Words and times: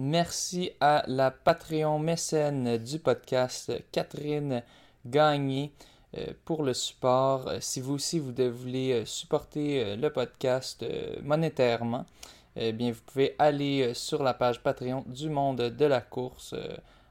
Merci 0.00 0.70
à 0.80 1.02
la 1.08 1.32
Patreon 1.32 1.98
mécène 1.98 2.78
du 2.78 3.00
podcast, 3.00 3.72
Catherine 3.90 4.62
Gagné, 5.04 5.72
euh, 6.16 6.34
pour 6.44 6.62
le 6.62 6.72
support. 6.72 7.48
Euh, 7.48 7.58
si 7.58 7.80
vous 7.80 7.94
aussi 7.94 8.20
vous 8.20 8.32
voulez 8.52 8.92
euh, 8.92 9.04
supporter 9.04 9.96
le 9.96 10.08
podcast 10.10 10.86
monétairement, 11.24 12.06
eh 12.54 12.72
bien 12.72 12.92
vous 12.92 13.00
pouvez 13.06 13.34
aller 13.40 13.92
sur 13.92 14.22
la 14.22 14.34
page 14.34 14.62
Patreon 14.62 15.02
du 15.08 15.30
monde 15.30 15.62
de 15.62 15.84
la 15.84 16.00
course 16.00 16.54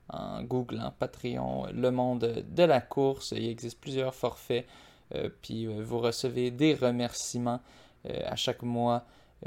en 0.08 0.44
googlant 0.44 0.94
Patreon 0.98 1.68
Le 1.74 1.92
Monde 1.92 2.46
de 2.50 2.64
la 2.64 2.80
course. 2.80 3.34
Il 3.36 3.50
existe 3.50 3.82
plusieurs 3.82 4.16
forfaits, 4.16 4.66
puis 5.42 5.68
vous 5.68 6.00
recevez 6.00 6.52
des 6.52 6.74
remerciements 6.74 7.60
à 8.06 8.38
chaque 8.38 8.62
mois 8.62 9.04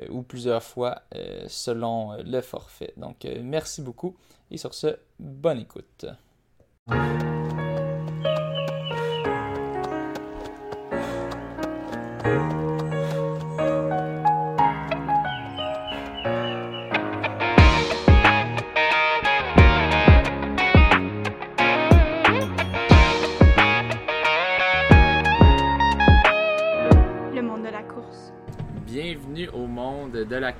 ou 0.08 0.22
plusieurs 0.22 0.62
fois 0.62 1.02
selon 1.48 2.16
le 2.22 2.40
forfait. 2.40 2.92
Donc 2.96 3.26
merci 3.42 3.82
beaucoup 3.82 4.16
et 4.50 4.56
sur 4.56 4.74
ce, 4.74 4.98
bonne 5.18 5.58
écoute. 5.58 6.06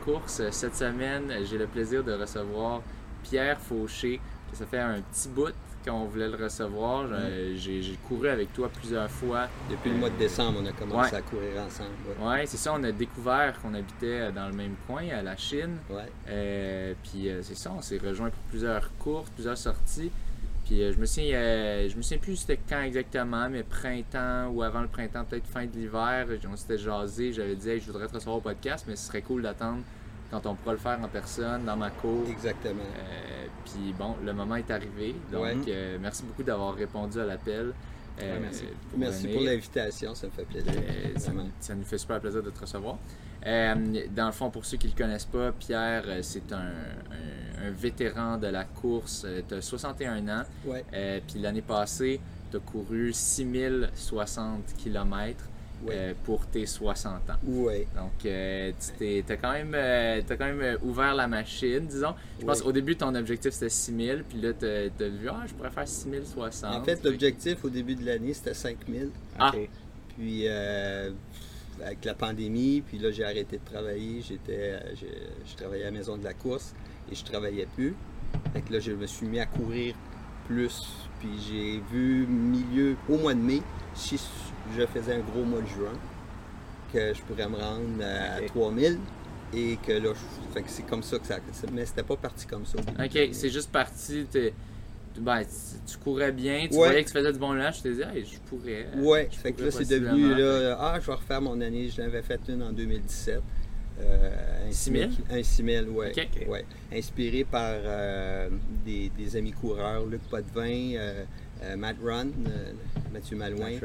Course. 0.05 0.43
Cette 0.51 0.77
semaine, 0.77 1.33
j'ai 1.45 1.59
le 1.59 1.67
plaisir 1.67 2.05
de 2.05 2.13
recevoir 2.13 2.83
Pierre 3.23 3.59
Fauché. 3.61 4.21
Ça 4.53 4.67
fait 4.67 4.79
un 4.79 5.01
petit 5.01 5.29
bout 5.29 5.55
qu'on 5.85 6.05
voulait 6.05 6.29
le 6.29 6.37
recevoir. 6.37 7.05
Mm. 7.05 7.57
J'ai 7.57 7.99
couru 8.09 8.29
avec 8.29 8.53
toi 8.53 8.69
plusieurs 8.69 9.11
fois. 9.11 9.49
Depuis 9.71 9.91
le 9.91 9.97
mois 9.97 10.11
de 10.11 10.17
décembre, 10.17 10.61
on 10.63 10.67
a 10.67 10.73
commencé 10.73 11.17
à 11.17 11.23
courir 11.23 11.63
ensemble. 11.67 11.91
Oui, 12.21 12.47
c'est 12.47 12.57
ça. 12.57 12.73
On 12.75 12.83
a 12.85 12.93
découvert 12.93 13.61
qu'on 13.61 13.75
habitait 13.75 14.33
dans 14.33 14.49
le 14.49 14.55
même 14.55 14.75
coin, 14.87 15.09
à 15.09 15.23
la 15.23 15.37
Chine. 15.37 15.79
Ouais. 15.89 16.11
Euh, 16.29 16.95
puis 17.03 17.29
euh, 17.29 17.43
c'est 17.43 17.57
ça, 17.57 17.73
on 17.77 17.83
s'est 17.83 17.99
rejoint 17.99 18.31
pour 18.31 18.43
plusieurs 18.51 18.91
courses, 18.99 19.31
plusieurs 19.31 19.59
sorties. 19.59 20.11
Puis 20.71 20.85
euh, 20.85 20.93
je 20.93 21.01
me 21.01 21.05
souviens, 21.05 21.89
je 21.89 21.97
me 21.97 22.03
souviens 22.03 22.19
plus 22.19 22.37
c'était 22.37 22.61
quand 22.69 22.81
exactement, 22.83 23.51
mais 23.51 23.65
printemps 23.65 24.51
ou 24.53 24.63
avant 24.63 24.83
le 24.83 24.87
printemps, 24.87 25.25
peut-être 25.25 25.49
fin 25.49 25.67
de 25.67 25.73
l'hiver, 25.73 26.29
on 26.49 26.55
s'était 26.55 26.79
jasé, 26.79 27.33
j'avais 27.33 27.57
dit 27.57 27.81
je 27.81 27.87
voudrais 27.91 28.07
te 28.07 28.15
recevoir 28.15 28.37
au 28.37 28.41
podcast, 28.41 28.85
mais 28.87 28.95
ce 28.95 29.09
serait 29.09 29.23
cool 29.23 29.43
d'attendre 29.43 29.83
quand 30.31 30.47
on 30.47 30.55
pourra 30.55 30.75
le 30.75 30.79
faire 30.79 31.01
en 31.03 31.09
personne, 31.09 31.65
dans 31.65 31.77
ma 31.77 31.91
cour. 31.91 32.23
Exactement. 32.31 32.83
Euh, 32.83 33.47
puis 33.65 33.93
bon, 33.99 34.15
le 34.25 34.33
moment 34.33 34.55
est 34.55 34.71
arrivé. 34.71 35.17
Donc 35.33 35.67
euh, 35.67 35.99
merci 36.01 36.23
beaucoup 36.23 36.45
d'avoir 36.45 36.77
répondu 36.77 37.19
à 37.19 37.25
l'appel. 37.25 37.73
Merci. 38.41 38.65
merci 38.97 39.29
pour 39.29 39.43
l'invitation, 39.43 40.15
ça 40.15 40.27
me 40.27 40.33
fait 40.33 40.45
plaisir. 40.45 40.73
Ça, 41.61 41.75
nous 41.75 41.85
fait 41.85 41.99
super 41.99 42.21
plaisir 42.21 42.43
de 42.43 42.51
te 42.51 42.61
recevoir. 42.61 42.99
dans 43.45 44.27
le 44.27 44.33
fond, 44.33 44.51
pour 44.51 44.65
ceux 44.65 44.77
qui 44.77 44.87
ne 44.87 44.93
le 44.93 44.99
connaissent 44.99 45.25
pas, 45.25 45.53
Pierre, 45.53 46.05
c'est 46.23 46.53
un 46.53 46.73
un 47.63 47.71
vétéran 47.71 48.39
de 48.39 48.47
la 48.47 48.65
course. 48.65 49.25
Euh, 49.27 49.43
tu 49.47 49.55
as 49.55 49.61
61 49.61 50.29
ans. 50.29 50.43
Euh, 50.69 51.21
puis 51.27 51.41
l'année 51.41 51.63
passée, 51.63 52.21
tu 52.51 52.57
as 52.57 52.61
couru 52.61 53.13
6060 53.13 54.75
km. 54.77 55.45
Euh, 55.89 56.13
pour 56.25 56.47
tes 56.47 56.67
60 56.67 57.31
ans. 57.31 57.35
Ouais. 57.45 57.87
Donc, 57.97 58.13
tu 58.19 58.29
as, 58.29 59.37
quand 59.37 59.53
même, 59.53 59.75
as 59.75 60.37
quand 60.37 60.45
même 60.45 60.79
ouvert 60.83 61.15
la 61.15 61.27
machine, 61.27 61.87
disons. 61.87 62.15
Je 62.39 62.45
pense 62.45 62.61
qu'au 62.61 62.73
début, 62.73 62.97
ton 62.97 63.15
objectif 63.15 63.53
c'était 63.53 63.71
6000, 63.71 64.25
puis 64.29 64.41
là, 64.41 64.53
tu 64.53 64.67
as, 64.67 65.09
vu, 65.09 65.29
ah, 65.31 65.45
je 65.47 65.55
pourrais 65.55 65.71
faire 65.71 65.89
6060. 65.89 66.75
En 66.75 66.85
fait, 66.85 67.03
l'objectif 67.03 67.65
au 67.65 67.71
début 67.71 67.95
de 67.95 68.05
l'année, 68.05 68.35
c'était 68.35 68.55
5000. 68.55 69.11
Ah. 69.39 69.53
Puis, 70.17 70.47
avec 70.49 72.05
la 72.05 72.15
pandémie, 72.15 72.83
puis 72.83 72.99
là, 72.99 73.11
j'ai 73.11 73.25
arrêté 73.25 73.59
de 73.59 73.65
travailler. 73.65 74.21
J'étais, 74.21 74.81
je 75.47 75.57
travaillais 75.57 75.85
à 75.85 75.91
la 75.91 75.99
maison 75.99 76.17
de 76.17 76.25
la 76.25 76.35
course 76.35 76.75
et 77.11 77.15
je 77.15 77.25
travaillais 77.25 77.67
plus. 77.75 77.95
Fait 78.53 78.61
que 78.61 78.73
là, 78.73 78.81
je 78.81 78.93
me 78.93 79.07
suis 79.07 79.27
mis 79.27 79.41
à 79.41 79.47
courir 79.47 79.95
plus. 80.47 80.83
Puis 81.21 81.29
j'ai 81.49 81.83
vu 81.93 82.27
milieu, 82.27 82.97
au 83.09 83.19
mois 83.19 83.35
de 83.35 83.41
mai, 83.41 83.63
si 83.95 84.21
je 84.77 84.87
faisais 84.87 85.15
un 85.15 85.21
gros 85.21 85.45
mois 85.45 85.61
de 85.61 85.67
juin, 85.67 85.93
que 86.93 87.15
je 87.15 87.21
pourrais 87.23 87.49
me 87.49 87.57
rendre 87.57 88.03
à 88.03 88.41
3000 88.47 88.99
et 89.55 89.79
que 89.85 89.93
là, 89.93 90.11
que 90.55 90.61
c'est 90.67 90.87
comme 90.87 91.03
ça 91.03 91.19
que 91.19 91.27
ça. 91.27 91.39
Mais 91.73 91.87
c'était 91.87 92.03
pas 92.03 92.17
parti 92.17 92.47
comme 92.47 92.67
ça. 92.67 92.79
Ok, 92.79 93.29
c'est 93.33 93.51
juste 93.51 93.71
parti. 93.71 94.27
Ben, 95.19 95.43
tu 95.87 95.99
courais 95.99 96.31
bien, 96.31 96.67
tu 96.69 96.77
voyais 96.77 97.03
que 97.03 97.09
tu 97.09 97.15
faisais 97.15 97.33
du 97.33 97.39
bon 97.39 97.53
lâche, 97.53 97.79
je 97.79 97.83
te 97.83 97.89
disais, 97.89 98.07
je 98.15 98.39
pourrais. 98.49 98.87
Ouais, 98.97 99.29
fait 99.31 99.53
que 99.53 99.65
là, 99.65 99.71
c'est 99.71 99.89
devenu, 99.89 100.35
là, 100.35 100.79
ah, 100.81 100.99
je 101.01 101.07
vais 101.07 101.15
refaire 101.15 101.43
mon 101.43 101.61
année. 101.61 101.89
Je 101.89 102.01
l'avais 102.01 102.23
fait 102.23 102.41
une 102.49 102.63
en 102.63 102.73
2017. 102.73 103.43
Euh, 104.03 104.69
un 104.69 104.73
6000 104.73 105.11
Un 105.31 105.43
6000, 105.43 105.87
oui. 105.91 106.07
Ouais. 106.49 106.65
Inspiré 106.93 107.45
par 107.45 107.75
euh, 107.75 108.49
des, 108.85 109.37
amis 109.37 109.53
coureurs, 109.53 110.07
Luc 110.07 110.23
Potvin, 110.23 110.95
euh, 110.95 111.25
Matt 111.77 111.97
Run, 112.03 112.29
Mathieu 113.13 113.37
Malouin, 113.37 113.79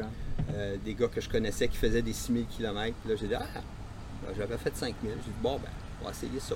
des 0.84 0.94
gars 0.94 1.08
que 1.08 1.20
je 1.20 1.28
connaissais 1.28 1.68
qui 1.68 1.76
faisaient 1.76 2.02
des 2.02 2.12
6000 2.12 2.46
km. 2.46 2.96
Là, 3.06 3.16
j'ai 3.16 3.26
dit, 3.26 3.34
ah, 3.34 3.46
ben, 3.54 4.34
j'avais 4.36 4.56
fait 4.56 4.76
5000. 4.76 5.10
J'ai 5.10 5.16
dit, 5.16 5.36
bon, 5.42 5.56
ben, 5.56 5.68
on 6.00 6.06
va 6.06 6.10
essayer 6.10 6.40
ça. 6.40 6.54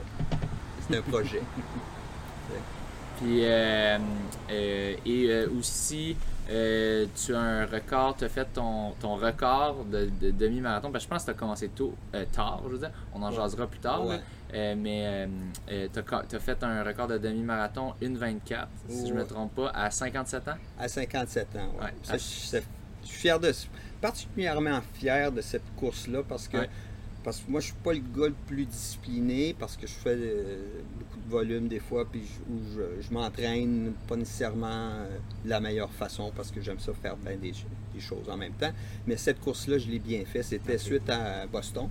C'est 0.89 0.97
un 0.97 1.03
projet. 1.03 1.43
Puis, 3.19 3.43
et 3.43 3.97
aussi, 5.59 6.17
euh, 6.51 7.07
tu 7.15 7.35
as 7.35 7.41
un 7.41 7.67
record, 7.67 8.17
tu 8.17 8.25
as 8.25 8.29
fait 8.29 8.47
ton, 8.53 8.93
ton 9.01 9.15
record 9.15 9.85
de, 9.85 10.11
demi-marathon. 10.31 10.91
Ben, 10.91 10.99
je 10.99 11.07
pense 11.07 11.23
que 11.23 11.27
tu 11.27 11.31
as 11.31 11.39
commencé 11.39 11.69
tôt, 11.69 11.95
euh, 12.15 12.25
tard, 12.33 12.63
je 12.67 12.73
veux 12.73 12.79
dire. 12.79 12.91
On 13.15 13.23
en 13.23 13.31
jasera 13.31 13.67
plus 13.67 13.79
tard. 13.79 14.03
Euh, 14.55 14.75
mais 14.77 15.29
tu 15.93 16.37
as, 16.37 16.41
fait 16.41 16.63
un 16.63 16.83
record 16.83 17.09
de 17.09 17.19
demi-marathon 17.19 17.95
1,24, 18.03 18.67
si 18.89 19.09
je 19.09 19.13
ne 19.13 19.19
me 19.19 19.25
trompe 19.25 19.55
pas, 19.55 19.71
à 19.71 19.91
57 19.91 20.49
ans? 20.49 20.55
À 20.79 20.89
57 20.89 21.57
ans, 21.57 21.73
oui. 21.81 21.87
Je, 22.13 22.19
suis 22.19 22.63
fier 23.03 23.41
de, 23.41 23.53
particulièrement 24.01 24.81
fier 24.95 25.33
de 25.33 25.41
cette 25.41 25.75
course-là 25.77 26.23
parce 26.29 26.49
que 26.49 26.59
parce 27.23 27.41
que 27.41 27.51
moi, 27.51 27.61
je 27.61 27.67
suis 27.67 27.75
pas 27.85 27.93
le 27.93 28.01
gars 28.01 28.29
le 28.29 28.35
plus 28.47 28.65
discipliné 28.65 29.55
parce 29.59 29.77
que 29.77 29.87
je 29.87 29.93
fais 29.93 30.17
euh, 30.17 30.81
beaucoup 30.99 31.19
de 31.19 31.31
volume 31.31 31.69
des 31.69 31.79
fois, 31.79 32.07
puis 32.11 32.23
je, 32.25 32.53
où 32.53 33.03
je, 33.03 33.13
m'entraîne 33.13 33.93
pas 34.09 34.17
nécessairement 34.17 34.67
euh, 34.69 35.19
de 35.45 35.51
la 35.51 35.61
meilleure 35.61 35.93
façon 35.93 36.33
parce 36.35 36.51
que 36.51 36.63
j'aime 36.63 36.79
ça 36.79 36.93
faire 36.95 37.17
bien 37.17 37.37
des, 37.37 37.53
choses 38.01 38.31
en 38.31 38.37
même 38.39 38.55
temps. 38.55 38.73
Mais 39.07 39.19
cette 39.19 39.41
course-là, 39.41 39.77
je 39.77 39.89
l'ai 39.89 39.99
bien 39.99 40.25
fait. 40.25 40.43
C'était 40.43 40.79
suite 40.79 41.11
à 41.11 41.47
Boston. 41.47 41.89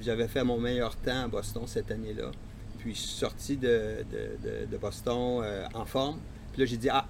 J'avais 0.00 0.28
fait 0.28 0.44
mon 0.44 0.58
meilleur 0.58 0.94
temps 0.96 1.24
à 1.24 1.28
Boston 1.28 1.62
cette 1.66 1.90
année-là. 1.90 2.30
Puis 2.78 2.94
je 2.94 3.00
suis 3.00 3.16
sorti 3.16 3.56
de, 3.56 4.04
Boston 4.80 5.42
euh, 5.42 5.66
en 5.74 5.84
forme. 5.84 6.18
Puis 6.52 6.60
là, 6.62 6.66
j'ai 6.66 6.76
dit, 6.76 6.88
ah, 6.88 7.06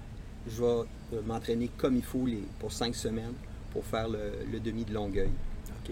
je 0.47 0.61
vais 0.61 1.21
m'entraîner 1.25 1.69
comme 1.77 1.95
il 1.95 2.03
faut 2.03 2.25
les, 2.25 2.43
pour 2.59 2.71
cinq 2.71 2.95
semaines 2.95 3.33
pour 3.71 3.85
faire 3.85 4.07
le 4.07 4.59
demi 4.59 4.83
de 4.83 4.93
Longueuil. 4.93 5.29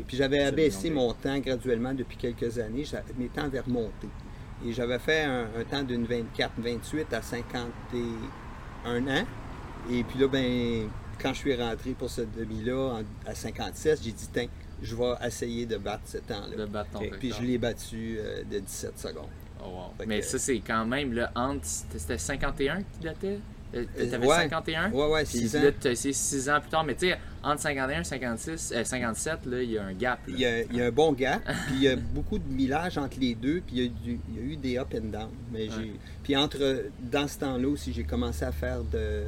Puis 0.05 0.17
j'avais 0.17 0.43
abaissé 0.43 0.89
mon 0.89 1.13
temps 1.13 1.39
graduellement 1.39 1.93
depuis 1.93 2.17
quelques 2.17 2.59
années. 2.59 2.83
Mes 3.17 3.27
temps 3.27 3.43
avaient 3.43 3.61
remonté. 3.61 4.07
Et 4.65 4.73
j'avais 4.73 4.99
fait 4.99 5.23
un, 5.23 5.47
temps 5.69 5.83
d'une 5.83 6.05
24-28 6.05 7.13
à 7.13 7.21
51 7.21 9.07
ans. 9.07 9.25
Et 9.89 10.03
puis 10.03 10.19
là, 10.19 10.27
ben, 10.27 10.89
quand 11.21 11.33
je 11.33 11.39
suis 11.39 11.55
rentré 11.55 11.91
pour 11.91 12.09
ce 12.09 12.21
demi-là 12.21 13.01
à 13.25 13.35
57, 13.35 13.99
j'ai 14.03 14.11
dit, 14.11 14.29
tiens, 14.31 14.47
je 14.81 14.95
vais 14.95 15.13
essayer 15.25 15.65
de 15.65 15.77
battre 15.77 16.03
ce 16.05 16.17
temps-là. 16.19 16.55
De 16.55 16.65
battre 16.65 16.91
ton 16.91 16.99
Puis 17.19 17.33
je 17.37 17.41
l'ai 17.41 17.57
battu 17.57 18.17
euh, 18.19 18.43
de 18.43 18.59
17 18.59 18.99
secondes. 18.99 19.29
Oh, 19.63 19.91
Mais 20.05 20.21
ça, 20.21 20.37
c'est 20.37 20.59
quand 20.59 20.85
même, 20.85 21.13
le 21.13 21.25
entre, 21.35 21.65
c'était 21.65 22.17
51 22.17 22.77
qui 22.77 22.99
datait? 23.01 23.39
Euh, 23.75 23.85
t'avais 24.09 24.27
51? 24.27 24.91
Ouais, 24.91 25.07
ouais, 25.07 25.25
6 25.25 25.55
ans. 25.57 25.61
Là, 25.61 25.71
tu 25.71 25.87
as 25.87 25.91
essayé 25.91 26.13
6 26.13 26.49
ans 26.49 26.61
plus 26.61 26.69
tard. 26.69 26.83
Mais 26.83 26.95
tu 26.95 27.07
sais, 27.07 27.17
entre 27.43 27.61
51 27.61 28.01
et 28.01 28.03
56, 28.03 28.73
57, 28.83 29.45
là, 29.45 29.61
il 29.61 29.71
y 29.71 29.77
a 29.77 29.83
un 29.83 29.93
gap. 29.93 30.19
Il 30.27 30.39
y 30.39 30.45
a, 30.45 30.61
il 30.61 30.75
y 30.75 30.81
a, 30.81 30.85
un 30.85 30.91
bon 30.91 31.11
gap. 31.11 31.41
puis 31.67 31.75
il 31.75 31.83
y 31.83 31.87
a 31.89 31.95
beaucoup 31.95 32.39
de 32.39 32.47
millage 32.47 32.97
entre 32.97 33.19
les 33.19 33.35
deux. 33.35 33.61
Puis 33.65 33.75
il 33.75 33.83
y 33.83 33.87
a, 33.87 33.91
il 34.29 34.35
y 34.35 34.39
a 34.39 34.53
eu 34.53 34.55
des 34.55 34.77
up 34.77 34.93
and 34.95 35.09
down. 35.11 35.29
Mais 35.51 35.67
Puis 36.23 36.35
entre, 36.35 36.85
dans 36.99 37.27
ce 37.27 37.39
temps-là 37.39 37.67
aussi, 37.67 37.91
j'ai 37.91 38.03
commencé 38.03 38.45
à 38.45 38.51
faire 38.51 38.83
de, 38.83 39.23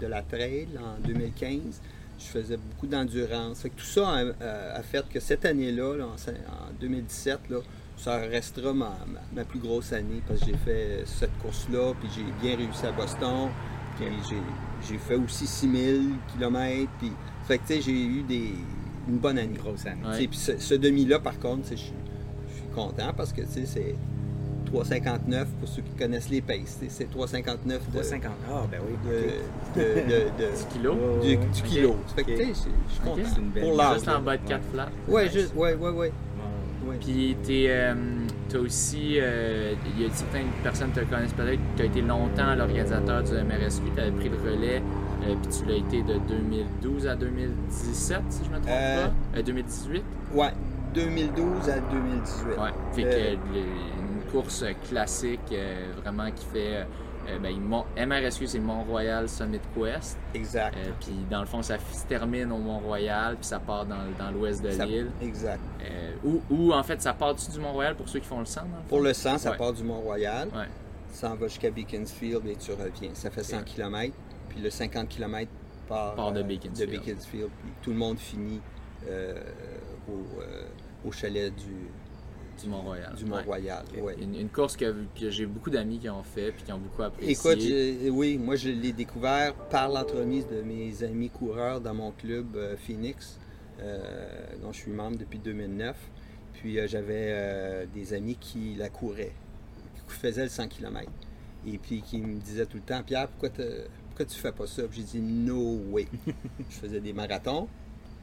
de, 0.00 0.06
la 0.06 0.22
trail 0.22 0.68
en 0.78 1.00
2015. 1.06 1.80
Je 2.20 2.26
faisais 2.26 2.56
beaucoup 2.56 2.86
d'endurance. 2.86 3.66
Tout 3.76 3.84
ça 3.84 4.14
a, 4.40 4.82
fait 4.82 5.08
que 5.08 5.18
cette 5.18 5.44
année-là, 5.44 5.94
en, 6.04 6.72
2017, 6.80 7.48
là, 7.48 7.58
ça 7.96 8.18
restera 8.18 8.72
ma, 8.72 8.96
ma, 9.32 9.44
plus 9.44 9.58
grosse 9.58 9.92
année 9.92 10.22
parce 10.28 10.40
que 10.40 10.46
j'ai 10.46 10.56
fait 10.56 11.02
cette 11.06 11.36
course-là, 11.38 11.94
puis 12.00 12.08
j'ai 12.14 12.46
bien 12.46 12.56
réussi 12.56 12.86
à 12.86 12.92
Boston 12.92 13.50
j'ai 14.88 14.98
fait 14.98 15.16
aussi 15.16 15.46
6000 15.46 16.12
km. 16.32 16.90
Puis, 16.98 17.12
fait 17.46 17.58
que, 17.58 17.66
tu 17.66 17.74
sais, 17.74 17.82
j'ai 17.82 17.92
eu 17.92 18.22
des, 18.22 18.54
une 19.08 19.18
bonne 19.18 19.38
année. 19.38 19.56
Grosse 19.56 19.86
année. 19.86 20.28
Puis 20.28 20.38
ce, 20.38 20.74
demi-là, 20.74 21.18
par 21.18 21.38
contre, 21.38 21.68
je 21.70 21.76
suis 21.76 21.92
content 22.74 23.12
parce 23.16 23.32
que, 23.32 23.42
tu 23.42 23.48
sais, 23.48 23.66
c'est 23.66 23.96
359 24.72 25.48
pour 25.58 25.68
ceux 25.68 25.82
qui 25.82 25.92
connaissent 25.92 26.30
les 26.30 26.40
paces. 26.40 26.78
C'est 26.88 27.10
359 27.10 27.86
de. 27.86 27.92
350. 27.92 28.32
Ah, 28.48 28.62
ben 28.70 28.80
oui. 28.86 28.94
De, 29.04 29.80
de, 29.80 29.84
de, 29.84 30.56
du 30.56 30.64
kilo? 30.72 30.96
Du, 31.22 31.36
du 31.36 31.62
kilo. 31.62 31.96
Fait 32.14 32.24
que, 32.24 32.32
okay. 32.32 32.48
je 32.48 32.92
suis 32.92 33.00
content. 33.02 33.22
C'est 33.24 33.40
une 33.40 33.48
belle 33.48 33.62
pour. 33.64 33.92
Juste 33.94 34.08
en 34.08 34.20
bas 34.20 34.36
de 34.36 34.48
4 34.48 34.62
flats. 34.72 34.88
Ouais, 35.08 35.28
juste, 35.28 35.54
ouais, 35.54 35.74
ouais, 35.74 35.90
ouais. 35.90 36.12
Puis 36.98 37.36
tu 37.44 37.66
euh, 37.68 37.94
as 38.52 38.58
aussi, 38.58 39.16
euh, 39.18 39.74
il 39.96 40.02
y 40.02 40.06
a 40.06 40.10
certaines 40.12 40.48
personnes 40.62 40.90
qui 40.92 41.00
te 41.00 41.04
connaissent 41.04 41.32
peut-être, 41.32 41.60
tu 41.76 41.82
as 41.82 41.86
été 41.86 42.00
longtemps 42.02 42.54
l'organisateur 42.56 43.22
du 43.22 43.32
MRSQ, 43.32 43.82
tu 43.94 44.00
avais 44.00 44.10
pris 44.10 44.28
le 44.28 44.36
relais, 44.36 44.82
euh, 45.26 45.34
puis 45.42 45.52
tu 45.52 45.64
l'as 45.66 45.76
été 45.76 46.02
de 46.02 46.18
2012 46.28 47.06
à 47.06 47.16
2017, 47.16 48.22
si 48.30 48.44
je 48.44 48.50
me 48.50 48.56
trompe 48.56 49.12
pas? 49.34 49.42
2018? 49.42 50.02
Ouais, 50.34 50.52
2012 50.94 51.68
à 51.68 51.80
2018. 51.80 52.46
Ouais, 52.58 52.70
fait 52.92 53.02
que 53.02 53.38
course 54.32 54.64
classique, 54.88 55.54
vraiment 56.02 56.30
qui 56.30 56.44
fait 56.46 56.86
euh, 57.28 57.38
ben, 57.38 58.06
MRSQ, 58.06 58.46
c'est 58.46 58.58
Mont-Royal 58.58 59.28
Summit 59.28 59.60
Quest. 59.74 60.18
Exact. 60.34 60.76
Euh, 60.76 60.90
puis 61.00 61.14
dans 61.30 61.40
le 61.40 61.46
fond, 61.46 61.62
ça 61.62 61.76
se 61.78 62.06
termine 62.06 62.50
au 62.50 62.58
Mont-Royal, 62.58 63.36
puis 63.36 63.44
ça 63.44 63.60
part 63.60 63.84
dans, 63.84 63.98
dans 64.18 64.30
l'ouest 64.30 64.62
de 64.62 64.68
l'île. 64.68 65.10
Exact. 65.20 65.60
Euh, 65.82 66.34
ou, 66.50 66.72
en 66.72 66.82
fait, 66.82 67.00
ça 67.02 67.12
part 67.12 67.34
du 67.34 67.58
Mont-Royal 67.58 67.94
pour 67.94 68.08
ceux 68.08 68.20
qui 68.20 68.26
font 68.26 68.40
le 68.40 68.46
sang? 68.46 68.62
Pour 68.88 69.00
le 69.00 69.12
sang, 69.12 69.38
ça 69.38 69.52
part 69.52 69.72
du 69.72 69.84
Mont-Royal. 69.84 70.48
Ouais. 70.48 70.68
Ça 71.12 71.30
en 71.30 71.34
va 71.34 71.48
jusqu'à 71.48 71.70
Beaconsfield 71.70 72.46
et 72.46 72.56
tu 72.56 72.70
reviens. 72.72 73.10
Ça 73.14 73.30
fait 73.30 73.42
100 73.42 73.64
km. 73.64 74.14
Puis 74.48 74.60
le 74.60 74.70
50 74.70 75.08
km 75.08 75.50
part, 75.88 76.32
de, 76.32 76.42
Beaconsfield. 76.42 76.90
de 76.90 76.96
Beaconsfield. 76.96 77.50
Puis 77.62 77.72
tout 77.82 77.90
le 77.90 77.96
monde 77.96 78.18
finit 78.18 78.60
au, 80.08 81.08
au 81.08 81.12
chalet 81.12 81.54
du, 81.54 81.90
du 82.62 82.68
Mont-Royal. 82.68 83.14
Du 83.14 83.24
Mont-Royal, 83.24 83.84
oui. 84.00 84.12
Une, 84.20 84.48
course 84.48 84.76
que, 84.76 84.94
j'ai 85.16 85.46
beaucoup 85.46 85.70
d'amis 85.70 85.98
qui 85.98 86.08
ont 86.08 86.22
fait 86.22 86.48
et 86.48 86.52
qui 86.52 86.72
ont 86.72 86.78
beaucoup 86.78 87.02
apprécié. 87.02 87.32
Écoute, 87.32 88.16
oui, 88.16 88.38
moi 88.38 88.56
je 88.56 88.70
l'ai 88.70 88.92
découvert 88.92 89.54
par 89.54 89.88
l'entremise 89.88 90.46
de 90.46 90.62
mes 90.62 91.02
amis 91.02 91.30
coureurs 91.30 91.80
dans 91.80 91.94
mon 91.94 92.12
club 92.12 92.56
euh, 92.56 92.76
Phoenix, 92.76 93.38
euh, 93.80 94.28
dont 94.62 94.72
je 94.72 94.78
suis 94.78 94.90
membre 94.90 95.18
depuis 95.18 95.38
2009. 95.38 95.96
Puis 96.54 96.78
euh, 96.78 96.86
j'avais 96.86 97.86
des 97.94 98.12
amis 98.12 98.36
qui 98.36 98.74
la 98.76 98.88
couraient, 98.88 99.32
qui 100.08 100.14
faisaient 100.14 100.44
le 100.44 100.48
100 100.48 100.68
km. 100.68 101.10
Et 101.66 101.78
puis 101.78 102.02
qui 102.02 102.18
me 102.18 102.40
disaient 102.40 102.66
tout 102.66 102.78
le 102.78 102.82
temps, 102.82 103.02
Pierre, 103.02 103.28
pourquoi, 103.28 103.50
pourquoi 104.08 104.26
tu 104.26 104.38
fais 104.38 104.52
pas 104.52 104.66
ça? 104.66 104.82
J'ai 104.90 105.02
dit, 105.02 105.20
no 105.20 105.80
way. 105.90 106.06
je 106.70 106.76
faisais 106.76 107.00
des 107.00 107.12
marathons. 107.12 107.68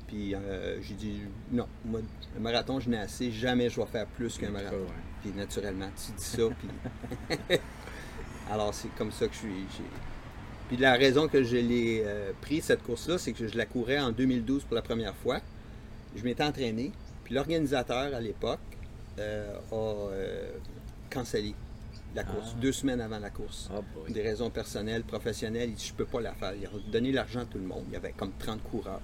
Puis 0.08 0.34
euh, 0.34 0.82
j'ai 0.82 0.94
dit, 0.94 1.22
non, 1.52 1.68
moi, 1.86 2.00
le 2.34 2.42
marathon, 2.42 2.80
je 2.80 2.90
n'ai 2.90 2.98
assez, 2.98 3.32
jamais 3.32 3.70
je 3.70 3.80
vais 3.80 3.86
faire 3.88 4.08
plus 4.08 4.38
qu'un 4.38 4.50
marathon. 4.50 4.86
Puis 5.22 5.32
naturellement, 5.36 5.90
tu 5.96 6.12
dis 6.14 6.24
ça, 6.24 6.44
puis. 6.58 7.60
Alors, 8.52 8.74
c'est 8.74 8.88
comme 8.96 9.12
ça 9.12 9.28
que 9.28 9.34
je 9.34 9.40
suis. 9.40 9.66
Puis 10.70 10.78
la 10.78 10.94
raison 10.94 11.28
que 11.28 11.44
je 11.44 11.58
l'ai 11.58 12.04
euh, 12.06 12.32
pris, 12.42 12.62
cette 12.62 12.84
course-là, 12.84 13.18
c'est 13.18 13.34
que 13.34 13.48
je 13.48 13.58
la 13.58 13.66
courais 13.66 14.00
en 14.00 14.12
2012 14.12 14.64
pour 14.64 14.76
la 14.76 14.82
première 14.82 15.16
fois. 15.16 15.40
Je 16.16 16.24
m'étais 16.24 16.44
entraîné, 16.44 16.92
puis 17.26 17.36
l'organisateur 17.36 18.14
à 18.16 18.22
l'époque 18.22 18.60
euh, 19.20 19.58
a 19.72 21.14
cancellé 21.14 21.54
la 22.16 22.24
course, 22.24 22.54
ah. 22.56 22.60
deux 22.62 22.72
semaines 22.72 23.02
avant 23.02 23.20
la 23.20 23.30
course. 23.30 23.70
Ah, 23.74 23.82
des 24.10 24.22
raisons 24.22 24.50
personnelles, 24.50 25.04
professionnelles, 25.04 25.70
il 25.70 25.76
dit, 25.76 25.88
je 25.88 25.94
peux 25.94 26.06
pas 26.06 26.22
la 26.22 26.34
faire. 26.34 26.54
Il 26.56 26.66
a 26.66 26.70
donné 26.92 27.12
l'argent 27.12 27.42
à 27.42 27.46
tout 27.46 27.58
le 27.58 27.66
monde. 27.66 27.84
Il 27.88 27.94
y 27.94 27.96
avait 27.96 28.14
comme 28.14 28.32
30 28.40 28.64
coureurs. 28.64 29.02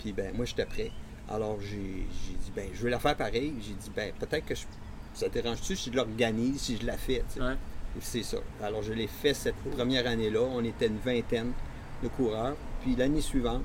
Puis 0.00 0.12
ben 0.12 0.34
moi 0.34 0.44
j'étais 0.44 0.66
prêt. 0.66 0.90
Alors 1.28 1.58
j'ai 1.60 1.76
dit 1.76 2.52
ben 2.54 2.68
je 2.72 2.82
vais 2.82 2.90
la 2.90 2.98
faire 2.98 3.16
pareil. 3.16 3.52
J'ai 3.60 3.74
dit 3.74 3.90
ben 3.94 4.12
peut-être 4.18 4.46
que 4.46 4.54
je, 4.54 4.62
ça 5.14 5.28
te 5.28 5.34
dérange-tu 5.34 5.76
si 5.76 5.90
je 5.90 5.96
l'organise, 5.96 6.60
si 6.60 6.76
je 6.78 6.86
la 6.86 6.96
fais. 6.96 7.22
C'est 8.00 8.22
ça. 8.22 8.38
Alors 8.62 8.82
je 8.82 8.92
l'ai 8.92 9.08
fait 9.08 9.34
cette 9.34 9.56
première 9.76 10.06
année-là. 10.06 10.42
On 10.42 10.64
était 10.64 10.86
une 10.86 10.98
vingtaine 10.98 11.52
de 12.02 12.08
coureurs. 12.08 12.56
Puis 12.82 12.96
l'année 12.96 13.20
suivante, 13.20 13.62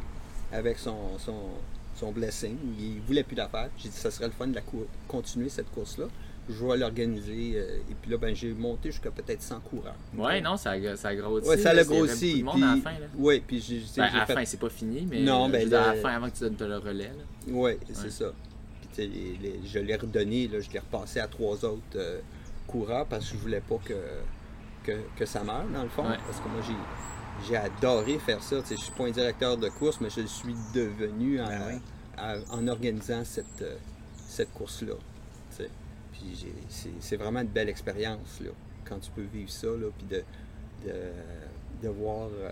avec 0.51 0.77
son, 0.77 1.17
son, 1.19 1.51
son 1.95 2.11
blessing, 2.11 2.57
il 2.79 2.95
ne 2.97 3.01
voulait 3.01 3.23
plus 3.23 3.35
la 3.35 3.47
faire. 3.47 3.69
J'ai 3.77 3.89
dit 3.89 3.95
ça 3.95 4.11
serait 4.11 4.27
le 4.27 4.33
fun 4.33 4.47
de 4.47 4.55
la 4.55 4.61
continuer 5.07 5.49
cette 5.49 5.71
course-là 5.71 6.07
je 6.49 6.65
vais 6.65 6.77
l'organiser. 6.77 7.53
Euh, 7.55 7.77
et 7.89 7.95
puis 8.01 8.11
là, 8.11 8.17
ben, 8.17 8.35
j'ai 8.35 8.53
monté 8.53 8.91
jusqu'à 8.91 9.11
peut-être 9.11 9.41
100 9.41 9.59
coureurs. 9.61 9.95
Oui, 10.15 10.41
non, 10.41 10.57
ça, 10.57 10.73
ça 10.95 11.09
a 11.09 11.15
grossi. 11.15 11.49
Oui, 11.49 11.59
ça 11.59 11.71
a 11.71 11.83
grossi. 11.83 12.43
Monde 12.43 12.63
à 12.63 12.75
la 12.75 12.81
fin. 12.81 12.91
Oui, 13.17 13.41
puis 13.45 13.59
j'ai. 13.59 13.81
Ben, 13.97 14.03
à 14.03 14.17
la 14.19 14.25
fin, 14.25 14.45
c'est 14.45 14.59
pas 14.59 14.69
fini, 14.69 15.07
mais 15.09 15.21
non, 15.21 15.49
ben, 15.49 15.71
à 15.73 15.93
la 15.93 16.01
fin, 16.01 16.09
avant 16.09 16.29
que 16.29 16.35
tu 16.35 16.49
donnes 16.49 16.69
le 16.69 16.77
relais. 16.77 17.11
Oui, 17.47 17.73
c'est 17.91 18.11
ça. 18.11 18.31
Puis 18.93 19.07
les, 19.07 19.59
je 19.65 19.79
l'ai 19.79 19.95
redonné, 19.95 20.47
là, 20.47 20.59
je 20.59 20.69
l'ai 20.71 20.79
repassé 20.79 21.19
à 21.19 21.27
trois 21.27 21.65
autres 21.65 21.81
euh, 21.95 22.19
coureurs 22.65 23.05
parce 23.05 23.25
que 23.25 23.35
je 23.35 23.41
voulais 23.41 23.61
pas 23.61 23.77
que, 23.83 24.93
que, 25.17 25.25
ça 25.25 25.43
meure, 25.43 25.65
dans 25.73 25.83
le 25.83 25.89
fond. 25.89 26.03
Parce 26.03 26.39
que 26.39 26.47
moi, 26.47 26.61
j'ai. 26.65 26.75
J'ai 27.49 27.57
adoré 27.57 28.17
faire 28.17 28.41
ça. 28.41 28.61
Je 28.65 28.75
ne 28.75 28.79
suis 28.79 28.93
pas 28.93 29.07
un 29.07 29.11
directeur 29.11 29.57
de 29.57 29.67
course, 29.67 29.99
mais 29.99 30.09
je 30.09 30.21
le 30.21 30.27
suis 30.27 30.55
devenu 30.73 31.41
en, 31.41 31.47
ben 31.47 31.81
en 32.49 32.67
organisant 32.69 33.25
cette, 33.25 33.61
euh, 33.61 33.75
cette 34.25 34.53
course-là 34.53 34.93
c'est 36.99 37.17
vraiment 37.17 37.41
une 37.41 37.47
belle 37.47 37.69
expérience 37.69 38.41
quand 38.87 38.99
tu 38.99 39.11
peux 39.11 39.23
vivre 39.23 39.49
ça, 39.49 39.67
puis 39.97 40.07
de, 40.07 40.23
de, 41.81 41.89
voir 41.89 42.29
euh, 42.29 42.51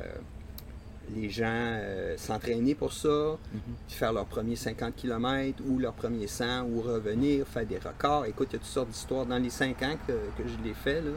les 1.15 1.29
gens 1.29 1.45
euh, 1.47 2.15
s'entraîner 2.17 2.75
pour 2.75 2.93
ça, 2.93 3.07
mm-hmm. 3.07 3.59
puis 3.87 3.95
faire 3.95 4.13
leur 4.13 4.25
premier 4.25 4.55
50 4.55 4.95
km 4.95 5.61
ou 5.67 5.79
leur 5.79 5.93
premier 5.93 6.27
100 6.27 6.63
ou 6.63 6.81
revenir, 6.81 7.47
faire 7.47 7.65
des 7.65 7.77
records. 7.77 8.25
Écoute, 8.25 8.49
il 8.51 8.53
y 8.53 8.55
a 8.55 8.59
toutes 8.59 8.67
sortes 8.67 8.89
d'histoires 8.89 9.25
dans 9.25 9.37
les 9.37 9.49
5 9.49 9.81
ans 9.83 9.97
que, 10.07 10.13
je 10.39 10.63
l'ai 10.63 10.73
fait. 10.73 11.01
Là. 11.01 11.11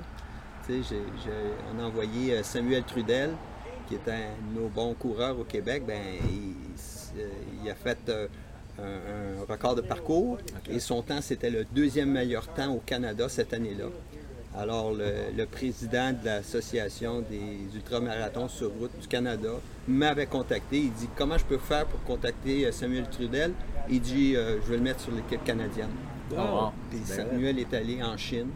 on 1.75 1.79
a 1.81 1.85
envoyé 1.85 2.35
euh, 2.35 2.43
Samuel 2.43 2.85
Trudel, 2.85 3.31
qui 3.89 3.95
est 3.95 4.09
un 4.09 4.53
de 4.53 4.61
nos 4.61 4.69
bons 4.69 4.95
coureurs 4.95 5.39
au 5.39 5.45
Québec. 5.45 5.85
Ben, 5.87 6.03
il, 7.63 7.71
a 7.71 7.75
fait 7.75 7.99
un, 8.79 9.45
record 9.49 9.75
de 9.75 9.81
parcours. 9.81 10.39
Et 10.71 10.81
son 10.81 11.03
temps, 11.03 11.21
c'était 11.21 11.51
le 11.51 11.65
deuxième 11.65 12.11
meilleur 12.11 12.49
temps 12.49 12.73
au 12.73 12.83
Canada 12.85 13.29
cette 13.29 13.53
année-là. 13.53 13.87
Alors, 14.59 14.93
le, 14.93 15.45
président 15.45 16.13
de 16.13 16.25
l'Association 16.25 17.21
des 17.21 17.59
ultramarathons 17.75 18.49
sur 18.49 18.71
route 18.73 18.99
du 18.99 19.07
Canada 19.07 19.51
m'avait 19.87 20.27
contacté. 20.27 20.79
Il 20.79 20.93
dit 20.93 21.09
Comment 21.15 21.37
je 21.37 21.45
peux 21.45 21.59
faire 21.59 21.85
pour 21.87 22.03
contacter 22.05 22.67
euh, 22.67 22.73
Samuel 22.73 23.07
Trudel? 23.11 23.53
Il 23.91 24.01
dit 24.01 24.35
euh, 24.35 24.59
Je 24.63 24.71
vais 24.71 24.77
le 24.79 24.83
mettre 24.83 25.01
sur 25.01 25.13
l'équipe 25.13 25.45
canadienne. 25.45 25.91
Oh, 26.37 26.71
Samuel 27.05 27.59
est 27.59 27.73
allé 27.75 28.03
en 28.03 28.17
Chine. 28.17 28.49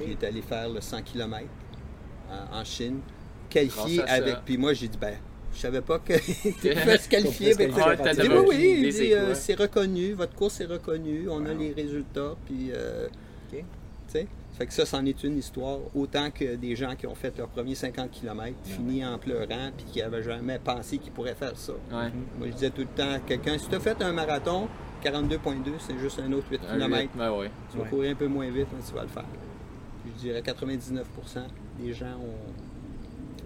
Il 0.00 0.12
est 0.12 0.24
allé 0.24 0.42
faire 0.42 0.68
le 0.68 0.80
100 0.80 1.02
km 1.02 1.46
en 2.52 2.64
Chine, 2.64 3.00
qualifié 3.48 4.02
avec. 4.02 4.44
Puis 4.44 4.58
moi, 4.58 4.74
j'ai 4.74 4.88
dit 4.88 4.98
Ben, 4.98 5.14
je 5.56 5.62
savais 5.62 5.80
pas 5.80 5.98
que 5.98 6.12
tu 6.42 6.52
pouvais 6.52 6.98
se 6.98 7.08
qualifier. 7.08 7.54
Mais 7.58 7.68
oui, 7.68 8.92
oui, 8.98 9.12
euh, 9.14 9.34
c'est 9.34 9.54
reconnu, 9.54 10.12
votre 10.12 10.34
course 10.34 10.60
est 10.60 10.66
reconnue, 10.66 11.28
on 11.30 11.44
a 11.46 11.54
les 11.54 11.72
résultats, 11.72 12.36
puis 12.44 12.70
euh, 12.72 13.08
tu 13.50 13.64
sais. 14.08 14.26
Fait 14.58 14.66
que 14.66 14.72
ça, 14.72 14.86
c'en 14.86 15.04
est 15.04 15.22
une 15.22 15.36
histoire. 15.36 15.80
Autant 15.94 16.30
que 16.30 16.54
des 16.54 16.74
gens 16.76 16.96
qui 16.96 17.06
ont 17.06 17.14
fait 17.14 17.36
leur 17.36 17.48
premier 17.48 17.74
50 17.74 18.10
km, 18.10 18.54
fini 18.64 19.04
en 19.04 19.18
pleurant, 19.18 19.70
puis 19.76 19.84
qui 19.92 19.98
n'avaient 19.98 20.22
jamais 20.22 20.58
pensé 20.58 20.96
qu'ils 20.96 21.12
pourraient 21.12 21.34
faire 21.34 21.56
ça. 21.56 21.74
Moi, 22.38 22.48
je 22.48 22.52
disais 22.52 22.70
tout 22.70 22.80
le 22.80 22.86
temps 22.86 23.12
à 23.12 23.18
quelqu'un, 23.18 23.58
si 23.58 23.68
tu 23.68 23.74
as 23.74 23.80
fait 23.80 24.00
un 24.00 24.12
marathon, 24.12 24.66
42.2, 25.04 25.72
c'est 25.86 25.98
juste 25.98 26.20
un 26.20 26.32
autre 26.32 26.46
8 26.50 26.60
km. 26.72 27.10
Tu 27.70 27.78
vas 27.78 27.84
courir 27.84 28.12
un 28.12 28.14
peu 28.14 28.28
moins 28.28 28.48
vite, 28.48 28.68
mais 28.74 28.82
tu 28.86 28.94
vas 28.94 29.02
le 29.02 29.08
faire. 29.08 29.24
je 30.06 30.20
dirais 30.22 30.40
99% 30.40 31.02
des 31.78 31.92
gens 31.92 32.18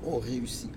ont 0.07 0.19
réussi. 0.19 0.71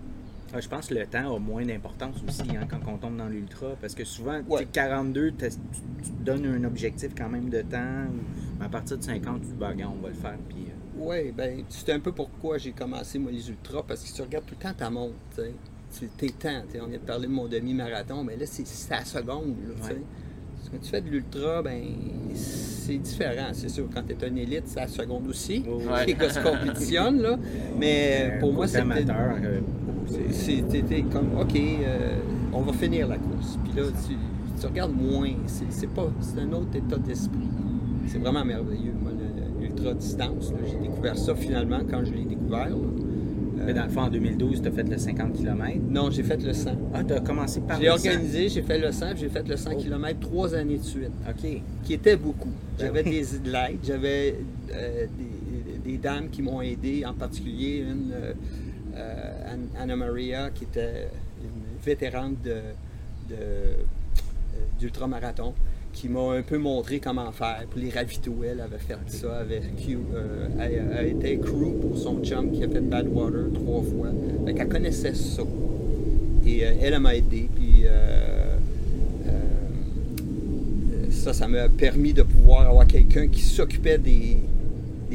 Ah, 0.55 0.59
je 0.59 0.69
pense 0.69 0.87
que 0.87 0.93
le 0.93 1.07
temps 1.07 1.35
a 1.35 1.39
moins 1.39 1.65
d'importance 1.65 2.17
aussi 2.27 2.55
hein, 2.55 2.67
quand 2.69 2.79
on 2.87 2.97
tombe 2.97 3.17
dans 3.17 3.27
l'ultra. 3.27 3.69
Parce 3.81 3.95
que 3.95 4.05
souvent, 4.05 4.39
42, 4.71 5.31
tu, 5.31 5.49
te 5.49 6.23
donnes 6.23 6.45
un 6.45 6.63
objectif 6.63 7.13
quand 7.17 7.29
même 7.29 7.49
de 7.49 7.63
temps. 7.63 8.05
Mais 8.59 8.65
à 8.65 8.69
partir 8.69 8.99
de 8.99 9.03
50, 9.03 9.41
tu 9.41 9.47
dis, 9.47 9.53
bah, 9.53 9.71
on 9.79 10.01
va 10.01 10.09
le 10.09 10.13
faire. 10.13 10.37
Puis, 10.47 10.67
euh. 10.67 10.99
Oui, 10.99 11.31
ben, 11.31 11.63
c'est 11.69 11.91
un 11.91 11.99
peu 11.99 12.11
pourquoi 12.11 12.59
j'ai 12.59 12.71
commencé, 12.71 13.17
moi, 13.17 13.31
les 13.31 13.49
ultras. 13.49 13.81
Parce 13.81 14.03
que 14.03 14.15
tu 14.15 14.21
regardes 14.21 14.45
tout 14.45 14.55
le 14.59 14.63
temps 14.63 14.75
ta 14.75 14.91
montre. 14.91 15.15
Tu 15.35 16.07
tes 16.09 16.29
temps. 16.29 16.61
On 16.81 16.85
vient 16.85 16.99
de 16.99 17.03
parler 17.03 17.27
de 17.27 17.33
mon 17.33 17.47
demi-marathon, 17.47 18.23
mais 18.23 18.35
là, 18.35 18.45
c'est 18.45 18.93
à 18.93 19.03
seconde. 19.03 19.55
Quand 20.73 20.79
tu 20.81 20.89
fais 20.89 21.01
de 21.01 21.09
l'ultra, 21.09 21.61
ben 21.61 21.83
c'est 22.33 22.97
différent. 22.97 23.49
C'est 23.51 23.69
sûr, 23.69 23.85
quand 23.93 24.01
tu 24.01 24.13
es 24.13 24.27
un 24.27 24.35
élite, 24.35 24.63
c'est 24.65 24.79
à 24.79 24.87
seconde 24.87 25.27
aussi. 25.27 25.63
Les 26.07 26.15
gars 26.15 26.29
se 26.31 26.39
compétitionnent, 26.39 27.21
là. 27.21 27.37
Mais 27.79 28.37
pour 28.39 28.53
moi, 28.53 28.67
c'est. 28.67 28.79
amateur. 28.79 29.35
Euh, 29.43 29.59
c'était 30.31 31.03
comme, 31.03 31.39
OK, 31.39 31.55
euh, 31.55 32.17
on 32.51 32.61
va 32.61 32.73
finir 32.73 33.07
la 33.07 33.17
course. 33.17 33.59
Puis 33.63 33.79
là, 33.79 33.87
tu, 34.59 34.65
regardes 34.65 34.95
moins. 34.95 35.31
C'est 35.45 35.93
pas, 35.93 36.11
c'est 36.21 36.39
un 36.39 36.51
autre 36.53 36.75
état 36.75 36.97
d'esprit. 36.97 37.49
C'est 38.07 38.17
vraiment 38.17 38.43
merveilleux, 38.43 38.93
moi, 38.99 39.11
l'ultra-distance. 39.61 40.53
J'ai 40.65 40.87
découvert 40.87 41.17
ça 41.17 41.35
finalement 41.35 41.81
quand 41.87 42.03
je 42.03 42.13
l'ai 42.13 42.25
découvert. 42.25 42.75
Mais 43.65 43.73
dans 43.73 43.83
le 43.83 43.89
fond, 43.89 44.01
en 44.01 44.09
2012, 44.09 44.61
tu 44.61 44.67
as 44.67 44.71
fait 44.71 44.83
le 44.83 44.97
50 44.97 45.33
km? 45.33 45.79
Non, 45.89 46.11
j'ai 46.11 46.23
fait 46.23 46.41
le 46.41 46.53
100. 46.53 46.71
Ah, 46.93 47.03
tu 47.03 47.13
as 47.13 47.21
commencé 47.21 47.61
par 47.61 47.79
J'ai 47.79 47.89
organisé, 47.89 48.49
j'ai 48.49 48.61
fait 48.61 48.79
le 48.79 48.91
100, 48.91 49.15
j'ai 49.15 49.29
fait 49.29 49.47
le 49.47 49.55
100 49.55 49.75
km 49.77 50.19
trois 50.19 50.53
années 50.55 50.77
de 50.77 50.83
suite. 50.83 51.11
OK. 51.27 51.61
Qui 51.83 51.93
était 51.93 52.17
beaucoup. 52.17 52.51
J'avais 52.79 53.03
des 53.03 53.23
lights, 53.45 53.85
j'avais 53.85 54.35
euh, 54.73 55.05
des, 55.83 55.97
dames 55.97 56.29
qui 56.29 56.41
m'ont 56.41 56.61
aidé, 56.61 57.05
en 57.05 57.13
particulier 57.13 57.85
une, 57.89 58.13
Anna 59.79 59.95
Maria, 59.95 60.49
qui 60.49 60.65
était 60.65 61.07
une 61.41 61.77
vétérane 61.83 62.35
de, 62.43 63.35
d'ultramarathon 64.79 65.53
qui 65.93 66.09
m'a 66.09 66.33
un 66.33 66.41
peu 66.41 66.57
montré 66.57 66.99
comment 66.99 67.31
faire 67.31 67.63
pour 67.69 67.79
les 67.79 67.89
ravitaux. 67.89 68.35
Elle 68.43 68.59
avait 68.59 68.77
fait 68.77 68.97
ça 69.07 69.37
avec 69.37 69.75
Q. 69.77 69.99
elle, 70.59 70.97
a 70.97 71.03
été 71.03 71.37
crew 71.37 71.79
pour 71.79 71.97
son 71.97 72.21
chum 72.23 72.51
qui 72.51 72.63
a 72.63 72.67
fait 72.67 72.81
Badwater 72.81 73.53
trois 73.53 73.81
fois. 73.83 74.09
Fait 74.45 74.55
elle 74.57 74.67
connaissait 74.67 75.13
ça. 75.13 75.43
Et 76.45 76.59
elle, 76.59 76.99
m'a 76.99 77.15
aidé. 77.15 77.47
Puis 77.55 77.85
ça, 81.23 81.31
ça 81.31 81.47
m'a 81.47 81.69
permis 81.69 82.13
de 82.13 82.23
pouvoir 82.23 82.67
avoir 82.67 82.85
quelqu'un 82.85 83.29
qui 83.29 83.41
s'occupait 83.41 83.97
des, 83.97 84.37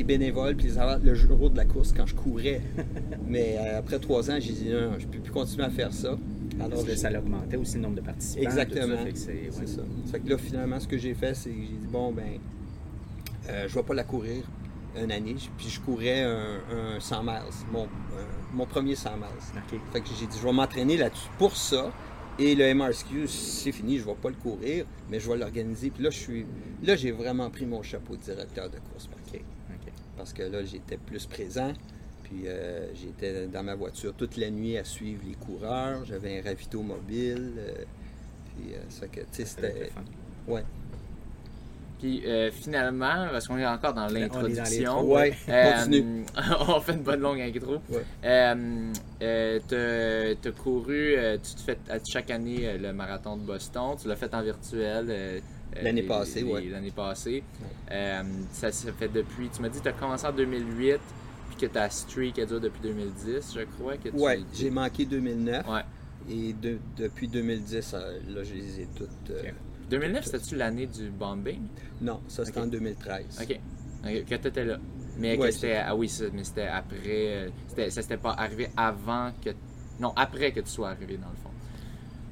bénévoles 0.04 0.54
puis 0.54 0.70
le 1.02 1.14
jour 1.14 1.50
de 1.50 1.56
la 1.56 1.64
course 1.64 1.92
quand 1.92 2.06
je 2.06 2.14
courais. 2.14 2.62
Mais 3.28 3.56
euh, 3.58 3.80
après 3.80 3.98
trois 3.98 4.30
ans, 4.30 4.36
j'ai 4.38 4.52
dit 4.52 4.70
non, 4.70 4.92
je 4.98 5.06
peux 5.06 5.18
plus 5.18 5.32
continuer 5.32 5.64
à 5.64 5.70
faire 5.70 5.92
ça. 5.92 6.16
Alors, 6.60 6.84
ça 6.96 7.10
augmentait 7.18 7.56
aussi 7.56 7.76
le 7.76 7.82
nombre 7.82 7.96
de 7.96 8.00
participants. 8.00 8.42
Exactement. 8.42 8.96
C'est 9.14 9.50
ça. 9.50 9.82
Fait 10.10 10.20
que 10.20 10.28
là, 10.28 10.38
finalement, 10.38 10.80
ce 10.80 10.88
que 10.88 10.98
j'ai 10.98 11.14
fait, 11.14 11.34
c'est 11.34 11.50
que 11.50 11.56
j'ai 11.60 11.76
dit 11.76 11.86
bon, 11.90 12.12
ben, 12.12 12.38
euh, 13.48 13.68
je 13.68 13.74
ne 13.74 13.80
vais 13.80 13.86
pas 13.86 13.94
la 13.94 14.04
courir 14.04 14.44
une 14.96 15.12
année. 15.12 15.36
Puis 15.56 15.68
je 15.68 15.80
courais 15.80 16.22
un, 16.22 16.98
100 16.98 17.22
miles, 17.22 17.32
mon, 18.54 18.66
premier 18.66 18.94
100 18.94 19.16
miles. 19.16 19.72
Fait 19.92 20.00
que 20.00 20.06
j'ai 20.18 20.26
dit 20.26 20.38
je 20.38 20.44
vais 20.44 20.52
m'entraîner 20.52 20.96
là-dessus 20.96 21.28
pour 21.38 21.56
ça. 21.56 21.92
Et 22.40 22.54
le 22.54 22.72
MRSQ, 22.72 23.26
c'est 23.26 23.72
fini, 23.72 23.98
je 23.98 24.04
ne 24.04 24.10
vais 24.10 24.14
pas 24.14 24.28
le 24.28 24.36
courir, 24.36 24.86
mais 25.10 25.18
je 25.18 25.28
vais 25.28 25.36
l'organiser. 25.36 25.90
Puis 25.90 26.04
là, 26.04 26.10
je 26.10 26.18
suis, 26.18 26.46
là, 26.84 26.94
j'ai 26.94 27.10
vraiment 27.10 27.50
pris 27.50 27.66
mon 27.66 27.82
chapeau 27.82 28.14
de 28.14 28.20
directeur 28.22 28.70
de 28.70 28.76
course. 28.92 29.08
Parce 30.16 30.32
que 30.32 30.42
là, 30.42 30.64
j'étais 30.64 30.96
plus 30.96 31.26
présent. 31.26 31.72
Puis 32.28 32.42
euh, 32.46 32.94
j'étais 32.94 33.46
dans 33.46 33.62
ma 33.62 33.74
voiture 33.74 34.14
toute 34.14 34.36
la 34.36 34.50
nuit 34.50 34.76
à 34.76 34.84
suivre 34.84 35.22
les 35.26 35.34
coureurs. 35.34 36.04
J'avais 36.04 36.38
un 36.38 36.42
ravito 36.42 36.82
mobile. 36.82 37.52
Euh, 37.58 37.72
puis 38.46 38.74
euh, 38.74 38.78
ça 38.88 39.06
que, 39.06 39.20
tu 39.20 39.26
sais, 39.32 39.44
c'était. 39.44 39.90
Ouais. 40.46 40.62
Puis 41.98 42.22
euh, 42.24 42.50
finalement, 42.52 43.26
parce 43.30 43.48
qu'on 43.48 43.58
est 43.58 43.66
encore 43.66 43.92
dans 43.92 44.06
l'introduction, 44.06 45.02
ouais, 45.02 45.34
euh, 45.48 46.22
on 46.68 46.80
fait 46.80 46.92
une 46.92 47.02
bonne 47.02 47.20
longue 47.20 47.40
intro. 47.40 47.78
Ouais. 47.90 48.04
Euh, 48.24 49.58
tu 49.68 50.48
as 50.48 50.52
couru, 50.52 51.16
tu 51.42 51.54
te 51.54 51.60
fais 51.60 51.78
chaque 52.08 52.30
année 52.30 52.78
le 52.78 52.92
marathon 52.92 53.36
de 53.36 53.42
Boston, 53.42 53.96
tu 54.00 54.06
l'as 54.06 54.16
fait 54.16 54.32
en 54.32 54.42
virtuel. 54.42 55.42
l'année 55.82 56.02
passée, 56.04 56.44
oui. 56.44 56.68
L'année 56.68 56.92
passée. 56.92 57.42
ça 58.52 58.70
s'est 58.70 58.92
fait 58.92 59.08
depuis, 59.08 59.48
tu 59.48 59.60
m'as 59.60 59.68
dit 59.68 59.78
que 59.78 59.84
tu 59.84 59.88
as 59.88 59.92
commencé 59.92 60.24
en 60.26 60.32
2008, 60.32 60.98
puis 60.98 61.00
que 61.58 61.66
ta 61.66 61.90
streak 61.90 62.38
est 62.38 62.46
dure 62.46 62.60
depuis 62.60 62.80
2010, 62.80 63.54
je 63.54 63.60
crois. 63.62 63.94
Oui, 64.14 64.44
j'ai 64.54 64.70
manqué 64.70 65.04
2009. 65.04 65.68
Ouais. 65.68 65.80
Et 66.30 66.54
depuis 66.96 67.28
2010, 67.28 67.92
là, 67.92 68.42
je 68.42 68.54
les 68.54 68.80
ai 68.80 68.88
toutes. 68.94 69.32
2009, 69.90 70.24
c'était-tu 70.24 70.56
l'année 70.56 70.86
du 70.86 71.10
bombing? 71.10 71.62
Non, 72.00 72.20
ça 72.28 72.44
c'était 72.44 72.60
en 72.60 72.66
2013. 72.66 73.40
OK. 73.40 73.60
okay. 74.04 74.24
Que 74.24 74.34
tu 74.34 74.48
étais 74.48 74.64
là. 74.64 74.78
Mais 75.18 75.36
que 75.36 75.50
c'était. 75.50 75.76
Ah 75.76 75.96
oui, 75.96 76.12
mais 76.32 76.44
c'était 76.44 76.66
après. 76.66 77.48
Euh, 77.76 77.90
ça 77.90 78.02
s'était 78.02 78.18
pas 78.18 78.32
arrivé 78.32 78.68
avant 78.76 79.32
que. 79.42 79.50
Non, 79.98 80.12
après 80.14 80.52
que 80.52 80.60
tu 80.60 80.68
sois 80.68 80.90
arrivé, 80.90 81.16
dans 81.16 81.30
le 81.30 81.36
fond. 81.36 81.50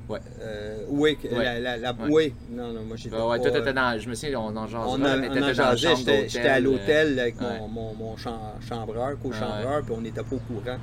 Ouais. 0.08 0.20
Euh, 0.40 0.78
oui, 0.88 1.18
La, 1.32 1.76
la, 1.78 1.94
oui, 2.08 2.32
non, 2.50 2.72
non, 2.72 2.82
moi 2.86 2.96
j'étais. 2.96 3.16
Ouais, 3.16 3.40
toi, 3.40 3.50
t'étais 3.50 3.72
dans. 3.72 3.98
Je 3.98 4.08
me 4.08 4.14
souviens, 4.14 4.38
on 4.38 4.56
en 4.56 4.66
jasait. 4.68 4.84
On, 4.86 5.04
a, 5.04 5.16
on 5.18 5.42
en 5.42 5.52
jasait, 5.52 6.28
j'étais 6.28 6.48
à 6.48 6.60
l'hôtel 6.60 7.18
avec 7.18 7.40
mon, 7.40 7.68
mon, 7.68 7.94
mon 7.94 8.16
chambreur, 8.16 9.18
co-chambreur, 9.20 9.82
puis 9.82 9.94
on 9.96 10.00
n'était 10.00 10.22
pas 10.22 10.36
au 10.36 10.38
courant. 10.38 10.76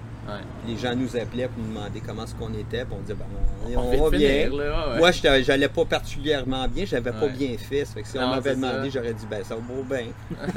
Les 0.67 0.77
gens 0.77 0.95
nous 0.95 1.17
appelaient 1.17 1.47
pour 1.47 1.61
nous 1.61 1.73
demander 1.73 2.01
comment 2.05 2.23
est-ce 2.23 2.35
qu'on 2.35 2.53
était, 2.53 2.85
puis 2.85 2.95
on 2.97 3.01
disait, 3.01 3.13
ben, 3.13 3.25
on, 3.75 3.79
on, 3.79 4.09
va 4.09 4.17
bien. 4.17 4.49
Moi, 4.97 5.11
j'allais 5.11 5.67
pas 5.67 5.85
particulièrement 5.85 6.67
bien, 6.67 6.85
j'avais 6.85 7.11
pas 7.11 7.27
bien 7.27 7.57
fait. 7.57 7.85
Ça 7.85 7.93
fait 7.93 8.01
que 8.03 8.07
si 8.07 8.17
on 8.17 8.27
m'avait 8.27 8.55
demandé, 8.55 8.89
j'aurais 8.89 9.13
dit, 9.13 9.25
ben, 9.29 9.43
ça 9.43 9.55
va 9.89 9.95
bien. 9.95 10.07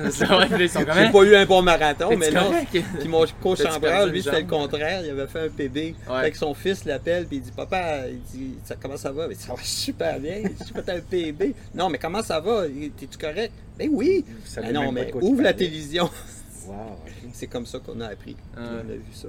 J'ai 0.97 1.11
pas 1.11 1.23
eu 1.23 1.35
un 1.35 1.47
bon 1.47 1.63
marathon, 1.63 2.17
mais 2.17 2.31
non. 2.31 2.53
Puis 2.71 3.09
mon 3.09 3.25
co-chambreur, 3.43 4.07
lui, 4.07 4.23
c'était 4.23 4.43
le 4.43 4.47
contraire. 4.47 5.03
Il 5.05 5.11
avait 5.11 5.27
fait 5.27 5.47
un 5.47 5.49
PB. 5.49 5.95
Fait 6.21 6.35
son 6.37 6.55
fils 6.55 6.85
l'appelle, 6.85 7.27
puis 7.27 7.39
il 7.39 7.43
dit, 7.43 7.53
papa, 7.53 8.09
il 8.09 8.21
dit, 8.21 8.59
comment 8.81 8.97
ça 8.97 9.11
va? 9.11 9.27
ça 9.35 9.55
va 9.55 9.63
super 9.63 10.21
bien. 10.21 10.43
Tu 10.43 10.73
fais 10.73 10.93
un 10.93 11.01
PB. 11.01 11.55
Non, 11.75 11.89
mais 11.89 11.99
comment 11.99 12.23
ça 12.23 12.41
va? 12.41 12.67
Es-tu 12.67 13.19
correct? 13.19 13.53
Ben 13.79 13.89
oui. 13.93 14.25
Ben 14.57 14.73
non, 14.73 14.93
mais 14.93 15.13
ouvre 15.15 15.43
la 15.43 15.53
télévision. 15.53 16.09
C'est 17.33 17.47
comme 17.47 17.67
ça 17.67 17.79
qu'on 17.79 18.01
a 18.01 18.09
appris. 18.09 18.37
On 18.57 18.61
a 18.61 18.83
vu 18.83 19.13
ça. 19.13 19.29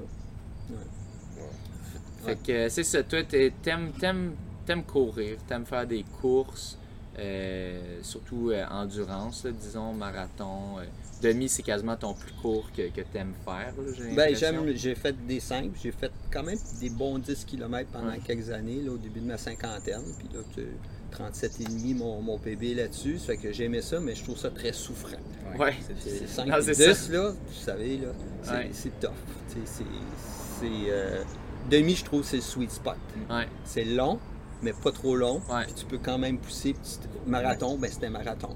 Fait 2.26 2.36
que 2.36 2.70
c'est 2.70 2.84
ça, 2.84 3.04
toi, 3.04 3.24
t'aimes, 3.24 3.92
t'aimes, 4.00 4.34
t'aimes 4.66 4.84
courir, 4.84 5.38
t'aimes 5.48 5.66
faire 5.66 5.88
des 5.88 6.04
courses, 6.22 6.78
euh, 7.20 8.00
surtout 8.04 8.52
euh, 8.52 8.66
endurance, 8.70 9.46
disons, 9.46 9.94
marathon. 9.94 10.80
Euh, 10.80 10.84
demi, 11.22 11.50
c'est 11.50 11.64
quasiment 11.64 11.96
ton 11.96 12.14
plus 12.14 12.34
court 12.34 12.70
que, 12.76 12.90
que 12.90 13.02
tu 13.02 13.18
aimes 13.18 13.34
faire. 13.44 13.74
ben, 14.16 14.36
j'aime, 14.36 14.76
j'ai 14.76 14.94
fait 14.94 15.16
des 15.26 15.40
simples, 15.40 15.76
j'ai 15.82 15.92
fait 15.92 16.12
quand 16.32 16.44
même 16.44 16.60
des 16.80 16.90
bons 16.90 17.18
10 17.18 17.46
km 17.46 17.90
pendant 17.92 18.20
quelques 18.20 18.52
années, 18.52 18.82
là, 18.82 18.92
au 18.92 18.98
début 18.98 19.22
de 19.22 19.26
ma 19.26 19.38
cinquantaine. 19.38 20.04
Puis 20.20 20.28
là, 20.34 20.42
37,5 21.12 21.96
mon, 21.96 22.22
mon 22.22 22.38
PB 22.38 22.76
là-dessus. 22.76 23.18
Ça 23.18 23.28
fait 23.28 23.38
que 23.38 23.52
j'aimais 23.52 23.82
ça, 23.82 24.00
mais 24.00 24.14
je 24.14 24.24
trouve 24.24 24.38
ça 24.38 24.52
très 24.52 24.74
souffrant. 24.74 25.18
Ouais. 25.58 25.74
C'est 26.00 26.28
5 26.28 26.60
10, 26.60 27.10
là, 27.12 27.32
vous 27.32 27.54
savez, 27.54 27.98
là, 27.98 28.10
c'est, 28.72 29.00
tough. 29.00 29.10
C'est, 29.66 29.84
c'est, 30.60 31.70
demi, 31.70 31.96
je 31.96 32.06
trouve, 32.06 32.24
c'est 32.24 32.38
le 32.38 32.42
sweet 32.42 32.72
spot. 32.72 32.98
C'est 33.64 33.86
long, 33.86 34.20
mais 34.62 34.74
pas 34.74 34.92
trop 34.92 35.16
long. 35.16 35.42
Puis 35.66 35.74
tu 35.74 35.86
peux 35.86 36.00
quand 36.00 36.18
même 36.18 36.38
pousser. 36.38 36.76
Marathon, 37.26 37.78
ben 37.78 37.92
c'était 37.92 38.10
marathon. 38.10 38.56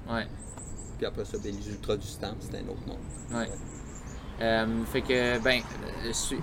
Puis 0.98 1.06
après 1.06 1.24
ça, 1.24 1.36
ben, 1.42 1.52
les 1.52 1.68
ultra-distances, 1.68 2.36
c'était 2.40 2.58
un 2.58 2.68
autre 2.68 2.86
nom. 2.86 2.98
Euh, 4.40 4.84
fait 4.92 5.02
que, 5.02 5.38
ben, 5.38 5.60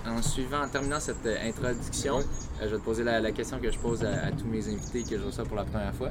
en 0.06 0.22
suivant, 0.22 0.62
en 0.62 0.68
terminant 0.68 1.00
cette 1.00 1.26
euh, 1.26 1.36
introduction, 1.48 2.18
euh, 2.18 2.22
je 2.62 2.66
vais 2.68 2.78
te 2.78 2.84
poser 2.84 3.04
la, 3.04 3.32
question 3.32 3.58
que 3.58 3.70
je 3.70 3.78
pose 3.78 4.04
à, 4.04 4.30
tous 4.30 4.46
mes 4.46 4.66
invités 4.68 5.02
que 5.02 5.18
je 5.18 5.24
reçois 5.24 5.44
pour 5.44 5.56
la 5.56 5.64
première 5.64 5.94
fois. 5.94 6.10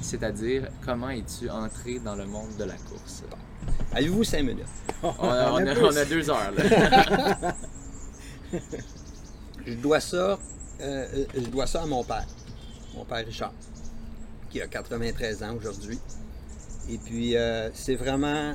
C'est-à-dire, 0.00 0.68
comment 0.84 1.10
es-tu 1.10 1.50
entré 1.50 1.98
dans 1.98 2.14
le 2.14 2.26
monde 2.26 2.56
de 2.58 2.64
la 2.64 2.74
course? 2.74 3.24
Avez-vous 3.92 4.24
cinq 4.24 4.42
minutes? 4.42 4.66
on, 5.02 5.28
a, 5.28 6.04
deux 6.04 6.30
heures, 6.30 6.52
là. 6.56 7.54
je 9.66 9.74
dois 9.74 10.00
ça, 10.00 10.38
je 10.80 11.48
dois 11.50 11.66
ça 11.66 11.82
à 11.82 11.86
mon 11.86 12.04
père, 12.04 12.26
mon 12.94 13.04
père 13.04 13.24
Richard, 13.24 13.52
qui 14.50 14.60
a 14.60 14.66
93 14.66 15.42
ans 15.42 15.54
aujourd'hui. 15.56 15.98
Et 16.88 16.98
puis, 16.98 17.36
c'est 17.74 17.96
vraiment 17.96 18.54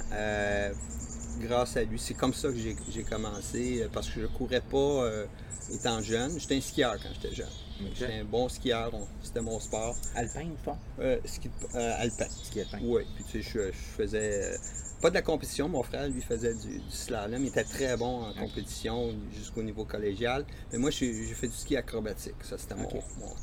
grâce 1.40 1.78
à 1.78 1.84
lui. 1.84 2.00
C'est 2.00 2.14
comme 2.14 2.34
ça 2.34 2.50
que 2.50 2.58
j'ai 2.58 3.04
commencé, 3.04 3.82
euh, 3.82 3.90
parce 3.92 4.10
que 4.10 4.22
je 4.22 4.28
courais 4.28 4.62
pas 4.62 4.78
euh, 4.78 5.26
étant 5.74 6.02
jeune. 6.02 6.40
J'étais 6.40 6.56
un 6.58 6.62
skieur 6.62 6.96
quand 7.02 7.10
j'étais 7.14 7.36
jeune. 7.36 7.50
J'étais 7.94 8.14
un 8.14 8.24
bon 8.24 8.48
skieur, 8.48 8.92
c'était 9.22 9.42
mon 9.42 9.60
sport. 9.60 9.96
Alpin 10.16 10.46
ou 10.46 10.64
pas? 10.64 10.78
Euh, 11.00 11.18
ski, 11.26 11.50
alpin. 11.74 12.28
Ski 12.44 12.62
alpin. 12.62 12.80
Oui, 12.84 13.04
puis 13.16 13.24
tu 13.26 13.44
sais, 13.44 13.50
je, 13.54 13.72
faisais 13.98 14.58
pas 15.06 15.12
de 15.12 15.16
la 15.16 15.22
compétition. 15.22 15.70
Mon 15.70 15.84
frère, 15.84 16.08
lui, 16.08 16.20
faisait 16.20 16.56
du, 16.56 16.82
slalom. 16.90 17.44
Il 17.44 17.50
était 17.50 17.64
très 17.64 17.96
bon 17.96 18.24
en 18.24 18.34
compétition 18.34 19.14
jusqu'au 19.38 19.62
niveau 19.62 19.86
collégial. 19.86 20.44
Mais 20.72 20.80
moi, 20.80 20.90
j'ai 20.90 21.14
fait 21.28 21.48
du 21.48 21.54
ski 21.54 21.78
acrobatique. 21.78 22.34
Ça, 22.42 22.58
c'était 22.58 22.74
mon, 22.74 22.88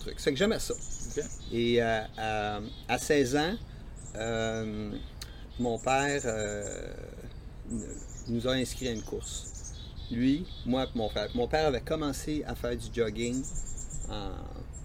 truc. 0.01 0.15
C'est 0.17 0.33
que 0.33 0.37
j'aimais 0.37 0.59
ça. 0.59 0.75
Et 1.53 1.81
à 1.81 2.99
16 2.99 3.37
ans, 3.37 3.55
mon 5.61 5.79
père 5.79 6.23
nous 8.27 8.49
a 8.49 8.55
inscrit 8.55 8.89
à 8.89 8.91
une 8.91 9.03
course. 9.03 9.75
Lui, 10.11 10.45
moi 10.67 10.83
et 10.85 10.99
mon 10.99 11.09
père. 11.11 11.29
Mon 11.37 11.47
père 11.47 11.69
avait 11.69 11.81
commencé 11.81 12.43
à 12.45 12.57
faire 12.57 12.77
du 12.77 12.87
jogging 12.93 13.41
en, 14.11 14.33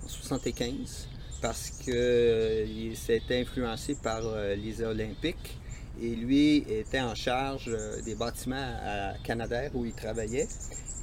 75 0.06 1.08
parce 1.42 1.72
qu'il 1.72 1.94
euh, 1.94 2.96
s'était 2.96 3.42
influencé 3.42 3.96
par 3.96 4.22
euh, 4.26 4.56
les 4.56 4.82
Olympiques 4.82 5.58
et 6.01 6.16
lui 6.16 6.58
était 6.70 7.00
en 7.00 7.16
charge 7.16 7.66
euh, 7.68 8.01
des 8.01 8.16
bâtiments 8.16 8.56
à 8.56 9.13
Canadair 9.24 9.72
où 9.74 9.86
il 9.86 9.94
travaillait. 9.94 10.48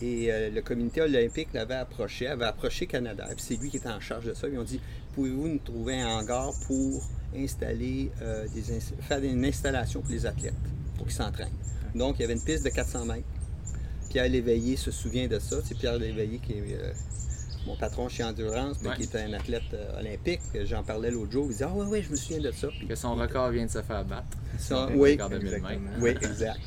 Et 0.03 0.29
le 0.51 0.61
comité 0.61 1.01
olympique 1.01 1.49
l'avait 1.55 1.75
approché, 1.77 2.27
avait 2.27 2.45
approché 2.45 2.87
Canadair. 2.87 3.29
c'est 3.39 3.55
lui 3.55 3.71
qui 3.71 3.77
était 3.79 3.89
en 3.89 4.01
charge 4.01 4.27
de 4.27 4.35
ça. 4.35 4.49
Ils 4.49 4.59
ont 4.59 4.65
dit 4.65 4.81
Pouvez-vous 5.15 5.49
nous 5.49 5.61
trouver 5.61 5.99
un 6.01 6.19
hangar 6.19 6.51
pour 6.67 7.01
installer 7.35 8.11
des, 8.55 8.81
faire 9.01 9.23
une 9.23 9.45
installation 9.45 10.03
pour 10.03 10.11
les 10.11 10.27
athlètes, 10.27 10.53
pour 10.99 11.07
qu'ils 11.07 11.15
s'entraînent 11.15 11.57
donc, 11.95 12.17
il 12.19 12.23
y 12.23 12.25
avait 12.25 12.35
une 12.35 12.43
piste 12.43 12.65
de 12.65 12.71
400 12.71 13.07
mètres. 13.07 13.23
Pierre 14.11 14.29
Léveillé 14.29 14.77
se 14.77 14.91
souvient 14.91 15.29
de 15.29 15.39
ça. 15.39 15.57
C'est 15.65 15.77
Pierre 15.77 15.99
Léveillé 15.99 16.39
qui 16.39 16.53
est 16.53 16.63
euh, 16.73 16.93
mon 17.67 17.77
patron 17.77 18.09
chez 18.09 18.25
Endurance, 18.25 18.79
qui 18.97 19.03
est 19.03 19.17
un 19.17 19.33
athlète 19.33 19.63
euh, 19.73 20.01
olympique. 20.01 20.41
J'en 20.65 20.83
parlais 20.83 21.11
l'autre 21.11 21.33
jour. 21.33 21.47
Il 21.47 21.53
disait 21.53 21.65
Ah, 21.65 21.73
oui, 21.75 21.87
oui, 21.89 22.03
je 22.03 22.11
me 22.11 22.17
souviens 22.17 22.41
de 22.41 22.51
ça. 22.51 22.69
que 22.89 22.95
son 22.95 23.15
record 23.15 23.51
vient 23.51 23.67
de 23.67 23.71
se 23.71 23.83
faire 23.83 24.05
battre. 24.05 24.37
Ça, 24.59 24.89
oui, 24.95 25.19
oui, 26.01 26.11
exact. 26.11 26.61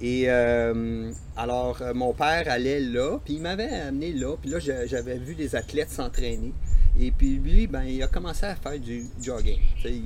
Et 0.00 0.24
euh, 0.28 1.10
alors, 1.36 1.80
euh, 1.80 1.94
mon 1.94 2.12
père 2.12 2.44
allait 2.48 2.80
là, 2.80 3.18
puis 3.24 3.34
il 3.34 3.42
m'avait 3.42 3.68
amené 3.68 4.12
là, 4.12 4.36
puis 4.36 4.50
là, 4.50 4.58
j'avais 4.58 5.18
vu 5.18 5.34
des 5.34 5.56
athlètes 5.56 5.90
s'entraîner. 5.90 6.52
Et 7.00 7.10
puis 7.10 7.36
lui, 7.36 7.66
ben, 7.66 7.82
il 7.84 8.02
a 8.02 8.06
commencé 8.06 8.44
à 8.44 8.54
faire 8.56 8.78
du 8.78 9.06
jogging. 9.22 9.60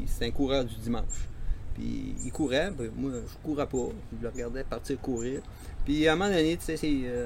C'est 0.07 0.27
un 0.27 0.31
coureur 0.31 0.65
du 0.65 0.75
dimanche. 0.77 1.29
Puis 1.75 2.15
il 2.25 2.33
courait, 2.33 2.71
ben, 2.71 2.91
moi 2.97 3.13
je 3.15 3.47
courais 3.47 3.67
pas, 3.67 3.89
je 4.17 4.23
le 4.23 4.29
regardais 4.29 4.65
partir 4.65 4.99
courir. 5.01 5.41
Puis 5.85 6.07
à 6.07 6.13
un 6.13 6.17
moment 6.17 6.31
donné, 6.31 6.57
tu 6.57 6.77
sais, 6.77 6.79
euh, 6.85 7.25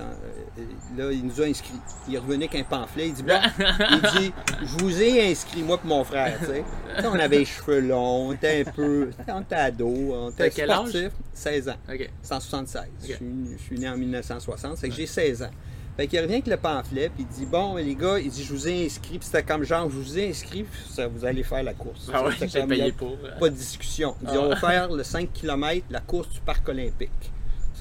là, 0.96 1.10
il 1.10 1.26
nous 1.26 1.40
a 1.40 1.46
inscrits. 1.46 1.72
Il 2.08 2.14
est 2.14 2.18
revenu 2.18 2.44
avec 2.44 2.54
un 2.54 2.62
pamphlet, 2.62 3.08
il 3.08 3.14
dit 3.14 3.22
Bon, 3.22 3.40
il 3.58 4.20
dit, 4.20 4.32
je 4.62 4.84
vous 4.84 5.02
ai 5.02 5.30
inscrit, 5.30 5.62
moi 5.62 5.78
et 5.82 5.86
mon 5.86 6.04
frère, 6.04 6.38
tu 6.38 6.46
sais. 6.46 6.64
on 7.04 7.18
avait 7.18 7.38
les 7.38 7.44
cheveux 7.44 7.80
longs, 7.80 8.28
on 8.28 8.32
était 8.32 8.64
un 8.66 8.70
peu, 8.70 9.10
on 9.28 9.40
était 9.40 9.54
ado, 9.54 9.88
on 9.88 10.30
était 10.30 10.50
sportif. 10.50 11.10
16 11.32 11.68
ans. 11.68 11.76
OK. 11.92 12.10
176. 12.22 12.84
Je, 13.02 13.62
suis, 13.64 13.78
né 13.78 13.88
en 13.88 13.96
1960, 13.96 14.76
c'est 14.76 14.88
que 14.88 14.94
j'ai 14.94 15.06
16 15.06 15.42
ans. 15.42 15.50
Fait 15.96 16.08
qu'il 16.08 16.18
revient 16.20 16.34
avec 16.34 16.46
le 16.48 16.56
pamphlet, 16.56 17.08
puis 17.08 17.26
il 17.28 17.36
dit 17.36 17.46
Bon, 17.46 17.76
les 17.76 17.94
gars, 17.94 18.18
il 18.18 18.30
dit 18.30 18.44
Je 18.44 18.52
vous 18.52 18.68
ai 18.68 18.86
inscrit, 18.86 19.18
puis 19.18 19.26
c'était 19.26 19.42
comme 19.42 19.64
genre 19.64 19.90
Je 19.90 19.96
vous 19.96 20.18
ai 20.18 20.28
inscrit, 20.28 20.64
ça, 20.90 21.08
vous 21.08 21.24
allez 21.24 21.42
faire 21.42 21.62
la 21.64 21.74
course. 21.74 22.08
Ah 22.12 22.24
oui, 22.24 22.34
j'ai 22.46 22.66
payé 22.66 22.92
pour. 22.92 23.16
Pas 23.40 23.48
de 23.48 23.54
discussion. 23.54 24.14
Il 24.22 24.28
dit 24.28 24.38
On 24.38 24.48
va 24.48 24.54
ah. 24.62 24.70
faire 24.70 24.92
le 24.92 25.02
5 25.02 25.32
km, 25.32 25.86
la 25.90 26.00
course 26.00 26.28
du 26.30 26.40
parc 26.40 26.68
olympique. 26.68 27.32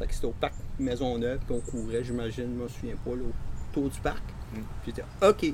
Que 0.05 0.13
c'était 0.13 0.27
au 0.27 0.31
parc 0.31 0.53
Maisonneuve, 0.79 1.39
puis 1.45 1.55
on 1.55 1.60
courait, 1.60 2.03
j'imagine, 2.03 2.55
je 2.57 2.63
me 2.63 2.67
souviens 2.67 2.95
pas, 3.03 3.12
là, 3.12 3.24
autour 3.72 3.89
du 3.89 4.00
parc. 4.00 4.24
Mm. 4.53 4.57
Puis 4.83 4.93
j'étais 4.95 5.03
OK. 5.22 5.53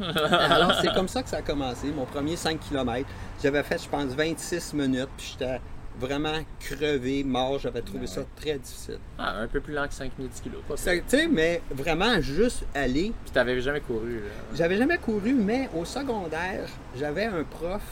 Alors, 0.00 0.74
c'est 0.80 0.92
comme 0.94 1.08
ça 1.08 1.22
que 1.22 1.28
ça 1.28 1.38
a 1.38 1.42
commencé, 1.42 1.88
mon 1.88 2.06
premier 2.06 2.36
5 2.36 2.58
km. 2.60 3.08
J'avais 3.42 3.62
fait, 3.62 3.82
je 3.82 3.88
pense, 3.88 4.06
26 4.14 4.74
minutes, 4.74 5.08
puis 5.16 5.34
j'étais 5.38 5.60
vraiment 5.98 6.38
crevé, 6.60 7.24
mort. 7.24 7.58
J'avais 7.58 7.82
trouvé 7.82 8.00
ben 8.00 8.06
ça 8.06 8.22
très 8.36 8.58
difficile. 8.58 8.98
Ah, 9.18 9.36
un 9.38 9.48
peu 9.48 9.60
plus 9.60 9.74
lent 9.74 9.86
que 9.86 9.94
5010 9.94 10.40
kilos. 10.40 10.60
Tu 10.68 11.02
sais, 11.06 11.28
mais 11.28 11.62
vraiment 11.70 12.20
juste 12.20 12.64
aller. 12.74 13.12
Puis 13.24 13.32
t'avais 13.32 13.60
jamais 13.60 13.80
couru. 13.80 14.22
J'avais 14.54 14.76
jamais 14.76 14.98
couru, 14.98 15.34
mais 15.34 15.68
au 15.76 15.84
secondaire, 15.84 16.68
j'avais 16.96 17.26
un 17.26 17.44
prof. 17.44 17.82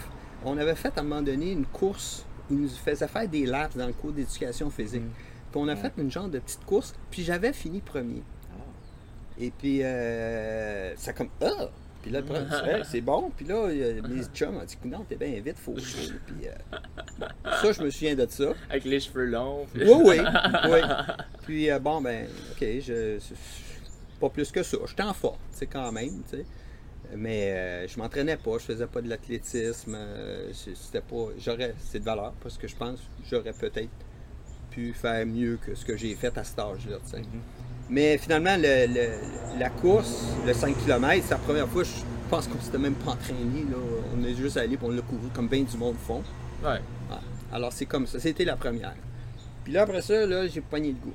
On 0.44 0.56
avait 0.56 0.74
fait 0.74 0.96
à 0.96 1.00
un 1.00 1.04
moment 1.04 1.22
donné 1.22 1.52
une 1.52 1.66
course. 1.66 2.24
Il 2.50 2.58
nous 2.62 2.68
faisait 2.68 3.06
faire 3.06 3.28
des 3.28 3.46
laps 3.46 3.76
dans 3.76 3.86
le 3.86 3.92
cours 3.92 4.12
d'éducation 4.12 4.70
physique. 4.70 5.02
Mm. 5.02 5.29
Puis 5.50 5.60
on 5.60 5.68
a 5.68 5.76
fait 5.76 5.92
une 5.98 6.10
genre 6.10 6.28
de 6.28 6.38
petite 6.38 6.64
course. 6.64 6.94
Puis 7.10 7.22
j'avais 7.22 7.52
fini 7.52 7.80
premier. 7.80 8.22
Ah. 8.50 8.62
Et 9.38 9.50
puis, 9.50 9.82
euh, 9.82 10.94
ça 10.96 11.12
comme. 11.12 11.30
Ah! 11.42 11.70
Puis 12.02 12.10
là, 12.10 12.20
le 12.20 12.84
c'est 12.84 13.00
bon. 13.00 13.30
Puis 13.36 13.44
là, 13.44 13.68
mes 13.68 14.24
chums 14.34 14.56
ont 14.56 14.64
dit, 14.64 14.76
non, 14.84 15.04
t'es 15.08 15.16
bien 15.16 15.40
vite, 15.40 15.58
faut 15.58 15.72
Puis 15.74 16.46
euh, 16.46 17.26
ça, 17.44 17.72
je 17.72 17.82
me 17.82 17.90
souviens 17.90 18.14
de 18.14 18.26
ça. 18.28 18.52
Avec 18.70 18.84
les 18.84 19.00
cheveux 19.00 19.26
longs. 19.26 19.66
Oui, 19.74 19.84
oui, 20.04 20.18
oui. 20.70 20.80
Puis 21.42 21.70
euh, 21.70 21.78
bon, 21.78 22.00
ben, 22.00 22.26
OK, 22.52 22.66
je, 22.80 23.18
pas 24.18 24.30
plus 24.30 24.50
que 24.50 24.62
ça. 24.62 24.78
J'étais 24.86 25.02
en 25.02 25.12
forme, 25.12 25.36
tu 25.52 25.58
sais, 25.58 25.66
quand 25.66 25.92
même, 25.92 26.22
tu 26.30 26.38
sais. 26.38 26.46
Mais 27.16 27.52
euh, 27.52 27.88
je 27.88 27.98
m'entraînais 27.98 28.36
pas, 28.36 28.52
je 28.52 28.64
faisais 28.64 28.86
pas 28.86 29.02
de 29.02 29.08
l'athlétisme. 29.08 29.98
c'était 30.52 31.00
pas. 31.00 31.26
J'aurais. 31.38 31.74
C'est 31.80 31.98
de 31.98 32.04
valeur 32.04 32.32
parce 32.40 32.56
que 32.56 32.68
je 32.68 32.76
pense 32.76 33.00
que 33.00 33.28
j'aurais 33.28 33.52
peut-être 33.52 33.90
pu 34.70 34.92
faire 34.92 35.26
mieux 35.26 35.58
que 35.64 35.74
ce 35.74 35.84
que 35.84 35.96
j'ai 35.96 36.14
fait 36.14 36.36
à 36.36 36.44
cet 36.44 36.58
âge-là. 36.58 36.96
Mm-hmm. 36.96 37.24
Mais 37.90 38.18
finalement, 38.18 38.56
la 39.58 39.70
course, 39.70 40.26
le 40.46 40.52
5 40.52 40.76
km, 40.84 41.24
c'est 41.24 41.30
la 41.30 41.38
première 41.38 41.68
fois, 41.68 41.82
je 41.82 41.90
pense 42.30 42.46
qu'on 42.46 42.60
s'était 42.60 42.78
même 42.78 42.94
pas 42.94 43.12
entraîné. 43.12 43.64
Là. 43.70 43.76
On 44.16 44.24
est 44.24 44.34
juste 44.34 44.56
allé 44.56 44.76
pour 44.76 44.90
le 44.90 45.02
couru 45.02 45.28
comme 45.34 45.48
bien 45.48 45.62
du 45.62 45.76
monde 45.76 45.96
fond. 45.96 46.22
Ouais. 46.64 46.80
Alors 47.52 47.72
c'est 47.72 47.86
comme 47.86 48.06
ça. 48.06 48.20
C'était 48.20 48.44
la 48.44 48.56
première. 48.56 48.94
Puis 49.64 49.72
là, 49.72 49.82
après 49.82 50.02
ça, 50.02 50.24
là, 50.26 50.46
j'ai 50.46 50.60
pogné 50.60 50.88
le 50.88 50.94
goût. 50.94 51.14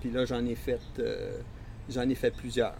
Puis 0.00 0.10
là, 0.10 0.24
j'en 0.24 0.44
ai 0.44 0.56
fait 0.56 0.80
euh, 0.98 1.38
j'en 1.88 2.08
ai 2.08 2.14
fait 2.14 2.30
plusieurs. 2.30 2.74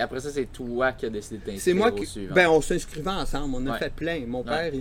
Après 0.00 0.20
ça, 0.20 0.30
c'est 0.30 0.46
toi 0.46 0.92
qui 0.92 1.06
as 1.06 1.10
décidé 1.10 1.38
de 1.38 1.44
t'inscrire 1.44 1.62
C'est 1.62 1.74
moi 1.74 1.92
qui. 1.92 2.06
Ben, 2.28 2.48
on 2.48 2.60
s'inscrivait 2.60 3.10
ensemble. 3.10 3.54
On 3.56 3.66
a 3.66 3.78
fait 3.78 3.92
plein. 3.92 4.24
Mon 4.26 4.42
père, 4.42 4.72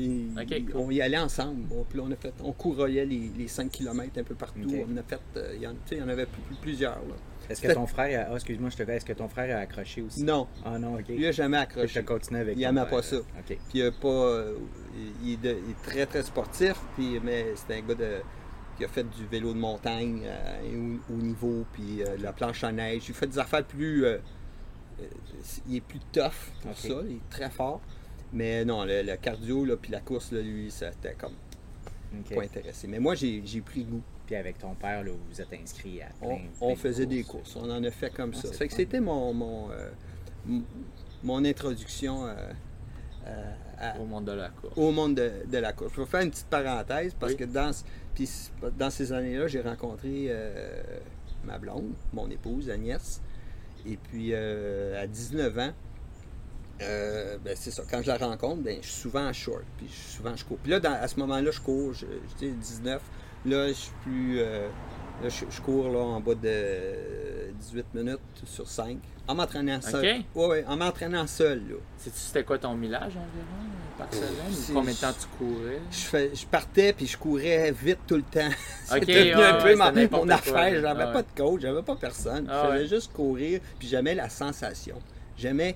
on 0.76 0.92
y 0.92 1.02
allait 1.02 1.18
ensemble. 1.18 1.68
puis 1.89 2.00
là, 2.00 2.06
on 2.08 2.12
a 2.12 2.16
fait, 2.16 2.34
on 2.44 2.52
couroyait 2.52 3.06
les, 3.06 3.32
les 3.38 3.48
5 3.48 3.72
km 3.72 4.20
un 4.20 4.24
peu 4.24 4.36
partout. 4.36 4.60
On 4.62 4.98
a 4.98 5.04
fait, 5.04 5.20
euh, 5.38 5.56
il 5.56 5.98
y, 5.98 6.02
en, 6.02 6.08
avait 6.08 6.28
plusieurs. 6.62 6.96
Là. 6.96 7.16
Est-ce 7.50 7.62
que 7.62 7.74
ton 7.74 7.88
frère, 7.88 8.28
a... 8.28 8.32
oh, 8.32 8.36
excuse-moi, 8.36 8.70
je 8.70 8.78
te 8.78 8.89
est-ce 8.89 9.06
que 9.06 9.13
ton 9.13 9.28
frère 9.28 9.58
a 9.58 9.62
accroché 9.62 10.02
aussi? 10.02 10.24
Non. 10.24 10.48
Ah 10.63 10.80
non, 10.80 10.96
ok. 10.96 11.06
Il 11.10 11.22
n'a 11.22 11.32
jamais 11.32 11.58
accroché. 11.58 12.00
Je 12.00 12.06
continué 12.06 12.42
avec 12.42 12.56
Il 12.58 12.62
n'aimait 12.62 12.86
pas 12.86 13.02
ça. 13.02 13.18
Puis 13.46 13.58
il, 13.74 13.84
a 13.84 13.92
pas, 13.92 14.08
euh, 14.08 14.56
il, 15.24 15.34
est 15.46 15.84
très 15.84 16.06
très 16.06 16.24
sportif, 16.24 16.76
puis, 16.96 17.20
mais 17.24 17.48
c'est 17.56 17.76
un 17.78 17.82
gars 17.82 17.96
qui 18.78 18.86
a 18.86 18.88
fait 18.88 19.04
du 19.04 19.26
vélo 19.26 19.54
de 19.54 19.60
montagne 19.60 20.24
euh, 20.26 20.98
au, 21.10 21.22
niveau, 21.22 21.66
puis 21.74 22.04
euh, 22.04 22.18
la 22.20 22.32
planche 22.32 22.63
à 22.63 22.72
neige. 22.72 23.04
Il 23.08 23.13
fait 23.13 23.28
des 23.28 23.39
affaires 23.39 23.66
plus. 23.66 24.06
Il 25.68 25.76
est 25.78 25.82
plus 25.82 26.00
tough 26.12 26.52
pour 26.62 26.78
ça, 26.78 27.02
il 27.08 27.16
est 27.16 27.30
très 27.30 27.50
fort. 27.50 27.82
Mais 28.34 28.64
non, 28.64 28.86
le, 28.86 29.16
cardio, 29.18 29.66
puis 29.76 29.92
la 29.92 30.00
course, 30.00 30.32
là, 30.32 30.42
lui, 30.42 30.72
c'était 30.72 31.16
comme 31.16 31.34
pas 32.34 32.44
intéressé. 32.44 32.88
Mais 32.88 33.00
moi, 33.00 33.16
j'ai 33.16 33.62
pris 33.62 33.84
goût 33.84 34.02
avec 34.36 34.60
ton 34.60 34.76
père, 34.76 35.04
là, 35.04 35.12
vous 35.12 35.20
vous 35.30 35.42
êtes 35.42 35.54
inscrit 35.54 36.02
à 36.02 36.08
plein, 36.20 36.40
On, 36.60 36.76
faisait 36.76 37.06
des 37.06 37.24
courses, 37.24 37.56
on 37.56 37.70
en 37.70 37.84
a 37.84 37.92
fait 37.92 38.12
comme 38.12 38.32
ah, 38.34 38.48
ça. 38.48 38.68
que 38.68 38.74
c'était 38.74 39.00
mon, 39.00 39.34
mon, 39.34 39.70
euh, 39.72 39.90
mon 41.24 41.44
introduction 41.44 42.26
euh, 42.26 42.34
euh, 43.28 43.92
au 44.00 44.06
monde 44.06 44.26
de 44.26 44.32
la 44.32 44.50
course. 44.50 44.74
Au 44.78 44.92
monde 44.92 45.16
de, 45.16 45.58
la 45.58 45.74
course. 45.74 45.94
Je 45.96 46.02
vais 46.02 46.08
faire 46.08 46.22
une 46.22 46.32
petite 46.32 46.48
parenthèse 46.48 47.14
parce 47.20 47.36
que 47.36 47.44
dans, 47.44 47.72
dans 48.78 48.90
ces 48.90 49.12
années-là, 49.12 49.48
j'ai 49.48 49.62
rencontré 49.62 50.32
ma 51.44 51.58
blonde, 51.58 51.92
mon 52.14 52.30
épouse, 52.30 52.70
Agnès. 52.70 53.22
Et 53.86 53.98
puis, 53.98 54.34
à 54.36 55.08
19 55.08 55.60
ans, 55.60 55.74
ben 56.80 57.56
c'est 57.56 57.72
ça. 57.72 57.84
Quand 57.89 58.02
je 58.02 58.08
la 58.08 58.17
rencontre, 58.17 58.62
ben, 58.63 58.78
je 58.82 58.88
suis 58.88 59.02
souvent 59.02 59.28
en 59.28 59.34
short, 59.34 59.63
puis 59.78 59.88
souvent 59.89 60.36
je 60.36 60.46
cours. 60.46 60.58
Puis 60.58 60.72
là, 60.72 60.80
à 60.84 61.08
ce 61.08 61.20
moment-là, 61.20 61.52
je 61.52 61.60
cours, 61.62 61.94
je, 61.94 62.06
je 62.39 62.46
19, 62.48 63.02
Là, 63.46 63.67
je 63.70 63.74
suis 63.74 63.91
plus. 64.04 64.39
Euh, 64.39 64.67
là, 65.24 65.30
je, 65.30 65.62
cours 65.62 65.89
là, 65.89 66.00
en 66.00 66.20
bas 66.20 66.36
de 66.36 67.31
18 67.62 67.93
minutes 67.93 68.19
sur 68.45 68.67
5. 68.67 68.97
En 69.28 69.36
m'entraînant 69.36 69.80
seul. 69.82 70.24
Oui, 70.36 70.45
oui, 70.50 70.58
en 70.67 70.76
m'entraînant 70.76 71.28
seul. 71.28 71.62
C'était 71.97 72.43
quoi 72.43 72.58
ton 72.58 72.76
millage 72.76 73.13
environ 73.13 73.69
par 73.97 74.12
semaine? 74.13 74.74
combien 74.74 74.93
de 74.93 74.97
temps 74.97 75.13
tu 75.13 75.28
courais? 75.38 75.80
Je, 75.91 76.36
je 76.36 76.45
partais 76.47 76.93
puis 76.93 77.08
je 77.08 77.17
courais 77.17 77.71
vite 77.71 78.00
tout 78.08 78.15
le 78.15 78.24
temps. 78.24 78.50
C'était 78.86 79.32
un 79.34 79.62
peu 79.62 79.76
mon, 79.76 80.30
affaire. 80.30 80.82
J'avais 80.82 81.13
pas 81.13 81.21
de 81.21 81.28
coach, 81.38 81.62
j'avais 81.62 81.84
pas 81.84 81.95
personne. 81.95 82.50
je 82.50 82.71
faisais 82.71 82.88
juste 82.88 83.13
courir 83.13 83.62
puis 83.78 83.88
j'aimais 83.88 84.15
la 84.15 84.30
sensation. 84.30 84.97
J'aimais 85.38 85.76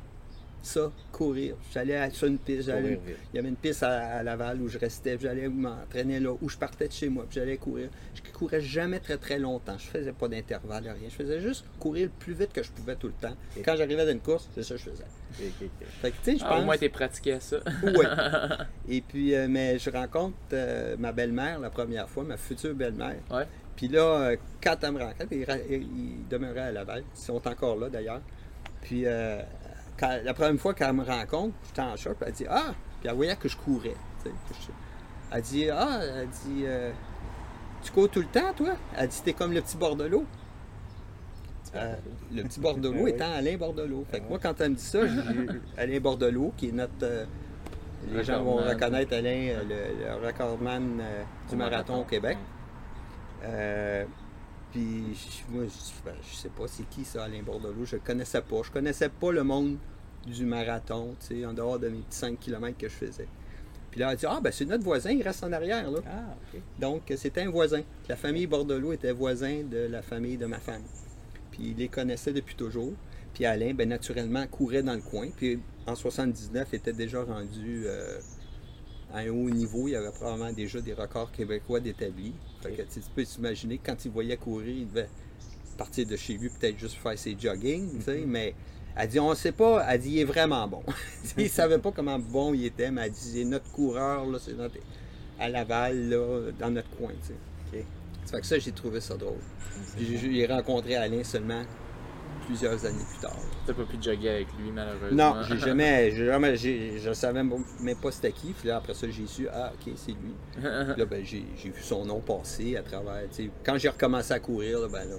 ça, 0.65 0.91
courir. 1.11 1.55
J'allais 1.73 2.09
sur 2.11 2.27
une 2.27 2.37
piste, 2.37 2.69
il 2.69 2.99
y 3.33 3.39
avait 3.39 3.49
une 3.49 3.55
piste 3.55 3.83
à, 3.83 4.23
Laval 4.23 4.61
où 4.61 4.67
je 4.67 4.77
restais, 4.77 5.17
j'allais 5.19 5.47
m'entraîner 5.47 6.19
là, 6.19 6.31
où 6.41 6.49
je 6.49 6.57
partais 6.57 6.87
de 6.87 6.93
chez 6.93 7.09
moi, 7.09 7.25
puis 7.29 7.39
j'allais 7.39 7.57
courir. 7.57 7.89
Je 8.13 8.21
courais 8.31 8.61
jamais 8.61 8.99
très 8.99 9.17
très 9.17 9.39
longtemps, 9.39 9.77
je 9.77 9.85
faisais 9.85 10.11
pas 10.11 10.27
d'intervalle, 10.27 10.83
rien. 10.83 11.09
Je 11.09 11.15
faisais 11.15 11.39
juste 11.39 11.65
courir 11.79 12.05
le 12.05 12.11
plus 12.11 12.33
vite 12.33 12.51
que 12.51 12.63
je 12.63 12.71
pouvais 12.71 12.95
tout 12.95 13.07
le 13.07 13.13
temps. 13.13 13.35
Quand 13.63 13.75
j'arrivais 13.75 14.05
dans 14.05 14.11
une 14.11 14.19
course, 14.19 14.49
c'est 14.53 14.63
ça 14.63 14.75
que 14.75 14.81
je 14.81 14.89
faisais. 14.89 15.05
Fait 16.01 16.11
que, 16.11 16.31
je 16.31 16.43
ah, 16.43 16.59
Au 16.59 16.63
moins, 16.63 16.77
tu 16.77 16.89
pratiqué 16.89 17.33
à 17.33 17.39
ça. 17.39 17.57
oui. 17.83 18.05
Et 18.89 19.01
puis, 19.01 19.35
euh, 19.35 19.47
mais 19.49 19.77
je 19.79 19.89
rencontre 19.89 20.35
euh, 20.53 20.95
ma 20.97 21.11
belle-mère 21.11 21.59
la 21.59 21.69
première 21.69 22.09
fois, 22.09 22.23
ma 22.23 22.37
future 22.37 22.73
belle-mère. 22.73 23.17
Ouais. 23.31 23.45
Puis 23.75 23.87
là, 23.87 24.03
euh, 24.03 24.37
quand 24.63 24.77
elle 24.81 24.91
me 24.91 24.99
rencontre, 24.99 25.31
ils, 25.31 26.27
demeuraient 26.29 26.61
à 26.61 26.71
Laval. 26.71 27.03
Ils 27.15 27.21
sont 27.21 27.45
encore 27.47 27.77
là 27.77 27.89
d'ailleurs. 27.89 28.21
Puis 28.81 29.05
la 30.01 30.33
première 30.33 30.59
fois 30.59 30.73
qu'elle 30.73 30.93
me 30.93 31.03
rencontre, 31.03 31.55
j'étais 31.67 31.81
en 31.81 31.95
short, 31.95 32.17
puis 32.17 32.25
elle 32.27 32.33
dit 32.33 32.45
Ah, 32.49 32.73
puis 32.99 33.09
elle 33.09 33.15
voyait 33.15 33.35
que 33.35 33.47
je 33.47 33.57
courais. 33.57 33.95
elle 35.31 35.41
dit 35.41 35.69
Ah, 35.69 35.99
elle 36.01 36.29
dit 36.29 36.63
euh, 36.65 36.91
Tu 37.83 37.91
cours 37.91 38.09
tout 38.09 38.21
le 38.21 38.27
temps, 38.27 38.53
toi 38.55 38.75
Elle 38.97 39.07
dit 39.07 39.21
T'es 39.23 39.33
comme 39.33 39.53
le 39.53 39.61
petit 39.61 39.77
bordelot. 39.77 40.25
Euh, 41.75 41.95
le 42.33 42.43
petit 42.43 42.59
bordelot 42.59 43.07
étant 43.07 43.31
Alain 43.33 43.57
Bordelot. 43.57 44.05
Fait 44.09 44.21
que 44.21 44.29
moi, 44.29 44.39
quand 44.41 44.59
elle 44.61 44.71
me 44.71 44.75
dit 44.75 44.83
ça, 44.83 44.99
Alain 45.77 45.99
Bordelot, 45.99 46.53
qui 46.55 46.69
est 46.69 46.71
notre. 46.71 46.93
Euh, 47.03 47.25
les 48.13 48.23
gens 48.23 48.43
vont 48.43 48.57
reconnaître 48.57 49.13
Alain, 49.13 49.55
le, 49.67 50.25
recordman 50.25 51.01
du 51.49 51.55
marathon 51.55 52.01
au 52.01 52.03
Québec. 52.03 52.37
Puis 54.75 55.15
moi, 55.51 55.63
ben, 56.03 56.13
je, 56.21 56.35
sais 56.35 56.49
pas 56.49 56.67
c'est 56.67 56.83
qui 56.89 57.05
ça, 57.05 57.23
Alain 57.23 57.41
Bordelot. 57.41 57.85
Je 57.85 57.95
connaissais 57.95 58.41
pas. 58.41 58.61
Je 58.61 58.71
connaissais 58.71 59.07
pas 59.07 59.31
le 59.31 59.41
monde 59.41 59.77
du 60.27 60.45
marathon, 60.45 61.15
tu 61.21 61.39
sais, 61.39 61.45
en 61.45 61.53
dehors 61.53 61.79
de 61.79 61.87
mes 61.87 61.99
petits 61.99 62.17
5 62.17 62.37
km 62.37 62.77
que 62.77 62.89
je 62.89 62.93
faisais. 62.93 63.27
Puis 63.89 64.01
là, 64.01 64.07
elle 64.07 64.13
a 64.13 64.15
dit 64.17 64.25
Ah, 64.27 64.41
ben 64.43 64.51
c'est 64.51 64.65
notre 64.65 64.83
voisin, 64.83 65.11
il 65.11 65.23
reste 65.23 65.45
en 65.45 65.53
arrière, 65.53 65.89
là. 65.89 65.99
Ah. 66.05 66.59
Donc, 66.77 67.03
c'était 67.15 67.43
un 67.43 67.49
voisin. 67.49 67.83
La 68.09 68.17
famille 68.17 68.47
Bordelot 68.47 68.91
était 68.91 69.13
voisin 69.13 69.63
de 69.63 69.87
la 69.89 70.01
famille 70.01 70.35
de 70.35 70.45
ma 70.45 70.59
femme. 70.59 70.83
Puis 71.51 71.69
il 71.69 71.77
les 71.77 71.87
connaissait 71.87 72.33
depuis 72.33 72.55
toujours. 72.55 72.91
Puis 73.33 73.45
Alain, 73.45 73.73
ben 73.73 73.87
naturellement, 73.87 74.45
courait 74.47 74.83
dans 74.83 74.95
le 74.95 75.01
coin. 75.01 75.29
Puis 75.37 75.57
en 75.87 75.95
79, 75.95 76.73
était 76.73 76.91
déjà 76.91 77.23
rendu. 77.23 77.83
Euh, 77.85 78.19
à 79.13 79.19
un 79.19 79.29
haut 79.29 79.49
niveau, 79.49 79.87
il 79.87 79.91
y 79.91 79.95
avait 79.95 80.11
probablement 80.11 80.51
déjà 80.51 80.81
des 80.81 80.93
records 80.93 81.31
québécois 81.31 81.79
d'établis. 81.79 82.33
Fait 82.65 82.83
que 82.83 82.93
tu 82.93 82.99
peux 83.15 83.23
t'imaginer 83.23 83.79
quand 83.83 84.03
il 84.05 84.11
voyait 84.11 84.37
courir, 84.37 84.75
il 84.75 84.87
devait 84.87 85.09
partir 85.77 86.05
de 86.07 86.15
chez 86.15 86.33
lui, 86.37 86.49
peut-être 86.49 86.79
juste 86.79 86.95
faire 86.95 87.17
ses 87.17 87.35
jogging, 87.37 87.97
tu 87.97 88.03
sais, 88.03 88.23
mais 88.25 88.55
elle 88.95 89.09
dit, 89.09 89.19
on 89.19 89.29
ne 89.29 89.35
sait 89.35 89.51
pas, 89.51 89.85
elle 89.89 89.99
dit, 89.99 90.11
il 90.11 90.19
est 90.19 90.25
vraiment 90.25 90.67
bon. 90.67 90.83
il 91.37 91.43
ne 91.43 91.49
savait 91.49 91.79
pas 91.79 91.91
comment 91.91 92.17
bon 92.17 92.53
il 92.53 92.65
était, 92.65 92.91
mais 92.91 93.05
elle 93.05 93.11
dit, 93.11 93.31
c'est 93.33 93.43
notre 93.43 93.69
coureur, 93.71 94.25
là, 94.25 94.37
c'est 94.39 94.53
notre, 94.53 94.77
à 95.39 95.49
Laval, 95.49 96.09
là, 96.09 96.51
dans 96.57 96.69
notre 96.69 96.89
coin, 96.91 97.11
tu 97.21 97.27
sais. 97.27 97.85
Ça 98.25 98.37
fait 98.37 98.41
que 98.41 98.47
ça, 98.47 98.57
j'ai 98.57 98.71
trouvé 98.71 99.01
ça 99.01 99.15
drôle. 99.15 99.37
J'ai 99.99 100.47
rencontré 100.47 100.95
Alain 100.95 101.23
seulement 101.23 101.61
plusieurs 102.45 102.85
années 102.85 103.03
plus 103.09 103.19
tard. 103.19 103.37
T'as 103.65 103.73
pas 103.73 103.83
pu 103.83 103.97
jogger 104.01 104.29
avec 104.29 104.47
lui, 104.59 104.71
malheureusement. 104.71 105.35
Non, 105.35 105.43
j'ai 105.49 105.57
jamais, 105.57 106.11
jamais 106.11 106.55
je 106.55 107.13
savais 107.13 107.43
même 107.43 107.63
pas 108.01 108.11
c'était 108.11 108.31
qui. 108.31 108.53
Puis 108.53 108.67
là, 108.67 108.77
après 108.77 108.93
ça, 108.93 109.07
j'ai 109.09 109.27
su, 109.27 109.47
ah, 109.51 109.71
ok, 109.73 109.93
c'est 109.95 110.11
lui. 110.11 110.35
là, 110.63 111.05
ben, 111.05 111.23
j'ai 111.23 111.45
vu 111.63 111.81
son 111.81 112.05
nom 112.05 112.19
passer 112.19 112.77
à 112.77 112.81
travers. 112.81 113.23
Quand 113.63 113.77
j'ai 113.77 113.89
recommencé 113.89 114.33
à 114.33 114.39
courir, 114.39 114.79
là, 114.79 114.87
ben 114.87 115.09
là. 115.09 115.15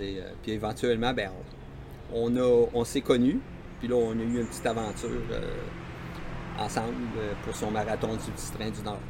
Euh, 0.00 0.32
puis 0.42 0.52
éventuellement, 0.52 1.12
ben, 1.12 1.30
on, 2.12 2.36
a, 2.36 2.66
on 2.74 2.84
s'est 2.84 3.00
connus. 3.00 3.40
Puis 3.78 3.88
là, 3.88 3.96
on 3.96 4.12
a 4.12 4.22
eu 4.22 4.40
une 4.40 4.46
petite 4.46 4.66
aventure 4.66 5.10
euh, 5.30 5.40
ensemble 6.58 6.94
euh, 7.18 7.32
pour 7.44 7.54
son 7.54 7.70
marathon 7.70 8.14
du 8.14 8.30
petit 8.30 8.52
train 8.52 8.70
du 8.70 8.82
Nord. 8.82 9.00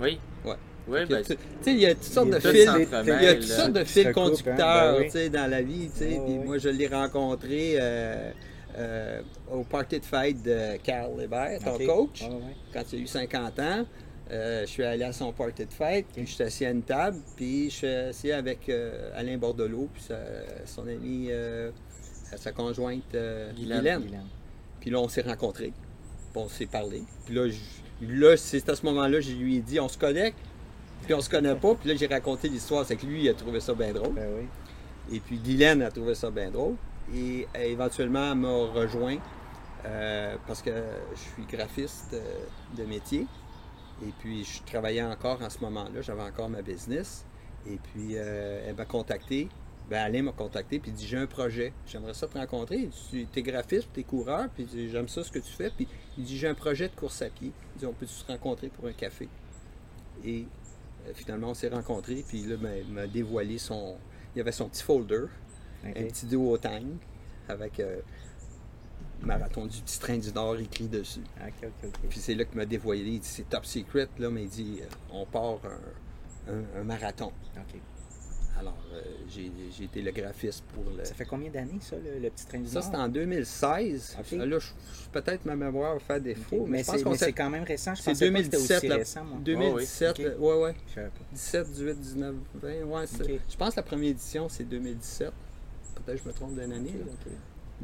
Oui. 0.00 0.18
Ouais. 0.44 0.56
Oui, 0.88 1.00
ben, 1.08 1.22
tu 1.22 1.34
sais, 1.34 1.38
il 1.66 1.78
y 1.78 1.86
a 1.86 1.94
toutes 1.94 2.04
sortes 2.04 2.30
de 2.30 2.38
fils, 2.40 2.68
il 3.04 3.22
y 3.22 3.26
a 3.26 3.34
toutes 3.34 3.44
sortes 3.44 3.72
de 3.72 3.84
fils 3.84 4.12
conducteurs, 4.12 4.98
ben 4.98 5.04
tu 5.04 5.10
sais, 5.10 5.30
dans 5.30 5.48
la 5.48 5.62
vie, 5.62 5.88
tu 5.92 5.98
sais. 5.98 6.20
puis 6.24 6.38
moi, 6.38 6.58
je 6.58 6.68
l'ai 6.68 6.88
rencontré 6.88 7.78
au 9.50 9.62
party 9.64 10.00
de 10.00 10.04
fête 10.04 10.42
de 10.42 10.76
Carl 10.82 11.20
Hébert, 11.20 11.58
ton 11.64 11.78
coach, 11.78 12.24
quand 12.72 12.82
il 12.92 12.98
a 12.98 13.02
eu 13.02 13.06
50 13.06 13.58
ans. 13.60 13.86
je 14.30 14.64
suis 14.66 14.82
allé 14.82 15.04
à 15.04 15.12
son 15.12 15.32
party 15.32 15.66
de 15.66 15.72
fête, 15.72 16.06
puis 16.12 16.26
je 16.26 16.32
suis 16.32 16.44
assis 16.44 16.66
à 16.66 16.70
une 16.70 16.82
table, 16.82 17.18
puis 17.36 17.70
je 17.70 17.76
suis 17.76 17.86
assis 17.86 18.32
avec 18.32 18.70
Alain 19.14 19.38
Bordelot, 19.38 19.88
puis 19.94 20.04
son 20.66 20.88
ami 20.88 21.30
sa 22.36 22.52
conjointe 22.52 23.14
euh, 23.14 23.52
Guylaine. 23.52 24.02
Puis 24.80 24.90
là, 24.90 25.00
on 25.00 25.08
s'est 25.08 25.22
rencontrés. 25.22 25.72
Puis 26.32 26.42
on 26.42 26.48
s'est 26.48 26.66
parlé. 26.66 27.02
Puis 27.26 27.34
là, 27.34 27.46
là 28.00 28.36
c'est 28.36 28.68
à 28.68 28.74
ce 28.74 28.84
moment-là, 28.86 29.20
je 29.20 29.32
lui 29.32 29.56
ai 29.56 29.60
dit, 29.60 29.78
on 29.80 29.88
se 29.88 29.98
connaît, 29.98 30.34
puis 31.12 31.18
on 31.18 31.20
se 31.20 31.28
connaît 31.28 31.54
pas. 31.54 31.74
Puis 31.74 31.90
là, 31.90 31.94
j'ai 31.94 32.06
raconté 32.06 32.48
l'histoire. 32.48 32.86
C'est 32.86 32.96
que 32.96 33.04
lui, 33.04 33.24
il 33.24 33.28
a 33.28 33.34
trouvé 33.34 33.60
ça 33.60 33.74
bien 33.74 33.92
drôle. 33.92 34.14
Ben 34.14 34.28
oui. 34.34 34.46
Et 35.14 35.20
puis 35.20 35.36
Guylaine 35.36 35.82
a 35.82 35.90
trouvé 35.90 36.14
ça 36.14 36.30
bien 36.30 36.50
drôle. 36.50 36.76
Et 37.14 37.46
euh, 37.54 37.64
éventuellement, 37.64 38.32
elle 38.32 38.38
m'a 38.38 38.48
rejoint 38.48 39.18
euh, 39.84 40.36
parce 40.46 40.62
que 40.62 40.70
je 41.14 41.20
suis 41.20 41.44
graphiste 41.44 42.16
de 42.78 42.84
métier. 42.84 43.26
Et 44.02 44.10
puis, 44.20 44.42
je 44.42 44.62
travaillais 44.62 45.02
encore 45.02 45.42
en 45.42 45.50
ce 45.50 45.58
moment-là. 45.60 46.00
J'avais 46.00 46.22
encore 46.22 46.48
ma 46.48 46.62
business. 46.62 47.26
Et 47.66 47.78
puis, 47.92 48.14
elle 48.14 48.74
m'a 48.74 48.86
contacté 48.86 49.48
ben, 49.90 49.98
Alain 49.98 50.22
m'a 50.22 50.32
contacté 50.32 50.78
puis 50.78 50.90
dit 50.92 51.06
j'ai 51.06 51.18
un 51.18 51.26
projet, 51.26 51.74
j'aimerais 51.86 52.14
ça 52.14 52.26
te 52.26 52.38
rencontrer. 52.38 52.88
Tu 53.10 53.26
es 53.34 53.42
graphiste, 53.42 53.88
tu 53.92 54.00
es 54.00 54.04
coureur, 54.04 54.48
puis 54.54 54.66
j'aime 54.90 55.08
ça 55.08 55.22
ce 55.22 55.30
que 55.30 55.40
tu 55.40 55.52
fais. 55.52 55.70
Puis 55.70 55.86
il 56.16 56.24
dit 56.24 56.38
j'ai 56.38 56.48
un 56.48 56.54
projet 56.54 56.88
de 56.88 56.94
course 56.94 57.20
à 57.20 57.28
pied. 57.28 57.52
Il 57.74 57.80
dit 57.80 57.86
on 57.86 57.92
peut 57.92 58.06
se 58.06 58.24
rencontrer 58.24 58.68
pour 58.68 58.86
un 58.86 58.92
café? 58.92 59.28
Et 60.24 60.40
euh, 60.40 60.44
finalement 61.14 61.48
on 61.48 61.54
s'est 61.54 61.68
rencontrés, 61.68 62.24
puis 62.26 62.42
là 62.42 62.56
ben, 62.56 62.74
il 62.86 62.92
m'a 62.92 63.06
dévoilé 63.06 63.58
son. 63.58 63.96
Il 64.34 64.38
y 64.38 64.40
avait 64.40 64.52
son 64.52 64.68
petit 64.68 64.82
folder, 64.82 65.24
un 65.84 65.92
petit 65.92 66.26
duotang 66.26 66.84
avec 67.48 67.80
euh, 67.80 68.00
Marathon 69.20 69.66
du 69.66 69.80
petit 69.80 69.98
train 69.98 70.16
du 70.16 70.32
Nord 70.32 70.58
écrit 70.58 70.88
dessus. 70.88 71.20
puis 72.08 72.18
c'est 72.18 72.34
là 72.34 72.44
qu'il 72.44 72.56
m'a 72.56 72.64
dévoilé, 72.64 73.02
il 73.02 73.20
dit 73.20 73.28
c'est 73.28 73.48
top 73.48 73.66
secret, 73.66 74.08
là, 74.18 74.30
mais 74.30 74.44
il 74.44 74.48
dit 74.48 74.80
euh, 74.80 74.86
on 75.12 75.26
part 75.26 75.60
un, 76.48 76.80
un 76.80 76.84
marathon. 76.84 77.32
Alors, 78.62 78.76
euh, 78.94 79.00
j'ai 79.28 79.84
été 79.84 80.02
le 80.02 80.12
graphiste 80.12 80.62
pour 80.72 80.84
le. 80.96 81.04
Ça 81.04 81.14
fait 81.14 81.24
combien 81.24 81.50
d'années, 81.50 81.78
ça, 81.80 81.96
le, 81.96 82.30
petit 82.30 82.46
train 82.46 82.58
du 82.58 82.68
Ça, 82.68 82.80
c'était 82.80 82.96
en 82.96 83.08
2016. 83.08 84.16
Là, 84.32 84.58
peut-être 85.12 85.44
ma 85.44 85.56
mémoire 85.56 86.00
fait 86.00 86.20
défaut, 86.20 86.64
mais, 86.68 86.84
mais 86.86 87.16
c'est 87.16 87.32
quand 87.32 87.50
même 87.50 87.64
récent. 87.64 87.94
C'est 87.96 88.18
2017. 88.18 88.84
Là, 88.84 88.96
récent, 88.96 89.24
moi. 89.24 89.38
2017, 89.42 90.18
oui, 90.18 90.24
ouais, 90.38 90.74
ouais. 90.96 91.10
17, 91.32 91.72
18, 91.72 92.00
19, 92.00 92.34
20. 92.54 92.68
Ouais, 92.84 93.04
Je 93.48 93.56
pense 93.56 93.74
que 93.74 93.80
la 93.80 93.82
première 93.82 94.10
édition, 94.10 94.48
c'est 94.48 94.64
2017. 94.64 95.32
Peut-être 95.94 96.18
que 96.18 96.22
je 96.22 96.28
me 96.28 96.32
trompe 96.32 96.52
d'une 96.52 96.72
année. 96.72 96.94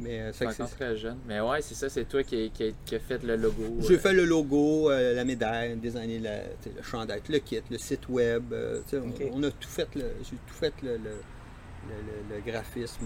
Mais 0.01 0.21
euh, 0.21 0.31
c'est 0.33 0.47
encore 0.47 0.69
très 0.69 0.97
jeune. 0.97 1.17
Mais 1.27 1.41
ouais, 1.41 1.61
c'est 1.61 1.75
ça, 1.75 1.89
c'est 1.89 2.05
toi 2.05 2.23
qui, 2.23 2.51
qui, 2.51 2.95
a 2.95 2.99
fait 2.99 3.21
le 3.23 3.35
logo. 3.35 3.77
J'ai 3.81 3.95
euh. 3.95 3.99
fait 3.99 4.13
le 4.13 4.25
logo, 4.25 4.89
euh, 4.89 5.13
la 5.13 5.25
médaille, 5.25 5.75
designé 5.75 6.19
le 6.19 6.81
chandail, 6.83 7.21
le 7.27 7.39
kit, 7.39 7.61
le 7.69 7.77
site 7.77 8.07
web. 8.07 8.53
on, 8.53 9.43
a 9.43 9.51
tout 9.51 9.69
fait, 9.69 9.87
j'ai 9.93 10.37
tout 10.47 10.53
fait 10.53 10.73
le, 10.81 10.97
le, 10.97 12.51
graphisme 12.51 13.05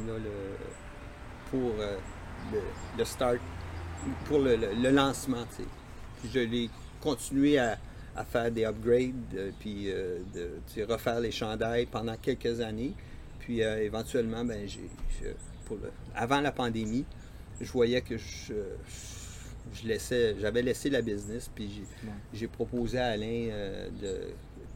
pour 1.50 1.72
le, 2.98 3.06
start, 3.06 3.40
pour 4.26 4.40
le, 4.40 4.56
lancement. 4.92 5.46
Puis 6.22 6.30
je 6.34 6.40
l'ai 6.40 6.70
continué 7.02 7.58
à, 7.58 7.78
faire 8.32 8.52
des 8.52 8.66
upgrades, 8.66 9.54
puis 9.60 9.88
de 10.36 10.84
refaire 10.84 11.20
les 11.20 11.32
chandails 11.32 11.88
pendant 11.88 12.16
quelques 12.18 12.62
années. 12.62 12.94
Puis 13.40 13.62
éventuellement, 13.62 14.46
ben, 14.46 14.68
j'ai 14.68 14.90
avant 16.16 16.42
la 16.42 16.52
pandémie, 16.52 17.06
je 17.62 17.72
voyais 17.72 18.02
que 18.02 18.18
je, 18.18 18.54
laissais, 19.86 20.36
j'avais 20.40 20.62
laissé 20.62 20.90
la 20.90 21.02
business, 21.02 21.50
puis 21.54 21.84
j'ai 22.34 22.48
proposé 22.48 23.00
à 23.00 23.08
Alain 23.08 23.50
euh, 23.52 23.90
de 24.02 24.20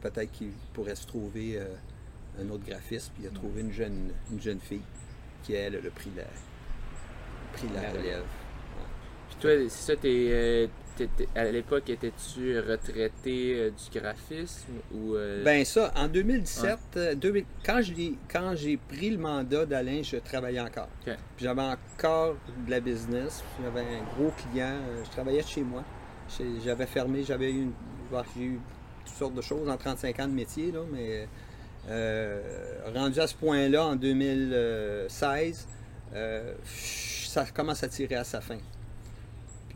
peut-être 0.00 0.30
qu'il 0.32 0.50
pourrait 0.72 0.94
se 0.94 1.06
trouver 1.06 1.58
euh, 1.58 1.64
un 2.40 2.48
autre 2.50 2.64
graphiste, 2.64 3.12
puis 3.14 3.24
il 3.24 3.28
a 3.28 3.30
trouvé 3.30 3.62
une 3.62 3.72
jeune, 3.72 4.12
une 4.30 4.40
jeune 4.40 4.60
fille 4.60 4.82
qui, 5.42 5.54
elle, 5.54 5.76
a 5.76 5.90
pris 5.90 6.10
la, 6.16 6.24
pris 7.52 7.68
la 7.74 7.90
relève. 7.90 8.24
Puis 9.28 9.36
toi, 9.40 9.50
c'est 9.68 9.92
ça, 9.92 9.96
t'es, 9.96 10.28
euh, 10.30 10.66
à 11.34 11.44
l'époque, 11.44 11.88
étais-tu 11.90 12.58
retraité 12.58 13.54
euh, 13.54 13.70
du 13.70 13.98
graphisme 13.98 14.72
ou 14.92 15.14
euh, 15.14 15.42
Ben 15.44 15.64
ça, 15.64 15.92
en 15.96 16.08
2017, 16.08 16.78
euh, 16.96 17.14
quand 17.64 17.80
j'ai 17.82 18.14
quand 18.30 18.54
j'ai 18.54 18.76
pris 18.76 19.10
le 19.10 19.18
mandat 19.18 19.66
d'Alain, 19.66 20.02
je 20.02 20.16
travaillais 20.16 20.60
encore. 20.60 20.88
j'avais 21.38 21.62
encore 21.62 22.36
de 22.66 22.70
la 22.70 22.80
business. 22.80 23.42
J'avais 23.62 23.80
un 23.80 24.02
gros 24.16 24.32
client. 24.32 24.76
je 25.04 25.10
travaillais 25.10 25.42
chez 25.42 25.62
moi. 25.62 25.82
J'avais 26.64 26.86
fermé, 26.86 27.24
j'avais 27.24 27.52
eu, 27.52 27.70
eu 28.38 28.60
toutes 29.04 29.14
sortes 29.16 29.34
de 29.34 29.40
choses 29.40 29.68
en 29.68 29.76
35 29.76 30.20
ans 30.20 30.28
de 30.28 30.34
métier, 30.34 30.72
là, 30.72 30.80
mais 30.92 31.26
rendu 32.94 33.18
à 33.20 33.26
ce 33.26 33.34
point-là 33.34 33.86
en 33.86 33.96
2016, 33.96 35.66
ça 36.12 37.46
commence 37.54 37.82
à 37.82 37.88
tirer 37.88 38.16
à 38.16 38.24
sa 38.24 38.40
fin. 38.42 38.58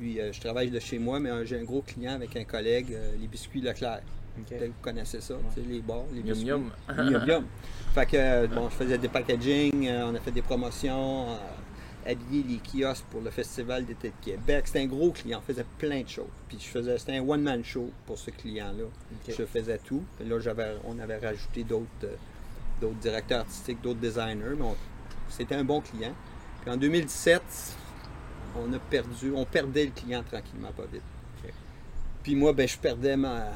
Puis 0.03 0.21
euh, 0.21 0.33
je 0.33 0.41
travaille 0.41 0.69
de 0.69 0.81
chez 0.81 0.99
moi, 0.99 1.21
mais 1.21 1.31
j'ai 1.47 1.61
un 1.61 1.63
gros 1.63 1.81
client 1.81 2.15
avec 2.15 2.35
un 2.37 2.43
collègue, 2.43 2.93
euh, 2.93 3.13
les 3.21 3.29
biscuits 3.29 3.61
Leclerc. 3.61 4.03
Peut-être 4.35 4.61
que 4.61 4.67
vous 4.67 4.73
connaissez 4.83 5.21
ça, 5.21 5.35
les 5.57 5.79
bars, 5.79 6.07
les 6.13 6.23
biscuits. 6.23 6.49
Yum 6.49 6.73
yum. 6.89 7.45
Fait 7.95 8.07
que, 8.07 8.17
euh, 8.17 8.47
bon, 8.49 8.69
je 8.69 8.75
faisais 8.75 8.99
des 8.99 9.07
packaging, 9.07 9.89
on 9.89 10.13
a 10.17 10.19
fait 10.19 10.33
des 10.33 10.43
promotions, 10.43 11.27
habillé 12.05 12.43
les 12.43 12.59
kiosques 12.59 13.05
pour 13.11 13.21
le 13.21 13.31
Festival 13.31 13.85
d'été 13.85 14.09
de 14.09 14.25
Québec. 14.25 14.65
C'était 14.67 14.81
un 14.81 14.87
gros 14.87 15.13
client, 15.13 15.39
on 15.41 15.47
faisait 15.47 15.67
plein 15.79 16.03
de 16.03 16.09
choses. 16.09 16.27
Puis 16.49 16.59
je 16.61 16.67
faisais, 16.67 16.99
c'était 16.99 17.19
un 17.19 17.23
one-man 17.23 17.63
show 17.63 17.89
pour 18.05 18.19
ce 18.19 18.33
client-là. 18.33 18.87
Je 19.29 19.45
faisais 19.45 19.79
tout. 19.79 20.03
là, 20.27 20.41
j'avais, 20.41 20.79
on 20.85 20.99
avait 20.99 21.19
rajouté 21.19 21.63
d'autres, 21.63 21.87
d'autres 22.81 22.99
directeurs 22.99 23.41
artistiques, 23.41 23.81
d'autres 23.81 24.01
designers, 24.01 24.57
mais 24.59 24.65
c'était 25.29 25.55
un 25.55 25.65
bon 25.65 25.81
client. 25.81 26.15
Puis 26.63 26.71
en 26.73 26.77
2017, 26.77 27.43
on 28.57 28.73
a 28.73 28.79
perdu, 28.79 29.33
on 29.35 29.45
perdait 29.45 29.87
le 29.87 29.91
client 29.91 30.23
tranquillement, 30.23 30.73
pas 30.77 30.85
vite. 30.93 31.03
Puis 32.23 32.37
moi, 32.37 32.53
ben, 32.53 32.69
je 32.69 32.79
perdais 32.79 33.17
ma, 33.17 33.47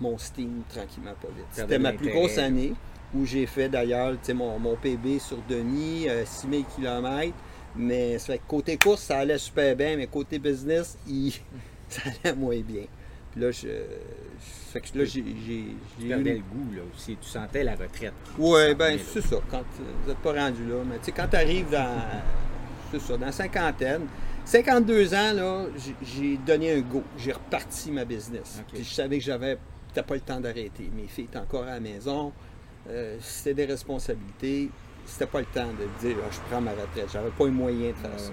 mon 0.00 0.18
Steam 0.18 0.62
tranquillement, 0.68 1.14
pas 1.20 1.28
vite. 1.28 1.46
C'était 1.52 1.78
ma 1.78 1.92
plus 1.92 2.10
grosse 2.10 2.38
année 2.38 2.74
où 3.14 3.24
j'ai 3.24 3.46
fait 3.46 3.68
d'ailleurs 3.68 4.16
mon, 4.34 4.58
mon 4.58 4.74
PB 4.76 5.20
sur 5.20 5.38
Denis, 5.48 6.08
6000 6.24 6.64
km. 6.74 7.32
Mais 7.76 8.18
ça 8.18 8.32
fait 8.32 8.40
côté 8.48 8.78
course, 8.78 9.02
ça 9.02 9.18
allait 9.18 9.38
super 9.38 9.76
bien, 9.76 9.96
mais 9.96 10.06
côté 10.06 10.38
business, 10.38 10.98
ça 11.88 12.02
allait 12.24 12.34
moins 12.34 12.60
bien. 12.60 12.84
Puis 13.32 13.40
là, 13.42 13.50
je, 13.50 13.68
fait 14.72 14.80
que 14.80 14.98
là, 14.98 15.04
j'ai. 15.04 15.22
Tu 15.22 16.06
perdais 16.08 16.34
le 16.34 16.40
goût, 16.40 16.74
là, 16.74 16.82
aussi. 16.94 17.16
Tu 17.20 17.28
sentais 17.28 17.64
la 17.64 17.72
retraite. 17.72 18.12
Oui, 18.38 18.74
ben, 18.74 18.98
c'est 19.12 19.22
ça. 19.22 19.36
Quand 19.50 19.62
vous 19.78 20.08
n'êtes 20.08 20.18
pas 20.18 20.32
rendu 20.32 20.66
là. 20.66 20.82
Mais 20.88 20.98
tu 20.98 21.06
sais, 21.06 21.12
quand 21.12 21.28
tu 21.28 21.36
arrives 21.36 21.70
dans. 21.70 22.02
C'est 22.90 23.00
ça, 23.00 23.16
dans 23.16 23.26
la 23.26 23.32
cinquantaine, 23.32 24.06
52 24.46 25.12
ans, 25.12 25.32
là, 25.32 25.64
j'ai 26.02 26.36
donné 26.36 26.72
un 26.72 26.80
go. 26.80 27.02
J'ai 27.18 27.32
reparti 27.32 27.90
ma 27.90 28.04
business. 28.04 28.62
je 28.72 28.82
savais 28.84 29.18
que 29.18 29.24
j'avais 29.24 29.58
pas 29.94 30.14
le 30.14 30.20
temps 30.20 30.40
d'arrêter. 30.40 30.88
Mes 30.94 31.08
filles 31.08 31.24
étaient 31.24 31.38
encore 31.38 31.64
à 31.64 31.72
la 31.72 31.80
maison. 31.80 32.32
Euh, 32.88 33.16
c'était 33.20 33.54
des 33.54 33.64
responsabilités. 33.64 34.70
C'était 35.04 35.26
pas 35.26 35.40
le 35.40 35.46
temps 35.46 35.66
de 35.66 36.06
dire 36.06 36.16
ah, 36.22 36.28
je 36.30 36.38
prends 36.48 36.60
ma 36.60 36.70
retraite. 36.70 37.08
J'avais 37.12 37.30
pas 37.30 37.44
les 37.44 37.50
moyens 37.50 37.94
de 37.96 38.08
faire 38.08 38.20
ça. 38.20 38.32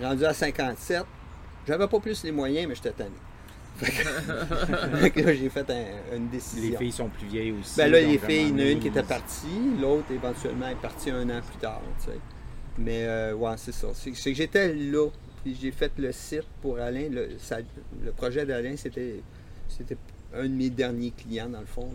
Rendu 0.00 0.24
à 0.24 0.32
57, 0.32 1.04
j'avais 1.68 1.88
pas 1.88 2.00
plus 2.00 2.24
les 2.24 2.32
moyens, 2.32 2.66
mais 2.66 2.74
j'étais 2.74 2.92
tanné. 2.92 3.10
j'ai 5.16 5.48
fait 5.50 5.66
une 6.14 6.28
décision. 6.28 6.70
Les 6.70 6.76
filles 6.76 6.92
sont 6.92 7.08
plus 7.08 7.26
vieilles 7.26 7.52
aussi. 7.52 7.76
Ben 7.76 7.90
là, 7.90 8.00
les 8.00 8.18
filles, 8.18 8.48
il 8.48 8.50
y 8.50 8.52
en 8.52 8.58
a 8.58 8.70
une 8.70 8.80
qui 8.80 8.88
était 8.88 9.02
partie, 9.02 9.46
l'autre 9.80 10.10
éventuellement 10.10 10.68
est 10.68 10.80
partie 10.80 11.10
un 11.10 11.28
an 11.28 11.40
plus 11.46 11.58
tard. 11.58 11.82
Mais 12.78 13.04
euh, 13.04 13.34
ouais, 13.34 13.54
c'est 13.56 13.72
ça. 13.72 13.88
C'est 13.92 14.10
que 14.10 14.34
j'étais 14.34 14.72
là, 14.72 15.08
puis 15.44 15.56
j'ai 15.60 15.70
fait 15.70 15.92
le 15.98 16.10
site 16.10 16.48
pour 16.62 16.78
Alain. 16.78 17.08
Le, 17.10 17.28
le 18.02 18.12
projet 18.12 18.46
d'Alain, 18.46 18.76
c'était 18.76 19.20
un 20.34 20.44
de 20.44 20.48
mes 20.48 20.70
derniers 20.70 21.10
clients, 21.12 21.50
dans 21.50 21.60
le 21.60 21.66
fond. 21.66 21.90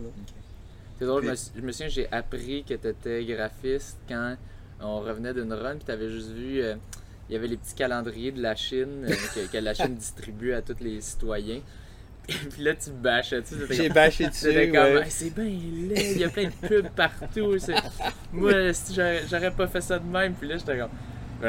C'est 0.98 1.04
drôle, 1.04 1.24
je 1.24 1.60
me 1.60 1.72
souviens, 1.72 1.88
j'ai 1.88 2.12
appris 2.12 2.62
que 2.62 2.74
tu 2.74 2.88
étais 2.88 3.24
graphiste 3.24 3.98
quand 4.08 4.36
on 4.80 5.00
revenait 5.00 5.34
d'une 5.34 5.52
run, 5.52 5.76
puis 5.76 5.84
tu 5.84 5.90
avais 5.90 6.08
juste 6.08 6.30
vu. 6.30 6.62
Euh, 6.62 6.76
il 7.28 7.34
y 7.34 7.36
avait 7.36 7.48
les 7.48 7.56
petits 7.56 7.74
calendriers 7.74 8.32
de 8.32 8.42
la 8.42 8.56
Chine 8.56 9.06
euh, 9.08 9.46
que, 9.52 9.58
la 9.58 9.72
Chine 9.72 9.94
distribue 9.94 10.52
à 10.52 10.62
tous 10.62 10.76
les 10.80 11.00
citoyens. 11.00 11.60
puis 12.26 12.62
là, 12.62 12.74
tu 12.74 12.90
bâchais 12.90 13.40
dessus. 13.40 13.56
J'ai 13.70 13.88
bâché 13.88 14.26
dessus. 14.28 14.52
c'est 15.08 15.30
bien 15.30 15.44
laid, 15.44 16.12
il 16.12 16.18
y 16.18 16.24
a 16.24 16.28
plein 16.28 16.48
de 16.48 16.68
pubs 16.68 16.90
partout. 16.90 17.56
Moi, 18.32 18.72
j'aurais 19.30 19.50
pas 19.50 19.66
fait 19.68 19.80
ça 19.80 19.98
de 19.98 20.06
même. 20.06 20.34
Puis 20.34 20.48
là, 20.48 20.56
j'étais 20.56 20.78
comme. 20.78 20.90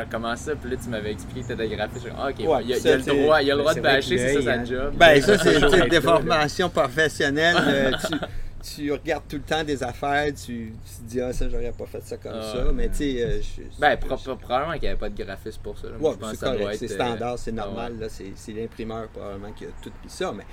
Comment 0.10 0.36
ça? 0.36 0.56
Puis 0.56 0.70
là, 0.70 0.78
tu 0.82 0.90
m'avais 0.90 1.12
expliqué 1.12 1.42
que 1.42 1.48
t'étais 1.48 1.76
graphiste. 1.76 2.08
Ah, 2.18 2.30
ok, 2.30 2.36
il, 2.40 2.46
y 2.46 2.74
a, 2.74 2.98
le 2.98 3.02
droit, 3.04 3.42
il 3.42 3.48
y 3.48 3.52
a 3.52 3.56
le 3.56 3.60
droit 3.62 3.74
de 3.74 3.82
bâcher, 3.82 4.18
c'est 4.18 4.34
ça 4.36 4.42
sa 4.42 4.52
hein. 4.54 4.66
job. 4.66 4.94
Ben, 4.96 5.22
ça, 5.22 5.38
c'est 5.38 5.60
une 5.60 5.88
déformation 5.90 6.70
professionnelle. 6.70 7.58
Euh, 7.60 7.92
tu 8.64 8.92
regardes 8.92 9.24
tout 9.28 9.38
le 9.38 9.42
temps 9.42 9.64
des 9.64 9.84
affaires, 9.84 10.28
tu, 10.34 10.74
te 10.74 11.10
dis, 11.10 11.20
ah, 11.20 11.34
ça, 11.34 11.50
j'aurais 11.50 11.72
pas 11.72 11.86
fait 11.86 12.02
ça 12.04 12.18
comme 12.18 12.36
ah, 12.36 12.54
ça. 12.54 12.72
Mais 12.74 12.90
tu 12.90 12.96
sais. 12.96 13.16
Euh, 13.22 13.42
ben, 13.80 13.98
probablement 13.98 14.74
qu'il 14.74 14.82
n'y 14.84 14.88
avait 14.88 14.98
pas 14.98 15.10
de 15.10 15.24
graphiste 15.24 15.62
pour 15.62 15.78
ça. 15.78 15.88
Ouais, 16.00 16.14
c'est 16.32 16.40
correct, 16.40 16.78
c'est 16.80 16.88
standard, 16.88 17.38
c'est 17.38 17.52
ah, 17.52 17.66
normal. 17.66 18.00
là 18.00 18.08
C'est 18.10 18.54
l'imprimeur, 18.54 19.08
probablement, 19.10 19.52
qui 19.54 19.66
a 19.66 19.70
tout 19.82 19.92
mis 20.04 20.10
ça. 20.10 20.32
Mais, 20.32 20.46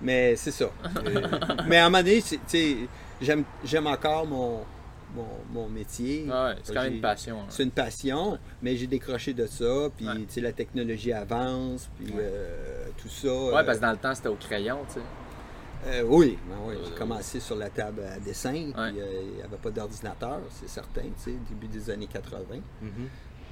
mais 0.00 0.36
c'est 0.36 0.50
ça. 0.50 0.66
Euh, 1.06 1.20
mais 1.66 1.78
à 1.78 1.86
un 1.86 1.90
moment 1.90 2.02
donné, 2.02 2.22
tu 2.22 2.38
sais, 2.46 2.76
j'aime 3.20 3.86
encore 3.86 4.26
mon. 4.26 4.60
Mon, 5.14 5.26
mon, 5.52 5.68
métier. 5.68 6.26
c'est 6.62 6.74
quand 6.74 6.82
même 6.82 6.94
une 6.94 7.00
passion. 7.00 7.38
C'est 7.48 7.62
une 7.62 7.70
passion, 7.70 8.38
mais 8.62 8.76
j'ai 8.76 8.86
décroché 8.86 9.32
de 9.32 9.46
ça, 9.46 9.88
puis 9.96 10.06
la 10.36 10.52
technologie 10.52 11.12
avance, 11.12 11.88
puis 11.96 12.12
euh, 12.18 12.88
tout 12.96 13.08
ça. 13.08 13.32
Ouais, 13.32 13.64
parce 13.64 13.78
que 13.78 13.82
dans 13.82 13.92
le 13.92 13.98
temps, 13.98 14.14
c'était 14.14 14.28
au 14.28 14.36
crayon, 14.36 14.78
tu 14.88 14.94
sais. 14.94 15.00
Euh, 15.86 16.02
oui, 16.08 16.38
ben 16.48 16.56
oui. 16.66 16.76
j'ai 16.82 16.94
commencé 16.94 17.40
sur 17.40 17.56
la 17.56 17.68
table 17.68 18.02
à 18.10 18.18
dessin, 18.18 18.70
puis 18.72 19.00
euh, 19.00 19.22
il 19.22 19.36
n'y 19.36 19.42
avait 19.42 19.58
pas 19.58 19.70
d'ordinateur, 19.70 20.40
c'est 20.48 20.68
certain, 20.68 21.02
tu 21.02 21.32
sais, 21.32 21.32
début 21.48 21.68
des 21.68 21.90
années 21.90 22.06
80. 22.06 22.38
Mm-hmm. 22.82 22.88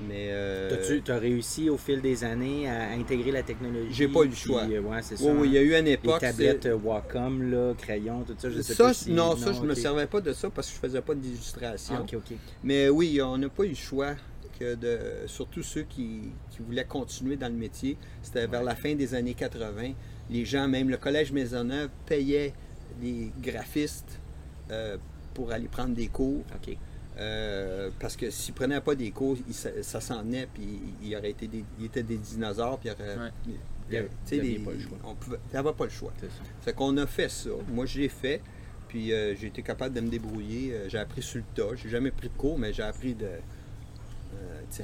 Mais. 0.01 0.29
Euh, 0.31 1.01
tu 1.05 1.13
as 1.13 1.19
réussi 1.19 1.71
au 1.71 1.77
fil 1.77 2.01
des 2.01 2.25
années 2.25 2.69
à 2.69 2.91
intégrer 2.91 3.31
la 3.31 3.43
technologie? 3.43 3.93
J'ai 3.93 4.09
pas 4.09 4.23
eu 4.23 4.29
le 4.29 4.35
choix. 4.35 4.65
ouais, 4.65 5.03
c'est 5.03 5.17
ça. 5.17 5.25
Oui, 5.33 5.49
il 5.49 5.55
y 5.55 5.59
a 5.59 5.63
eu 5.63 5.75
une 5.75 5.89
époque. 5.89 6.21
Les 6.23 6.29
tablettes 6.29 6.69
Wacom, 6.83 7.51
là, 7.51 7.75
crayon, 7.77 8.25
tout 8.25 8.35
ça, 8.39 8.51
je 8.51 8.61
sais 8.61 8.75
ça, 8.75 8.85
pas. 8.85 8.95
Si... 8.95 9.11
Non, 9.11 9.37
ça, 9.37 9.53
je 9.53 9.61
ne 9.61 9.67
me 9.67 9.75
servais 9.75 10.07
pas 10.07 10.21
de 10.21 10.33
ça 10.33 10.51
parce 10.51 10.69
que 10.69 10.75
je 10.75 10.81
faisais 10.81 11.03
pas 11.03 11.15
d'illustration. 11.15 11.97
Ah, 11.99 12.03
ok, 12.03 12.15
ok. 12.15 12.37
Mais 12.65 12.89
oui, 12.89 13.21
on 13.23 13.39
n'a 13.39 13.49
pas 13.49 13.65
eu 13.65 13.71
le 13.71 13.75
choix. 13.75 14.15
Que 14.61 14.75
de, 14.75 14.99
surtout 15.27 15.63
ceux 15.63 15.83
qui, 15.83 16.21
qui 16.51 16.59
voulaient 16.61 16.85
continuer 16.85 17.37
dans 17.37 17.49
le 17.49 17.59
métier, 17.59 17.97
c'était 18.23 18.47
vers 18.47 18.63
la 18.63 18.77
fin 18.77 18.95
des 18.95 19.15
années 19.15 19.33
80 19.33 19.95
les 20.33 20.45
gens, 20.45 20.67
même 20.69 20.89
le 20.89 20.97
Collège 20.97 21.33
Maisonneuve, 21.33 21.91
payait 22.07 22.55
les 23.01 23.31
graphistes 23.41 24.19
euh, 24.71 24.97
pour 25.35 25.53
aller 25.53 25.69
prendre 25.69 25.95
des 25.95 26.09
cours. 26.09 26.43
Euh, 27.23 27.91
parce 28.01 28.17
que 28.17 28.31
s'ils 28.31 28.53
ne 28.53 28.57
prenaient 28.57 28.81
pas 28.81 28.95
des 28.95 29.11
cours, 29.11 29.37
ça, 29.51 30.01
s'en 30.01 30.31
est, 30.33 30.47
puis 30.53 30.81
il 31.03 31.17
aurait 31.17 31.31
été 31.31 31.47
des, 31.47 31.65
il 31.79 31.87
était 31.87 32.03
des 32.03 32.17
dinosaures, 32.17 32.79
puis 32.79 32.89
il 32.89 32.93
aurait. 32.93 33.33
Il 33.91 33.93
n'y 33.93 33.99
avait 33.99 34.59
pas 34.59 34.73
le 34.73 34.81
choix. 34.81 34.99
il 35.27 35.53
n'y 35.53 35.59
avait 35.59 35.73
pas 35.73 35.85
le 35.85 35.91
choix. 35.91 36.13
Fait 36.63 36.73
qu'on 36.73 36.97
a 36.97 37.07
fait 37.07 37.29
ça. 37.29 37.51
Moi, 37.69 37.87
je 37.87 38.01
l'ai 38.01 38.09
fait, 38.09 38.41
puis 38.89 39.13
euh, 39.13 39.35
j'ai 39.37 39.49
été 39.49 39.63
capable 39.63 39.95
de 39.95 40.01
me 40.01 40.09
débrouiller. 40.09 40.75
j'ai 40.89 40.99
appris 40.99 41.23
sur 41.23 41.39
le 41.39 41.45
tas. 41.55 41.75
J'ai 41.77 41.89
jamais 41.89 42.11
pris 42.11 42.29
de 42.29 42.35
cours, 42.35 42.59
mais 42.59 42.73
j'ai 42.73 42.83
appris 42.83 43.15
de. 43.15 43.29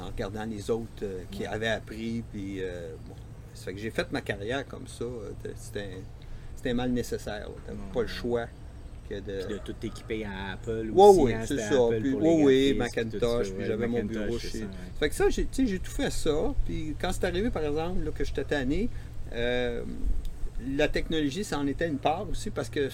en 0.01 0.07
regardant 0.07 0.44
les 0.44 0.70
autres 0.70 1.05
qui 1.31 1.46
avaient 1.46 1.68
appris, 1.68 2.22
puis 2.31 2.61
bon, 3.07 3.14
ça 3.59 3.64
fait 3.64 3.74
que 3.74 3.81
j'ai 3.81 3.90
fait 3.90 4.11
ma 4.12 4.20
carrière 4.20 4.66
comme 4.66 4.87
ça. 4.87 5.05
Euh, 5.05 5.33
c'était 5.57 6.70
un, 6.70 6.74
mal 6.74 6.92
nécessaire. 6.92 7.48
Tu 7.66 7.74
pas 7.92 8.03
le 8.03 8.07
choix 8.07 8.46
que 9.09 9.14
de. 9.21 9.44
Puis 9.44 9.55
de 9.55 9.59
tout 9.59 9.75
équiper 9.83 10.25
à 10.25 10.53
Apple 10.53 10.90
Oui, 10.92 11.14
oui, 11.16 11.33
hein, 11.33 11.40
c'est 11.47 11.59
ça. 11.59 11.88
oui, 11.88 12.16
oui, 12.21 12.75
Macintosh, 12.75 13.51
puis 13.53 13.66
j'avais 13.66 13.87
mon 13.87 14.05
bureau 14.05 14.38
chez. 14.38 14.49
Ça, 14.49 14.66
fait 14.99 15.09
que 15.09 15.14
ça, 15.14 15.25
j'ai 15.29 15.47
tout 15.79 15.90
fait 15.90 16.11
ça. 16.11 16.55
Puis 16.64 16.94
quand 17.01 17.12
c'est 17.12 17.25
arrivé, 17.25 17.51
par 17.51 17.64
exemple, 17.64 18.05
là, 18.05 18.11
que 18.11 18.25
j'étais 18.25 18.44
tanné, 18.44 18.88
euh, 19.33 19.83
la 20.77 20.88
technologie, 20.88 21.44
ça 21.44 21.59
en 21.59 21.66
était 21.66 21.88
une 21.88 21.99
part 21.99 22.29
aussi 22.31 22.51
parce 22.51 22.68
que 22.68 22.88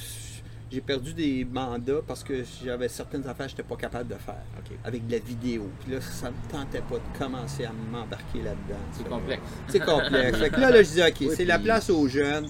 j'ai 0.71 0.81
perdu 0.81 1.15
des 1.15 1.45
mandats 1.45 2.01
parce 2.07 2.25
que 2.25 2.43
j'avais 2.65 2.89
certaines 2.89 3.27
affaires 3.29 3.47
que 3.47 3.53
je 3.53 3.57
n'étais 3.57 3.69
pas 3.69 3.77
capable 3.77 4.09
de 4.09 4.17
faire 4.17 4.43
avec 4.85 5.07
de 5.07 5.13
la 5.13 5.19
vidéo. 5.19 5.71
Puis 5.81 5.93
là, 5.93 6.01
ça 6.01 6.27
ne 6.27 6.33
me 6.33 6.51
tentait 6.51 6.81
pas 6.81 6.97
de 6.97 7.19
commencer 7.19 7.65
à 7.65 7.73
m'embarquer 7.73 8.43
là-dedans. 8.43 8.81
C'est 8.93 9.09
complexe. 9.09 9.43
C'est 9.69 9.85
complexe. 9.85 10.39
fait 10.41 10.51
que 10.51 10.61
là, 10.61 10.71
là, 10.71 10.83
je 10.83 10.91
dis, 10.91 11.03
OK, 11.03 11.33
c'est 11.37 11.45
la 11.45 11.59
place 11.59 11.91
aux 11.91 12.09
jeunes. 12.09 12.49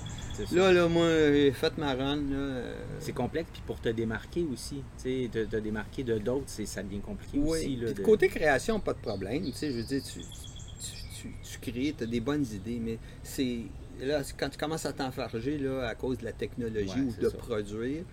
Là, 0.53 0.73
là, 0.73 0.89
moi, 0.89 1.09
faites 1.53 1.79
ma 1.79 1.95
run. 1.95 2.19
Euh, 2.33 2.75
c'est 3.01 3.13
complexe, 3.13 3.51
puis 3.53 3.63
pour 3.67 3.81
te 3.81 3.89
démarquer 3.89 4.47
aussi, 4.53 4.83
tu 5.03 5.25
sais, 5.25 5.29
te, 5.31 5.45
te, 5.45 5.57
démarquer 5.57 6.03
de 6.03 6.19
d'autres, 6.19 6.49
ça 6.49 6.83
devient 6.83 7.01
compliqué 7.01 7.39
aussi. 7.39 7.77
Là, 7.77 7.93
de... 7.93 8.03
Côté 8.03 8.29
création, 8.29 8.81
pas 8.81 8.95
de 8.95 8.99
problème. 8.99 9.45
Tu 9.45 9.53
sais, 9.53 9.71
je 9.71 9.77
veux 9.77 9.83
dire, 9.83 10.03
tu, 10.03 10.21
tu, 10.21 11.35
tu 11.43 11.59
crées, 11.59 11.95
tu 11.97 12.05
as 12.05 12.07
des 12.07 12.21
bonnes 12.21 12.47
idées, 12.53 12.81
mais 12.83 12.99
c'est 13.23 13.63
là, 14.01 14.23
quand 14.37 14.49
tu 14.49 14.59
commences 14.59 14.87
à 14.87 14.93
t'enfarger 14.93 15.59
là, 15.59 15.89
à 15.89 15.95
cause 15.95 16.19
de 16.19 16.25
la 16.25 16.33
technologie 16.33 17.01
ou 17.01 17.13
de 17.21 17.29
produire, 17.29 18.05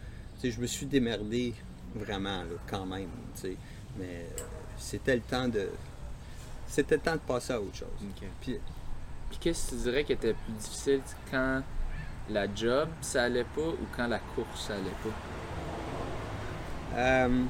je 0.44 0.60
me 0.60 0.68
suis 0.68 0.86
démerdé 0.86 1.54
vraiment 1.96 2.44
quand 2.70 2.86
même. 2.86 3.10
Mais 3.44 4.06
euh, 4.06 4.44
c'était 4.78 5.16
le 5.16 5.22
temps 5.22 5.48
de. 5.48 5.70
C'était 6.68 6.96
le 6.96 7.02
temps 7.02 7.16
de 7.16 7.20
passer 7.20 7.54
à 7.54 7.62
autre 7.62 7.76
chose. 7.76 7.90
Puis, 8.42 8.58
qu'est-ce 9.40 9.72
que 9.72 9.76
tu 9.76 9.82
dirais 9.82 10.04
qui 10.04 10.14
était 10.14 10.34
plus 10.34 10.54
difficile 10.54 11.02
quand 11.30 11.62
la 12.30 12.54
job 12.54 12.88
ça 13.02 13.24
allait 13.24 13.44
pas 13.44 13.62
ou 13.62 13.86
quand 13.96 14.08
la 14.08 14.20
course 14.20 14.68
ça 14.68 14.74
allait 14.74 14.84
pas? 15.04 15.10
Euh, 16.98 17.44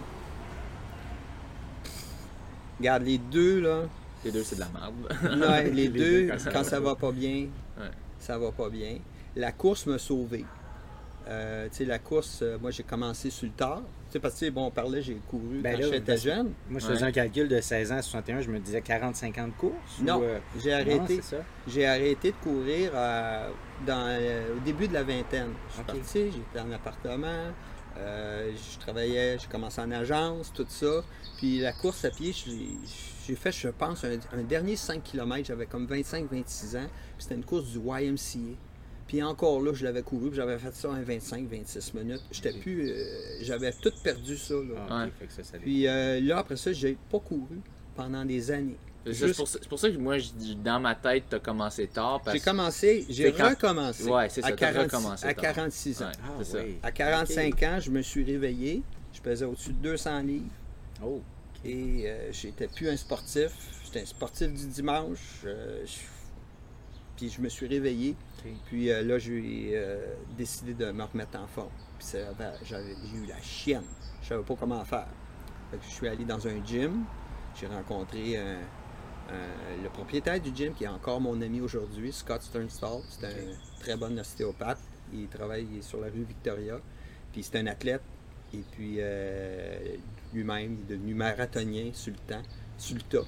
regarde, 2.79 3.03
les 3.03 3.17
deux, 3.17 3.61
là. 3.61 3.83
Les 4.23 4.31
deux, 4.31 4.43
c'est 4.43 4.55
de 4.55 4.61
la 4.61 4.67
merde. 4.69 5.71
les, 5.73 5.87
deux, 5.87 6.29
quand, 6.51 6.63
ça, 6.63 6.79
va 6.79 6.95
pas 6.95 7.11
bien, 7.11 7.47
ça 8.19 8.37
va 8.37 8.51
pas 8.51 8.69
bien. 8.69 8.99
La 9.35 9.51
course 9.51 9.87
m'a 9.87 9.97
sauvé. 9.97 10.45
Euh, 11.27 11.69
la 11.79 11.99
course, 11.99 12.39
euh, 12.41 12.57
moi 12.59 12.71
j'ai 12.71 12.83
commencé 12.83 13.29
sur 13.29 13.47
le 13.47 13.53
tard. 13.53 13.81
Sais 14.11 14.19
parce 14.19 14.39
que 14.39 14.49
bon, 14.49 14.65
on 14.67 14.71
parlait, 14.71 15.01
j'ai 15.01 15.15
couru 15.29 15.59
ben 15.61 15.79
quand 15.79 15.87
j'étais 15.91 16.17
jeune. 16.17 16.53
Moi 16.69 16.79
je 16.79 16.85
faisais 16.87 17.03
un 17.03 17.11
calcul 17.11 17.47
de 17.47 17.59
16 17.59 17.91
ans 17.91 17.97
à 17.97 18.01
61, 18.01 18.41
je 18.41 18.49
me 18.49 18.59
disais 18.59 18.79
40-50 18.79 19.51
courses. 19.53 19.73
Non, 20.01 20.21
euh, 20.23 20.39
j'ai 20.61 20.73
arrêté. 20.73 21.21
J'ai 21.67 21.85
arrêté 21.85 22.31
de 22.31 22.37
courir 22.37 22.91
dans, 23.85 24.19
au 24.55 24.59
début 24.65 24.87
de 24.87 24.93
la 24.93 25.03
vingtaine. 25.03 25.53
Je 25.69 25.73
suis 25.75 25.83
parti, 25.83 26.31
j'étais 26.31 26.59
en 26.59 26.71
appartement, 26.71 27.51
je 27.95 28.79
travaillais, 28.79 29.37
j'ai 29.39 29.47
commencé 29.47 29.81
en 29.81 29.91
agence, 29.91 30.51
tout 30.53 30.65
ça. 30.67 31.03
Puis 31.37 31.59
la 31.59 31.73
course 31.73 32.05
à 32.05 32.09
pied, 32.09 32.33
j'ai 32.33 33.35
fait, 33.35 33.51
je 33.51 33.69
pense, 33.69 34.03
un, 34.03 34.17
un 34.33 34.43
dernier 34.43 34.75
5 34.75 35.03
km, 35.03 35.47
j'avais 35.47 35.65
comme 35.65 35.87
25-26 35.87 36.77
ans. 36.77 36.87
C'était 37.17 37.35
une 37.35 37.45
course 37.45 37.65
du 37.65 37.79
YMCA. 37.79 38.57
Puis 39.11 39.21
encore 39.21 39.61
là, 39.61 39.73
je 39.73 39.83
l'avais 39.83 40.03
couru, 40.03 40.29
puis 40.29 40.37
j'avais 40.37 40.57
fait 40.57 40.73
ça 40.73 40.89
en 40.89 41.01
25-26 41.01 41.97
minutes. 41.97 42.21
J'étais 42.31 42.53
plus. 42.53 42.89
Euh, 42.89 43.03
j'avais 43.41 43.73
tout 43.73 43.91
perdu 44.01 44.37
ça. 44.37 44.53
Là. 44.53 44.87
Ah, 44.89 45.07
puis 45.61 45.85
euh, 45.85 46.21
là, 46.21 46.37
après 46.37 46.55
ça, 46.55 46.71
j'ai 46.71 46.97
pas 47.09 47.19
couru 47.19 47.59
pendant 47.93 48.23
des 48.23 48.51
années. 48.51 48.77
C'est 49.11 49.35
pour, 49.67 49.79
ça 49.79 49.89
que 49.89 49.97
moi, 49.97 50.15
dans 50.63 50.79
ma 50.79 50.95
tête, 50.95 51.25
tu 51.29 51.35
as 51.35 51.39
commencé 51.39 51.87
tard. 51.87 52.21
J'ai 52.31 52.39
commencé, 52.39 53.05
j'ai 53.09 53.31
recommencé. 53.31 54.05
Ouais, 54.05 54.29
c'est 54.29 54.43
ça, 54.43 54.47
à, 54.47 54.51
40, 54.53 55.23
à 55.23 55.33
46 55.33 56.03
ans. 56.03 56.11
Ah, 56.23 56.43
ça. 56.45 56.59
À 56.81 56.91
45 56.93 57.63
ans, 57.63 57.79
je 57.81 57.91
me 57.91 58.01
suis 58.01 58.23
réveillé. 58.23 58.81
Je 59.11 59.19
pesais 59.19 59.43
au-dessus 59.43 59.73
de 59.73 59.89
200 59.89 60.21
livres. 60.21 60.45
Oh. 61.03 61.19
Et 61.65 62.03
euh, 62.05 62.31
j'étais 62.31 62.69
plus 62.69 62.87
un 62.87 62.95
sportif. 62.95 63.51
J'étais 63.83 64.03
un 64.03 64.05
sportif 64.05 64.53
du 64.53 64.67
dimanche. 64.67 65.43
Puis 67.17 67.29
je 67.29 67.41
me 67.41 67.49
suis 67.49 67.67
réveillé. 67.67 68.15
Puis 68.65 68.91
euh, 68.91 69.03
là, 69.03 69.19
j'ai 69.19 69.71
euh, 69.73 70.15
décidé 70.37 70.73
de 70.73 70.91
me 70.91 71.03
remettre 71.03 71.39
en 71.39 71.47
forme. 71.47 71.71
Puis 71.99 72.07
j'ai 72.63 72.77
eu 72.77 73.25
la 73.27 73.41
chienne. 73.41 73.83
Je 74.21 74.27
savais 74.29 74.43
pas 74.43 74.55
comment 74.59 74.83
faire. 74.85 75.07
je 75.73 75.93
suis 75.93 76.07
allé 76.07 76.25
dans 76.25 76.47
un 76.47 76.63
gym. 76.65 77.03
J'ai 77.59 77.67
rencontré 77.67 78.37
le 79.83 79.89
propriétaire 79.89 80.39
du 80.39 80.55
gym, 80.55 80.73
qui 80.73 80.85
est 80.85 80.87
encore 80.87 81.19
mon 81.19 81.41
ami 81.41 81.59
aujourd'hui, 81.61 82.11
Scott 82.13 82.41
Sternstall. 82.41 83.01
C'est 83.09 83.25
un 83.25 83.79
très 83.79 83.97
bon 83.97 84.17
ostéopathe. 84.17 84.79
Il 85.13 85.27
travaille 85.27 85.67
sur 85.81 85.99
la 85.99 86.07
rue 86.07 86.23
Victoria. 86.23 86.79
Puis 87.31 87.43
c'est 87.43 87.57
un 87.57 87.67
athlète. 87.67 88.01
Et 88.53 88.63
puis 88.71 88.95
euh, 88.99 89.95
lui-même, 90.33 90.77
il 90.79 90.81
est 90.81 90.97
devenu 90.97 91.13
marathonien 91.13 91.91
sur 91.93 92.13
le 92.13 92.19
temps, 92.19 92.41
sur 92.77 92.95
le 92.95 93.01
tas. 93.01 93.27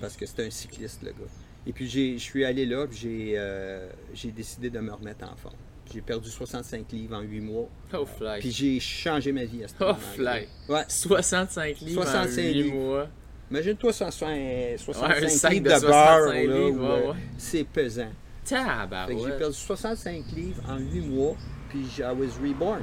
Parce 0.00 0.16
que 0.16 0.24
c'est 0.24 0.46
un 0.46 0.50
cycliste, 0.50 1.02
le 1.02 1.10
gars. 1.10 1.30
Et 1.66 1.72
puis, 1.72 1.88
je 1.88 2.16
suis 2.18 2.44
allé 2.44 2.66
là, 2.66 2.86
puis 2.86 3.36
euh, 3.36 3.88
j'ai 4.14 4.30
décidé 4.32 4.68
de 4.70 4.80
me 4.80 4.92
remettre 4.92 5.24
en 5.30 5.36
forme. 5.36 5.54
J'ai 5.92 6.00
perdu 6.00 6.28
65 6.30 6.90
livres 6.92 7.16
en 7.16 7.20
8 7.20 7.40
mois. 7.40 7.68
Oh, 7.94 8.06
fly. 8.06 8.40
Puis 8.40 8.50
j'ai 8.50 8.80
changé 8.80 9.30
ma 9.32 9.44
vie 9.44 9.62
à 9.64 9.68
ce 9.68 9.74
Oh, 9.80 9.84
moment 9.84 9.98
fly. 9.98 10.48
Ouais. 10.68 10.84
65 10.88 11.80
livres 11.80 12.02
65 12.04 12.40
en 12.40 12.44
8 12.46 12.52
livres. 12.54 12.74
mois. 12.74 13.08
Imagine-toi 13.50 13.92
65, 13.92 14.78
65 14.78 15.08
Ouais, 15.20 15.24
un 15.24 15.28
sac 15.28 15.52
livres 15.52 15.64
de 15.64 15.70
de, 15.70 15.74
65 15.78 15.86
beurre, 15.90 16.26
là, 16.32 16.40
livres, 16.40 16.56
où, 16.70 16.82
ouais, 16.82 16.88
euh, 16.88 17.10
ouais. 17.10 17.16
c'est 17.36 17.64
pesant. 17.64 18.10
J'ai 18.46 19.38
perdu 19.38 19.54
65 19.56 20.24
livres 20.34 20.62
en 20.68 20.78
8 20.78 21.00
mois, 21.02 21.36
puis 21.68 21.80
I 21.98 22.02
was 22.16 22.40
reborn. 22.42 22.82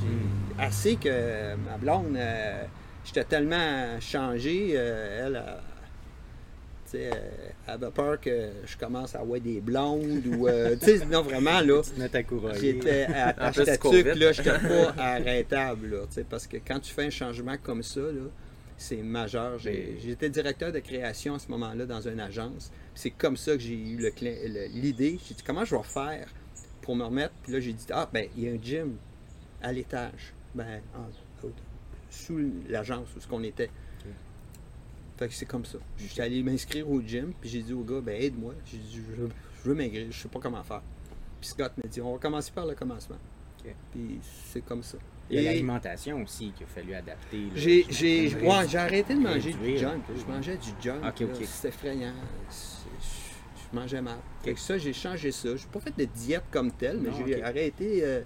J'ai 0.00 0.08
Hmm. 0.08 0.60
assez 0.60 0.96
que 0.96 1.08
euh, 1.08 1.56
ma 1.56 1.76
blonde, 1.78 2.16
euh, 2.16 2.64
j'étais 3.04 3.24
tellement 3.24 3.98
changé, 4.00 4.72
euh, 4.74 5.26
elle, 5.26 5.42
tu 5.42 5.71
sais, 6.98 7.10
euh, 7.12 7.16
elle 7.66 7.74
avait 7.74 7.90
peur 7.90 8.20
que 8.20 8.50
je 8.64 8.76
commence 8.76 9.14
à 9.14 9.20
avoir 9.20 9.40
des 9.40 9.60
blondes 9.60 10.26
ou, 10.26 10.46
euh, 10.48 10.76
tu 10.80 10.98
sais, 10.98 11.04
non 11.06 11.22
vraiment 11.22 11.60
là. 11.60 11.82
J'étais 13.52 13.70
à 13.70 13.76
Covid. 13.78 14.02
là, 14.18 14.32
j'étais 14.32 14.50
pas 14.50 14.94
arrêtable, 14.98 15.90
là, 15.90 16.00
tu 16.08 16.14
sais, 16.14 16.24
parce 16.28 16.46
que 16.46 16.56
quand 16.58 16.80
tu 16.80 16.92
fais 16.92 17.04
un 17.06 17.10
changement 17.10 17.56
comme 17.62 17.82
ça, 17.82 18.00
là, 18.00 18.28
c'est 18.76 18.96
majeur. 18.96 19.58
J'étais 19.58 20.28
directeur 20.28 20.72
de 20.72 20.80
création 20.80 21.34
à 21.34 21.38
ce 21.38 21.48
moment-là 21.52 21.86
dans 21.86 22.00
une 22.00 22.18
agence. 22.20 22.72
C'est 22.94 23.10
comme 23.10 23.36
ça 23.36 23.52
que 23.52 23.60
j'ai 23.60 23.74
eu 23.74 23.96
l'idée. 24.74 25.18
J'ai 25.26 25.34
dit, 25.34 25.42
comment 25.46 25.64
je 25.64 25.76
vais 25.76 25.82
faire 25.84 26.26
pour 26.80 26.96
me 26.96 27.04
remettre? 27.04 27.32
Puis 27.44 27.52
là, 27.52 27.60
j'ai 27.60 27.72
dit, 27.74 27.86
ah, 27.90 28.08
ben, 28.12 28.26
il 28.36 28.44
y 28.44 28.48
a 28.48 28.52
un 28.52 28.58
gym 28.60 28.96
à 29.62 29.72
l'étage, 29.72 30.32
ben, 30.54 30.80
en- 30.96 31.48
sous 32.10 32.38
l'agence 32.68 33.08
où 33.16 33.20
ce 33.20 33.26
qu'on 33.26 33.42
était. 33.42 33.70
Fait 35.16 35.28
que 35.28 35.34
c'est 35.34 35.46
comme 35.46 35.64
ça. 35.64 35.78
Je 35.98 36.06
suis 36.06 36.20
allé 36.20 36.42
m'inscrire 36.42 36.88
au 36.90 37.00
gym, 37.00 37.32
puis 37.40 37.48
j'ai 37.50 37.62
dit 37.62 37.72
au 37.72 37.82
gars, 37.82 38.00
ben 38.00 38.20
aide-moi. 38.20 38.54
J'ai 38.64 38.78
dit, 38.78 38.96
je, 38.96 39.22
veux- 39.22 39.28
je 39.62 39.68
veux 39.68 39.74
maigrir, 39.74 40.06
je 40.10 40.18
sais 40.22 40.28
pas 40.28 40.40
comment 40.40 40.62
faire. 40.62 40.82
Puis 41.40 41.50
Scott 41.50 41.72
m'a 41.76 41.88
dit, 41.88 42.00
on 42.00 42.12
va 42.12 42.18
commencer 42.18 42.50
par 42.54 42.66
le 42.66 42.74
commencement. 42.74 43.18
Puis 43.92 44.18
c'est 44.50 44.62
comme 44.64 44.82
ça. 44.82 44.98
Il 45.30 45.40
y 45.40 45.46
a 45.46 45.52
l'alimentation 45.52 46.20
aussi 46.22 46.50
qu'il 46.52 46.64
a 46.66 46.68
fallu 46.68 46.94
adapter. 46.94 47.38
j'ai, 47.54 47.86
j'ai, 47.88 48.34
ouais, 48.34 48.68
j'ai 48.68 48.78
arrêté 48.78 49.14
de 49.14 49.20
manger 49.20 49.52
du 49.52 49.78
junk. 49.78 50.00
Je 50.14 50.24
mangeais 50.30 50.56
du 50.56 50.70
junk. 50.82 50.98
Ok, 51.06 51.20
là. 51.20 51.26
ok. 51.26 51.44
C'était 51.44 51.68
effrayant. 51.68 52.12
Je, 52.50 53.76
mangeais 53.76 54.02
mal. 54.02 54.18
Fait 54.42 54.52
que 54.52 54.60
ça, 54.60 54.76
j'ai 54.76 54.92
changé 54.92 55.32
ça. 55.32 55.56
Je 55.56 55.64
n'ai 55.64 55.70
pas 55.72 55.80
fait 55.80 55.96
de 55.96 56.04
diète 56.04 56.44
comme 56.50 56.70
telle, 56.72 56.98
mais 56.98 57.10
j'ai 57.24 57.42
arrêté 57.42 58.00
euh, 58.02 58.22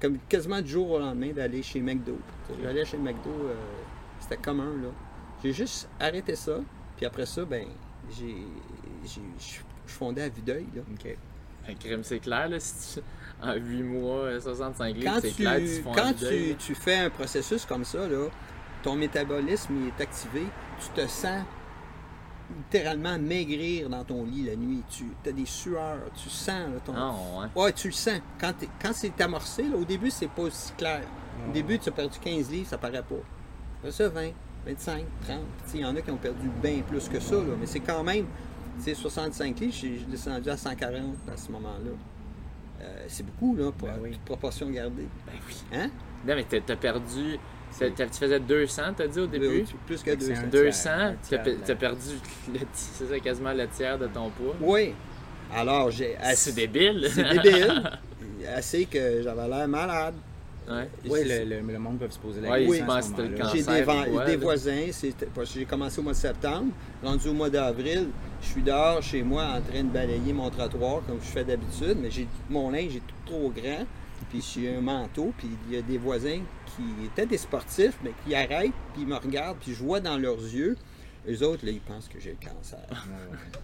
comme 0.00 0.18
quasiment 0.28 0.60
du 0.60 0.68
jour 0.70 0.90
au 0.90 0.98
lendemain 0.98 1.32
d'aller 1.32 1.62
chez 1.62 1.80
McDo. 1.80 2.18
J'allais 2.62 2.84
chez 2.84 2.96
McDo, 2.96 3.30
euh, 3.30 3.54
c'était 4.18 4.38
commun. 4.38 4.72
là. 4.82 4.88
J'ai 5.42 5.52
juste 5.52 5.88
arrêté 6.00 6.34
ça. 6.36 6.58
Puis 6.96 7.06
après 7.06 7.26
ça, 7.26 7.44
ben, 7.44 7.66
j'ai, 8.10 8.36
j'ai- 9.04 9.20
je 9.86 9.92
fondais 9.92 10.22
à 10.22 10.28
vue 10.28 10.42
d'œil. 10.42 10.66
là. 10.74 10.82
OK. 10.92 11.16
Un 11.68 11.74
crime, 11.74 12.02
c'est 12.02 12.18
clair, 12.18 12.48
là, 12.48 12.58
si 12.60 12.94
tu... 13.00 13.46
en 13.46 13.54
8 13.54 13.82
mois, 13.82 14.16
euh, 14.20 14.40
65 14.40 14.94
livres, 14.96 15.12
quand 15.12 15.20
c'est 15.20 15.28
tu, 15.28 15.34
clair, 15.42 15.58
tu 15.58 15.82
font 15.82 15.92
quand 15.92 16.12
tu, 16.14 16.54
tu 16.58 16.74
fais 16.74 16.96
un 16.96 17.10
processus 17.10 17.64
comme 17.66 17.84
ça, 17.84 18.08
là, 18.08 18.26
ton 18.82 18.96
métabolisme 18.96 19.74
il 19.82 19.88
est 19.88 20.00
activé, 20.02 20.44
tu 20.80 20.88
te 21.00 21.06
sens 21.06 21.42
littéralement 22.56 23.18
maigrir 23.18 23.90
dans 23.90 24.04
ton 24.04 24.24
lit 24.24 24.44
la 24.44 24.56
nuit. 24.56 24.82
Tu 24.88 25.04
as 25.28 25.32
des 25.32 25.44
sueurs, 25.46 25.98
tu 26.14 26.30
sens 26.30 26.68
là, 26.72 26.80
ton. 26.84 26.92
Non, 26.94 27.40
ouais. 27.40 27.46
Ouais, 27.54 27.72
tu 27.72 27.88
le 27.88 27.92
sens. 27.92 28.20
Quand, 28.40 28.54
c'est 28.92 29.20
amorcé, 29.20 29.64
là, 29.64 29.76
au 29.76 29.84
début, 29.84 30.10
c'est 30.10 30.28
pas 30.30 30.42
aussi 30.42 30.72
clair. 30.72 31.02
Au 31.48 31.52
début, 31.52 31.78
tu 31.78 31.88
as 31.88 31.92
perdu 31.92 32.18
15 32.18 32.50
livres, 32.50 32.68
ça 32.68 32.78
paraît 32.78 33.02
pas. 33.02 33.14
Après 33.78 33.92
ça, 33.92 34.08
20, 34.08 34.30
25, 34.68 35.04
30. 35.26 35.38
Tu 35.64 35.70
sais, 35.70 35.78
Il 35.78 35.80
y 35.80 35.84
en 35.84 35.96
a 35.96 36.00
qui 36.00 36.10
ont 36.10 36.16
perdu 36.16 36.48
bien 36.62 36.80
plus 36.86 37.08
que 37.08 37.18
ça, 37.20 37.36
là, 37.36 37.54
mais 37.58 37.66
c'est 37.66 37.80
quand 37.80 38.02
même. 38.04 38.26
Tu 38.78 38.84
sais, 38.84 38.94
65 38.94 39.58
livres, 39.60 39.74
j'ai 39.74 39.98
descendu 40.08 40.48
à 40.50 40.56
140 40.56 41.02
à 41.32 41.36
ce 41.36 41.50
moment-là. 41.52 41.90
Euh, 42.80 43.04
c'est 43.08 43.26
beaucoup, 43.26 43.56
là, 43.56 43.72
pour 43.72 43.88
Ben 43.88 43.94
oui. 44.00 44.10
toute 44.12 44.20
proportion 44.22 44.70
gardée. 44.70 45.08
Ben 45.26 45.32
oui. 45.48 45.56
Hein? 45.72 45.90
Non, 46.26 46.34
mais 46.36 46.44
t'as 46.44 46.76
perdu... 46.76 47.38
tu 47.78 48.18
faisais 48.18 48.38
200, 48.40 48.82
t'as 48.96 49.06
dit 49.08 49.18
au 49.20 49.26
début? 49.26 49.64
Plus 49.86 49.96
que 50.02 50.10
Fait 50.10 50.16
que 50.16 50.22
c'est 50.22 50.34
200. 50.34 50.42
un 50.44 50.46
200, 50.46 50.90
un 50.90 51.14
t'as 51.66 51.74
perdu 51.74 52.10
le, 52.52 52.60
ça, 52.72 53.18
quasiment 53.20 53.52
le 53.52 53.66
tiers 53.68 53.98
de 53.98 54.06
ton 54.06 54.30
poids. 54.30 54.54
Oui. 54.60 54.94
Alors, 55.54 55.90
j'ai. 55.90 56.16
C'est 56.34 56.54
débile. 56.54 57.08
C'est 57.10 57.24
débile. 57.24 57.90
Assez 58.54 58.84
que 58.86 59.22
j'avais 59.22 59.48
l'air 59.48 59.66
malade. 59.66 60.14
Ouais. 60.70 60.88
Oui, 61.10 61.20
le, 61.28 61.44
le, 61.62 61.72
le 61.72 61.78
monde 61.78 61.98
peut 61.98 62.10
se 62.10 62.18
poser 62.18 62.40
la 62.40 62.48
question. 62.66 62.86
que 63.00 63.02
c'était 63.02 63.22
le 63.22 63.28
moment-là. 63.36 63.50
J'ai 63.54 63.58
cancer 63.62 63.86
des, 64.04 64.10
quoi, 64.10 64.24
des 64.26 64.36
voisins, 64.44 64.86
j'ai 65.54 65.64
commencé 65.64 65.98
au 66.00 66.02
mois 66.02 66.12
de 66.12 66.16
septembre, 66.18 66.72
rendu 67.02 67.28
au 67.28 67.32
mois 67.34 67.50
d'avril, 67.50 68.08
je 68.42 68.46
suis 68.46 68.62
dehors 68.62 69.02
chez 69.02 69.22
moi 69.22 69.44
en 69.44 69.60
train 69.60 69.82
de 69.84 69.88
balayer 69.88 70.32
mon 70.32 70.50
trottoir 70.50 71.02
comme 71.06 71.18
je 71.20 71.26
fais 71.28 71.44
d'habitude, 71.44 71.96
mais 72.00 72.10
j'ai 72.10 72.26
mon 72.50 72.70
linge 72.70 72.96
est 72.96 73.00
tout 73.06 73.14
trop 73.26 73.50
grand, 73.50 73.86
puis 74.30 74.42
j'ai 74.42 74.74
un 74.74 74.80
manteau, 74.80 75.32
puis 75.38 75.48
il 75.68 75.74
y 75.74 75.78
a 75.78 75.82
des 75.82 75.98
voisins 75.98 76.40
qui 76.76 76.82
étaient 77.06 77.26
des 77.26 77.38
sportifs, 77.38 77.96
mais 78.04 78.12
qui 78.26 78.34
arrêtent, 78.34 78.72
puis 78.92 79.02
ils 79.02 79.06
me 79.08 79.16
regardent, 79.16 79.58
puis 79.58 79.72
je 79.74 79.82
vois 79.82 80.00
dans 80.00 80.18
leurs 80.18 80.40
yeux, 80.40 80.76
eux 81.28 81.42
autres, 81.44 81.64
là, 81.64 81.72
ils 81.72 81.80
pensent 81.80 82.08
que 82.08 82.20
j'ai 82.20 82.36
le 82.40 82.46
cancer. 82.46 82.78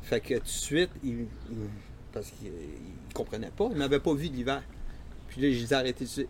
Fait 0.03 0.21
que 0.21 0.35
tout 0.35 0.41
de 0.43 0.49
suite, 0.49 0.91
ils, 1.03 1.11
ils- 1.21 1.27
parce 2.13 2.31
qu'ils 2.31 2.49
ne 2.49 3.13
comprenaient 3.15 3.53
pas, 3.57 3.69
ils 3.73 3.77
m'avaient 3.79 4.01
pas 4.01 4.15
vu 4.15 4.27
l'hiver. 4.29 4.63
Puis 5.29 5.41
là, 5.43 5.51
j'ai 5.51 5.65
dit 5.65 5.75
arrêtez 5.75 6.05
tout 6.05 6.05
de 6.05 6.09
suite. 6.09 6.29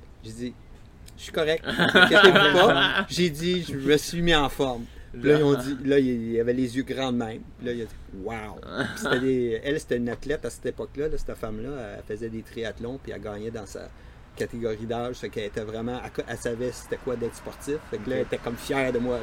Je 1.16 1.22
suis 1.22 1.32
correct, 1.32 1.64
inquiétez-vous 1.66 2.58
pas. 2.58 3.06
J'ai 3.08 3.30
dit, 3.30 3.62
je 3.62 3.74
me 3.76 3.96
suis 3.96 4.20
mis 4.22 4.34
en 4.34 4.48
forme. 4.48 4.84
Puis 5.12 5.22
là, 5.30 5.38
ils 5.38 5.44
ont 5.44 5.54
dit, 5.54 5.76
là, 5.84 5.98
il 6.00 6.40
avait 6.40 6.52
les 6.52 6.76
yeux 6.76 6.82
grands 6.82 7.12
de 7.12 7.18
même. 7.18 7.40
Puis 7.58 7.66
là, 7.68 7.72
il 7.72 7.82
a 7.82 7.84
dit, 7.84 7.94
wow. 8.24 9.20
Des- 9.20 9.60
elle, 9.62 9.78
c'était 9.78 9.96
une 9.98 10.08
athlète 10.08 10.44
à 10.44 10.50
cette 10.50 10.66
époque-là, 10.66 11.06
là, 11.08 11.16
cette 11.16 11.36
femme-là. 11.36 11.70
Elle 11.98 12.02
faisait 12.16 12.28
des 12.30 12.42
triathlons, 12.42 12.98
puis 13.00 13.12
elle 13.14 13.20
gagnait 13.22 13.52
dans 13.52 13.64
sa 13.66 13.88
catégorie 14.34 14.86
d'âge. 14.86 15.14
Fait 15.16 15.28
qu'elle 15.28 15.44
était 15.44 15.62
vraiment, 15.62 16.00
elle, 16.04 16.24
elle 16.26 16.36
savait 16.36 16.72
c'était 16.72 16.96
quoi 16.96 17.14
d'être 17.14 17.36
sportif. 17.36 17.76
Fait 17.92 17.98
que 17.98 18.10
là, 18.10 18.16
elle 18.16 18.22
était 18.22 18.38
comme 18.38 18.56
fière 18.56 18.92
de 18.92 18.98
moi. 18.98 19.18
Là, 19.18 19.22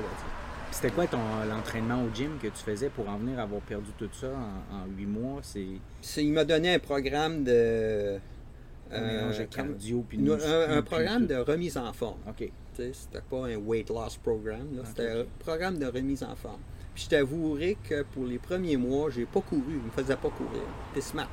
C'était 0.72 0.92
quoi 0.92 1.06
ton 1.08 1.18
l'entraînement 1.50 2.02
au 2.04 2.16
gym 2.16 2.38
que 2.42 2.48
tu 2.48 2.64
faisais 2.66 2.88
pour 2.88 3.10
en 3.10 3.18
venir 3.18 3.38
à 3.38 3.42
avoir 3.42 3.60
perdu 3.60 3.90
tout 3.98 4.08
ça 4.14 4.28
en, 4.28 4.86
8 4.98 5.06
mois? 5.06 5.42
C'est- 5.42 6.24
il 6.24 6.32
m'a 6.32 6.46
donné 6.46 6.74
un 6.76 6.80
programme 6.80 7.44
de. 7.44 8.18
Un 8.92 9.02
mélange 9.02 9.38
de 9.38 9.44
euh, 9.44 9.48
cardio 9.48 10.06
puis 10.08 10.18
un, 10.18 10.22
muscu, 10.22 10.50
un 10.50 10.82
puis 10.82 10.90
programme 10.90 11.28
de 11.28 11.36
remise 11.36 11.78
en 11.78 11.92
forme. 11.94 12.20
OK. 12.28 12.38
Tu 12.38 12.52
sais, 12.74 12.92
C'était 12.94 13.22
pas 13.22 13.48
un 13.48 13.58
weight 13.58 13.90
loss 13.90 14.18
program, 14.18 14.68
là. 14.76 14.82
Ok, 14.82 14.88
c'était 14.88 15.12
un 15.12 15.26
programme 15.40 15.78
de 15.78 15.86
remise 15.86 16.24
en 16.24 16.36
forme. 16.36 16.62
Puis 16.94 17.06
je 17.06 17.10
t'avouerai 17.10 17.78
que 17.88 18.04
pour 18.04 18.26
les 18.26 18.38
premiers 18.38 18.78
mois, 18.78 19.10
j'ai 19.10 19.26
pas 19.26 19.42
couru. 19.42 19.64
Il 19.70 19.76
me 19.76 19.92
faisait 19.92 20.16
pas 20.16 20.30
courir. 20.30 20.62
T'es 20.94 21.02
smart. 21.02 21.30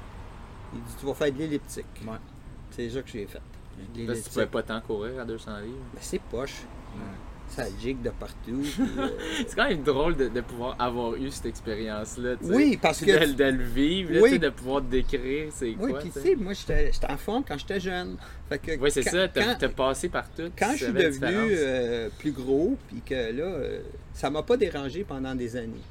Il 0.74 0.80
dit 0.80 0.94
Tu 0.98 1.06
vas 1.06 1.14
faire 1.14 1.32
de 1.32 1.38
l'elliptique. 1.38 1.86
Ouais. 2.06 2.18
C'est 2.70 2.90
ça 2.90 3.02
que 3.02 3.08
j'ai 3.08 3.26
fait. 3.26 3.40
Que 3.94 4.14
tu 4.14 4.30
pouvais 4.30 4.46
pas 4.46 4.62
tant 4.62 4.80
courir 4.80 5.20
à 5.20 5.24
200 5.24 5.60
livres. 5.60 5.76
Ben, 5.94 6.00
c'est 6.00 6.20
poche. 6.20 6.62
Ouais. 6.94 7.02
Ça 7.48 7.64
gigue 7.80 8.02
de 8.02 8.10
partout. 8.10 8.62
euh, 8.98 9.08
C'est 9.46 9.54
quand 9.56 9.68
même 9.68 9.82
drôle 9.82 10.16
de, 10.16 10.28
de 10.28 10.40
pouvoir 10.42 10.76
avoir 10.78 11.14
eu 11.16 11.30
cette 11.30 11.46
expérience-là. 11.46 12.34
Oui, 12.42 12.78
parce 12.80 13.00
que- 13.00 13.26
De, 13.26 13.32
de 13.32 13.44
le 13.44 13.64
vivre, 13.64 14.12
là, 14.12 14.20
Oui. 14.20 14.38
de 14.38 14.48
pouvoir 14.50 14.82
te 14.82 14.90
décrire 14.90 15.48
c'est 15.52 15.74
Oui, 15.78 15.90
quoi. 15.92 15.98
puis 16.00 16.10
tu 16.10 16.20
sais, 16.20 16.36
moi, 16.36 16.52
j'étais 16.52 16.90
en 17.08 17.16
forme 17.16 17.44
quand 17.46 17.58
j'étais 17.58 17.80
jeune. 17.80 18.16
Fait 18.48 18.58
que 18.58 18.78
Oui, 18.78 18.90
c'est 18.90 19.02
ça, 19.02 19.28
t'as 19.28 19.54
t'as 19.54 19.68
passé 19.68 20.08
par 20.08 20.28
tout. 20.30 20.50
Quand 20.58 20.72
je 20.72 20.84
suis 20.84 20.92
devenu 20.92 21.26
euh, 21.52 22.08
plus 22.18 22.32
gros, 22.32 22.76
puis 22.88 23.00
que 23.04 23.14
là, 23.14 23.44
euh, 23.44 23.80
ça 24.14 24.30
m'a 24.30 24.42
pas 24.42 24.56
dérangé 24.56 25.04
pendant 25.04 25.34
des 25.34 25.56
années. 25.56 25.82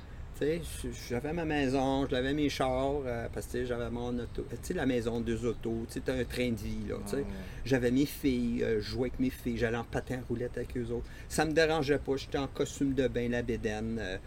J'avais 1.09 1.33
ma 1.33 1.45
maison, 1.45 2.07
j'avais 2.09 2.33
mes 2.33 2.49
chars, 2.49 3.01
euh, 3.05 3.27
parce 3.33 3.47
que 3.47 3.65
j'avais 3.65 3.89
mon 3.89 4.17
auto. 4.19 4.45
Tu 4.49 4.57
sais, 4.61 4.73
la 4.73 4.85
maison, 4.85 5.19
deux 5.19 5.45
autos, 5.45 5.85
tu 5.91 5.99
sais, 5.99 6.11
un 6.11 6.23
train 6.23 6.49
de 6.51 6.57
vie, 6.57 6.87
là. 6.87 6.95
Ouais. 6.95 7.25
J'avais 7.65 7.91
mes 7.91 8.05
filles, 8.05 8.63
euh, 8.63 8.79
je 8.81 8.89
jouais 8.89 9.09
avec 9.09 9.19
mes 9.19 9.29
filles, 9.29 9.57
j'allais 9.57 9.77
en 9.77 9.83
patin 9.83 10.19
roulette 10.29 10.57
avec 10.57 10.77
eux 10.77 10.91
autres. 10.91 11.07
Ça 11.29 11.45
me 11.45 11.51
dérangeait 11.53 11.99
pas, 11.99 12.15
j'étais 12.17 12.37
en 12.37 12.47
costume 12.47 12.93
de 12.93 13.07
bain, 13.07 13.29
la 13.29 13.41
bédaine. 13.41 13.97
euh, 13.99 14.17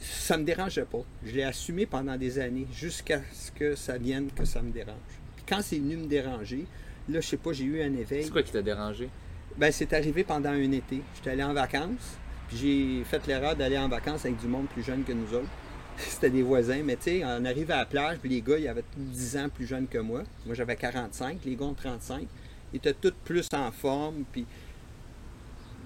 ça 0.00 0.36
me 0.36 0.44
dérangeait 0.44 0.84
pas. 0.84 1.04
Je 1.24 1.32
l'ai 1.32 1.44
assumé 1.44 1.86
pendant 1.86 2.16
des 2.16 2.38
années, 2.38 2.66
jusqu'à 2.72 3.20
ce 3.32 3.52
que 3.52 3.74
ça 3.76 3.98
vienne 3.98 4.30
que 4.34 4.44
ça 4.44 4.60
me 4.62 4.72
dérange. 4.72 4.96
Puis 5.36 5.44
quand 5.48 5.60
c'est 5.62 5.78
venu 5.78 5.96
me 5.96 6.06
déranger, 6.06 6.66
là, 7.08 7.20
je 7.20 7.26
sais 7.28 7.36
pas, 7.36 7.52
j'ai 7.52 7.64
eu 7.64 7.82
un 7.82 7.94
éveil. 7.94 8.24
C'est 8.24 8.30
quoi 8.30 8.42
qui 8.42 8.52
t'a 8.52 8.62
dérangé? 8.62 9.08
Ben, 9.56 9.70
c'est 9.70 9.92
arrivé 9.92 10.24
pendant 10.24 10.50
un 10.50 10.72
été. 10.72 11.02
J'étais 11.14 11.30
allé 11.30 11.42
en 11.44 11.52
vacances, 11.52 12.18
j'ai 12.56 13.02
fait 13.04 13.26
l'erreur 13.26 13.56
d'aller 13.56 13.78
en 13.78 13.88
vacances 13.88 14.24
avec 14.24 14.38
du 14.40 14.46
monde 14.46 14.66
plus 14.68 14.82
jeune 14.82 15.04
que 15.04 15.12
nous 15.12 15.32
autres. 15.34 15.48
C'était 15.98 16.30
des 16.30 16.42
voisins, 16.42 16.80
mais 16.84 16.96
tu 16.96 17.02
sais, 17.04 17.22
on 17.24 17.44
arrive 17.44 17.70
à 17.70 17.76
la 17.78 17.84
plage, 17.86 18.18
puis 18.18 18.30
les 18.30 18.40
gars, 18.40 18.58
ils 18.58 18.66
avaient 18.68 18.82
tous 18.94 19.00
10 19.00 19.36
ans 19.36 19.48
plus 19.54 19.66
jeunes 19.66 19.86
que 19.86 19.98
moi. 19.98 20.22
Moi, 20.46 20.54
j'avais 20.54 20.76
45, 20.76 21.38
les 21.44 21.54
gars 21.56 21.64
ont 21.66 21.74
35. 21.74 22.26
Ils 22.72 22.76
étaient 22.76 22.94
tous 22.94 23.12
plus 23.24 23.46
en 23.54 23.70
forme, 23.70 24.24
puis 24.32 24.46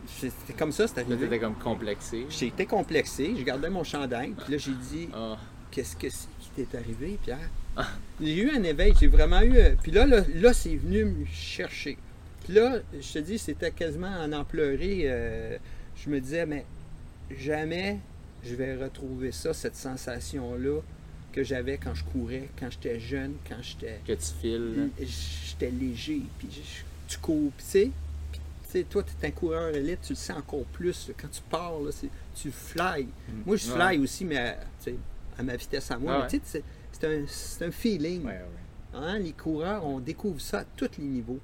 c'était 0.06 0.52
comme 0.56 0.70
ça, 0.72 0.84
Là, 0.84 0.90
arrivé. 0.98 1.16
t'étais 1.18 1.38
comme 1.40 1.56
complexé. 1.56 2.24
Été 2.40 2.66
complexé, 2.66 3.34
je 3.36 3.42
gardais 3.42 3.68
mon 3.70 3.82
chandail, 3.82 4.30
puis 4.44 4.52
là, 4.52 4.58
j'ai 4.58 4.72
dit, 4.72 5.08
Ah, 5.12 5.36
qu'est-ce 5.70 5.96
que 5.96 6.08
c'est 6.08 6.28
qui 6.40 6.50
t'est 6.64 6.78
arrivé, 6.78 7.18
Pierre? 7.22 7.50
J'ai 8.20 8.36
eu 8.42 8.50
un 8.50 8.62
éveil, 8.62 8.94
j'ai 8.98 9.08
vraiment 9.08 9.42
eu. 9.42 9.56
euh, 9.56 9.74
Puis 9.82 9.90
là, 9.92 10.06
là, 10.06 10.22
là, 10.34 10.52
c'est 10.54 10.76
venu 10.76 11.04
me 11.04 11.26
chercher. 11.26 11.98
Puis 12.44 12.54
là, 12.54 12.76
je 12.98 13.12
te 13.12 13.18
dis, 13.18 13.38
c'était 13.38 13.72
quasiment 13.72 14.08
en 14.22 14.32
en 14.32 14.44
pleurer. 14.44 15.02
euh, 15.04 15.58
je 15.96 16.10
me 16.10 16.20
disais, 16.20 16.46
mais 16.46 16.64
jamais 17.38 17.98
je 18.44 18.54
vais 18.54 18.76
retrouver 18.76 19.32
ça, 19.32 19.52
cette 19.52 19.76
sensation-là, 19.76 20.80
que 21.32 21.42
j'avais 21.42 21.76
quand 21.76 21.94
je 21.94 22.04
courais, 22.04 22.48
quand 22.58 22.70
j'étais 22.70 22.98
jeune, 22.98 23.34
quand 23.48 23.60
j'étais. 23.60 24.00
Que 24.06 24.12
tu 24.12 24.32
files. 24.40 24.90
J'étais 24.98 25.70
léger, 25.70 26.22
puis 26.38 26.48
tu 27.06 27.18
cours, 27.18 27.52
tu 27.58 27.64
sais. 27.64 27.90
Tu 28.32 28.40
sais, 28.70 28.84
toi, 28.84 29.02
tu 29.02 29.10
es 29.22 29.28
un 29.28 29.30
coureur 29.32 29.74
élite, 29.74 30.00
tu 30.02 30.12
le 30.12 30.16
sais 30.16 30.32
encore 30.32 30.64
plus. 30.64 31.10
quand 31.20 31.28
tu 31.28 31.42
pars, 31.42 31.78
là, 31.80 31.90
tu 32.34 32.50
fly. 32.50 33.04
Mm. 33.04 33.42
Moi, 33.44 33.56
je 33.56 33.66
fly 33.66 33.98
aussi, 33.98 34.24
mais 34.24 34.56
à 35.38 35.42
ma 35.42 35.56
vitesse 35.56 35.90
à 35.90 35.98
moi. 35.98 36.26
tu 36.28 36.40
sais, 36.44 36.62
c'est 37.28 37.64
un, 37.64 37.70
feeling. 37.70 38.26
Hein? 38.94 39.18
Les 39.18 39.32
coureurs, 39.32 39.84
on 39.84 40.00
découvre 40.00 40.40
ça 40.40 40.60
à 40.60 40.64
tous 40.64 40.90
les 40.98 41.04
niveaux. 41.04 41.40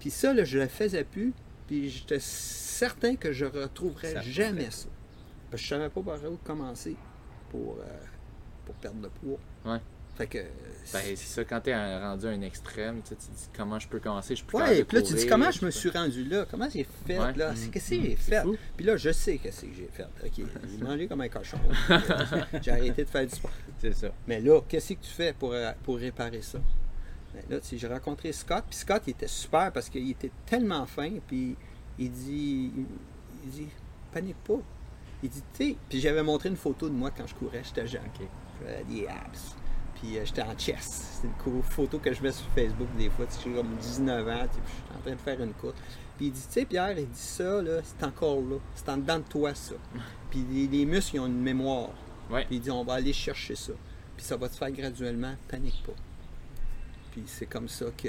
Puis 0.00 0.10
ça, 0.10 0.32
là, 0.32 0.44
je 0.44 0.58
le 0.58 0.66
faisais 0.66 1.04
plus. 1.04 1.32
Puis 1.66 1.90
j'étais 1.90 2.20
certain 2.20 3.16
que 3.16 3.32
je 3.32 3.44
ne 3.44 3.50
retrouverais 3.50 4.22
jamais 4.22 4.70
ça. 4.70 4.88
Parce 5.50 5.62
que 5.62 5.68
je 5.68 5.74
ne 5.74 5.80
savais 5.80 5.90
pas 5.90 6.02
par 6.02 6.30
où 6.30 6.36
commencer 6.44 6.96
pour, 7.50 7.78
euh, 7.80 7.84
pour 8.64 8.74
perdre 8.76 9.00
de 9.00 9.08
poids. 9.08 9.38
Ouais. 9.64 9.80
Fait 10.16 10.26
que. 10.26 10.38
Ben, 10.92 11.02
c'est 11.02 11.16
ça, 11.16 11.44
quand 11.44 11.60
tu 11.60 11.70
es 11.70 11.98
rendu 11.98 12.26
à 12.26 12.30
un 12.30 12.40
extrême, 12.40 13.02
tu, 13.02 13.14
te 13.14 13.20
dis 13.20 13.48
comment 13.54 13.78
je 13.78 13.88
peux 13.88 13.98
commencer, 13.98 14.36
je 14.36 14.44
peux 14.44 14.56
Ouais, 14.56 14.84
puis 14.84 14.96
là, 14.96 15.02
tu 15.02 15.14
dis 15.14 15.26
comment 15.26 15.50
je 15.50 15.64
me 15.64 15.70
suis 15.70 15.90
rendu 15.90 16.24
là, 16.24 16.46
comment 16.48 16.68
j'ai 16.70 16.86
fait 17.06 17.18
là, 17.36 17.54
c'est 17.56 17.70
qu'est-ce 17.70 17.90
que 17.90 18.02
j'ai 18.02 18.16
fait? 18.16 18.42
Puis 18.76 18.86
là, 18.86 18.96
je 18.96 19.10
sais 19.10 19.38
qu'est-ce 19.38 19.62
que 19.62 19.74
j'ai 19.76 19.88
fait. 19.92 20.06
Ok, 20.24 20.46
j'ai 20.70 20.84
mangé 20.84 21.06
comme 21.06 21.20
un 21.20 21.28
cochon. 21.28 21.58
j'ai 22.62 22.70
arrêté 22.70 23.04
de 23.04 23.10
faire 23.10 23.26
du 23.26 23.34
sport. 23.34 23.50
C'est 23.78 23.94
ça. 23.94 24.08
Mais 24.26 24.40
là, 24.40 24.60
qu'est-ce 24.68 24.94
que 24.94 25.00
tu 25.00 25.10
fais 25.10 25.32
pour, 25.32 25.52
euh, 25.52 25.72
pour 25.82 25.98
réparer 25.98 26.40
ça? 26.40 26.60
Ben 27.36 27.56
là, 27.56 27.58
j'ai 27.70 27.86
rencontré 27.86 28.32
Scott, 28.32 28.64
puis 28.68 28.78
Scott, 28.78 29.02
il 29.06 29.10
était 29.10 29.28
super 29.28 29.70
parce 29.70 29.90
qu'il 29.90 30.10
était 30.10 30.30
tellement 30.46 30.86
fin, 30.86 31.10
puis 31.26 31.54
il 31.98 32.10
dit, 32.10 32.72
il, 33.44 33.50
dit, 33.50 33.68
panique 34.12 34.36
pas. 34.44 34.58
Il 35.22 35.28
dit, 35.28 35.42
tu 35.54 35.70
sais, 35.70 35.76
puis 35.88 36.00
j'avais 36.00 36.22
montré 36.22 36.48
une 36.48 36.56
photo 36.56 36.88
de 36.88 36.94
moi 36.94 37.10
quand 37.14 37.26
je 37.26 37.34
courais, 37.34 37.62
j'étais 37.62 37.86
jeune. 37.86 38.02
Okay. 38.14 38.28
J'avais 38.64 38.84
des 38.84 39.06
abs. 39.06 39.54
Puis 39.96 40.18
euh, 40.18 40.24
j'étais 40.24 40.42
en 40.42 40.56
chess. 40.56 41.20
C'est 41.20 41.26
une 41.26 41.62
photo 41.62 41.98
que 41.98 42.12
je 42.12 42.22
mets 42.22 42.32
sur 42.32 42.46
Facebook 42.48 42.88
des 42.96 43.10
fois. 43.10 43.26
J'ai 43.42 43.50
comme 43.50 43.76
19 43.76 44.28
ans, 44.28 44.46
puis 44.50 44.60
je 44.64 44.72
suis 44.72 44.98
en 44.98 45.00
train 45.00 45.12
de 45.12 45.20
faire 45.20 45.42
une 45.42 45.54
course. 45.54 45.74
Puis 46.16 46.26
il 46.26 46.32
dit, 46.32 46.40
tu 46.46 46.52
sais, 46.52 46.64
Pierre, 46.64 46.98
il 46.98 47.08
dit 47.08 47.18
ça, 47.18 47.62
là, 47.62 47.80
c'est 47.82 48.04
encore 48.04 48.40
là. 48.40 48.56
C'est 48.74 48.88
en 48.88 48.96
dedans 48.96 49.18
de 49.18 49.24
toi, 49.24 49.54
ça. 49.54 49.74
Puis 50.30 50.44
les, 50.70 50.86
muscles, 50.86 51.16
ils 51.16 51.20
ont 51.20 51.26
une 51.26 51.40
mémoire. 51.40 51.90
Puis 52.30 52.46
il 52.50 52.60
dit, 52.60 52.70
on 52.70 52.84
va 52.84 52.94
aller 52.94 53.12
chercher 53.12 53.54
ça. 53.54 53.72
Puis 54.16 54.24
ça 54.24 54.36
va 54.36 54.48
se 54.48 54.56
faire 54.56 54.70
graduellement, 54.70 55.34
panique 55.48 55.82
pas. 55.84 55.92
Puis 57.16 57.24
c'est 57.26 57.46
comme 57.46 57.66
ça 57.66 57.86
que. 57.96 58.08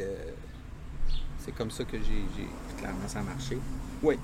C'est 1.39 1.53
comme 1.53 1.72
ça 1.72 1.86
que 1.86 1.97
j'ai. 1.97 2.78
Clairement, 2.78 3.08
ça 3.08 3.20
a 3.20 3.24
marché. 3.24 3.58
Oui. 4.03 4.16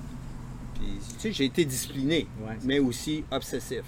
Puis, 0.74 0.98
tu 1.14 1.20
sais, 1.20 1.32
j'ai 1.32 1.46
été 1.46 1.64
discipliné, 1.64 2.26
mais 2.64 2.78
aussi 2.80 3.24
obsessif. 3.30 3.84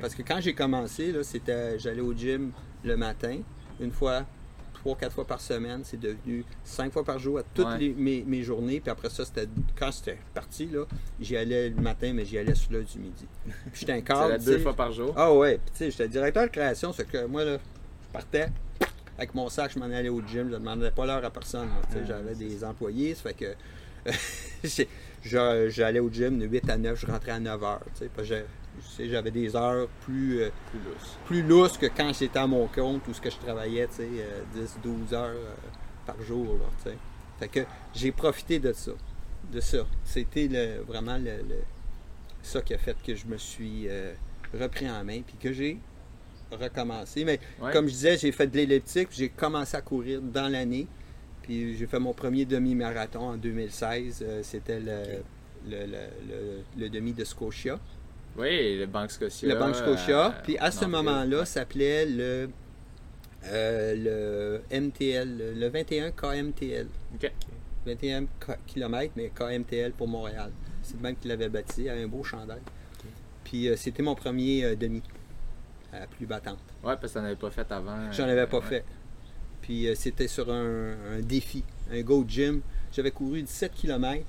Parce 0.00 0.14
que 0.14 0.22
quand 0.22 0.40
j'ai 0.40 0.54
commencé, 0.54 1.12
là, 1.12 1.24
c'était, 1.24 1.78
j'allais 1.78 2.02
au 2.02 2.12
gym 2.12 2.52
le 2.84 2.96
matin, 2.96 3.38
une 3.80 3.90
fois, 3.90 4.26
trois, 4.74 4.96
quatre 4.96 5.14
fois 5.14 5.26
par 5.26 5.40
semaine. 5.40 5.80
C'est 5.82 5.98
devenu 5.98 6.44
cinq 6.62 6.92
fois 6.92 7.04
par 7.04 7.18
jour 7.18 7.38
à 7.38 7.42
toutes 7.42 7.80
mes, 7.96 8.42
journées. 8.42 8.80
Puis 8.80 8.90
après 8.90 9.08
ça, 9.08 9.24
c'était 9.24 9.48
quand 9.74 9.90
c'était 9.90 10.18
parti, 10.34 10.66
là, 10.66 10.84
j'y 11.20 11.38
allais 11.38 11.70
le 11.70 11.80
matin, 11.80 12.12
mais 12.12 12.26
j'y 12.26 12.36
allais 12.36 12.54
sur 12.54 12.70
l'heure 12.70 12.84
du 12.84 12.98
midi. 12.98 13.24
Puis 13.44 13.80
j'étais 13.80 13.92
un 13.92 14.00
cadre. 14.02 14.44
deux 14.44 14.58
fois 14.58 14.74
par 14.74 14.92
jour? 14.92 15.14
Ah 15.16 15.32
ouais. 15.32 15.58
Puis 15.64 15.72
tu 15.72 15.78
sais, 15.78 15.90
j'étais 15.90 16.08
directeur 16.08 16.44
de 16.44 16.50
création, 16.50 16.92
c'est 16.92 17.08
que 17.08 17.24
moi, 17.24 17.44
là, 17.44 17.56
je 17.56 18.12
partais 18.12 18.50
avec 19.18 19.34
mon 19.34 19.48
sac, 19.48 19.72
je 19.74 19.78
m'en 19.78 19.86
allais 19.86 20.08
au 20.08 20.20
gym. 20.20 20.48
Je 20.48 20.54
ne 20.54 20.58
demandais 20.58 20.90
pas 20.90 21.06
l'heure 21.06 21.24
à 21.24 21.30
personne. 21.30 21.68
Ah, 21.72 21.98
j'avais 22.06 22.34
des 22.34 22.64
employés, 22.64 23.14
ça 23.14 23.30
fait 23.30 23.34
que... 23.34 23.54
j'allais 25.24 26.00
au 26.00 26.10
gym 26.10 26.38
de 26.38 26.46
8 26.46 26.70
à 26.70 26.76
9, 26.76 26.98
je 26.98 27.06
rentrais 27.06 27.32
à 27.32 27.40
9 27.40 27.62
heures. 27.62 27.80
J'avais 28.98 29.30
des 29.30 29.54
heures 29.54 29.88
plus, 30.04 30.42
euh, 30.42 30.50
plus, 31.26 31.42
lousses. 31.42 31.76
que 31.76 31.86
quand 31.86 32.12
j'étais 32.12 32.38
à 32.38 32.46
mon 32.46 32.66
compte 32.66 33.06
ou 33.06 33.14
ce 33.14 33.20
que 33.20 33.30
je 33.30 33.36
travaillais 33.36 33.86
10, 33.86 34.00
euh, 34.00 34.66
12 34.82 35.14
heures 35.14 35.34
euh, 35.34 35.54
par 36.06 36.20
jour. 36.22 36.58
fait 37.38 37.48
que 37.48 37.60
j'ai 37.94 38.12
profité 38.12 38.58
de 38.58 38.72
ça. 38.72 38.92
De 39.52 39.60
ça. 39.60 39.86
C'était 40.04 40.48
vraiment 40.86 41.18
le, 41.18 41.42
ça 42.42 42.62
qui 42.62 42.74
a 42.74 42.78
fait 42.78 42.96
que 43.04 43.14
je 43.14 43.26
me 43.26 43.36
suis 43.36 43.88
repris 44.58 44.88
en 44.90 45.04
main 45.04 45.20
puis 45.20 45.36
que 45.38 45.52
j'ai 45.52 45.78
recommencé. 46.56 47.24
Mais 47.24 47.38
comme 47.72 47.86
je 47.86 47.92
disais, 47.92 48.16
j'ai 48.16 48.32
fait 48.32 48.46
de 48.46 48.56
l'elliptique, 48.56 49.08
j'ai 49.12 49.28
commencé 49.28 49.76
à 49.76 49.80
courir 49.80 50.20
dans 50.20 50.48
l'année. 50.48 50.86
Puis 51.42 51.76
j'ai 51.76 51.86
fait 51.86 51.98
mon 51.98 52.12
premier 52.12 52.44
demi-marathon 52.44 53.30
en 53.30 53.36
2016. 53.36 54.24
C'était 54.42 54.80
le, 55.66 56.88
demi 56.88 57.12
de 57.12 57.24
Scotia. 57.24 57.78
Oui, 58.36 58.78
le 58.78 58.86
Banque 58.86 59.10
Scotia. 59.10 59.48
Le 59.48 59.58
Banque 59.58 59.74
Scotia. 59.76 60.26
Euh, 60.26 60.30
puis 60.42 60.56
à 60.58 60.70
ce 60.70 60.84
moment-là, 60.86 61.44
ça 61.44 61.60
s'appelait 61.60 62.06
le, 62.06 62.48
euh, 63.46 64.62
le 64.70 64.80
MTL, 64.80 65.58
le 65.58 65.68
21 65.68 66.12
KMTL. 66.12 66.86
OK. 67.14 67.32
21 67.84 68.26
km, 68.66 69.12
mais 69.16 69.30
KMTL 69.34 69.92
pour 69.92 70.06
Montréal. 70.08 70.52
C'est 70.82 70.96
le 70.96 71.02
même 71.02 71.16
qui 71.16 71.28
l'avait 71.28 71.48
bâti, 71.48 71.88
avait 71.88 72.04
un 72.04 72.08
beau 72.08 72.22
chandail. 72.22 72.60
Puis 73.44 73.68
euh, 73.68 73.76
c'était 73.76 74.02
mon 74.02 74.14
premier 74.14 74.76
demi, 74.76 75.02
plus 76.10 76.26
battante. 76.26 76.58
Ouais, 76.82 76.96
parce 77.00 77.12
que 77.12 77.18
n'en 77.18 77.26
avais 77.26 77.36
pas 77.36 77.50
fait 77.50 77.70
avant. 77.70 78.10
J'en 78.12 78.24
avais 78.24 78.46
pas 78.46 78.60
fait. 78.60 78.84
Puis 79.60 79.88
c'était 79.94 80.28
sur 80.28 80.50
un, 80.50 81.20
défi, 81.20 81.64
un 81.92 82.00
Go 82.02 82.24
Gym. 82.26 82.60
J'avais 82.92 83.10
couru 83.10 83.42
17 83.42 83.72
km 83.72 84.24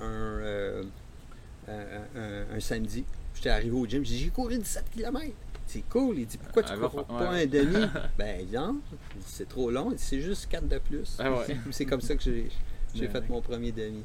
un, 0.00 0.82
un 1.68 2.60
samedi. 2.60 3.04
J'étais 3.38 3.50
arrivé 3.50 3.70
au 3.70 3.86
gym, 3.86 4.04
j'ai 4.04 4.14
dit, 4.14 4.24
j'ai 4.24 4.30
couru 4.30 4.58
17 4.58 4.84
km. 4.90 5.32
C'est 5.64 5.88
cool. 5.88 6.18
Il 6.18 6.26
dit, 6.26 6.38
pourquoi 6.38 6.64
tu 6.64 6.72
ne 6.72 6.86
cours 6.88 7.04
pas 7.04 7.30
un 7.30 7.46
demi? 7.46 7.86
ben, 8.18 8.44
non, 8.52 8.80
c'est 9.24 9.48
trop 9.48 9.70
long. 9.70 9.92
C'est 9.96 10.20
juste 10.20 10.48
4 10.50 10.66
de 10.66 10.78
plus. 10.78 11.16
Ah 11.20 11.30
c'est 11.70 11.84
comme 11.84 12.00
ça 12.00 12.16
que 12.16 12.22
j'ai 12.22 12.48
ben 12.96 13.10
fait 13.10 13.28
mon 13.28 13.40
premier 13.40 13.70
demi. 13.70 14.02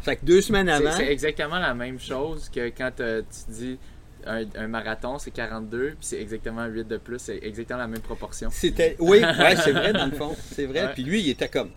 Fait 0.00 0.16
que 0.16 0.24
deux 0.24 0.40
semaines 0.40 0.68
avant. 0.68 0.90
C'est 0.90 1.06
exactement 1.06 1.60
la 1.60 1.72
même 1.72 2.00
chose 2.00 2.48
que 2.48 2.68
quand 2.70 2.90
tu 2.96 3.52
dis 3.52 3.78
un, 4.26 4.68
marathon, 4.68 5.18
c'est 5.18 5.30
42, 5.30 5.90
puis 5.90 5.96
c'est 6.00 6.20
exactement 6.20 6.64
8 6.66 6.86
de 6.86 6.96
plus. 6.96 7.18
C'est 7.18 7.38
exactement 7.42 7.80
la 7.80 7.88
même 7.88 8.00
proportion. 8.00 8.50
C'était. 8.50 8.96
Oui, 8.98 9.18
ouais, 9.38 9.56
c'est 9.56 9.72
vrai, 9.72 9.92
dans 9.92 10.06
le 10.06 10.12
fond. 10.12 10.34
C'est 10.52 10.66
vrai. 10.66 10.92
Puis 10.94 11.04
lui, 11.04 11.20
il 11.20 11.30
était 11.30 11.48
comme, 11.48 11.70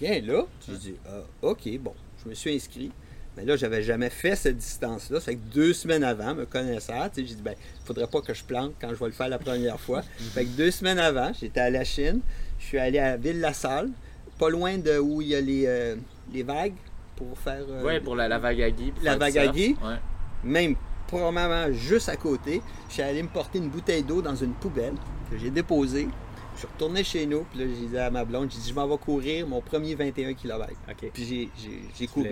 viens 0.00 0.20
là. 0.20 0.44
J'ai 0.66 0.76
dit, 0.76 0.94
ah, 1.06 1.22
OK, 1.42 1.78
bon. 1.78 1.94
Je 2.22 2.28
me 2.28 2.34
suis 2.34 2.54
inscrit. 2.54 2.92
Mais 3.36 3.44
là, 3.44 3.56
j'avais 3.56 3.82
jamais 3.82 4.10
fait 4.10 4.36
cette 4.36 4.58
distance-là. 4.58 5.18
Ça 5.18 5.26
fait 5.26 5.36
que 5.36 5.54
deux 5.54 5.72
semaines 5.72 6.04
avant, 6.04 6.34
me 6.34 6.44
connaissant, 6.44 7.08
j'ai 7.16 7.22
dit, 7.22 7.38
ben, 7.42 7.54
il 7.58 7.86
faudrait 7.86 8.06
pas 8.06 8.20
que 8.20 8.34
je 8.34 8.44
plante 8.44 8.74
quand 8.80 8.90
je 8.90 8.94
vais 8.94 9.06
le 9.06 9.12
faire 9.12 9.28
la 9.28 9.38
première 9.38 9.80
fois. 9.80 10.02
fait 10.34 10.44
que 10.44 10.50
deux 10.50 10.70
semaines 10.70 10.98
avant, 10.98 11.32
j'étais 11.38 11.60
à 11.60 11.70
la 11.70 11.84
Chine. 11.84 12.20
Je 12.58 12.66
suis 12.66 12.78
allé 12.78 12.98
à 12.98 13.16
Ville-la-Salle, 13.16 13.90
pas 14.38 14.50
loin 14.50 14.76
de 14.76 14.98
où 14.98 15.22
il 15.22 15.28
y 15.28 15.34
a 15.34 15.40
les, 15.40 15.64
euh, 15.66 15.96
les 16.32 16.42
vagues 16.42 16.74
pour 17.16 17.38
faire. 17.38 17.64
Euh, 17.68 17.82
oui, 17.84 18.00
pour 18.00 18.14
la, 18.16 18.28
la, 18.28 18.38
vague 18.38 18.60
à 18.60 18.70
Guy. 18.70 18.92
La 19.02 19.16
vague 19.16 19.38
à 19.38 19.46
Guy. 19.48 19.76
Même 20.44 20.76
probablement 21.12 21.70
juste 21.72 22.08
à 22.08 22.16
côté. 22.16 22.62
Je 22.88 22.94
suis 22.94 23.02
allé 23.02 23.22
me 23.22 23.28
porter 23.28 23.58
une 23.58 23.68
bouteille 23.68 24.02
d'eau 24.02 24.22
dans 24.22 24.34
une 24.34 24.52
poubelle 24.52 24.94
que 25.30 25.36
j'ai 25.36 25.50
déposée. 25.50 26.08
Je 26.54 26.60
suis 26.60 26.68
retourné 26.68 27.04
chez 27.04 27.26
nous, 27.26 27.44
puis 27.50 27.60
là, 27.60 27.66
j'ai 27.66 27.86
dit 27.86 27.98
à 27.98 28.10
ma 28.10 28.24
blonde, 28.24 28.50
j'ai 28.50 28.58
dit, 28.58 28.68
je 28.68 28.74
m'en 28.74 28.86
vais 28.86 28.98
courir 28.98 29.46
mon 29.46 29.60
premier 29.60 29.94
21 29.94 30.34
km. 30.34 30.72
Puis 31.12 31.50
j'ai 31.98 32.06
couru. 32.06 32.28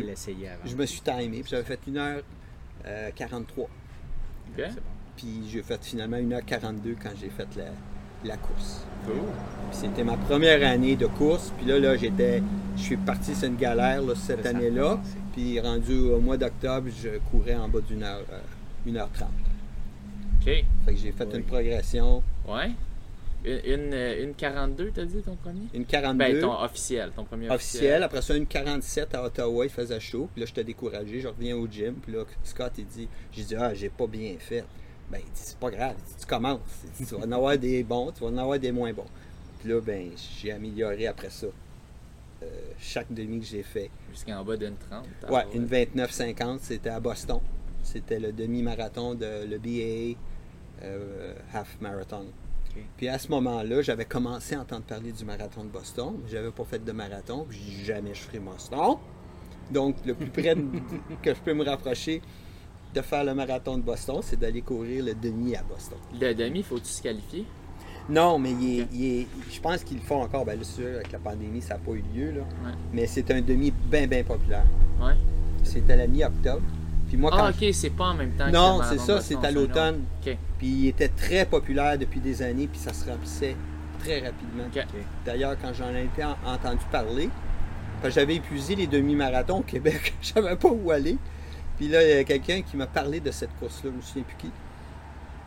Je 0.64 0.76
me 0.76 0.86
suis 0.86 1.00
timé, 1.00 1.40
puis 1.40 1.50
j'avais 1.50 1.64
fait 1.64 1.80
1h43. 1.88 2.20
Euh, 2.86 4.68
puis 5.16 5.42
j'ai 5.50 5.62
fait 5.62 5.82
finalement 5.84 6.16
1h42 6.16 6.96
quand 7.02 7.10
j'ai 7.20 7.30
fait 7.30 7.48
la, 8.24 8.36
course. 8.36 8.84
C'était 9.72 10.04
ma 10.04 10.16
première 10.16 10.66
année 10.66 10.96
de 10.96 11.06
course. 11.06 11.52
Puis 11.56 11.66
là, 11.66 11.78
là 11.78 11.96
j'étais, 11.96 12.42
je 12.76 12.82
suis 12.82 12.96
parti 12.96 13.34
sur 13.34 13.48
une 13.48 13.56
galère 13.56 14.02
cette 14.16 14.44
année-là. 14.46 15.00
Puis 15.32 15.60
rendu 15.60 15.98
au 15.98 16.20
mois 16.20 16.36
d'octobre, 16.36 16.88
je 17.02 17.18
courais 17.30 17.56
en 17.56 17.68
bas 17.68 17.80
d'une 17.80 18.02
heure, 18.02 18.24
1h30. 18.86 19.24
OK. 20.40 20.44
Fait 20.44 20.64
que 20.86 20.96
j'ai 20.96 21.12
fait 21.12 21.28
une 21.34 21.44
progression. 21.44 22.22
Ouais. 22.46 22.70
Une, 23.42 23.94
une, 23.94 24.34
42, 24.34 24.90
t'as 24.94 25.04
dit 25.04 25.22
ton 25.22 25.34
premier? 25.34 25.62
Une 25.72 25.86
42. 25.86 26.18
Ben, 26.18 26.40
ton 26.40 26.62
officiel, 26.62 27.10
ton 27.16 27.24
premier 27.24 27.48
officiel. 27.48 28.02
Après 28.02 28.20
ça, 28.20 28.36
une 28.36 28.46
47 28.46 29.14
à 29.14 29.24
Ottawa, 29.24 29.64
il 29.64 29.70
faisait 29.70 29.98
chaud. 29.98 30.28
Puis 30.32 30.40
là, 30.40 30.46
j'étais 30.46 30.64
découragé. 30.64 31.20
Je 31.20 31.28
reviens 31.28 31.56
au 31.56 31.66
gym. 31.66 31.94
Puis 31.94 32.12
là, 32.12 32.24
Scott, 32.44 32.72
il 32.76 32.86
dit 32.86 33.08
J'ai 33.32 33.44
dit, 33.44 33.56
ah, 33.56 33.72
j'ai 33.72 33.88
pas 33.88 34.06
bien 34.06 34.34
fait. 34.38 34.64
Ben, 35.10 35.18
il 35.18 35.24
dit, 35.24 35.30
c'est 35.34 35.58
pas 35.58 35.70
grave. 35.70 35.96
tu 36.18 36.26
commences. 36.26 36.60
tu 36.98 37.04
vas 37.04 37.26
en 37.26 37.32
avoir 37.32 37.56
des 37.56 37.82
bons, 37.82 38.12
tu 38.12 38.20
vas 38.20 38.28
en 38.28 38.36
avoir 38.36 38.58
des 38.58 38.72
moins 38.72 38.92
bons. 38.92 39.08
Puis 39.58 39.70
là, 39.70 39.80
ben, 39.80 40.10
j'ai 40.38 40.52
amélioré 40.52 41.06
après 41.06 41.30
ça. 41.30 41.46
Euh, 42.42 42.46
chaque 42.78 43.12
demi 43.12 43.40
que 43.40 43.46
j'ai 43.46 43.62
fait. 43.62 43.90
Jusqu'en 44.12 44.44
bas 44.44 44.56
d'une 44.56 44.76
30. 44.76 45.06
Ouais, 45.30 45.46
une 45.54 45.66
29-50, 45.66 46.58
c'était 46.60 46.90
à 46.90 47.00
Boston. 47.00 47.40
C'était 47.82 48.18
le 48.18 48.32
demi-marathon 48.32 49.14
de 49.14 49.46
le 49.48 49.58
BAA 49.58 50.18
euh, 50.82 51.34
Half 51.52 51.78
Marathon. 51.80 52.26
Puis 52.96 53.08
à 53.08 53.18
ce 53.18 53.28
moment-là, 53.28 53.82
j'avais 53.82 54.04
commencé 54.04 54.54
à 54.54 54.60
entendre 54.60 54.84
parler 54.84 55.12
du 55.12 55.24
marathon 55.24 55.64
de 55.64 55.70
Boston. 55.70 56.14
J'avais 56.30 56.50
pas 56.50 56.64
fait 56.64 56.84
de 56.84 56.92
marathon. 56.92 57.46
Puis 57.48 57.84
jamais 57.84 58.14
je 58.14 58.20
ferai 58.20 58.38
Boston. 58.38 58.96
Donc, 59.70 59.96
le 60.04 60.14
plus 60.14 60.30
près 60.30 60.54
que 61.22 61.34
je 61.34 61.40
peux 61.40 61.54
me 61.54 61.64
rapprocher 61.64 62.22
de 62.94 63.00
faire 63.02 63.24
le 63.24 63.34
marathon 63.34 63.76
de 63.76 63.82
Boston, 63.82 64.20
c'est 64.22 64.38
d'aller 64.38 64.62
courir 64.62 65.04
le 65.04 65.14
demi 65.14 65.54
à 65.54 65.62
Boston. 65.62 65.98
Le 66.20 66.32
demi, 66.34 66.62
faut-tu 66.62 66.86
se 66.86 67.02
qualifier? 67.02 67.44
Non, 68.08 68.38
mais 68.38 68.50
il 68.50 69.04
est, 69.04 69.26
je 69.48 69.60
pense 69.60 69.84
qu'ils 69.84 69.98
le 69.98 70.02
font 70.02 70.22
encore. 70.22 70.44
Ben 70.44 70.58
là, 70.58 70.64
sûr, 70.64 70.96
avec 70.96 71.12
la 71.12 71.18
pandémie, 71.18 71.62
ça 71.62 71.74
n'a 71.74 71.80
pas 71.80 71.92
eu 71.92 72.02
lieu. 72.12 72.32
Là. 72.32 72.42
Mais 72.92 73.06
c'est 73.06 73.30
un 73.30 73.40
demi 73.40 73.70
bien, 73.70 74.06
bien 74.08 74.24
populaire. 74.24 74.66
Ouais. 75.00 75.14
C'était 75.62 75.96
la 75.96 76.08
mi-octobre. 76.08 76.62
Puis 77.10 77.18
moi, 77.18 77.32
ah, 77.34 77.50
ok, 77.50 77.70
c'est 77.72 77.90
pas 77.90 78.04
en 78.04 78.14
même 78.14 78.30
temps 78.34 78.48
Non, 78.50 78.80
c'est 78.88 79.00
ça, 79.00 79.20
c'est 79.20 79.44
à 79.44 79.50
l'automne. 79.50 80.04
Puis 80.22 80.38
il 80.68 80.86
était 80.86 81.08
très 81.08 81.44
populaire 81.44 81.98
depuis 81.98 82.20
des 82.20 82.40
années, 82.40 82.68
puis 82.68 82.78
ça 82.78 82.92
se 82.92 83.04
remplissait 83.10 83.56
très 83.98 84.20
rapidement. 84.20 84.64
D'ailleurs, 85.26 85.56
quand 85.60 85.72
j'en 85.74 85.92
ai 85.92 86.04
été 86.04 86.22
entendu 86.46 86.84
parler, 86.92 87.28
j'avais 88.08 88.36
épuisé 88.36 88.76
les 88.76 88.86
demi-marathons 88.86 89.58
au 89.58 89.62
Québec, 89.62 90.14
je 90.22 90.28
savais 90.28 90.54
pas 90.54 90.68
où 90.68 90.92
aller. 90.92 91.18
Puis 91.76 91.88
là, 91.88 92.00
il 92.00 92.10
y 92.10 92.12
a 92.20 92.22
quelqu'un 92.22 92.62
qui 92.62 92.76
m'a 92.76 92.86
parlé 92.86 93.18
de 93.18 93.32
cette 93.32 93.58
course-là, 93.58 93.90
je 93.90 93.96
me 93.96 94.02
souviens 94.02 94.22
plus 94.22 94.36
qui. 94.36 94.50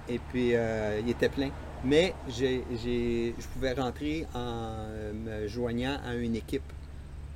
Et 0.09 0.19
puis, 0.19 0.55
euh, 0.55 0.99
il 1.01 1.09
était 1.09 1.29
plein. 1.29 1.49
Mais 1.85 2.13
je 2.27 3.31
pouvais 3.53 3.71
rentrer 3.71 4.27
en 4.33 4.73
me 5.13 5.47
joignant 5.47 5.97
à 6.05 6.13
une 6.15 6.35
équipe. 6.35 6.73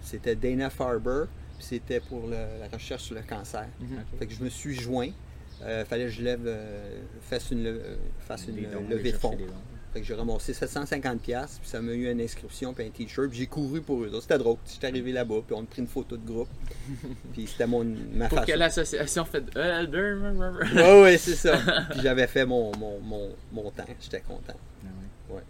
C'était 0.02 0.36
Dana 0.36 0.70
Farber, 0.70 1.26
c'était 1.60 2.00
pour 2.00 2.28
la 2.28 2.68
recherche 2.72 3.04
sur 3.04 3.16
le 3.16 3.22
cancer. 3.22 3.68
Mhm. 3.80 4.04
Fait 4.20 4.28
que 4.28 4.34
je 4.34 4.44
me 4.44 4.50
suis 4.50 4.76
joint. 4.76 5.10
Il 5.60 5.66
euh, 5.66 5.86
fallait 5.86 6.06
que 6.06 6.12
je 6.12 6.22
lève, 6.22 6.44
euh, 6.46 7.02
fasse 7.22 7.52
une, 7.52 7.64
levée 7.64 9.12
de 9.12 9.18
fonds. 9.18 9.36
Fait 9.94 10.02
que 10.02 10.06
j'ai 10.06 10.14
ramassé 10.14 10.52
750$, 10.52 11.20
puis 11.22 11.48
ça 11.64 11.82
m'a 11.82 11.94
eu 11.94 12.12
une 12.12 12.22
inscription 12.22 12.74
puis 12.74 12.86
un 12.86 12.90
t-shirt, 12.90 13.30
puis 13.30 13.40
j'ai 13.40 13.48
couru 13.48 13.82
pour 13.82 14.04
eux. 14.04 14.12
C'était 14.22 14.38
drôle. 14.38 14.58
J'étais 14.72 14.88
arrivé 14.88 15.12
là-bas, 15.12 15.38
puis 15.48 15.56
on 15.56 15.62
a 15.62 15.66
pris 15.66 15.82
une 15.82 15.88
photo 15.88 16.18
de 16.18 16.28
groupe. 16.28 16.50
puis 17.34 17.48
c'était 17.48 17.66
mon, 17.66 17.86
ma 18.14 18.28
Pour 18.28 18.46
que 18.46 18.52
l'association 18.52 19.26
fait. 19.26 19.44
oui, 19.56 21.04
oui, 21.04 21.18
c'est 21.18 21.36
ça. 21.36 21.58
puis 21.90 22.02
j'avais 22.02 22.28
fait 22.28 22.46
mon, 22.46 22.72
mon, 22.78 23.32
mon, 23.52 23.72
temps. 23.72 23.86
J'étais 24.00 24.22
content. 24.22 24.54
Ah 24.86 25.34
ouais. 25.34 25.42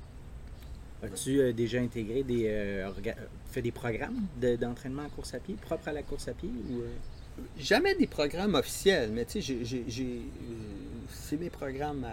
As-tu 1.03 1.39
euh, 1.39 1.51
déjà 1.51 1.79
intégré 1.79 2.23
des. 2.23 2.45
Euh, 2.47 2.89
fait 3.49 3.61
des 3.61 3.71
programmes 3.71 4.27
d'entraînement 4.59 5.03
en 5.03 5.09
course 5.09 5.33
à 5.33 5.39
pied, 5.39 5.55
propres 5.61 5.87
à 5.87 5.93
la 5.93 6.03
course 6.03 6.27
à 6.27 6.33
pied 6.33 6.49
ou, 6.69 6.81
euh? 6.81 6.87
Jamais 7.59 7.95
des 7.95 8.07
programmes 8.07 8.55
officiels, 8.55 9.11
mais 9.13 9.25
tu 9.25 9.41
sais, 9.41 9.57
j'ai 9.63 10.21
c'est 11.09 11.37
mes 11.37 11.49
programmes 11.49 12.05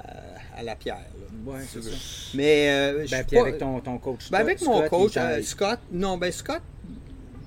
à, 0.56 0.62
la 0.62 0.76
pierre. 0.76 1.06
Oui, 1.46 1.58
c'est 1.68 1.82
ça. 1.82 1.90
Mais 2.34 2.68
euh, 2.70 3.06
ben, 3.10 3.24
puis 3.24 3.38
avec 3.38 3.58
ton, 3.58 3.80
ton 3.80 3.98
coach 3.98 4.30
ben, 4.30 4.38
avec 4.38 4.62
mon 4.62 4.88
coach, 4.88 5.16
euh, 5.16 5.42
Scott, 5.42 5.78
non, 5.90 6.16
ben 6.16 6.30
Scott, 6.30 6.62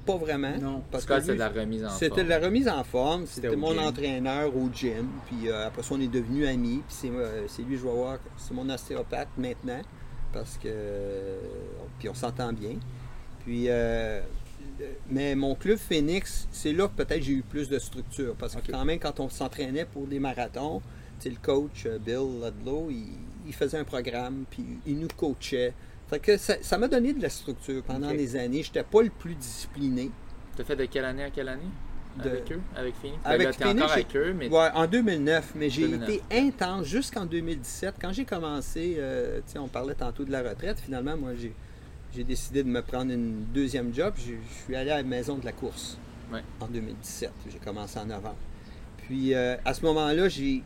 pas 0.05 0.17
vraiment. 0.17 0.57
Non, 0.57 0.83
parce 0.91 1.03
Scott, 1.03 1.21
c'était 1.21 1.33
de 1.33 1.39
la 1.39 1.49
remise 1.49 1.83
en 1.83 1.89
forme. 1.89 1.99
C'était 1.99 2.23
de 2.23 2.29
la 2.29 2.39
remise 2.39 2.67
en 2.67 2.83
forme. 2.83 3.25
C'était 3.27 3.55
mon 3.55 3.77
entraîneur 3.77 4.55
au 4.55 4.69
gym. 4.73 5.09
Puis 5.27 5.49
euh, 5.49 5.67
après 5.67 5.83
ça, 5.83 5.89
on 5.93 6.01
est 6.01 6.07
devenus 6.07 6.47
amis. 6.47 6.81
Puis 6.87 7.11
c'est 7.47 7.61
lui, 7.61 7.77
je 7.77 7.83
vais 7.83 7.91
voir, 7.91 8.19
c'est 8.37 8.53
mon 8.53 8.69
ostéopathe 8.69 9.29
maintenant. 9.37 9.81
Parce 10.33 10.57
que. 10.57 10.69
Puis 11.99 12.09
on 12.09 12.13
s'entend 12.13 12.53
bien. 12.53 12.75
Puis 13.47 13.69
mais 15.09 15.35
mon 15.35 15.55
club 15.55 15.77
Phoenix, 15.77 16.47
c'est 16.51 16.73
là 16.73 16.87
que 16.87 17.03
peut-être 17.03 17.23
j'ai 17.23 17.33
eu 17.33 17.41
plus 17.41 17.69
de 17.69 17.79
structure. 17.79 18.35
Parce 18.37 18.55
que 18.55 18.71
quand 18.71 18.85
même, 18.85 18.99
quand 18.99 19.19
on 19.19 19.29
s'entraînait 19.29 19.85
pour 19.85 20.07
des 20.07 20.19
marathons, 20.19 20.81
le 21.25 21.35
coach 21.41 21.85
euh, 21.85 21.97
Bill 21.97 22.43
Ludlow, 22.43 22.89
il, 23.45 23.53
faisait 23.53 23.79
un 23.79 23.83
programme, 23.83 24.45
puis 24.49 24.63
il 24.85 24.99
nous 24.99 25.07
coachait. 25.15 25.73
que 26.21 26.37
ça 26.37 26.77
m'a 26.77 26.87
donné 26.87 27.13
de 27.13 27.21
la 27.21 27.29
structure 27.29 27.81
pendant 27.83 28.11
des 28.11 28.35
années. 28.35 28.61
Je 28.61 28.69
n'étais 28.69 28.83
pas 28.83 29.01
le 29.01 29.09
plus 29.09 29.35
discipliné. 29.35 30.11
Tu 30.55 30.61
as 30.61 30.65
fait 30.65 30.75
de 30.75 30.85
quelle 30.85 31.05
année 31.05 31.23
à 31.23 31.31
quelle 31.31 31.49
année? 31.49 31.69
Avec 32.19 32.51
eux, 32.51 32.59
avec 32.75 32.95
Phoenix? 32.95 33.19
Ben 33.23 33.29
avec 33.29 33.53
Phoenix, 33.53 33.91
avec 33.91 34.15
eux, 34.15 34.33
mais... 34.33 34.49
Ouais, 34.49 34.69
en 34.73 34.87
2009, 34.87 35.53
mais 35.53 35.69
j'ai 35.69 35.83
été 35.83 36.23
intense 36.31 36.87
jusqu'en 36.87 37.27
2017. 37.27 37.95
Quand 38.01 38.11
j'ai 38.11 38.25
commencé, 38.25 38.95
euh, 38.97 39.39
on 39.55 39.67
parlait 39.67 39.93
tantôt 39.93 40.25
de 40.25 40.31
la 40.31 40.41
retraite, 40.41 40.79
finalement, 40.79 41.15
moi, 41.15 41.35
j'ai 41.39 41.53
j'ai 42.17 42.23
décidé 42.23 42.63
de 42.63 42.69
me 42.69 42.81
prendre 42.81 43.11
une 43.11 43.45
deuxième 43.53 43.93
job. 43.93 44.15
Je, 44.17 44.33
suis 44.63 44.75
allé 44.75 44.89
à 44.89 44.97
la 44.97 45.03
maison 45.03 45.37
de 45.37 45.45
la 45.45 45.51
course 45.51 45.99
en 46.59 46.65
2017. 46.65 47.31
J'ai 47.51 47.59
commencé 47.59 47.99
en 47.99 48.07
novembre. 48.07 48.37
Puis 48.97 49.35
euh, 49.35 49.55
à 49.63 49.75
ce 49.75 49.85
moment-là, 49.85 50.27
j'ai, 50.27 50.63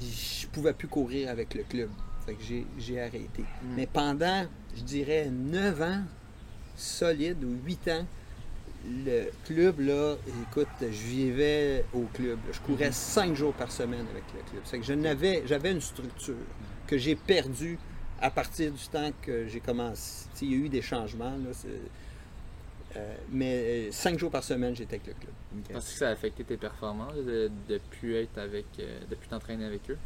je 0.00 0.46
pouvais 0.46 0.72
plus 0.72 0.88
courir 0.88 1.28
avec 1.28 1.54
le 1.54 1.64
club. 1.64 1.90
Fait 2.24 2.32
que 2.32 2.42
j'ai, 2.78 3.00
arrêté. 3.00 3.42
Hmm. 3.42 3.74
Mais 3.76 3.86
pendant, 3.86 4.46
je 4.74 4.82
dirais, 4.82 5.28
9 5.30 5.82
ans 5.82 6.02
solides 6.74 7.44
ou 7.44 7.54
8 7.66 7.88
ans, 7.88 8.06
le 9.04 9.26
club, 9.44 9.78
là, 9.78 10.16
écoute, 10.48 10.68
je 10.80 10.86
vivais 10.86 11.84
au 11.92 12.06
club. 12.14 12.38
Je 12.50 12.60
courais 12.60 12.92
5 12.92 13.28
hmm. 13.28 13.34
jours 13.34 13.52
par 13.52 13.70
semaine 13.70 14.06
avec 14.10 14.24
le 14.34 14.50
club. 14.50 14.62
Fait 14.64 14.78
que 14.78 14.86
je 14.86 14.94
n'avais, 14.94 15.42
j'avais 15.44 15.70
une 15.70 15.82
structure 15.82 16.34
que 16.86 16.96
j'ai 16.96 17.14
perdue 17.14 17.78
à 18.22 18.30
partir 18.30 18.70
du 18.70 18.86
temps 18.86 19.10
que 19.20 19.48
j'ai 19.48 19.60
commencé, 19.60 20.26
il 20.40 20.50
y 20.50 20.54
a 20.54 20.56
eu 20.56 20.68
des 20.68 20.80
changements. 20.80 21.36
Euh, 22.94 23.14
mais 23.30 23.54
euh, 23.54 23.88
cinq 23.90 24.18
jours 24.18 24.30
par 24.30 24.44
semaine, 24.44 24.76
j'étais 24.76 24.96
avec 24.96 25.08
le 25.08 25.14
club. 25.14 25.76
Est-ce 25.76 25.92
que 25.92 25.98
ça 25.98 26.08
a 26.08 26.12
affecté 26.12 26.44
tes 26.44 26.56
performances 26.56 27.16
de, 27.16 27.50
de 27.68 27.80
plus 27.90 28.14
être 28.16 28.38
avec, 28.38 28.66
euh, 28.78 29.00
de 29.10 29.14
plus 29.16 29.28
t'entraîner 29.28 29.64
avec 29.64 29.90
eux? 29.90 29.98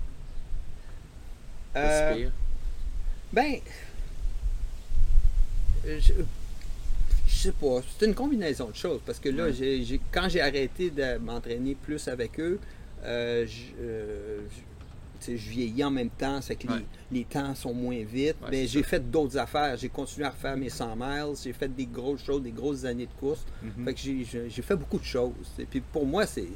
Euh, 1.77 2.29
ben, 3.33 3.57
je, 5.85 6.13
sais 7.29 7.53
pas. 7.53 7.81
C'est 7.99 8.07
une 8.07 8.15
combinaison 8.15 8.71
de 8.71 8.77
choses 8.77 9.01
parce 9.05 9.19
que 9.19 9.29
là, 9.29 9.49
quand 10.11 10.29
j'ai 10.31 10.41
arrêté 10.41 10.91
de 10.91 11.19
m'entraîner 11.19 11.75
plus 11.75 12.09
avec 12.09 12.41
eux, 12.41 12.59
je, 13.05 13.45
je 13.47 14.76
vieillis 15.29 15.85
en 15.85 15.91
même 15.91 16.11
temps, 16.11 16.41
c'est 16.41 16.57
que 16.57 16.67
les, 17.11 17.25
temps 17.25 17.55
sont 17.55 17.75
moins 17.75 18.03
vite. 18.03 18.37
mais 18.51 18.67
j'ai 18.67 18.83
fait 18.83 19.11
d'autres 19.11 19.39
affaires. 19.39 19.77
J'ai 19.77 19.89
continué 19.89 20.27
à 20.27 20.31
refaire 20.31 20.57
mes 20.57 20.71
100 20.71 20.97
miles. 20.97 21.35
J'ai 21.43 21.53
fait 21.53 21.69
des 21.69 21.87
grosses 21.87 22.25
choses, 22.25 22.43
des 22.43 22.53
grosses 22.53 22.85
années 22.85 23.07
de 23.07 23.21
course. 23.21 23.45
Mhm. 23.63 23.85
Fait 23.85 23.95
que 23.95 24.01
j'ai 24.49 24.63
fait 24.63 24.77
beaucoup 24.77 24.99
de 24.99 25.05
choses. 25.05 25.53
Et 25.59 25.65
puis 25.65 25.81
pour 25.81 26.07
moi, 26.07 26.27
c'est 26.27 26.49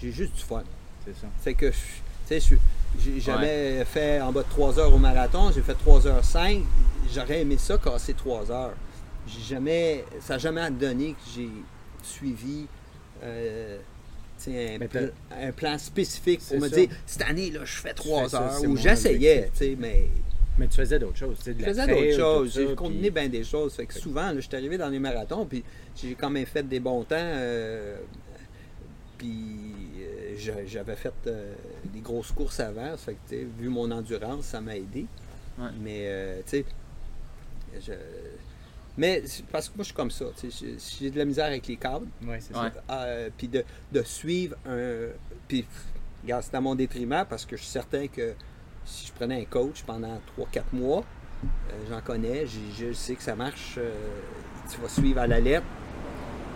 j'ai 0.00 0.12
juste 0.12 0.34
du 0.34 0.42
fun. 0.42 0.62
C'est 1.04 1.14
ça. 1.14 1.26
C'est 1.40 1.54
que, 1.54 1.70
tu 1.70 2.40
sais, 2.40 2.56
j'ai 2.98 3.20
jamais 3.20 3.84
fait 3.84 4.20
en 4.20 4.32
bas 4.32 4.42
de 4.42 4.48
3 4.48 4.78
heures 4.78 4.94
au 4.94 4.98
marathon. 4.98 5.50
J'ai 5.52 5.62
fait 5.62 5.74
3 5.74 6.06
heures 6.06 6.24
5. 6.24 6.62
J'aurais 7.12 7.40
aimé 7.40 7.56
ça 7.58 7.78
casser 7.78 8.14
3 8.14 8.50
heures. 8.50 8.74
J'ai 9.26 9.54
jamais, 9.54 10.04
ça 10.20 10.34
n'a 10.34 10.38
jamais 10.38 10.70
donné 10.70 11.12
que 11.12 11.30
j'ai 11.34 11.50
suivi. 12.02 12.66
Euh, 13.22 13.78
un, 14.46 15.52
plan, 15.52 15.78
spécifique 15.78 16.40
pour 16.46 16.58
me 16.58 16.68
dire 16.68 16.88
cette 17.06 17.22
année, 17.22 17.50
là, 17.50 17.60
je 17.64 17.80
fais 17.80 17.94
trois 17.94 18.34
heures. 18.34 18.62
Ou 18.64 18.76
j'essayais, 18.76 19.50
mais. 19.78 20.08
Mais 20.58 20.66
tu 20.66 20.74
faisais 20.74 20.98
d'autres 20.98 21.16
choses. 21.16 21.36
Je 21.46 21.52
faisais 21.52 21.86
d'autres 21.86 22.16
choses. 22.16 22.54
J'ai 22.54 22.74
combiné 22.74 23.10
bien 23.10 23.28
des 23.28 23.44
choses. 23.44 23.74
Fait 23.74 23.86
que 23.86 23.94
souvent, 23.94 24.32
je 24.34 24.40
suis 24.40 24.56
arrivé 24.56 24.76
dans 24.76 24.88
les 24.88 24.98
marathons, 24.98 25.46
puis 25.46 25.62
j'ai 25.94 26.14
quand 26.14 26.30
même 26.30 26.46
fait 26.46 26.66
des 26.66 26.80
bons 26.80 27.04
temps. 27.04 27.14
Euh, 27.16 27.96
puis 29.16 29.28
euh, 30.00 30.64
j'avais 30.66 30.96
fait 30.96 31.14
euh, 31.26 31.54
des 31.84 32.00
grosses 32.00 32.32
courses 32.32 32.58
avant. 32.58 32.96
Fait 32.96 33.16
que, 33.30 33.36
vu 33.58 33.68
mon 33.68 33.88
endurance, 33.90 34.46
ça 34.46 34.60
m'a 34.60 34.76
aidé. 34.76 35.06
Mais, 35.80 36.42
tu 36.46 36.64
sais, 37.80 37.98
mais 38.98 39.22
parce 39.52 39.68
que 39.68 39.76
moi, 39.76 39.84
je 39.84 39.86
suis 39.86 39.94
comme 39.94 40.10
ça. 40.10 40.24
J'ai 41.00 41.10
de 41.10 41.18
la 41.18 41.24
misère 41.24 41.46
avec 41.46 41.66
les 41.68 41.76
câbles. 41.76 42.08
Oui, 42.22 42.36
c'est 42.40 42.52
ça. 42.52 42.72
Euh, 42.90 43.30
puis 43.36 43.48
de, 43.48 43.64
suivre 44.02 44.56
un. 44.66 45.10
Puis, 45.46 45.64
regarde, 46.22 46.42
c'est 46.42 46.56
à 46.56 46.60
mon 46.60 46.74
détriment 46.74 47.24
parce 47.30 47.46
que 47.46 47.56
je 47.56 47.62
suis 47.62 47.70
certain 47.70 48.08
que 48.08 48.34
si 48.84 49.06
je 49.06 49.12
prenais 49.12 49.40
un 49.40 49.44
coach 49.44 49.84
pendant 49.84 50.20
3-4 50.36 50.62
mois, 50.72 51.04
euh, 51.44 51.76
j'en 51.88 52.00
connais, 52.00 52.44
je 52.46 52.92
sais 52.92 53.14
que 53.14 53.22
ça 53.22 53.36
marche, 53.36 53.76
euh, 53.78 53.92
tu 54.68 54.80
vas 54.80 54.88
suivre 54.88 55.20
à 55.20 55.28
la 55.28 55.38
lettre, 55.38 55.66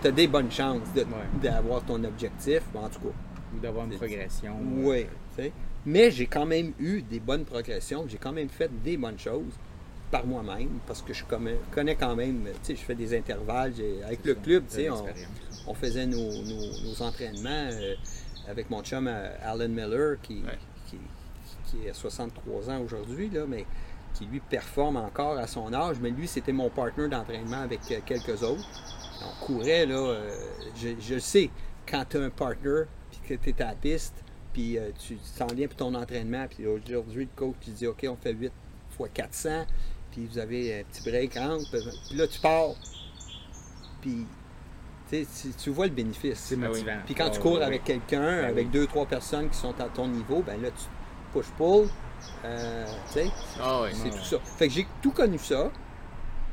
tu 0.01 0.09
as 0.09 0.11
des 0.11 0.27
bonnes 0.27 0.51
chances 0.51 0.89
d'avoir 1.41 1.85
ton 1.85 2.03
objectif, 2.03 2.63
en 2.75 2.89
tout 2.89 3.01
cas. 3.01 3.15
Ou 3.55 3.61
d'avoir 3.61 3.85
une 3.85 3.97
progression. 3.97 4.57
Oui, 4.79 5.07
mais 5.85 6.11
j'ai 6.11 6.27
quand 6.27 6.47
même 6.47 6.73
eu 6.81 7.03
des 7.03 7.21
bonnes 7.21 7.45
progressions, 7.45 8.07
j'ai 8.09 8.17
quand 8.17 8.33
même 8.33 8.49
fait 8.49 8.71
des 8.83 8.97
bonnes 8.97 9.19
choses 9.19 9.59
par 10.13 10.27
moi-même, 10.27 10.79
parce 10.87 11.01
que 11.01 11.15
je 11.15 11.25
connais 11.25 11.97
quand 11.97 12.15
même, 12.15 12.45
tu 12.45 12.53
sais, 12.63 12.77
je 12.77 12.83
fais 12.83 12.95
des 12.95 13.17
intervalles. 13.17 13.73
Avec 14.05 14.25
le 14.27 14.35
club, 14.35 14.65
tu 14.69 14.77
sais, 14.77 14.91
on, 15.67 15.75
faisait 15.75 16.07
nos, 16.07 17.03
entraînements 17.03 17.71
euh, 17.73 17.95
avec 18.47 18.69
mon 18.69 18.83
chum 18.83 19.09
euh, 19.09 19.35
Alan 19.43 19.71
Miller, 19.71 20.19
qui, 20.23 20.43
qui, 21.67 21.89
a 21.89 21.95
63 21.95 22.69
ans 22.69 22.83
aujourd'hui, 22.83 23.31
là, 23.31 23.47
mais 23.49 23.65
qui 24.13 24.27
lui 24.27 24.41
performe 24.41 24.99
encore 24.99 25.39
à 25.39 25.47
son 25.47 25.73
âge. 25.73 25.97
Mais 26.03 26.11
lui, 26.11 26.29
c'était 26.29 26.53
mon 26.53 26.69
partenaire 26.69 27.09
d'entraînement 27.09 27.63
avec 27.63 27.81
euh, 27.91 28.01
quelques 28.05 28.43
autres. 28.43 28.69
On 29.25 29.47
courait, 29.47 29.87
là, 29.87 30.15
je, 30.77 30.91
je 31.01 31.19
sais, 31.19 31.49
quand 31.91 32.05
tu 32.11 32.19
as 32.19 32.21
un 32.21 32.31
partner, 32.31 32.83
puis 33.11 33.21
que 33.27 33.43
tu 33.43 33.49
es 33.49 33.63
à 33.63 33.69
la 33.69 33.75
piste, 33.75 34.15
puis 34.53 34.77
tu 34.99 35.17
t'en 35.39 35.47
viens 35.47 35.69
pour 35.69 35.77
ton 35.77 35.95
entraînement, 35.95 36.47
puis 36.51 36.67
aujourd'hui, 36.67 37.25
le 37.25 37.31
coach, 37.35 37.55
tu 37.63 37.71
dit, 37.71 37.87
OK, 37.87 38.05
on 38.11 38.17
fait 38.17 38.35
8 38.35 38.53
fois 38.91 39.09
400, 39.09 39.65
puis 40.13 40.29
vous 40.31 40.39
avez 40.39 40.81
un 40.81 40.85
petit 40.85 41.03
break 41.03 41.37
entre, 41.37 41.71
puis 42.09 42.17
là, 42.17 42.27
tu 42.29 42.39
pars. 42.39 42.75
Puis, 44.01 44.27
tu, 45.63 45.71
vois 45.71 45.87
le 45.87 45.93
bénéfice. 45.93 46.39
C'est 46.39 46.57
motivant. 46.57 46.99
Puis 47.05 47.15
quand 47.15 47.31
tu 47.31 47.41
cours 47.41 47.63
avec 47.63 47.85
quelqu'un, 47.85 48.43
ben 48.43 48.45
avec 48.45 48.71
deux, 48.71 48.87
trois 48.87 49.07
personnes 49.07 49.49
qui 49.51 49.57
sont 49.57 49.79
à 49.81 49.85
ton 49.85 50.09
niveau, 50.09 50.43
ben 50.47 50.61
là, 50.61 50.69
tu 50.71 50.85
push-pull, 51.33 51.89
Euh, 52.45 52.87
tu 53.09 53.13
sais, 53.15 53.31
Ah 53.61 53.85
c'est 53.93 54.11
tout 54.11 54.25
ça. 54.25 54.39
Fait 54.39 54.69
que 54.69 54.75
j'ai 54.75 54.87
tout 55.03 55.11
connu 55.11 55.39
ça 55.39 55.71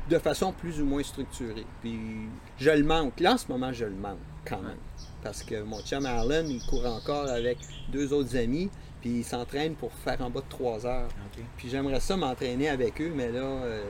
de 0.08 0.18
façon 0.18 0.52
plus 0.52 0.80
ou 0.80 0.84
moins 0.84 1.02
structurée. 1.02 1.66
Puis 1.80 2.28
je 2.58 2.70
le 2.70 2.82
manque. 2.82 3.20
Là, 3.20 3.34
en 3.34 3.38
ce 3.38 3.46
moment, 3.48 3.72
je 3.72 3.84
le 3.84 3.94
manque 3.94 4.18
quand 4.44 4.60
même. 4.60 4.78
Parce 5.22 5.42
que 5.42 5.62
mon 5.62 5.80
chum 5.82 6.04
Allen, 6.06 6.48
il 6.48 6.64
court 6.66 6.86
encore 6.86 7.28
avec 7.28 7.58
deux 7.90 8.12
autres 8.12 8.36
amis, 8.36 8.70
puis 9.00 9.10
il 9.18 9.24
s'entraîne 9.24 9.74
pour 9.74 9.92
faire 9.92 10.20
en 10.20 10.30
bas 10.30 10.40
de 10.40 10.48
trois 10.48 10.84
heures. 10.86 11.08
OK. 11.08 11.42
Puis 11.56 11.68
j'aimerais 11.70 12.00
ça 12.00 12.16
m'entraîner 12.16 12.68
avec 12.68 13.00
eux, 13.00 13.12
mais 13.14 13.30
là, 13.30 13.40
euh, 13.40 13.84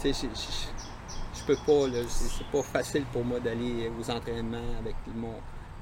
tu 0.00 0.12
sais, 0.12 0.26
je- 0.28 1.42
peux 1.46 1.56
pas, 1.66 1.88
là. 1.88 2.02
C'est 2.08 2.46
pas 2.52 2.62
facile 2.62 3.04
pour 3.12 3.24
moi 3.24 3.40
d'aller 3.40 3.90
aux 4.00 4.10
entraînements 4.10 4.78
avec 4.78 4.94
mon, 5.14 5.34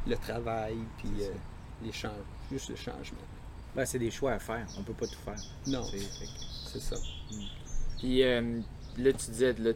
le 0.07 0.17
travail, 0.17 0.77
puis 0.99 1.11
euh, 1.23 1.33
les 1.85 1.93
changements, 1.93 2.17
juste 2.51 2.71
le 2.71 2.77
changement. 2.77 3.19
Ben, 3.77 3.85
c'est 3.85 3.99
des 3.99 4.11
choix 4.11 4.33
à 4.33 4.39
faire. 4.39 4.67
On 4.79 4.83
peut 4.83 4.95
pas 4.95 5.07
tout 5.07 5.19
faire. 5.25 5.35
Non, 5.67 5.85
C'est- 5.85 5.99
ça. 6.81 6.97
Puis 7.99 8.23
euh, 8.23 8.61
là, 8.99 9.13
tu 9.13 9.31
disais, 9.31 9.53
là, 9.59 9.73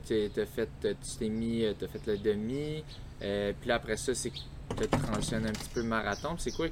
fait, 0.47 0.69
tu 0.83 1.17
t'es 1.19 1.29
mis, 1.29 1.65
t'as 1.79 1.89
fait 1.89 2.07
le 2.07 2.19
demi. 2.19 2.83
euh, 3.23 3.53
puis 3.61 3.69
là, 3.69 3.75
après 3.77 3.97
ça, 3.97 4.15
c'est 4.15 4.31
que 4.31 4.37
tu 4.37 4.89
transitionné 4.89 5.49
un 5.49 5.53
petit 5.53 5.69
peu 5.75 5.83
marathon. 5.83 6.35
C'est 6.39 6.53
quoi 6.53 6.67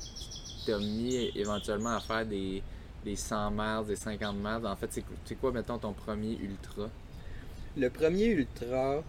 t'a 0.67 0.79
mis 0.79 1.31
éventuellement 1.37 1.97
à 1.97 2.01
faire 2.01 2.25
des, 2.27 2.63
des 3.05 3.17
100 3.17 3.51
miles, 3.51 3.87
des 3.89 3.97
50 3.97 4.37
miles? 4.37 4.67
En 4.67 4.77
fait, 4.77 4.89
c'est 4.91 5.05
c'est 5.25 5.35
quoi, 5.37 5.53
mettons, 5.53 5.79
ton 5.79 5.93
premier 5.93 6.37
ultra? 6.43 6.89
Le 7.77 7.89
premier 7.89 8.27
ultra, 8.27 9.03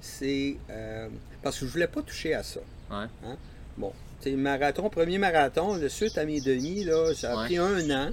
c'est 0.00 0.56
euh, 0.70 1.08
parce 1.42 1.58
que 1.58 1.66
je 1.66 1.70
voulais 1.72 1.86
pas 1.88 2.02
toucher 2.02 2.34
à 2.34 2.42
ça. 2.42 2.60
Ouais. 2.90 3.06
Hein? 3.24 3.36
Bon, 3.76 3.92
tu 4.20 4.30
sais, 4.30 4.36
marathon, 4.36 4.88
premier 4.90 5.18
marathon, 5.18 5.76
le 5.76 5.88
suite 5.88 6.16
à 6.18 6.24
mes 6.24 6.40
demi, 6.40 6.84
là, 6.84 7.14
ça 7.14 7.32
a 7.32 7.36
Ouais. 7.40 7.44
pris 7.46 7.58
un 7.58 7.90
an. 7.90 8.10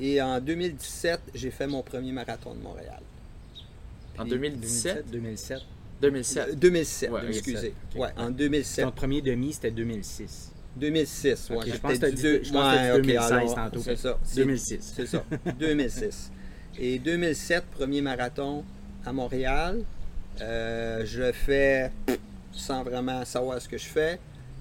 Et 0.00 0.20
en 0.22 0.40
2017, 0.40 1.20
j'ai 1.34 1.50
fait 1.50 1.66
mon 1.66 1.82
premier 1.82 2.12
marathon 2.12 2.54
de 2.54 2.60
Montréal. 2.60 3.00
En 4.18 4.22
Puis, 4.22 4.30
2017? 4.30 5.10
2007. 5.10 5.60
2007. 6.00 6.48
Euh, 6.48 6.54
2007, 6.54 7.10
Ouais, 7.10 7.20
excusez. 7.28 7.74
ok. 7.94 8.00
Ouais, 8.00 8.08
en 8.16 8.30
2007. 8.30 8.84
Ton 8.86 8.92
premier 8.92 9.20
demi, 9.20 9.52
c'était 9.52 9.70
2006. 9.70 10.52
2006, 10.76 11.50
ouais. 11.50 11.56
Je 11.66 11.76
pense 11.78 11.98
que 11.98 12.06
dit 12.06 12.22
deux- 12.22 12.42
je 12.44 12.52
pense 12.52 12.74
ouais, 12.74 12.92
2016 13.00 13.32
alors, 13.32 13.54
tantôt. 13.54 13.80
C'est 13.80 13.96
ça. 13.96 14.18
c'est- 14.22 14.36
2006. 14.36 14.92
C'est 14.96 15.06
ça, 15.06 15.24
2006. 15.58 16.30
Et 16.78 16.98
2007, 16.98 17.64
premier 17.72 18.00
marathon 18.00 18.64
à 19.04 19.12
Montréal. 19.12 19.82
Euh, 20.40 21.02
je 21.04 21.32
fais 21.32 21.90
sans 22.52 22.82
vraiment 22.82 23.24
savoir 23.24 23.60
ce 23.60 23.68
que 23.68 23.76
je 23.76 23.86
fais, 23.86 24.18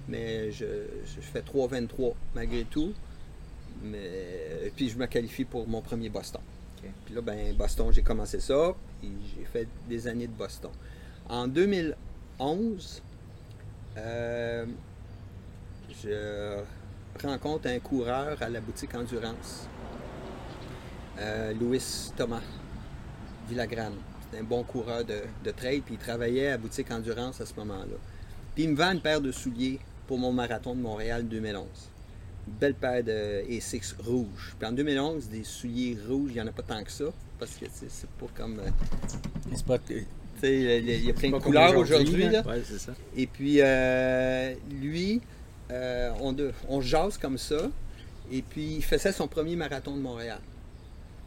mais 0.08 0.52
je, 0.52 0.66
je 1.06 1.22
fais 1.22 1.42
3,23 1.42 2.16
malgré 2.36 2.64
tout. 2.66 2.94
Mais, 3.84 4.72
puis 4.76 4.90
je 4.90 4.98
me 4.98 5.06
qualifie 5.06 5.46
pour 5.46 5.68
mon 5.68 5.82
premier 5.82 6.10
Boston. 6.10 6.42
Puis 7.06 7.14
là, 7.16 7.22
ben, 7.22 7.54
Boston, 7.56 7.92
j'ai 7.92 8.02
commencé 8.02 8.40
ça, 8.40 8.74
j'ai 9.04 9.46
fait 9.46 9.68
des 9.88 10.08
années 10.08 10.28
de 10.28 10.34
Boston. 10.34 10.72
En 11.30 11.48
2011, 11.48 13.02
euh, 13.98 14.66
je 16.04 16.62
rencontre 17.26 17.68
un 17.68 17.80
coureur 17.80 18.38
à 18.42 18.50
la 18.50 18.62
boutique 18.62 18.94
Endurance, 18.96 19.68
euh, 21.20 21.54
Louis 21.54 21.82
Thomas 22.16 22.42
Villagrane. 23.50 23.96
C'est 24.32 24.40
un 24.40 24.44
bon 24.44 24.64
coureur 24.64 25.04
de, 25.04 25.22
de 25.44 25.52
trail, 25.52 25.82
puis 25.82 25.96
il 25.96 25.98
travaillait 26.00 26.48
à 26.48 26.52
la 26.52 26.58
boutique 26.58 26.92
Endurance 26.92 27.42
à 27.42 27.46
ce 27.46 27.54
moment-là. 27.56 27.98
Puis 28.56 28.64
il 28.66 28.70
me 28.72 28.76
vend 28.76 28.92
une 28.92 29.02
paire 29.02 29.22
de 29.22 29.32
souliers 29.32 29.80
pour 30.08 30.18
mon 30.18 30.32
marathon 30.32 30.76
de 30.76 30.82
Montréal 30.82 31.28
2011. 31.28 31.66
Une 32.48 32.54
belle 32.54 32.74
paire 32.76 33.04
de 33.04 33.44
A6 33.50 33.96
rouges. 34.04 34.56
Puis 34.58 34.68
en 34.68 34.72
2011, 34.72 35.30
des 35.30 35.44
souliers 35.44 35.98
rouges, 36.08 36.32
il 36.32 36.36
n'y 36.36 36.42
en 36.42 36.48
a 36.48 36.52
pas 36.52 36.64
tant 36.64 36.84
que 36.84 36.92
ça, 36.92 37.06
parce 37.38 37.52
que 37.56 37.66
c'est 37.72 38.10
pas 38.12 38.26
comme... 38.36 38.60
euh, 38.60 38.70
C'est 39.56 39.66
pas, 39.66 39.78
il 40.44 41.06
y 41.06 41.10
a 41.10 41.14
plein 41.14 41.32
de 41.32 41.38
couleurs 41.40 41.76
aujourd'hui. 41.78 42.30
là. 42.30 42.42
Ouais, 42.48 42.62
c'est 42.66 42.80
ça. 42.80 42.94
Et 43.18 43.28
puis, 43.28 43.58
euh, 43.62 44.54
lui, 44.72 45.22
euh, 45.72 46.12
on, 46.22 46.36
on 46.68 46.82
jase 46.82 47.18
comme 47.18 47.38
ça. 47.38 47.70
Et 48.32 48.42
puis, 48.42 48.76
il 48.76 48.84
faisait 48.84 49.12
son 49.12 49.28
premier 49.28 49.56
marathon 49.56 49.96
de 49.96 50.02
Montréal. 50.02 50.40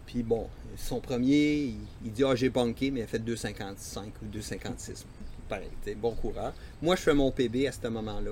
Puis, 0.07 0.23
bon, 0.23 0.49
son 0.77 1.01
premier, 1.01 1.75
il, 2.05 2.13
dit 2.13 2.25
Ah, 2.25 2.35
j'ai 2.35 2.49
banqué, 2.49 2.91
mais 2.91 3.01
il 3.01 3.03
a 3.05 3.07
fait 3.07 3.19
2,55 3.19 4.01
ou 4.23 4.37
2,56. 4.37 5.05
Pareil, 5.49 5.69
bon 5.97 6.13
coureur. 6.13 6.53
Moi, 6.81 6.97
je 6.97 7.03
fais 7.03 7.15
mon 7.15 7.31
PB 7.31 7.67
à 7.67 7.73
ce 7.73 7.87
moment-là. 7.89 8.31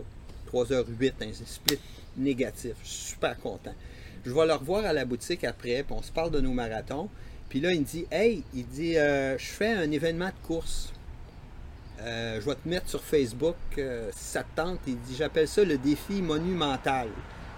3h08, 0.52 1.12
un 1.20 1.32
split 1.32 1.78
négatif. 2.16 2.74
Super 2.82 3.38
content. 3.38 3.74
Je 4.24 4.32
vais 4.32 4.46
le 4.46 4.54
revoir 4.54 4.84
à 4.84 4.92
la 4.92 5.04
boutique 5.04 5.44
après, 5.44 5.82
puis 5.82 5.94
on 5.96 6.02
se 6.02 6.12
parle 6.12 6.30
de 6.30 6.40
nos 6.40 6.52
marathons. 6.52 7.08
Puis 7.48 7.60
là, 7.60 7.72
il 7.72 7.80
me 7.80 7.84
dit 7.84 8.06
Hey, 8.10 8.42
il 8.54 8.66
dit 8.66 8.96
euh, 8.96 9.36
Je 9.38 9.46
fais 9.46 9.72
un 9.72 9.90
événement 9.90 10.28
de 10.28 10.46
course. 10.46 10.92
Euh, 12.02 12.40
je 12.40 12.46
vais 12.46 12.54
te 12.54 12.68
mettre 12.68 12.88
sur 12.88 13.02
Facebook 13.02 13.56
euh, 13.76 14.10
si 14.14 14.24
ça 14.24 14.42
te 14.42 14.56
tente. 14.56 14.78
Il 14.86 14.98
dit 15.00 15.14
J'appelle 15.16 15.48
ça 15.48 15.64
le 15.64 15.76
défi 15.76 16.22
monumental. 16.22 17.08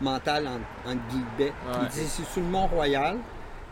Mental 0.01 0.49
en, 0.49 0.91
en 0.91 0.95
guillemets. 0.95 1.53
Il 1.83 1.89
dit 1.89 2.09
C'est 2.09 2.25
sur 2.25 2.41
le 2.41 2.49
Mont-Royal. 2.49 3.19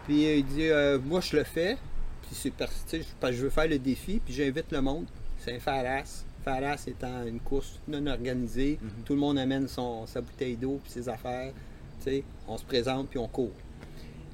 Puis 0.06 0.26
euh, 0.26 0.36
il 0.36 0.44
dit 0.46 0.68
euh, 0.68 0.98
Moi, 1.04 1.20
je 1.20 1.36
le 1.36 1.44
fais. 1.44 1.76
Puis 2.22 2.30
c'est 2.34 2.52
parce 2.52 2.84
que 2.88 3.32
je 3.32 3.42
veux 3.42 3.50
faire 3.50 3.66
le 3.66 3.78
défi. 3.78 4.20
Puis 4.24 4.34
j'invite 4.34 4.70
le 4.70 4.80
monde. 4.80 5.06
C'est 5.38 5.56
un 5.56 5.58
Faras. 5.58 6.24
Faras 6.44 6.84
étant 6.86 7.24
une 7.26 7.40
course 7.40 7.80
non 7.88 8.06
organisée. 8.06 8.78
Tout 9.04 9.14
le 9.14 9.20
monde 9.20 9.38
amène 9.38 9.66
son, 9.66 10.06
sa 10.06 10.20
bouteille 10.20 10.56
d'eau 10.56 10.80
puis 10.82 10.92
ses 10.92 11.08
affaires. 11.08 11.52
On 12.48 12.56
se 12.56 12.64
présente 12.64 13.08
puis 13.08 13.18
on 13.18 13.28
court. 13.28 13.52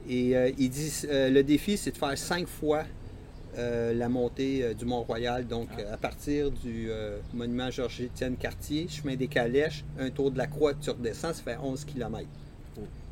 Et 0.09 0.35
il 0.57 0.71
dit 0.71 0.93
le 1.11 1.43
défi, 1.43 1.77
c'est 1.77 1.91
de 1.91 1.97
faire 1.97 2.17
cinq 2.17 2.47
fois 2.47 2.85
euh, 3.59 3.95
la 3.95 4.09
montée 4.09 4.63
euh, 4.63 4.75
du 4.75 4.85
Mont-Royal, 4.85 5.47
donc 5.47 5.69
euh, 5.79 5.95
à 5.95 5.97
partir 5.97 6.51
du 6.51 6.89
monument 7.33 7.71
Georges-Étienne 7.71 8.37
Cartier, 8.37 8.87
chemin 8.89 9.15
des 9.17 9.29
Calèches, 9.29 9.85
un 9.99 10.11
tour 10.11 10.31
de 10.31 10.39
la 10.39 10.47
croix, 10.47 10.75
tu 10.75 10.91
redescends, 10.91 11.33
ça 11.33 11.43
fait 11.43 11.57
11 11.63 11.85
km. 11.85 12.27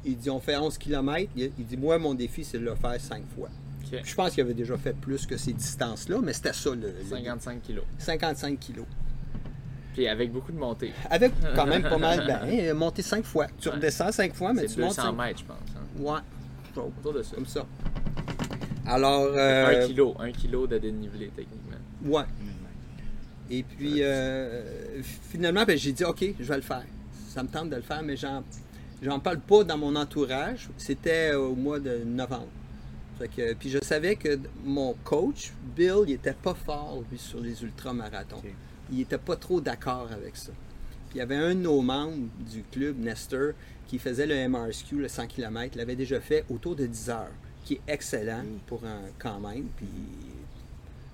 Il 0.04 0.16
dit 0.18 0.28
on 0.28 0.40
fait 0.40 0.56
11 0.56 0.76
km. 0.76 1.30
Il, 1.36 1.50
il 1.58 1.64
dit 1.66 1.76
moi, 1.78 1.98
mon 1.98 2.12
défi, 2.14 2.44
c'est 2.44 2.58
de 2.58 2.64
le 2.64 2.74
faire 2.74 3.00
cinq 3.00 3.22
fois. 3.34 3.48
Ok. 3.84 4.00
Je 4.04 4.14
pense 4.14 4.32
qu'il 4.32 4.42
avait 4.42 4.52
déjà 4.54 4.76
fait 4.76 4.92
plus 4.94 5.24
que 5.26 5.36
ces 5.38 5.52
distances-là, 5.54 6.18
mais 6.22 6.32
c'était 6.34 6.52
ça 6.52 6.70
le, 6.70 6.76
le- 6.88 7.04
55 7.08 7.62
kilos. 7.62 7.84
55 7.98 8.58
kilos. 8.58 8.84
Puis 9.94 10.06
avec 10.08 10.32
beaucoup 10.32 10.52
de 10.52 10.58
montées. 10.58 10.92
Avec 11.08 11.32
quand 11.54 11.66
même 11.66 11.82
pas 11.82 11.96
mal, 11.98 12.26
ben, 12.26 12.40
hein, 12.44 12.74
monter 12.74 13.00
cinq 13.02 13.24
fois. 13.24 13.46
Tu 13.58 13.68
Ouais. 13.68 13.76
redescends 13.76 14.10
cinq 14.12 14.34
fois, 14.34 14.52
mais 14.52 14.62
C'est 14.66 14.74
tu 14.74 14.80
montes 14.80 14.90
200 14.96 15.02
cinq 15.02 15.12
mètres, 15.12 15.40
je 15.40 15.44
pense. 15.44 15.56
hein. 15.76 16.02
Ouais, 16.02 16.82
Autour 16.98 17.12
de 17.14 17.22
ça. 17.22 17.34
comme 17.36 17.46
ça. 17.46 17.64
Alors, 18.86 19.28
euh, 19.34 19.82
Un 19.82 19.86
kilo. 19.86 20.14
Un 20.18 20.32
kilo 20.32 20.66
de 20.66 20.78
dénivelé, 20.78 21.30
techniquement. 21.34 21.76
ouais. 22.04 22.24
Et 23.50 23.62
puis, 23.62 23.96
euh, 24.02 25.02
finalement, 25.02 25.64
ben, 25.64 25.76
j'ai 25.76 25.92
dit, 25.92 26.04
OK, 26.04 26.24
je 26.38 26.44
vais 26.44 26.56
le 26.56 26.62
faire. 26.62 26.84
Ça 27.28 27.42
me 27.42 27.48
tente 27.48 27.68
de 27.70 27.76
le 27.76 27.82
faire, 27.82 28.02
mais 28.02 28.16
j'en, 28.16 28.42
j'en 29.02 29.20
parle 29.20 29.40
pas 29.40 29.64
dans 29.64 29.76
mon 29.76 29.94
entourage. 29.96 30.70
C'était 30.78 31.34
au 31.34 31.54
mois 31.54 31.78
de 31.78 31.98
novembre. 32.04 32.48
Fait 33.18 33.28
que, 33.28 33.52
puis 33.54 33.68
je 33.70 33.78
savais 33.82 34.16
que 34.16 34.38
mon 34.64 34.94
coach, 35.04 35.52
Bill, 35.76 36.04
il 36.06 36.12
était 36.14 36.32
pas 36.32 36.54
fort, 36.54 37.02
lui, 37.10 37.18
sur 37.18 37.38
les 37.40 37.62
ultramarathons. 37.62 38.42
Il 38.90 39.00
était 39.00 39.18
pas 39.18 39.36
trop 39.36 39.60
d'accord 39.60 40.08
avec 40.10 40.36
ça. 40.36 40.50
Puis 41.10 41.16
il 41.16 41.18
y 41.18 41.20
avait 41.20 41.36
un 41.36 41.54
de 41.54 41.60
nos 41.60 41.80
membres 41.80 42.26
du 42.50 42.62
club, 42.72 42.98
Nestor, 42.98 43.52
qui 43.86 43.98
faisait 43.98 44.26
le 44.26 44.48
MRSQ, 44.48 44.96
le 44.96 45.08
100 45.08 45.26
km, 45.28 45.74
il 45.74 45.78
l'avait 45.78 45.94
déjà 45.96 46.18
fait 46.20 46.44
autour 46.50 46.74
de 46.74 46.86
10 46.86 47.10
heures, 47.10 47.30
qui 47.64 47.74
est 47.74 47.80
excellent 47.88 48.44
pour 48.66 48.84
un 48.84 49.02
quand 49.18 49.40
même. 49.40 49.66
Puis 49.76 49.86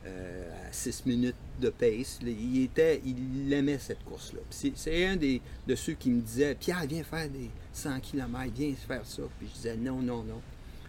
euh, 0.06 0.68
à 0.68 0.72
6 0.72 1.06
minutes 1.06 1.36
de 1.60 1.70
pace, 1.70 2.18
il, 2.22 2.64
était, 2.64 3.00
il 3.04 3.52
aimait 3.52 3.78
cette 3.78 4.02
course-là. 4.04 4.40
C'est 4.50 5.06
un 5.06 5.16
des, 5.16 5.40
de 5.66 5.74
ceux 5.74 5.94
qui 5.94 6.10
me 6.10 6.20
disait 6.20 6.54
Pierre, 6.54 6.86
viens 6.88 7.04
faire 7.04 7.28
des 7.28 7.50
100 7.72 8.00
km, 8.00 8.52
viens 8.54 8.74
faire 8.74 9.04
ça. 9.04 9.22
Puis 9.38 9.48
je 9.48 9.54
disais 9.54 9.76
non, 9.76 10.00
non, 10.00 10.22
non. 10.22 10.40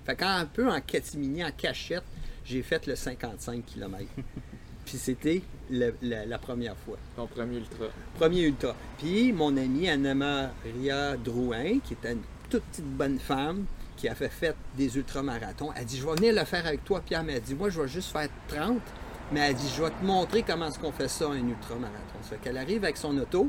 Fait 0.06 0.16
qu'un 0.16 0.38
un 0.38 0.46
peu 0.46 0.70
en 0.70 0.82
catimini, 0.82 1.44
en 1.44 1.52
cachette, 1.52 2.04
j'ai 2.46 2.64
fait 2.64 2.86
le 2.88 2.96
55 2.96 3.66
km. 3.66 4.06
Puis 4.86 4.98
c'était 4.98 5.42
la 5.70 6.40
première 6.40 6.76
fois. 6.76 6.98
Ton 7.16 7.28
premier 7.28 7.58
ultra. 7.58 7.86
Premier 8.16 8.42
ultra. 8.44 8.76
Puis 8.98 9.32
mon 9.32 9.56
amie 9.56 9.88
Anna-Maria 9.90 11.18
Drouin, 11.18 11.80
qui 11.80 11.94
était 11.94 12.14
une 12.14 12.24
toute 12.50 12.64
petite 12.64 12.86
bonne 12.86 13.20
femme, 13.20 13.66
qui 14.02 14.10
a 14.10 14.16
fait, 14.16 14.56
des 14.76 14.98
ultramarathons, 14.98 15.70
elle 15.76 15.86
dit 15.86 15.98
Je 15.98 16.06
vais 16.06 16.16
venir 16.16 16.34
le 16.34 16.44
faire 16.44 16.66
avec 16.66 16.84
toi, 16.84 17.02
Pierre. 17.02 17.24
Mais 17.24 17.34
elle 17.34 17.42
dit 17.42 17.54
Moi, 17.54 17.70
je 17.70 17.80
vais 17.80 17.88
juste 17.88 18.12
faire 18.12 18.28
30. 18.48 18.82
Mais 19.32 19.42
elle 19.42 19.56
dit 19.56 19.72
Je 19.76 19.84
vais 19.84 19.92
te 19.92 20.04
montrer 20.04 20.42
comment 20.42 20.68
est-ce 20.68 20.80
qu'on 20.80 20.92
fait 20.92 21.08
ça, 21.08 21.28
un 21.28 21.48
ultramarathon. 21.48 22.18
Ça 22.24 22.30
fait 22.30 22.38
qu'elle 22.38 22.58
arrive 22.58 22.84
avec 22.84 22.98
son 22.98 23.16
auto, 23.18 23.48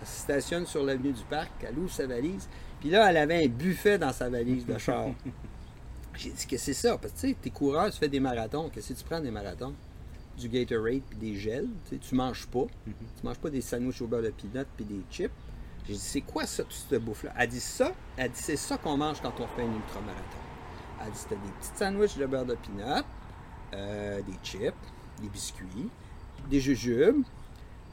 elle 0.00 0.06
se 0.06 0.20
stationne 0.20 0.66
sur 0.66 0.84
l'avenue 0.84 1.12
du 1.12 1.22
parc, 1.24 1.50
elle 1.68 1.76
ouvre 1.78 1.92
sa 1.92 2.06
valise. 2.06 2.48
Puis 2.80 2.90
là, 2.90 3.10
elle 3.10 3.16
avait 3.16 3.44
un 3.44 3.48
buffet 3.48 3.98
dans 3.98 4.12
sa 4.12 4.28
valise 4.28 4.64
de 4.64 4.78
char. 4.78 5.08
J'ai 6.14 6.30
dit 6.30 6.46
que 6.46 6.56
c'est 6.56 6.74
ça? 6.74 6.96
Parce 6.98 7.14
que 7.14 7.20
tu 7.20 7.28
sais, 7.30 7.36
tes 7.40 7.50
coureurs, 7.50 7.90
tu 7.90 7.98
fais 7.98 8.08
des 8.08 8.20
marathons. 8.20 8.68
Qu'est-ce 8.68 8.92
que 8.92 8.98
tu 8.98 9.04
prends 9.04 9.20
des 9.20 9.30
marathons? 9.30 9.74
Du 10.38 10.48
Gatorade 10.48 11.02
puis 11.08 11.18
des 11.18 11.34
gels. 11.34 11.68
Tu, 11.88 11.96
sais, 11.96 11.98
tu 11.98 12.14
manges 12.14 12.46
pas. 12.46 12.66
Tu 12.84 13.26
manges 13.26 13.38
pas 13.38 13.50
des 13.50 13.60
sandwichs 13.60 14.00
au 14.00 14.06
beurre 14.06 14.22
de 14.22 14.30
peanut 14.30 14.66
puis 14.76 14.84
des 14.84 15.00
chips. 15.10 15.32
J'ai 15.86 15.94
dit, 15.94 15.98
c'est 15.98 16.20
quoi 16.20 16.46
ça, 16.46 16.62
tout 16.62 16.70
ce 16.70 16.96
bouffe-là? 16.96 17.32
Elle 17.36 17.48
dit 17.48 17.60
ça, 17.60 17.92
elle 18.16 18.30
dit, 18.30 18.40
c'est 18.40 18.56
ça 18.56 18.78
qu'on 18.78 18.96
mange 18.96 19.20
quand 19.20 19.32
on 19.40 19.46
fait 19.48 19.62
un 19.62 19.74
ultramarathon. 19.74 20.38
Elle 21.04 21.12
dit 21.12 21.18
c'était 21.18 21.34
des 21.34 21.50
petits 21.60 21.76
sandwichs 21.76 22.16
de 22.16 22.26
beurre 22.26 22.44
de 22.44 22.54
pinot, 22.54 23.04
euh, 23.74 24.20
des 24.22 24.38
chips, 24.44 24.74
des 25.20 25.28
biscuits, 25.28 25.88
des 26.48 26.60
jujubes, 26.60 27.24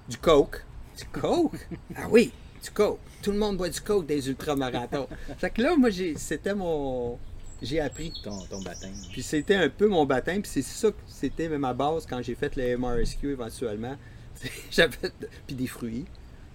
du 0.07 0.17
coke. 0.17 0.63
Du 0.97 1.05
coke? 1.05 1.67
ah 1.95 2.07
oui, 2.09 2.31
du 2.63 2.69
coke. 2.71 2.99
Tout 3.21 3.31
le 3.31 3.37
monde 3.37 3.57
boit 3.57 3.69
du 3.69 3.81
coke 3.81 4.05
des 4.05 4.29
ultramarathons. 4.29 5.07
fait 5.37 5.49
que 5.49 5.61
là, 5.61 5.75
moi, 5.75 5.89
c'était 6.15 6.53
mon. 6.53 7.17
J'ai 7.61 7.79
appris. 7.79 8.13
Ton, 8.23 8.39
ton 8.45 8.61
baptême. 8.61 8.93
Puis 9.11 9.23
c'était 9.23 9.55
un 9.55 9.69
peu 9.69 9.87
mon 9.87 10.05
baptême. 10.05 10.41
Puis 10.41 10.51
c'est 10.51 10.61
ça 10.61 10.91
que 10.91 10.97
c'était 11.07 11.49
ma 11.49 11.73
base 11.73 12.05
quand 12.05 12.21
j'ai 12.21 12.35
fait 12.35 12.55
le 12.55 12.77
MRSQ 12.77 13.31
éventuellement. 13.31 13.97
J'avais. 14.71 15.11
Puis 15.47 15.55
des 15.55 15.67
fruits. 15.67 16.05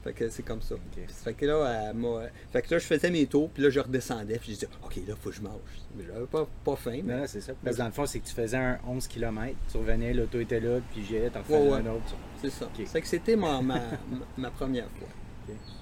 Fait 0.04 0.12
que 0.12 0.28
c'est 0.28 0.42
comme 0.42 0.60
ça. 0.60 0.74
Fait, 1.24 1.32
que 1.32 1.46
là, 1.46 1.94
fait 2.52 2.60
que 2.60 2.74
là, 2.74 2.78
je 2.78 2.84
faisais 2.84 3.10
mes 3.10 3.26
tours, 3.26 3.48
puis 3.48 3.62
là, 3.62 3.70
je 3.70 3.80
redescendais, 3.80 4.36
puis 4.36 4.50
je 4.50 4.54
disais, 4.54 4.68
OK, 4.84 4.96
là, 4.96 5.02
il 5.08 5.14
faut 5.14 5.30
que 5.30 5.36
je 5.36 5.40
mange. 5.40 5.54
Mais 5.96 6.04
j'avais 6.06 6.26
pas, 6.26 6.46
pas 6.62 6.76
faim. 6.76 7.00
Mais... 7.02 7.26
c'est 7.26 7.40
ça. 7.40 7.54
Parce 7.64 7.76
que 7.76 7.80
dans 7.80 7.86
le 7.86 7.92
fond, 7.92 8.04
c'est 8.04 8.20
que 8.20 8.26
tu 8.26 8.34
faisais 8.34 8.58
un 8.58 8.78
11 8.86 9.06
km, 9.06 9.56
tu 9.70 9.78
revenais, 9.78 10.12
l'auto 10.12 10.38
était 10.40 10.60
là, 10.60 10.80
puis 10.92 11.06
j'ai 11.08 11.30
t'en 11.30 11.42
faisais 11.42 11.72
un 11.72 11.86
autre. 11.86 12.04
C'est 12.42 12.50
ça. 12.50 12.68
C'est 12.84 13.00
que 13.00 13.06
c'était 13.06 13.34
ma, 13.34 13.62
ma, 13.62 13.80
ma, 14.36 14.50
première 14.50 14.90
fois. 14.90 15.08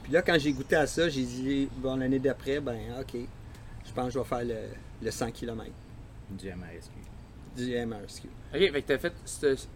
Puis 0.04 0.12
là, 0.12 0.22
quand 0.22 0.38
j'ai 0.38 0.52
goûté 0.52 0.76
à 0.76 0.86
ça, 0.86 1.08
j'ai 1.08 1.24
dit, 1.24 1.68
bon, 1.78 1.96
l'année 1.96 2.20
d'après, 2.20 2.60
ben, 2.60 2.78
OK, 3.00 3.16
je 3.84 3.92
pense 3.92 4.06
que 4.06 4.12
je 4.12 4.18
vais 4.20 4.24
faire 4.24 4.44
le, 4.44 4.54
le 5.02 5.10
100 5.10 5.32
km. 5.32 5.68
Du 6.30 6.46
MRSQ. 6.46 6.92
Du 7.56 7.86
MRSQ. 7.86 8.28
OK, 8.54 8.60
fait 8.72 8.82
que 8.82 8.86
tu 8.86 8.92
as 8.92 8.98
fait 8.98 9.68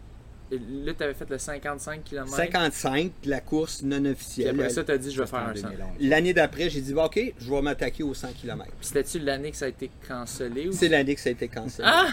Là, 0.51 0.93
tu 0.95 1.03
avais 1.03 1.15
fait 1.15 1.29
le 1.29 1.39
55 1.39 2.05
km. 2.05 2.29
55, 2.29 3.13
la 3.25 3.41
course 3.41 3.83
non 3.83 4.05
officielle. 4.05 4.53
Puis 4.53 4.61
après 4.61 4.73
ça, 4.73 4.85
tu 4.85 4.93
as 4.93 4.99
dit, 4.99 5.11
je 5.11 5.21
vais 5.21 5.27
faire 5.27 5.41
un 5.41 5.55
100. 5.55 5.69
L'année 6.01 6.33
d'après, 6.33 6.71
j'ai 6.71 6.81
dit, 6.81 6.95
OK, 6.95 7.35
je 7.39 7.51
vais 7.51 7.63
m'attaquer 7.63 8.03
aux 8.03 8.15
100 8.15 8.29
km. 8.41 8.71
C'était-tu 8.81 9.19
l'année 9.19 9.51
que 9.51 9.57
ça 9.57 9.65
a 9.65 9.69
été 9.69 9.91
cancellé? 10.07 10.69
Ou... 10.69 10.73
C'est 10.73 10.89
l'année 10.89 11.15
que 11.15 11.21
ça 11.21 11.31
a 11.31 11.33
été 11.33 11.49
cancellé. 11.49 11.89
Ah! 11.91 12.09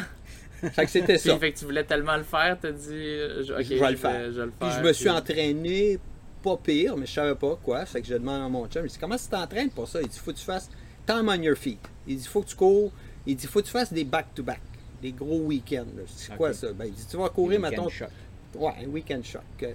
fait 0.71 0.85
que 0.85 0.91
c'était 0.91 1.17
ça. 1.17 1.37
fait 1.37 1.51
que 1.51 1.59
tu 1.59 1.65
voulais 1.65 1.83
tellement 1.83 2.15
le 2.15 2.23
faire, 2.23 2.57
tu 2.59 2.67
as 2.67 2.71
dit, 2.71 3.19
OK, 3.51 3.63
je 3.63 3.75
vais 3.75 3.91
le 3.91 3.97
faire. 3.97 4.31
Je, 4.31 4.41
puis 4.41 4.69
je 4.77 4.81
me 4.81 4.93
suis 4.93 5.09
entraîné 5.09 5.99
pas 6.41 6.57
pire, 6.57 6.97
mais 6.97 7.05
je 7.05 7.11
savais 7.11 7.35
pas 7.35 7.57
quoi. 7.63 7.85
Fait 7.85 8.01
que 8.01 8.07
je 8.07 8.13
demande 8.13 8.41
à 8.41 8.49
mon 8.49 8.67
chum, 8.67 8.85
il 8.85 8.89
dit, 8.89 8.97
comment 8.99 9.17
tu 9.17 9.27
t'entraînes 9.27 9.69
pour 9.69 9.87
ça? 9.87 10.01
Il 10.01 10.07
dit, 10.07 10.19
faut 10.19 10.31
que 10.31 10.37
tu 10.37 10.45
fasses 10.45 10.69
time 11.05 11.29
on 11.29 11.41
your 11.41 11.57
feet. 11.57 11.79
Il 12.07 12.17
dit, 12.17 12.27
faut 12.27 12.41
que 12.41 12.49
tu 12.49 12.55
cours. 12.55 12.91
Il 13.25 13.35
dit, 13.35 13.47
faut 13.47 13.61
que 13.61 13.65
tu 13.65 13.71
fasses 13.71 13.93
des 13.93 14.03
back-to-back. 14.03 14.59
des 15.01 15.11
gros 15.11 15.39
week-ends. 15.39 15.85
C'est 16.07 16.35
quoi 16.35 16.53
ça? 16.53 16.71
Ben, 16.73 16.85
il 16.85 16.93
dit, 16.93 17.05
tu 17.09 17.17
vas 17.17 17.29
courir, 17.29 17.59
mettons. 17.59 17.87
Ouais, 18.55 18.73
un 18.83 18.87
week-end 18.87 19.21
shock. 19.23 19.41
Que, 19.57 19.67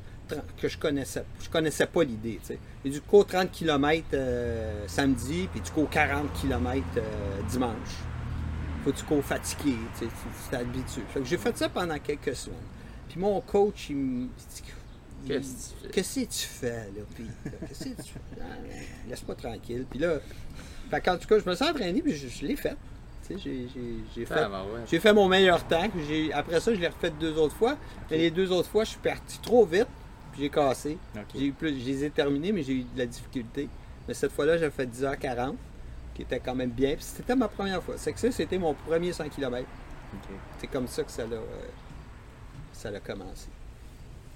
que, 0.61 0.69
je 0.69 0.79
connaissais 0.79 1.25
je 1.41 1.49
connaissais 1.49 1.87
pas 1.87 2.05
l'idée. 2.05 2.39
Et 2.85 2.91
du 2.91 3.01
coup, 3.01 3.25
30 3.25 3.51
km 3.51 4.17
samedi, 4.87 5.49
puis 5.51 5.61
du 5.61 5.71
coup 5.71 5.87
40 5.91 6.33
km 6.41 6.85
dimanche. 7.51 7.75
Faut 8.85 8.93
tu 8.93 9.05
cours 9.05 9.25
fatigué, 9.25 9.75
tu 9.99 10.07
t'habitues. 10.51 11.03
j'ai 11.25 11.37
fait 11.37 11.57
ça 11.57 11.69
pendant 11.69 11.99
quelques 11.99 12.37
semaines. 12.37 12.59
Puis 13.09 13.19
mon 13.19 13.41
coach, 13.41 13.91
il 13.91 13.97
me 13.97 14.27
dit 14.27 14.63
Qu'est-ce 15.93 16.21
que 16.21 16.27
tu 16.27 16.47
fais, 16.47 16.91
là, 16.95 17.03
Qu'est-ce 17.67 17.85
que 17.85 18.03
tu 18.03 18.13
fais? 18.13 18.41
Laisse-moi 19.09 19.35
tranquille. 19.35 19.85
Puis 19.91 19.99
là, 19.99 20.19
fait 20.91 21.09
en 21.09 21.19
tout 21.19 21.29
cas, 21.29 21.39
je 21.39 21.49
me 21.49 21.55
suis 21.55 21.65
entraîné, 21.65 22.01
puis 22.03 22.15
je 22.15 22.47
l'ai 22.47 22.57
fait. 22.57 22.77
J'ai 23.37 24.25
fait, 24.25 24.35
ah, 24.35 24.49
ben 24.49 25.01
fait 25.01 25.13
mon 25.13 25.29
meilleur 25.29 25.67
temps. 25.67 25.89
Après 26.35 26.61
ça, 26.61 26.75
je 26.75 26.81
l'ai 26.81 26.89
refait 26.89 27.11
deux 27.11 27.37
autres 27.37 27.55
fois. 27.55 27.77
Mais 28.11 28.19
les 28.19 28.31
deux 28.31 28.51
autres 28.51 28.69
fois, 28.69 28.85
je 28.85 28.91
suis 28.91 28.99
parti 29.01 29.39
trop 29.41 29.65
vite. 29.67 29.89
Puis 30.33 30.43
j'ai 30.43 30.51
cassé. 30.51 30.99
J'ai 31.35 31.51
plus, 31.53 31.79
je 31.79 31.85
les 31.85 32.05
ai 32.05 32.11
terminés, 32.11 32.53
mais 32.53 32.63
j'ai 32.63 32.75
eu 32.75 32.83
de 32.83 32.99
la 32.99 33.07
difficulté. 33.07 33.69
Mais 34.07 34.15
cette 34.15 34.33
fois-là, 34.33 34.57
j'ai 34.57 34.71
fait 34.71 34.87
10h40, 34.87 35.55
qui 36.15 36.23
était 36.23 36.41
quand 36.41 36.55
même 36.55 36.71
bien. 36.71 36.95
Puis 36.95 37.05
c'était 37.05 37.37
ma 37.37 37.49
première 37.49 37.83
fois. 37.83 37.95
C'est 37.99 38.13
que 38.13 38.21
ça, 38.21 38.31
c'était 38.33 38.59
mon 38.59 38.75
premier 38.75 39.13
100 39.13 39.29
km. 39.29 39.67
C'est 40.59 40.67
comme 40.69 40.89
ça 40.89 41.03
que 41.03 41.11
ça 41.11 41.27
l'a, 41.27 41.37
euh, 41.37 41.69
ça 42.73 42.89
a 42.89 43.01
commencé. 43.01 43.49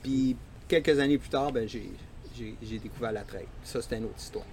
Puis 0.03 0.37
quelques 0.69 0.99
années 0.99 1.19
plus 1.19 1.31
tard, 1.31 1.53
ben, 1.53 1.67
j'ai 1.67 2.79
découvert 2.79 3.13
la 3.13 3.23
trail. 3.23 3.47
Ça, 3.63 3.81
c'était 3.81 3.99
une 3.99 4.05
autre 4.05 4.19
histoire. 4.19 4.45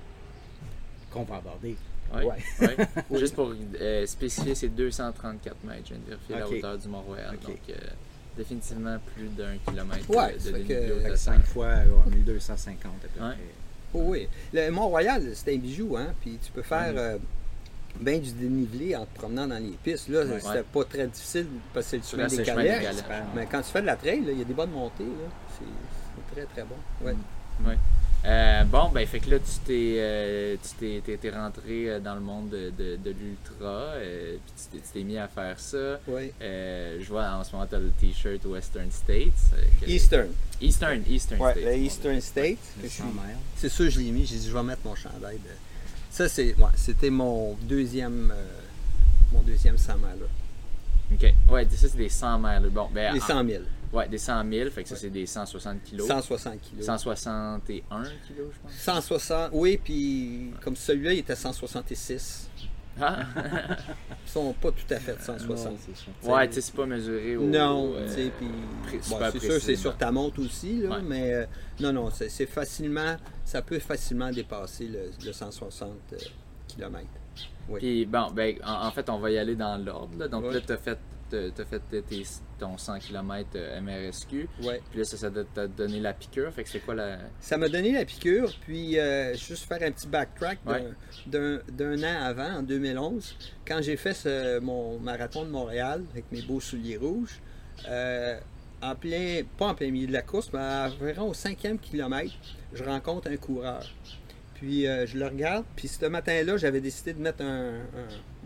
Qu'on 1.12 1.24
va 1.24 1.38
aborder. 1.38 1.76
Ouais. 2.14 2.26
ouais. 2.62 2.88
Juste 3.20 3.36
pour 3.36 3.54
euh, 3.80 4.06
spécifier, 4.06 4.56
c'est 4.56 4.70
234 4.70 5.56
mètres. 5.64 5.82
Je 5.86 5.94
viens 5.94 5.98
de 6.04 6.10
vérifier 6.10 6.36
la 6.36 6.50
hauteur 6.50 6.78
du 6.78 6.88
Mont-Royal. 6.88 7.38
Donc, 7.44 7.58
euh, 7.70 7.74
définitivement 8.38 8.98
plus 9.16 9.28
d'un 9.28 9.58
kilomètre 9.68 10.10
ouais, 10.10 10.36
de, 10.38 11.10
de 11.12 11.16
5 11.16 11.46
fois 11.46 11.76
1250 12.12 12.78
à 12.86 13.08
peu 13.08 13.20
près. 13.20 13.38
Oh, 13.94 14.04
oui. 14.06 14.28
Le 14.54 14.70
Mont-Royal, 14.70 15.24
c'est 15.34 15.54
un 15.54 15.58
bijou, 15.58 15.98
hein? 15.98 16.14
Puis 16.22 16.38
tu 16.44 16.52
peux 16.52 16.62
faire 16.62 16.94
euh, 16.96 17.18
bien 18.00 18.20
du 18.20 18.32
dénivelé 18.32 18.96
en 18.96 19.06
te 19.06 19.16
promenant 19.18 19.48
dans 19.48 19.58
les 19.58 19.78
pistes. 19.84 20.10
Là, 20.10 20.24
c'était 20.40 20.64
pas 20.64 20.84
très 20.84 21.08
difficile 21.08 21.48
parce 21.74 21.86
que 21.88 21.90
c'est 21.90 21.98
le 21.98 22.04
chemin 22.04 22.28
des 22.28 22.44
galères. 22.44 22.94
Mais 23.36 23.48
quand 23.50 23.62
tu 23.62 23.72
fais 23.72 23.82
de 23.82 23.88
la 23.88 23.96
trail, 23.96 24.24
il 24.28 24.38
y 24.38 24.42
a 24.42 24.46
des 24.46 24.54
bonnes 24.54 24.72
montées. 24.72 25.06
C'est 25.58 26.36
très, 26.36 26.46
très 26.46 26.64
bon. 26.64 26.76
Ouais. 27.06 27.16
Ouais. 27.66 27.78
Euh, 28.26 28.64
bon, 28.66 28.90
ben, 28.90 29.08
fait 29.08 29.20
que 29.20 29.30
là, 29.30 29.40
tu 29.40 29.60
t'es, 29.66 29.96
euh, 29.98 30.56
tu 30.62 31.02
t'es, 31.02 31.30
rentré 31.30 31.90
euh, 31.90 32.00
dans 32.00 32.16
le 32.16 32.20
monde 32.22 32.50
de, 32.50 32.70
de, 32.70 33.12
l'ultra, 33.12 33.94
puis 33.98 34.70
tu 34.72 34.80
t'es, 34.94 35.04
mis 35.04 35.18
à 35.18 35.28
faire 35.28 35.58
ça. 35.60 36.00
Oui. 36.08 36.32
je 36.42 37.08
vois 37.08 37.30
en 37.32 37.44
ce 37.44 37.54
moment, 37.54 37.66
tu 37.66 37.76
as 37.76 37.80
le 37.80 37.92
t-shirt 37.92 38.44
Western 38.46 38.92
States. 38.92 39.54
Eastern. 39.88 40.28
Eastern, 40.60 41.02
Eastern 41.08 41.42
ouais, 41.42 41.52
States. 41.52 41.66
Le 41.66 41.78
Eastern 41.78 42.22
States. 42.22 42.60
C'est 43.56 43.70
sûr, 43.70 43.90
je 43.90 44.00
l'ai 44.00 44.12
mis. 44.12 44.26
J'ai 44.26 44.36
dit, 44.36 44.48
je 44.48 44.54
vais 44.54 44.64
mettre 44.64 44.82
mon 44.84 44.96
chandail. 44.96 45.38
De... 45.38 45.50
Ça, 46.12 46.28
c'est, 46.28 46.56
ouais, 46.56 46.72
c'était 46.76 47.10
mon 47.10 47.54
deuxième, 47.62 48.34
mon 49.32 49.42
deuxième 49.42 49.78
100 49.78 49.96
miles. 49.96 50.28
OK. 51.12 51.34
Ouais, 51.52 51.68
ça, 51.70 51.88
c'est 51.88 51.98
des 51.98 52.10
100 52.10 52.40
miles. 52.40 52.70
Bon, 52.70 52.88
ben, 52.94 53.14
des 53.14 53.20
100 53.20 53.46
000. 53.46 53.64
Ouais, 53.92 54.08
des 54.08 54.20
100 54.20 54.44
000, 54.52 54.70
fait 54.70 54.84
que 54.84 54.90
ça, 54.90 54.96
c'est 54.96 55.10
des 55.10 55.26
160 55.26 55.84
kilos. 55.84 56.08
160 56.08 56.62
kilos. 56.62 56.86
161 56.86 58.04
kilos, 58.28 58.52
je 58.54 58.60
pense. 58.62 58.72
160, 58.72 59.50
oui, 59.54 59.80
puis 59.84 60.52
comme 60.62 60.76
celui-là, 60.76 61.14
il 61.14 61.20
était 61.20 61.36
166. 61.36 62.50
Ah! 63.02 63.26
Ils 64.26 64.32
sont 64.32 64.54
pas 64.54 64.72
tout 64.72 64.94
à 64.94 65.00
fait 65.00 65.20
160. 65.20 65.78
ouais, 66.24 66.48
tu 66.48 66.56
sais, 66.56 66.62
c'est 66.62 66.76
pas 66.76 66.86
mesuré 66.86 67.38
au. 67.38 67.44
Non, 67.44 67.94
tu 68.08 68.14
sais, 68.14 68.32
puis. 68.38 68.48
c'est 69.32 69.40
sûr, 69.40 69.62
c'est 69.62 69.76
sur 69.76 69.98
ta 69.98 70.12
montre 70.12 70.42
aussi, 70.42 70.82
là, 70.82 71.00
mais 71.02 71.34
euh, 71.34 71.46
non, 71.80 71.94
non, 71.94 72.10
c'est 72.12 72.46
facilement. 72.46 73.16
Ça 73.44 73.62
peut 73.64 73.80
facilement 73.80 74.30
dépasser 74.30 74.88
le, 74.88 75.32
160 75.32 75.90
euh, 76.14 76.18
km. 76.68 77.06
Oui. 77.70 77.80
Puis 77.80 78.06
bon, 78.06 78.32
ben, 78.32 78.56
en, 78.66 78.92
fait, 78.92 79.10
on 79.10 79.20
va 79.20 79.32
y 79.32 79.38
aller 79.38 79.56
dans 79.56 79.78
l'ordre. 79.78 80.28
Donc 80.28 80.52
là, 80.54 80.60
tu 80.62 80.72
as 80.74 80.78
fait 80.78 81.00
as 81.36 81.66
fait 81.66 81.82
ton 82.58 82.78
100 82.78 83.00
km 83.00 83.58
MRSQ. 83.82 84.50
Ouais. 84.64 84.82
Puis 84.90 85.00
là, 85.00 85.06
ça 85.06 85.30
t'a 85.30 85.68
donné 85.68 86.00
la 86.00 86.14
piqûre. 86.14 86.52
Fait 86.52 86.64
que 86.64 86.70
c'est 86.70 86.80
quoi 86.80 86.96
la. 86.96 87.20
Ça 87.40 87.58
m'a 87.58 87.70
donné 87.70 87.92
la 87.92 88.06
piqûre. 88.06 88.52
Puis, 88.62 88.98
euh, 88.98 89.36
juste 89.36 89.66
faire 89.66 89.82
un 89.82 89.92
petit 89.92 90.08
backtrack 90.08 90.60
d'un 91.28 92.04
an 92.04 92.24
avant, 92.24 92.58
en 92.58 92.64
2011, 92.64 93.36
quand 93.68 93.82
j'ai 93.82 93.98
fait 93.98 94.14
ce, 94.14 94.60
mon 94.60 95.00
marathon 95.00 95.46
de 95.46 95.50
Montréal 95.50 96.04
avec 96.12 96.32
mes 96.32 96.42
beaux 96.42 96.60
souliers 96.60 96.98
rouges. 96.98 97.40
Euh, 97.88 98.38
en 98.82 98.96
plein, 98.96 99.42
pas 99.58 99.68
en 99.68 99.76
plein 99.76 99.92
milieu 99.92 100.08
de 100.08 100.14
la 100.14 100.22
course, 100.22 100.52
mais 100.54 100.60
environ 100.60 101.30
au 101.30 101.34
cinquième 101.34 101.78
kilomètre, 101.80 102.34
je 102.74 102.84
rencontre 102.84 103.30
un 103.30 103.36
coureur. 103.38 103.84
Puis 104.60 104.88
euh, 104.88 105.08
je 105.08 105.18
le 105.18 105.26
regarde, 105.26 105.64
puis 105.76 105.88
ce 105.88 106.06
matin-là, 106.06 106.58
j'avais 106.58 106.82
décidé 106.82 107.14
de 107.14 107.22
mettre 107.22 107.44
un, 107.44 107.76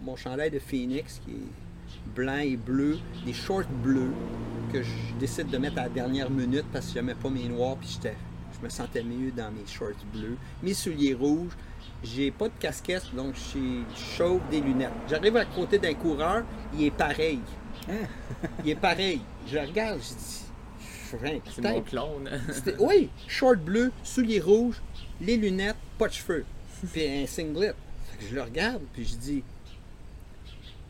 mon 0.03 0.16
chandail 0.16 0.51
de 0.51 0.59
Phoenix, 0.59 1.20
qui 1.26 1.32
est 1.32 2.16
blanc 2.16 2.38
et 2.38 2.55
bleu, 2.55 2.99
des 3.26 3.34
shorts 3.34 3.68
bleus 3.84 4.14
que 4.72 4.84
je 4.84 4.91
décide 5.20 5.49
de 5.49 5.57
mettre 5.57 5.80
à 5.80 5.84
la 5.84 5.89
dernière 5.89 6.30
minute 6.30 6.66
parce 6.72 6.88
que 6.88 6.93
je 6.93 6.99
n'aimais 6.99 7.16
pas 7.16 7.30
mes 7.30 7.47
noirs 7.47 7.78
puis 7.78 7.99
je 8.03 8.64
me 8.64 8.70
sentais 8.70 9.03
mieux 9.03 9.32
dans 9.32 9.51
mes 9.51 9.66
shorts 9.66 10.05
bleus. 10.14 10.38
Mes 10.61 10.74
souliers 10.74 11.16
rouges, 11.16 11.53
j'ai 12.03 12.30
pas 12.30 12.47
de 12.47 12.53
casquette 12.59 13.14
donc 13.16 13.34
je 13.36 13.82
chauffe 13.95 14.41
des 14.51 14.61
lunettes. 14.61 14.91
J'arrive 15.09 15.38
à 15.38 15.45
côté 15.45 15.80
d'un 15.80 15.93
coureur, 15.95 16.43
il 16.76 16.86
est 16.86 16.91
pareil. 16.91 17.39
Hein? 17.89 18.05
il 18.64 18.72
est 18.72 18.76
pareil. 18.76 19.22
Je 19.47 19.57
regarde, 19.57 19.99
je 19.99 20.14
dis, 20.14 20.43
c'est 21.55 21.61
mon 21.61 21.82
clone. 21.82 22.30
oui, 22.80 23.09
short 23.28 23.59
bleu, 23.59 23.91
souliers 24.03 24.39
rouges, 24.39 24.82
les 25.22 25.38
lunettes, 25.38 25.78
pas 25.97 26.07
de 26.07 26.14
cheveux, 26.14 26.45
puis 26.91 27.07
un 27.07 27.28
singlet. 27.28 27.74
je 28.20 28.36
le 28.36 28.41
regarde, 28.41 28.82
puis 28.93 29.05
je 29.05 29.16
dis, 29.16 29.43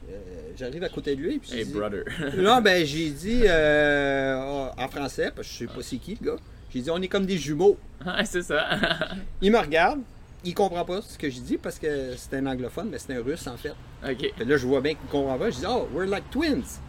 euh, 0.10 0.52
j'arrive 0.58 0.84
à 0.84 0.90
côté 0.90 1.16
de 1.16 1.22
lui. 1.22 1.40
Puis 1.40 1.54
hey, 1.54 1.66
brother. 1.66 2.04
non, 2.38 2.62
ben, 2.62 2.86
j'ai 2.86 3.10
dit 3.12 3.44
euh, 3.46 4.70
en 4.78 4.88
français, 4.88 5.32
parce 5.36 5.48
que 5.48 5.54
je 5.54 5.60
sais 5.60 5.68
pas 5.68 5.82
c'est 5.82 5.98
qui 5.98 6.18
le 6.22 6.32
gars. 6.32 6.38
J'ai 6.74 6.82
dit, 6.82 6.90
on 6.90 7.02
est 7.02 7.08
comme 7.08 7.26
des 7.26 7.38
jumeaux. 7.38 7.78
Ouais, 8.06 8.26
c'est 8.26 8.42
ça. 8.42 8.68
il 9.42 9.52
me 9.52 9.60
regarde, 9.60 10.02
il 10.44 10.54
comprend 10.54 10.84
pas 10.84 11.02
ce 11.02 11.18
que 11.18 11.30
je 11.30 11.40
dis 11.40 11.58
parce 11.58 11.78
que 11.78 12.16
c'est 12.18 12.36
un 12.36 12.46
anglophone, 12.48 12.90
mais 12.90 12.98
c'est 12.98 13.16
un 13.16 13.22
russe 13.22 13.48
en 13.48 13.58
fait. 13.58 13.74
OK. 14.08 14.34
là, 14.46 14.58
je 14.58 14.68
vois 14.68 14.82
bien 14.82 14.96
qu'il 14.96 15.08
comprend 15.10 15.38
pas. 15.38 15.52
Je 15.52 15.60
dis, 15.60 15.66
oh, 15.68 15.88
we're 15.94 16.10
like 16.10 16.30
twins. 16.32 16.80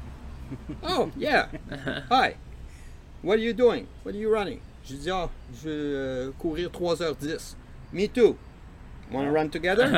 oh, 0.88 1.10
yeah. 1.18 1.48
Hi. 2.10 2.34
What 3.22 3.34
are 3.34 3.42
you 3.42 3.52
doing? 3.52 3.86
What 4.04 4.14
are 4.14 4.18
you 4.18 4.32
running? 4.32 4.60
Je 4.86 4.96
dis, 4.96 5.10
oh, 5.10 5.30
je 5.62 5.68
vais 5.68 5.74
euh, 5.74 6.30
courir 6.38 6.68
3h10. 6.68 7.54
Me 7.92 8.06
too. 8.06 8.36
Wanna 9.10 9.30
run 9.30 9.48
together? 9.48 9.86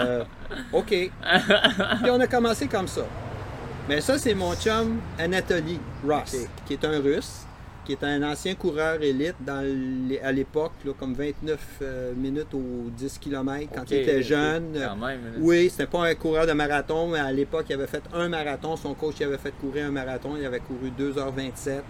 Euh, 0.00 0.24
OK. 0.72 0.88
Puis 0.88 2.10
on 2.10 2.20
a 2.20 2.26
commencé 2.26 2.66
comme 2.66 2.88
ça. 2.88 3.02
Mais 3.88 4.00
ça, 4.00 4.18
c'est 4.18 4.34
mon 4.34 4.54
chum 4.54 5.00
Anatoly 5.18 5.78
Ross, 6.06 6.36
qui 6.66 6.72
est 6.74 6.84
un 6.84 7.00
russe, 7.00 7.44
qui 7.96 8.04
est 8.04 8.08
un 8.08 8.22
ancien 8.22 8.54
coureur 8.54 9.02
élite 9.02 9.34
dans 9.40 9.64
à 10.22 10.32
l'époque, 10.32 10.72
comme 10.98 11.14
29 11.14 11.58
euh, 11.82 12.12
minutes 12.14 12.54
aux 12.54 12.88
10 12.90 13.18
km 13.18 13.68
quand 13.74 13.90
il 13.90 13.96
était 13.98 14.22
jeune. 14.22 14.76
oui, 15.38 15.68
c'était 15.70 15.86
pas 15.86 16.06
un 16.06 16.14
coureur 16.14 16.46
de 16.46 16.52
marathon, 16.52 17.08
mais 17.08 17.18
à 17.18 17.32
l'époque, 17.32 17.66
il 17.68 17.74
avait 17.74 17.86
fait 17.86 18.02
un 18.14 18.28
marathon. 18.28 18.76
Son 18.76 18.94
coach 18.94 19.16
il 19.20 19.24
avait 19.24 19.38
fait 19.38 19.52
courir 19.52 19.86
un 19.86 19.90
marathon. 19.90 20.36
Il 20.38 20.44
avait 20.46 20.60
couru 20.60 20.92
2h27. 20.96 21.80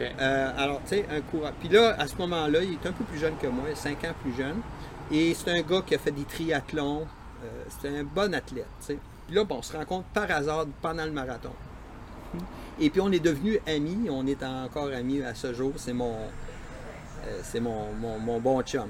Euh, 0.00 0.50
alors, 0.56 0.80
tu 0.88 0.96
sais, 0.96 1.04
un 1.10 1.20
coureur. 1.20 1.52
Puis 1.60 1.68
là, 1.68 1.94
à 1.98 2.06
ce 2.06 2.16
moment-là, 2.16 2.62
il 2.62 2.72
est 2.72 2.86
un 2.86 2.92
peu 2.92 3.04
plus 3.04 3.18
jeune 3.18 3.36
que 3.36 3.46
moi, 3.46 3.64
5 3.74 4.04
ans 4.04 4.14
plus 4.22 4.34
jeune. 4.34 4.60
Et 5.12 5.34
c'est 5.34 5.50
un 5.50 5.60
gars 5.60 5.82
qui 5.86 5.94
a 5.94 5.98
fait 5.98 6.12
des 6.12 6.24
triathlons. 6.24 7.02
Euh, 7.44 7.46
c'est 7.68 7.88
un 7.88 8.04
bon 8.04 8.32
athlète. 8.34 8.66
Puis 8.86 8.96
là, 9.30 9.44
bon, 9.44 9.56
on 9.58 9.62
se 9.62 9.76
rencontre 9.76 10.06
par 10.14 10.30
hasard 10.30 10.66
pendant 10.80 11.04
le 11.04 11.12
marathon. 11.12 11.52
Et 12.80 12.88
puis 12.90 13.00
on 13.00 13.12
est 13.12 13.20
devenus 13.20 13.58
amis, 13.66 14.08
on 14.10 14.26
est 14.26 14.42
encore 14.42 14.88
amis 14.88 15.22
à 15.22 15.34
ce 15.34 15.52
jour. 15.52 15.72
C'est 15.76 15.92
mon, 15.92 16.14
euh, 16.14 17.40
c'est 17.42 17.60
mon, 17.60 17.92
mon, 17.92 18.40
bon 18.40 18.62
chum. 18.62 18.88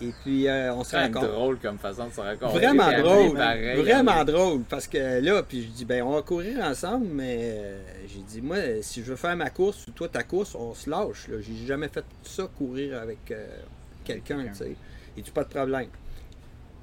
Et 0.00 0.12
puis 0.22 0.48
euh, 0.48 0.74
on 0.74 0.82
se 0.82 0.96
rencontre. 0.96 1.28
drôle 1.28 1.58
comme 1.58 1.78
façon 1.78 2.08
de 2.08 2.12
se 2.12 2.20
rencontrer. 2.20 2.58
Vraiment 2.58 2.90
drôle. 3.00 3.36
vraiment 3.78 4.24
drôle. 4.24 4.62
Parce 4.68 4.88
que 4.88 5.20
là, 5.20 5.42
puis 5.44 5.62
je 5.62 5.68
dis, 5.68 5.84
ben 5.84 6.02
on 6.02 6.14
va 6.14 6.22
courir 6.22 6.64
ensemble, 6.64 7.06
mais 7.12 7.38
euh, 7.40 7.82
j'ai 8.08 8.22
dit, 8.22 8.40
moi, 8.40 8.56
si 8.80 9.04
je 9.04 9.10
veux 9.10 9.16
faire 9.16 9.36
ma 9.36 9.50
course 9.50 9.86
ou 9.86 9.92
toi 9.92 10.08
ta 10.08 10.24
course, 10.24 10.56
on 10.56 10.74
se 10.74 10.90
lâche. 10.90 11.28
J'ai 11.40 11.66
jamais 11.66 11.88
fait 11.88 12.04
ça 12.24 12.48
courir 12.58 13.00
avec 13.00 13.32
quelqu'un, 14.04 14.44
tu 14.48 14.54
sais. 14.54 14.76
Et 15.16 15.22
tu 15.22 15.30
pas 15.30 15.44
de 15.44 15.50
problème. 15.50 15.88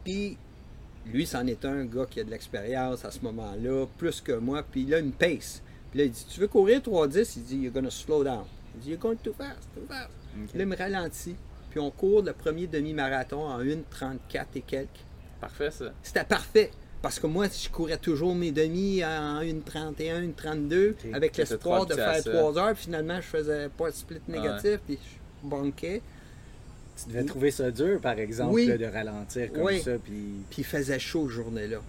Puis 0.05 0.37
lui, 1.05 1.25
c'en 1.25 1.45
est 1.47 1.65
un 1.65 1.85
gars 1.85 2.05
qui 2.09 2.19
a 2.19 2.23
de 2.23 2.29
l'expérience 2.29 3.03
à 3.03 3.11
ce 3.11 3.19
moment-là, 3.21 3.85
plus 3.97 4.21
que 4.21 4.33
moi, 4.33 4.63
puis 4.63 4.83
il 4.83 4.93
a 4.93 4.99
une 4.99 5.11
pace. 5.11 5.61
Puis 5.91 5.99
là, 5.99 6.05
il 6.05 6.11
dit 6.11 6.25
Tu 6.29 6.39
veux 6.39 6.47
courir 6.47 6.79
3-10 6.81 7.33
Il 7.37 7.43
dit 7.43 7.57
You're 7.57 7.73
gonna 7.73 7.89
slow 7.89 8.23
down. 8.23 8.43
Il 8.75 8.81
dit 8.81 8.89
You're 8.91 8.99
going 8.99 9.17
too 9.17 9.33
fast, 9.33 9.69
too 9.75 9.81
fast. 9.87 10.09
Là, 10.53 10.63
il 10.63 10.65
me 10.65 10.75
ralentit. 10.75 11.35
Puis 11.69 11.79
on 11.79 11.91
court 11.91 12.23
le 12.23 12.33
premier 12.33 12.67
demi-marathon 12.67 13.45
en 13.45 13.61
1,34 13.63 14.45
et 14.55 14.61
quelques. 14.61 14.89
Parfait, 15.39 15.71
ça. 15.71 15.91
C'était 16.03 16.23
parfait. 16.23 16.71
Parce 17.01 17.17
que 17.19 17.27
moi, 17.27 17.47
je 17.47 17.69
courais 17.69 17.97
toujours 17.97 18.35
mes 18.35 18.51
demi 18.51 19.03
en 19.05 19.41
1,31, 19.41 20.33
1,32 20.35 21.13
avec 21.13 21.37
l'espoir 21.37 21.85
de 21.85 21.93
faire 21.93 22.23
3 22.23 22.57
heures. 22.57 22.73
Puis 22.73 22.83
finalement, 22.85 23.17
je 23.17 23.27
faisais 23.27 23.69
pas 23.69 23.89
de 23.89 23.95
split 23.95 24.21
négatif. 24.27 24.79
Puis 24.85 24.99
je 25.01 25.47
banquais. 25.47 26.01
Tu 27.01 27.09
devais 27.09 27.23
trouver 27.23 27.51
ça 27.51 27.71
dur, 27.71 28.01
par 28.01 28.19
exemple, 28.19 28.77
de 28.77 28.85
ralentir 28.85 29.53
comme 29.53 29.77
ça. 29.79 29.97
Puis... 30.03 30.43
puis 30.49 30.57
il 30.59 30.65
faisait 30.65 30.99
chaud 30.99 31.29
journée-là. 31.29 31.79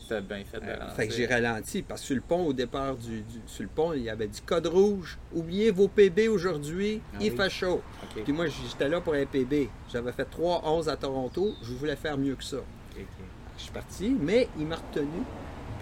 C'était 0.00 0.20
bien 0.20 0.42
fait 0.44 0.60
de 0.60 0.66
euh, 0.66 0.88
Fait 0.90 1.08
que 1.08 1.14
j'ai 1.14 1.26
ralenti 1.26 1.82
parce 1.82 2.00
que 2.00 2.06
sur 2.08 2.16
le 2.16 2.22
pont, 2.22 2.46
au 2.46 2.52
départ 2.52 2.96
du, 2.96 3.24
sur 3.46 3.62
le 3.62 3.68
pont, 3.68 3.92
il 3.92 4.02
y 4.02 4.10
avait 4.10 4.28
dit 4.28 4.40
code 4.40 4.66
rouge, 4.66 5.18
oubliez 5.34 5.70
vos 5.70 5.88
PB 5.88 6.28
aujourd'hui, 6.28 7.00
ah 7.14 7.18
il 7.20 7.32
fait 7.32 7.50
chaud. 7.50 7.82
Puis 8.24 8.32
moi, 8.32 8.46
j'étais 8.46 8.88
là 8.88 9.00
pour 9.00 9.14
un 9.14 9.26
PB. 9.26 9.68
J'avais 9.92 10.12
fait 10.12 10.28
3-11 10.30 10.88
à 10.88 10.96
Toronto, 10.96 11.54
je 11.62 11.72
voulais 11.72 11.96
faire 11.96 12.16
mieux 12.18 12.34
que 12.34 12.44
ça. 12.44 12.58
Je 12.96 13.62
suis 13.62 13.72
parti, 13.72 14.16
mais 14.18 14.48
il 14.58 14.66
m'a 14.66 14.76
retenu. 14.76 15.22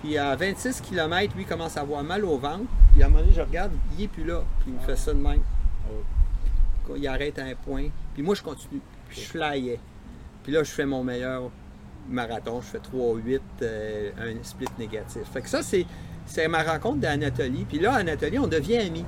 Puis 0.03 0.17
à 0.19 0.35
26 0.35 0.81
km, 0.81 1.35
lui, 1.35 1.43
il 1.43 1.47
commence 1.47 1.77
à 1.77 1.81
avoir 1.81 2.03
mal 2.03 2.25
au 2.25 2.39
ventre. 2.39 2.65
Puis 2.93 3.03
à 3.03 3.07
un 3.07 3.09
moment 3.09 3.23
donné, 3.23 3.35
je 3.35 3.43
regarde, 3.43 3.73
il 3.93 4.03
n'est 4.03 4.09
plus 4.09 4.25
là. 4.25 4.43
Puis 4.61 4.71
il 4.71 4.75
me 4.75 4.81
fait 4.81 4.97
ça 4.97 5.13
de 5.13 5.19
même. 5.19 5.43
Oh. 5.91 6.95
Il 6.97 7.07
arrête 7.07 7.39
à 7.39 7.45
un 7.45 7.55
point. 7.55 7.89
Puis 8.15 8.23
moi, 8.23 8.35
je 8.35 8.43
continue. 8.43 8.81
Puis 9.09 9.21
je 9.21 9.27
flyais. 9.27 9.81
Puis 10.43 10.53
là, 10.53 10.63
je 10.63 10.71
fais 10.71 10.87
mon 10.87 11.03
meilleur 11.03 11.51
marathon. 12.09 12.61
Je 12.61 12.67
fais 12.67 12.79
3-8, 12.79 13.41
euh, 13.63 14.11
un 14.19 14.45
split 14.45 14.67
négatif. 14.79 15.23
Fait 15.33 15.43
que 15.43 15.49
ça, 15.49 15.61
c'est, 15.63 16.49
ma 16.49 16.63
rencontre 16.63 16.99
d'Anatolie. 16.99 17.65
Puis 17.69 17.79
là, 17.79 17.95
Anatolie, 17.95 18.39
on 18.39 18.47
devient 18.47 18.79
amis. 18.79 19.05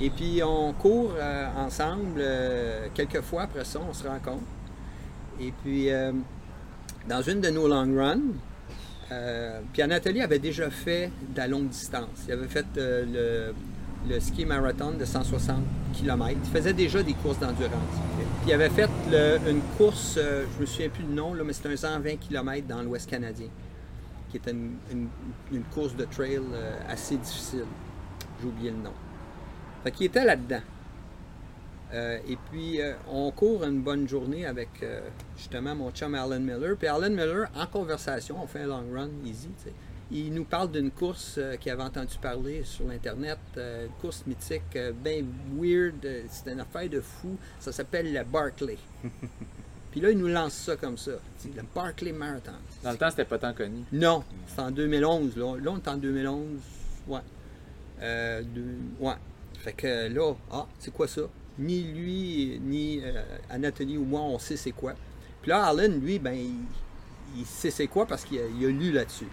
Et 0.00 0.10
puis, 0.10 0.40
on 0.44 0.72
court 0.72 1.12
euh, 1.16 1.46
ensemble 1.56 2.18
euh, 2.18 2.86
quelques 2.94 3.20
fois 3.20 3.42
après 3.42 3.64
ça, 3.64 3.80
on 3.88 3.92
se 3.92 4.06
rencontre. 4.06 4.44
Et 5.40 5.52
puis, 5.62 5.88
dans 7.08 7.22
une 7.22 7.40
de 7.40 7.48
nos 7.48 7.68
long 7.68 7.94
runs, 7.94 8.20
puis 9.72 9.82
Anatolie 9.82 10.20
avait 10.20 10.40
déjà 10.40 10.68
fait 10.68 11.12
de 11.32 11.36
la 11.36 11.46
longue 11.46 11.68
distance. 11.68 12.24
Il 12.26 12.32
avait 12.32 12.48
fait 12.48 12.66
le, 12.74 13.54
le 14.06 14.20
ski 14.20 14.44
marathon 14.44 14.92
de 14.92 15.04
160 15.04 15.62
km. 15.94 16.38
Il 16.44 16.50
faisait 16.50 16.72
déjà 16.72 17.02
des 17.02 17.14
courses 17.14 17.38
d'endurance. 17.38 17.72
Puis 18.16 18.48
il 18.48 18.52
avait 18.52 18.70
fait 18.70 18.88
une 19.48 19.60
course, 19.76 20.16
euh, 20.18 20.44
je 20.54 20.60
me 20.60 20.66
souviens 20.66 20.88
plus 20.88 21.04
du 21.04 21.12
nom, 21.12 21.34
là, 21.34 21.42
mais 21.44 21.52
c'était 21.52 21.70
un 21.70 21.76
120 21.76 22.16
km 22.16 22.66
dans 22.66 22.82
l'Ouest 22.82 23.08
canadien, 23.08 23.48
qui 24.30 24.36
était 24.36 24.52
une, 24.52 25.62
course 25.74 25.96
de 25.96 26.04
trail 26.04 26.40
euh, 26.52 26.78
assez 26.88 27.16
difficile. 27.16 27.64
J'ai 28.40 28.46
oublié 28.46 28.70
le 28.70 28.78
nom. 28.78 28.92
Fait 29.82 29.90
qu'il 29.90 30.06
était 30.06 30.24
là-dedans. 30.24 30.62
Euh, 31.94 32.18
et 32.28 32.36
puis, 32.50 32.80
on 33.10 33.30
court 33.30 33.64
une 33.64 33.80
bonne 33.80 34.06
journée 34.06 34.44
avec 34.44 34.68
justement 35.36 35.74
mon 35.74 35.90
chum 35.90 36.14
Alan 36.14 36.38
Miller. 36.38 36.76
Puis 36.76 36.86
Alan 36.86 37.10
Miller, 37.10 37.48
en 37.56 37.66
conversation, 37.66 38.36
on 38.42 38.46
fait 38.46 38.60
un 38.60 38.66
long 38.66 38.84
run 38.94 39.08
easy, 39.24 39.48
il 40.10 40.32
nous 40.32 40.44
parle 40.44 40.70
d'une 40.70 40.90
course 40.90 41.34
euh, 41.38 41.56
qu'il 41.56 41.70
avait 41.70 41.82
entendu 41.82 42.16
parler 42.20 42.62
sur 42.64 42.86
l'Internet, 42.86 43.38
euh, 43.56 43.86
une 43.86 43.92
course 44.00 44.24
mythique, 44.26 44.62
euh, 44.76 44.92
bien 44.92 45.22
weird, 45.54 46.06
c'est 46.30 46.50
une 46.50 46.60
affaire 46.60 46.88
de 46.88 47.00
fou. 47.00 47.36
Ça 47.60 47.72
s'appelle 47.72 48.12
le 48.12 48.24
Barclay. 48.24 48.78
Puis 49.90 50.00
là, 50.00 50.10
il 50.10 50.18
nous 50.18 50.28
lance 50.28 50.54
ça 50.54 50.76
comme 50.76 50.96
ça. 50.96 51.12
Le 51.44 51.62
Barclay 51.74 52.12
Marathon. 52.12 52.52
Dans 52.82 52.92
le 52.92 52.96
temps, 52.96 53.10
c'était 53.10 53.24
pas 53.24 53.38
tant 53.38 53.52
connu. 53.52 53.84
Non, 53.92 54.24
c'est 54.46 54.60
en 54.60 54.70
2011. 54.70 55.36
Là, 55.36 55.56
là 55.56 55.70
on 55.72 55.76
est 55.76 55.88
en 55.88 55.96
2011. 55.96 56.46
Ouais. 57.06 57.20
ouais. 59.00 59.14
Fait 59.60 59.72
que 59.72 60.08
là, 60.08 60.34
ah, 60.52 60.66
c'est 60.78 60.92
quoi 60.92 61.08
ça? 61.08 61.22
Ni 61.58 61.82
lui, 61.82 62.60
ni 62.62 63.02
Anatoly 63.50 63.96
ou 63.96 64.04
moi, 64.04 64.20
on 64.20 64.38
sait 64.38 64.56
c'est 64.56 64.72
quoi. 64.72 64.94
Puis 65.42 65.50
là, 65.50 65.64
Alan, 65.64 65.88
lui, 65.88 66.18
ben, 66.18 66.36
il 67.36 67.46
sait 67.46 67.70
c'est 67.70 67.86
quoi 67.86 68.06
parce 68.06 68.24
qu'il 68.24 68.38
a, 68.38 68.68
lu 68.68 68.92
là-dessus. 68.92 69.26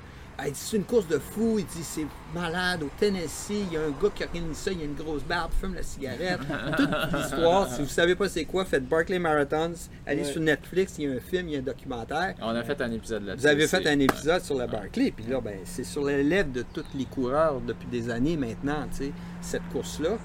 Dit 0.43 0.51
c'est 0.53 0.77
une 0.77 0.83
course 0.83 1.07
de 1.07 1.17
fou, 1.17 1.55
il 1.57 1.65
dit 1.65 1.83
c'est 1.83 2.05
malade 2.33 2.83
au 2.83 2.89
Tennessee, 2.99 3.63
il 3.71 3.73
y 3.73 3.77
a 3.77 3.81
un 3.81 3.89
gars 3.89 4.09
qui 4.13 4.23
organise 4.23 4.57
ça, 4.57 4.71
il 4.71 4.79
y 4.79 4.81
a 4.81 4.85
une 4.85 4.93
grosse 4.93 5.23
barbe, 5.23 5.51
fume 5.59 5.73
la 5.73 5.81
cigarette. 5.81 6.39
Toute 6.77 7.13
l'histoire, 7.13 7.71
si 7.71 7.81
vous 7.81 7.87
savez 7.87 8.15
pas 8.15 8.29
c'est 8.29 8.45
quoi, 8.45 8.65
faites 8.65 8.87
Barclay 8.87 9.17
Marathons, 9.17 9.89
allez 10.05 10.23
sur 10.23 10.41
Netflix, 10.41 10.95
il 10.99 11.05
y 11.05 11.07
a 11.11 11.15
un 11.15 11.19
film, 11.19 11.47
il 11.47 11.53
y 11.53 11.55
a 11.55 11.59
un 11.59 11.63
documentaire. 11.63 12.35
On 12.41 12.49
a 12.49 12.63
fait 12.63 12.79
un 12.81 12.91
épisode 12.91 13.23
là-dessus. 13.23 13.41
Vous 13.41 13.51
avez 13.51 13.67
fait 13.67 13.87
un 13.87 13.99
épisode 13.99 14.41
sur 14.43 14.55
la 14.55 14.67
Barclay, 14.67 15.11
puis 15.11 15.25
là, 15.25 15.41
ben, 15.41 15.59
c'est 15.63 15.83
sur 15.83 16.03
les 16.05 16.23
lèvres 16.23 16.51
de 16.51 16.63
tous 16.73 16.85
les 16.93 17.05
coureurs 17.05 17.61
depuis 17.61 17.87
des 17.87 18.09
années 18.09 18.37
maintenant, 18.37 18.87
tu 18.91 19.05
sais, 19.05 19.11
cette 19.41 19.67
course-là. 19.71 20.17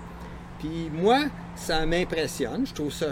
Puis 0.58 0.90
moi, 0.92 1.24
ça 1.56 1.86
m'impressionne, 1.86 2.66
je 2.66 2.74
trouve 2.74 2.92
ça, 2.92 3.06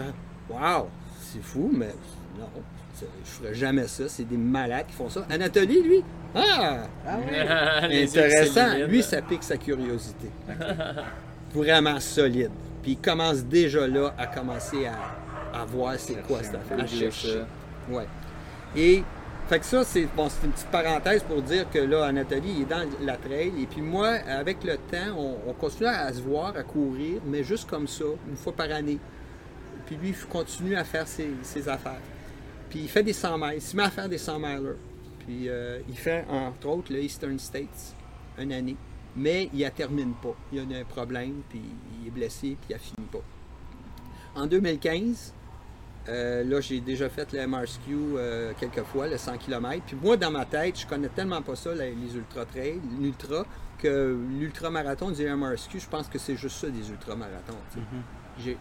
waouh, 0.49 0.87
c'est 1.19 1.41
fou, 1.41 1.71
mais 1.73 1.93
non, 2.37 2.49
je 3.23 3.29
ferais 3.29 3.53
jamais 3.53 3.87
ça. 3.87 4.03
C'est 4.07 4.23
des 4.23 4.37
malades 4.37 4.87
qui 4.87 4.93
font 4.93 5.09
ça. 5.09 5.25
Anatoly, 5.29 5.81
lui, 5.81 6.03
ah, 6.35 6.83
ah 7.07 7.81
intéressant. 7.83 8.77
Lui, 8.87 9.01
ça 9.01 9.21
pique 9.21 9.43
sa 9.43 9.57
curiosité. 9.57 10.29
Vraiment 11.53 11.99
solide. 11.99 12.51
Puis 12.83 12.91
il 12.91 12.97
commence 12.97 13.43
déjà 13.43 13.87
là 13.87 14.13
à 14.17 14.27
commencer 14.27 14.85
à, 14.85 15.65
voir 15.65 15.95
c'est 15.97 16.21
quoi 16.27 16.43
cette 16.43 16.55
affaire. 16.55 16.79
À 16.79 16.87
chercher. 16.87 17.41
Ouais. 17.89 18.05
Et 18.75 19.03
fait 19.47 19.59
que 19.59 19.65
ça, 19.65 19.83
c'est 19.83 20.07
bon, 20.15 20.27
une 20.43 20.51
petite 20.51 20.67
parenthèse 20.67 21.23
pour 21.23 21.41
dire 21.41 21.67
que 21.71 21.79
là, 21.79 22.05
Anatoly, 22.05 22.51
il 22.57 22.61
est 22.61 22.65
dans 22.65 22.87
la 23.01 23.17
trail. 23.17 23.51
Et 23.59 23.65
puis 23.65 23.81
moi, 23.81 24.09
avec 24.27 24.63
le 24.63 24.75
temps, 24.77 25.17
on, 25.47 25.53
continue 25.53 25.87
à 25.87 26.13
se 26.13 26.21
voir, 26.21 26.55
à 26.55 26.61
courir, 26.61 27.19
mais 27.25 27.43
juste 27.43 27.67
comme 27.67 27.87
ça, 27.87 28.05
une 28.29 28.37
fois 28.37 28.53
par 28.53 28.71
année. 28.71 28.99
Puis 29.87 29.95
lui, 29.95 30.09
il 30.09 30.25
continue 30.27 30.75
à 30.75 30.83
faire 30.83 31.07
ses, 31.07 31.31
ses 31.41 31.67
affaires. 31.67 31.99
Puis 32.69 32.79
il 32.79 32.89
fait 32.89 33.03
des 33.03 33.13
100 33.13 33.37
miles. 33.37 33.53
Il 33.55 33.61
se 33.61 33.75
met 33.75 33.83
à 33.83 33.89
faire 33.89 34.09
des 34.09 34.17
100 34.17 34.39
miles. 34.39 34.75
Puis 35.19 35.49
euh, 35.49 35.79
il 35.87 35.97
fait, 35.97 36.25
entre 36.29 36.67
autres, 36.67 36.93
le 36.93 37.01
Eastern 37.01 37.37
States 37.39 37.95
une 38.37 38.51
année. 38.51 38.77
Mais 39.15 39.49
il 39.53 39.63
ne 39.63 39.69
termine 39.69 40.13
pas. 40.13 40.35
Il 40.53 40.59
a 40.59 40.77
un 40.77 40.83
problème, 40.83 41.41
puis 41.49 41.61
il 42.01 42.07
est 42.07 42.11
blessé, 42.11 42.57
puis 42.61 42.69
il 42.69 42.73
ne 42.73 42.79
fini 42.79 43.07
pas. 43.11 43.23
En 44.35 44.45
2015, 44.45 45.33
euh, 46.07 46.43
là, 46.43 46.61
j'ai 46.61 46.79
déjà 46.79 47.09
fait 47.09 47.31
le 47.33 47.45
MRSQ 47.45 47.81
euh, 47.91 48.53
quelques 48.59 48.83
fois, 48.83 49.07
le 49.07 49.17
100 49.17 49.37
km. 49.37 49.83
Puis 49.85 49.97
moi, 50.01 50.15
dans 50.15 50.31
ma 50.31 50.45
tête, 50.45 50.79
je 50.79 50.87
connais 50.87 51.09
tellement 51.09 51.41
pas 51.41 51.55
ça, 51.55 51.73
les, 51.73 51.93
ultra-trails, 52.15 52.79
l'ultra, 52.99 53.45
que 53.79 54.17
l'ultra-marathon 54.39 55.11
du 55.11 55.25
MRSQ, 55.25 55.79
je 55.79 55.87
pense 55.87 56.07
que 56.07 56.19
c'est 56.19 56.35
juste 56.35 56.57
ça, 56.57 56.69
des 56.69 56.89
ultra-marathons. 56.89 57.57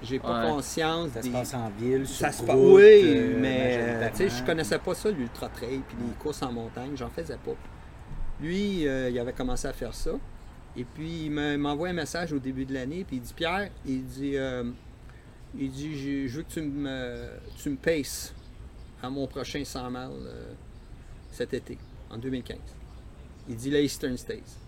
J'ai 0.02 0.18
pas 0.18 0.46
conscience. 0.46 1.10
Ça 1.12 1.22
se 1.22 1.28
passe 1.28 1.54
en 1.54 1.70
ville, 1.70 2.06
ça 2.06 2.32
se 2.32 2.42
passe. 2.42 2.56
Oui, 2.56 3.02
euh, 3.04 3.38
mais 3.38 4.10
tu 4.10 4.16
sais, 4.16 4.28
je 4.28 4.44
connaissais 4.44 4.78
pas 4.78 4.94
ça, 4.94 5.10
l'ultra 5.10 5.48
trail, 5.48 5.82
puis 5.86 5.96
les 6.00 6.14
courses 6.18 6.42
en 6.42 6.52
montagne, 6.52 6.92
j'en 6.96 7.10
faisais 7.10 7.36
pas. 7.36 7.54
Lui, 8.40 8.86
euh, 8.86 9.10
il 9.10 9.18
avait 9.18 9.32
commencé 9.32 9.68
à 9.68 9.72
faire 9.72 9.94
ça. 9.94 10.12
Et 10.76 10.84
puis, 10.84 11.26
il 11.26 11.30
m'envoie 11.30 11.88
un 11.88 11.92
message 11.92 12.32
au 12.32 12.38
début 12.38 12.64
de 12.64 12.74
l'année, 12.74 13.04
puis 13.04 13.16
il 13.16 13.22
dit 13.22 13.34
Pierre, 13.34 13.70
il 13.86 14.04
dit, 14.04 14.36
euh, 14.36 14.64
il 15.56 15.70
dit 15.70 16.26
je, 16.28 16.36
veux 16.36 16.42
que 16.42 16.52
tu 16.52 16.62
me, 16.62 17.28
tu 17.60 17.70
me 17.70 17.76
paces 17.76 18.34
à 19.02 19.10
mon 19.10 19.26
prochain 19.26 19.64
100 19.64 19.90
miles 19.90 20.30
cet 21.30 21.54
été, 21.54 21.78
en 22.10 22.18
2015. 22.18 22.58
Il 23.48 23.56
dit 23.56 23.70
la 23.70 23.80
Eastern 23.80 24.16
States. 24.16 24.58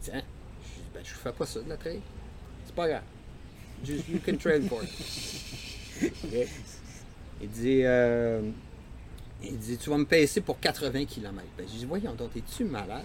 Tiens, 0.00 0.14
hein? 0.16 0.22
je 0.62 0.80
dis, 0.80 0.88
ben, 0.94 1.02
je 1.04 1.14
fais 1.14 1.32
pas 1.32 1.46
ça 1.46 1.60
de 1.60 1.68
la 1.68 1.76
trail. 1.76 2.00
C'est 2.64 2.74
pas 2.74 2.88
grave. 2.88 3.02
Just, 3.84 4.08
you 4.08 4.18
can 4.18 4.36
trail 4.36 4.62
for 4.62 4.82
it. 4.82 6.48
Il 7.42 7.48
dit, 7.48 7.80
euh, 7.84 8.42
il 9.42 9.56
dit, 9.56 9.78
tu 9.78 9.88
vas 9.88 9.96
me 9.96 10.04
payer 10.04 10.28
pour 10.42 10.60
80 10.60 11.06
km. 11.06 11.42
Ben, 11.56 11.66
je 11.66 11.78
dis, 11.78 11.86
voyons 11.86 12.12
donc, 12.12 12.36
es-tu 12.36 12.64
malade? 12.64 13.04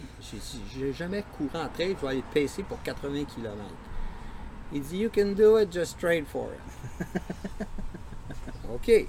J'ai 0.78 0.92
jamais 0.92 1.24
couru 1.38 1.50
en 1.54 1.70
trail, 1.70 1.96
je 1.98 2.06
vais 2.06 2.12
aller 2.12 2.22
te 2.22 2.34
payer 2.34 2.64
pour 2.68 2.82
80 2.84 3.24
km. 3.26 3.56
Il 4.74 4.82
dit, 4.82 4.98
you 4.98 5.10
can 5.10 5.32
do 5.32 5.58
it, 5.58 5.72
just 5.72 5.98
train 5.98 6.26
for 6.26 6.50
it. 6.52 7.06
OK. 8.74 9.08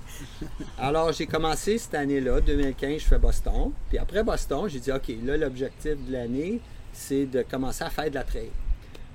Alors, 0.78 1.12
j'ai 1.12 1.26
commencé 1.26 1.78
cette 1.78 1.94
année-là, 1.94 2.40
2015, 2.40 3.00
je 3.00 3.06
fais 3.06 3.18
Boston. 3.18 3.72
Puis 3.88 3.98
après 3.98 4.22
Boston, 4.22 4.68
j'ai 4.68 4.78
dit, 4.78 4.92
OK, 4.92 5.10
là, 5.24 5.36
l'objectif 5.36 5.96
de 6.06 6.12
l'année, 6.12 6.60
c'est 6.92 7.26
de 7.26 7.42
commencer 7.42 7.82
à 7.82 7.90
faire 7.90 8.08
de 8.10 8.14
la 8.14 8.22
trail. 8.22 8.50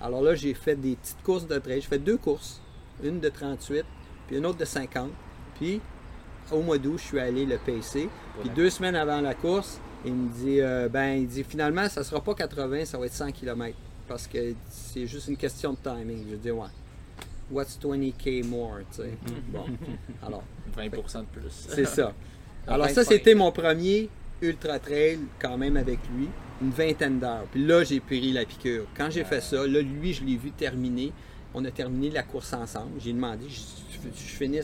Alors 0.01 0.21
là, 0.21 0.35
j'ai 0.35 0.53
fait 0.53 0.75
des 0.75 0.95
petites 0.95 1.21
courses 1.23 1.47
de 1.47 1.57
trail. 1.59 1.81
J'ai 1.81 1.87
fait 1.87 1.99
deux 1.99 2.17
courses, 2.17 2.61
une 3.03 3.19
de 3.19 3.29
38, 3.29 3.85
puis 4.27 4.37
une 4.37 4.45
autre 4.45 4.57
de 4.57 4.65
50. 4.65 5.09
Puis, 5.55 5.79
au 6.51 6.61
mois 6.61 6.77
d'août, 6.77 6.97
je 6.97 7.03
suis 7.03 7.19
allé 7.19 7.45
le 7.45 7.57
pacer. 7.57 8.09
Puis 8.41 8.49
deux 8.49 8.69
semaines 8.69 8.95
avant 8.95 9.21
la 9.21 9.33
course, 9.33 9.79
il 10.05 10.13
me 10.13 10.29
dit, 10.29 10.61
euh, 10.61 10.89
ben, 10.89 11.13
il 11.13 11.27
dit, 11.27 11.43
finalement, 11.43 11.87
ça 11.87 12.03
sera 12.03 12.21
pas 12.21 12.33
80, 12.33 12.85
ça 12.85 12.97
va 12.97 13.05
être 13.05 13.13
100 13.13 13.31
km. 13.31 13.77
Parce 14.07 14.27
que 14.27 14.53
c'est 14.69 15.05
juste 15.05 15.27
une 15.27 15.37
question 15.37 15.73
de 15.73 15.77
timing. 15.77 16.25
Je 16.29 16.35
dis, 16.35 16.51
ouais 16.51 16.67
what's 17.51 17.77
20k 17.77 18.45
more, 18.45 18.79
tu 18.91 19.03
sais? 19.03 19.17
Mhm. 19.27 19.41
Bon, 19.49 19.65
alors. 20.25 20.43
20% 20.75 21.19
de 21.19 21.25
plus. 21.25 21.51
C'est 21.51 21.85
ça. 21.85 22.13
Alors 22.67 22.89
ça, 22.89 23.03
c'était 23.03 23.35
mon 23.35 23.51
premier 23.51 24.09
ultra 24.41 24.79
trail 24.79 25.19
quand 25.39 25.57
même 25.57 25.77
avec 25.77 25.99
lui, 26.15 26.27
une 26.61 26.71
vingtaine 26.71 27.19
d'heures. 27.19 27.45
Puis 27.51 27.65
là, 27.65 27.83
j'ai 27.83 27.99
pris 27.99 28.31
la 28.31 28.45
piqûre. 28.45 28.85
Quand 28.95 29.09
j'ai 29.09 29.23
fait 29.23 29.41
ça, 29.41 29.65
là, 29.67 29.81
lui, 29.81 30.13
je 30.13 30.23
l'ai 30.23 30.37
vu 30.37 30.51
terminer. 30.51 31.11
On 31.53 31.65
a 31.65 31.71
terminé 31.71 32.09
la 32.09 32.23
course 32.23 32.53
ensemble. 32.53 32.99
J'ai 32.99 33.11
demandé, 33.11 33.45
je, 33.49 33.59
je, 33.59 34.45
je 34.47 34.61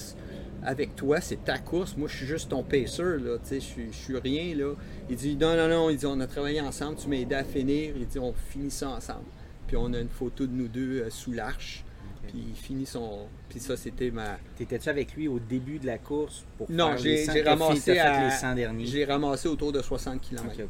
avec 0.63 0.95
toi, 0.95 1.21
c'est 1.21 1.43
ta 1.43 1.59
course. 1.59 1.95
Moi, 1.95 2.07
je 2.09 2.17
suis 2.17 2.25
juste 2.25 2.49
ton 2.49 2.63
pacer, 2.63 3.17
là. 3.19 3.37
Tu 3.37 3.47
sais, 3.47 3.59
je, 3.59 3.91
je 3.91 3.95
suis 3.95 4.17
rien, 4.17 4.55
là. 4.55 4.73
Il 5.09 5.15
dit, 5.15 5.35
non, 5.35 5.55
non, 5.55 5.67
non. 5.67 5.89
Il 5.89 5.97
dit, 5.97 6.05
on 6.05 6.19
a 6.19 6.27
travaillé 6.27 6.61
ensemble. 6.61 6.97
Tu 6.97 7.07
m'as 7.07 7.17
aidé 7.17 7.35
à 7.35 7.43
finir. 7.43 7.93
Il 7.95 8.07
dit, 8.07 8.19
on 8.19 8.33
finit 8.33 8.71
ça 8.71 8.89
ensemble. 8.89 9.25
Puis 9.67 9.77
on 9.77 9.93
a 9.93 9.99
une 9.99 10.09
photo 10.09 10.47
de 10.47 10.53
nous 10.53 10.67
deux 10.67 11.01
euh, 11.01 11.09
sous 11.09 11.31
l'arche. 11.31 11.83
Puis 12.27 12.45
il 12.49 12.55
finit 12.55 12.85
son. 12.85 13.27
Puis 13.49 13.59
ça, 13.59 13.77
c'était 13.77 14.11
ma. 14.11 14.37
T'étais-tu 14.55 14.89
avec 14.89 15.13
lui 15.13 15.27
au 15.27 15.39
début 15.39 15.79
de 15.79 15.85
la 15.85 15.97
course 15.97 16.45
pour 16.57 16.69
Non, 16.69 16.95
j'ai 16.97 17.25
ramassé 17.43 17.99
à... 17.99 18.25
les 18.25 18.31
100 18.31 18.55
derniers. 18.55 18.85
J'ai 18.85 19.05
ramassé 19.05 19.47
autour 19.47 19.71
de 19.71 19.81
60 19.81 20.21
km. 20.21 20.63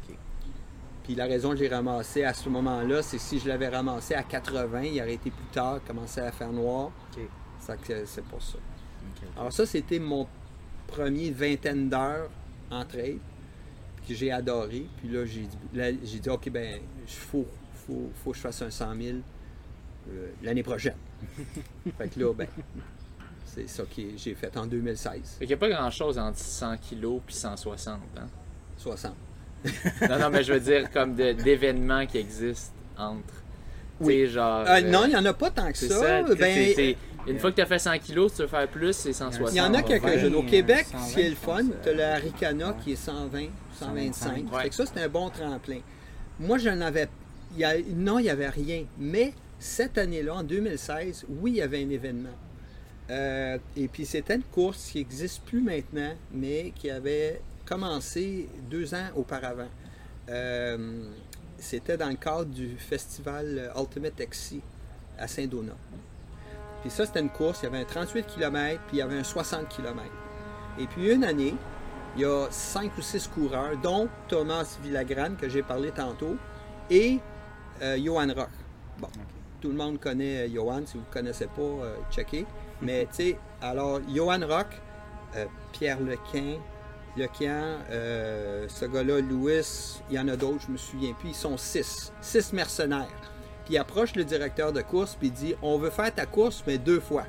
Puis 1.04 1.14
la 1.14 1.24
raison 1.24 1.50
que 1.50 1.56
j'ai 1.56 1.68
ramassé 1.68 2.22
à 2.24 2.34
ce 2.34 2.50
moment-là, 2.50 3.02
c'est 3.02 3.18
si 3.18 3.38
je 3.38 3.48
l'avais 3.48 3.68
ramassé 3.68 4.14
à 4.14 4.22
80, 4.22 4.82
il 4.82 5.00
aurait 5.00 5.14
été 5.14 5.30
plus 5.30 5.46
tard, 5.52 5.80
commencé 5.86 6.20
à 6.20 6.30
faire 6.30 6.52
noir. 6.52 6.90
C'est 7.60 8.24
pour 8.24 8.42
ça. 8.42 8.58
Alors 9.36 9.52
ça, 9.52 9.64
c'était 9.66 9.98
mon 9.98 10.26
premier 10.86 11.30
vingtaine 11.30 11.88
d'heures 11.88 12.30
en 12.70 12.84
trade 12.84 13.18
que 14.06 14.14
j'ai 14.14 14.30
adoré. 14.30 14.86
Puis 14.98 15.08
là, 15.08 15.24
j'ai 15.24 15.46
dit, 15.72 16.20
dit, 16.20 16.30
OK, 16.30 16.50
ben, 16.50 16.80
il 17.02 17.12
faut, 17.12 17.46
faut, 17.86 18.10
faut, 18.14 18.30
que 18.30 18.36
je 18.36 18.42
fasse 18.42 18.62
un 18.62 18.70
100 18.70 18.94
000 19.00 19.16
euh, 20.08 20.28
l'année 20.42 20.62
prochaine. 20.62 20.96
fait 21.98 22.08
que 22.08 22.20
là, 22.20 22.32
ben, 22.32 22.46
c'est 23.44 23.68
ça 23.68 23.82
que 23.84 24.02
j'ai 24.16 24.34
fait 24.34 24.56
en 24.56 24.66
2016. 24.66 25.12
Fait 25.12 25.38
qu'il 25.40 25.48
n'y 25.48 25.54
a 25.54 25.56
pas 25.56 25.68
grand-chose 25.68 26.18
entre 26.18 26.38
100 26.38 26.76
kg 26.76 27.20
puis 27.26 27.34
160, 27.34 27.98
hein? 28.16 28.26
60. 28.76 29.14
non, 30.08 30.18
non, 30.18 30.30
mais 30.30 30.44
je 30.44 30.52
veux 30.52 30.60
dire 30.60 30.90
comme 30.90 31.14
d'événements 31.14 32.06
qui 32.06 32.18
existent 32.18 32.74
entre. 32.96 33.42
Oui. 34.00 34.28
genre. 34.28 34.64
Euh, 34.68 34.80
non, 34.82 35.04
il 35.04 35.10
n'y 35.10 35.16
en 35.16 35.24
a 35.24 35.32
pas 35.32 35.50
tant 35.50 35.72
que 35.72 35.78
ça. 35.78 36.22
ben, 36.22 36.94
une 37.26 37.38
fois 37.38 37.50
que 37.50 37.56
tu 37.56 37.62
as 37.62 37.66
fait 37.66 37.78
100 37.78 37.98
kg, 37.98 38.30
tu 38.34 38.42
veux 38.42 38.46
faire 38.46 38.68
plus, 38.68 38.94
c'est 38.94 39.12
160. 39.12 39.52
Il 39.52 39.56
y 39.56 39.60
en 39.60 39.74
a 39.74 39.82
quelques-uns. 39.82 40.32
Au 40.34 40.42
Québec, 40.42 40.86
c'est 41.06 41.28
le 41.28 41.34
fun. 41.36 41.64
Tu 41.82 41.88
as 41.88 41.92
le 41.92 42.02
Haricana 42.02 42.76
qui 42.82 42.92
est 42.92 42.96
120, 42.96 43.46
125. 43.78 44.44
Fait 44.62 44.68
que 44.68 44.74
ça, 44.74 44.84
c'est 44.86 45.02
un 45.02 45.08
bon 45.08 45.28
tremplin. 45.30 45.80
Moi, 46.40 46.58
je 46.58 46.70
n'avais. 46.70 47.08
Non, 47.94 48.18
il 48.18 48.22
n'y 48.22 48.30
avait 48.30 48.48
rien. 48.48 48.84
Mais 48.98 49.32
cette 49.58 49.98
année-là, 49.98 50.36
en 50.36 50.42
2016, 50.42 51.26
oui, 51.40 51.52
il 51.52 51.56
y 51.56 51.62
avait 51.62 51.82
un 51.82 51.90
événement. 51.90 52.36
Euh, 53.10 53.58
et 53.76 53.88
puis 53.88 54.04
c'était 54.04 54.34
une 54.36 54.42
course 54.42 54.90
qui 54.90 54.98
n'existe 54.98 55.42
plus 55.42 55.60
maintenant, 55.60 56.12
mais 56.32 56.72
qui 56.76 56.90
avait 56.90 57.40
commencé 57.64 58.48
deux 58.70 58.94
ans 58.94 59.06
auparavant. 59.16 59.68
Euh, 60.28 61.02
c'était 61.58 61.96
dans 61.96 62.08
le 62.08 62.16
cadre 62.16 62.46
du 62.46 62.76
festival 62.76 63.72
Ultimate 63.76 64.16
Taxi 64.16 64.60
à 65.18 65.26
Saint-Donat. 65.26 65.76
Puis 66.82 66.90
ça, 66.90 67.06
c'était 67.06 67.20
une 67.20 67.30
course, 67.30 67.60
il 67.62 67.64
y 67.64 67.68
avait 67.68 67.78
un 67.78 67.84
38 67.84 68.26
km, 68.26 68.80
puis 68.86 68.98
il 68.98 69.00
y 69.00 69.02
avait 69.02 69.18
un 69.18 69.24
60 69.24 69.68
km. 69.68 70.04
Et 70.78 70.86
puis 70.86 71.12
une 71.12 71.24
année, 71.24 71.54
il 72.16 72.22
y 72.22 72.24
a 72.24 72.46
cinq 72.50 72.96
ou 72.96 73.02
six 73.02 73.26
coureurs, 73.26 73.76
dont 73.82 74.08
Thomas 74.28 74.78
Villagrane, 74.82 75.36
que 75.36 75.48
j'ai 75.48 75.62
parlé 75.62 75.90
tantôt, 75.90 76.36
et 76.90 77.18
euh, 77.82 77.98
Johan 77.98 78.28
Rock. 78.34 78.50
Bon 78.98 79.08
tout 79.60 79.68
le 79.68 79.74
monde 79.74 79.98
connaît 79.98 80.46
euh, 80.46 80.54
Johan. 80.54 80.82
Si 80.86 80.94
vous 80.94 81.04
ne 81.08 81.12
connaissez 81.12 81.46
pas, 81.46 81.62
euh, 81.62 81.96
checkez. 82.10 82.46
Mais 82.82 83.06
tu 83.06 83.14
sais, 83.14 83.38
alors, 83.60 84.00
Johan 84.14 84.40
Rock, 84.48 84.66
euh, 85.36 85.46
Pierre 85.72 86.00
Lequin, 86.00 86.58
Lequin, 87.16 87.78
ce 88.68 88.84
gars-là, 88.84 89.20
Louis, 89.20 90.00
il 90.08 90.16
y 90.16 90.20
en 90.20 90.28
a 90.28 90.36
d'autres, 90.36 90.64
je 90.66 90.72
me 90.72 90.76
souviens 90.76 91.12
plus. 91.14 91.30
Ils 91.30 91.34
sont 91.34 91.56
six. 91.56 92.12
Six 92.20 92.52
mercenaires. 92.52 93.08
Puis 93.64 93.74
il 93.74 93.78
approche 93.78 94.14
le 94.14 94.24
directeur 94.24 94.72
de 94.72 94.82
course, 94.82 95.16
puis 95.16 95.28
il 95.28 95.32
dit 95.32 95.54
On 95.60 95.78
veut 95.78 95.90
faire 95.90 96.14
ta 96.14 96.26
course, 96.26 96.62
mais 96.66 96.78
deux 96.78 97.00
fois. 97.00 97.24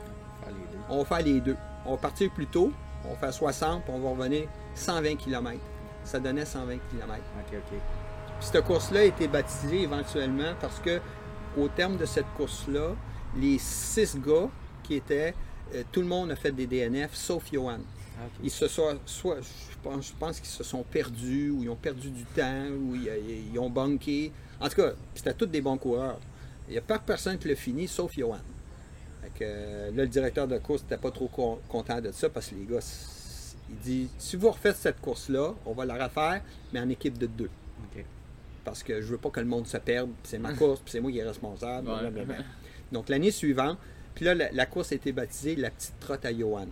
On 0.89 0.99
va 0.99 1.05
faire 1.05 1.25
les 1.25 1.39
deux. 1.39 1.57
On 1.85 1.91
va 1.91 1.97
partir 1.97 2.31
plus 2.31 2.47
tôt, 2.47 2.71
on 3.05 3.09
va 3.09 3.15
faire 3.15 3.33
60, 3.33 3.83
puis 3.83 3.93
on 3.95 3.99
va 3.99 4.09
revenir 4.09 4.47
120 4.75 5.15
km. 5.15 5.59
Ça 6.03 6.19
donnait 6.19 6.45
120 6.45 6.77
km. 6.89 7.23
OK, 7.39 7.57
OK. 7.57 7.79
Puis 8.39 8.47
cette 8.51 8.63
course-là 8.63 9.01
a 9.01 9.03
été 9.03 9.27
baptisée 9.27 9.81
éventuellement 9.81 10.53
parce 10.61 10.79
que 10.79 11.01
au 11.57 11.67
terme 11.67 11.97
de 11.97 12.05
cette 12.05 12.31
course-là, 12.37 12.95
les 13.37 13.57
six 13.59 14.17
gars 14.17 14.49
qui 14.83 14.95
étaient, 14.95 15.33
euh, 15.73 15.83
tout 15.91 16.01
le 16.01 16.07
monde 16.07 16.31
a 16.31 16.35
fait 16.35 16.51
des 16.51 16.67
DNF, 16.67 17.13
sauf 17.13 17.51
Johan. 17.51 17.79
Ah, 18.19 18.23
ils 18.43 18.51
se 18.51 18.67
sont, 18.67 18.99
soit, 19.05 19.37
je 19.41 20.11
pense, 20.19 20.39
qu'ils 20.39 20.49
se 20.49 20.63
sont 20.63 20.83
perdus, 20.83 21.51
ou 21.51 21.63
ils 21.63 21.69
ont 21.69 21.75
perdu 21.75 22.09
du 22.09 22.23
temps, 22.25 22.65
ou 22.67 22.95
ils, 22.95 23.57
ont 23.57 23.69
bunké. 23.69 24.31
En 24.59 24.67
tout 24.67 24.75
cas, 24.75 24.91
c'était 25.15 25.33
tous 25.33 25.45
des 25.45 25.61
bons 25.61 25.77
coureurs. 25.77 26.19
Il 26.67 26.71
n'y 26.71 26.77
a 26.77 26.81
pas 26.81 26.99
personne 26.99 27.37
qui 27.37 27.47
l'a 27.47 27.55
fini, 27.55 27.87
sauf 27.87 28.17
Johan. 28.17 28.39
Euh, 29.41 29.91
là, 29.91 30.03
le 30.03 30.07
directeur 30.07 30.49
de 30.49 30.57
course 30.57 30.83
n'était 30.83 30.97
pas 30.97 31.11
trop 31.11 31.29
content 31.67 32.01
de 32.01 32.11
ça, 32.11 32.29
parce 32.29 32.47
que 32.47 32.55
les 32.55 32.65
gars, 32.65 32.79
il 33.69 33.77
dit, 33.77 34.09
si 34.17 34.35
vous 34.35 34.49
refaites 34.49 34.75
cette 34.75 34.99
course-là, 34.99 35.53
on 35.65 35.73
va 35.73 35.85
la 35.85 36.05
refaire, 36.05 36.41
mais 36.73 36.79
en 36.81 36.89
équipe 36.89 37.17
de 37.17 37.27
deux 37.27 37.49
parce 38.69 38.83
que 38.83 39.01
je 39.01 39.07
veux 39.07 39.17
pas 39.17 39.31
que 39.31 39.39
le 39.39 39.47
monde 39.47 39.65
se 39.65 39.77
perde, 39.77 40.11
c'est 40.23 40.37
ma 40.37 40.53
course, 40.53 40.79
puis 40.79 40.91
c'est 40.91 40.99
moi 40.99 41.11
qui 41.11 41.17
est 41.17 41.27
responsable. 41.27 41.89
Donc 42.91 43.09
l'année 43.09 43.31
suivante, 43.31 43.79
puis 44.13 44.25
là, 44.25 44.35
la, 44.35 44.65
course 44.67 44.91
a 44.91 44.95
été 44.95 45.11
baptisée 45.11 45.55
la 45.55 45.71
petite 45.71 45.99
trotte 45.99 46.23
à 46.23 46.31
Johan. 46.31 46.67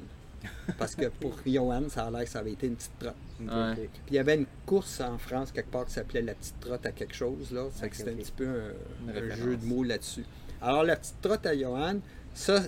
Parce 0.77 0.95
que 0.95 1.07
pour 1.07 1.33
Johan, 1.45 1.89
ça 1.89 2.05
a 2.05 2.11
l'air 2.11 2.23
que 2.23 2.29
ça 2.29 2.39
avait 2.39 2.51
été 2.51 2.67
une 2.67 2.75
petite 2.75 2.99
trotte. 2.99 3.15
Puis 3.39 3.89
il 4.09 4.13
y 4.13 4.19
avait 4.19 4.35
une 4.35 4.45
course 4.65 5.01
en 5.01 5.17
France 5.17 5.51
quelque 5.51 5.71
part 5.71 5.85
qui 5.85 5.93
s'appelait 5.93 6.21
la 6.21 6.35
petite 6.35 6.59
trotte 6.59 6.85
à 6.85 6.91
quelque 6.91 7.15
chose. 7.15 7.51
là. 7.51 7.65
C'était 7.73 8.11
un 8.11 8.15
petit 8.15 8.31
peu 8.31 8.47
un, 8.47 9.35
jeu 9.35 9.57
de 9.57 9.65
mots 9.65 9.83
là-dessus. 9.83 10.25
Alors 10.61 10.83
la 10.83 10.97
petite 10.97 11.19
trotte 11.19 11.47
à 11.47 11.57
Johan, 11.57 11.99
ça, 12.35 12.61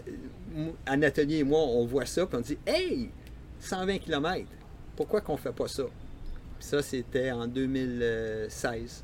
Anatolie 0.88 1.38
et 1.38 1.43
moi, 1.43 1.59
on 1.59 1.86
voit 1.86 2.07
ça, 2.07 2.25
puis 2.25 2.36
on 2.36 2.41
dit 2.41 2.57
Hey, 2.65 3.11
120 3.59 3.99
km, 3.99 4.47
pourquoi 4.95 5.21
qu'on 5.21 5.38
fait 5.38 5.53
pas 5.53 5.67
ça? 5.67 5.84
Puis 6.57 6.67
ça, 6.67 6.82
c'était 6.82 7.32
en 7.32 7.47
2016 7.47 9.03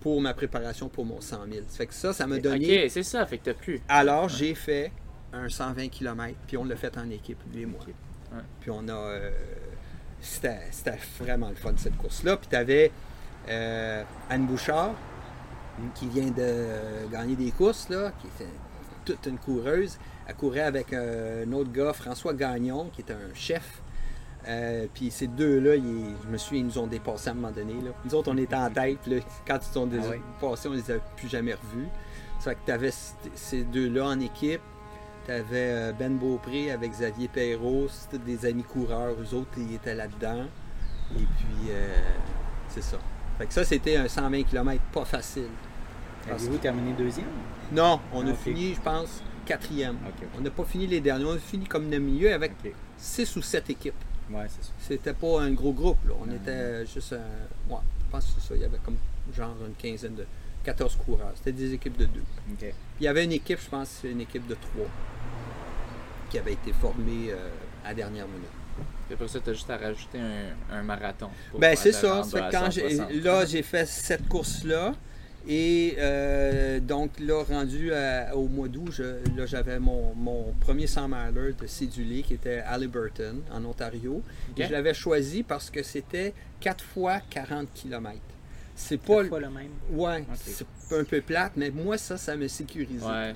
pour 0.00 0.20
ma 0.20 0.34
préparation 0.34 0.88
pour 0.88 1.04
mon 1.04 1.20
100 1.20 1.46
000. 1.52 1.64
Ça 1.68 1.76
fait 1.76 1.86
que 1.86 1.94
ça, 1.94 2.12
ça 2.12 2.26
m'a 2.26 2.38
donné. 2.38 2.84
Ok, 2.84 2.90
c'est 2.90 3.02
ça, 3.02 3.24
fait 3.26 3.38
que 3.38 3.44
t'as 3.44 3.54
pu. 3.54 3.80
Alors, 3.88 4.28
j'ai 4.28 4.54
fait 4.54 4.92
un 5.32 5.48
120 5.48 5.88
km, 5.88 6.34
puis 6.46 6.56
on 6.56 6.64
l'a 6.64 6.76
fait 6.76 6.96
en 6.98 7.08
équipe, 7.10 7.38
lui 7.52 7.62
et 7.62 7.66
moi. 7.66 7.80
Puis 8.60 8.70
on 8.70 8.88
a. 8.88 8.92
Euh, 8.92 9.30
c'était, 10.20 10.58
vraiment 11.18 11.48
le 11.48 11.54
fun, 11.54 11.72
cette 11.76 11.96
course-là. 11.96 12.36
Puis 12.36 12.48
tu 12.48 12.56
avais 12.56 12.90
euh, 13.48 14.02
Anne 14.28 14.46
Bouchard, 14.46 14.94
qui 15.94 16.08
vient 16.08 16.30
de 16.30 17.10
gagner 17.10 17.36
des 17.36 17.50
courses, 17.50 17.88
là, 17.88 18.12
qui 18.20 18.26
était 18.28 18.50
toute 19.04 19.26
une 19.26 19.38
coureuse. 19.38 19.98
Elle 20.26 20.34
courait 20.36 20.60
avec 20.60 20.92
un 20.92 21.50
autre 21.52 21.72
gars, 21.72 21.92
François 21.92 22.34
Gagnon, 22.34 22.90
qui 22.92 23.02
est 23.02 23.10
un 23.10 23.34
chef 23.34 23.79
euh, 24.48 24.86
puis 24.92 25.10
ces 25.10 25.26
deux-là, 25.26 25.76
je 25.76 26.28
me 26.28 26.38
souviens, 26.38 26.60
ils 26.60 26.66
nous 26.66 26.78
ont 26.78 26.86
dépassés 26.86 27.28
à 27.28 27.32
un 27.32 27.34
moment 27.34 27.50
donné. 27.50 27.74
Là. 27.74 27.90
Nous 28.04 28.14
autres, 28.14 28.30
on 28.32 28.36
était 28.36 28.56
en 28.56 28.70
tête. 28.72 28.98
quand 29.46 29.58
ils 29.58 29.72
sont 29.72 29.88
ah 29.92 30.12
dépassés, 30.40 30.68
on 30.68 30.72
les 30.72 30.90
a 30.90 30.98
plus 31.16 31.28
jamais 31.28 31.54
revus. 31.54 31.88
Ça 32.38 32.50
fait 32.50 32.56
que 32.56 32.66
tu 32.66 32.72
avais 32.72 32.92
ces 33.34 33.64
deux-là 33.64 34.06
en 34.06 34.20
équipe. 34.20 34.62
Tu 35.26 35.32
avais 35.32 35.92
Ben 35.92 36.16
Beaupré 36.16 36.70
avec 36.70 36.92
Xavier 36.92 37.28
Perrault, 37.28 37.88
c'était 37.88 38.24
des 38.24 38.46
amis 38.46 38.62
coureurs, 38.62 39.14
eux 39.20 39.34
autres, 39.34 39.50
ils 39.58 39.74
étaient 39.74 39.94
là-dedans. 39.94 40.46
Et 41.14 41.26
puis, 41.36 41.72
c'est 42.68 42.82
ça. 42.82 42.96
Fait 43.36 43.46
que 43.46 43.52
ça, 43.52 43.64
c'était 43.64 43.96
un 43.96 44.08
120 44.08 44.42
km 44.44 44.82
pas 44.92 45.04
facile. 45.04 45.48
Avez-vous 46.30 46.58
terminé 46.58 46.92
deuxième? 46.92 47.26
Non, 47.72 48.00
on 48.12 48.26
a 48.26 48.34
fini, 48.34 48.74
je 48.74 48.80
pense, 48.80 49.22
quatrième. 49.46 49.96
On 50.36 50.40
n'a 50.40 50.50
pas 50.50 50.64
fini 50.64 50.86
les 50.86 51.00
derniers, 51.00 51.24
on 51.24 51.34
a 51.34 51.38
fini 51.38 51.66
comme 51.66 51.90
le 51.90 51.98
milieu 51.98 52.32
avec 52.32 52.52
six 52.96 53.34
ou 53.36 53.42
sept 53.42 53.70
équipes. 53.70 53.94
Ouais, 54.30 54.46
c'est 54.48 54.64
ça. 54.64 54.72
C'était 54.78 55.12
pas 55.12 55.40
un 55.42 55.50
gros 55.52 55.72
groupe, 55.72 55.98
là. 56.06 56.14
On 56.20 56.30
était 56.32 56.86
juste 56.86 57.12
un. 57.12 57.72
Ouais, 57.72 57.80
je 58.06 58.10
pense 58.10 58.26
que 58.26 58.40
c'est 58.40 58.48
ça. 58.48 58.54
Il 58.54 58.62
y 58.62 58.64
avait 58.64 58.78
comme 58.84 58.96
genre 59.36 59.56
une 59.66 59.74
quinzaine 59.74 60.14
de. 60.14 60.26
14 60.64 60.96
coureurs. 60.96 61.32
C'était 61.36 61.52
des 61.52 61.72
équipes 61.74 61.96
de 61.96 62.06
deux. 62.06 62.22
Il 63.00 63.04
y 63.04 63.08
avait 63.08 63.24
une 63.24 63.32
équipe, 63.32 63.58
je 63.60 63.68
pense, 63.68 64.00
une 64.04 64.20
équipe 64.20 64.46
de 64.46 64.54
trois 64.54 64.86
qui 66.30 66.38
avait 66.38 66.52
été 66.52 66.72
formée 66.72 67.30
euh, 67.30 67.48
à 67.84 67.94
dernière 67.94 68.26
minute. 68.26 68.46
Et 69.10 69.16
pour 69.16 69.28
ça, 69.28 69.40
tu 69.40 69.50
as 69.50 69.52
juste 69.54 69.70
à 69.70 69.76
rajouter 69.76 70.20
un, 70.70 70.82
marathon. 70.82 71.30
Ben, 71.58 71.74
c'est 71.76 71.92
ça. 71.92 72.22
quand 72.50 72.68
là, 73.24 73.44
j'ai 73.44 73.62
fait 73.62 73.86
cette 73.86 74.28
course-là. 74.28 74.92
Et 75.48 75.94
euh, 75.98 76.80
donc, 76.80 77.18
là, 77.18 77.42
rendu 77.42 77.90
au 78.34 78.46
mois 78.46 78.68
d'août, 78.68 79.00
là, 79.36 79.46
j'avais 79.46 79.78
mon, 79.78 80.54
premier 80.60 80.86
100 80.86 81.08
miler 81.08 81.54
de 81.60 81.66
cédulé 81.66 82.22
qui 82.22 82.34
était 82.34 82.58
à 82.58 82.72
Halliburton, 82.72 83.40
en 83.52 83.64
Ontario. 83.64 84.22
Et 84.56 84.64
je 84.64 84.72
l'avais 84.72 84.94
choisi 84.94 85.42
parce 85.42 85.70
que 85.70 85.82
c'était 85.82 86.34
4 86.60 86.84
fois 86.84 87.20
40 87.30 87.68
km. 87.74 88.18
C'est 88.74 88.96
pas 88.98 89.22
le 89.22 89.30
même. 89.50 89.70
Ouais, 89.92 90.24
c'est 90.34 90.64
un 90.94 91.04
peu 91.04 91.20
plate, 91.20 91.52
mais 91.56 91.70
moi, 91.70 91.98
ça, 91.98 92.16
ça 92.16 92.34
me 92.36 92.48
sécurise. 92.48 93.02
Ouais, 93.02 93.34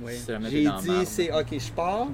J'ai 0.51 0.65
dit, 0.65 1.07
c'est 1.07 1.31
OK, 1.33 1.59
je 1.59 1.73
pars. 1.73 2.09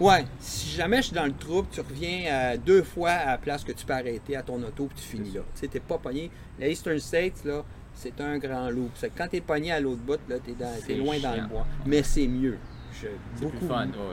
Ouais, 0.00 0.24
si 0.38 0.70
jamais 0.76 0.96
je 0.98 1.08
suis 1.08 1.14
dans 1.14 1.26
le 1.26 1.34
trouble, 1.34 1.68
tu 1.70 1.80
reviens 1.80 2.56
deux 2.64 2.82
fois 2.82 3.10
à 3.10 3.26
la 3.32 3.38
place 3.38 3.64
que 3.64 3.72
tu 3.72 3.84
peux 3.84 3.92
arrêter 3.92 4.34
à 4.34 4.42
ton 4.42 4.62
auto 4.62 4.86
et 4.90 4.98
tu 4.98 5.02
finis 5.02 5.32
là. 5.32 5.42
Tu 5.54 5.60
sais, 5.60 5.68
t'es 5.68 5.80
pas 5.80 5.98
pogné. 5.98 6.30
La 6.58 6.68
Eastern 6.68 6.98
States, 6.98 7.44
là, 7.44 7.64
c'est 8.00 8.18
un 8.20 8.38
grand 8.38 8.70
loup. 8.70 8.90
Quand 9.16 9.28
tu 9.28 9.36
es 9.36 9.40
pogné 9.40 9.72
à 9.72 9.80
l'autre 9.80 10.00
bout, 10.00 10.18
là, 10.28 10.36
tu 10.42 10.52
es, 10.92 10.96
loin 10.96 11.18
dans 11.20 11.34
le 11.34 11.46
bois. 11.46 11.66
Mais 11.84 12.02
c'est 12.02 12.26
mieux. 12.26 12.56
J'ai 13.00 13.10
beaucoup 13.40 13.66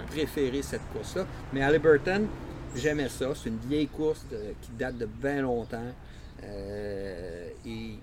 préféré 0.07 0.61
cette 0.61 0.85
course-là. 0.91 1.25
Mais 1.53 1.63
à 1.63 1.71
Liberton, 1.71 2.27
j'aimais 2.75 3.09
ça. 3.09 3.33
C'est 3.33 3.49
une 3.49 3.59
vieille 3.59 3.87
course 3.87 4.25
qui 4.61 4.71
date 4.77 4.97
de 4.97 5.05
bien 5.05 5.41
longtemps. 5.41 5.93
Euh, 6.43 7.49
et 7.65 7.95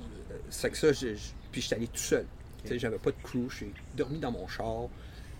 euh, 0.00 0.34
c'est 0.48 0.70
que 0.70 0.76
ça, 0.76 0.92
je, 0.92 1.08
puis 1.52 1.60
je 1.60 1.66
suis 1.66 1.74
allé 1.74 1.86
tout 1.86 1.98
seul. 1.98 2.24
J'avais 2.64 2.98
pas 2.98 3.10
de 3.10 3.16
crew, 3.22 3.48
j'ai 3.50 3.72
dormi 3.94 4.18
dans 4.18 4.32
mon 4.32 4.48
char. 4.48 4.88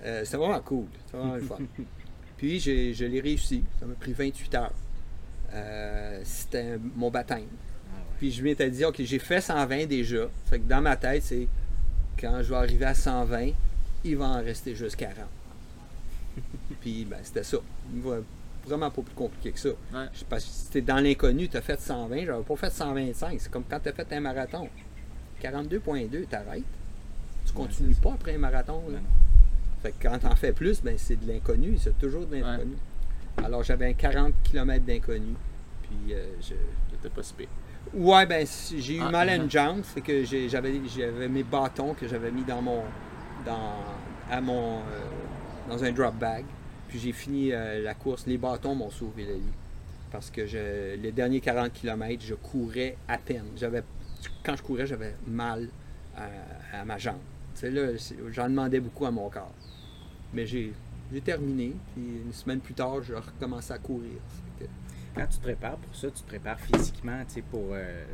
Euh, 0.05 0.25
c'était 0.25 0.37
vraiment 0.37 0.61
cool. 0.61 0.87
C'était 1.05 1.19
vraiment 1.19 1.35
le 1.35 1.43
fun. 1.43 1.59
puis 2.37 2.61
je 2.61 3.05
l'ai 3.05 3.21
réussi. 3.21 3.65
Ça 3.81 3.87
m'a 3.87 3.95
pris 3.95 4.13
28 4.13 4.55
heures. 4.55 6.23
C'était 6.25 6.79
mon 6.95 7.11
baptême. 7.11 7.49
Puis 8.19 8.33
je 8.33 8.43
m'étais 8.43 8.71
dit, 8.71 8.85
OK, 8.85 8.97
j'ai 8.99 9.19
fait 9.19 9.41
120 9.41 9.87
déjà. 9.87 10.29
Fait 10.47 10.59
que 10.59 10.69
dans 10.69 10.81
ma 10.81 10.97
tête, 10.97 11.23
c'est 11.23 11.47
quand 12.19 12.43
je 12.43 12.51
vais 12.51 12.57
arriver 12.57 12.87
à 12.87 12.95
120, 12.95 13.51
il 14.05 14.17
va 14.17 14.27
en 14.27 14.43
rester 14.43 14.75
juste 14.75 14.97
40. 14.97 15.17
Puis 16.81 17.05
ben, 17.05 17.19
c'était 17.23 17.45
ça. 17.45 17.59
Vraiment 18.67 18.91
pas 18.91 19.03
plus 19.03 19.15
compliqué 19.15 19.53
que 19.53 19.59
ça. 19.59 19.71
Parce 20.29 20.45
que 20.45 20.51
si 20.51 20.71
t'es 20.71 20.81
dans 20.83 20.99
l'inconnu, 20.99 21.49
tu 21.49 21.57
as 21.57 21.63
fait 21.63 21.81
120, 21.81 22.25
j'avais 22.25 22.43
pas 22.43 22.57
fait 22.57 22.71
125. 22.71 23.41
C'est 23.41 23.51
comme 23.51 23.65
quand 23.69 23.81
tu 23.81 23.89
as 23.89 23.93
fait 23.93 24.13
un 24.13 24.21
marathon. 24.21 24.69
42.2, 25.43 26.27
t'arrêtes. 26.27 26.65
Tu 27.47 27.53
continues 27.53 27.95
pas 27.95 28.13
après 28.13 28.35
un 28.35 28.39
marathon. 28.39 28.83
Fait 29.83 29.93
que 29.93 30.09
quand 30.09 30.19
t'en 30.19 30.35
fais 30.35 30.53
plus, 30.53 30.83
ben 30.83 30.97
c'est 30.99 31.17
de 31.17 31.27
l'inconnu. 31.33 31.79
C'est 31.79 31.97
toujours 31.99 32.27
de 32.27 32.37
l'inconnu. 32.37 32.77
Alors 33.43 33.63
j'avais 33.63 33.87
un 33.87 33.93
40 33.93 34.35
km 34.43 34.85
d'inconnu. 34.85 35.35
Puis 35.83 36.15
euh, 36.15 36.27
je. 36.41 36.55
T'étais 36.91 37.15
pas 37.15 37.23
si 37.23 37.35
Ouais, 37.95 38.27
ben 38.27 38.47
j'ai 38.77 38.97
eu 38.97 39.03
ah, 39.03 39.11
mal 39.11 39.29
à 39.29 39.37
une 39.37 39.51
jambe, 39.51 39.83
c'est 39.83 40.01
que 40.01 40.25
j'avais 40.25 41.29
mes 41.29 41.43
bâtons 41.43 41.95
que 41.95 42.07
j'avais 42.07 42.31
mis 42.31 42.45
dans 42.45 42.63
mon 42.63 42.83
dans 43.45 43.85
à 44.31 44.41
mon 44.41 44.79
euh, 44.79 44.83
dans 45.69 45.83
un 45.83 45.93
drop 45.93 46.15
bag. 46.15 46.45
Puis 46.89 46.99
j'ai 46.99 47.13
fini 47.13 47.53
euh, 47.53 47.83
la 47.83 47.95
course, 47.95 48.27
les 48.27 48.39
bâtons 48.39 48.75
m'ont 48.75 48.91
sauvé 48.91 49.25
la 49.25 49.35
vie 49.35 49.53
parce 50.11 50.31
que 50.31 50.47
je, 50.47 50.97
les 50.97 51.13
derniers 51.13 51.41
40 51.41 51.73
km, 51.73 52.23
je 52.25 52.35
courais 52.35 52.97
à 53.07 53.19
peine. 53.19 53.45
J'avais 53.57 53.83
quand 54.43 54.57
je 54.57 54.63
courais, 54.63 54.87
j'avais 54.87 55.15
mal 55.27 55.69
à, 56.17 56.85
ma 56.85 56.99
jambe. 56.99 57.19
Tu 57.59 57.71
là, 57.71 57.89
j'en 58.33 58.49
demandais 58.49 58.81
beaucoup 58.81 59.07
à 59.07 59.11
mon 59.11 59.29
corps. 59.29 59.55
Mais 60.33 60.47
j'ai 60.47 60.73
terminé, 61.25 61.75
puis 61.95 62.05
une 62.25 62.33
semaine 62.33 62.61
plus 62.61 62.75
tard, 62.75 63.03
je 63.03 63.15
recommençais 63.15 63.75
à 63.75 63.79
courir 63.79 64.19
quand 65.19 65.27
tu 65.27 65.39
te 65.39 65.43
prépares 65.43 65.77
pour 65.77 65.95
ça, 65.95 66.09
tu 66.09 66.23
te 66.23 66.29
prépares 66.29 66.61
physiquement 66.61 67.23
pour, 67.51 67.71
euh, 67.73 68.05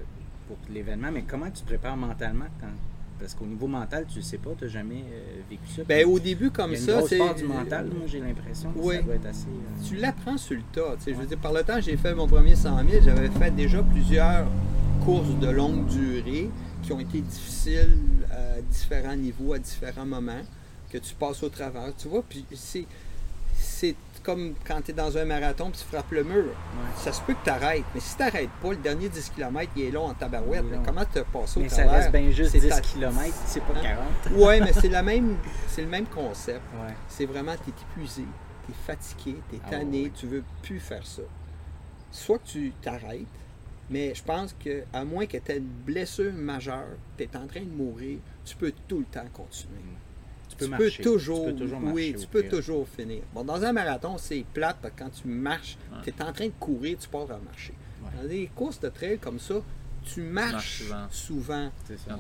pour 0.49 0.57
l'événement, 0.73 1.11
mais 1.13 1.23
comment 1.23 1.51
tu 1.51 1.63
te 1.63 1.67
prépares 1.67 1.97
mentalement 1.97 2.47
quand, 2.61 2.69
parce 3.19 3.35
qu'au 3.35 3.45
niveau 3.47 3.67
mental, 3.67 4.07
tu 4.11 4.19
ne 4.19 4.25
sais 4.25 4.39
pas, 4.39 4.51
tu 4.59 4.65
n'as 4.65 4.71
jamais 4.71 5.05
euh, 5.13 5.41
vécu 5.49 5.63
ça. 5.77 5.83
Ben, 5.85 6.07
au 6.07 6.19
début, 6.19 6.51
comme 6.51 6.75
ça, 6.77 7.03
c'est. 7.07 7.19
du 7.35 7.45
mental, 7.45 7.87
moi, 7.87 8.07
j'ai 8.07 8.21
l'impression 8.21 8.73
que 8.73 8.81
ça 8.81 9.03
doit 9.03 9.15
être 9.15 9.27
assez. 9.27 9.47
Euh, 9.47 9.89
tu 9.89 9.97
l'apprends 9.97 10.39
sur 10.39 10.57
le 10.57 10.63
tas. 10.73 10.97
Je 11.07 11.13
veux 11.13 11.27
dire, 11.27 11.39
par 11.39 11.53
le 11.53 11.63
temps, 11.63 11.81
j'ai 11.81 11.97
fait 11.97 12.15
mon 12.15 12.27
premier 12.27 12.57
100 12.57 12.89
000, 12.89 13.03
j'avais 13.05 13.31
fait 13.31 13.51
déjà 13.51 13.83
plusieurs 13.83 14.47
courses 15.05 15.39
de 15.39 15.49
longue 15.49 15.87
durée 15.87 16.51
qui 16.83 16.93
ont 16.93 17.01
été 17.01 17.21
difficiles 17.21 17.99
à 18.31 18.61
différents 18.61 19.17
niveaux, 19.17 19.53
à 19.53 19.59
différents 19.59 20.07
moments, 20.07 20.43
que 20.91 20.99
tu 20.99 21.15
passes 21.15 21.43
au 21.43 21.49
travers. 21.49 21.95
Tu 21.97 22.09
vois, 22.09 22.25
puis 22.29 22.45
c'est 22.53 22.87
comme 24.25 24.55
quand 24.67 24.81
tu 24.83 24.91
es 24.91 24.95
dans 24.95 25.17
un 25.17 25.25
marathon 25.25 25.69
et 25.69 25.73
tu 25.73 25.85
frappes 25.85 26.11
le 26.11 26.25
mur. 26.25 26.47
Ça 26.97 27.13
se 27.13 27.21
peut 27.21 27.35
que 27.35 27.45
tu 27.45 27.51
arrêtes. 27.51 27.85
Mais 27.95 28.01
si 28.01 28.17
tu 28.17 28.23
n'arrêtes 28.23 28.51
pas, 28.61 28.71
le 28.71 28.77
dernier 28.77 29.09
10 29.09 29.31
km, 29.37 29.71
il 29.77 29.83
est 29.83 29.91
long 29.91 30.07
en 30.07 30.15
tabarouette. 30.15 30.65
comment 30.85 31.05
tu 31.05 31.23
passes 31.33 31.57
au 31.57 31.61
mais 31.61 31.69
ça 31.69 31.87
reste 31.87 32.11
bien 32.11 32.31
juste 32.31 32.57
10 32.57 32.81
km, 32.81 33.35
c'est 33.47 33.63
pas 33.63 33.75
40. 33.75 33.87
Hein? 33.87 34.31
oui, 34.33 34.61
mais 34.61 34.73
c'est, 34.73 34.89
la 34.89 35.03
même, 35.03 35.37
c'est 35.69 35.83
le 35.83 35.89
même 35.89 36.07
concept. 36.07 36.63
C'est 37.09 37.27
vraiment, 37.27 37.55
tu 37.63 37.71
es 37.71 37.75
épuisé, 37.83 38.25
tu 38.67 38.73
es 38.73 38.75
fatigué, 38.87 39.39
tu 39.51 39.57
es 39.57 39.61
ah 39.67 39.71
tanné, 39.71 40.11
tu 40.15 40.27
veux 40.27 40.43
plus 40.63 40.81
faire 40.81 41.07
ça. 41.07 41.23
Soit 42.11 42.39
que 42.39 42.47
tu 42.47 42.73
t'arrêtes, 42.81 43.27
mais 43.91 44.15
je 44.15 44.23
pense 44.23 44.55
qu'à 44.55 45.05
moins 45.05 45.27
que 45.27 45.37
tu 45.37 45.53
aies 45.53 45.59
une 45.59 45.65
blessure 45.65 46.33
majeure, 46.33 46.97
tu 47.19 47.25
es 47.25 47.37
en 47.37 47.47
train 47.47 47.61
de 47.61 47.71
mourir, 47.71 48.19
tu 48.45 48.57
peux 48.57 48.73
tout 48.89 49.01
le 49.01 49.05
temps 49.05 49.27
continuer. 49.33 49.81
Tu 50.59 50.69
peux, 50.69 50.91
toujours, 50.91 51.49
oui, 51.93 52.15
tu 52.19 52.27
peux 52.27 52.45
toujours 52.45 52.87
finir. 52.89 53.23
Bon, 53.35 53.45
dans 53.45 53.63
un 53.65 53.73
marathon, 53.73 54.19
c'est 54.19 54.45
plate 54.53 54.77
parce 54.81 54.95
que 54.95 55.03
quand 55.03 55.11
tu 55.11 55.29
marches, 55.29 55.77
tu 56.03 56.11
es 56.11 56.23
en 56.23 56.33
train 56.33 56.47
de 56.47 56.53
courir, 56.59 56.99
tu 56.99 57.09
pars 57.09 57.31
à 57.31 57.39
marcher. 57.39 57.75
Dans 58.17 58.29
des 58.29 58.49
courses 58.55 58.81
de 58.81 58.89
trail 58.89 59.19
comme 59.19 59.39
ça, 59.39 59.57
tu 60.05 60.21
marches 60.21 60.85
souvent. 61.11 61.71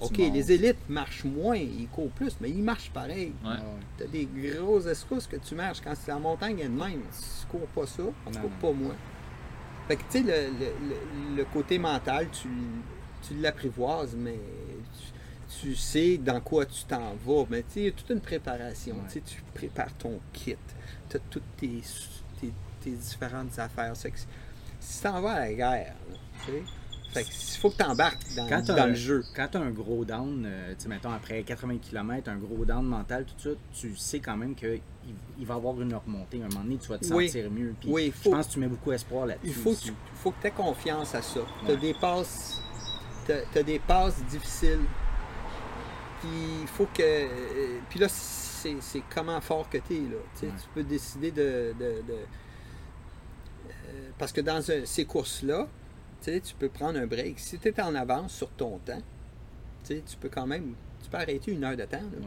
OK, 0.00 0.16
les 0.16 0.52
élites 0.52 0.88
marchent 0.88 1.24
moins, 1.24 1.56
ils 1.56 1.88
courent 1.88 2.10
plus, 2.10 2.36
mais 2.40 2.50
ils 2.50 2.62
marchent 2.62 2.90
pareil. 2.90 3.32
Tu 3.98 4.04
as 4.04 4.06
des 4.06 4.26
grosses 4.26 4.86
escousses 4.86 5.26
que 5.26 5.36
tu 5.36 5.54
marches. 5.54 5.80
Quand 5.82 5.94
c'est 5.94 6.10
la 6.10 6.18
montagne 6.18 6.58
elle 6.60 6.70
même, 6.70 7.02
tu 7.02 7.46
cours 7.50 7.66
pas 7.68 7.86
ça, 7.86 8.02
en 8.02 8.30
tout 8.30 8.38
cas 8.38 8.48
pas 8.60 8.72
moi. 8.72 8.94
Fait 9.86 9.96
que 9.96 10.02
tu 10.10 10.24
sais, 10.24 10.50
le, 11.36 11.44
côté 11.52 11.78
mental, 11.78 12.28
tu, 12.32 12.48
tu 13.22 13.34
l'apprivoises, 13.38 14.16
mais 14.16 14.38
tu 15.64 15.74
sais 15.74 16.18
dans 16.18 16.40
quoi 16.40 16.66
tu 16.66 16.84
t'en 16.84 17.14
vas. 17.24 17.44
Mais 17.48 17.62
tu 17.62 17.84
sais, 17.84 17.94
toute 17.96 18.10
une 18.10 18.20
préparation. 18.20 18.96
Tu, 19.10 19.20
prépares 19.54 19.94
ton 19.94 20.20
kit. 20.32 20.56
Tu 21.08 21.16
as 21.16 21.20
toutes 21.30 21.42
tes, 21.56 21.80
différentes 22.84 23.58
affaires. 23.58 23.96
si 23.96 24.10
tu 24.10 25.02
t'en 25.02 25.22
vas 25.22 25.32
à 25.32 25.40
la 25.40 25.54
guerre, 25.54 25.94
tu 26.44 26.52
sais, 27.14 27.22
il 27.22 27.60
faut 27.60 27.70
que 27.70 27.76
tu 27.76 27.84
embarques 27.84 28.34
dans, 28.36 28.86
le 28.86 28.94
jeu. 28.94 29.24
Quand 29.34 29.48
tu 29.52 29.56
as 29.56 29.60
un 29.60 29.70
gros 29.70 30.04
down, 30.04 30.44
euh, 30.44 30.74
sais, 30.76 30.88
mettons 30.88 31.12
après 31.12 31.42
80 31.44 31.78
km, 31.78 32.28
un 32.28 32.36
gros 32.36 32.66
down 32.66 32.84
mental, 32.84 33.24
tout 33.24 33.34
ça, 33.38 33.50
tu 33.72 33.96
sais 33.96 34.18
quand 34.18 34.36
même 34.36 34.54
qu'il 34.54 34.80
il 35.38 35.46
va 35.46 35.54
y 35.54 35.56
avoir 35.56 35.80
une 35.80 35.94
remontée. 35.94 36.42
À 36.42 36.46
un 36.46 36.48
moment 36.48 36.64
donné, 36.64 36.76
tu 36.76 36.88
vas 36.88 36.98
te 36.98 37.06
sentir 37.06 37.50
mieux. 37.50 37.74
oui, 37.86 38.12
je 38.22 38.28
pense 38.28 38.48
que 38.48 38.52
tu 38.52 38.58
mets 38.58 38.66
beaucoup 38.66 38.90
d'espoir 38.90 39.24
là-dessus. 39.26 39.46
Il 39.46 39.54
faut, 39.54 39.72
que 39.72 39.80
tu, 39.80 39.92
faut 40.14 40.32
que 40.32 40.46
aies 40.46 40.50
confiance 40.50 41.14
à 41.14 41.22
ça. 41.22 41.40
Tu 41.64 41.72
as 41.72 41.76
as 43.58 43.62
des 43.62 43.78
passes 43.78 44.22
difficiles 44.28 44.80
il 46.62 46.66
faut 46.66 46.86
que. 46.86 47.02
Euh, 47.02 47.78
puis 47.88 47.98
là, 47.98 48.08
c'est 48.08 49.02
comment 49.14 49.40
fort 49.40 49.68
que 49.68 49.78
tu 49.78 49.94
es. 49.94 50.00
Là. 50.00 50.18
Tu 50.40 50.48
peux 50.74 50.82
décider 50.82 51.30
de. 51.30 51.74
Euh, 51.80 52.00
parce 54.18 54.32
que 54.32 54.40
dans 54.40 54.62
ces 54.62 55.04
courses-là, 55.04 55.68
tu 56.22 56.54
peux 56.58 56.68
prendre 56.68 56.98
un 56.98 57.06
break. 57.06 57.38
Si 57.38 57.58
tu 57.58 57.68
es 57.68 57.80
en 57.80 57.94
avance 57.94 58.32
sur 58.32 58.50
ton 58.50 58.78
temps, 58.78 59.02
tu 59.86 60.02
peux 60.20 60.28
quand 60.28 60.46
même. 60.46 60.74
Tu 61.02 61.10
peux 61.10 61.18
arrêter 61.18 61.52
une 61.52 61.64
heure 61.64 61.76
de 61.76 61.84
temps. 61.84 61.98
Là. 61.98 62.26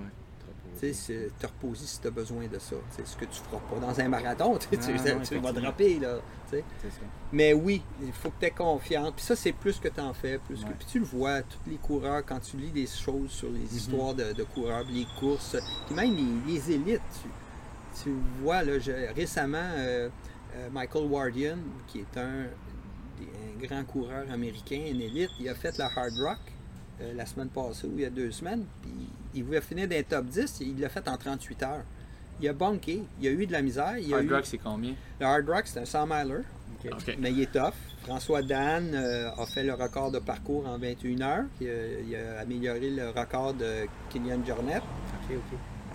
Tu 0.80 0.94
sais, 0.94 1.30
te 1.40 1.48
reposer 1.48 1.86
si 1.86 1.99
tu 1.99 2.08
as 2.08 2.12
besoin 2.12 2.48
de 2.48 2.60
ça. 2.60 2.76
C'est 2.91 3.06
ce 3.06 3.16
que 3.16 3.26
tu 3.26 3.40
feras 3.40 3.60
pas 3.60 3.80
dans 3.80 3.99
un 3.99 4.08
marathon. 4.08 4.58
tu, 4.58 5.40
vas 5.40 5.52
dropper. 5.52 5.99
Là, 5.99 6.20
Mais 7.32 7.54
oui, 7.54 7.82
il 8.02 8.12
faut 8.12 8.30
que 8.30 8.40
tu 8.40 8.45
aies 8.45 8.52
confiance. 8.52 9.12
Puis 9.16 9.26
ça, 9.26 9.36
c'est 9.36 9.54
plus 9.54 9.80
que 9.80 9.88
tu 9.88 9.99
en 9.99 10.14
fais. 10.14 10.38
Plus 10.40 10.64
que, 10.64 10.70
puis 10.70 10.88
tu 10.90 10.99
le 10.99 11.06
vois, 11.06 11.41
tous 11.41 11.70
les 11.70 11.78
coureurs, 11.78 12.24
quand 12.26 12.40
tu 12.40 12.58
lis 12.58 12.72
des 12.72 12.88
choses 12.88 13.32
sur 13.32 13.49
les 13.49 13.60
mm-hmm. 13.60 13.76
histoires 13.76 14.14
de, 14.14 14.44
coureurs, 14.44 14.86
les 14.90 15.08
courses, 15.20 15.58
puis 15.88 15.95
même 15.95 16.16
les, 16.48 16.72
élites, 16.72 17.02
tu 18.04 18.12
vois, 18.41 18.64
là, 18.64 18.74
récemment, 19.16 19.72
Michael 20.72 21.06
Wardian, 21.06 21.58
qui 21.88 21.99
est 21.99 22.18
un, 22.18 22.45
un, 23.22 23.66
grand 23.66 23.84
coureur 23.84 24.30
américain, 24.32 24.82
une 24.88 25.02
élite, 25.02 25.32
il 25.40 25.49
a 25.49 25.56
fait 25.56 25.78
la 25.78 25.86
Hard 25.86 26.14
Rock 26.20 26.57
la 27.15 27.26
semaine 27.26 27.49
passée 27.49 27.88
ou 27.88 27.94
il 27.95 28.02
y 28.02 28.06
a 28.06 28.10
deux 28.10 28.32
semaines. 28.32 28.65
Puis 28.82 28.91
il 29.36 29.44
voulait 29.44 29.61
finir 29.61 29.88
dans 29.88 30.03
top 30.03 30.26
10, 30.26 30.61
il 30.61 30.80
l'a 30.80 30.90
fait 30.90 31.07
en 31.07 31.18
38 31.18 31.64
heures. 31.64 31.84
Il 32.40 32.48
a 32.48 32.53
bunké, 32.53 33.03
il 33.19 33.28
a 33.28 33.32
eu 33.32 33.45
de 33.48 33.52
la 33.52 33.61
misère. 33.61 33.98
Il 33.98 34.14
hard. 34.14 34.30
Rock, 34.30 34.45
c'est 34.45 34.57
combien? 34.57 34.94
Le 35.19 35.26
Hard 35.26 35.49
Rock, 35.49 35.64
c'est 35.65 35.80
un 35.80 35.86
100 35.86 36.06
miler. 36.06 36.41
Mais 37.19 37.32
il 37.32 37.41
est 37.41 37.52
tough. 37.52 37.74
François 38.03 38.41
Dan 38.41 38.94
euh, 38.94 39.30
a 39.36 39.45
fait 39.45 39.64
le 39.64 39.74
record 39.74 40.11
de 40.11 40.19
parcours 40.19 40.68
en 40.68 40.78
21 40.78 41.22
heures. 41.22 41.45
Il 41.60 42.15
a, 42.15 42.40
amélioré 42.41 42.90
le 42.91 43.10
record 43.10 43.53
de 43.53 43.88
Kylian 44.10 44.45
Jornet. 44.45 44.82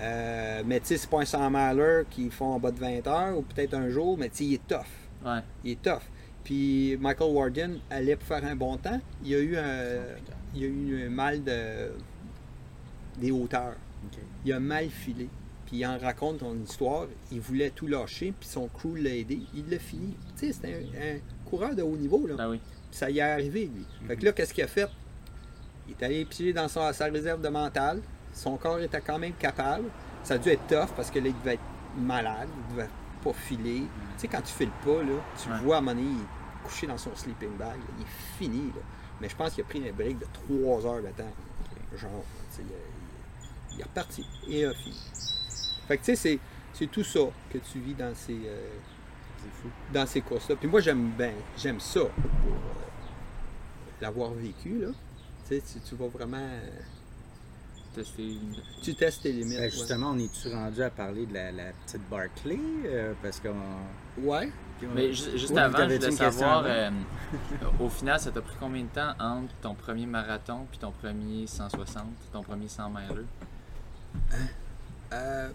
Euh, 0.01 0.63
mais 0.67 0.81
tu 0.81 0.87
sais, 0.87 0.97
c'est 0.99 1.09
pas 1.09 1.21
un 1.21 1.25
100 1.25 1.51
miler 1.51 2.03
qui 2.11 2.29
font 2.31 2.55
en 2.55 2.59
bas 2.59 2.71
de 2.71 2.79
20 2.79 3.07
heures 3.07 3.39
ou 3.39 3.43
peut-être 3.43 3.75
un 3.75 3.89
jour, 3.89 4.19
mais 4.19 4.29
tu 4.29 4.37
sais, 4.39 4.45
il 4.45 4.55
est 4.55 4.67
tough. 4.67 5.31
Il 5.65 5.73
est 5.73 5.83
tough. 5.83 6.03
Puis 6.43 6.97
Michael 7.01 7.31
Warden 7.31 7.79
allait 7.89 8.17
pour 8.17 8.27
faire 8.27 8.45
un 8.45 8.57
bon 8.57 8.77
temps. 8.77 9.01
Il 9.25 9.35
a 9.35 9.39
eu 9.39 9.57
un, 9.57 10.01
il 10.55 10.65
a 10.65 10.67
eu 10.67 11.07
un 11.07 11.11
mal 11.11 11.43
de 11.43 11.91
des 13.19 13.31
hauteurs. 13.31 13.77
Il 14.45 14.53
a 14.53 14.61
mal 14.61 14.89
filé. 14.89 15.29
Puis 15.67 15.79
il 15.79 15.87
en 15.87 15.99
raconte 15.99 16.41
son 16.41 16.57
histoire. 16.63 17.07
Il 17.31 17.41
voulait 17.41 17.71
tout 17.71 17.87
lâcher, 17.87 18.33
puis 18.39 18.49
son 18.49 18.69
crew 18.69 18.97
l'a 18.97 19.15
aidé. 19.15 19.41
Il 19.55 19.69
l'a 19.71 19.79
fini. 19.79 20.17
Tu 20.37 20.47
sais, 20.47 20.53
c'était 20.53 20.87
un, 20.97 21.49
coureur 21.49 21.75
de 21.75 21.83
haut 21.83 21.97
niveau. 21.97 22.27
Là. 22.27 22.35
Ben 22.35 22.51
oui. 22.51 22.61
ça 22.91 23.11
y 23.11 23.19
est 23.19 23.23
arrivé, 23.23 23.71
lui. 23.73 23.85
Fait 24.07 24.17
que 24.17 24.25
là, 24.25 24.33
qu'est-ce 24.33 24.55
qu'il 24.55 24.65
a 24.65 24.69
fait? 24.69 24.89
Il 25.87 25.93
est 25.93 26.03
allé 26.03 26.25
piger 26.25 26.53
dans 26.53 26.69
sa, 26.69 26.91
réserve 27.07 27.41
de 27.41 27.49
mental. 27.49 28.01
Son 28.33 28.57
corps 28.57 28.81
était 28.81 29.01
quand 29.01 29.19
même 29.19 29.35
capable. 29.35 29.85
Ça 30.25 30.35
a 30.35 30.39
dû 30.39 30.49
être 30.49 30.67
tough 30.67 30.95
parce 30.97 31.11
que 31.11 31.19
là, 31.19 31.29
il 31.29 31.39
devait 31.41 31.55
être 31.55 31.63
malade. 31.99 32.49
Il 32.69 32.77
devait 32.77 32.89
pas 33.23 33.33
filer. 33.33 33.83
Tu 34.17 34.21
sais, 34.23 34.29
quand 34.29 34.41
tu 34.41 34.53
files 34.53 34.71
pas, 34.85 35.03
là, 35.03 35.21
tu 35.43 35.49
le 35.49 35.57
vois 35.57 35.77
à 35.77 35.79
un 35.79 35.83
moment 35.83 35.95
donné, 35.95 36.09
il 36.11 36.21
est 36.23 36.65
couché 36.69 36.87
dans 36.87 36.99
son 36.99 37.15
sleeping 37.15 37.57
bag. 37.59 37.77
il 37.99 38.05
est 38.05 38.39
fini. 38.39 38.69
Là. 38.69 38.83
Mais 39.23 39.29
je 39.29 39.37
pense 39.37 39.55
qu'il 39.55 39.63
a 39.63 39.67
pris 39.67 39.89
un 39.89 39.93
break 39.93 40.19
de 40.19 40.27
trois 40.33 40.85
heures 40.85 41.01
de 41.01 41.09
temps. 41.17 41.33
Genre, 41.97 42.25
il 43.75 43.81
est 43.81 43.85
reparti 43.85 44.27
et 44.49 44.65
a 44.65 44.75
fini. 44.75 44.99
Fait 45.87 45.97
que 45.97 46.05
tu 46.05 46.17
sais, 46.17 46.41
c'est 46.73 46.87
tout 46.89 47.05
ça 47.05 47.21
que 47.49 47.59
tu 47.59 47.79
vis 47.79 47.95
dans 47.95 48.13
ces, 48.17 48.41
euh, 48.45 48.73
dans 49.95 50.07
ces 50.07 50.23
courses-là. 50.23 50.57
Puis 50.57 50.67
moi, 50.67 50.81
j'aime 50.81 51.11
bien, 51.17 51.35
j'aime 51.57 51.79
ça 51.79 52.01
pour 52.01 52.11
euh, 52.11 52.81
l'avoir 54.01 54.33
vécu, 54.33 54.81
là. 54.81 54.89
Tu 55.49 55.61
sais, 55.61 55.81
tu, 55.89 55.95
vas 55.95 56.09
vraiment... 56.09 56.39
Euh, 56.39 56.81
Tester 57.95 58.39
Tu 58.83 58.95
testes 58.95 59.23
tes 59.23 59.33
limites. 59.33 59.59
Ben, 59.59 59.71
justement, 59.71 60.11
on 60.11 60.19
est-tu 60.19 60.49
rendu 60.49 60.83
à 60.83 60.91
parler 60.91 61.27
de 61.27 61.35
la, 61.35 61.73
petite 61.85 62.09
Barclay? 62.11 62.59
parce 63.23 63.39
qu'on... 63.39 64.23
Ouais. 64.23 64.51
Mais 64.95 65.13
juste 65.13 65.57
avant, 65.57 65.79
je 65.79 65.97
voulais 65.97 66.11
savoir, 66.11 66.65
au 67.81 67.89
final, 67.89 68.19
ça 68.21 68.31
t'a 68.31 68.41
pris 68.41 68.57
combien 68.59 68.83
de 68.83 68.89
temps 68.89 69.13
entre 69.19 69.53
ton 69.63 69.75
premier 69.75 70.07
marathon 70.07 70.67
puis 70.71 70.79
ton 70.79 70.91
premier 70.91 71.47
160, 71.47 72.05
ton 72.33 72.43
premier 72.43 72.69
100 72.69 72.91
miles? 72.91 73.25
Euh, 75.13 75.49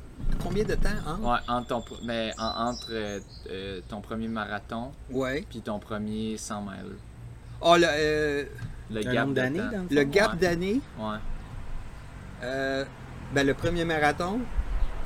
combien 0.44 0.64
de 0.64 0.76
temps 0.76 0.90
entre? 1.08 1.22
Ouais, 1.24 1.40
entre 1.48 1.68
ton, 1.68 1.84
mais 2.04 2.32
entre 2.38 2.90
euh, 2.92 3.20
euh, 3.50 3.82
ton 3.88 4.02
premier 4.02 4.28
marathon 4.28 4.92
ouais. 5.10 5.46
puis 5.50 5.62
ton 5.62 5.80
premier 5.80 6.38
100 6.38 6.62
miles. 6.62 6.96
Oh, 7.62 7.76
le, 7.76 8.48
le 8.92 9.02
gap 9.02 9.34
d'année, 9.34 9.62
Le 9.90 10.04
gap 10.04 10.38
d'année? 10.38 10.80
Ouais. 11.00 12.86
ben, 13.34 13.48
le 13.48 13.54
premier 13.56 13.84
marathon, 13.84 14.42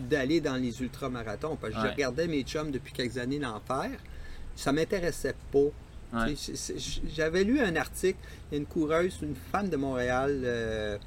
d'aller 0.00 0.40
dans 0.40 0.56
les 0.56 0.82
ultramarathons. 0.82 1.56
Parce 1.60 1.74
que 1.74 1.80
je 1.80 1.86
regardais 1.86 2.26
mes 2.26 2.42
chums 2.42 2.70
depuis 2.70 2.92
quelques 2.92 3.18
années 3.18 3.38
d'en 3.38 3.60
faire. 3.60 3.98
Ça 4.56 4.72
m'intéressait 4.72 5.36
pas. 5.52 6.26
J'avais 7.14 7.44
lu 7.44 7.60
un 7.60 7.76
article, 7.76 8.18
une 8.50 8.66
coureuse, 8.66 9.18
une 9.22 9.36
femme 9.36 9.68
de 9.68 9.76
Montréal, 9.76 10.40
euh, 10.42 10.98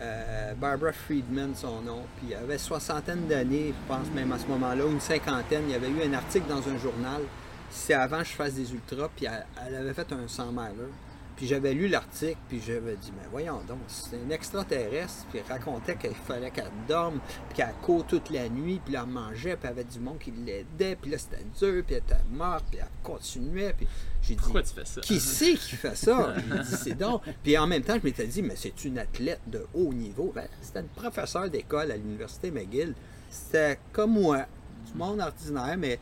euh, 0.00 0.54
Barbara 0.54 0.92
Friedman, 0.92 1.54
son 1.54 1.80
nom, 1.82 2.02
puis 2.16 2.32
elle 2.32 2.44
avait 2.44 2.58
soixantaine 2.58 3.26
d'années, 3.26 3.72
je 3.74 3.94
pense 3.94 4.08
même 4.14 4.30
à 4.32 4.38
ce 4.38 4.46
moment-là, 4.46 4.84
une 4.86 5.00
cinquantaine. 5.00 5.64
Il 5.68 5.72
y 5.72 5.74
avait 5.74 5.88
eu 5.88 6.02
un 6.02 6.12
article 6.12 6.46
dans 6.48 6.68
un 6.68 6.78
journal 6.78 7.22
c'est 7.70 7.94
avant 7.94 8.18
que 8.18 8.24
je 8.24 8.32
fasse 8.32 8.54
des 8.54 8.72
ultras, 8.72 9.08
puis 9.14 9.26
elle, 9.26 9.74
avait 9.74 9.94
fait 9.94 10.10
un 10.12 10.26
100 10.26 10.52
miler. 10.52 10.90
Puis 11.36 11.46
j'avais 11.46 11.74
lu 11.74 11.88
l'article, 11.88 12.38
puis 12.48 12.62
j'avais 12.66 12.96
dit, 12.96 13.12
mais 13.14 13.28
voyons 13.30 13.60
donc, 13.68 13.78
c'est 13.88 14.16
un 14.16 14.30
extraterrestre, 14.30 15.26
puis 15.30 15.40
elle 15.40 15.52
racontait 15.52 15.96
qu'il 15.96 16.14
fallait 16.14 16.50
qu'elle 16.50 16.70
dorme, 16.88 17.20
puis 17.48 17.58
qu'elle 17.58 17.74
court 17.82 18.06
toute 18.06 18.30
la 18.30 18.48
nuit, 18.48 18.80
puis 18.84 18.94
elle 18.94 19.06
mangeait, 19.06 19.56
puis 19.56 19.64
elle 19.64 19.70
avait 19.70 19.84
du 19.84 20.00
monde 20.00 20.18
qui 20.18 20.30
l'aidait, 20.30 20.96
puis 20.96 21.10
là 21.10 21.18
c'était 21.18 21.44
dur, 21.58 21.84
puis 21.84 21.96
elle 21.96 22.02
était 22.02 22.24
morte, 22.30 22.64
puis 22.70 22.80
elle 22.80 22.88
continuait, 23.02 23.74
puis 23.76 23.86
j'ai 24.22 24.34
dit, 24.34 24.40
pourquoi 24.42 24.62
tu 24.62 24.72
fais 24.72 24.84
ça? 24.84 25.00
Qui 25.02 25.20
c'est 25.20 25.54
qui 25.54 25.76
fait 25.76 25.94
ça? 25.94 26.34
J'ai 26.36 26.58
dit, 26.62 26.76
c'est 26.76 26.94
donc. 26.94 27.22
Puis 27.44 27.56
en 27.56 27.66
même 27.66 27.82
temps, 27.82 27.96
je 27.96 28.04
m'étais 28.04 28.26
dit, 28.26 28.42
mais 28.42 28.56
c'est 28.56 28.84
une 28.84 28.98
athlète 28.98 29.42
de 29.46 29.66
haut 29.74 29.92
niveau. 29.92 30.32
Ben, 30.34 30.48
c'était 30.60 30.80
une 30.80 30.88
professeure 30.88 31.48
d'école 31.48 31.92
à 31.92 31.96
l'université 31.96 32.50
McGill. 32.50 32.94
C'était 33.30 33.78
comme 33.92 34.12
moi, 34.12 34.46
du 34.90 34.98
monde 34.98 35.20
ordinaire, 35.20 35.76
mais 35.78 36.00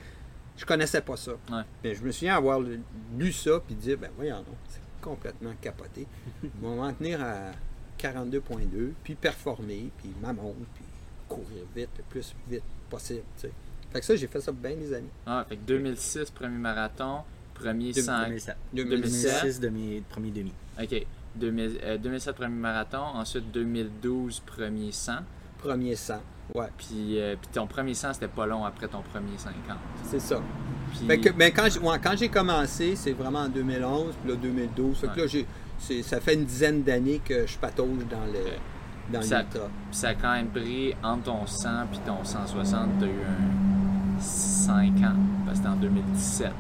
je 0.57 0.65
connaissais 0.65 1.01
pas 1.01 1.17
ça. 1.17 1.33
Mais 1.83 1.95
je 1.95 2.03
me 2.03 2.13
souviens 2.13 2.37
avoir 2.37 2.61
lu 2.61 3.33
ça 3.33 3.61
puis 3.61 3.75
dire 3.75 3.99
ben 3.99 4.11
voyons 4.17 4.37
non, 4.37 4.57
c'est 4.69 4.81
complètement 5.05 5.53
capoté. 5.61 6.07
Ils 6.43 6.51
vont 6.63 6.77
m'en 6.77 6.93
tenir 6.93 7.23
à 7.23 7.53
42.2, 7.99 8.93
puis 9.03 9.15
performer, 9.15 9.91
puis 9.99 10.11
m'amont, 10.23 10.55
puis 10.75 10.85
courir 11.29 11.65
vite, 11.77 11.91
le 11.99 12.05
plus 12.09 12.35
vite 12.49 12.63
possible. 12.89 13.23
Fait 13.37 14.01
que 14.01 14.07
ça, 14.07 14.17
j'ai 14.17 14.27
fait 14.27 14.41
ça 14.41 14.51
bien 14.51 14.75
des 14.75 14.95
années. 14.95 15.11
Ah, 15.27 15.45
fait 15.47 15.57
que 15.57 15.63
2006, 15.63 16.31
premier 16.31 16.57
marathon, 16.57 17.21
premier 17.53 17.93
100... 17.93 18.23
2007. 18.25 18.57
2006, 18.73 19.61
demi, 19.61 20.01
premier 20.09 20.31
demi. 20.31 20.53
OK. 20.83 21.07
2007, 21.37 21.83
euh, 21.85 22.33
premier 22.33 22.57
marathon. 22.57 23.03
Ensuite, 23.03 23.51
2012, 23.53 24.41
premier 24.41 24.91
100. 24.91 25.13
Premier 25.59 25.97
100. 25.97 26.15
Ouais. 26.55 26.67
Puis, 26.77 27.19
euh, 27.19 27.37
puis 27.41 27.51
ton 27.53 27.67
premier 27.67 27.95
100, 27.95 28.15
c'était 28.15 28.29
pas 28.29 28.47
long 28.47 28.65
après 28.65 28.89
ton 28.89 29.03
premier 29.03 29.37
50. 29.37 29.77
C'est 30.05 30.21
ça. 30.21 30.41
Puis... 31.09 31.21
que, 31.21 31.31
ben, 31.31 31.53
quand, 31.53 31.69
quand 32.03 32.17
j'ai 32.17 32.29
commencé, 32.29 32.95
c'est 32.97 33.13
vraiment 33.13 33.41
en 33.41 33.49
2011, 33.49 34.15
puis 34.23 34.33
là 34.33 34.37
2012. 34.37 34.99
Fait 34.99 35.09
que 35.09 35.21
là, 35.21 35.27
j'ai, 35.27 36.03
ça 36.03 36.21
fait 36.21 36.35
une 36.35 36.45
dizaine 36.45 36.83
d'années 36.83 37.21
que 37.25 37.47
je 37.47 37.57
patauge 37.59 38.07
dans 38.11 38.25
le. 38.27 38.45
Dans 39.13 39.21
ça, 39.21 39.45
Puis 39.45 39.61
ça 39.91 40.09
a 40.09 40.15
quand 40.15 40.33
même 40.33 40.49
pris 40.49 40.95
entre 41.03 41.25
ton 41.25 41.47
100 41.47 41.69
puis 41.91 42.01
ton 42.07 42.25
160, 42.25 42.89
tu 42.99 43.05
as 43.05 43.09
eu 43.09 43.11
un 43.11 44.19
5 44.19 44.97
ans, 45.03 45.13
parce 45.45 45.59
que 45.59 45.65
c'était 45.65 45.69
en 45.69 45.77
2017. 45.77 46.53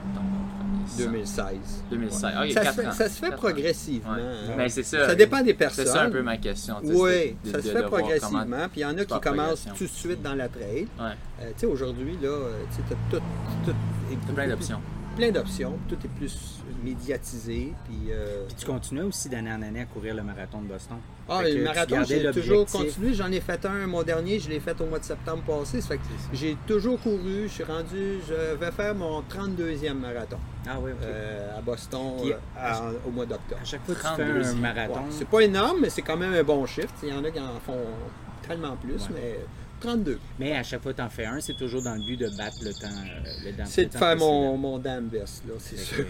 2016. 0.98 1.84
2016. 1.90 2.54
ça, 2.92 3.08
se 3.08 3.20
fait, 3.20 3.30
progressivement. 3.32 4.16
Mais 4.56 4.68
c'est 4.68 4.82
ça. 4.82 5.08
Ça 5.08 5.14
dépend 5.14 5.42
des 5.42 5.54
personnes. 5.54 5.86
C'est 5.86 5.92
ça 5.92 6.02
un 6.02 6.10
peu 6.10 6.22
ma 6.22 6.36
question. 6.36 6.76
Oui, 6.82 7.36
ça 7.44 7.62
se 7.62 7.68
fait 7.68 7.82
progressivement. 7.82 8.68
Puis 8.70 8.80
il 8.80 8.82
y 8.82 8.86
en 8.86 8.96
a 8.96 9.04
qui 9.04 9.20
commencent 9.20 9.66
tout 9.76 9.84
de 9.84 9.90
suite 9.90 10.22
dans 10.22 10.34
la 10.34 10.48
trail. 10.48 10.86
Ouais. 10.98 11.12
Euh, 11.40 11.50
tu 11.54 11.60
sais, 11.60 11.66
aujourd'hui, 11.66 12.16
là, 12.22 12.28
euh, 12.28 12.62
tu 12.74 12.94
as 12.94 12.96
tout, 13.10 13.22
tout, 13.66 14.32
plein 14.32 14.48
d'options. 14.48 14.80
Plein 15.16 15.30
d'options. 15.30 15.78
Tout 15.88 15.96
est 16.04 16.18
plus 16.18 16.62
médiatisé. 16.84 17.72
Puis, 17.84 18.10
euh... 18.10 18.44
puis 18.46 18.56
tu 18.56 18.66
continues 18.66 19.02
aussi 19.02 19.28
d'année 19.28 19.52
en 19.52 19.62
année 19.62 19.80
à 19.80 19.84
courir 19.86 20.14
le 20.14 20.22
marathon 20.22 20.60
de 20.60 20.68
Boston. 20.68 20.98
Ah, 21.28 21.42
le 21.42 21.64
marathon, 21.64 22.04
j'ai 22.04 22.30
toujours 22.30 22.66
continué. 22.66 23.14
J'en 23.14 23.32
ai 23.32 23.40
fait 23.40 23.64
un, 23.64 23.86
mon 23.86 24.02
dernier, 24.02 24.38
je 24.38 24.50
l'ai 24.50 24.60
fait 24.60 24.78
au 24.80 24.86
mois 24.86 24.98
de 24.98 25.04
septembre 25.04 25.42
passé. 25.42 25.80
Ça 25.80 25.88
fait 25.88 25.96
que 25.96 26.02
j'ai 26.32 26.56
toujours 26.66 27.00
couru. 27.00 27.44
Je 27.48 27.52
suis 27.52 27.64
rendu, 27.64 28.20
je 28.28 28.54
vais 28.56 28.70
faire 28.70 28.94
mon 28.94 29.22
32e 29.22 29.94
marathon. 29.94 30.38
Ah 30.66 30.78
oui, 30.80 30.92
euh, 31.02 31.58
à 31.58 31.60
Boston 31.60 32.14
euh, 32.56 32.92
au 33.06 33.10
mois 33.10 33.26
d'octobre. 33.26 33.60
À 33.60 33.64
chaque 33.64 33.84
fois 33.84 33.94
que 33.94 34.00
tu 34.00 34.42
fais 34.42 34.48
un 34.48 34.54
marathon. 34.54 35.00
c'est 35.10 35.28
pas 35.28 35.40
énorme, 35.40 35.78
mais 35.82 35.90
c'est 35.90 36.02
quand 36.02 36.16
même 36.16 36.34
un 36.34 36.42
bon 36.42 36.64
chiffre. 36.66 36.94
Il 37.02 37.08
y 37.08 37.12
en 37.12 37.24
a 37.24 37.30
qui 37.30 37.40
en 37.40 37.60
font 37.64 37.84
tellement 38.46 38.76
plus, 38.76 39.08
mais 39.14 39.40
32. 39.80 40.18
Mais 40.38 40.52
à 40.52 40.62
chaque 40.62 40.82
fois 40.82 40.92
que 40.92 40.98
tu 40.98 41.02
en 41.02 41.10
fais 41.10 41.26
un, 41.26 41.40
c'est 41.40 41.56
toujours 41.56 41.82
dans 41.82 41.94
le 41.94 42.04
but 42.04 42.16
de 42.16 42.28
battre 42.36 42.56
le 42.62 42.72
temps. 42.72 42.86
Euh, 42.88 43.50
le 43.50 43.64
c'est 43.64 43.86
de 43.86 43.92
faire 43.98 44.16
mon, 44.16 44.56
mon 44.56 44.78
damn 44.78 45.06
best, 45.06 45.44
là, 45.46 45.54
c'est 45.58 45.78
sûr. 45.78 46.04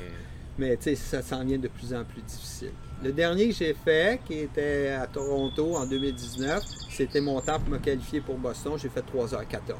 Mais 0.59 0.77
tu 0.77 0.85
sais, 0.85 0.95
ça 0.95 1.23
s'en 1.23 1.45
vient 1.45 1.59
de 1.59 1.69
plus 1.69 1.93
en 1.93 2.05
plus 2.05 2.23
difficile. 2.23 2.73
Le 3.03 3.13
dernier 3.13 3.49
que 3.49 3.55
j'ai 3.55 3.75
fait, 3.75 4.21
qui 4.25 4.39
était 4.39 4.91
à 4.91 5.07
Toronto 5.07 5.77
en 5.77 5.85
2019, 5.87 6.63
c'était 6.91 7.21
mon 7.21 7.41
temps 7.41 7.59
pour 7.59 7.71
me 7.71 7.79
qualifier 7.79 8.21
pour 8.21 8.39
Boston. 8.39 8.75
J'ai 8.79 8.89
fait 8.89 9.01
3h14. 9.01 9.75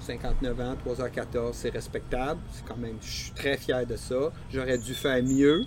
59 0.00 0.60
ans, 0.60 0.76
3h14, 0.86 1.50
c'est 1.52 1.70
respectable. 1.70 2.40
C'est 2.52 2.64
quand 2.66 2.76
même, 2.76 2.96
je 3.00 3.10
suis 3.10 3.32
très 3.32 3.56
fier 3.56 3.86
de 3.86 3.96
ça. 3.96 4.32
J'aurais 4.50 4.78
dû 4.78 4.94
faire 4.94 5.22
mieux, 5.22 5.64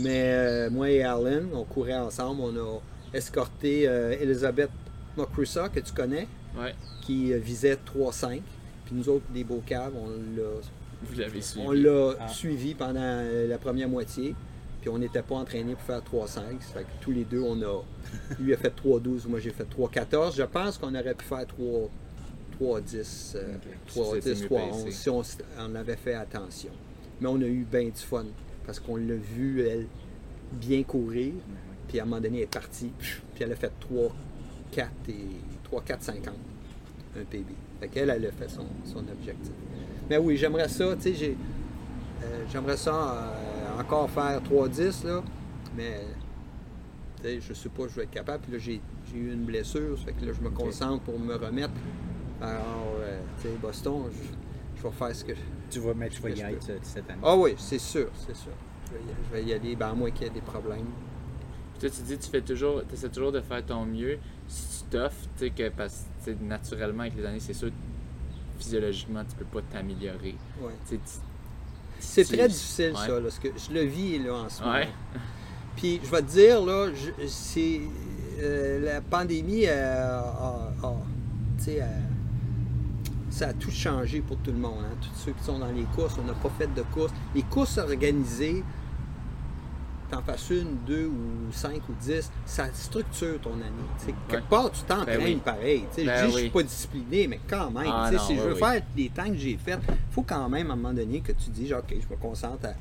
mais 0.00 0.32
euh, 0.32 0.70
moi 0.70 0.90
et 0.90 1.02
Alan, 1.02 1.42
on 1.52 1.64
courait 1.64 1.96
ensemble, 1.96 2.42
on 2.42 2.56
a, 2.56 2.80
escorté 3.14 3.84
Elisabeth 4.20 4.70
Mokrusa, 5.16 5.70
que 5.70 5.80
tu 5.80 5.92
connais, 5.92 6.28
qui 7.02 7.32
visait 7.38 7.78
3-5. 7.96 8.42
Puis 8.84 8.94
nous 8.94 9.08
autres, 9.08 9.24
des 9.32 9.44
beaux 9.44 9.62
caves, 9.66 9.92
on 9.96 10.08
l'a. 10.08 10.60
Suivi. 11.40 11.66
On 11.66 11.72
l'a 11.72 12.14
ah. 12.20 12.28
suivi 12.28 12.74
pendant 12.74 13.22
la 13.48 13.58
première 13.58 13.88
moitié. 13.88 14.34
Puis 14.80 14.90
on 14.90 14.98
n'était 14.98 15.22
pas 15.22 15.34
entraînés 15.34 15.74
pour 15.74 15.82
faire 15.82 16.00
3-5. 16.00 16.60
Fait 16.60 16.82
que 16.82 16.86
tous 17.00 17.10
les 17.10 17.24
deux, 17.24 17.40
on 17.40 17.60
a. 17.62 17.82
Lui 18.40 18.54
a 18.54 18.56
fait 18.56 18.72
3-12, 18.74 19.28
moi 19.28 19.40
j'ai 19.40 19.50
fait 19.50 19.66
3-14. 19.68 20.36
Je 20.36 20.42
pense 20.44 20.78
qu'on 20.78 20.94
aurait 20.94 21.14
pu 21.14 21.24
faire 21.24 21.46
3. 21.46 21.88
3-10, 22.60 23.36
3-10, 23.88 24.48
3-11 24.48 24.90
si 24.90 25.08
on, 25.08 25.74
avait 25.76 25.96
fait 25.96 26.14
attention. 26.14 26.70
Mais 27.20 27.28
on 27.28 27.40
a 27.40 27.46
eu 27.46 27.64
bien 27.70 27.84
du 27.84 27.92
fun 27.92 28.26
parce 28.66 28.80
qu'on 28.80 28.96
l'a 28.96 29.14
vu, 29.14 29.62
elle, 29.66 29.86
bien 30.52 30.82
courir. 30.82 31.34
Puis 31.86 32.00
à 32.00 32.02
un 32.02 32.06
moment 32.06 32.20
donné, 32.20 32.38
elle 32.38 32.44
est 32.44 32.46
partie. 32.46 32.90
Puis 32.98 33.44
elle 33.44 33.52
a 33.52 33.56
fait 33.56 33.72
3, 33.80 34.14
4 34.72 34.90
et 35.08 35.14
3, 35.64 35.82
4, 35.82 36.02
50. 36.02 36.34
Un 37.16 37.24
PB. 37.24 37.46
Fait 37.80 37.88
qu'elle, 37.88 38.10
elle 38.10 38.26
a 38.26 38.32
fait 38.32 38.48
son, 38.48 38.66
son 38.84 38.98
objectif. 38.98 39.52
Mais 40.08 40.16
oui, 40.16 40.36
j'aimerais 40.36 40.68
ça, 40.68 40.96
tu 40.96 41.14
sais, 41.14 41.36
euh, 42.24 42.44
j'aimerais 42.50 42.76
ça 42.76 42.94
euh, 42.94 43.80
encore 43.80 44.08
faire 44.10 44.40
3-10, 44.42 45.06
là. 45.06 45.22
Mais, 45.76 46.00
tu 47.16 47.22
sais, 47.22 47.40
je 47.40 47.52
sais 47.52 47.68
pas, 47.68 47.84
je 47.88 47.94
vais 47.94 48.04
être 48.04 48.10
capable. 48.10 48.42
Puis 48.42 48.52
là, 48.52 48.58
j'ai 48.58 48.80
eu 49.14 49.32
une 49.32 49.44
blessure. 49.44 49.98
Fait 49.98 50.12
que 50.12 50.24
là, 50.24 50.32
je 50.32 50.40
me 50.40 50.50
concentre 50.50 51.04
pour 51.04 51.18
me 51.18 51.34
remettre. 51.34 51.74
Alors, 52.40 52.96
euh, 53.00 53.20
tu 53.40 53.48
sais, 53.48 53.54
Boston, 53.60 54.04
je, 54.76 54.82
vais 54.82 54.90
faire 54.90 55.14
ce 55.14 55.24
que. 55.24 55.32
Tu 55.70 55.80
vas 55.80 55.94
mettre, 55.94 56.16
tu 56.16 56.22
vas 56.22 56.30
y 56.30 56.42
aller 56.42 56.58
cette 56.82 57.10
année. 57.10 57.20
Ah 57.22 57.36
oui, 57.36 57.54
c'est 57.58 57.78
sûr, 57.78 58.08
c'est 58.26 58.36
sûr. 58.36 58.52
Je 58.90 59.36
vais, 59.36 59.44
y 59.44 59.52
aller, 59.52 59.76
ben, 59.76 59.88
à 59.88 59.94
moins 59.94 60.10
qu'il 60.10 60.22
y 60.22 60.26
ait 60.26 60.32
des 60.32 60.40
problèmes. 60.40 60.86
Puis 61.72 61.80
toi, 61.80 61.90
tu 61.90 62.02
dis, 62.02 62.16
tu 62.16 62.30
fais 62.30 62.40
toujours, 62.40 62.82
tu 62.88 62.94
essaies 62.94 63.10
toujours 63.10 63.32
de 63.32 63.40
faire 63.40 63.64
ton 63.64 63.84
mieux. 63.84 64.18
Si 64.46 64.84
tu 64.84 64.90
t'offres, 64.90 65.28
tu 65.36 65.44
sais, 65.44 65.50
que 65.50 65.68
parce 65.68 66.06
naturellement, 66.40 67.02
avec 67.02 67.16
les 67.16 67.26
années, 67.26 67.40
c'est 67.40 67.52
sûr, 67.52 67.70
physiologiquement, 68.58 69.24
tu 69.24 69.36
peux 69.36 69.44
pas 69.44 69.60
t'améliorer. 69.70 70.34
Ouais. 70.60 70.98
C'est 72.00 72.24
très 72.24 72.48
difficile, 72.48 72.94
ça, 72.94 73.08
là, 73.08 73.28
que 73.42 73.48
je 73.56 73.74
le 73.74 73.82
vis 73.82 74.18
là, 74.18 74.34
en 74.34 74.48
ce 74.48 74.62
moment. 74.62 74.78
Puis 75.76 76.00
je 76.02 76.10
vais 76.10 76.22
te 76.22 76.30
dire, 76.30 76.64
là, 76.64 76.88
c'est 77.26 77.80
euh, 78.40 78.80
la 78.84 79.00
pandémie 79.00 79.64
euh, 79.66 80.20
a, 80.20 80.94
sais, 81.58 81.80
ça 83.30 83.48
a 83.48 83.52
tout 83.52 83.70
changé 83.70 84.20
pour 84.20 84.36
tout 84.38 84.50
le 84.50 84.58
monde. 84.58 84.84
Hein. 84.84 84.96
Tous 85.00 85.24
ceux 85.24 85.32
qui 85.32 85.44
sont 85.44 85.58
dans 85.58 85.70
les 85.70 85.84
courses, 85.94 86.16
on 86.20 86.24
n'a 86.24 86.34
pas 86.34 86.50
fait 86.58 86.72
de 86.74 86.82
courses. 86.82 87.12
Les 87.34 87.42
courses 87.42 87.78
organisées, 87.78 88.64
t'en 90.10 90.22
fasses 90.22 90.50
une, 90.50 90.76
deux 90.86 91.06
ou 91.06 91.52
cinq 91.52 91.88
ou 91.88 91.92
dix, 92.00 92.30
ça 92.46 92.66
structure 92.72 93.40
ton 93.40 93.54
année. 93.54 94.14
Quelque 94.28 94.48
part, 94.48 94.70
tu 94.70 94.82
t'entraînes 94.82 95.18
ben 95.18 95.40
pareil. 95.40 95.84
je 95.96 96.04
ben 96.04 96.26
dis 96.26 96.32
je 96.32 96.38
suis 96.38 96.50
pas 96.50 96.62
discipliné, 96.62 97.28
mais 97.28 97.40
quand 97.48 97.70
même, 97.70 97.90
ah 97.90 98.10
si 98.26 98.36
je 98.36 98.40
veux 98.40 98.54
faire 98.54 98.82
les 98.96 99.08
temps 99.10 99.28
que 99.28 99.36
j'ai 99.36 99.56
faits, 99.56 99.78
il 99.88 99.94
faut 100.12 100.22
quand 100.22 100.48
même 100.48 100.70
à 100.70 100.74
un 100.74 100.76
moment 100.76 100.94
donné 100.94 101.20
que 101.20 101.32
tu 101.32 101.50
dis, 101.50 101.72
OK, 101.72 101.90
je 101.90 102.14
me 102.14 102.20
concentre 102.20 102.66
à 102.66 102.74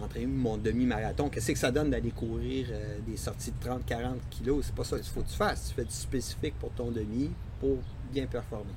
m'entraîner 0.00 0.26
mon 0.26 0.56
demi-marathon. 0.56 1.28
Qu'est-ce 1.28 1.52
que 1.52 1.58
ça 1.58 1.70
donne 1.70 1.90
d'aller 1.90 2.10
courir 2.10 2.66
euh, 2.70 2.98
des 3.06 3.16
sorties 3.16 3.52
de 3.52 3.68
30-40 3.68 4.14
kilos? 4.30 4.66
C'est 4.66 4.74
pas 4.74 4.84
ça 4.84 4.96
qu'il 4.96 5.06
faut 5.06 5.20
que 5.20 5.28
tu 5.28 5.36
fasses. 5.36 5.68
Tu 5.68 5.74
fais 5.74 5.84
du 5.84 5.92
spécifique 5.92 6.54
pour 6.58 6.70
ton 6.70 6.90
demi 6.90 7.30
pour 7.60 7.78
bien 8.12 8.26
performer. 8.26 8.72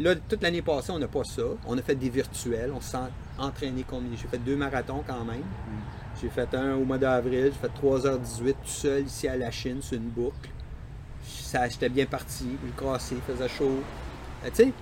Là, 0.00 0.14
toute 0.16 0.42
l'année 0.42 0.62
passée, 0.62 0.90
on 0.92 0.98
n'a 0.98 1.08
pas 1.08 1.24
ça. 1.24 1.42
On 1.66 1.76
a 1.78 1.82
fait 1.82 1.94
des 1.94 2.10
virtuels. 2.10 2.72
On 2.74 2.80
s'est 2.80 2.96
entraîné 3.38 3.84
comme. 3.84 4.04
J'ai 4.16 4.28
fait 4.28 4.38
deux 4.38 4.56
marathons 4.56 5.02
quand 5.06 5.24
même. 5.24 5.40
Mm. 5.40 6.01
J'ai 6.22 6.28
fait 6.28 6.54
un 6.54 6.76
au 6.76 6.84
mois 6.84 6.98
d'avril. 6.98 7.52
J'ai 7.52 7.68
fait 7.68 7.86
3h18 7.86 8.52
tout 8.52 8.56
seul 8.64 9.04
ici 9.04 9.26
à 9.26 9.36
la 9.36 9.50
Chine 9.50 9.82
sur 9.82 9.96
une 9.96 10.08
boucle. 10.08 10.50
Ça, 11.24 11.68
j'étais 11.68 11.88
bien 11.88 12.06
parti. 12.06 12.46
Le 12.64 12.70
crassé, 12.76 13.16
il 13.16 13.34
faisait 13.34 13.48
chaud. 13.48 13.82
Euh, 14.44 14.48
tu 14.50 14.64
sais? 14.64 14.72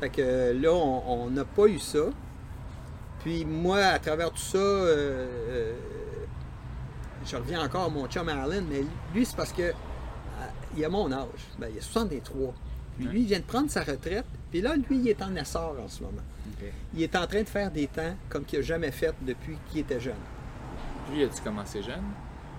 Fait 0.00 0.08
que 0.08 0.52
là, 0.58 0.72
on 0.72 1.28
n'a 1.28 1.44
pas 1.44 1.66
eu 1.66 1.78
ça. 1.78 2.06
Puis 3.20 3.44
moi, 3.44 3.78
à 3.78 3.98
travers 3.98 4.30
tout 4.30 4.38
ça, 4.38 4.56
euh, 4.56 5.26
euh, 5.48 5.74
je 7.24 7.36
reviens 7.36 7.62
encore 7.62 7.84
à 7.84 7.88
mon 7.88 8.06
chum 8.06 8.28
Allen, 8.28 8.64
mais 8.68 8.82
lui, 9.14 9.26
c'est 9.26 9.36
parce 9.36 9.52
que 9.52 9.72
il 10.76 10.84
a 10.84 10.88
mon 10.88 11.10
âge. 11.12 11.26
Ben, 11.58 11.68
il 11.72 11.78
a 11.78 11.82
63. 11.82 12.54
Puis 12.96 13.06
lui, 13.06 13.20
il 13.20 13.26
vient 13.26 13.40
de 13.40 13.44
prendre 13.44 13.70
sa 13.70 13.82
retraite. 13.82 14.26
Puis 14.50 14.60
là, 14.60 14.74
lui, 14.76 14.98
il 14.98 15.08
est 15.08 15.22
en 15.22 15.34
essor 15.36 15.76
en 15.82 15.88
ce 15.88 16.02
moment. 16.02 16.22
Il 16.94 17.02
est 17.02 17.14
en 17.16 17.26
train 17.26 17.42
de 17.42 17.48
faire 17.48 17.70
des 17.70 17.86
temps 17.88 18.14
comme 18.28 18.44
qu'il 18.44 18.60
n'a 18.60 18.64
jamais 18.64 18.90
fait 18.90 19.14
depuis 19.22 19.56
qu'il 19.70 19.80
était 19.80 20.00
jeune. 20.00 20.14
Lui, 21.12 21.24
a-tu 21.24 21.40
commencé 21.42 21.82
jeune? 21.82 22.02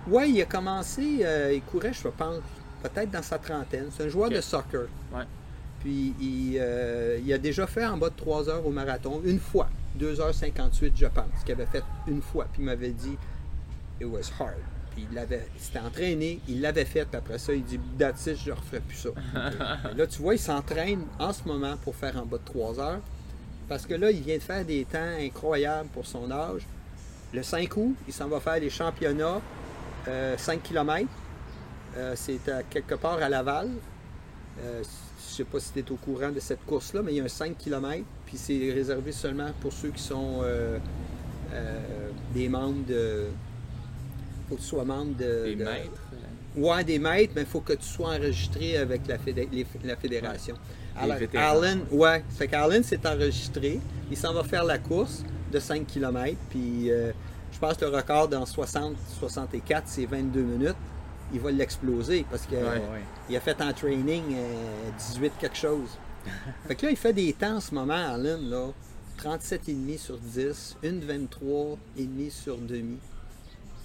Oui, 0.06 0.32
il 0.34 0.42
a 0.42 0.46
commencé, 0.46 1.20
euh, 1.22 1.52
il 1.54 1.62
courait, 1.62 1.92
je 1.92 2.08
pense, 2.08 2.40
peut-être 2.82 3.10
dans 3.10 3.22
sa 3.22 3.38
trentaine. 3.38 3.88
C'est 3.90 4.04
un 4.04 4.08
joueur 4.08 4.30
de 4.30 4.40
soccer. 4.40 4.86
Ouais. 5.12 5.24
Puis 5.80 6.14
il, 6.20 6.56
euh, 6.58 7.20
il, 7.22 7.32
a 7.32 7.38
déjà 7.38 7.66
fait 7.66 7.86
en 7.86 7.96
bas 7.96 8.10
de 8.10 8.16
3 8.16 8.48
heures 8.48 8.66
au 8.66 8.70
marathon, 8.70 9.20
une 9.24 9.38
fois. 9.38 9.68
2h58, 9.98 10.92
je 10.94 11.06
pense, 11.06 11.44
qu'il 11.44 11.52
avait 11.52 11.66
fait 11.66 11.84
une 12.06 12.22
fois. 12.22 12.46
Puis 12.52 12.62
il 12.62 12.64
m'avait 12.64 12.90
dit, 12.90 13.16
it 14.00 14.06
was 14.06 14.30
hard 14.38 14.56
il 14.98 15.60
s'était 15.60 15.78
entraîné, 15.78 16.40
il 16.48 16.60
l'avait 16.60 16.84
fait, 16.84 17.04
puis 17.04 17.16
après 17.16 17.38
ça, 17.38 17.52
il 17.52 17.64
dit 17.64 17.78
That's 17.98 18.30
je 18.34 18.50
ne 18.50 18.54
referai 18.54 18.80
plus 18.80 18.96
ça. 18.96 19.10
là, 19.96 20.06
tu 20.06 20.22
vois, 20.22 20.34
il 20.34 20.38
s'entraîne 20.38 21.04
en 21.18 21.32
ce 21.32 21.46
moment 21.46 21.76
pour 21.82 21.94
faire 21.94 22.16
en 22.16 22.26
bas 22.26 22.38
de 22.38 22.44
3 22.44 22.80
heures. 22.80 23.00
Parce 23.68 23.86
que 23.86 23.94
là, 23.94 24.10
il 24.10 24.22
vient 24.22 24.36
de 24.36 24.42
faire 24.42 24.64
des 24.64 24.84
temps 24.84 25.16
incroyables 25.20 25.90
pour 25.90 26.06
son 26.06 26.30
âge. 26.30 26.62
Le 27.32 27.42
5 27.42 27.76
août, 27.76 27.94
il 28.06 28.12
s'en 28.12 28.28
va 28.28 28.40
faire 28.40 28.58
les 28.58 28.70
championnats 28.70 29.40
5 30.04 30.08
euh, 30.08 30.56
km. 30.62 31.06
Euh, 31.96 32.14
c'est 32.16 32.48
à 32.48 32.62
quelque 32.62 32.94
part 32.94 33.18
à 33.22 33.28
Laval. 33.28 33.68
Euh, 34.60 34.82
je 34.82 35.32
ne 35.32 35.36
sais 35.36 35.44
pas 35.44 35.60
si 35.60 35.72
tu 35.72 35.80
es 35.80 35.92
au 35.92 35.96
courant 35.96 36.30
de 36.30 36.40
cette 36.40 36.64
course-là, 36.64 37.02
mais 37.02 37.12
il 37.12 37.16
y 37.18 37.20
a 37.20 37.24
un 37.24 37.28
5 37.28 37.56
km, 37.56 38.02
puis 38.26 38.36
c'est 38.36 38.72
réservé 38.72 39.12
seulement 39.12 39.50
pour 39.60 39.72
ceux 39.72 39.90
qui 39.90 40.02
sont 40.02 40.42
des 42.34 42.48
membres 42.48 42.86
de, 42.86 43.26
faut 44.48 44.56
que 44.56 44.60
tu 44.60 44.66
sois 44.66 44.84
membre 44.84 45.16
de. 45.16 45.44
Des 45.44 45.56
maîtres 45.56 46.02
Ouais, 46.56 46.82
des 46.82 46.98
maîtres, 46.98 47.34
mais 47.36 47.42
il 47.42 47.46
faut 47.46 47.60
que 47.60 47.74
tu 47.74 47.84
sois 47.84 48.16
enregistré 48.16 48.78
avec 48.78 49.06
la, 49.06 49.16
la 49.84 49.96
fédération. 49.96 50.56
Alors, 50.96 51.18
Allen, 51.34 51.82
ouais, 51.92 52.24
fait 52.30 52.48
qu'Allen 52.48 52.82
s'est 52.82 53.06
enregistré. 53.06 53.78
Il 54.10 54.16
s'en 54.16 54.32
va 54.32 54.42
faire 54.42 54.64
la 54.64 54.78
course 54.78 55.22
de 55.50 55.58
5 55.58 55.86
km. 55.86 56.36
Puis 56.50 56.90
euh, 56.90 57.12
je 57.52 57.58
pense 57.58 57.76
que 57.76 57.84
le 57.84 57.90
record 57.90 58.28
dans 58.28 58.44
60-64, 58.44 58.94
c'est 59.86 60.06
22 60.06 60.40
minutes. 60.40 60.76
Il 61.32 61.40
va 61.40 61.50
l'exploser 61.50 62.24
parce 62.30 62.46
qu'il 62.46 63.36
a 63.36 63.40
fait 63.40 63.60
en 63.60 63.72
training 63.72 64.36
18 64.98 65.26
euh, 65.26 65.30
quelque 65.38 65.56
chose. 65.56 65.90
fait 66.68 66.74
que 66.74 66.86
là, 66.86 66.92
il 66.92 66.96
fait 66.96 67.12
des 67.12 67.32
temps 67.32 67.56
en 67.56 67.60
ce 67.60 67.74
moment, 67.74 68.14
Allen, 68.14 68.48
là. 68.48 68.68
37,5 69.22 69.98
sur 69.98 70.16
10, 70.16 70.76
une 70.84 71.00
23,5 71.00 72.30
sur 72.30 72.56
demi. 72.56 72.98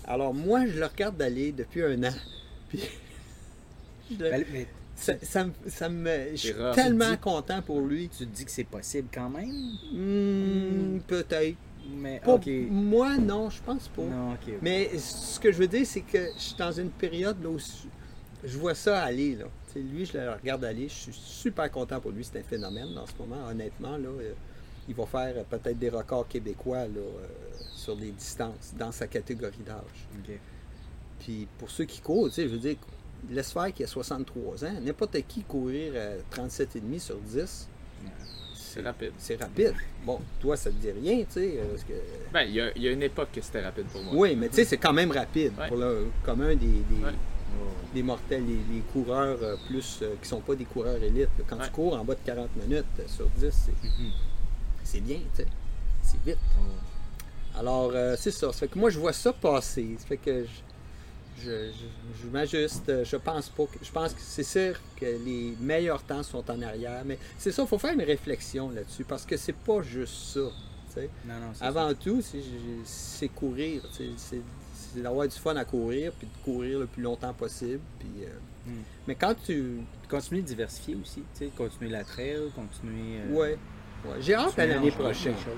Alors 0.05 0.33
moi, 0.33 0.67
je 0.67 0.79
le 0.79 0.85
regarde 0.85 1.17
d'aller 1.17 1.51
depuis 1.51 1.83
un 1.83 2.03
an. 2.03 2.13
Puis, 2.69 2.81
ben, 4.11 4.45
ça, 5.21 5.89
me, 5.89 6.29
je 6.31 6.35
suis 6.35 6.53
tellement 6.73 7.15
content 7.17 7.61
pour 7.61 7.81
lui. 7.81 8.09
Tu 8.09 8.25
te 8.25 8.35
dis 8.35 8.45
que 8.45 8.51
c'est 8.51 8.63
possible 8.63 9.07
quand 9.13 9.29
même? 9.29 9.51
Hmm, 9.91 10.99
peut-être. 11.07 11.57
Mais, 11.95 12.21
Moi, 12.69 13.17
non, 13.17 13.49
je 13.49 13.61
pense 13.61 13.89
pas. 13.89 14.03
Mais 14.61 14.89
ce 14.97 15.39
que 15.39 15.51
je 15.51 15.57
veux 15.57 15.67
dire, 15.67 15.85
c'est 15.85 16.01
que 16.01 16.29
je 16.35 16.41
suis 16.41 16.55
dans 16.55 16.71
une 16.71 16.89
période 16.89 17.45
où 17.45 17.57
je 18.43 18.57
vois 18.57 18.75
ça 18.75 19.03
aller. 19.03 19.35
Là. 19.35 19.45
lui, 19.75 20.05
je 20.05 20.17
le 20.17 20.31
regarde 20.31 20.63
aller. 20.63 20.87
Je 20.87 20.93
suis 20.93 21.13
super 21.13 21.69
content 21.69 21.99
pour 21.99 22.11
lui. 22.11 22.23
C'est 22.23 22.39
un 22.39 22.43
phénomène 22.43 22.97
en 22.97 23.05
ce 23.05 23.13
moment, 23.19 23.47
honnêtement. 23.49 23.97
Là, 23.97 24.07
euh, 24.07 24.31
il 24.87 24.95
va 24.95 25.05
faire 25.05 25.43
peut-être 25.45 25.77
des 25.77 25.89
records 25.89 26.27
québécois. 26.27 26.87
Là, 26.87 26.99
euh, 26.99 27.27
sur 27.83 27.95
les 27.95 28.11
distances 28.11 28.73
dans 28.77 28.91
sa 28.91 29.07
catégorie 29.07 29.63
d'âge. 29.65 30.37
Puis 31.19 31.47
pour 31.57 31.69
ceux 31.69 31.85
qui 31.85 31.99
courent, 31.99 32.29
je 32.35 32.43
veux 32.43 32.57
dire, 32.57 32.77
laisse 33.29 33.51
faire 33.51 33.73
qu'il 33.73 33.85
a 33.85 33.87
63 33.87 34.65
ans, 34.65 34.73
n'importe 34.81 35.17
qui 35.27 35.43
courir 35.43 35.93
à 35.95 36.39
37,5 36.39 36.99
sur 36.99 37.17
10. 37.17 37.69
C'est 38.53 38.81
rapide. 38.81 39.11
C'est 39.19 39.39
rapide. 39.39 39.73
Bon, 40.03 40.19
toi, 40.41 40.57
ça 40.57 40.71
te 40.71 40.75
dit 40.75 40.91
rien, 40.91 41.19
tu 41.19 41.33
sais. 41.33 41.59
Parce 41.69 41.83
que... 41.83 41.93
Ben, 42.33 42.41
il 42.41 42.55
y, 42.55 42.61
a, 42.61 42.75
y, 42.77 42.87
a 42.87 42.91
une 42.91 43.03
époque 43.03 43.29
que 43.31 43.41
c'était 43.41 43.61
rapide 43.61 43.85
pour 43.85 44.01
moi. 44.01 44.13
Oui, 44.15 44.35
mais 44.35 44.49
tu 44.49 44.55
sais, 44.55 44.65
c'est 44.65 44.77
quand 44.77 44.93
même 44.93 45.11
rapide 45.11 45.53
pour 45.67 45.77
le 45.77 46.07
commun 46.23 46.55
des, 46.55 46.81
des, 47.93 48.03
mortels, 48.03 48.43
les, 48.45 48.81
coureurs 48.91 49.37
euh, 49.43 49.55
plus 49.67 49.99
euh, 50.01 50.15
qui 50.19 50.27
sont 50.27 50.41
pas 50.41 50.55
des 50.55 50.65
coureurs 50.65 51.01
élites. 51.03 51.29
Quand 51.47 51.57
tu 51.57 51.69
cours 51.69 51.93
en 51.93 52.03
bas 52.03 52.15
de 52.15 52.19
40 52.25 52.49
minutes 52.55 52.85
euh, 52.99 53.03
sur 53.05 53.29
10, 53.29 53.45
mm-hmm. 53.45 53.89
c'est 54.83 55.01
bien, 55.01 55.19
tu 55.35 55.43
sais. 55.43 55.47
C'est 56.01 56.19
vite. 56.25 56.39
Alors, 57.55 57.91
euh, 57.93 58.15
c'est 58.17 58.31
ça. 58.31 58.51
Ça 58.51 58.59
fait 58.59 58.67
que 58.67 58.79
moi, 58.79 58.89
je 58.89 58.99
vois 58.99 59.13
ça 59.13 59.31
passer. 59.31 59.95
Ça 59.99 60.07
fait 60.07 60.17
que 60.17 60.43
je, 60.43 60.49
je, 61.43 62.27
m'ajuste. 62.31 63.03
Je 63.03 63.15
pense 63.17 63.49
pas 63.49 63.63
je 63.81 63.91
pense 63.91 64.13
que 64.13 64.21
c'est 64.21 64.43
sûr 64.43 64.75
que 64.95 65.05
les 65.05 65.55
meilleurs 65.59 66.03
temps 66.03 66.23
sont 66.23 66.49
en 66.49 66.61
arrière. 66.61 67.03
Mais 67.05 67.17
c'est 67.37 67.51
ça, 67.51 67.63
il 67.63 67.67
faut 67.67 67.77
faire 67.77 67.93
une 67.93 68.01
réflexion 68.03 68.69
là-dessus 68.69 69.03
parce 69.03 69.25
que 69.25 69.37
c'est 69.37 69.55
pas 69.55 69.81
juste 69.81 70.13
ça. 70.33 70.39
Non, 71.25 71.33
non, 71.39 71.51
Avant 71.59 71.91
tout, 71.95 72.21
c'est 72.85 73.27
courir. 73.29 73.81
c'est 74.17 75.01
d'avoir 75.01 75.27
du 75.27 75.35
fun 75.35 75.55
à 75.55 75.65
courir, 75.65 76.11
puis 76.13 76.27
de 76.27 76.43
courir 76.45 76.79
le 76.79 76.85
plus 76.85 77.01
longtemps 77.01 77.33
possible. 77.33 77.79
Puis, 77.99 78.25
euh, 78.25 78.27
Hmm. 78.65 78.81
Mais 79.09 79.15
quand 79.15 79.35
tu. 79.45 79.79
Continuer 80.07 80.41
de 80.41 80.47
diversifier 80.47 80.95
aussi, 80.95 81.21
tu 81.33 81.39
sais, 81.39 81.47
continuer 81.57 81.89
la 81.89 82.05
trail, 82.05 82.37
continuer. 82.55 83.17
euh, 83.19 83.33
Ouais. 83.33 83.57
ouais. 84.05 84.21
J'ai 84.21 84.35
hâte 84.35 84.57
à 84.57 84.65
l'année 84.65 84.89
prochaine. 84.91 85.33
hein. 85.33 85.51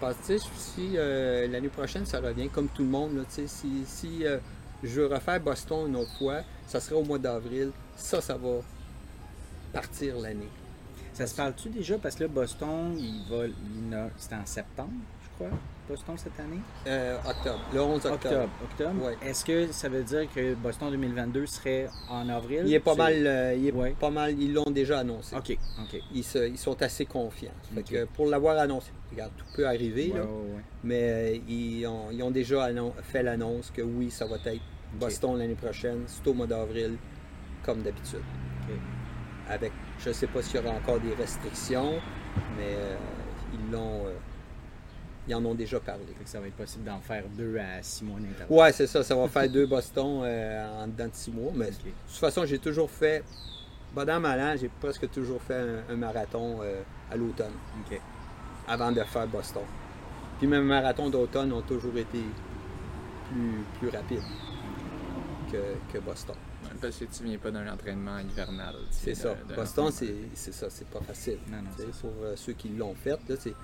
Parce 0.00 0.16
que 0.26 0.36
si 0.56 0.94
euh, 0.96 1.46
l'année 1.46 1.68
prochaine 1.68 2.04
ça 2.06 2.18
revient 2.20 2.48
comme 2.48 2.66
tout 2.68 2.82
le 2.82 2.88
monde, 2.88 3.14
là, 3.18 3.22
tu 3.28 3.34
sais, 3.42 3.46
si, 3.46 3.84
si 3.86 4.26
euh, 4.26 4.38
je 4.82 5.00
veux 5.00 5.06
refaire 5.06 5.40
Boston 5.40 5.88
une 5.88 5.96
autre 5.96 6.16
fois, 6.18 6.42
ça 6.66 6.80
sera 6.80 7.00
au 7.00 7.04
mois 7.04 7.18
d'avril. 7.18 7.70
Ça, 7.96 8.20
ça 8.20 8.36
va 8.36 8.60
partir 9.72 10.18
l'année. 10.18 10.48
Ça 11.12 11.26
se 11.26 11.34
parle-tu 11.34 11.68
déjà? 11.68 11.98
Parce 11.98 12.14
que 12.14 12.24
là, 12.24 12.28
Boston, 12.28 12.96
il 12.98 13.22
va. 13.28 13.44
C'était 14.16 14.36
en 14.36 14.46
septembre, 14.46 14.92
je 15.22 15.28
crois, 15.36 15.58
Boston 15.90 16.14
cette 16.16 16.38
année? 16.38 16.60
Euh, 16.86 17.16
octobre, 17.28 17.60
le 17.74 17.80
11 17.82 17.94
octobre. 18.06 18.14
Octobre. 18.14 18.48
Octobre? 18.62 19.04
Ouais. 19.06 19.16
Est-ce 19.28 19.44
que 19.44 19.72
ça 19.72 19.88
veut 19.88 20.04
dire 20.04 20.26
que 20.32 20.54
Boston 20.54 20.90
2022 20.90 21.46
serait 21.46 21.88
en 22.08 22.28
avril? 22.28 22.62
Il 22.64 22.72
est 22.74 22.78
pas 22.80 22.94
mal, 22.94 23.12
euh, 23.26 23.54
il 23.54 23.66
est 23.68 23.72
Ouais. 23.72 23.94
pas 23.98 24.10
mal, 24.10 24.40
ils 24.40 24.52
l'ont 24.54 24.70
déjà 24.70 25.00
annoncé. 25.00 25.34
Ok, 25.36 25.56
ok. 25.82 26.00
Ils, 26.14 26.22
se- 26.24 26.48
ils 26.48 26.58
sont 26.58 26.80
assez 26.80 27.06
confiants. 27.06 27.50
Fait 27.74 27.80
Ok. 27.80 27.86
que 27.90 28.04
pour 28.04 28.26
l'avoir 28.26 28.56
annoncé, 28.58 28.92
regarde, 29.10 29.32
tout 29.36 29.44
peut 29.56 29.66
arriver, 29.66 30.12
là, 30.14 30.22
ouais, 30.22 30.62
mais 30.84 31.00
euh, 31.02 31.38
ils, 31.48 31.84
ont, 31.86 32.10
ils 32.12 32.22
ont 32.22 32.30
déjà 32.30 32.68
fait 33.02 33.22
l'annonce 33.24 33.70
que 33.72 33.82
oui, 33.82 34.10
ça 34.10 34.26
va 34.26 34.36
être 34.36 34.62
Boston 34.94 35.36
l'année 35.38 35.54
prochaine, 35.56 36.04
c'est 36.06 36.26
au 36.28 36.34
mois 36.34 36.46
d'avril, 36.46 36.96
comme 37.64 37.82
d'habitude. 37.82 38.22
Avec, 39.48 39.72
je 39.98 40.12
sais 40.12 40.28
pas 40.28 40.40
s'il 40.42 40.60
y 40.60 40.64
aura 40.64 40.76
encore 40.76 41.00
des 41.00 41.12
restrictions, 41.14 41.94
mais 42.56 42.76
ils 43.52 43.72
l'ont, 43.72 44.02
ils 45.28 45.34
en 45.34 45.44
ont 45.44 45.54
déjà 45.54 45.78
parlé. 45.80 46.04
Fait 46.18 46.24
que 46.24 46.30
ça 46.30 46.40
va 46.40 46.46
être 46.46 46.56
possible 46.56 46.84
d'en 46.84 47.00
faire 47.00 47.24
deux 47.36 47.56
à 47.58 47.82
six 47.82 48.04
mois 48.04 48.18
d'intervalle. 48.18 48.58
Ouais, 48.58 48.72
c'est 48.72 48.86
ça, 48.86 49.02
ça 49.02 49.14
va 49.14 49.28
faire 49.28 49.48
deux 49.48 49.66
Boston 49.66 50.22
euh, 50.24 50.82
en 50.84 50.86
dedans 50.86 51.06
de 51.06 51.14
six 51.14 51.30
mois, 51.30 51.52
mais 51.54 51.66
de 51.66 51.74
toute 51.74 52.16
façon, 52.16 52.44
j'ai 52.46 52.58
toujours 52.58 52.90
fait, 52.90 53.22
bon 53.94 54.08
an, 54.08 54.20
mal 54.20 54.40
an, 54.40 54.56
j'ai 54.58 54.70
presque 54.80 55.10
toujours 55.10 55.40
fait 55.42 55.60
un, 55.88 55.92
un 55.92 55.96
marathon 55.96 56.60
euh, 56.62 56.82
à 57.10 57.16
l'automne. 57.16 57.52
Avant 58.66 58.92
de 58.92 59.02
faire 59.02 59.26
Boston. 59.26 59.62
Puis 60.38 60.46
mes 60.46 60.60
marathons 60.60 61.10
d'automne 61.10 61.52
ont 61.52 61.62
toujours 61.62 61.96
été 61.96 62.22
plus, 63.28 63.64
plus 63.78 63.88
rapides 63.88 64.22
que, 65.50 65.92
que 65.92 65.98
Boston. 65.98 66.36
Parce 66.80 66.96
que 66.96 67.04
tu 67.06 67.24
viens 67.24 67.36
pas 67.36 67.50
d'un 67.50 67.70
entraînement 67.70 68.18
hivernal. 68.20 68.74
C'est 68.90 69.14
ça. 69.14 69.34
Boston, 69.54 69.90
c'est 69.90 70.52
ça, 70.52 70.70
c'est 70.70 70.88
pas 70.88 71.00
facile. 71.00 71.38
Non, 71.48 71.58
non, 71.58 71.70
pour 72.00 72.12
euh, 72.22 72.36
ceux 72.36 72.52
qui 72.52 72.68
l'ont 72.70 72.94
fait, 72.94 73.18
c'est 73.38 73.54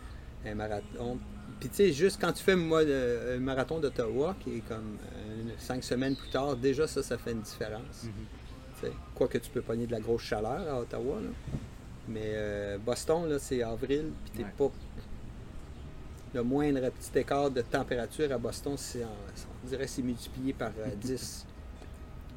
un 0.44 0.54
marathon. 0.54 1.18
Puis 1.60 1.68
tu 1.70 1.76
sais, 1.76 1.92
juste 1.92 2.20
quand 2.20 2.32
tu 2.32 2.42
fais 2.42 2.54
moi, 2.56 2.84
le- 2.84 3.34
un 3.36 3.40
marathon 3.40 3.78
d'Ottawa, 3.80 4.36
qui 4.40 4.56
est 4.58 4.60
comme 4.68 4.98
euh, 5.16 5.50
cinq 5.58 5.82
semaines 5.82 6.14
plus 6.14 6.28
tard, 6.30 6.56
déjà 6.56 6.86
ça, 6.86 7.02
ça 7.02 7.16
fait 7.18 7.32
une 7.32 7.40
différence. 7.40 8.04
Mhm. 8.04 8.90
Quoique 9.14 9.38
tu 9.38 9.50
peux 9.50 9.62
pogner 9.62 9.86
de 9.86 9.92
la 9.92 10.00
grosse 10.00 10.22
chaleur 10.22 10.68
à 10.68 10.80
Ottawa. 10.80 11.20
là. 11.20 11.28
Mais 12.08 12.20
euh, 12.34 12.78
Boston, 12.78 13.28
là, 13.28 13.38
c'est 13.38 13.62
avril, 13.62 14.10
puis 14.24 14.32
t'es 14.36 14.44
Ouais. 14.44 14.52
pas. 14.56 14.70
Le 16.34 16.42
moindre 16.42 16.90
petit 16.90 17.18
écart 17.18 17.50
de 17.50 17.62
température 17.62 18.30
à 18.30 18.36
Boston, 18.38 18.74
c'est 18.76 19.02
en- 19.02 19.08
on 19.64 19.68
dirait 19.68 19.84
que 19.86 19.90
c'est 19.90 20.02
multiplié 20.02 20.52
par 20.52 20.70
euh, 20.78 20.88
10. 21.00 21.46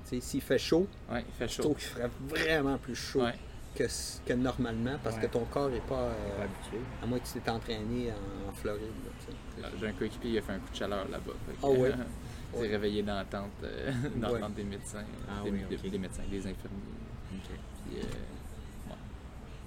Tu 0.07 0.15
sais, 0.15 0.21
S'il 0.21 0.41
fait 0.41 0.57
chaud, 0.57 0.87
Ouais, 1.11 1.23
il 1.27 1.33
fait 1.37 1.47
je 1.49 1.53
chaud. 1.55 1.63
trouve 1.63 1.75
qu'il 1.75 1.87
ferait 1.89 2.09
vraiment 2.27 2.77
plus 2.77 2.95
chaud 2.95 3.21
Ouais. 3.23 3.33
Que, 3.75 4.33
normalement 4.33 4.97
parce 5.03 5.15
Ouais. 5.15 5.21
que 5.23 5.27
ton 5.27 5.45
corps 5.45 5.69
n'est 5.69 5.79
pas. 5.79 5.87
Pas 5.89 5.95
euh, 6.01 6.43
habitué. 6.43 6.77
à 7.01 7.05
moins 7.05 7.19
que 7.19 7.25
tu 7.27 7.39
t'es 7.39 7.49
entraîné 7.49 8.11
en, 8.11 8.49
en 8.49 8.53
Floride. 8.53 8.81
sais. 9.25 9.67
J'ai 9.79 9.87
un 9.87 9.91
coéquipier, 9.93 10.31
il 10.31 10.37
a 10.37 10.41
fait 10.41 10.53
un 10.53 10.59
coup 10.59 10.71
de 10.71 10.75
chaleur 10.77 11.07
là-bas. 11.09 11.33
Ah 11.63 11.67
ouais? 11.69 11.91
Il 12.51 12.55
s'est 12.57 12.61
Ouais. 12.65 12.67
réveillé 12.71 13.03
dans 13.03 13.13
la 13.15 13.25
tente, 13.25 13.51
euh, 13.63 13.91
dans 14.15 14.29
Ouais. 14.29 14.33
la 14.39 14.47
tente 14.47 14.55
des 14.55 14.63
médecins. 14.63 15.03
Ah 15.29 15.43
des, 15.43 15.51
oui, 15.51 15.59
des- 15.69 15.75
ok. 15.75 15.89
des 15.91 15.97
médecins, 15.99 16.23
des 16.31 16.39
infirmiers. 16.39 16.95
Ok. 17.31 17.49
Puis, 17.85 17.97
euh, 17.99 18.01
ouais. 18.89 18.95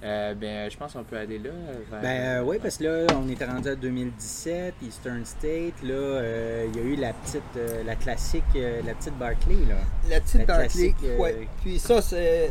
Euh, 0.02 0.34
ben, 0.34 0.68
je 0.68 0.76
pense 0.76 0.92
qu'on 0.94 1.04
peut 1.04 1.16
aller 1.16 1.38
là. 1.38 1.50
Vers, 1.92 2.00
Ben 2.02 2.42
oui, 2.44 2.58
parce 2.60 2.78
que 2.78 2.82
là, 2.84 3.06
on 3.16 3.28
était 3.28 3.44
rendu 3.44 3.68
à 3.68 3.76
2017, 3.76 4.74
Eastern 4.82 5.24
State. 5.24 5.80
Là, 5.84 5.92
euh, 5.94 6.66
il 6.74 6.76
y 6.76 6.80
a 6.80 6.82
eu 6.82 6.96
la 6.96 7.12
petite, 7.12 7.42
euh, 7.56 7.84
la 7.84 7.94
classique, 7.94 8.42
euh, 8.56 8.82
la 8.84 8.94
petite 8.94 9.16
Barclay. 9.16 9.64
Là. 9.68 9.76
La 10.10 10.20
petite 10.20 10.40
La 10.40 10.44
Barclay, 10.46 10.92
euh, 11.04 11.18
ouais. 11.18 11.48
Puis 11.62 11.78
ça, 11.78 12.02
c'est. 12.02 12.50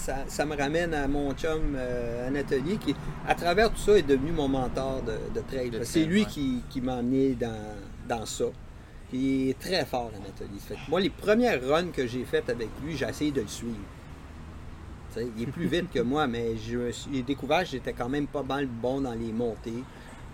Ça, 0.00 0.16
ça 0.26 0.46
me 0.46 0.56
ramène 0.56 0.94
à 0.94 1.06
mon 1.06 1.32
chum 1.34 1.74
euh, 1.76 2.28
Anatoly, 2.28 2.78
qui, 2.78 2.94
à 3.28 3.34
travers 3.34 3.70
tout 3.70 3.78
ça, 3.78 3.98
est 3.98 4.02
devenu 4.02 4.32
mon 4.32 4.48
mentor 4.48 5.02
de, 5.02 5.18
de 5.38 5.44
trail. 5.46 5.70
C'est 5.84 6.04
lui 6.04 6.22
ouais. 6.22 6.26
qui, 6.26 6.62
qui 6.70 6.80
m'a 6.80 6.96
amené 6.96 7.34
dans, 7.34 7.74
dans 8.08 8.24
ça. 8.26 8.46
Puis 9.08 9.18
il 9.18 9.50
est 9.50 9.58
très 9.58 9.84
fort, 9.84 10.10
Anatoly. 10.14 10.58
Fait 10.60 10.76
moi, 10.88 11.00
les 11.00 11.10
premières 11.10 11.60
runs 11.66 11.90
que 11.92 12.06
j'ai 12.06 12.24
faites 12.24 12.48
avec 12.48 12.68
lui, 12.84 12.96
j'ai 12.96 13.06
essayé 13.08 13.30
de 13.30 13.40
le 13.42 13.48
suivre. 13.48 13.74
Il 15.16 15.42
est 15.42 15.46
plus 15.50 15.66
vite 15.66 15.90
que 15.92 15.98
moi, 16.00 16.26
mais 16.28 16.54
j'ai 16.56 17.22
découvert 17.22 17.60
que 17.60 17.66
j'étais 17.70 17.92
quand 17.92 18.08
même 18.08 18.28
pas 18.28 18.44
mal 18.44 18.66
bon 18.66 19.00
dans 19.00 19.12
les 19.14 19.32
montées. 19.32 19.82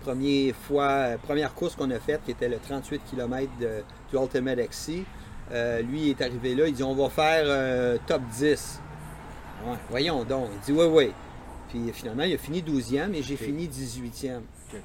Première 0.01 0.55
fois, 0.55 1.07
première 1.23 1.53
course 1.55 1.75
qu'on 1.75 1.89
a 1.89 1.99
faite, 1.99 2.21
qui 2.23 2.31
était 2.31 2.47
le 2.47 2.57
38 2.59 3.01
km 3.09 3.49
de- 3.59 3.81
du 4.11 4.15
Ultimate 4.23 4.59
XC, 4.69 5.03
euh, 5.51 5.81
lui 5.81 6.11
est 6.11 6.21
arrivé 6.21 6.53
là, 6.53 6.67
il 6.67 6.73
dit 6.75 6.83
on 6.83 6.93
va 6.93 7.09
faire 7.09 7.43
euh, 7.47 7.97
top 8.05 8.21
10. 8.37 8.79
Ouais, 9.71 9.77
voyons 9.89 10.23
donc. 10.23 10.49
Il 10.53 10.73
dit 10.73 10.79
oui, 10.79 10.85
oui. 10.89 11.11
Puis 11.69 11.79
finalement, 11.93 12.23
il 12.23 12.33
a 12.33 12.37
fini 12.37 12.61
12e 12.61 13.13
et 13.13 13.21
j'ai 13.21 13.35
fini 13.35 13.67
18e 13.67 14.37
Ok. 14.73 14.79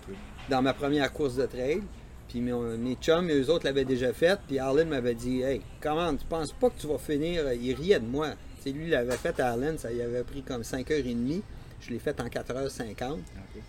dans 0.50 0.62
ma 0.62 0.72
première 0.74 1.12
course 1.12 1.36
de 1.36 1.46
trail. 1.46 1.82
Puis 2.28 2.40
mes, 2.40 2.52
mes 2.52 2.94
chums, 2.96 3.28
eux 3.30 3.50
autres 3.50 3.64
l'avaient 3.66 3.84
déjà 3.84 4.12
faite. 4.12 4.40
Puis 4.48 4.58
Arlen 4.58 4.88
m'avait 4.88 5.14
dit 5.14 5.42
Hey, 5.42 5.60
comment, 5.80 6.14
tu 6.16 6.24
penses 6.26 6.52
pas 6.52 6.70
que 6.70 6.80
tu 6.80 6.86
vas 6.86 6.98
finir? 6.98 7.52
Il 7.52 7.74
riait 7.74 8.00
de 8.00 8.06
moi. 8.06 8.30
Tu 8.56 8.62
sais, 8.64 8.70
lui, 8.70 8.84
il 8.84 8.90
l'avait 8.90 9.16
fait 9.16 9.38
à 9.40 9.50
Arlen, 9.50 9.76
ça 9.78 9.92
y 9.92 10.02
avait 10.02 10.22
pris 10.24 10.42
comme 10.42 10.62
5h30. 10.62 11.42
Je 11.80 11.90
l'ai 11.90 11.98
fait 11.98 12.18
en 12.20 12.26
4h50 12.26 13.12
Ok. 13.12 13.18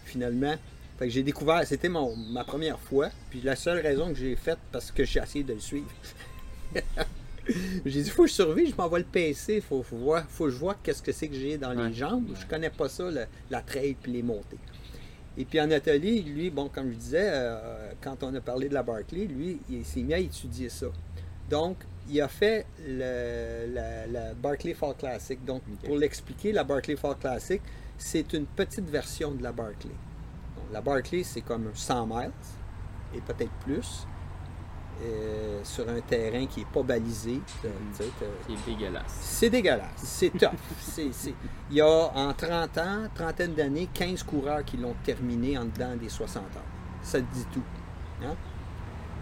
finalement. 0.05 0.55
Fait 0.99 1.07
que 1.07 1.11
j'ai 1.11 1.23
découvert, 1.23 1.65
c'était 1.65 1.89
mon, 1.89 2.15
ma 2.15 2.43
première 2.43 2.79
fois. 2.79 3.09
Puis 3.31 3.41
la 3.41 3.55
seule 3.55 3.79
raison 3.79 4.09
que 4.09 4.15
j'ai 4.15 4.35
faite, 4.35 4.59
parce 4.71 4.91
que 4.91 5.03
j'ai 5.03 5.19
essayé 5.19 5.43
de 5.43 5.53
le 5.53 5.59
suivre. 5.59 5.89
j'ai 7.85 8.01
dit, 8.03 8.09
faut 8.09 8.23
que 8.23 8.29
je 8.29 8.33
survive, 8.33 8.69
je 8.71 8.75
m'envoie 8.75 8.99
le 8.99 9.05
PC, 9.05 9.61
faut, 9.61 9.83
faut, 9.83 9.97
voir, 9.97 10.23
faut 10.29 10.45
que 10.45 10.51
je 10.51 10.57
vois 10.57 10.75
qu'est-ce 10.81 11.01
que 11.03 11.11
c'est 11.11 11.27
que 11.27 11.35
j'ai 11.35 11.57
dans 11.57 11.75
Ouais. 11.75 11.87
les 11.89 11.93
jambes. 11.93 12.29
Je 12.39 12.45
connais 12.45 12.69
pas 12.69 12.87
ça, 12.89 13.09
le- 13.09 13.25
la 13.49 13.61
trail 13.61 13.95
puis 14.01 14.11
les 14.13 14.23
montées. 14.23 14.57
Et 15.37 15.45
puis 15.45 15.59
en 15.59 15.69
atelier, 15.71 16.21
lui, 16.21 16.49
bon, 16.49 16.69
comme 16.69 16.91
je 16.91 16.95
disais, 16.95 17.27
euh, 17.31 17.91
quand 18.01 18.21
on 18.23 18.33
a 18.35 18.41
parlé 18.41 18.69
de 18.69 18.73
la 18.73 18.83
Barclay, 18.83 19.25
lui, 19.25 19.59
il 19.69 19.83
s'est 19.83 20.01
mis 20.03 20.13
à 20.13 20.19
étudier 20.19 20.69
ça. 20.69 20.85
Donc, 21.49 21.77
il 22.09 22.21
a 22.21 22.27
fait 22.27 22.65
le- 22.87 23.73
la, 23.73 24.05
la 24.07 24.33
Barclay 24.35 24.73
Fall 24.75 24.95
Classic. 24.95 25.43
Donc, 25.43 25.63
pour 25.83 25.97
l'expliquer, 25.97 26.51
la 26.51 26.63
Barclay 26.63 26.95
Fall 26.95 27.17
Classic, 27.17 27.61
c'est 27.97 28.31
une 28.33 28.45
petite 28.45 28.89
version 28.89 29.31
de 29.31 29.41
la 29.41 29.51
Barclay. 29.51 29.89
Donc, 30.55 30.65
la 30.71 30.81
Barclay, 30.81 31.23
c'est 31.23 31.41
comme 31.41 31.71
100 31.73 32.05
miles 32.05 32.31
et 33.15 33.21
peut-être 33.21 33.51
plus 33.65 34.05
euh, 35.01 35.59
sur 35.63 35.87
un 35.89 35.99
terrain 36.01 36.45
qui 36.45 36.59
n'est 36.61 36.65
pas 36.71 36.83
balisé. 36.83 37.41
T'as- 37.61 37.67
tu 37.69 38.03
sais, 38.03 38.09
t'as- 38.19 38.45
Qui 38.47 38.53
est 38.53 38.75
dégueulasse. 38.75 39.17
c'est 39.21 39.49
dégueulasse, 39.49 39.89
c'est 39.97 40.29
tough. 40.29 40.51
C'est- 40.79 41.11
c'est- 41.11 41.33
Il 41.71 41.77
y 41.77 41.81
a 41.81 41.87
en 41.87 42.33
30 42.33 42.77
ans, 42.77 43.07
trentaine 43.15 43.53
d'années, 43.53 43.89
15 43.93 44.23
coureurs 44.23 44.63
qui 44.63 44.77
l'ont 44.77 44.95
terminé 45.03 45.57
en 45.57 45.65
dedans 45.65 45.95
des 45.95 46.09
60 46.09 46.43
heures. 46.55 46.61
Ça 47.01 47.19
te 47.19 47.33
dit 47.33 47.45
tout. 47.53 47.63
Hein? 48.23 48.35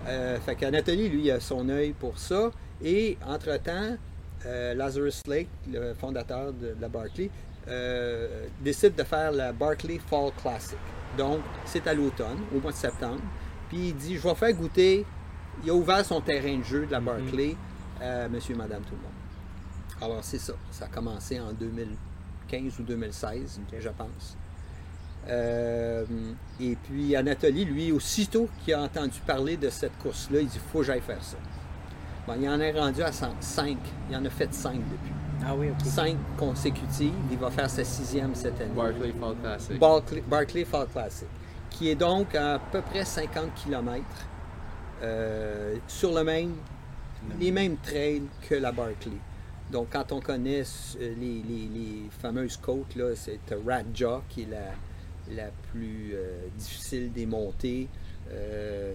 Euh, 0.08 0.40
fait 0.40 0.56
qu'Anatoly, 0.56 1.10
lui, 1.10 1.22
il 1.26 1.32
a 1.32 1.40
son 1.40 1.68
œil 1.70 1.94
pour 1.94 2.18
ça. 2.18 2.52
Et 2.84 3.18
entre-temps, 3.26 3.96
euh, 4.46 4.74
Lazarus 4.74 5.22
Lake, 5.28 5.48
le 5.72 5.94
fondateur 5.94 6.52
de, 6.54 6.74
de 6.74 6.82
la 6.82 6.90
Barclay, 6.90 7.30
euh, 7.68 8.48
décide 8.60 8.96
de 8.96 9.04
faire 9.04 9.32
la 9.32 9.54
Barclay 9.54 10.00
Fall 10.10 10.32
Classic. 10.42 10.78
Donc, 11.18 11.40
c'est 11.66 11.86
à 11.88 11.94
l'automne, 11.94 12.40
au 12.56 12.60
mois 12.60 12.72
de 12.72 12.78
septembre. 12.78 13.22
Puis 13.70 13.90
il 13.90 13.96
dit, 13.96 14.18
je 14.18 14.28
vais 14.28 14.36
faire 14.36 14.54
goûter. 14.54 15.06
Il 15.64 15.70
a 15.70 15.74
ouvert 15.74 16.04
son 16.06 16.22
terrain 16.22 16.58
de 16.58 16.64
jeu 16.64 16.86
de 16.86 16.92
la 16.92 17.00
Barclay 17.00 17.56
à 18.02 18.28
monsieur 18.28 18.56
et 18.56 18.58
madame 18.58 18.82
tout 18.84 18.96
le 18.96 19.02
monde. 19.02 19.12
Alors, 20.14 20.24
c'est 20.24 20.40
ça. 20.40 20.54
Ça 20.72 20.86
a 20.86 20.88
commencé 20.88 21.40
en 21.40 21.52
2015 21.54 22.80
ou 22.80 22.84
2016, 22.84 23.60
Ok. 23.72 23.80
je 23.80 23.90
pense. 23.90 24.38
Euh, 25.28 26.04
et 26.60 26.76
puis 26.76 27.16
Anatoly, 27.16 27.66
lui, 27.66 27.92
aussitôt 27.92 28.50
qu'il 28.64 28.74
a 28.74 28.82
entendu 28.82 29.20
parler 29.26 29.56
de 29.58 29.70
cette 29.70 29.96
course-là, 30.00 30.40
il 30.42 30.48
dit 30.48 30.60
faut 30.72 30.80
que 30.80 30.86
j'aille 30.86 31.02
faire 31.02 31.24
ça. 31.24 31.38
Bon, 32.26 32.34
il 32.40 32.50
en 32.50 32.60
est 32.60 32.72
rendu 32.72 33.04
à 33.04 33.12
5. 33.12 33.78
Il 34.10 34.16
en 34.16 34.26
a 34.26 34.30
fait 34.32 34.52
5 34.54 34.74
depuis. 34.76 35.12
Ah 35.46 35.54
oui, 35.56 35.70
ok. 35.70 35.86
5 35.86 36.18
consécutives. 36.38 37.14
Il 37.32 37.38
va 37.38 37.52
faire 37.52 37.70
sa 37.70 37.84
sixième 37.84 38.34
cette 38.34 38.60
année. 38.62 38.72
Barclay 38.76 39.14
Fall 39.20 39.36
Classic. 39.42 39.80
Barclay, 39.80 40.24
Barclay 40.28 40.66
Fall 40.66 40.88
Classic, 40.88 41.28
qui 41.70 41.90
est 41.90 41.96
donc 41.96 42.34
à 42.34 42.60
peu 42.72 42.82
près 42.82 43.06
50 43.06 43.54
km 43.64 44.04
sur 45.88 46.14
le 46.14 46.24
même, 46.24 46.54
les 47.40 47.52
mêmes 47.52 47.78
trails 47.78 48.24
que 48.48 48.56
la 48.56 48.72
Barclay. 48.72 49.12
Donc, 49.72 49.88
quand 49.92 50.12
on 50.12 50.20
connaît 50.20 50.64
euh, 51.00 51.14
les, 51.20 51.42
les- 51.44 51.70
les 51.74 52.10
fameuses 52.22 52.58
côtes, 52.58 52.96
là, 52.96 53.16
c'est 53.16 53.40
Rat 53.66 53.84
Jaw 53.94 54.22
qui 54.30 54.42
est 54.42 54.48
la, 54.50 54.74
la 55.44 55.50
plus 55.72 56.12
euh, 56.14 56.48
difficile 56.58 57.12
des 57.14 57.26
montées. 57.26 57.88
Euh, 58.32 58.94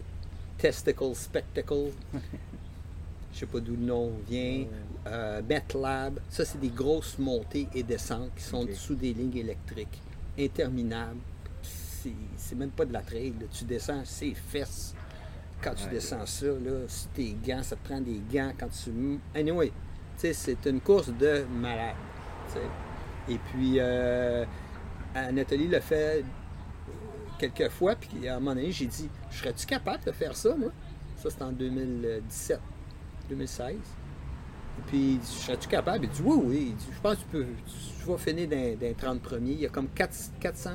Testicle 0.59 1.15
Spectacle. 1.15 1.91
Je 3.33 3.41
sais 3.41 3.47
pas 3.47 3.61
d'où 3.61 3.73
le 3.77 3.85
nom 3.87 4.13
vient. 4.29 4.65
Euh, 5.07 5.41
MetLab. 5.49 6.19
Ça, 6.29 6.45
c'est 6.45 6.61
des 6.61 6.69
grosses 6.69 7.19
montées 7.19 7.69
et 7.75 7.83
descentes 7.83 8.31
qui 8.37 8.43
sont 8.43 8.67
sous 8.75 8.95
des 8.95 9.13
lignes 9.15 9.37
électriques 9.37 10.01
interminables. 10.39 11.21
C'est 12.37 12.55
même 12.55 12.71
pas 12.71 12.85
de 12.85 12.93
la 12.93 13.01
trail. 13.03 13.33
Tu 13.53 13.65
descends 13.65 14.05
ses 14.05 14.35
fesses 14.35 14.95
quand 15.63 15.75
tu 15.75 15.89
descends 15.89 16.27
ça. 16.27 16.47
Là, 16.47 16.87
si 16.89 17.09
tes 17.09 17.37
gants, 17.47 17.63
ça 17.63 17.77
te 17.77 17.87
prend 17.87 18.01
des 18.01 18.21
gants 18.33 18.53
quand 18.59 18.69
tu. 18.69 19.19
Anyway, 19.35 19.73
c'est 20.17 20.67
une 20.67 20.81
course 20.81 21.09
de 21.09 21.45
malade. 21.61 21.95
Et 23.29 23.39
puis, 23.39 23.77
euh, 23.79 24.45
Anatolie 25.15 25.69
l'a 25.69 25.81
fait 25.81 26.25
quelques 27.39 27.69
fois, 27.71 27.95
puis 27.97 28.29
à 28.29 28.37
un 28.37 28.39
moment 28.39 28.55
donné, 28.55 28.71
j'ai 28.71 28.87
dit 28.87 29.09
Serais-tu 29.31 29.67
capable 29.67 30.05
de 30.05 30.13
faire 30.13 30.37
ça, 30.37 30.55
moi 30.57 30.71
Ça, 31.17 31.31
c'était 31.31 31.43
en 31.43 31.53
2017, 31.53 32.61
2016. 33.29 33.75
Et 33.75 33.79
puis, 34.87 35.19
serais-tu 35.23 35.69
capable 35.69 36.05
Il 36.05 36.11
dit 36.11 36.23
Oui, 36.25 36.43
oui. 36.45 36.75
dit, 36.79 36.87
Je 36.95 37.01
pense 37.01 37.17
que 37.17 37.21
tu 37.21 37.27
peux. 37.27 37.47
Tu 38.01 38.07
vas 38.07 38.19
finir 38.19 38.49
d'un 38.49 38.93
30 38.93 39.21
premiers. 39.21 39.53
Il 39.53 39.61
y 39.61 39.67
a 39.67 39.71
comme 39.71 39.89
400, 39.89 40.71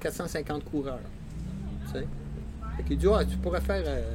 450 0.00 0.64
coureurs. 0.64 1.00
Tu 1.86 1.98
sais 1.98 2.06
Fait 2.76 2.82
qu'il 2.82 2.98
dit 2.98 3.06
ah, 3.12 3.24
Tu 3.24 3.36
pourrais 3.36 3.60
faire 3.60 3.82
euh, 3.86 4.14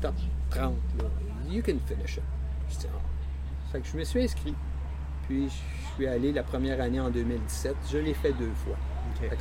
top 0.00 0.14
30. 0.50 0.74
Là. 0.98 1.04
You 1.50 1.62
can 1.62 1.78
finish 1.86 2.16
it. 2.16 2.22
Je 2.70 2.78
dis, 2.78 2.86
ah. 2.92 2.98
Fait 3.72 3.80
que 3.80 3.86
je 3.86 3.96
me 3.96 4.04
suis 4.04 4.22
inscrit. 4.22 4.54
Puis, 5.28 5.48
je 5.48 5.94
suis 5.94 6.06
allé 6.06 6.32
la 6.32 6.42
première 6.42 6.80
année 6.80 7.00
en 7.00 7.10
2017. 7.10 7.74
Je 7.90 7.98
l'ai 7.98 8.14
fait 8.14 8.32
deux 8.32 8.52
fois. 8.64 8.76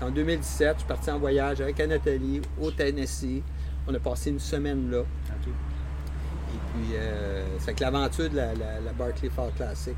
En 0.02 0.12
2017, 0.12 0.74
je 0.74 0.80
suis 0.80 0.88
parti 0.88 1.10
en 1.10 1.18
voyage 1.18 1.62
avec 1.62 1.80
Anatolie 1.80 2.42
au 2.62 2.72
Tennessee. 2.72 3.42
On 3.88 3.94
a 3.94 4.00
passé 4.00 4.30
une 4.30 4.40
semaine 4.40 4.92
là. 4.92 5.00
Et 5.00 6.60
puis, 6.74 6.96
euh, 6.96 7.44
c'est 7.60 7.74
que 7.74 7.82
l'aventure 7.82 8.30
de 8.30 8.36
la, 8.36 8.54
Barclay 8.98 9.30
Fall 9.30 9.52
Classic, 9.56 9.96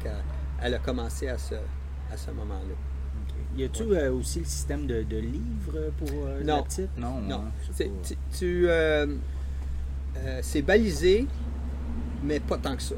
elle, 0.62 0.76
a 0.76 0.80
commencé 0.80 1.28
à 1.28 1.38
ce, 1.38 1.56
à 2.12 2.16
ce 2.16 2.32
moment-là. 2.32 2.93
Y 3.58 3.64
a-tu 3.66 3.84
euh, 3.84 4.12
aussi 4.12 4.40
le 4.40 4.46
système 4.46 4.88
de, 4.88 5.06
livres 5.12 5.92
pour 5.98 6.10
euh, 6.10 6.44
non. 6.44 6.64
Non, 6.98 7.22
non. 7.22 7.44
Tu, 8.32 8.68
euh, 8.68 9.06
c'est 10.42 10.62
balisé, 10.62 11.28
mais 12.24 12.40
pas 12.40 12.58
tant 12.58 12.76
que 12.76 12.82
ça. 12.82 12.96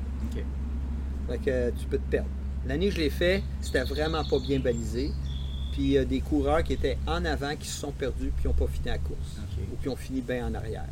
Fait 1.28 1.38
que 1.40 1.72
tu 1.72 1.86
peux 1.88 1.98
te 1.98 2.10
perdre. 2.10 2.30
L'année 2.68 2.90
que 2.90 2.96
je 2.96 3.00
l'ai 3.00 3.10
fait, 3.10 3.44
c'était 3.62 3.84
vraiment 3.84 4.24
pas 4.24 4.40
bien 4.40 4.60
balisé. 4.60 5.12
Puis 5.72 5.82
il 5.82 5.90
y 5.90 5.98
a 5.98 6.06
des 6.06 6.22
coureurs 6.22 6.64
qui 6.64 6.74
étaient 6.74 6.98
en 7.06 7.26
avant 7.26 7.56
qui 7.56 7.68
se 7.68 7.80
sont 7.80 7.92
perdus 7.92 8.32
puis 8.34 8.44
qui 8.44 8.48
n'ont 8.48 8.54
pas 8.54 8.68
fini 8.68 8.86
la 8.86 8.98
course. 8.98 9.40
Ou 9.74 9.76
qui 9.82 9.90
ont 9.90 9.96
fini 9.96 10.22
bien 10.22 10.48
en 10.48 10.54
arrière. 10.54 10.88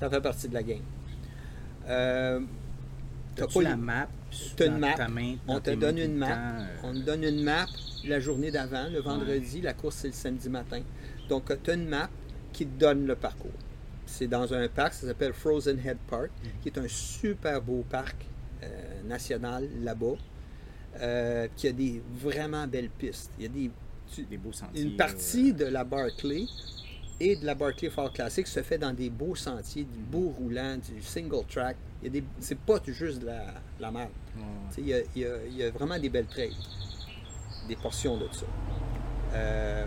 Ça 0.00 0.08
fait 0.08 0.20
partie 0.20 0.48
de 0.48 0.54
la 0.54 0.62
game. 0.62 0.78
Euh, 1.88 2.40
as 3.38 3.46
pas 3.46 3.62
la 3.62 3.76
map 3.76 4.08
as 4.58 4.64
une 4.64 4.78
map. 4.78 4.94
on 5.46 5.60
te 5.60 5.70
donne 5.70 5.98
une 5.98 6.16
map. 6.16 6.32
Euh? 6.32 6.66
On 6.82 6.92
te 6.94 6.98
donne 6.98 7.24
une 7.24 7.42
map 7.42 7.66
la 8.06 8.20
journée 8.20 8.50
d'avant, 8.50 8.88
le 8.90 9.00
vendredi. 9.00 9.60
La 9.60 9.74
course, 9.74 9.96
c'est 9.96 10.08
le 10.08 10.14
samedi 10.14 10.48
matin. 10.48 10.82
Donc, 11.28 11.50
tu 11.62 11.70
as 11.70 11.74
une 11.74 11.88
map 11.88 12.08
qui 12.52 12.66
te 12.66 12.78
donne 12.78 13.06
le 13.06 13.16
parcours. 13.16 13.50
C'est 14.06 14.26
dans 14.26 14.52
un 14.52 14.68
parc, 14.68 14.94
ça 14.94 15.06
s'appelle 15.06 15.32
Frozen 15.32 15.78
Head 15.84 15.98
Park, 16.08 16.30
mhm. 16.42 16.50
qui 16.62 16.68
est 16.68 16.78
un 16.78 16.88
super 16.88 17.60
beau 17.62 17.84
parc 17.88 18.16
euh, 18.62 18.66
national 19.06 19.68
là-bas, 19.82 20.16
euh, 21.00 21.48
qui 21.56 21.68
a 21.68 21.72
des 21.72 22.02
vraiment 22.14 22.66
belles 22.66 22.90
pistes. 22.90 23.30
Il 23.38 23.42
y 23.44 23.46
a 23.46 23.48
des 23.48 23.70
des 24.22 24.36
beaux 24.36 24.52
sentiers. 24.52 24.82
Une 24.82 24.96
partie 24.96 25.52
de 25.52 25.64
la 25.64 25.84
Barclay 25.84 26.46
et 27.20 27.36
de 27.36 27.44
la 27.44 27.54
Barclay 27.54 27.90
Fall 27.90 28.10
Classic 28.12 28.46
se 28.46 28.62
fait 28.62 28.78
dans 28.78 28.92
des 28.92 29.10
beaux 29.10 29.34
sentiers, 29.34 29.84
du 29.84 29.98
beau 29.98 30.34
roulant, 30.38 30.76
du 30.76 31.02
single 31.02 31.44
track. 31.48 31.76
C'est 32.38 32.58
pas 32.58 32.80
juste 32.86 33.20
de 33.20 33.26
la, 33.26 33.54
la 33.80 33.90
merde. 33.90 34.10
Il, 34.78 34.86
y 34.86 35.64
a, 35.64 35.70
vraiment 35.70 35.98
des 35.98 36.08
belles 36.08 36.26
trails, 36.26 36.54
des 37.68 37.76
portions 37.76 38.16
de 38.16 38.28
ça. 38.32 38.46
Euh, 39.34 39.84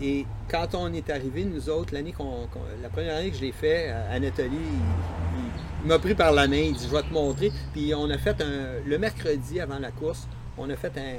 et 0.00 0.26
quand 0.48 0.74
on 0.74 0.92
est 0.92 1.08
arrivé, 1.10 1.44
nous 1.44 1.68
autres, 1.70 1.94
l'année 1.94 2.12
qu'on, 2.12 2.48
la 2.82 2.88
première 2.88 3.16
année 3.16 3.30
que 3.30 3.36
je 3.36 3.42
l'ai 3.42 3.52
fait, 3.52 3.90
Anatolie, 4.10 4.50
il, 4.52 5.86
il 5.86 5.88
m'a 5.88 6.00
pris 6.00 6.16
par 6.16 6.32
la 6.32 6.48
main, 6.48 6.56
il 6.56 6.74
dit 6.74 6.84
Je 6.90 6.96
vais 6.96 7.02
te 7.02 7.12
montrer. 7.12 7.52
Puis 7.72 7.94
on 7.94 8.10
a 8.10 8.18
fait 8.18 8.40
un, 8.40 8.84
le 8.84 8.98
mercredi 8.98 9.60
avant 9.60 9.78
la 9.78 9.92
course, 9.92 10.26
on 10.58 10.68
a 10.68 10.76
fait 10.76 10.92
un, 10.98 11.18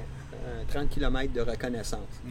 30 0.68 0.90
km 0.90 1.32
de 1.32 1.41
reconnaissance. 1.41 2.22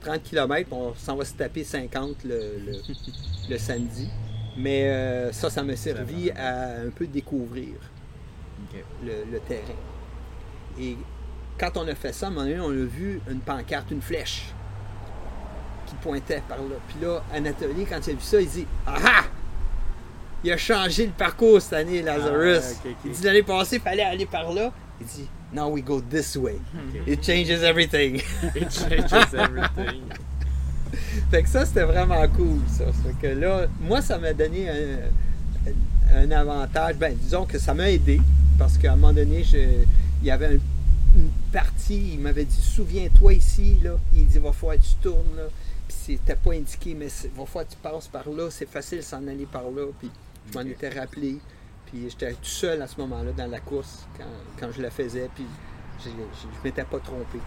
30 0.00 0.22
km, 0.22 0.72
on 0.72 0.94
s'en 0.94 1.14
va 1.14 1.24
se 1.24 1.34
taper 1.34 1.62
50 1.62 2.16
le, 2.24 3.58
samedi. 3.58 4.08
Mais 4.56 4.88
euh, 4.88 5.32
ça, 5.32 5.50
ça 5.50 5.62
m'a 5.62 5.76
servi 5.76 6.32
à 6.32 6.80
un 6.80 6.90
peu 6.90 7.06
découvrir 7.06 7.74
le, 9.04 9.38
terrain. 9.46 9.62
Et 10.80 10.96
quand 11.58 11.76
on 11.76 11.88
a 11.88 11.94
fait 11.94 12.12
ça, 12.12 12.26
à 12.26 12.28
un 12.28 12.32
moment 12.32 12.46
donné, 12.46 12.60
on 12.60 12.70
a 12.70 12.86
vu 12.86 13.20
une 13.30 13.40
pancarte, 13.40 13.90
une 13.90 14.02
flèche 14.02 14.46
qui 15.86 15.94
pointait 15.96 16.42
par 16.48 16.58
là. 16.58 16.76
Puis 16.88 16.98
là, 17.02 17.22
Anatolie, 17.34 17.84
quand 17.84 17.98
il 18.06 18.10
a 18.10 18.14
vu 18.14 18.20
ça, 18.20 18.40
il 18.40 18.48
dit 18.48 18.66
Ah 18.86 18.96
ah 19.04 19.24
Il 20.44 20.52
a 20.52 20.56
changé 20.56 21.06
le 21.06 21.12
parcours 21.12 21.60
cette 21.60 21.72
année, 21.72 22.02
Lazarus. 22.02 22.80
Ah, 22.84 22.88
il 23.04 23.12
dit 23.12 23.22
l'année 23.24 23.42
passée, 23.42 23.76
il 23.76 23.82
fallait 23.82 24.02
aller 24.02 24.26
par 24.26 24.52
là. 24.52 24.70
Il 25.00 25.06
dit 25.06 25.28
now 25.52 25.68
we 25.68 25.82
go 25.82 26.00
this 26.00 26.36
way. 26.36 26.60
It 27.06 27.22
changes 27.22 27.62
everything. 27.62 28.16
It 28.54 28.70
changes 28.70 29.34
everything. 29.34 30.02
fait 31.30 31.42
que 31.42 31.48
ça, 31.48 31.64
c'était 31.66 31.84
vraiment 31.84 32.26
cool, 32.28 32.60
ça. 32.68 32.84
Fait 32.86 33.28
que 33.28 33.34
là, 33.34 33.66
moi, 33.80 34.02
ça 34.02 34.18
m'a 34.18 34.32
donné 34.32 34.68
un, 36.14 36.30
avantage. 36.30 36.96
Ben, 36.96 37.14
disons 37.14 37.44
que 37.44 37.58
ça 37.58 37.74
m'a 37.74 37.90
aidé, 37.90 38.20
parce 38.58 38.78
qu'à 38.78 38.92
un 38.92 38.96
moment 38.96 39.12
donné, 39.12 39.44
il 39.52 40.26
y 40.26 40.30
avait 40.30 40.54
une 40.54 40.60
partie, 41.48 42.14
il 42.14 42.20
m'avait 42.20 42.44
dit, 42.44 42.60
souviens-toi 42.60 43.34
ici, 43.34 43.78
là. 43.82 43.96
Il 44.14 44.26
dit, 44.26 44.38
va 44.38 44.52
falloir 44.52 44.76
que 44.76 44.82
tu 44.82 44.94
tournes, 45.02 45.36
là. 45.36 45.44
Puis 45.88 45.96
c'était 46.18 46.36
pas 46.36 46.52
indiqué, 46.52 46.94
mais 46.94 47.08
va 47.34 47.46
falloir 47.46 47.66
que 47.66 47.72
tu 47.72 47.78
passes 47.82 48.08
par 48.08 48.28
là. 48.28 48.50
C'est 48.50 48.68
facile 48.68 49.02
s'en 49.02 49.26
aller 49.26 49.46
par 49.46 49.70
là. 49.70 49.86
Puis 49.98 50.10
je 50.50 50.58
m'en 50.58 50.64
étais 50.64 50.90
rappelé. 50.90 51.38
Puis 51.86 52.10
j'étais 52.10 52.32
tout 52.32 52.44
seul 52.44 52.82
à 52.82 52.86
ce 52.86 53.00
moment-là 53.00 53.32
dans 53.32 53.46
la 53.46 53.60
course 53.60 54.06
quand, 54.58 54.68
je 54.70 54.82
la 54.82 54.90
faisais. 54.90 55.30
Puis 55.34 55.46
je 56.04 56.10
ne 56.10 56.64
m'étais 56.64 56.84
pas 56.84 56.98
trompé. 56.98 57.38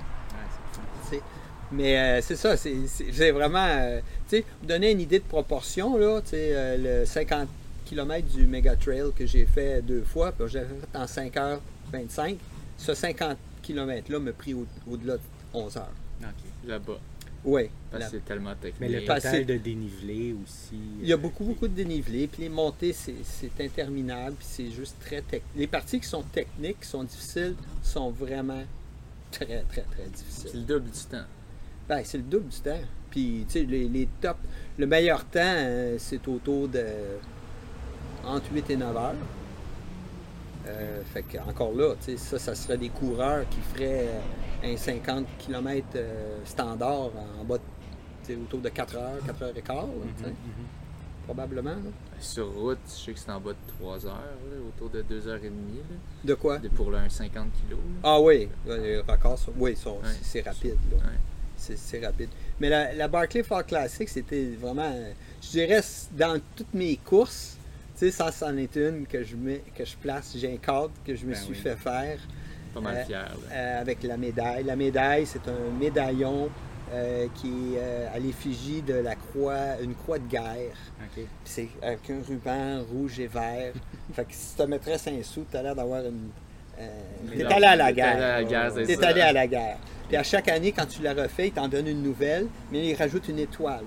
Mais 1.71 1.97
euh, 1.97 2.21
c'est 2.21 2.35
ça, 2.35 2.57
c'est 2.57 3.31
vraiment. 3.31 3.65
Euh, 3.65 3.99
tu 4.27 4.37
sais, 4.37 4.45
vous 4.61 4.67
donner 4.67 4.91
une 4.91 4.99
idée 4.99 5.19
de 5.19 5.23
proportion, 5.23 5.97
là, 5.97 6.19
tu 6.21 6.31
sais, 6.31 6.49
euh, 6.51 7.01
le 7.01 7.05
50 7.05 7.47
km 7.85 8.27
du 8.27 8.45
Mega 8.45 8.75
Trail 8.75 9.11
que 9.15 9.25
j'ai 9.25 9.45
fait 9.45 9.81
deux 9.81 10.03
fois, 10.03 10.33
puis 10.33 10.49
j'avais 10.49 10.67
fait 10.67 10.97
en 10.97 11.05
5h25. 11.05 12.35
Ce 12.77 12.93
50 12.93 13.37
km-là 13.61 14.19
m'a 14.19 14.33
pris 14.33 14.53
au-delà 14.53 15.17
de 15.17 15.21
11 15.53 15.75
h 15.75 15.79
OK, 16.21 16.67
là-bas. 16.67 16.99
Oui. 17.43 17.69
Parce 17.89 18.05
que 18.05 18.11
c'est 18.11 18.25
tellement 18.25 18.53
technique. 18.55 18.79
Mais 18.79 18.99
le 18.99 19.05
total 19.05 19.45
de 19.45 19.57
dénivelé 19.57 20.35
aussi. 20.43 20.79
Il 21.01 21.07
y 21.07 21.13
a 21.13 21.17
beaucoup, 21.17 21.43
beaucoup 21.43 21.67
de 21.67 21.73
dénivelé. 21.73 22.27
Puis 22.27 22.43
les 22.43 22.49
montées, 22.49 22.93
c'est 22.93 23.61
interminable. 23.61 24.35
Puis 24.37 24.47
c'est 24.49 24.71
juste 24.71 24.97
très 24.99 25.21
technique. 25.21 25.55
Les 25.55 25.67
parties 25.67 25.99
qui 25.99 26.07
sont 26.07 26.23
techniques, 26.23 26.81
qui 26.81 26.87
sont 26.87 27.03
difficiles, 27.03 27.55
sont 27.81 28.11
vraiment 28.11 28.63
très, 29.31 29.63
très, 29.63 29.81
très 29.81 30.07
difficiles. 30.13 30.49
C'est 30.51 30.57
le 30.57 30.63
double 30.63 30.91
du 30.91 30.99
temps. 30.99 31.25
Ben, 31.89 32.01
c'est 32.03 32.17
le 32.17 32.23
double 32.23 32.49
du 32.49 32.59
temps. 32.59 32.81
Puis, 33.09 33.45
tu 33.47 33.53
sais, 33.53 33.63
les, 33.63 33.89
les 33.89 34.07
tops, 34.21 34.39
le 34.77 34.85
meilleur 34.85 35.25
temps, 35.25 35.39
euh, 35.43 35.95
c'est 35.99 36.25
autour 36.27 36.67
de 36.67 36.85
entre 38.25 38.53
8 38.53 38.69
et 38.69 38.77
9 38.77 38.95
heures. 38.95 39.15
Euh, 40.67 41.01
fait 41.13 41.23
que, 41.23 41.37
encore 41.37 41.73
là, 41.73 41.95
ça, 42.17 42.39
ça 42.39 42.55
serait 42.55 42.77
des 42.77 42.89
coureurs 42.89 43.45
qui 43.49 43.59
feraient 43.73 44.09
un 44.63 44.77
50 44.77 45.25
km 45.39 45.87
euh, 45.95 46.37
standard 46.45 47.09
en 47.39 47.43
bas 47.43 47.57
de, 48.27 48.35
autour 48.35 48.59
de 48.59 48.69
4 48.69 48.95
heures, 48.95 49.25
4 49.25 49.41
heures 49.43 49.57
et 49.57 49.61
quart. 49.61 49.87
Mhm, 49.87 50.27
mhm. 50.27 50.33
Probablement. 51.25 51.75
Sur 52.19 52.51
route, 52.53 52.79
je 52.87 52.91
sais 52.91 53.13
que 53.13 53.19
c'est 53.19 53.31
en 53.31 53.39
bas 53.39 53.51
de 53.51 53.73
3 53.79 54.05
heures, 54.05 54.37
autour 54.67 54.89
de 54.89 55.01
2 55.01 55.27
heures 55.27 55.43
et 55.43 55.49
demie. 55.49 55.81
De 56.23 56.33
quoi? 56.35 56.59
Pour 56.75 56.93
un 56.95 57.09
50 57.09 57.45
kg. 57.45 57.75
Ah 58.03 58.19
oui, 58.19 58.49
les 58.67 58.99
records, 58.99 59.39
oui, 59.57 59.75
c'est 60.21 60.41
rapide. 60.41 60.77
C'est 61.57 62.03
rapide. 62.03 62.29
Mais 62.59 62.69
la, 62.69 62.93
la 62.93 63.07
Barclay 63.07 63.43
Fall 63.43 63.63
Classic, 63.65 64.09
c'était 64.09 64.51
vraiment, 64.59 64.91
je 65.41 65.49
dirais, 65.49 65.81
dans 66.17 66.39
toutes 66.55 66.73
mes 66.73 66.97
courses, 66.97 67.57
ça, 68.09 68.31
c'en 68.31 68.57
est 68.57 68.75
une 68.75 69.05
que 69.05 69.23
je, 69.23 69.35
mets, 69.35 69.61
que 69.75 69.85
je 69.85 69.95
place. 69.95 70.33
J'ai 70.35 70.51
un 70.53 70.57
cadre 70.57 70.91
que 71.05 71.13
je 71.13 71.25
me 71.25 71.33
ben 71.33 71.39
suis 71.39 71.53
fait 71.53 71.75
faire. 71.75 72.17
Pas 72.73 72.79
mal 72.79 72.95
euh, 72.95 73.05
fier. 73.05 73.31
Euh, 73.51 73.81
avec 73.81 74.01
la 74.03 74.17
médaille. 74.17 74.63
La 74.63 74.75
médaille, 74.75 75.25
c'est 75.25 75.47
un 75.47 75.79
médaillon 75.79 76.49
euh, 76.93 77.27
qui 77.35 77.75
est 77.75 78.07
à 78.13 78.17
l'effigie 78.17 78.81
de 78.81 78.95
la 78.95 79.15
croix, 79.15 79.79
une 79.83 79.93
croix 79.93 80.19
de 80.19 80.27
guerre. 80.27 80.75
C'est 81.43 81.69
avec 81.81 82.09
un 82.09 82.21
ruban 82.27 82.83
rouge 82.91 83.19
et 83.19 83.27
vert. 83.27 83.73
fait 84.13 84.25
que 84.25 84.33
si 84.33 84.55
tu 84.55 84.63
te 84.63 84.67
mettrais 84.67 84.97
5 84.97 85.13
sous, 85.23 85.45
tu 85.49 85.57
as 85.57 85.61
l'air 85.61 85.75
d'avoir 85.75 86.01
une. 86.01 86.29
t'es 87.29 87.45
allé 87.45 87.65
à 87.65 87.75
la 87.75 87.93
guerre. 87.93 88.47
T'es 88.85 89.05
allé 89.05 89.21
à 89.21 89.33
la 89.33 89.47
guerre. 89.47 89.77
Puis 90.07 90.17
à 90.17 90.23
chaque 90.23 90.47
année, 90.47 90.71
quand 90.71 90.87
tu 90.87 91.01
la 91.01 91.13
refais, 91.13 91.49
ils 91.49 91.53
t'en 91.53 91.67
donnent 91.67 91.87
une 91.87 92.01
nouvelle, 92.01 92.47
mais 92.71 92.87
ils 92.87 92.95
rajoutent 92.95 93.27
une 93.27 93.39
étoile. 93.39 93.85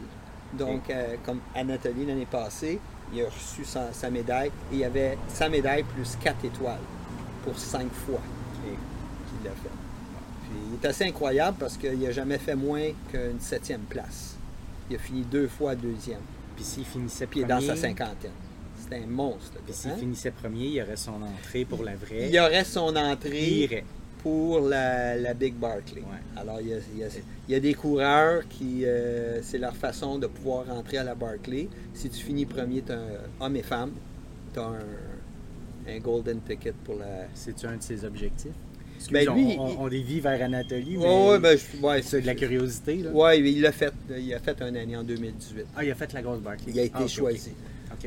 Donc, 0.52 0.92
comme 1.24 1.40
Anatolie 1.54 2.06
l'année 2.06 2.28
passée, 2.30 2.78
il 3.14 3.22
a 3.22 3.26
reçu 3.26 3.64
sa, 3.64 4.10
médaille 4.10 4.50
et 4.72 4.74
il 4.74 4.78
y 4.78 4.84
avait 4.84 5.16
sa 5.28 5.48
médaille 5.48 5.84
plus 5.84 6.16
quatre 6.22 6.44
étoiles 6.44 6.80
pour 7.44 7.58
cinq 7.58 7.90
fois 7.92 8.20
qu'il 8.62 9.44
l'a 9.44 9.50
fait. 9.50 9.68
Puis 10.42 10.58
il 10.70 10.74
est 10.82 10.86
assez 10.88 11.04
incroyable 11.04 11.56
parce 11.58 11.76
qu'il 11.76 11.98
n'a 11.98 12.10
jamais 12.10 12.38
fait 12.38 12.54
moins 12.54 12.90
qu'une 13.10 13.40
septième 13.40 13.82
place. 13.82 14.36
Il 14.90 14.96
a 14.96 14.98
fini 14.98 15.22
deux 15.22 15.48
fois 15.48 15.74
deuxième. 15.74 16.20
Puis 16.56 16.64
s'il 16.64 16.84
finissait 16.84 17.26
premier... 17.26 17.46
dans 17.46 17.60
sa 17.60 17.76
cinquantaine. 17.76 18.32
C'était 18.80 19.02
un 19.02 19.06
monstre. 19.06 19.58
Puis 19.64 19.74
s'il 19.74 19.90
hein? 19.90 19.96
finissait 19.98 20.30
premier, 20.30 20.66
il 20.66 20.74
y 20.74 20.82
aurait 20.82 20.96
son 20.96 21.22
entrée 21.22 21.64
pour 21.64 21.84
la 21.84 21.96
vraie. 21.96 22.28
Il 22.28 22.34
y 22.34 22.40
aurait 22.40 22.64
son 22.64 22.94
entrée 22.96 23.84
pour 24.24 24.58
la, 24.60 25.34
Big 25.34 25.54
Barclay. 25.54 26.02
Alors, 26.34 26.58
il 26.62 26.68
y, 27.48 27.54
a, 27.54 27.60
des 27.60 27.74
coureurs 27.74 28.48
qui, 28.48 28.86
euh, 28.86 29.42
c'est 29.42 29.58
leur 29.58 29.76
façon 29.76 30.18
de 30.18 30.26
pouvoir 30.26 30.66
rentrer 30.66 30.96
à 30.96 31.04
la 31.04 31.14
Barclay. 31.14 31.68
Si 31.92 32.08
tu 32.08 32.24
finis 32.24 32.46
premier, 32.46 32.80
tu 32.80 32.92
as 32.92 33.02
homme 33.38 33.54
et 33.54 33.62
femme, 33.62 33.92
tu 34.54 34.60
as 34.60 34.72
un, 35.86 35.98
golden 36.00 36.40
ticket 36.40 36.72
pour 36.84 36.96
la. 36.96 37.26
C'est-tu 37.34 37.66
un 37.66 37.76
de 37.76 37.82
ses 37.82 38.02
objectifs? 38.06 38.52
Ben, 39.12 39.28
lui, 39.34 39.56
on, 39.58 39.82
on, 39.82 39.88
vit 39.88 40.20
vers 40.20 40.42
Anatolie, 40.42 40.96
mais 40.96 41.28
ouais, 41.28 41.38
ben, 41.38 41.58
c'est 42.02 42.22
de 42.22 42.26
la 42.26 42.34
curiosité. 42.34 43.04
Oui, 43.12 43.52
il 43.52 43.66
a 43.66 43.72
fait. 43.72 43.92
Il 44.16 44.32
a 44.32 44.38
fait 44.38 44.62
un 44.62 44.74
année 44.74 44.96
en 44.96 45.04
2018. 45.04 45.66
Ah, 45.76 45.84
il 45.84 45.90
a 45.90 45.94
fait 45.94 46.10
la 46.14 46.22
grosse 46.22 46.40
Barclay. 46.40 46.72
Il 46.72 46.80
a 46.80 46.84
été 46.84 46.94
ah, 47.00 47.06
choisi. 47.06 47.52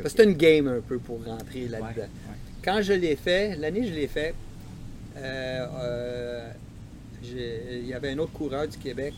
C'est 0.03 0.23
une 0.23 0.33
game 0.33 0.67
un 0.67 0.81
peu 0.81 0.97
pour 0.97 1.23
rentrer 1.23 1.67
là-dedans. 1.67 2.07
Quand 2.63 2.81
je 2.81 2.93
l'ai 2.93 3.15
fait, 3.15 3.55
l'année 3.55 3.85
je 3.87 3.93
l'ai 3.93 4.07
fait, 4.07 4.33
il 7.23 7.85
y 7.85 7.93
avait 7.93 8.11
un 8.11 8.19
autre 8.19 8.33
coureur 8.33 8.67
du 8.67 8.77
Québec, 8.77 9.13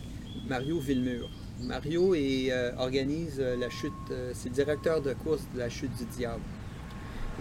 Mario 0.48 0.80
Villemur. 0.80 1.30
Mario 1.62 2.16
euh, 2.16 2.72
organise 2.78 3.40
la 3.40 3.70
chute, 3.70 3.92
c'est 4.34 4.50
le 4.50 4.56
directeur 4.56 5.02
de 5.02 5.14
course 5.14 5.42
de 5.54 5.60
la 5.60 5.70
chute 5.70 5.96
du 5.98 6.06
diable. 6.06 6.42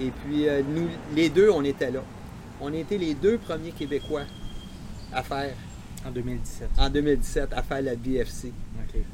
Et 0.01 0.11
puis, 0.11 0.47
nous, 0.75 0.89
les 1.15 1.29
deux, 1.29 1.51
on 1.51 1.63
était 1.65 1.91
là. 1.91 2.03
On 2.61 2.73
était 2.73 2.99
les 2.99 3.15
deux 3.15 3.39
premiers 3.39 3.71
Québécois 3.71 4.25
à 5.13 5.23
faire. 5.23 5.55
En 6.07 6.11
2017. 6.11 6.69
En 6.79 6.91
2017, 6.91 7.53
à 7.53 7.63
faire 7.63 7.83
la 7.83 7.97
BFC. 7.97 8.53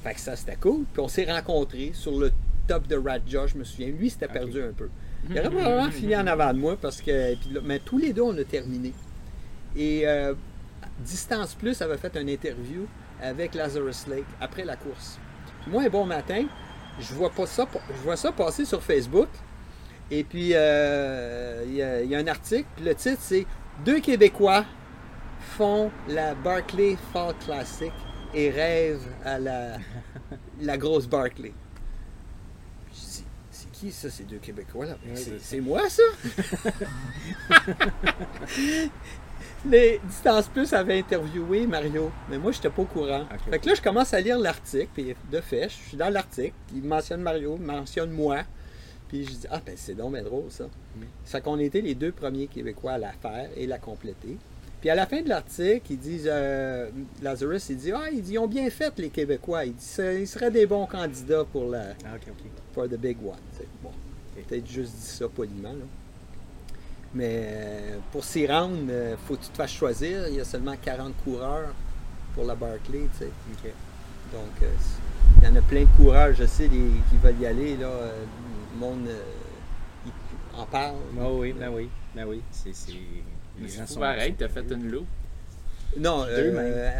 Fait 0.02 0.14
que 0.14 0.20
ça, 0.20 0.36
c'était 0.36 0.56
cool. 0.56 0.84
Puis 0.92 1.00
on 1.00 1.08
s'est 1.08 1.30
rencontrés 1.30 1.92
sur 1.94 2.18
le 2.18 2.30
top 2.66 2.86
de 2.86 2.96
Radja, 2.96 3.46
je 3.46 3.56
me 3.56 3.64
souviens. 3.64 3.88
Lui, 3.88 4.10
c'était 4.10 4.28
perdu 4.28 4.62
un 4.62 4.72
peu. 4.72 4.88
Il 5.30 5.38
aurait 5.38 5.48
vraiment 5.48 5.90
fini 5.90 6.14
en 6.14 6.26
avant 6.26 6.52
de 6.52 6.58
moi 6.58 6.76
parce 6.80 7.00
que. 7.00 7.34
mais 7.64 7.78
tous 7.78 7.98
les 7.98 8.12
deux, 8.12 8.22
on 8.22 8.36
a 8.36 8.44
terminé. 8.44 8.92
Et 9.76 10.06
euh, 10.06 10.34
Distance 11.00 11.54
Plus 11.54 11.80
avait 11.82 11.96
fait 11.96 12.16
une 12.16 12.28
interview 12.28 12.86
avec 13.20 13.54
Lazarus 13.54 14.06
Lake 14.06 14.26
après 14.40 14.64
la 14.64 14.76
course. 14.76 15.18
moi, 15.66 15.82
un 15.82 15.88
bon 15.88 16.04
matin, 16.04 16.46
je 17.00 17.14
vois, 17.14 17.30
pas 17.30 17.46
ça, 17.46 17.66
je 17.88 18.02
vois 18.02 18.16
ça 18.16 18.32
passer 18.32 18.64
sur 18.64 18.82
Facebook. 18.82 19.28
Et 20.10 20.22
puis, 20.22 20.50
euh, 20.52 21.64
il 21.66 21.74
y, 21.74 22.14
a 22.14 22.18
un 22.18 22.26
article. 22.26 22.66
Puis 22.76 22.84
le 22.84 22.94
titre, 22.94 23.20
c'est 23.20 23.46
Deux 23.84 24.00
Québécois 24.00 24.64
font 25.56 25.90
la 26.08 26.34
Barclay 26.34 26.96
Fall 27.12 27.34
Classic 27.44 27.92
et 28.34 28.50
rêvent 28.50 29.08
à 29.24 29.38
la, 29.38 29.78
la 30.60 30.76
grosse 30.76 31.06
Barclay. 31.06 31.52
C'est 32.92 33.70
qui 33.72 33.90
ça, 33.90 34.10
ces 34.10 34.24
deux 34.24 34.38
Québécois 34.38 34.86
là? 34.86 34.96
c'est 35.40 35.60
moi 35.60 35.88
ça? 35.88 36.02
les 39.66 40.00
Distance 40.06 40.48
Plus 40.48 40.72
avaient 40.72 40.98
interviewé 40.98 41.66
Mario, 41.66 42.10
mais 42.28 42.38
moi, 42.38 42.52
je 42.52 42.58
n'étais 42.58 42.70
pas 42.70 42.82
au 42.82 42.86
courant. 42.86 43.24
Fait 43.50 43.58
que 43.58 43.68
là, 43.68 43.74
je 43.74 43.82
commence 43.82 44.12
à 44.12 44.20
lire 44.20 44.38
l'article, 44.38 44.88
puis 44.92 45.14
de 45.30 45.40
fait, 45.40 45.68
je 45.68 45.88
suis 45.88 45.96
dans 45.96 46.10
l'article, 46.10 46.54
il 46.74 46.82
mentionne 46.82 47.22
Mario, 47.22 47.56
il 47.58 47.66
mentionne 47.66 48.10
moi, 48.10 48.42
puis 49.08 49.24
je 49.24 49.30
dis, 49.30 49.46
ah, 49.50 49.60
ben 49.64 49.74
c'est 49.76 49.94
donc 49.94 50.12
bien 50.12 50.22
drôle, 50.22 50.50
ça. 50.50 50.64
Ça 51.24 51.40
qu'on 51.40 51.58
était 51.58 51.80
les 51.80 51.94
deux 51.94 52.12
premiers 52.12 52.46
Québécois 52.46 52.92
à 52.92 52.98
la 52.98 53.12
faire 53.12 53.48
et 53.56 53.66
la 53.66 53.78
compléter. 53.78 54.36
Puis 54.80 54.90
à 54.90 54.94
la 54.94 55.06
fin 55.06 55.22
de 55.22 55.28
l'article, 55.30 55.92
ils 55.92 55.98
disent, 55.98 56.28
euh, 56.30 56.90
Lazarus, 57.22 57.70
il 57.70 57.76
dit, 57.78 57.92
ah, 57.92 58.10
ils 58.12 58.38
ont 58.38 58.46
bien 58.46 58.68
fait, 58.68 58.92
les 58.98 59.08
Québécois. 59.08 59.64
Il 59.64 59.74
dit, 59.74 59.86
ils 60.20 60.28
seraient 60.28 60.50
des 60.50 60.66
bons 60.66 60.86
candidats 60.86 61.44
pour 61.44 61.70
la, 61.70 61.94
ah, 62.04 62.16
pour 62.74 62.84
the 62.84 62.98
big 62.98 63.16
one. 63.24 63.38
Bon, 63.82 63.90
peut-être 64.46 64.66
juste 64.66 64.94
dit 64.94 65.06
ça 65.06 65.26
poliment, 65.28 65.72
là. 65.72 65.86
Mais 67.14 67.46
euh, 67.46 67.98
pour 68.10 68.24
s'y 68.24 68.46
rendre, 68.46 68.76
il 68.82 68.90
euh, 68.90 69.16
faut 69.16 69.36
que 69.36 69.44
tu 69.44 69.50
te 69.50 69.56
fasses 69.56 69.72
choisir. 69.72 70.28
Il 70.28 70.34
y 70.34 70.40
a 70.40 70.44
seulement 70.44 70.74
40 70.80 71.14
coureurs 71.22 71.72
pour 72.34 72.44
la 72.44 72.54
Barclay. 72.56 73.08
Tu 73.18 73.26
sais. 73.26 73.72
Donc, 74.32 74.62
euh, 74.62 74.66
il 75.40 75.48
y 75.48 75.50
en 75.50 75.54
a 75.56 75.62
plein 75.62 75.82
de 75.82 75.96
coureurs, 75.96 76.34
je 76.34 76.44
sais, 76.44 76.68
qui 76.68 77.16
veulent 77.22 77.40
y 77.40 77.46
aller. 77.46 77.76
Là, 77.76 77.88
le 78.72 78.80
monde 78.80 79.08
en 80.56 80.66
parle. 80.66 80.96
Ah 81.20 81.30
oui, 81.30 81.52
ben 81.52 81.70
oui, 81.72 81.88
ben 82.16 82.24
oui. 82.26 82.42
C'est, 82.50 82.72
Les 83.60 83.68
gens 83.68 83.86
sont 83.86 84.00
pareil, 84.00 84.34
tu 84.36 84.44
as 84.44 84.48
fait 84.48 84.64
une 84.70 84.90
loupe. 84.90 85.06
Non, 85.96 86.26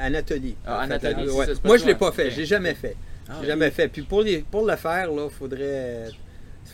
Anatolie. 0.01 0.57
Ah, 0.65 0.81
Anatolie. 0.81 1.27
Moi, 1.65 1.77
je 1.77 1.82
ne 1.82 1.89
l'ai 1.89 1.95
pas 1.97 2.12
fait. 2.12 2.31
Je 2.31 2.39
l'ai 2.39 2.47
jamais 2.47 2.74
fait. 2.74 2.97
Ah, 3.28 3.32
j'ai 3.41 3.49
jamais 3.49 3.70
fait. 3.70 3.89
Puis 3.89 4.03
pour, 4.03 4.23
les, 4.23 4.39
pour 4.39 4.65
le 4.65 4.77
faire, 4.77 5.09
il 5.11 5.31
faudrait 5.31 6.11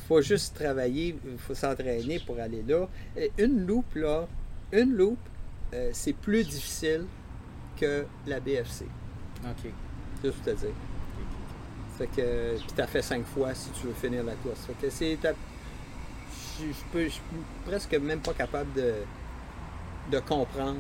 faut 0.09 0.23
juste 0.23 0.55
travailler, 0.55 1.17
il 1.25 1.39
faut 1.39 1.55
s'entraîner 1.55 2.19
pour 2.21 2.39
aller 2.39 2.62
là. 2.67 2.89
une 3.39 3.67
loupe, 3.67 3.95
là, 3.95 4.27
une 4.73 4.95
loupe, 4.95 5.19
euh, 5.75 5.91
c'est 5.93 6.12
plus 6.12 6.45
difficile 6.45 7.07
que 7.77 8.05
la 8.27 8.41
BFC. 8.41 8.85
OK. 9.45 9.71
Juste 10.23 10.37
pour 10.37 10.45
te 10.45 10.51
dire. 10.51 10.75
Fait 11.99 12.07
que, 12.07 12.57
puis 12.59 12.73
t'as 12.75 12.87
fait 12.87 13.03
cinq 13.03 13.25
fois 13.27 13.55
si 13.55 13.71
tu 13.71 13.87
veux 13.87 13.93
finir 13.93 14.25
la 14.25 14.35
course. 14.35 14.61
Fait 14.67 14.87
que 14.87 14.91
c'est. 14.91 15.19
Je, 15.23 16.65
peux, 16.93 17.05
je 17.05 17.09
suis 17.09 17.23
presque 17.65 17.95
même 17.95 18.21
pas 18.21 18.35
capable 18.35 18.73
de, 18.75 18.95
de 20.11 20.19
comprendre 20.21 20.79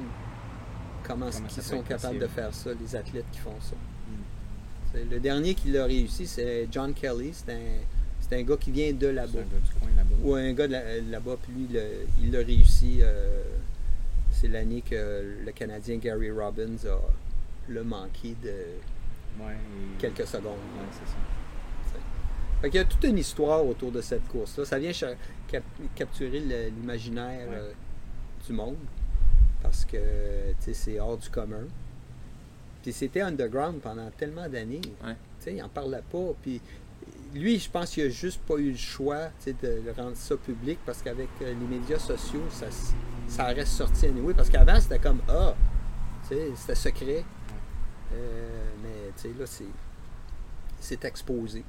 comment, 1.02 1.28
ils 1.28 1.62
sont 1.62 1.82
capables 1.82 2.18
de 2.18 2.26
faire 2.26 2.54
ça, 2.54 2.70
les 2.78 2.96
athlètes 2.96 3.26
qui 3.32 3.38
font 3.38 3.58
ça. 3.60 3.76
Hmm. 4.08 5.10
Le 5.10 5.20
dernier 5.20 5.54
qui 5.54 5.70
l'a 5.70 5.84
réussi, 5.84 6.26
c'est 6.26 6.68
John 6.70 6.92
Kelly. 6.92 7.32
C'est 7.32 7.52
un 7.52 7.99
c'est 8.30 8.38
un 8.38 8.42
gars 8.42 8.56
qui 8.56 8.70
vient 8.70 8.92
de 8.92 9.08
là-bas. 9.08 9.40
Ou 10.22 10.34
un 10.34 10.52
gars 10.52 10.68
de 10.68 11.10
là-bas, 11.10 11.36
puis 11.42 11.52
lui, 11.52 11.80
il 12.22 12.30
l'a 12.30 12.38
réussi. 12.38 12.98
Euh, 13.00 13.42
c'est 14.30 14.46
l'année 14.46 14.82
que 14.88 15.40
le 15.44 15.52
Canadien 15.52 15.96
Gary 15.96 16.30
Robbins 16.30 16.76
a 16.86 17.00
le 17.68 17.82
manqué 17.82 18.36
de 18.42 18.52
quelques 19.98 20.26
secondes. 20.28 20.58
il 22.62 22.74
y 22.74 22.78
a 22.78 22.84
toute 22.84 23.02
une 23.02 23.18
histoire 23.18 23.66
autour 23.66 23.90
de 23.90 24.00
cette 24.00 24.26
course-là. 24.28 24.64
Ça 24.64 24.78
vient 24.78 24.92
capturer 25.96 26.38
l'imaginaire 26.70 27.48
euh, 27.50 27.72
du 28.46 28.52
monde 28.52 28.76
parce 29.60 29.84
que 29.84 29.98
c'est 30.60 31.00
hors 31.00 31.18
du 31.18 31.28
commun. 31.28 31.66
Puis 32.82 32.92
c'était 32.92 33.22
underground 33.22 33.80
pendant 33.80 34.08
tellement 34.10 34.48
d'années. 34.48 34.80
Il 35.46 35.56
n'en 35.56 35.68
parlait 35.68 36.02
pas. 36.10 36.32
Puis 36.40 36.60
lui, 37.34 37.58
je 37.58 37.70
pense 37.70 37.90
qu'il 37.90 38.04
n'a 38.04 38.10
juste 38.10 38.40
pas 38.42 38.56
eu 38.56 38.70
le 38.70 38.76
choix 38.76 39.28
de 39.46 39.90
rendre 39.96 40.16
ça 40.16 40.36
public 40.36 40.78
parce 40.84 41.02
qu'avec 41.02 41.28
euh, 41.42 41.54
les 41.54 41.78
médias 41.78 41.98
sociaux, 41.98 42.42
ça, 42.50 42.66
ça 43.28 43.44
reste 43.46 43.72
sorti 43.72 44.06
à 44.06 44.08
anyway. 44.08 44.34
Parce 44.34 44.48
qu'avant, 44.48 44.80
c'était 44.80 44.98
comme 44.98 45.20
Ah, 45.28 45.54
c'était 46.22 46.74
secret. 46.74 47.24
Euh, 48.12 48.70
mais 48.82 49.30
là, 49.38 49.44
c'est 50.80 51.04
exposé. 51.04 51.64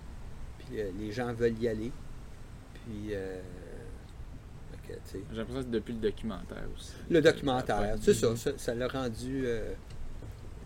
Puis 0.59 0.79
euh, 0.79 0.91
les 0.97 1.11
gens 1.11 1.33
veulent 1.33 1.59
y 1.59 1.67
aller. 1.67 1.91
Puis. 2.73 3.13
J'ai 5.13 5.19
l'impression 5.37 5.61
que 5.61 5.67
c'est 5.67 5.71
depuis 5.71 5.93
le 5.93 5.99
documentaire 5.99 6.65
aussi. 6.75 6.91
Le 7.09 7.21
documentaire, 7.21 7.95
c'est 8.01 8.13
ça, 8.13 8.35
ça 8.57 8.75
l'a 8.75 8.87
rendu. 8.89 9.45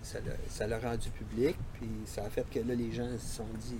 ça 0.01 0.67
l'a 0.67 0.79
rendu 0.79 1.09
public, 1.11 1.55
puis 1.73 1.89
ça 2.05 2.23
a 2.23 2.29
fait 2.29 2.45
que 2.49 2.59
là, 2.59 2.73
les 2.73 2.91
gens 2.91 3.07
se 3.19 3.35
sont 3.35 3.47
dit 3.59 3.77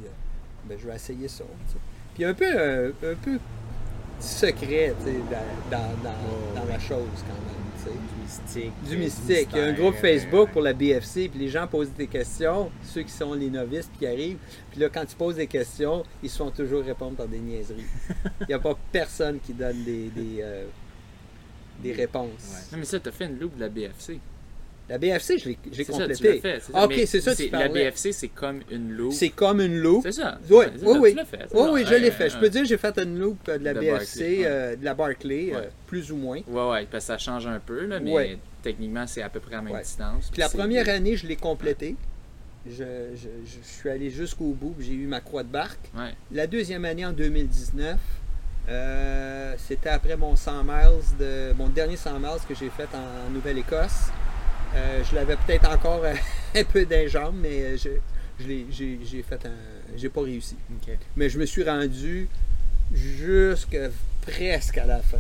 ben, 0.68 0.78
je 0.82 0.88
vais 0.88 0.96
essayer 0.96 1.28
ça. 1.28 1.44
Puis 2.14 2.26
un 2.26 2.34
peu, 2.34 2.46
euh, 2.46 2.92
un 3.04 3.16
peu 3.16 3.40
secret 4.20 4.94
dans, 5.02 5.78
dans, 5.78 6.56
dans, 6.56 6.66
la 6.68 6.80
chose 6.80 7.24
quand 7.28 7.34
même. 7.34 7.66
Du 7.86 8.22
mystique. 8.24 8.74
Du 8.90 8.98
mystique. 8.98 9.50
Il 9.52 9.58
y 9.58 9.62
a 9.62 9.66
un 9.66 9.74
groupe 9.74 9.94
Facebook 9.96 10.50
pour 10.50 10.64
la 10.64 10.74
BFC, 10.74 11.30
puis 11.30 11.40
les 11.40 11.50
gens 11.50 11.68
posent 11.68 11.92
des 11.92 12.08
questions, 12.08 12.72
ceux 12.84 13.04
qui 13.04 13.12
sont 13.12 13.34
les 13.36 13.50
novices 13.50 13.92
qui 14.00 14.08
arrivent. 14.08 14.40
Puis 14.72 14.80
là, 14.80 14.90
quand 14.90 15.06
tu 15.06 15.16
poses 15.16 15.36
des 15.36 15.46
questions, 15.46 16.04
ils 16.24 16.30
se 16.30 16.38
font 16.38 16.50
toujours 16.50 16.84
répondre 16.84 17.16
par 17.16 17.28
des 17.28 17.38
niaiseries. 17.38 17.86
Il 18.42 18.48
n'y 18.48 18.54
a 18.56 18.60
pas 18.60 18.76
personne 18.92 19.40
qui 19.40 19.54
donne 19.54 19.84
des, 19.84 20.10
des, 20.10 20.38
euh, 20.42 20.66
des 21.84 21.92
réponses. 21.92 22.70
Non, 22.72 22.80
mais 22.80 22.86
ça, 22.86 23.00
tu 23.00 23.10
as 23.10 23.12
fait 23.12 23.26
une 23.26 23.38
loupe 23.38 23.56
de 23.56 23.62
la 23.62 23.70
BFC. 23.70 24.20
La 24.90 24.98
BFC, 24.98 25.38
je 25.40 25.50
l'ai 25.50 25.86
complété. 25.86 26.14
Ça, 26.14 26.60
fait, 26.60 26.62
ok, 26.74 26.94
c'est 27.08 27.22
ça, 27.22 27.36
tu 27.36 27.50
La 27.50 27.70
BFC, 27.70 28.12
c'est 28.12 28.28
comme 28.28 28.62
une 28.70 28.92
loupe. 28.92 29.14
C'est 29.14 29.30
comme 29.30 29.62
une 29.62 29.78
loupe. 29.78 30.04
C'est 30.04 30.12
ça. 30.12 30.38
Oui, 30.50 30.66
oui, 30.84 30.98
oui. 31.00 31.16
Fait, 31.26 31.48
oui, 31.54 31.68
oui, 31.72 31.86
je 31.88 31.96
l'ai 31.96 32.12
fait. 32.12 32.30
Je 32.30 32.38
peux 32.38 32.50
dire 32.50 32.62
que 32.62 32.68
j'ai 32.68 32.78
fait 32.78 32.98
une 33.00 33.18
loupe 33.18 33.46
de 33.48 33.64
la 33.64 33.74
BFC, 33.74 34.44
euh, 34.46 34.76
de 34.76 34.86
la 34.86 34.94
Barclay, 34.94 35.52
euh, 35.54 35.64
plus 35.88 36.12
ou 36.12 36.18
moins. 36.18 36.42
Oui, 36.48 36.62
oui, 36.72 36.88
parce 36.92 37.06
que 37.06 37.08
ça 37.08 37.18
change 37.18 37.48
un 37.48 37.60
peu, 37.60 37.86
là, 37.86 38.00
mais 38.00 38.38
techniquement, 38.62 39.06
c'est 39.08 39.22
à 39.22 39.30
peu 39.30 39.40
près 39.40 39.56
à 39.56 39.58
la 39.58 39.64
même 39.64 39.82
distance. 39.82 40.30
Puis 40.32 40.42
la 40.42 40.50
première 40.50 40.88
année, 40.90 41.16
je 41.18 41.28
l'ai 41.28 41.36
complété. 41.36 41.96
Je, 42.68 42.84
je, 43.16 43.28
je, 43.46 43.60
suis 43.62 43.90
allé 43.92 44.10
jusqu'au 44.10 44.46
bout, 44.46 44.76
j'ai 44.80 44.94
eu 44.94 45.06
ma 45.06 45.22
croix 45.22 45.44
de 45.44 45.50
barque. 45.50 45.92
La 46.32 46.48
deuxième 46.48 46.86
année, 46.86 47.06
en 47.06 47.14
2019, 47.14 47.98
Euh, 48.68 49.54
c'était 49.58 49.90
après 49.90 50.18
mon 50.18 50.36
100 50.36 50.64
miles, 50.64 51.04
de, 51.20 51.54
mon 51.58 51.70
dernier 51.70 51.98
100 51.98 52.20
miles 52.20 52.42
que 52.48 52.56
j'ai 52.56 52.70
fait 52.70 52.88
en, 52.94 53.30
Nouvelle-Écosse. 53.32 54.10
Euh, 54.76 55.04
je 55.04 55.16
l'avais 55.16 55.38
peut-être 55.38 55.70
encore 55.70 56.04
un 56.56 56.64
peu 56.64 56.86
d'un 56.86 57.08
jambes, 57.08 57.36
mais 57.42 57.78
je, 57.78 57.90
j'ai 58.40 59.24
fait 59.24 59.46
un. 59.46 59.96
J'ai 59.96 60.10
pas 60.10 60.22
réussi. 60.22 60.58
Mais 61.16 61.30
je 61.30 61.40
me 61.40 61.46
suis 61.46 61.64
rendu 61.64 62.28
jusqu'à 62.94 63.90
presque 64.22 64.78
à 64.78 64.86
la 64.86 65.00
fin. 65.00 65.20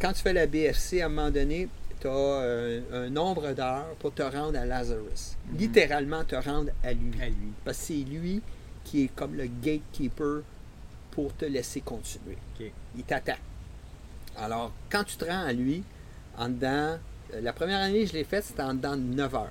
Quand 0.00 0.12
tu 0.12 0.22
fais 0.22 0.32
la 0.32 0.46
BFC, 0.46 1.00
à 1.00 1.06
un 1.06 1.08
moment 1.08 1.30
donné, 1.30 1.68
tu 2.00 2.06
as 2.06 2.80
un, 2.92 3.10
nombre 3.10 3.52
d'heures 3.52 3.94
pour 3.98 4.12
te 4.14 4.22
rendre 4.22 4.58
à 4.58 4.64
Lazarus. 4.64 5.36
Mhm. 5.50 5.58
Littéralement 5.58 6.24
te 6.24 6.36
rendre 6.36 6.70
à 6.82 6.92
lui. 6.92 7.12
à 7.20 7.26
lui. 7.26 7.52
Parce 7.64 7.78
que 7.78 7.84
c'est 7.84 7.94
lui 7.94 8.42
qui 8.84 9.04
est 9.04 9.08
comme 9.14 9.34
le 9.34 9.46
gatekeeper 9.46 10.42
pour 11.10 11.34
te 11.36 11.44
laisser 11.44 11.80
continuer. 11.80 12.38
Il 12.96 13.04
t'attend. 13.04 13.36
Alors, 14.36 14.72
quand 14.90 15.04
tu 15.04 15.16
te 15.16 15.24
rends 15.24 15.44
à 15.44 15.52
lui, 15.52 15.82
en 16.38 16.48
dedans, 16.48 16.66
euh, 16.66 16.96
la 17.40 17.52
première 17.52 17.80
année 17.80 18.06
je 18.06 18.12
l'ai 18.12 18.24
faite, 18.24 18.44
c'était 18.44 18.62
en 18.62 18.74
dedans 18.74 18.96
de 18.96 19.02
9 19.02 19.34
heures. 19.34 19.48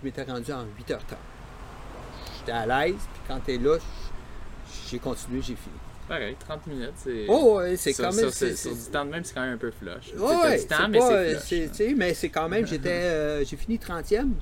Je 0.00 0.06
m'étais 0.06 0.22
rendu 0.24 0.52
en 0.52 0.64
8 0.78 0.90
heures 0.90 1.04
temps. 1.04 1.16
J'étais 2.38 2.52
à 2.52 2.66
l'aise, 2.66 2.96
puis 3.12 3.22
quand 3.26 3.40
tu 3.44 3.54
es 3.54 3.58
là, 3.58 3.78
j'ai 4.90 4.98
continué, 4.98 5.40
j'ai 5.40 5.54
fini. 5.54 5.76
Pareil, 6.08 6.36
30 6.38 6.66
minutes, 6.66 6.92
c'est. 6.96 7.24
Oh, 7.28 7.56
ouais, 7.56 7.76
c'est 7.76 7.94
quand 7.94 8.12
même. 8.12 8.30
Sur, 8.30 8.74
du 8.74 8.90
temps 8.92 9.06
de 9.06 9.10
même, 9.10 9.24
c'est 9.24 9.32
quand 9.32 9.40
même 9.40 9.54
un 9.54 9.58
peu 9.58 9.70
flush. 9.70 10.12
Oh, 10.18 10.26
ouais, 10.42 10.60
temps, 10.64 10.88
mais 10.88 11.00
c'est 11.40 11.94
Mais 11.96 12.12
c'est 12.12 12.28
quand 12.28 12.48
même, 12.48 12.66
j'étais, 12.66 12.88
euh, 12.90 13.44
j'ai 13.44 13.56
fini 13.56 13.78
30e 13.78 14.32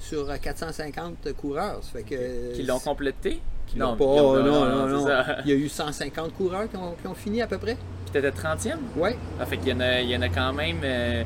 sur 0.00 0.28
450 0.40 1.32
coureurs. 1.34 1.80
fait 1.84 2.02
que, 2.02 2.54
Qui 2.54 2.64
l'ont 2.64 2.80
complété? 2.80 3.40
Non, 3.76 3.96
pas, 3.96 4.04
non, 4.04 4.42
non, 4.42 4.86
non, 4.88 5.06
Il 5.44 5.50
y 5.50 5.52
a 5.52 5.56
eu 5.56 5.68
150 5.68 6.34
coureurs 6.34 6.68
qui 6.68 6.76
ont, 6.76 6.94
qui 7.00 7.06
ont 7.06 7.14
fini 7.14 7.42
à 7.42 7.46
peu 7.46 7.58
près. 7.58 7.76
Puis 8.04 8.12
t'étais 8.12 8.30
30e? 8.30 8.76
Oui. 8.96 9.10
Ah, 9.40 9.46
fait 9.46 9.56
qu'il 9.56 9.68
y 9.68 9.72
en 9.72 9.80
a, 9.80 10.00
il 10.00 10.10
y 10.10 10.16
en 10.16 10.22
a 10.22 10.28
quand 10.28 10.52
même. 10.52 10.80
Euh, 10.82 11.24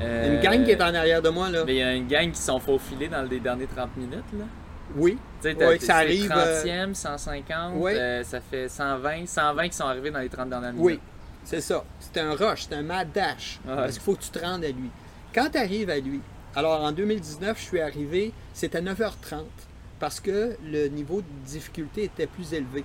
une 0.00 0.40
gang 0.40 0.64
qui 0.64 0.70
est 0.70 0.82
en 0.82 0.94
arrière 0.94 1.22
de 1.22 1.28
moi, 1.28 1.48
là. 1.50 1.64
Mais 1.64 1.74
il 1.74 1.78
y 1.78 1.82
a 1.82 1.94
une 1.94 2.08
gang 2.08 2.30
qui 2.30 2.40
sont 2.40 2.58
faufilés 2.58 3.08
dans 3.08 3.22
les 3.22 3.40
dernières 3.40 3.68
30 3.68 3.96
minutes, 3.96 4.24
là. 4.38 4.44
Oui. 4.96 5.18
Oui, 5.44 5.80
ça 5.80 5.96
arrive. 5.96 6.30
30e, 6.30 6.94
150, 6.94 7.72
oui. 7.76 7.92
Euh, 7.94 8.22
ça 8.22 8.40
fait 8.40 8.68
120. 8.68 9.26
120 9.26 9.68
qui 9.68 9.76
sont 9.76 9.84
arrivés 9.84 10.10
dans 10.10 10.20
les 10.20 10.28
30 10.28 10.48
dernières 10.48 10.72
minutes. 10.72 10.84
Oui, 10.84 11.00
c'est 11.44 11.60
ça. 11.60 11.84
C'est 11.98 12.20
un 12.20 12.34
rush, 12.34 12.66
c'est 12.68 12.74
un 12.74 12.82
mad 12.82 13.08
dash. 13.12 13.60
Parce 13.66 13.92
qu'il 13.92 14.02
faut 14.02 14.14
que 14.14 14.22
tu 14.22 14.30
te 14.30 14.38
rendes 14.38 14.64
à 14.64 14.68
lui. 14.68 14.90
Quand 15.34 15.48
tu 15.50 15.58
arrives 15.58 15.90
à 15.90 15.98
lui, 15.98 16.20
alors 16.54 16.82
en 16.82 16.92
2019, 16.92 17.58
je 17.58 17.64
suis 17.64 17.80
arrivé, 17.80 18.32
c'était 18.52 18.80
9h30 18.80 19.44
parce 19.98 20.20
que 20.20 20.56
le 20.62 20.88
niveau 20.88 21.22
de 21.22 21.26
difficulté 21.46 22.04
était 22.04 22.26
plus 22.26 22.52
élevé. 22.52 22.84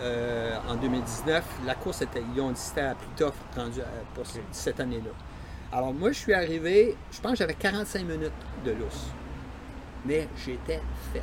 Euh, 0.00 0.56
en 0.68 0.76
2019, 0.76 1.44
la 1.66 1.74
course 1.74 2.02
était, 2.02 2.22
ils 2.34 2.40
ont 2.40 2.50
dit 2.52 2.60
c'était 2.60 2.92
plus 2.94 3.24
tough 3.24 3.34
rendu 3.56 3.80
pour 4.14 4.24
cette 4.52 4.80
année-là. 4.80 5.10
Alors 5.74 5.92
moi, 5.92 6.12
je 6.12 6.18
suis 6.18 6.32
arrivé, 6.32 6.94
je 7.10 7.20
pense 7.20 7.32
que 7.32 7.38
j'avais 7.38 7.54
45 7.54 8.04
minutes 8.04 8.30
de 8.64 8.70
lousse. 8.70 9.08
Mais 10.06 10.28
j'étais 10.36 10.80
fait. 11.12 11.22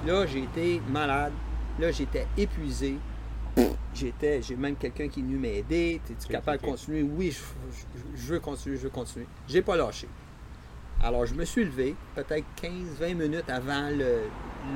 Puis 0.00 0.10
là, 0.10 0.24
j'ai 0.24 0.44
été 0.44 0.80
malade. 0.88 1.34
Là, 1.78 1.90
j'étais 1.90 2.26
épuisé. 2.38 2.96
J'étais, 3.92 4.40
j'ai 4.40 4.56
même 4.56 4.76
quelqu'un 4.76 5.08
qui 5.08 5.20
est 5.20 5.22
venu 5.22 5.36
m'aider. 5.36 6.00
Es-tu 6.10 6.28
capable 6.28 6.62
de 6.62 6.66
continuer? 6.66 7.02
Oui, 7.02 7.30
je, 7.30 7.42
je, 8.16 8.32
veux 8.32 8.40
continuer, 8.40 8.78
je 8.78 8.84
veux 8.84 8.90
continuer. 8.90 9.26
J'ai 9.46 9.60
pas 9.60 9.76
lâché. 9.76 10.08
Alors, 11.02 11.26
je 11.26 11.34
me 11.34 11.44
suis 11.44 11.64
levé, 11.64 11.94
peut-être 12.14 12.46
15-20 12.62 13.14
minutes 13.14 13.50
avant 13.50 13.90
le, 13.90 14.22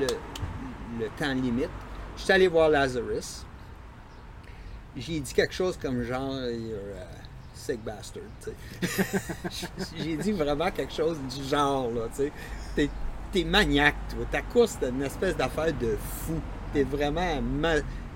le, 0.01 1.09
temps 1.19 1.33
limite. 1.33 1.71
Je 2.15 2.25
suis 2.25 2.33
allé 2.33 2.47
voir 2.47 2.69
Lazarus. 2.69 3.47
J'ai 4.95 5.19
dit 5.19 5.33
quelque 5.33 5.55
chose 5.55 5.79
comme 5.79 6.03
genre, 6.03 6.35
a 6.35 7.18
sick 7.59 7.83
bastard. 7.85 8.23
J'ai 9.97 10.17
dit 10.17 10.33
vraiment 10.33 10.71
quelque 10.71 10.93
chose 10.93 11.19
du 11.19 11.45
genre, 11.45 11.91
là, 11.91 12.09
tu 12.15 12.31
sais. 12.77 12.91
T'es, 13.33 13.45
maniaque, 13.45 13.97
toi. 14.11 14.25
Ta 14.31 14.41
course, 14.41 14.79
c'est 14.81 14.89
une 14.89 15.03
espèce 15.03 15.37
d'affaire 15.37 15.73
de 15.75 15.97
fou. 15.97 16.41
T'es 16.73 16.85
vraiment 16.85 17.43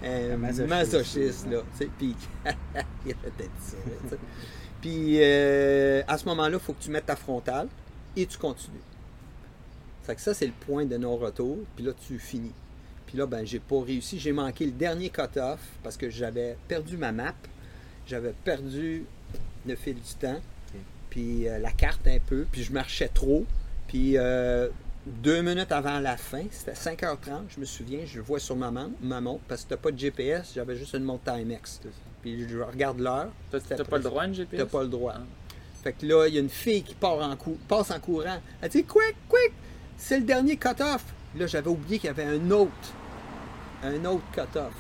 un, 0.03 0.37
masochiste, 0.37 1.51
là. 1.51 1.63
Puis, 1.99 2.17
il 3.07 3.13
a 3.13 3.15
peut-être 3.15 3.51
ça. 3.61 3.77
Puis, 4.81 5.19
euh, 5.21 6.03
à 6.09 6.17
ce 6.17 6.25
moment-là, 6.27 6.57
il 6.57 6.65
faut 6.65 6.73
que 6.73 6.83
tu 6.83 6.91
mettes 6.91 7.07
ta 7.07 7.17
frontale 7.17 7.69
et 8.17 8.27
tu 8.27 8.39
continues. 8.39 8.81
Fait 10.03 10.15
que 10.15 10.21
ça, 10.21 10.35
c'est 10.35 10.47
le 10.47 10.53
point 10.53 10.85
de 10.85 10.97
non-retour. 10.97 11.59
Puis 11.77 11.85
là, 11.85 11.93
tu 12.07 12.19
finis. 12.19 12.53
Puis 13.07 13.19
là, 13.19 13.27
ben, 13.27 13.47
j'ai 13.47 13.61
pas 13.61 13.81
réussi. 13.83 14.19
J'ai 14.19 14.33
manqué 14.33 14.65
le 14.65 14.73
dernier 14.73 15.11
cut-off 15.11 15.61
parce 15.83 15.97
que 15.97 16.11
j'avais 16.11 16.57
perdu 16.67 16.97
ma 16.97 17.13
map. 17.13 17.35
J'avais 18.07 18.35
perdu 18.45 19.05
le 19.67 19.77
fil 19.77 19.95
du 19.95 20.15
temps. 20.19 20.41
Puis 21.11 21.49
euh, 21.49 21.59
la 21.59 21.71
carte 21.71 22.07
un 22.07 22.19
peu. 22.19 22.47
Puis 22.51 22.63
je 22.63 22.73
marchais 22.73 23.09
trop. 23.09 23.45
Puis 23.87 24.17
euh, 24.17 24.69
deux 25.07 25.43
minutes 25.43 25.73
avant 25.73 25.99
la 25.99 26.17
fin, 26.17 26.45
c'était 26.51 26.73
5h30, 26.73 27.43
je 27.49 27.61
me 27.61 27.65
souviens, 27.65 28.01
je 28.07 28.21
vois 28.21 28.39
sur 28.39 28.57
ma, 28.57 28.71
montre, 28.71 29.43
parce 29.49 29.65
que 29.65 29.71
t'as 29.71 29.77
pas 29.77 29.91
de 29.91 29.99
GPS, 29.99 30.53
j'avais 30.55 30.77
juste 30.77 30.95
une 30.95 31.05
montre 31.05 31.25
Timex. 31.33 31.81
Puis 32.23 32.49
je 32.49 32.59
regarde 32.59 33.01
l'heure. 33.01 33.31
T'as 33.51 33.85
pas 33.85 33.97
le 33.99 34.05
droit 34.05 34.27
de 34.27 34.35
GPS? 34.35 34.61
T'as 34.61 34.67
pas 34.67 34.83
le 34.83 34.89
droit. 34.89 35.15
Ah. 35.17 35.23
Fait 35.83 35.93
que 35.93 36.07
là, 36.07 36.29
il 36.29 36.35
y 36.35 36.39
a 36.39 36.41
une 36.41 36.49
fille 36.49 36.83
qui 36.85 36.95
part 36.95 37.19
en 37.19 37.37
passe 37.67 37.91
en 37.91 37.99
courant. 37.99 38.39
Elle 38.61 38.69
dit 38.69 38.85
Quick, 38.85 39.17
quick, 39.29 39.53
c'est 39.97 40.21
le 40.21 40.25
dernier 40.25 40.57
cut-off. 40.57 41.05
Là, 41.37 41.47
j'avais 41.47 41.69
oublié 41.69 41.99
qu'il 41.99 42.07
y 42.07 42.11
avait 42.11 42.25
un 42.25 42.51
autre. 42.53 42.71
Un 43.83 44.05
autre 44.05 44.23
cut-off. 44.33 44.73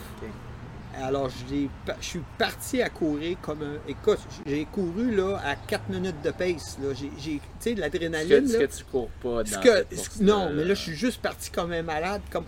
Alors, 1.00 1.30
je 1.30 1.66
suis 2.00 2.20
parti 2.38 2.82
à 2.82 2.90
courir 2.90 3.38
comme 3.40 3.62
un. 3.62 3.88
Écoute, 3.88 4.18
j'ai 4.44 4.64
couru 4.66 5.14
là, 5.14 5.38
à 5.44 5.56
4 5.56 5.88
minutes 5.88 6.20
de 6.22 6.30
pace. 6.30 6.78
J'ai, 6.94 7.08
tu 7.08 7.40
sais, 7.60 7.74
de 7.74 7.80
l'adrénaline. 7.80 8.46
Ce 8.46 8.56
que, 8.58 8.76
tu 8.76 8.84
cours 8.84 9.08
pas 9.22 9.42
dans 9.42 9.60
que, 9.60 9.86
Non, 10.20 10.50
mais 10.52 10.64
là, 10.64 10.74
je 10.74 10.82
suis 10.82 10.94
juste 10.94 11.22
parti 11.22 11.50
comme 11.50 11.72
un 11.72 11.82
malade, 11.82 12.20
comme 12.30 12.44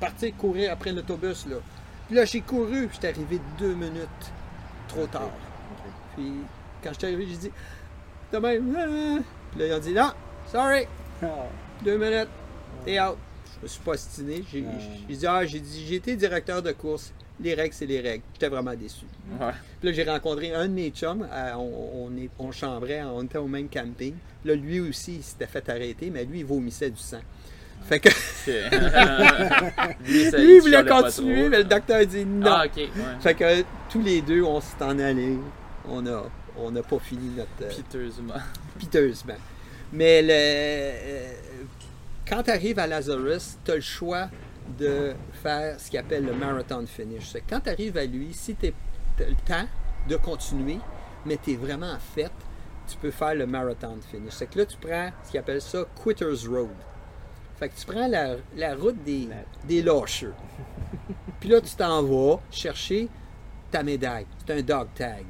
parti 0.00 0.32
courir 0.32 0.72
après 0.72 0.92
l'autobus. 0.92 1.46
Là. 1.46 1.56
Puis 2.06 2.16
là, 2.16 2.24
j'ai 2.24 2.40
couru, 2.40 2.88
j'étais 2.92 3.08
arrivé 3.08 3.40
deux 3.58 3.74
minutes 3.74 4.32
trop 4.88 5.06
tard. 5.06 5.30
Puis, 6.16 6.32
quand 6.82 6.90
je 6.92 6.98
suis 6.98 7.06
arrivé, 7.06 7.26
j'ai 7.28 7.36
dit 7.36 7.52
de 8.32 8.38
même. 8.38 8.74
Ah. 8.76 9.22
Puis 9.50 9.60
là, 9.60 9.66
ils 9.66 9.72
ont 9.74 9.78
dit 9.78 9.92
non, 9.92 10.12
sorry. 10.50 10.86
Ah. 11.22 11.26
Deux 11.84 11.98
minutes, 11.98 12.28
t'es 12.84 13.00
out. 13.00 13.18
Je 13.56 13.62
me 13.62 13.68
suis 13.68 13.80
pas 13.80 13.96
stiné. 13.96 14.44
J'ai 14.50 14.62
dit, 15.16 15.26
ah, 15.26 15.44
j'ai 15.44 15.60
dit, 15.60 15.84
j'ai 15.86 15.96
été 15.96 16.16
directeur 16.16 16.62
de 16.62 16.72
course. 16.72 17.12
Les 17.42 17.54
règles, 17.54 17.74
c'est 17.74 17.86
les 17.86 18.00
règles. 18.00 18.22
J'étais 18.34 18.48
vraiment 18.48 18.74
déçu. 18.74 19.04
Puis 19.80 19.88
là, 19.88 19.92
j'ai 19.92 20.04
rencontré 20.04 20.54
un 20.54 20.68
de 20.68 20.72
mes 20.72 20.90
chums. 20.90 21.26
On, 21.56 22.08
on, 22.08 22.16
est, 22.16 22.30
on 22.38 22.52
chambrait, 22.52 23.02
on 23.02 23.24
était 23.24 23.38
au 23.38 23.48
même 23.48 23.68
camping. 23.68 24.14
Là, 24.44 24.54
lui 24.54 24.80
aussi, 24.80 25.16
il 25.16 25.22
s'était 25.22 25.46
fait 25.46 25.68
arrêter, 25.68 26.10
mais 26.10 26.24
lui, 26.24 26.40
il 26.40 26.44
vomissait 26.44 26.90
du 26.90 27.00
sang. 27.00 27.20
Fait 27.84 27.98
que. 27.98 28.08
lui, 30.06 30.56
il 30.56 30.60
voulait 30.60 30.84
continuer, 30.84 31.48
mais 31.48 31.58
le 31.58 31.64
docteur 31.64 31.96
a 31.98 32.04
dit 32.04 32.24
non. 32.24 32.46
Ah, 32.46 32.64
fait 33.20 33.34
que 33.34 33.64
tous 33.90 34.02
les 34.02 34.20
deux, 34.22 34.42
on 34.42 34.60
s'est 34.60 34.82
en 34.82 34.98
allé. 35.00 35.36
On 35.88 36.06
a 36.06 36.30
on 36.56 36.70
n'a 36.70 36.82
pas 36.82 36.98
fini 36.98 37.30
notre. 37.36 37.50
Euh, 37.62 37.68
piteusement. 37.68 38.34
Piteusement. 38.78 39.36
Mais 39.92 40.22
le, 40.22 40.28
euh, 40.30 41.32
quand 42.26 42.42
tu 42.42 42.50
arrives 42.50 42.78
à 42.78 42.86
Lazarus, 42.86 43.56
tu 43.64 43.70
as 43.70 43.74
le 43.76 43.80
choix 43.80 44.28
de 44.78 45.14
faire 45.32 45.78
ce 45.78 45.90
qu'il 45.90 45.98
appelle 45.98 46.24
le 46.24 46.34
marathon 46.34 46.84
finish. 46.86 47.36
Quand 47.48 47.60
tu 47.60 47.70
arrives 47.70 47.96
à 47.96 48.04
lui, 48.04 48.32
si 48.32 48.54
tu 48.54 48.66
as 48.66 49.28
le 49.28 49.34
temps 49.46 49.66
de 50.08 50.16
continuer, 50.16 50.78
mais 51.26 51.38
tu 51.42 51.52
es 51.52 51.56
vraiment 51.56 51.92
en 51.92 51.98
fait, 51.98 52.32
tu 52.88 52.96
peux 52.96 53.10
faire 53.10 53.34
le 53.34 53.46
marathon 53.46 53.98
finish. 54.10 54.32
C'est 54.34 54.50
que 54.50 54.58
là, 54.58 54.66
tu 54.66 54.76
prends 54.76 55.10
ce 55.24 55.30
qu'il 55.30 55.40
appelle 55.40 55.60
ça 55.60 55.84
Quitter's 56.02 56.46
Road. 56.46 56.70
Fait 57.58 57.68
que 57.68 57.74
tu 57.76 57.86
prends 57.86 58.08
la, 58.08 58.74
route 58.74 59.02
des, 59.04 59.28
des 59.66 59.82
lâcheux. 59.82 60.34
Puis 61.40 61.48
là, 61.48 61.60
tu 61.60 61.74
t'en 61.76 62.02
vas 62.02 62.40
chercher 62.50 63.08
ta 63.70 63.82
médaille. 63.82 64.26
C'est 64.44 64.52
un 64.52 64.62
dog 64.62 64.88
tag 64.94 65.24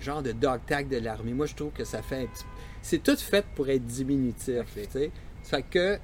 genre 0.00 0.22
de 0.22 0.32
dog 0.32 0.60
tag 0.66 0.88
de 0.88 0.96
l'armée. 0.96 1.32
Moi, 1.32 1.46
je 1.46 1.54
trouve 1.54 1.72
que 1.72 1.84
ça 1.84 2.02
fait 2.02 2.22
un 2.22 2.26
petit... 2.26 2.44
C'est 2.82 3.02
tout 3.02 3.16
fait 3.16 3.44
pour 3.54 3.68
être 3.68 3.84
diminutif, 3.84 4.62
fait 5.42 5.62
que 5.62 5.98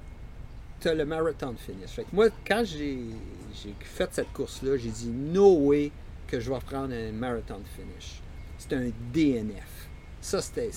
tu 0.86 0.92
as 0.92 0.94
le 0.94 1.04
marathon 1.04 1.54
finish. 1.58 1.90
Fait 1.90 2.04
que 2.04 2.08
moi, 2.12 2.28
quand 2.46 2.62
j'ai 2.64 2.98
fait 3.80 4.08
cette 4.12 4.32
course-là, 4.32 4.76
j'ai 4.76 4.90
dit 4.90 5.08
no 5.08 5.56
way 5.56 5.90
que 6.28 6.38
je 6.38 6.50
vais 6.50 6.58
prendre 6.60 6.94
un 6.94 7.12
marathon 7.12 7.60
finish. 7.76 8.20
C'est 8.58 8.72
un 8.72 8.90
DNF. 9.12 9.88
Ça, 10.20 10.40
c'était. 10.40 10.70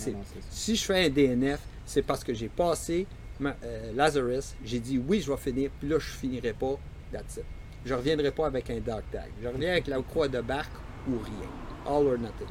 Si 0.50 0.76
je 0.76 0.84
fais 0.84 1.06
un 1.06 1.10
DNF, 1.10 1.60
c'est 1.86 2.02
parce 2.02 2.24
que 2.24 2.34
j'ai 2.34 2.50
passé 2.50 3.06
euh, 3.42 3.94
Lazarus, 3.94 4.56
j'ai 4.66 4.80
dit 4.80 4.98
oui, 4.98 5.22
je 5.22 5.32
vais 5.32 5.38
finir, 5.38 5.72
puis 5.80 5.88
là, 5.88 5.98
je 6.00 6.10
finirai 6.10 6.54
pas. 6.54 6.78
That's 7.12 7.38
it. 7.38 7.46
Je 7.86 7.94
reviendrai 7.94 8.32
pas 8.32 8.48
avec 8.48 8.70
un 8.70 8.80
dog 8.80 9.04
tag. 9.12 9.30
Je 9.42 9.48
reviens 9.48 9.72
avec 9.72 9.88
la 9.88 10.02
croix 10.02 10.28
de 10.28 10.42
barque 10.42 10.74
ou 11.08 11.18
rien 11.20 11.50
all 11.88 12.08
or 12.08 12.18
nothing. 12.18 12.48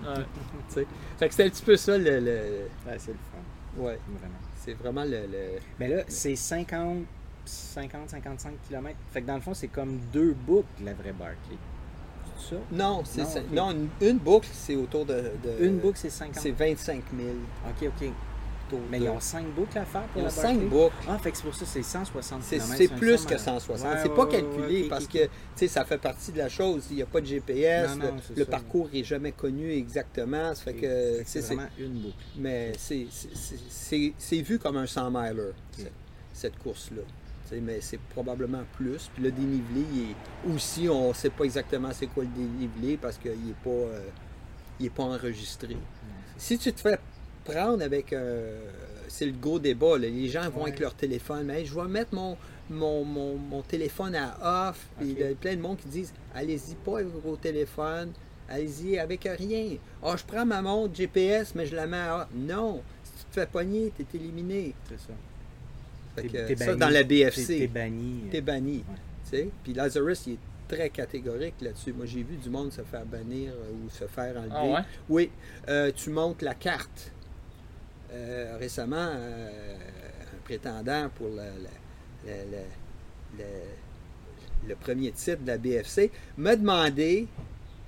fait 1.18 1.28
que 1.28 1.34
c'était 1.34 1.44
un 1.44 1.50
petit 1.50 1.64
peu 1.64 1.76
ça 1.76 1.98
le. 1.98 2.20
le... 2.20 2.68
Ouais, 2.86 2.96
c'est 2.98 3.12
le 3.12 3.18
fun. 3.18 3.82
Ouais. 3.82 3.98
Vraiment. 4.08 4.38
C'est 4.56 4.72
vraiment 4.74 5.04
le, 5.04 5.20
Mais 5.78 5.88
là, 5.88 6.02
c'est 6.08 6.36
50, 6.36 7.04
50, 7.48 8.10
55 8.10 8.54
km. 8.68 8.96
Fait 9.12 9.22
que 9.22 9.26
dans 9.26 9.34
le 9.34 9.40
fond, 9.40 9.54
c'est 9.54 9.68
comme 9.68 9.98
deux 10.12 10.34
boucles, 10.34 10.66
la 10.84 10.94
vraie 10.94 11.12
Barclay. 11.12 11.56
ça? 12.38 12.56
Non, 12.72 13.02
c'est 13.04 13.50
non, 13.52 13.74
une, 14.00 14.18
boucle, 14.18 14.48
c'est 14.52 14.76
autour 14.76 15.04
de, 15.06 15.32
Une 15.60 15.78
boucle, 15.78 15.98
c'est 15.98 16.10
50 16.10 16.42
C'est 16.42 16.50
25 16.50 17.02
000. 17.16 17.28
OK, 17.68 17.88
OK. 17.88 18.10
Mais 18.90 19.00
ils 19.00 19.08
ont 19.08 19.20
5 19.20 19.46
boucles 19.54 19.78
à 19.78 19.84
faire 19.84 20.02
pour 20.08 20.20
ils 20.20 20.24
la 20.24 20.30
5 20.30 20.60
boucles. 20.68 20.94
Ah, 21.08 21.18
fait 21.18 21.30
que 21.30 21.36
c'est 21.36 21.42
pour 21.44 21.54
ça 21.54 21.64
c'est 21.66 21.82
160 21.82 22.42
C'est 22.42 22.88
plus 22.88 23.24
que 23.24 23.38
160. 23.38 23.98
c'est 24.02 24.14
pas 24.14 24.26
calculé 24.26 24.88
parce 24.88 25.06
que 25.06 25.28
ça 25.66 25.84
fait 25.84 25.98
partie 25.98 26.32
de 26.32 26.38
la 26.38 26.48
chose. 26.48 26.86
Il 26.90 26.96
n'y 26.96 27.02
a 27.02 27.06
pas 27.06 27.20
de 27.20 27.26
GPS. 27.26 27.90
le, 28.36 28.44
parcours 28.44 28.88
n'est 28.92 29.04
jamais 29.04 29.32
connu 29.32 29.70
exactement. 29.72 30.54
Ça 30.54 30.64
fait 30.64 30.74
que, 30.74 31.22
c'est 31.24 31.40
vraiment 31.40 31.68
une 31.78 31.94
boucle. 31.94 32.14
Mais 32.36 32.72
c'est 32.78 34.40
vu 34.42 34.58
comme 34.58 34.76
un 34.76 34.86
100 34.86 35.10
miler, 35.10 35.52
cette 36.32 36.58
course-là. 36.58 37.02
Mais 37.52 37.80
c'est 37.80 38.00
probablement 38.00 38.62
plus. 38.76 39.10
Puis 39.14 39.22
le 39.22 39.30
dénivelé, 39.30 39.80
est, 39.80 40.50
aussi, 40.52 40.88
on 40.88 41.08
ne 41.08 41.14
sait 41.14 41.30
pas 41.30 41.44
exactement 41.44 41.90
c'est 41.92 42.06
quoi 42.06 42.24
le 42.24 42.30
dénivelé 42.30 42.96
parce 42.96 43.18
qu'il 43.18 43.30
n'est 43.30 43.52
pas, 43.64 43.70
euh, 43.70 44.90
pas 44.94 45.02
enregistré. 45.02 45.76
Si 46.36 46.58
tu 46.58 46.72
te 46.72 46.80
fais 46.80 46.98
prendre 47.44 47.82
avec. 47.82 48.12
Euh, 48.12 48.70
c'est 49.08 49.26
le 49.26 49.32
gros 49.32 49.58
débat. 49.58 49.98
Les 49.98 50.28
gens 50.28 50.48
vont 50.50 50.62
avec 50.62 50.78
leur 50.78 50.94
téléphone. 50.94 51.46
Mais 51.46 51.64
je 51.64 51.74
vais 51.74 51.88
mettre 51.88 52.14
mon, 52.14 52.36
mon, 52.70 53.62
téléphone 53.62 54.14
à 54.14 54.68
off. 54.70 54.86
Il 55.00 55.18
y 55.18 55.24
a 55.24 55.34
plein 55.34 55.56
de 55.56 55.60
monde 55.60 55.78
qui 55.78 55.88
disent 55.88 56.12
allez-y 56.34 56.74
pas 56.74 56.98
avec 56.98 57.08
vos 57.08 57.36
téléphones. 57.36 58.12
Allez-y 58.48 58.98
avec 58.98 59.28
rien. 59.38 59.76
Ah, 60.02 60.16
je 60.16 60.24
prends 60.24 60.46
ma 60.46 60.62
montre 60.62 60.94
GPS, 60.94 61.54
mais 61.54 61.66
je 61.66 61.76
la 61.76 61.86
mets 61.86 61.98
à 61.98 62.18
off. 62.18 62.28
Non. 62.34 62.82
Si 63.02 63.12
tu 63.12 63.24
te 63.30 63.40
fais 63.40 63.46
pogner, 63.46 63.92
tu 63.96 64.02
es 64.02 64.20
éliminé. 64.20 64.74
C'est 64.88 64.98
ça. 64.98 65.12
Fait 66.22 66.56
ça, 66.56 66.74
dans 66.74 66.88
la 66.88 67.02
BFC. 67.02 67.58
T'es 67.58 67.66
banni. 67.66 68.22
T'es 68.30 68.40
banni. 68.40 68.84
Puis 69.30 69.74
Lazarus, 69.74 70.26
il 70.26 70.32
est 70.34 70.38
très 70.68 70.90
catégorique 70.90 71.54
là-dessus. 71.60 71.92
Moi, 71.92 72.06
j'ai 72.06 72.22
vu 72.22 72.36
du 72.36 72.50
monde 72.50 72.72
se 72.72 72.82
faire 72.82 73.04
bannir 73.04 73.52
euh, 73.52 73.72
ou 73.72 73.90
se 73.90 74.06
faire 74.06 74.36
enlever. 74.36 74.74
Ah 74.76 74.84
oui, 75.08 75.30
euh, 75.68 75.90
tu 75.94 76.10
montes 76.10 76.42
la 76.42 76.54
carte. 76.54 77.12
Euh, 78.12 78.56
récemment, 78.58 78.96
euh, 78.96 79.74
un 79.74 80.38
prétendant 80.44 81.10
pour 81.14 81.28
le, 81.28 81.42
le, 84.66 84.74
premier 84.76 85.12
titre 85.12 85.42
de 85.42 85.46
la 85.46 85.58
BFC 85.58 86.10
m'a 86.38 86.56
demandé 86.56 87.26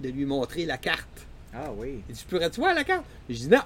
de 0.00 0.08
lui 0.10 0.26
montrer 0.26 0.66
la 0.66 0.76
carte. 0.76 1.26
Ah 1.54 1.70
oui. 1.74 2.02
Il 2.08 2.14
dit, 2.14 2.26
pourrais-tu 2.28 2.60
voir 2.60 2.74
la 2.74 2.84
carte? 2.84 3.04
Je 3.28 3.34
dis 3.34 3.48
non. 3.48 3.62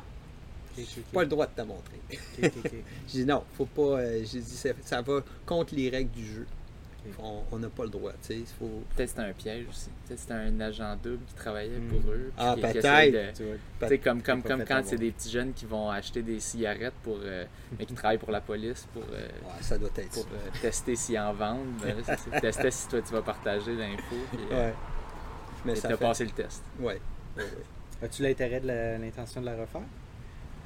Je 0.76 0.80
n'ai 0.80 1.04
pas 1.12 1.22
le 1.22 1.28
droit 1.28 1.46
de 1.46 1.52
te 1.52 1.62
montrer. 1.62 2.00
Je 3.06 3.12
dis 3.12 3.24
non, 3.24 3.44
faut 3.56 3.66
pas. 3.66 4.00
Euh, 4.00 4.24
j'ai 4.24 4.40
dit 4.40 4.56
ça 4.84 5.02
va 5.02 5.20
contre 5.46 5.74
les 5.74 5.88
règles 5.88 6.10
du 6.10 6.26
jeu 6.26 6.46
on 7.50 7.58
n'a 7.58 7.68
pas 7.68 7.84
le 7.84 7.90
droit. 7.90 8.12
Faut... 8.58 8.82
Peut-être 8.94 9.10
c'était 9.10 9.22
un 9.22 9.32
piège 9.32 9.66
aussi. 9.68 9.90
Peut-être 10.06 10.20
c'était 10.20 10.34
un 10.34 10.60
agent 10.60 10.96
double 11.02 11.24
qui 11.26 11.34
travaillait 11.34 11.78
pour 11.78 12.00
hmm. 12.00 12.14
eux. 12.14 12.32
Ah, 12.36 12.56
peut-être. 12.60 13.38
De... 13.38 13.96
Comme, 13.96 14.22
comme, 14.22 14.42
comme 14.42 14.64
quand 14.64 14.82
c'est 14.84 14.96
des 14.96 15.10
petits 15.10 15.30
jeunes 15.30 15.52
qui 15.52 15.66
vont 15.66 15.90
acheter 15.90 16.22
des 16.22 16.40
cigarettes 16.40 16.94
pour, 17.02 17.18
euh, 17.22 17.44
mais 17.78 17.86
qui 17.86 17.94
travaillent 17.94 18.18
pour 18.18 18.30
la 18.30 18.40
police 18.40 18.86
pour, 18.92 19.02
euh, 19.12 19.28
ça 19.60 19.78
doit 19.78 19.90
être 19.96 20.10
pour 20.10 20.24
euh, 20.24 20.50
tester 20.60 20.96
s'ils 20.96 21.18
en 21.18 21.32
vendent. 21.34 21.82
Tester 22.40 22.70
si 22.70 22.88
toi 22.88 23.00
tu 23.02 23.12
vas 23.12 23.22
partager 23.22 23.74
l'info. 23.74 24.16
ouais. 24.50 24.74
Mais 25.64 25.74
tu 25.74 25.86
as 25.86 25.96
passé 25.96 26.24
le 26.24 26.30
test. 26.30 26.62
Oui. 26.78 26.94
As-tu 28.02 28.22
l'intérêt 28.22 28.60
de 28.60 29.00
l'intention 29.00 29.40
de 29.40 29.46
la 29.46 29.56
refaire? 29.56 29.82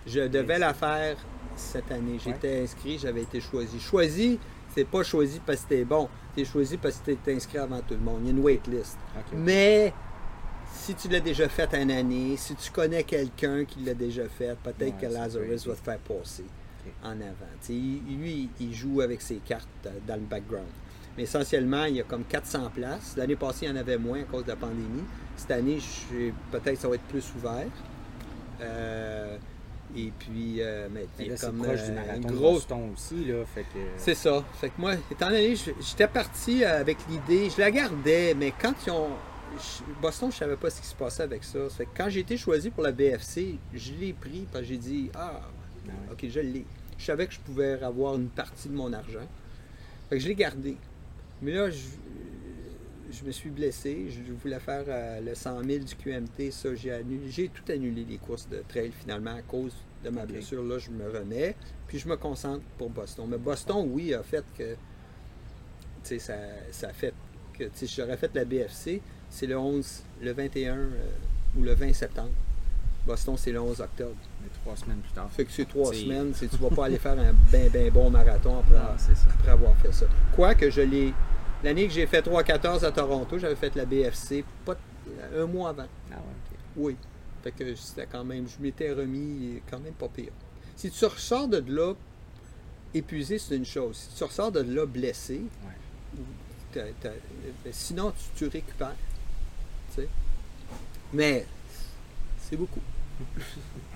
Je 0.09 0.27
devais 0.27 0.59
la 0.59 0.75
faire 0.75 1.17
cette 1.57 1.91
année. 1.93 2.19
J'étais 2.25 2.63
inscrit, 2.63 2.99
j'avais 2.99 3.23
été 3.23 3.41
choisi. 3.41 3.79
Choisi, 3.79 4.39
c'est 4.75 4.85
pas 4.87 5.03
choisi 5.03 5.41
parce 5.45 5.63
que 5.63 5.69
t'es 5.69 5.85
bon, 5.85 6.09
t'es 6.35 6.45
choisi 6.45 6.77
parce 6.77 6.99
que 6.99 7.13
t'es 7.13 7.35
inscrit 7.35 7.59
avant 7.59 7.81
tout 7.81 7.95
le 7.95 8.01
monde. 8.01 8.21
Il 8.23 8.27
y 8.27 8.29
a 8.29 8.33
une 8.33 8.41
waitlist. 8.41 8.97
Mais 9.35 9.93
si 10.73 10.95
tu 10.95 11.09
l'as 11.09 11.21
déjà 11.21 11.49
fait 11.49 11.75
une 11.75 11.91
année, 11.91 12.37
si 12.37 12.55
tu 12.55 12.71
connais 12.71 13.05
quelqu'un 13.05 13.65
qui 13.65 13.81
l'a 13.81 13.95
déjà 13.95 14.29
fait, 14.29 14.57
peut-être 14.63 14.99
que 14.99 15.07
Lazarus 15.07 15.67
va 15.67 15.75
te 15.75 15.85
faire 15.85 15.99
passer 15.99 16.45
en 17.03 17.13
avant. 17.13 17.53
lui, 17.69 18.49
il 18.61 18.75
joue 18.75 19.01
avec 19.03 19.21
ses 19.21 19.37
cartes 19.37 19.69
euh, 19.87 19.91
dans 20.07 20.15
le 20.15 20.23
background. 20.23 20.69
Mais 21.17 21.25
essentiellement, 21.25 21.85
il 21.85 21.97
y 21.97 22.01
a 22.01 22.05
comme 22.05 22.25
400 22.25 22.71
places. 22.75 23.15
L'année 23.17 23.37
passée, 23.37 23.67
il 23.67 23.69
y 23.69 23.73
en 23.73 23.77
avait 23.77 23.99
moins 23.99 24.21
à 24.21 24.25
cause 24.25 24.45
de 24.45 24.51
la 24.51 24.57
pandémie. 24.57 25.03
Cette 25.37 25.51
année, 25.51 25.79
peut-être 26.51 26.75
que 26.75 26.77
ça 26.77 26.89
va 26.89 26.95
être 26.95 27.03
plus 27.03 27.25
ouvert. 27.37 27.67
Euh, 28.61 29.37
et 29.97 30.13
puis, 30.19 30.57
euh, 30.61 30.89
mais 30.93 31.07
comme 31.37 31.59
proche 31.63 31.83
du 31.85 31.91
euh, 31.91 31.95
marathon 31.95 32.29
grosse... 32.29 32.67
aussi, 32.95 33.25
là, 33.25 33.45
fait 33.47 33.63
que... 33.63 33.79
C'est 33.97 34.15
ça. 34.15 34.45
Fait 34.55 34.69
que 34.69 34.75
moi, 34.79 34.95
étant 35.11 35.31
donné, 35.31 35.55
j'étais 35.57 36.09
parti 36.09 36.63
euh, 36.63 36.81
avec 36.81 36.99
l'idée, 37.09 37.49
je 37.51 37.61
la 37.61 37.71
gardais, 37.71 38.35
mais 38.35 38.53
quand 38.61 38.75
ils 38.87 38.91
ont... 38.91 39.11
Boston, 40.03 40.31
je 40.31 40.37
savais 40.37 40.57
pas 40.57 40.69
ce 40.69 40.81
qui 40.83 40.87
se 40.87 40.95
passait 40.95 41.23
avec 41.23 41.43
ça. 41.43 41.59
Fait 41.71 41.87
que 41.87 41.91
quand 41.97 42.09
j'ai 42.11 42.21
été 42.21 42.37
choisi 42.37 42.71
pour 42.71 42.83
la 42.83 42.93
BFC, 42.93 43.57
je 43.73 43.93
l'ai 43.95 44.13
pris 44.13 44.47
parce 44.53 44.63
que 44.63 44.69
j'ai 44.69 44.77
dit, 44.77 45.11
ah, 45.15 45.41
ah 45.89 45.93
ok, 46.13 46.27
je 46.29 46.41
l'ai. 46.41 46.67
Je 46.99 47.05
savais 47.05 47.27
que 47.27 47.33
je 47.33 47.41
pouvais 47.41 47.83
avoir 47.83 48.17
une 48.17 48.29
partie 48.29 48.69
de 48.69 48.75
mon 48.75 48.93
argent. 48.93 49.27
Fait 50.11 50.17
que 50.17 50.23
je 50.23 50.29
l'ai 50.29 50.35
gardé. 50.35 50.77
Mais 51.41 51.53
là, 51.53 51.71
je, 51.71 51.79
je 53.11 53.25
me 53.25 53.31
suis 53.31 53.51
blessé. 53.51 54.07
Je 54.11 54.33
voulais 54.33 54.61
faire 54.61 54.85
euh, 54.89 55.21
le 55.21 55.35
100 55.35 55.65
000 55.65 55.85
du 55.85 55.95
QMT. 55.95 56.51
Ça, 56.51 56.75
j'ai 56.75 56.93
annulé. 56.93 57.31
J'ai 57.31 57.49
tout 57.49 57.71
annulé 57.71 58.05
les 58.05 58.19
courses 58.19 58.49
de 58.49 58.63
trail 58.69 58.93
finalement 58.93 59.35
à 59.35 59.43
cause 59.43 59.73
de 60.05 60.11
ma 60.11 60.27
blessure. 60.27 60.63
Là, 60.63 60.79
je 60.79 60.91
me 60.91 61.09
remets. 61.11 61.57
Puis 61.87 61.99
je 61.99 62.09
me 62.09 62.17
concentre 62.17 62.65
pour 62.77 62.91
Boston. 62.91 63.27
Mais 63.31 63.39
Boston, 63.39 63.89
oui, 63.91 64.15
a 64.15 64.23
fait 64.23 64.45
que. 64.57 64.73
Tu 64.73 64.79
sais, 66.03 66.19
ça, 66.19 66.35
ça 66.71 66.89
a 66.89 66.93
fait 66.93 67.15
que. 67.53 67.65
Tu 67.65 67.87
sais, 67.87 67.87
j'aurais 67.87 68.17
fait 68.17 68.35
la 68.35 68.45
BFC. 68.45 69.01
C'est 69.31 69.47
le 69.47 69.59
11, 69.59 70.05
le 70.23 70.33
21 70.33 70.77
euh, 70.77 70.89
ou 71.57 71.63
le 71.63 71.75
20 71.75 71.93
septembre. 71.93 72.31
Boston, 73.07 73.37
c'est 73.39 73.53
le 73.53 73.61
11 73.61 73.81
octobre. 73.81 74.17
Mais 74.43 74.49
trois 74.63 74.77
semaines 74.77 74.99
plus 74.99 75.13
tard. 75.13 75.31
Fait 75.31 75.45
que 75.45 75.51
c'est 75.51 75.67
trois 75.67 75.95
semaines. 75.95 76.33
Tu 76.39 76.47
vas 76.59 76.69
pas 76.69 76.87
aller 76.87 76.99
faire 76.99 77.19
un 77.19 77.33
bien, 77.51 77.69
bien 77.69 77.91
bon 77.91 78.11
marathon 78.11 78.59
après, 78.59 78.77
après 79.35 79.51
avoir 79.51 79.75
fait 79.77 79.93
ça. 79.93 80.07
Quoique 80.35 80.69
je 80.71 80.83
l'ai 80.83 81.15
L'année 81.65 81.87
que 81.89 81.93
j'ai 81.93 82.07
fait 82.07 82.25
3-14 82.25 82.85
à 82.85 82.93
Toronto, 82.93 83.39
j'avais 83.39 83.57
fait 83.57 83.75
la 83.75 83.85
BFC 83.85 84.45
pas 84.65 84.77
un 85.37 85.47
mois 85.47 85.71
avant. 85.71 85.87
Ah 86.13 86.17
ouais, 86.17 86.57
Oui. 86.77 86.97
Fait 87.43 87.53
que 87.53 87.75
c'était 87.75 88.07
quand 88.07 88.25
même, 88.25 88.47
je 88.49 88.63
m'étais 88.63 88.93
remis 88.93 89.61
quand 89.71 89.79
même 89.79 89.95
pas 89.95 90.09
pire. 90.09 90.33
Si 90.77 90.91
tu 90.91 91.05
ressors 91.05 91.49
de 91.49 91.65
là 91.69 91.95
épuisé, 92.95 93.39
c'est 93.39 93.57
une 93.57 93.65
chose. 93.65 93.97
Si 93.97 94.17
tu 94.17 94.25
ressors 94.25 94.53
de 94.53 94.61
là 94.61 94.87
blessé, 94.87 95.43
ben, 96.75 96.93
sinon 97.73 98.13
tu, 98.13 98.25
tu 98.37 98.49
récupères. 98.49 98.95
Mais 101.13 101.47
c'est 102.41 102.57
beaucoup. 102.57 102.81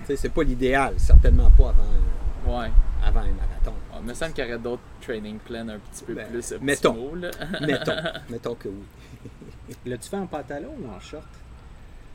C'est 0.05 0.29
pas 0.29 0.43
l'idéal, 0.43 0.95
certainement 0.97 1.49
pas 1.51 1.69
avant. 1.69 2.59
Ouais 2.59 2.69
avant 3.05 3.21
un 3.21 3.33
marathon. 3.33 3.73
Ah, 3.91 3.97
il 4.01 4.07
me 4.07 4.13
semble 4.13 4.33
qu'il 4.33 4.45
y 4.45 4.47
aurait 4.47 4.59
d'autres 4.59 4.81
training 5.01 5.37
plans 5.39 5.67
un 5.67 5.79
petit 5.79 6.03
peu 6.05 6.13
ben, 6.13 6.27
plus 6.27 6.53
mettons, 6.61 7.11
mettons, 7.61 7.95
mettons 8.29 8.55
que 8.55 8.69
oui. 8.69 9.75
L'as-tu 9.85 10.09
fait 10.09 10.17
en 10.17 10.27
pantalon 10.27 10.73
ou 10.81 10.89
en 10.89 10.99
short? 10.99 11.27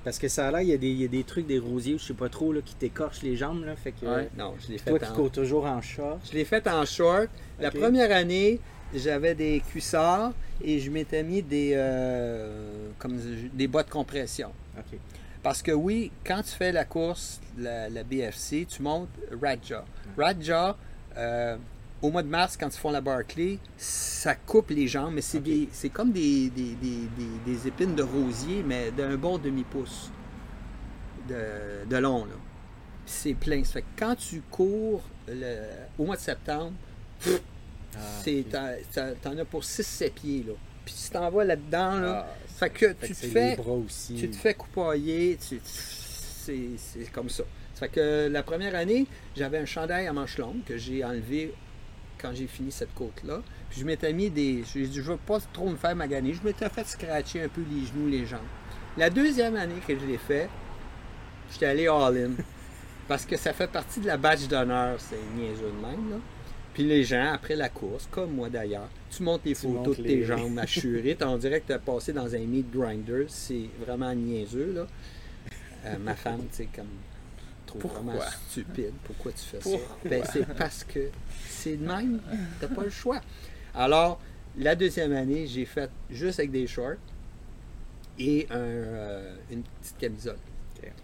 Parce 0.05 0.19
que 0.19 0.29
ça 0.29 0.49
a 0.49 0.51
l'air, 0.53 0.61
il 0.63 1.01
y, 1.01 1.05
a 1.05 1.09
des, 1.09 1.25
trucs, 1.25 1.47
des 1.47 1.59
rosiers, 1.59 1.99
je 1.99 2.05
sais 2.05 2.15
pas 2.15 2.29
trop, 2.29 2.53
là, 2.53 2.61
qui 2.65 2.75
t'écorchent 2.75 3.23
les 3.23 3.37
jambes. 3.37 3.65
Là, 3.65 3.75
fait 3.77 3.93
que, 3.93 4.07
non, 4.39 4.55
je 4.61 4.73
l'ai 4.73 4.79
fait 4.79 4.91
toi 4.91 4.99
qui 4.99 5.13
cours 5.13 5.31
toujours 5.31 5.67
en 5.67 5.83
short. 5.83 6.21
Je 6.31 6.35
l'ai 6.35 6.45
fait 6.45 6.67
en 6.69 6.85
short. 6.87 7.29
La 7.61 7.71
première 7.71 8.15
année, 8.17 8.61
j'avais 8.95 9.35
des 9.35 9.61
cuissards 9.69 10.33
et 10.63 10.79
je 10.79 10.91
m'étais 10.91 11.23
mis 11.23 11.43
des, 11.43 11.73
euh, 11.75 12.89
comme 12.99 13.19
des 13.53 13.67
boîtes 13.67 13.89
de 13.89 13.93
compression. 13.93 14.51
OK. 14.79 14.99
Parce 15.43 15.63
que 15.63 15.73
oui, 15.73 16.11
quand 16.25 16.43
tu 16.43 16.51
fais 16.51 16.73
la 16.73 16.85
course, 16.85 17.41
la, 17.57 17.89
BFC, 18.05 18.67
tu 18.67 18.83
montes 18.83 19.09
Radja. 19.41 19.85
Radja, 20.17 20.77
euh, 21.17 21.57
au 22.03 22.11
mois 22.11 22.23
de 22.23 22.29
mars, 22.29 22.57
quand 22.57 22.69
ils 22.69 22.79
font 22.79 22.91
la 22.91 23.01
Barclay, 23.01 23.59
ça 23.77 24.35
coupe 24.35 24.71
les 24.71 24.87
jambes, 24.87 25.15
mais 25.15 25.21
c'est, 25.21 25.43
c'est 25.73 25.89
comme 25.89 26.13
des, 26.13 26.51
des, 26.51 27.69
épines 27.69 27.95
de 27.95 28.03
rosier, 28.03 28.63
mais 28.65 28.91
d'un 28.91 29.17
bon 29.17 29.39
demi-pouce 29.39 30.11
de, 31.29 31.97
long. 31.97 32.25
Là. 32.25 32.35
C'est 33.07 33.35
plein. 33.35 33.63
Ça 33.65 33.75
fait 33.75 33.83
que 33.83 33.87
quand 33.99 34.15
tu 34.17 34.43
cours 34.51 35.03
au 35.99 36.05
mois 36.05 36.17
de 36.17 36.21
septembre, 36.21 36.73
ah, 37.27 37.99
c'est, 38.23 38.45
t'en, 39.23 39.39
as 39.39 39.45
pour 39.45 39.63
6-7 39.63 40.11
pieds. 40.13 40.45
Là. 40.47 40.55
Puis 40.85 40.95
si 40.97 41.11
t'en 41.11 41.31
vas 41.31 41.45
là-dedans, 41.45 41.95
là, 42.01 42.27
ah, 42.29 42.48
fait 42.59 42.71
que 42.71 42.93
tu 43.07 43.15
te 43.15 43.27
fais. 43.27 43.57
Tu 44.17 44.29
te 44.31 44.37
fais 44.37 44.55
coupailler, 44.55 45.39
c'est 45.41 47.13
comme 47.13 47.29
ça. 47.29 47.45
Fait 47.77 47.89
que 47.89 48.29
la 48.29 48.43
première 48.43 48.75
année, 48.75 49.07
j'avais 49.37 49.59
un 49.59 49.65
chandail 49.65 50.09
à 50.09 50.13
manches 50.13 50.39
longues 50.39 50.65
que 50.67 50.77
j'ai 50.77 51.05
enlevé 51.05 51.55
quand 52.21 52.35
j'ai 52.35 52.49
fini 52.49 52.73
cette 52.73 52.93
côte-là. 52.95 53.43
Puis 53.71 53.81
je 53.81 53.85
m'étais 53.85 54.13
mis 54.13 54.29
des. 54.31 54.65
Je 54.65 54.81
dit, 54.81 54.93
je 54.93 55.03
veux 55.03 55.17
pas 55.17 55.39
trop 55.53 55.69
me 55.69 55.77
faire 55.77 55.95
maganer. 55.95 56.35
Je 56.35 56.43
m'étais 56.43 56.69
fait 56.69 56.87
scratcher 56.87 57.43
un 57.43 57.49
peu 57.49 57.63
les 57.71 57.87
genoux, 57.87 58.09
les 58.09 58.27
jambes. 58.27 58.41
La 58.97 59.09
deuxième 59.09 59.55
année 59.55 59.81
que 59.87 59.97
je 59.97 60.05
l'ai 60.05 60.19
fait, 60.19 60.49
j'étais 61.53 61.67
allé 61.67 61.87
all-in. 61.87 62.33
parce 63.09 63.25
que 63.25 63.37
ça 63.37 63.53
fait 63.53 63.71
partie 63.71 64.01
de 64.01 64.07
la 64.07 64.17
badge 64.17 64.49
d'honneur, 64.49 64.99
c'est 64.99 65.17
niaiseux 65.37 65.71
de 65.71 65.87
même, 65.87 66.11
là. 66.11 66.17
Puis 66.79 66.87
les 66.87 67.03
gens, 67.03 67.33
après 67.33 67.57
la 67.57 67.69
course, 67.69 68.07
comme 68.09 68.37
moi 68.37 68.49
d'ailleurs, 68.49 68.89
tu 69.11 69.25
montes 69.25 69.45
les 69.45 69.57
photos 69.57 69.97
de 69.97 70.03
tes 70.05 70.23
jambes 70.23 70.57
assurées. 70.61 71.19
On 71.23 71.37
dirait 71.37 71.61
que 71.61 71.67
tu 71.67 71.73
as 71.73 71.81
passé 71.81 72.13
dans 72.13 72.33
un 72.33 72.39
meat 72.39 72.71
grinder. 72.71 73.25
C'est 73.27 73.69
vraiment 73.81 74.15
niaiseux, 74.15 74.73
là. 74.73 74.87
Euh, 75.87 75.99
ma 75.99 76.15
femme, 76.15 76.43
tu 76.43 76.59
sais, 76.59 76.69
comme 76.73 76.87
trouve 77.67 77.83
vraiment 77.83 78.13
stupide. 78.49 78.93
Pourquoi 79.03 79.33
tu 79.33 79.41
fais 79.41 79.61
ça? 79.61 79.77
Ben, 80.05 80.23
c'est 80.33 80.47
parce 80.55 80.85
que 80.85 81.09
c'est 81.49 81.79
de 81.79 81.85
même. 81.85 82.21
T'as 82.61 82.69
pas 82.69 82.85
le 82.85 82.91
choix. 82.91 83.23
Alors, 83.75 84.21
la 84.57 84.77
deuxième 84.77 85.13
année, 85.15 85.49
j'ai 85.49 85.65
fait 85.65 85.91
juste 86.09 86.39
avec 86.39 86.53
des 86.53 86.69
shorts 86.69 86.95
et 88.21 88.47
euh, 88.53 89.35
une 89.51 89.65
petite 89.65 89.99
camisole. 89.99 90.39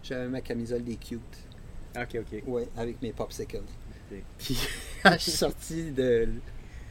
J'avais 0.04 0.28
ma 0.28 0.40
camisole 0.40 0.84
des 0.84 0.94
cute. 0.94 1.20
Ok, 1.96 2.16
ok. 2.20 2.42
Oui, 2.46 2.62
avec 2.76 3.02
mes 3.02 3.12
popsicles. 3.12 3.62
Puis, 4.38 4.58
quand 5.02 5.12
je 5.12 5.18
suis 5.18 5.32
sorti 5.32 5.90
de, 5.90 6.28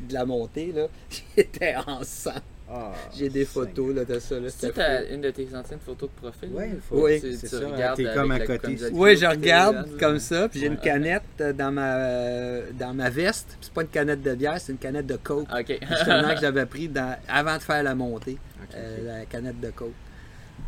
de 0.01 0.13
la 0.13 0.25
montée, 0.25 0.71
là, 0.71 0.87
j'étais 1.37 1.75
en 1.75 2.03
sang. 2.03 2.41
Ah, 2.69 2.93
J'ai 3.15 3.29
des 3.29 3.45
photos 3.45 3.93
là, 3.93 4.05
de 4.05 4.17
ça. 4.19 4.35
C'est 4.49 5.13
une 5.13 5.21
de 5.21 5.29
tes 5.31 5.47
anciennes 5.53 5.79
photos 5.79 6.09
de 6.09 6.15
profil? 6.15 6.49
Ouais, 6.53 6.71
oui, 6.91 7.19
c'est 7.19 7.47
ça. 7.47 7.59
T'es 7.95 8.05
comme 8.13 8.31
à 8.31 8.39
côté. 8.39 8.77
Oui, 8.93 9.17
je 9.17 9.25
regarde 9.25 9.97
comme 9.99 10.19
ça, 10.19 10.47
puis 10.47 10.61
j'ai 10.61 10.67
une 10.67 10.77
canette 10.77 11.23
euh, 11.41 11.53
dans 11.53 11.71
ma, 11.71 11.97
euh, 11.97 12.71
dans 12.73 12.93
ma 12.93 13.09
veste. 13.09 13.57
C'est 13.61 13.73
pas 13.73 13.81
une 13.81 13.89
canette 13.89 14.21
de 14.21 14.33
bière, 14.33 14.59
c'est 14.59 14.71
une 14.71 14.77
canette 14.77 15.05
de 15.05 15.17
coke. 15.17 15.47
OK. 15.53 15.77
Justement 15.81 16.29
que 16.35 16.41
j'avais 16.41 16.65
pris 16.65 16.87
dans, 16.87 17.15
avant 17.27 17.57
de 17.57 17.61
faire 17.61 17.83
la 17.83 17.95
montée, 17.95 18.37
euh, 18.73 19.19
la 19.19 19.25
canette 19.25 19.59
de 19.59 19.69
coke. 19.69 19.93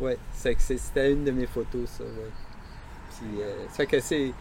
Oui, 0.00 0.12
c'était 0.32 1.10
une 1.10 1.24
de 1.24 1.30
mes 1.30 1.46
photos, 1.46 1.88
ça. 1.88 2.04
Puis, 3.10 3.40
ça 3.70 3.74
fait 3.74 3.86
que 3.86 4.00
c'est 4.00 4.32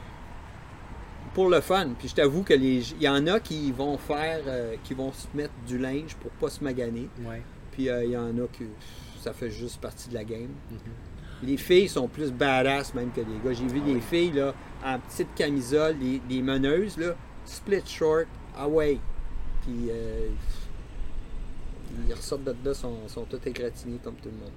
pour 1.33 1.49
le 1.49 1.61
fun. 1.61 1.89
Puis 1.97 2.09
je 2.09 2.15
t'avoue 2.15 2.43
que 2.43 2.53
les, 2.53 2.93
il 2.93 3.01
y 3.01 3.09
en 3.09 3.25
a 3.27 3.39
qui 3.39 3.71
vont 3.71 3.97
faire, 3.97 4.41
qui 4.83 4.93
vont 4.93 5.11
se 5.11 5.27
mettre 5.33 5.53
du 5.67 5.77
linge 5.77 6.15
pour 6.15 6.31
pas 6.31 6.49
se 6.49 6.63
maganer. 6.63 7.09
Ouais. 7.25 7.41
Puis 7.75 7.89
euh, 7.89 8.05
il 8.05 8.11
y 8.11 8.17
en 8.17 8.29
a 8.37 8.47
que 8.47 8.63
ça 9.21 9.33
fait 9.33 9.51
juste 9.51 9.81
partie 9.81 10.09
de 10.09 10.13
la 10.13 10.23
game. 10.23 10.49
Mm-hmm. 10.71 11.45
Les 11.47 11.57
filles 11.57 11.89
sont 11.89 12.07
plus 12.07 12.31
badass 12.31 12.93
même 12.93 13.11
que 13.11 13.19
les 13.19 13.37
gars. 13.43 13.53
J'ai 13.53 13.67
vu 13.67 13.81
des 13.81 13.99
filles 13.99 14.31
là, 14.31 14.53
en 14.83 14.97
petite 14.99 15.35
camisole, 15.35 15.97
des, 15.99 16.41
meneuses, 16.41 16.97
là, 16.97 17.15
split 17.45 17.85
short, 17.85 18.27
away. 18.57 18.99
Puis 19.61 19.89
euh, 19.89 20.29
ils 22.07 22.13
ressortent 22.13 22.45
de 22.45 22.55
là, 22.63 22.73
sont, 22.73 23.07
sont 23.07 23.25
tous 23.25 23.45
égratignés 23.45 23.99
comme 24.01 24.15
tout 24.15 24.29
le 24.29 24.37
monde. 24.37 24.51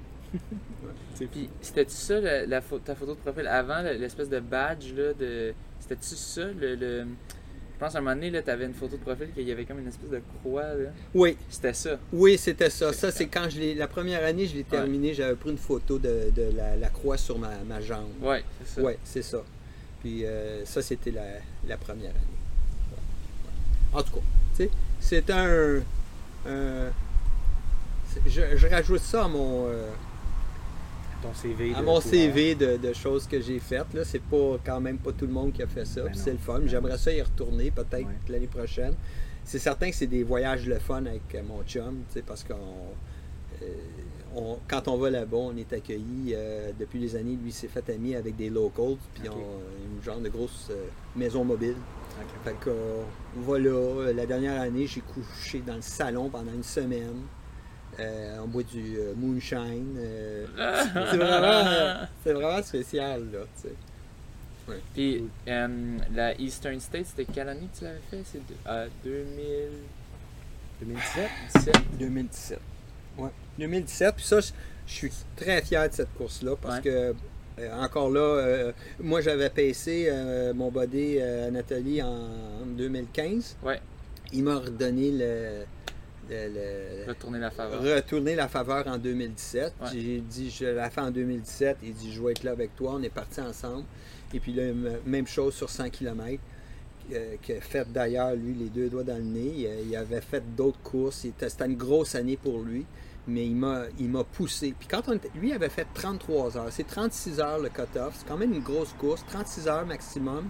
Puis 1.18 1.50
c'était-tu 1.60 1.94
ça 1.94 2.20
la, 2.20 2.60
ta 2.60 2.94
photo 2.94 3.14
de 3.14 3.20
profil 3.20 3.46
avant, 3.46 3.82
l'espèce 3.82 4.28
de 4.28 4.40
badge 4.40 4.92
là, 4.94 5.12
de. 5.14 5.54
C'était-tu 5.80 6.14
ça 6.14 6.46
le 6.60 7.06
je 7.78 7.84
pense 7.84 7.94
à 7.94 7.98
un 7.98 8.00
moment 8.00 8.16
donné, 8.16 8.42
tu 8.42 8.50
avais 8.50 8.64
une 8.64 8.74
photo 8.74 8.96
de 8.96 9.02
profil 9.02 9.28
qu'il 9.32 9.46
y 9.46 9.52
avait 9.52 9.64
comme 9.64 9.78
une 9.78 9.86
espèce 9.86 10.10
de 10.10 10.20
croix. 10.40 10.64
Là. 10.64 10.90
Oui. 11.14 11.36
C'était 11.48 11.72
ça. 11.72 11.96
Oui, 12.12 12.36
c'était 12.36 12.70
ça. 12.70 12.92
Ça, 12.92 13.12
c'est 13.12 13.28
quand 13.28 13.48
je 13.48 13.60
l'ai. 13.60 13.76
La 13.76 13.86
première 13.86 14.24
année, 14.24 14.48
je 14.48 14.56
l'ai 14.56 14.64
terminé, 14.64 15.14
j'avais 15.14 15.36
pris 15.36 15.50
une 15.50 15.58
photo 15.58 15.96
de, 15.96 16.32
de 16.34 16.50
la, 16.56 16.88
croix 16.88 17.16
sur 17.16 17.38
ma, 17.38 17.50
ma 17.68 17.80
jambe. 17.80 18.08
Oui, 18.20 18.38
c'est 18.64 18.74
ça. 18.74 18.82
Oui, 18.82 18.92
c'est 19.04 19.22
ça. 19.22 19.38
Puis 20.00 20.24
euh, 20.24 20.64
ça, 20.64 20.82
c'était 20.82 21.12
la, 21.12 21.22
la, 21.68 21.76
première 21.76 22.10
année. 22.10 22.18
En 23.92 24.02
tout 24.02 24.14
cas, 24.14 24.22
tu 24.56 24.64
sais, 24.64 24.70
c'est 24.98 25.30
un. 25.30 25.80
je, 26.44 26.90
je, 28.56 28.66
rajoute 28.66 29.02
ça 29.02 29.26
à 29.26 29.28
mon. 29.28 29.68
Euh, 29.68 29.88
CV 31.34 31.74
à 31.74 31.82
mon 31.82 32.00
CV 32.00 32.54
de, 32.54 32.92
choses 32.92 33.26
que 33.26 33.40
j'ai 33.40 33.58
faites. 33.58 33.92
Là, 33.94 34.04
c'est 34.04 34.22
pas 34.22 34.58
quand 34.64 34.80
même 34.80 34.98
pas 34.98 35.12
tout 35.12 35.26
le 35.26 35.32
monde 35.32 35.52
qui 35.52 35.62
a 35.62 35.66
fait 35.66 35.84
ça. 35.84 36.02
Ben 36.02 36.14
c'est 36.14 36.32
le 36.32 36.38
fun. 36.38 36.60
J'aimerais 36.66 36.98
ça 36.98 37.12
y 37.12 37.20
retourner 37.20 37.70
peut-être 37.70 38.08
l'année 38.28 38.46
prochaine. 38.46 38.94
C'est 39.44 39.58
certain 39.58 39.90
que 39.90 39.96
c'est 39.96 40.06
des 40.06 40.24
voyages 40.24 40.66
le 40.66 40.78
fun 40.78 41.06
avec 41.06 41.34
euh, 41.34 41.42
mon 41.42 41.62
chum, 41.62 42.02
parce 42.26 42.44
qu'on 42.44 42.54
euh, 43.62 44.54
quand 44.68 44.88
on 44.88 44.98
va 44.98 45.08
là-bas, 45.08 45.38
on 45.38 45.56
est 45.56 45.72
accueilli 45.72 46.34
euh, 46.34 46.70
depuis 46.78 47.00
des 47.00 47.16
années. 47.16 47.38
Lui 47.42 47.50
s'est 47.50 47.68
fait 47.68 47.88
ami 47.88 48.14
avec 48.14 48.36
des 48.36 48.50
locals, 48.50 48.96
puis 49.14 49.28
on 49.30 49.96
une 49.96 50.02
genre 50.02 50.20
de 50.20 50.28
grosse 50.28 50.70
maison 51.16 51.44
mobile. 51.44 51.76
Fait 52.44 52.54
qu'on 52.62 53.40
va 53.50 53.58
là. 53.58 54.12
La 54.12 54.26
dernière 54.26 54.60
année, 54.60 54.86
j'ai 54.86 55.00
couché 55.00 55.62
dans 55.66 55.76
le 55.76 55.82
salon 55.82 56.28
pendant 56.28 56.52
une 56.52 56.62
semaine. 56.62 57.22
Euh, 58.00 58.38
on 58.44 58.46
boit 58.46 58.62
du 58.62 58.96
euh, 58.96 59.12
moonshine. 59.16 59.96
Euh, 59.98 60.46
c'est, 61.10 61.16
vraiment, 61.16 62.62
spécial, 62.62 63.24
là, 63.32 63.40
tu 63.60 63.68
sais. 63.68 63.74
Puis, 64.94 65.24
la 66.14 66.38
Eastern 66.38 66.78
State, 66.78 67.06
c'était 67.06 67.32
quelle 67.32 67.48
année 67.48 67.68
que 67.72 67.78
tu 67.78 67.84
l'avais 67.84 68.00
fait? 68.10 68.22
C'est 68.24 68.42
2000... 69.04 69.24
2017? 70.80 71.74
2017. 71.98 72.60
Ouais. 73.16 73.30
2017. 73.58 74.14
Puis 74.14 74.24
ça, 74.24 74.40
je, 74.40 74.52
suis 74.86 75.10
très 75.34 75.62
fier 75.62 75.88
de 75.88 75.94
cette 75.94 76.14
course-là 76.14 76.54
parce 76.60 76.80
que, 76.80 77.14
encore 77.80 78.10
là, 78.10 78.72
moi, 79.00 79.22
j'avais 79.22 79.48
PC 79.50 80.12
mon 80.54 80.70
body 80.70 81.20
à 81.20 81.50
Nathalie 81.50 82.02
en, 82.02 82.66
2015. 82.76 83.56
Ouais. 83.64 83.80
Il 84.34 84.44
m'a 84.44 84.58
redonné 84.58 85.10
le 85.10 85.64
retourner 87.06 87.38
la 87.38 87.50
faveur. 87.50 87.82
Retourner 87.82 88.34
la 88.34 88.48
faveur 88.48 88.86
en 88.86 88.98
2017. 88.98 89.74
J'ai 89.92 90.20
dit, 90.20 90.50
je 90.50 90.66
la 90.66 90.90
fait 90.90 91.00
en 91.00 91.10
2017. 91.10 91.78
Il 91.82 91.92
dit, 91.94 92.12
je 92.12 92.22
vais 92.22 92.32
être 92.32 92.42
là 92.44 92.52
avec 92.52 92.74
toi. 92.76 92.92
On 92.94 93.02
est 93.02 93.08
partis 93.08 93.40
ensemble. 93.40 93.84
Et 94.32 94.40
puis, 94.40 94.52
là, 94.52 94.64
même 95.06 95.26
chose 95.26 95.54
sur 95.54 95.70
100 95.70 95.90
km. 95.90 96.40
Euh, 97.10 97.36
qui 97.40 97.54
a 97.54 97.60
fait 97.62 97.90
d'ailleurs, 97.90 98.34
lui, 98.34 98.52
les 98.52 98.68
deux 98.68 98.90
doigts 98.90 99.04
dans 99.04 99.16
le 99.16 99.22
nez. 99.22 99.68
Il, 99.86 99.96
avait 99.96 100.20
fait 100.20 100.42
d'autres 100.54 100.80
courses. 100.80 101.16
C'était 101.16 101.48
une 101.64 101.76
grosse 101.76 102.14
année 102.14 102.36
pour 102.36 102.60
lui. 102.60 102.84
Mais 103.26 103.46
il 103.46 103.56
m'a, 103.56 103.82
il 103.98 104.08
m'a 104.08 104.24
poussé. 104.24 104.74
Puis 104.78 104.88
quand 104.88 105.02
on 105.08 105.12
était, 105.12 105.30
lui 105.34 105.52
avait 105.52 105.68
fait 105.68 105.86
33 105.94 106.56
heures. 106.56 106.68
C'est 106.70 106.86
36 106.86 107.40
heures 107.40 107.58
le 107.58 107.68
cut-off. 107.68 108.14
C'est 108.18 108.26
quand 108.26 108.36
même 108.36 108.52
une 108.52 108.62
grosse 108.62 108.92
course. 108.98 109.24
36 109.28 109.68
heures 109.68 109.86
maximum. 109.86 110.48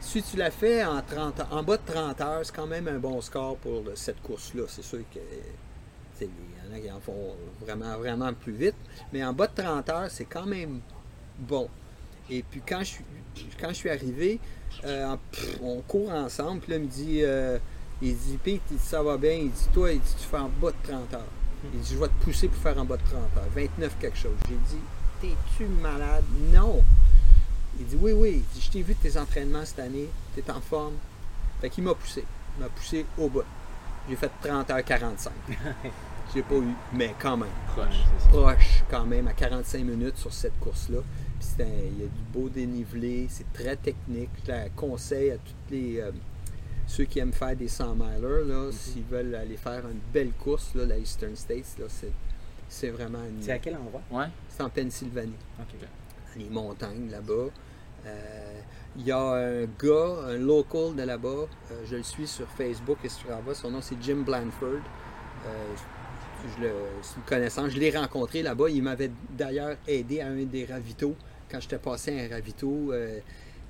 Si 0.00 0.22
tu 0.22 0.36
l'as 0.36 0.50
fait 0.50 0.84
en, 0.84 1.02
30, 1.02 1.42
en 1.50 1.62
bas 1.62 1.76
de 1.76 1.92
30 1.92 2.20
heures, 2.20 2.40
c'est 2.44 2.54
quand 2.54 2.66
même 2.66 2.88
un 2.88 2.98
bon 2.98 3.20
score 3.20 3.56
pour 3.56 3.82
cette 3.94 4.22
course-là. 4.22 4.64
C'est 4.68 4.82
sûr 4.84 5.00
que 5.12 5.20
il 6.20 6.26
y 6.26 6.72
en 6.72 6.76
a 6.76 6.80
qui 6.80 6.90
en 6.90 7.00
font 7.00 7.36
vraiment, 7.60 7.96
vraiment 7.98 8.32
plus 8.32 8.52
vite. 8.52 8.74
Mais 9.12 9.24
en 9.24 9.32
bas 9.32 9.46
de 9.46 9.62
30 9.62 9.88
heures, 9.90 10.10
c'est 10.10 10.24
quand 10.24 10.46
même 10.46 10.80
bon. 11.38 11.68
Et 12.30 12.42
puis 12.42 12.60
quand 12.66 12.80
je 12.80 12.84
suis, 12.84 13.04
quand 13.60 13.68
je 13.68 13.74
suis 13.74 13.90
arrivé, 13.90 14.40
euh, 14.84 15.16
on 15.62 15.80
court 15.82 16.10
ensemble. 16.10 16.60
Puis 16.60 16.72
là, 16.72 16.78
il 16.78 16.84
me 16.84 16.88
dit, 16.88 17.20
euh, 17.22 17.58
il 18.02 18.16
dit, 18.16 18.38
Pete, 18.42 18.62
ça 18.78 19.02
va 19.02 19.16
bien? 19.16 19.32
Il 19.32 19.50
dit, 19.50 19.68
toi, 19.72 19.92
il 19.92 20.00
dit, 20.00 20.14
tu 20.18 20.26
fais 20.26 20.38
en 20.38 20.50
bas 20.60 20.70
de 20.70 20.88
30 20.88 21.14
heures. 21.14 21.20
Il 21.72 21.80
dit, 21.80 21.94
je 21.94 21.98
vais 21.98 22.08
te 22.08 22.24
pousser 22.24 22.48
pour 22.48 22.60
faire 22.62 22.78
en 22.78 22.84
bas 22.84 22.96
de 22.96 23.02
30 23.02 23.14
heures. 23.36 23.48
29 23.54 23.96
quelque 24.00 24.18
chose. 24.18 24.36
J'ai 24.48 24.54
dit, 24.54 24.82
t'es-tu 25.20 25.66
malade? 25.66 26.24
Non. 26.52 26.82
Il 27.80 27.86
dit 27.86 27.96
Oui, 28.00 28.12
oui, 28.12 28.44
je 28.58 28.70
t'ai 28.70 28.82
vu 28.82 28.94
tes 28.94 29.16
entraînements 29.18 29.64
cette 29.64 29.78
année, 29.78 30.08
tu 30.34 30.40
es 30.40 30.50
en 30.50 30.60
forme. 30.60 30.94
Fait 31.60 31.70
qu'il 31.70 31.84
m'a 31.84 31.94
poussé. 31.94 32.24
Il 32.56 32.62
m'a 32.62 32.68
poussé 32.68 33.06
au 33.18 33.28
bas. 33.28 33.44
J'ai 34.08 34.16
fait 34.16 34.30
30h45. 34.42 35.28
J'ai 36.34 36.42
pas 36.42 36.56
eu, 36.56 36.74
mais 36.92 37.14
quand 37.18 37.36
même. 37.36 37.48
Proche. 37.68 38.04
Proche, 38.28 38.84
quand 38.90 39.06
même, 39.06 39.28
à 39.28 39.32
45 39.32 39.82
minutes 39.82 40.18
sur 40.18 40.32
cette 40.32 40.58
course-là. 40.60 40.98
Puis 41.40 41.48
il 41.58 42.00
y 42.00 42.04
a 42.04 42.06
du 42.06 42.22
beau 42.32 42.48
dénivelé, 42.48 43.26
c'est 43.30 43.50
très 43.52 43.76
technique. 43.76 44.30
Je 44.46 44.68
conseille 44.76 45.30
à 45.30 45.36
tous 45.36 45.70
les. 45.70 46.00
Euh, 46.00 46.10
ceux 46.86 47.04
qui 47.04 47.18
aiment 47.18 47.32
faire 47.32 47.54
des 47.54 47.68
100 47.68 47.94
milers, 47.94 48.44
là, 48.46 48.70
mm-hmm. 48.70 48.72
s'ils 48.72 49.04
veulent 49.04 49.34
aller 49.34 49.56
faire 49.56 49.86
une 49.86 50.00
belle 50.12 50.32
course, 50.32 50.74
là, 50.74 50.86
la 50.86 50.98
Eastern 50.98 51.36
States, 51.36 51.76
là, 51.78 51.86
c'est, 52.68 52.90
vraiment 52.90 53.22
une. 53.24 53.42
C'est 53.42 53.52
à 53.52 53.58
quel 53.58 53.76
endroit? 53.76 54.02
Ouais. 54.10 54.26
C'est 54.48 54.62
en 54.62 54.70
Pennsylvanie. 54.70 55.36
OK. 55.60 55.74
les 56.36 56.48
montagnes 56.48 57.10
là-bas. 57.10 57.50
Euh, 58.08 58.60
il 58.96 59.06
y 59.06 59.12
a 59.12 59.18
un 59.18 59.64
gars, 59.64 60.28
un 60.28 60.38
local 60.38 60.96
de 60.96 61.02
là-bas, 61.02 61.28
euh, 61.28 61.84
je 61.88 61.96
le 61.96 62.02
suis 62.02 62.26
sur 62.26 62.48
Facebook 62.48 62.98
et 63.04 63.08
sur 63.08 63.28
là 63.28 63.54
son 63.54 63.70
nom 63.70 63.80
c'est 63.80 63.96
Jim 64.02 64.22
Blanford. 64.26 64.82
Euh, 65.46 65.74
je 66.56 66.62
le, 66.62 66.68
une 67.16 67.22
connaissance, 67.24 67.70
je 67.70 67.78
l'ai 67.78 67.96
rencontré 67.96 68.42
là-bas. 68.42 68.70
Il 68.70 68.82
m'avait 68.82 69.10
d'ailleurs 69.30 69.76
aidé 69.86 70.20
à 70.20 70.28
un 70.28 70.44
des 70.44 70.64
ravitaux. 70.64 71.14
Quand 71.50 71.60
j'étais 71.60 71.78
passé 71.78 72.18
à 72.18 72.24
un 72.24 72.28
ravito, 72.28 72.92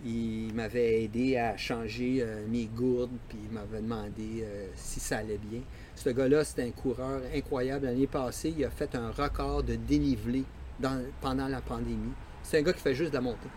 il 0.05 0.53
m'avait 0.55 1.05
aidé 1.05 1.39
à 1.39 1.57
changer 1.57 2.27
mes 2.49 2.67
gourdes, 2.67 3.17
puis 3.29 3.39
il 3.43 3.55
m'avait 3.55 3.81
demandé 3.81 4.45
si 4.75 5.01
ça 5.01 5.19
allait 5.19 5.39
bien. 5.39 5.61
Ce 5.95 6.11
gars-là, 6.11 6.45
c'est 6.45 6.63
un 6.63 6.71
coureur 6.71 7.23
incroyable. 7.35 7.87
L'année 7.87 8.07
passée, 8.07 8.53
il 8.57 8.65
a 8.67 8.71
fait 8.71 8.95
un 8.95 9.11
record 9.13 9.63
de 9.63 9.77
dénivelé 9.77 10.45
pendant 11.23 11.49
la 11.49 11.63
pandémie. 11.63 12.13
C'est 12.43 12.59
un 12.59 12.63
gars 12.63 12.75
qui 12.75 12.81
fait 12.81 12.95
juste 12.95 13.13
de 13.13 13.17
la 13.17 13.23
montée. 13.23 13.49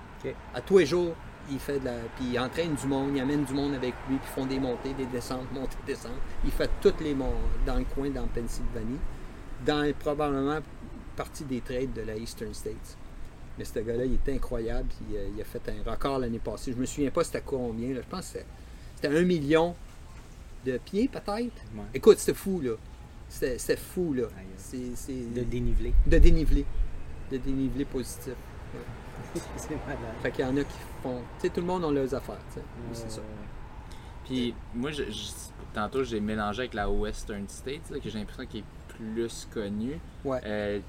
À 0.54 0.62
tous 0.62 0.80
les 0.80 0.86
jours, 0.86 1.14
il 1.50 1.60
fait 1.60 1.80
de 1.80 1.86
la. 1.86 1.94
Puis 2.16 2.26
il 2.34 2.40
entraîne 2.40 2.76
du 2.76 2.88
monde, 2.88 3.12
il 3.16 3.22
amène 3.22 3.44
du 3.44 3.54
monde 3.54 3.74
avec 3.74 3.94
lui, 4.10 4.18
puis 4.18 4.30
ils 4.30 4.34
font 4.34 4.46
des 4.46 4.60
montées, 4.60 4.94
des 4.94 5.06
descentes, 5.06 5.52
montées, 5.54 5.78
descentes. 5.86 6.12
Il 6.46 6.52
fait 6.52 6.70
toutes 6.82 7.02
les 7.02 7.14
monts 7.14 7.34
dans 7.66 7.78
le 7.78 7.86
coin, 7.86 8.10
dans 8.10 8.28
Pennsylvanie, 8.28 9.00
dans 9.66 9.92
probablement 10.00 10.60
partie 11.16 11.44
des 11.44 11.62
trades 11.62 11.94
de 11.94 12.02
la 12.02 12.16
Eastern 12.16 12.54
States. 12.54 12.98
Mais 13.58 13.66
ce 13.66 13.80
gars-là, 13.80 14.06
il 14.06 14.14
est 14.14 14.36
incroyable. 14.36 14.88
Il, 15.10 15.18
il, 15.36 15.42
a 15.42 15.44
fait 15.44 15.62
un 15.70 15.90
record 15.90 16.20
l'année 16.20 16.40
passée. 16.40 16.72
Je 16.72 16.78
me 16.78 16.86
souviens 16.86 17.12
pas 17.12 17.24
c'était 17.24 17.44
combien. 17.46 17.94
Je 17.94 18.02
pense 18.10 18.32
que 18.32 18.40
c'était 18.96 19.16
un 19.16 19.24
million 19.24 19.76
de 20.66 20.78
pied, 20.78 21.08
peut-être. 21.08 21.62
Écoute, 21.94 22.20
c'était 22.20 22.38
fou, 22.38 22.62
là. 22.62 22.72
C'était 23.30 23.78
fou, 23.78 24.14
là. 24.14 24.24
C'est, 24.58 25.34
de 25.34 25.42
dénivelé. 25.42 25.94
De 26.06 26.18
dénivelé. 26.18 26.66
De 27.32 27.38
dénivelé 27.38 27.86
positif. 27.86 28.34
c'est 29.56 29.70
malade. 29.72 30.00
Fait 30.22 30.32
qu'il 30.32 30.46
y 30.46 30.48
en 30.48 30.58
a 30.58 30.64
qui 30.64 30.78
font. 31.02 31.22
Tu 31.40 31.48
sais, 31.48 31.50
tout 31.50 31.62
le 31.62 31.68
monde 31.68 31.86
a 31.86 31.92
leurs 31.92 32.14
affaires, 32.14 32.40
tu 32.54 32.60
sais. 32.60 32.66
c'est 32.94 33.12
ça. 33.12 33.22
Puis, 34.26 34.54
moi, 34.74 34.92
je, 34.92 35.04
tantôt, 35.74 36.04
j'ai 36.04 36.20
mélangé 36.20 36.62
avec 36.62 36.74
la 36.74 36.90
Western 36.90 37.48
State, 37.48 37.92
que 38.02 38.10
j'ai 38.10 38.20
l'impression 38.20 38.46
qu'il 38.46 38.62
est 38.62 38.98
plus 38.98 39.48
connu. 39.52 40.00
Ouais. 40.24 40.42
Euh, 40.46 40.80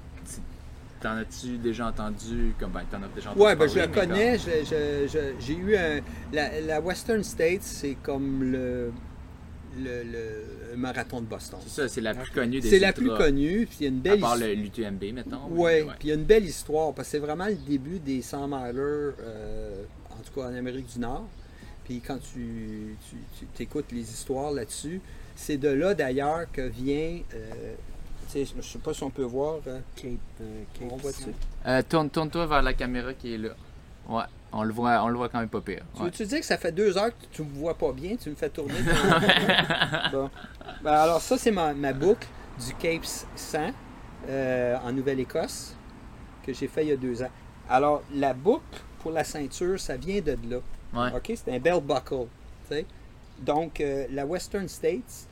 T'en 1.03 1.17
as-tu 1.17 1.57
déjà 1.57 1.87
entendu 1.87 2.53
comme 2.57 2.71
ben, 2.71 2.83
t'en 2.89 3.03
as 3.03 3.09
déjà 3.13 3.31
entendu 3.31 3.45
Ouais, 3.45 3.57
ben, 3.57 3.67
je 3.67 3.77
la 3.77 3.87
connais. 3.87 4.37
J'ai 4.37 5.53
eu 5.53 5.75
un. 5.75 5.99
La, 6.31 6.79
Western 6.79 7.21
States, 7.23 7.63
c'est 7.63 7.97
comme 8.01 8.41
le, 8.41 8.93
le, 9.77 10.75
marathon 10.75 11.21
de 11.21 11.25
Boston. 11.25 11.59
C'est 11.63 11.81
ça, 11.81 11.87
c'est 11.87 12.01
la 12.01 12.13
plus 12.13 12.31
connue 12.31 12.59
des 12.59 12.69
C'est 12.69 12.79
la 12.79 12.93
plus 12.93 13.09
connue. 13.09 13.65
Puis 13.67 13.77
il 13.81 13.83
y 13.83 13.85
a 13.85 13.89
une 13.89 13.99
belle. 13.99 14.19
À 14.19 14.27
part 14.27 14.37
l'UTMB, 14.37 15.03
mettons. 15.13 15.47
Ouais, 15.51 15.83
puis 15.99 16.07
il 16.07 16.09
y 16.09 16.11
a 16.11 16.15
une 16.15 16.23
belle 16.23 16.45
histoire 16.45 16.93
parce 16.93 17.07
que 17.07 17.11
c'est 17.13 17.19
vraiment 17.19 17.47
le 17.47 17.55
début 17.55 17.99
des 17.99 18.21
100 18.21 18.47
milers, 18.47 19.13
euh, 19.21 19.83
en 20.11 20.21
tout 20.23 20.39
cas 20.39 20.47
en 20.47 20.55
Amérique 20.55 20.91
du 20.93 20.99
Nord. 20.99 21.27
Puis 21.85 21.99
quand 21.99 22.17
tu, 22.33 22.95
tu, 23.55 23.63
écoutes 23.63 23.91
les 23.91 24.09
histoires 24.09 24.51
là-dessus, 24.51 25.01
c'est 25.35 25.57
de 25.57 25.67
là 25.67 25.93
d'ailleurs 25.93 26.49
que 26.51 26.61
vient 26.61 27.19
euh, 27.35 27.73
je 28.33 28.55
ne 28.55 28.61
sais 28.61 28.79
pas 28.79 28.93
si 28.93 29.03
on 29.03 29.09
peut 29.09 29.23
voir. 29.23 29.59
Euh, 29.67 29.79
Cape, 29.95 30.11
euh, 30.41 30.63
on 30.81 30.95
voit 30.97 31.11
euh, 31.67 31.81
tourne, 31.87 32.09
toi 32.09 32.45
vers 32.45 32.61
la 32.61 32.73
caméra 32.73 33.13
qui 33.13 33.35
est 33.35 33.37
là. 33.37 33.49
Ouais, 34.07 34.23
on 34.51 34.63
le 34.63 34.73
voit, 34.73 35.03
on 35.03 35.07
le 35.07 35.15
voit 35.15 35.29
quand 35.29 35.39
même 35.39 35.49
pas 35.49 35.61
pire. 35.61 35.83
Tu 35.95 36.03
veux-tu 36.03 36.25
dire 36.25 36.39
que 36.39 36.45
ça 36.45 36.57
fait 36.57 36.71
deux 36.71 36.97
heures 36.97 37.09
que 37.09 37.25
tu 37.31 37.43
me 37.43 37.53
vois 37.53 37.77
pas 37.77 37.91
bien, 37.91 38.15
tu 38.15 38.29
me 38.29 38.35
fais 38.35 38.49
tourner? 38.49 38.73
bon. 40.11 40.29
Ben, 40.83 40.91
alors 40.91 41.21
ça, 41.21 41.37
c'est 41.37 41.51
ma, 41.51 41.73
boucle 41.93 42.27
du 42.65 42.73
Cape 42.75 43.05
100 43.05 43.71
en 44.83 44.91
Nouvelle-Écosse 44.91 45.75
que 46.45 46.53
j'ai 46.53 46.67
fait 46.67 46.83
il 46.83 46.89
y 46.89 46.91
a 46.91 46.97
deux 46.97 47.23
ans. 47.23 47.31
Alors, 47.69 48.03
la 48.13 48.33
boucle 48.33 48.81
pour 48.99 49.11
la 49.11 49.23
ceinture, 49.23 49.79
ça 49.79 49.95
vient 49.95 50.21
de 50.21 50.37
là. 50.49 51.11
OK? 51.15 51.33
C'est 51.35 51.53
un 51.53 51.59
belt 51.59 51.83
buckle. 51.83 52.27
Donc, 53.39 53.81
la 54.11 54.25
Western 54.25 54.67
States, 54.67 55.27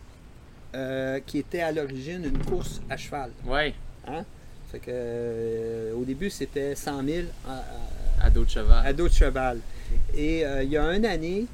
euh, 0.73 1.19
qui 1.26 1.38
était 1.39 1.60
à 1.60 1.72
l'origine 1.73 2.23
une 2.23 2.45
course 2.45 2.81
à 2.89 2.95
cheval. 2.95 3.31
Oui. 3.45 3.73
Hein? 4.07 4.23
Fait 4.72 4.80
que, 4.80 4.85
euh, 4.89 5.93
au 5.95 6.06
début, 6.06 6.30
c'était 6.30 6.76
100 6.76 7.03
000 7.03 7.27
à, 7.45 7.61
dos 8.30 8.43
de 8.43 8.49
cheval. 8.49 8.85
À 8.85 8.93
dos 8.93 9.07
de 9.07 9.14
cheval. 9.14 9.60
Et 10.15 10.45
euh, 10.45 10.64
il 10.64 10.69
y 10.69 10.77
a 10.77 10.84
une 10.93 11.06
année, 11.06 11.48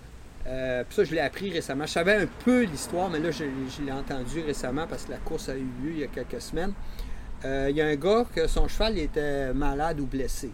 puis 0.44 0.96
ça, 0.96 1.04
je 1.04 1.14
l'ai 1.14 1.20
appris 1.20 1.52
récemment. 1.52 1.86
Je 1.86 1.92
savais 1.92 2.16
un 2.16 2.28
peu 2.46 2.64
l'histoire, 2.64 3.10
mais 3.10 3.20
là, 3.20 3.32
je, 3.32 3.44
l'ai 3.84 3.92
entendu 3.92 4.42
récemment 4.42 4.86
parce 4.88 5.06
que 5.06 5.12
la 5.12 5.18
course 5.18 5.50
a 5.50 5.56
eu 5.56 5.68
lieu 5.84 5.92
il 5.92 6.00
y 6.00 6.04
a 6.04 6.08
quelques 6.08 6.42
semaines. 6.42 6.74
Il 7.44 7.76
y 7.76 7.82
a 7.82 7.88
un 7.88 7.96
gars 7.96 8.26
que 8.34 8.48
son 8.48 8.68
cheval 8.68 8.98
était 8.98 9.54
malade 9.54 10.00
ou 10.00 10.06
blessé. 10.06 10.52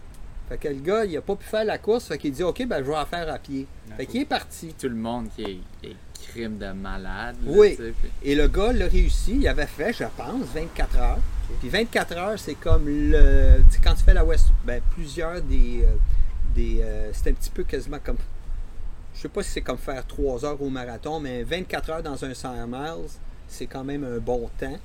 Fait 0.48 0.58
que 0.58 0.68
le 0.68 0.80
gars, 0.80 1.04
il 1.04 1.12
n'a 1.14 1.22
pas 1.22 1.36
pu 1.36 1.46
faire 1.46 1.64
la 1.64 1.78
course, 1.78 2.06
fait 2.06 2.18
qu'il 2.18 2.32
dit 2.32 2.42
OK, 2.42 2.66
ben, 2.66 2.78
je 2.84 2.90
vais 2.90 2.96
en 2.96 3.06
faire 3.06 3.32
à 3.32 3.38
pied. 3.38 3.66
Fait 3.96 4.06
qu'il 4.06 4.22
est 4.22 4.26
parti. 4.26 4.74
Tout 4.78 4.88
le 4.88 4.96
monde 4.96 5.28
qui 5.34 5.62
est 5.82 5.96
crime 6.34 6.58
de 6.58 6.72
malade. 6.72 7.36
oui. 7.46 7.78
Et 8.22 8.34
le 8.34 8.48
gars 8.48 8.72
l'a 8.72 8.86
réussi. 8.86 9.36
Il 9.40 9.48
avait 9.48 9.66
fait, 9.66 9.92
je 9.92 10.04
pense, 10.16 10.44
24 10.54 10.98
heures. 10.98 11.18
Puis 11.60 11.68
24 11.68 12.16
heures, 12.16 12.38
c'est 12.38 12.54
comme 12.54 12.86
le. 12.86 13.62
quand 13.82 13.94
tu 13.94 14.04
fais 14.04 14.14
la 14.14 14.24
West. 14.24 14.46
Ben, 14.64 14.80
plusieurs 14.92 15.40
des. 15.42 15.82
Euh, 15.82 15.94
des 16.54 16.80
euh, 16.82 17.10
c'est 17.12 17.30
un 17.30 17.32
petit 17.32 17.50
peu 17.50 17.64
quasiment 17.64 17.98
comme. 18.02 18.16
Je 19.14 19.20
sais 19.20 19.28
pas 19.28 19.42
si 19.42 19.50
c'est 19.50 19.60
comme 19.60 19.78
faire 19.78 20.04
3 20.06 20.44
heures 20.44 20.60
au 20.60 20.70
marathon, 20.70 21.20
mais 21.20 21.44
24 21.44 21.90
heures 21.90 22.02
dans 22.02 22.24
un 22.24 22.34
100 22.34 22.66
miles, 22.66 23.08
c'est 23.46 23.66
quand 23.66 23.84
même 23.84 24.04
un 24.04 24.18
bon 24.18 24.50
temps 24.58 24.78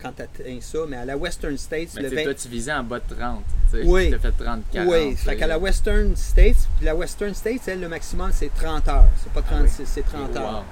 quand 0.00 0.12
tu 0.12 0.22
atteins 0.22 0.58
ça. 0.60 0.78
Mais 0.88 0.96
à 0.96 1.04
la 1.04 1.16
Western 1.16 1.56
States, 1.58 1.90
mais 1.96 2.02
le 2.02 2.08
20... 2.08 2.22
toi, 2.22 2.34
tu 2.34 2.48
visais 2.48 2.72
en 2.72 2.82
bas 2.82 3.00
de 3.00 3.14
30. 3.14 3.42
Oui. 3.84 4.08
Tu 4.08 4.14
as 4.14 4.18
fait 4.18 4.32
30 4.32 4.62
40. 4.72 4.90
Oui. 4.90 5.16
Fait 5.16 5.36
qu'à 5.36 5.46
la 5.46 5.58
Western 5.58 6.16
States, 6.16 6.68
la 6.80 6.94
Western 6.94 7.34
States, 7.34 7.68
elle, 7.68 7.80
le 7.80 7.88
maximum, 7.88 8.30
c'est 8.32 8.52
30 8.54 8.88
heures. 8.88 9.08
C'est 9.22 9.32
pas 9.32 9.42
36, 9.42 9.82
ah 9.82 9.90
c'est 9.92 10.02
30 10.02 10.36
heures. 10.36 10.64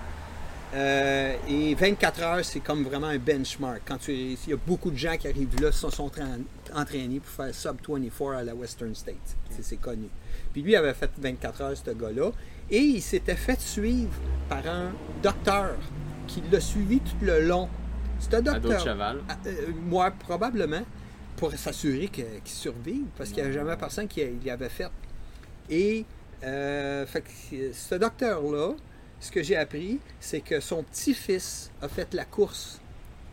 Euh, 0.74 1.34
et 1.48 1.74
24 1.74 2.22
heures, 2.22 2.44
c'est 2.44 2.60
comme 2.60 2.82
vraiment 2.82 3.08
un 3.08 3.18
benchmark. 3.18 3.82
Quand 3.86 3.98
tu, 3.98 4.12
il 4.12 4.38
y 4.48 4.52
a 4.52 4.56
beaucoup 4.56 4.90
de 4.90 4.96
gens 4.96 5.16
qui 5.18 5.28
arrivent 5.28 5.60
là, 5.60 5.70
sont, 5.70 5.90
sont 5.90 6.10
entraînés 6.74 7.20
pour 7.20 7.30
faire 7.30 7.54
sub 7.54 7.76
24 7.86 8.34
à 8.36 8.42
la 8.42 8.54
Western 8.54 8.94
State. 8.94 9.36
C'est 9.60 9.80
connu. 9.80 10.08
Puis 10.52 10.62
lui 10.62 10.74
avait 10.74 10.94
fait 10.94 11.10
24 11.18 11.60
heures, 11.60 11.76
ce 11.76 11.90
gars-là. 11.90 12.30
Et 12.70 12.78
il 12.78 13.02
s'était 13.02 13.36
fait 13.36 13.60
suivre 13.60 14.14
par 14.48 14.66
un 14.66 14.92
docteur 15.22 15.76
qui 16.26 16.42
l'a 16.50 16.60
suivi 16.60 17.00
tout 17.00 17.16
le 17.20 17.46
long. 17.46 17.68
C'était 18.18 18.36
un 18.36 18.42
docteur. 18.42 18.80
cheval. 18.80 19.18
Ah, 19.28 19.36
euh, 19.46 19.72
moi, 19.84 20.10
probablement, 20.10 20.82
pour 21.36 21.52
s'assurer 21.52 22.08
qu'il 22.08 22.24
survive, 22.44 23.04
parce 23.18 23.30
qu'il 23.30 23.42
n'y 23.42 23.48
avait 23.48 23.58
jamais 23.58 23.76
personne 23.76 24.08
qui 24.08 24.20
l'avait 24.20 24.50
avait 24.50 24.68
fait. 24.68 24.90
Et 25.68 26.06
euh, 26.44 27.04
fait 27.06 27.24
ce 27.72 27.94
docteur-là, 27.96 28.74
ce 29.22 29.30
que 29.30 29.42
j'ai 29.42 29.56
appris, 29.56 30.00
c'est 30.20 30.40
que 30.40 30.58
son 30.58 30.82
petit-fils 30.82 31.70
a 31.80 31.88
fait 31.88 32.12
la 32.12 32.24
course 32.24 32.80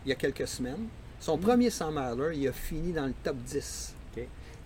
il 0.06 0.10
y 0.10 0.12
a 0.12 0.14
quelques 0.14 0.46
semaines. 0.46 0.86
Son 1.18 1.36
hmm. 1.36 1.40
premier 1.40 1.70
100 1.70 1.90
miler, 1.90 2.38
il 2.38 2.48
a 2.48 2.52
fini 2.52 2.92
dans 2.92 3.06
le 3.06 3.14
top 3.24 3.36
10. 3.36 3.94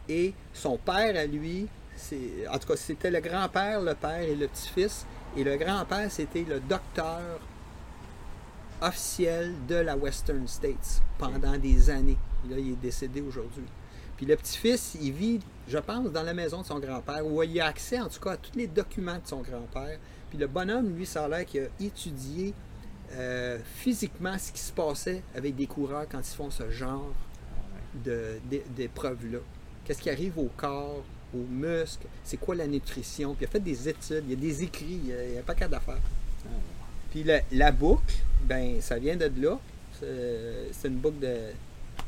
Et 0.07 0.35
son 0.53 0.77
père, 0.77 1.17
à 1.17 1.25
lui, 1.25 1.67
en 2.51 2.59
tout 2.59 2.69
cas, 2.69 2.77
c'était 2.77 3.11
le 3.11 3.21
grand-père, 3.21 3.81
le 3.81 3.95
père 3.95 4.21
et 4.21 4.35
le 4.35 4.49
petit-fils. 4.49 5.07
Et 5.35 5.43
le 5.43 5.57
grand-père, 5.57 6.13
c'était 6.13 6.45
le 6.45 6.61
docteur 6.61 7.41
officiel 8.83 9.55
de 9.67 9.77
la 9.77 9.97
Western 9.97 10.47
States 10.47 11.01
pendant 11.17 11.57
des 11.57 11.89
années. 11.89 12.19
Là, 12.51 12.57
il 12.59 12.73
est 12.73 12.83
décédé 12.83 13.23
aujourd'hui. 13.23 13.65
Puis 14.19 14.27
le 14.27 14.37
petit-fils, 14.37 14.99
il 15.01 15.13
vit, 15.13 15.41
je 15.67 15.79
pense, 15.79 16.13
dans 16.13 16.23
la 16.23 16.35
maison 16.35 16.61
de 16.61 16.67
son 16.67 16.79
grand-père, 16.79 17.27
où 17.27 17.43
il 17.43 17.59
a 17.63 17.67
accès, 17.67 17.99
en 17.99 18.09
tout 18.09 18.21
cas, 18.21 18.33
à 18.33 18.37
tous 18.37 18.57
les 18.57 18.67
documents 18.67 19.15
de 19.15 19.27
son 19.27 19.41
grand-père. 19.41 19.99
Puis 20.35 20.41
le 20.41 20.49
bonhomme, 20.49 20.97
lui, 20.97 21.07
ça 21.07 21.27
a 21.27 21.29
l'air 21.29 21.47
qu'il 21.47 21.61
a 21.61 21.67
étudié 21.79 22.53
euh, 23.13 23.57
physiquement 23.77 24.37
ce 24.37 24.51
qui 24.51 24.59
se 24.59 24.73
passait 24.73 25.23
avec 25.37 25.55
des 25.55 25.69
coureurs 25.69 26.07
quand 26.11 26.19
ils 26.19 26.35
font 26.35 26.51
ce 26.51 26.69
genre 26.71 27.15
d'épreuves-là. 28.05 29.39
Qu'est-ce 29.85 30.03
qui 30.03 30.11
arrive 30.11 30.37
au 30.37 30.51
corps, 30.57 31.05
aux 31.33 31.47
muscles, 31.49 32.09
c'est 32.25 32.37
quoi 32.37 32.57
la 32.57 32.67
nutrition? 32.67 33.37
Puis 33.37 33.45
il 33.45 33.49
a 33.49 33.51
fait 33.53 33.61
des 33.61 33.89
études, 33.89 34.25
il 34.25 34.31
y 34.31 34.33
a 34.33 34.37
des 34.37 34.65
écrits, 34.65 34.99
il 35.05 35.33
n'y 35.35 35.39
a, 35.39 35.43
pas 35.43 35.55
qu'à 35.55 35.69
d'affaires. 35.69 36.01
Puis 37.13 37.25
la, 37.53 37.71
boucle, 37.71 38.17
ben 38.43 38.81
ça 38.81 38.99
vient 38.99 39.17
de 39.17 39.31
là. 39.41 39.61
C'est 40.01 40.89
une 40.89 40.97
boucle 40.97 41.21
de, 41.21 41.37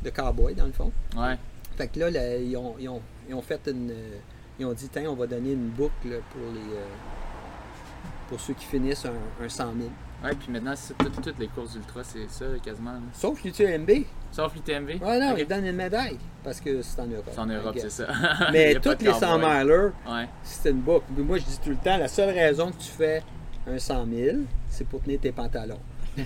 de 0.03 0.09
cowboy, 0.09 0.53
dans 0.53 0.65
le 0.65 0.73
fond. 0.73 0.91
Ouais. 1.15 1.37
Fait 1.77 1.87
que 1.87 1.97
là, 1.97 2.37
ils, 2.39 2.57
ont, 2.57 2.75
ils, 2.77 2.89
ont, 2.89 3.41
fait 3.41 3.61
une. 3.67 3.93
Ils 4.59 4.65
ont 4.65 4.73
dit, 4.73 4.89
tiens, 4.89 5.09
on 5.09 5.15
va 5.15 5.27
donner 5.27 5.53
une 5.53 5.69
boucle 5.69 6.21
pour 6.33 6.51
les. 6.51 6.75
Euh, 6.75 6.87
pour 8.27 8.39
ceux 8.39 8.53
qui 8.53 8.65
finissent 8.65 9.05
un, 9.05 9.43
un 9.43 9.49
100 9.49 9.63
000. 9.77 9.89
Ouais, 10.23 10.33
puis 10.33 10.51
maintenant, 10.51 10.73
toutes, 10.97 11.37
les 11.37 11.47
courses 11.47 11.75
ultra, 11.75 12.03
c'est 12.03 12.27
ça 12.29 12.45
quasiment. 12.63 12.93
Sauf 13.13 13.43
l'UTMB. 13.43 13.89
Sauf 14.31 14.55
l'UTMB? 14.55 15.01
Ouais, 15.01 15.19
non, 15.19 15.35
ils 15.37 15.45
donnent 15.45 15.65
une 15.65 15.75
médaille 15.75 16.17
parce 16.43 16.59
que 16.59 16.81
c'est 16.81 16.99
en 16.99 17.05
Europe. 17.05 17.29
C'est 17.31 17.39
en 17.39 17.45
Europe, 17.45 17.75
c'est 17.77 17.91
ça. 17.91 18.07
Mais 18.51 18.75
toutes 18.75 19.01
les 19.01 19.13
100 19.13 19.37
milers, 19.37 19.91
c'est 20.43 20.71
une 20.71 20.81
boucle. 20.81 21.05
Moi, 21.17 21.37
je 21.37 21.43
dis 21.43 21.59
tout 21.63 21.69
le 21.69 21.75
temps, 21.75 21.97
la 21.97 22.07
seule 22.07 22.33
raison 22.33 22.71
que 22.71 22.81
tu 22.81 22.89
fais 22.89 23.21
un 23.67 23.77
100 23.77 24.07
000, 24.11 24.37
c'est 24.69 24.87
pour 24.87 25.01
tenir 25.03 25.19
tes 25.19 25.31
pantalons. 25.31 25.79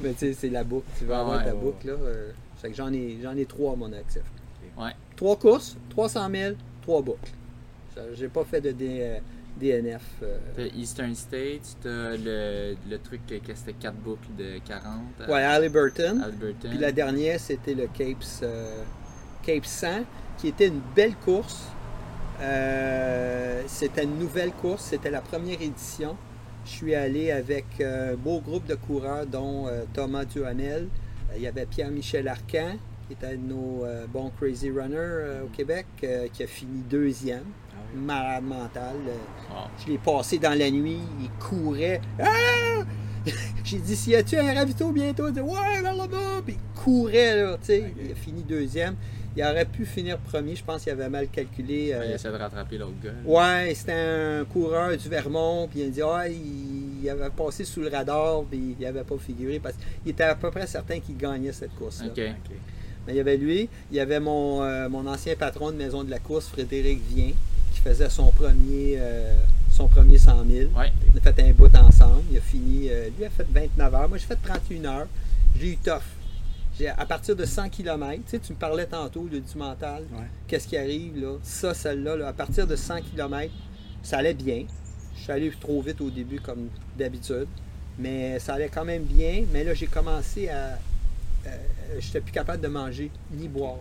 Mais 0.00 0.12
tu 0.12 0.18
sais, 0.18 0.32
c'est 0.32 0.50
la 0.50 0.62
boucle. 0.62 0.86
Tu 0.98 1.04
vas 1.04 1.20
avoir 1.20 1.42
ta 1.44 1.52
boucle, 1.52 1.88
là. 1.88 1.94
Euh, 1.94 2.30
que 2.62 2.74
j'en 2.74 2.92
ai, 2.92 3.18
j'en 3.22 3.36
ai 3.36 3.44
trois 3.44 3.72
à 3.72 3.76
mon 3.76 3.92
actif. 3.92 4.22
Ouais. 4.76 4.92
Trois 5.16 5.36
courses, 5.36 5.76
300 5.90 6.28
000, 6.30 6.54
trois 6.82 7.02
boucles. 7.02 7.30
J'ai 8.14 8.28
pas 8.28 8.44
fait 8.44 8.60
de, 8.60 8.74
euh, 8.80 9.18
DNF. 9.60 10.02
Euh... 10.22 10.68
Eastern 10.76 11.14
States, 11.14 11.76
t'as 11.82 12.16
le, 12.16 12.76
le 12.88 12.98
truc 12.98 13.20
que 13.26 13.54
c'était 13.54 13.72
4 13.72 13.94
boucles 13.96 14.28
de 14.38 14.58
40. 14.66 15.00
Euh, 15.20 15.26
ouais, 15.28 15.42
Halliburton. 15.42 16.22
Puis 16.62 16.78
la 16.78 16.92
dernière, 16.92 17.40
c'était 17.40 17.74
le 17.74 17.86
Cape, 17.86 18.24
euh, 18.42 18.82
Cape 19.42 19.64
100, 19.64 20.04
qui 20.38 20.48
était 20.48 20.68
une 20.68 20.80
belle 20.94 21.14
course. 21.16 21.68
Euh, 22.40 23.62
c'était 23.66 24.04
une 24.04 24.18
nouvelle 24.18 24.52
course, 24.52 24.84
c'était 24.84 25.10
la 25.10 25.22
première 25.22 25.60
édition. 25.60 26.16
Je 26.66 26.70
suis 26.70 26.94
allé 26.94 27.30
avec 27.30 27.80
un 27.80 28.14
beau 28.14 28.40
groupe 28.40 28.66
de 28.66 28.74
coureurs, 28.74 29.24
dont 29.24 29.68
Thomas 29.94 30.24
Duhamel. 30.24 30.88
Il 31.36 31.42
y 31.42 31.46
avait 31.46 31.64
Pierre-Michel 31.64 32.26
Arcan, 32.26 32.74
qui 33.06 33.12
était 33.12 33.26
un 33.26 33.36
de 33.36 33.36
nos 33.36 33.84
bons 34.08 34.32
crazy 34.36 34.70
runners 34.70 35.44
au 35.44 35.48
Québec, 35.48 35.86
qui 36.32 36.42
a 36.42 36.46
fini 36.48 36.82
deuxième 36.90 37.44
malade 37.94 38.44
mental. 38.44 38.96
Ah. 39.50 39.68
Je 39.78 39.92
l'ai 39.92 39.98
passé 39.98 40.38
dans 40.38 40.58
la 40.58 40.70
nuit, 40.70 41.00
il 41.20 41.30
courait. 41.38 42.00
Ah! 42.18 42.84
J'ai 43.64 43.78
dit, 43.78 43.96
s'il 43.96 44.12
y 44.12 44.16
a-tu 44.16 44.36
un 44.36 44.54
ravito 44.54 44.90
bientôt? 44.92 45.28
Il 45.28 45.34
dit, 45.34 45.40
ouais, 45.40 45.82
vers 45.82 45.94
là-bas. 45.94 46.42
Puis 46.44 46.56
il 46.56 46.80
courait, 46.80 47.36
là, 47.36 47.56
tu 47.58 47.66
sais. 47.66 47.94
Il 48.00 48.12
a 48.12 48.14
fini 48.14 48.42
deuxième. 48.42 48.96
Il 49.36 49.42
aurait 49.42 49.66
pu 49.66 49.84
finir 49.84 50.16
premier, 50.18 50.56
je 50.56 50.64
pense 50.64 50.82
qu'il 50.82 50.92
avait 50.92 51.10
mal 51.10 51.28
calculé. 51.28 51.92
Euh... 51.92 52.06
il 52.06 52.12
essaie 52.12 52.30
de 52.30 52.36
rattraper 52.36 52.78
l'autre 52.78 52.94
gars. 53.04 53.10
Ouais, 53.24 53.74
c'était 53.74 53.92
un 53.92 54.44
coureur 54.46 54.96
du 54.96 55.08
Vermont, 55.10 55.68
puis 55.68 55.80
il 55.80 55.86
a 55.88 55.90
dit, 55.90 56.02
ah, 56.02 56.26
il 56.26 56.86
il 57.06 57.10
avait 57.10 57.30
passé 57.30 57.64
sous 57.64 57.80
le 57.80 57.88
radar, 57.88 58.42
puis 58.44 58.76
il 58.78 58.84
n'avait 58.84 59.04
pas 59.04 59.16
figuré 59.18 59.60
parce 59.60 59.76
qu'il 59.76 60.12
était 60.12 60.24
à 60.24 60.34
peu 60.34 60.50
près 60.50 60.66
certain 60.66 61.00
qu'il 61.00 61.16
gagnait 61.16 61.52
cette 61.52 61.74
course-là. 61.76 62.08
Mais 63.06 63.12
il 63.12 63.16
y 63.16 63.20
avait 63.20 63.36
lui, 63.36 63.68
il 63.92 63.96
y 63.96 64.00
avait 64.00 64.18
mon, 64.18 64.62
euh, 64.62 64.88
mon 64.88 65.06
ancien 65.06 65.36
patron 65.36 65.70
de 65.70 65.76
maison 65.76 66.02
de 66.02 66.10
la 66.10 66.18
course, 66.18 66.48
Frédéric 66.48 67.00
Vien, 67.08 67.30
faisait 67.86 68.10
son 68.10 68.30
premier, 68.32 68.96
euh, 68.98 69.34
son 69.70 69.88
premier 69.88 70.18
100 70.18 70.44
000. 70.48 70.70
On 70.74 70.80
a 70.80 71.20
fait 71.20 71.42
un 71.42 71.52
bout 71.52 71.74
ensemble. 71.76 72.22
Il 72.30 72.38
a 72.38 72.40
fini, 72.40 72.88
euh, 72.90 73.08
lui 73.16 73.24
a 73.24 73.30
fait 73.30 73.46
29 73.48 73.94
heures. 73.94 74.08
Moi, 74.08 74.18
j'ai 74.18 74.26
fait 74.26 74.38
31 74.42 74.84
heures. 74.84 75.06
J'ai 75.58 75.72
eu 75.72 75.76
tough. 75.76 76.02
À 76.98 77.06
partir 77.06 77.34
de 77.34 77.46
100 77.46 77.70
km, 77.70 78.16
tu 78.16 78.30
sais, 78.32 78.38
tu 78.38 78.52
me 78.52 78.58
parlais 78.58 78.84
tantôt 78.84 79.26
du 79.26 79.40
mental. 79.56 80.04
Qu'est-ce 80.46 80.68
qui 80.68 80.76
arrive 80.76 81.18
là? 81.18 81.38
Ça, 81.42 81.72
celle-là, 81.72 82.28
à 82.28 82.32
partir 82.34 82.66
de 82.66 82.76
100 82.76 83.00
km, 83.00 83.50
ça 84.02 84.18
allait 84.18 84.34
bien. 84.34 84.66
Je 85.16 85.22
suis 85.22 85.32
allé 85.32 85.50
trop 85.58 85.80
vite 85.80 86.02
au 86.02 86.10
début, 86.10 86.38
comme 86.38 86.68
d'habitude. 86.98 87.46
Mais 87.98 88.38
ça 88.40 88.54
allait 88.54 88.68
quand 88.68 88.84
même 88.84 89.04
bien. 89.04 89.44
Mais 89.52 89.64
là, 89.64 89.72
j'ai 89.72 89.86
commencé 89.86 90.50
à. 90.50 90.78
Je 91.44 91.48
euh, 91.48 92.00
j'étais 92.00 92.20
plus 92.20 92.32
capable 92.32 92.62
de 92.62 92.68
manger 92.68 93.10
ni 93.30 93.48
boire. 93.48 93.78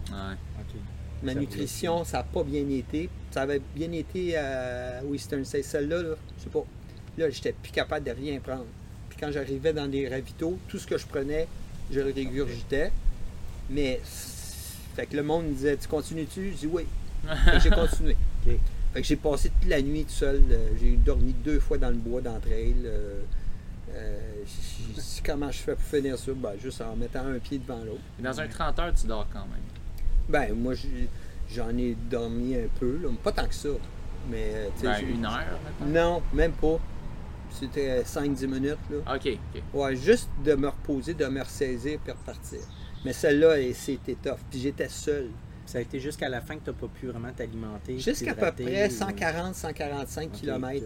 Ma 1.22 1.34
nutrition, 1.34 2.06
ça 2.06 2.18
n'a 2.18 2.23
pas 2.23 2.44
bien 2.44 2.68
été. 2.69 3.10
Ça 3.36 3.41
avait 3.41 3.60
bien 3.76 3.91
été 3.91 4.38
à 4.38 5.03
Western 5.03 5.44
c'est 5.44 5.62
Celle-là, 5.62 6.02
là, 6.02 6.16
je 6.38 6.44
sais 6.45 6.49
pas. 6.49 6.64
Là, 7.18 7.30
j'étais 7.30 7.52
plus 7.52 7.74
capable 7.74 8.06
de 8.06 8.12
rien 8.12 8.40
prendre. 8.40 8.64
Puis 9.10 9.18
quand 9.20 9.30
j'arrivais 9.30 9.74
dans 9.74 9.90
des 9.90 10.07
ravitaux, 10.07 10.57
tout 10.70 10.80
ce 10.80 10.88
que 10.88 10.98
je 10.98 11.06
prenais, 11.06 11.45
je 11.91 11.99
le 11.99 12.14
régurgitais. 12.14 12.94
Mais, 13.70 13.99
fait 14.95 15.06
que 15.07 15.18
le 15.18 15.24
monde 15.24 15.48
me 15.48 15.52
disait, 15.52 15.76
tu 15.76 15.86
continues-tu? 15.90 16.52
Je 16.52 16.57
dis 16.60 16.68
oui. 16.68 16.86
j'ai 17.62 17.72
continué. 17.72 18.16
Fait 18.94 19.02
que 19.02 19.06
j'ai 19.06 19.18
passé 19.18 19.49
toute 19.49 19.70
la 19.70 19.82
nuit 19.82 20.06
tout 20.06 20.12
seul. 20.12 20.41
Euh, 20.49 20.70
j'ai 20.80 20.95
dormi 20.95 21.34
deux 21.34 21.60
fois 21.60 21.78
dans 21.78 21.90
le 21.90 21.95
bois 21.95 22.22
d'entre 22.22 22.48
elles. 22.49 22.86
Euh, 22.86 23.20
euh, 23.95 24.44
comment 25.26 25.52
je 25.52 25.57
fais 25.57 25.76
pour 25.76 25.84
finir 25.84 26.18
ça? 26.18 26.32
Ben, 26.34 26.53
juste 26.64 26.80
en 26.80 26.95
mettant 26.95 27.26
un 27.26 27.40
pied 27.40 27.57
devant 27.57 27.84
l'autre. 27.84 27.99
Dans 28.18 28.40
un 28.40 28.48
30 28.48 28.80
heures, 28.80 28.94
tu 28.94 29.07
dors 29.07 29.28
quand 29.34 29.40
même. 29.40 29.60
Ben, 30.30 30.53
moi, 30.53 30.74
j'en 31.50 31.78
ai 31.78 31.96
dormi 32.10 32.56
un 32.56 32.68
peu. 32.80 33.00
Pas 33.24 33.32
tant 33.32 33.48
que 33.48 33.54
ça. 33.54 33.70
Mais, 34.30 34.70
ben, 34.82 34.96
une 35.08 35.26
heure, 35.26 35.60
Non, 35.86 36.22
même 36.34 36.54
pas. 36.54 36.80
C'était 37.52 38.02
5-10 38.02 38.48
minutes. 38.48 38.78
Là. 38.90 39.16
OK, 39.16 39.38
Ouais, 39.74 39.96
juste 39.96 40.30
de 40.44 40.56
me 40.56 40.68
reposer, 40.68 41.14
de 41.14 41.26
me 41.26 41.42
ressaisir 41.42 42.00
puis 42.04 42.12
repartir. 42.12 42.60
Mais 43.06 43.14
celle-là, 43.14 43.56
c'était 43.74 44.16
tough. 44.16 44.40
Puis 44.50 44.60
j'étais 44.60 44.90
seul. 44.90 45.30
Ça 45.66 45.80
a 45.80 45.82
été 45.82 46.00
jusqu'à 46.00 46.30
la 46.30 46.42
fin 46.42 46.56
que 46.56 46.66
tu 46.66 46.70
n'as 46.70 46.76
pas 46.76 46.88
pu 46.88 47.08
vraiment 47.08 47.32
t'alimenter. 47.36 47.98
Jusqu'à 47.98 48.36
peu 48.36 48.52
près 48.52 48.88
140-145 48.88 50.30
km. 50.30 50.86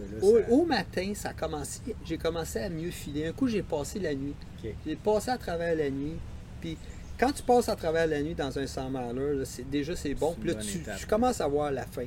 Au, 0.50 0.64
matin, 0.64 1.12
ça 1.14 1.30
a 1.30 1.32
commencé, 1.34 1.80
j'ai 2.04 2.16
commencé 2.16 2.60
à 2.60 2.70
mieux 2.70 2.90
filer. 2.90 3.26
Un 3.26 3.32
coup, 3.32 3.46
j'ai 3.46 3.62
passé 3.62 3.98
la 3.98 4.14
nuit. 4.14 4.34
J'ai 4.62 4.96
passé 4.96 5.30
à 5.30 5.38
travers 5.38 5.76
la 5.76 5.90
nuit. 5.90 6.16
Puis 6.60 6.78
quand 7.20 7.32
tu 7.32 7.42
passes 7.42 7.68
à 7.68 7.76
travers 7.76 8.06
la 8.06 8.22
nuit 8.22 8.34
dans 8.34 8.58
un 8.58 8.66
100 8.66 8.90
miler, 8.90 9.44
c'est, 9.44 9.68
déjà 9.68 9.94
c'est 9.94 10.14
bon. 10.14 10.34
Puis 10.40 10.48
là, 10.48 10.54
tu, 10.54 11.06
commences 11.06 11.42
à 11.42 11.46
voir 11.46 11.70
la 11.70 11.84
fin. 11.84 12.06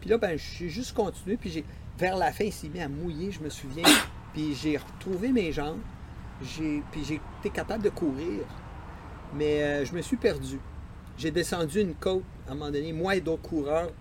Puis 0.00 0.10
là, 0.10 0.18
ben, 0.18 0.36
j'ai 0.36 0.68
juste 0.68 0.92
continué. 0.92 1.36
Puis 1.36 1.50
j'ai, 1.50 1.64
vers 1.96 2.16
la 2.16 2.32
fin, 2.32 2.44
il 2.44 2.52
s'est 2.52 2.68
mis 2.68 2.80
à 2.80 2.88
mouiller, 2.88 3.30
je 3.30 3.40
me 3.40 3.48
souviens. 3.48 3.84
puis 4.34 4.54
j'ai 4.60 4.76
retrouvé 4.76 5.28
mes 5.28 5.52
jambes. 5.52 5.78
J'ai, 6.42 6.82
puis 6.90 7.04
j'ai 7.04 7.20
été 7.38 7.50
capable 7.50 7.84
de 7.84 7.90
courir. 7.90 8.40
Mais 9.36 9.62
euh, 9.62 9.84
je 9.84 9.94
me 9.94 10.02
suis 10.02 10.16
perdu. 10.16 10.58
J'ai 11.16 11.30
descendu 11.30 11.80
une 11.80 11.94
côte 11.94 12.24
à 12.48 12.50
un 12.50 12.54
moment 12.54 12.72
donné, 12.72 12.92
moi 12.92 13.14
et 13.14 13.20
d'autres 13.20 13.42
coureurs. 13.42 13.92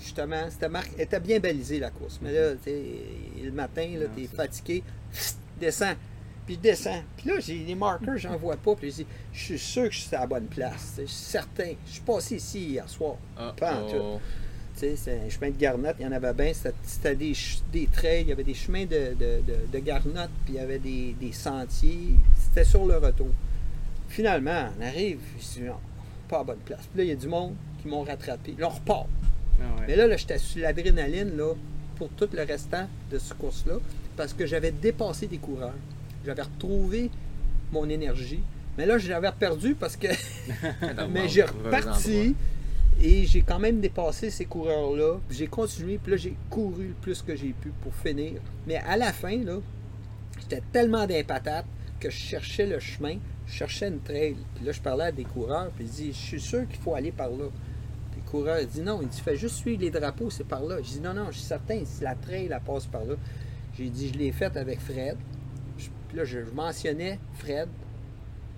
Justement, 0.00 0.50
c'était 0.50 0.68
était 1.00 1.20
bien 1.20 1.38
balisé 1.38 1.78
la 1.78 1.90
course. 1.90 2.18
Mais 2.20 2.32
là, 2.32 2.54
le 2.66 3.50
matin, 3.52 3.86
tu 4.16 4.24
es 4.24 4.26
fatigué, 4.26 4.82
descends. 5.60 5.94
Puis 6.46 6.56
je 6.56 6.60
descends. 6.60 7.02
Puis 7.16 7.28
là, 7.28 7.40
j'ai 7.40 7.58
les 7.58 7.74
marqueurs, 7.74 8.18
j'en 8.18 8.36
vois 8.36 8.56
pas. 8.56 8.74
Puis 8.74 8.90
je 8.90 8.96
dis, 8.96 9.06
je 9.32 9.44
suis 9.44 9.58
sûr 9.58 9.84
que 9.84 9.94
je 9.94 10.00
suis 10.00 10.16
à 10.16 10.20
la 10.20 10.26
bonne 10.26 10.46
place. 10.46 10.94
Je 10.98 11.06
suis 11.06 11.08
certain. 11.08 11.72
Je 11.86 11.92
suis 11.92 12.00
passé 12.00 12.36
ici 12.36 12.60
hier 12.60 12.88
soir. 12.88 13.16
pas 13.56 13.82
en 13.82 13.88
tout. 13.88 14.20
C'est 14.74 14.96
un 15.08 15.28
chemin 15.28 15.50
de 15.50 15.56
garnotte, 15.56 15.96
il 16.00 16.06
y 16.06 16.08
en 16.08 16.12
avait 16.12 16.32
bien. 16.32 16.52
C'était 16.82 17.14
des, 17.14 17.34
des, 17.72 17.86
trails, 17.86 18.22
il 18.22 18.28
y 18.28 18.32
avait 18.32 18.42
des 18.42 18.54
chemins 18.54 18.84
de, 18.84 19.14
de, 19.14 19.42
de, 19.70 19.78
garnotte, 19.78 20.30
puis 20.44 20.54
il 20.54 20.56
y 20.56 20.58
avait 20.58 20.78
des, 20.78 21.14
des 21.20 21.30
sentiers. 21.30 22.16
C'était 22.40 22.64
sur 22.64 22.86
le 22.86 22.96
retour. 22.96 23.28
Finalement, 24.08 24.70
on 24.78 24.82
arrive, 24.82 25.20
je 25.38 25.60
dis, 25.60 25.66
pas 26.28 26.40
à 26.40 26.44
bonne 26.44 26.58
place. 26.58 26.80
Puis 26.92 26.98
là, 26.98 27.04
il 27.04 27.08
y 27.10 27.12
a 27.12 27.16
du 27.16 27.28
monde 27.28 27.54
qui 27.80 27.88
m'ont 27.88 28.02
rattrapé. 28.02 28.54
Là, 28.58 28.68
on 28.68 28.74
repart. 28.74 29.06
Ah 29.60 29.64
Mais 29.86 29.94
là, 29.94 30.06
là 30.06 30.16
j'étais 30.16 30.38
sur 30.38 30.62
l'adrénaline 30.62 31.36
là, 31.36 31.54
pour 31.96 32.08
tout 32.10 32.28
le 32.32 32.42
restant 32.42 32.88
de 33.10 33.18
ce 33.18 33.34
course-là, 33.34 33.74
parce 34.16 34.32
que 34.32 34.46
j'avais 34.46 34.72
dépassé 34.72 35.26
des 35.26 35.38
coureurs. 35.38 35.74
J'avais 36.24 36.42
retrouvé 36.42 37.10
mon 37.72 37.88
énergie. 37.88 38.42
Mais 38.78 38.86
là, 38.86 38.98
j'avais 38.98 39.30
perdu 39.32 39.74
parce 39.74 39.96
que. 39.96 40.08
Mais 41.10 41.28
j'ai 41.28 41.42
reparti 41.42 42.34
et 43.00 43.26
j'ai 43.26 43.42
quand 43.42 43.58
même 43.58 43.80
dépassé 43.80 44.30
ces 44.30 44.44
coureurs-là. 44.44 45.18
J'ai 45.30 45.46
continué, 45.46 45.98
puis 45.98 46.12
là, 46.12 46.16
j'ai 46.16 46.36
couru 46.50 46.88
le 46.88 46.94
plus 46.94 47.22
que 47.22 47.34
j'ai 47.34 47.52
pu 47.52 47.72
pour 47.82 47.94
finir. 47.94 48.40
Mais 48.66 48.76
à 48.76 48.96
la 48.96 49.12
fin, 49.12 49.42
là, 49.42 49.58
j'étais 50.40 50.62
tellement 50.72 51.06
d'impatate 51.06 51.66
que 51.98 52.10
je 52.10 52.16
cherchais 52.16 52.66
le 52.66 52.78
chemin, 52.78 53.16
je 53.46 53.52
cherchais 53.52 53.88
une 53.88 54.00
trail. 54.00 54.36
Puis 54.54 54.64
là, 54.64 54.72
je 54.72 54.80
parlais 54.80 55.04
à 55.04 55.12
des 55.12 55.24
coureurs, 55.24 55.70
puis 55.74 55.84
ils 55.84 55.90
disent 55.90 56.14
Je 56.14 56.20
suis 56.20 56.40
sûr 56.40 56.68
qu'il 56.68 56.80
faut 56.80 56.94
aller 56.94 57.12
par 57.12 57.30
là. 57.30 57.46
Puis 58.12 58.20
le 58.24 58.30
coureur, 58.30 58.60
il 58.60 58.68
dit 58.68 58.82
Non, 58.82 59.00
il 59.02 59.08
dit 59.08 59.20
Fais 59.20 59.36
juste 59.36 59.56
suivre 59.56 59.80
les 59.80 59.90
drapeaux, 59.90 60.30
c'est 60.30 60.46
par 60.46 60.62
là. 60.62 60.76
Je 60.78 60.90
dis 60.90 61.00
Non, 61.00 61.14
non, 61.14 61.26
je 61.30 61.38
suis 61.38 61.46
certain, 61.46 61.80
si 61.84 62.04
la 62.04 62.14
trail, 62.14 62.48
la 62.48 62.60
passe 62.60 62.86
par 62.86 63.04
là. 63.04 63.14
J'ai 63.76 63.88
dit 63.88 64.10
Je 64.12 64.18
l'ai 64.18 64.32
faite 64.32 64.56
avec 64.56 64.80
Fred. 64.80 65.16
Puis 66.12 66.18
là, 66.18 66.24
je, 66.26 66.40
mentionnais 66.54 67.18
Fred 67.38 67.68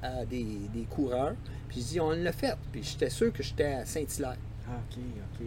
à 0.03 0.25
des, 0.25 0.45
des 0.75 0.83
coureurs. 0.91 1.35
Puis 1.69 1.81
je 1.81 1.87
dis 1.87 2.01
On 2.01 2.11
l'a 2.11 2.33
fait. 2.33 2.57
Puis 2.73 2.83
j'étais 2.83 3.11
sûr 3.11 3.33
que 3.33 3.45
j'étais 3.45 3.65
à 3.65 3.87
Saint-Hilaire. 3.87 4.37
Ah, 4.69 4.81
ok, 4.91 4.99
ok. 4.99 5.47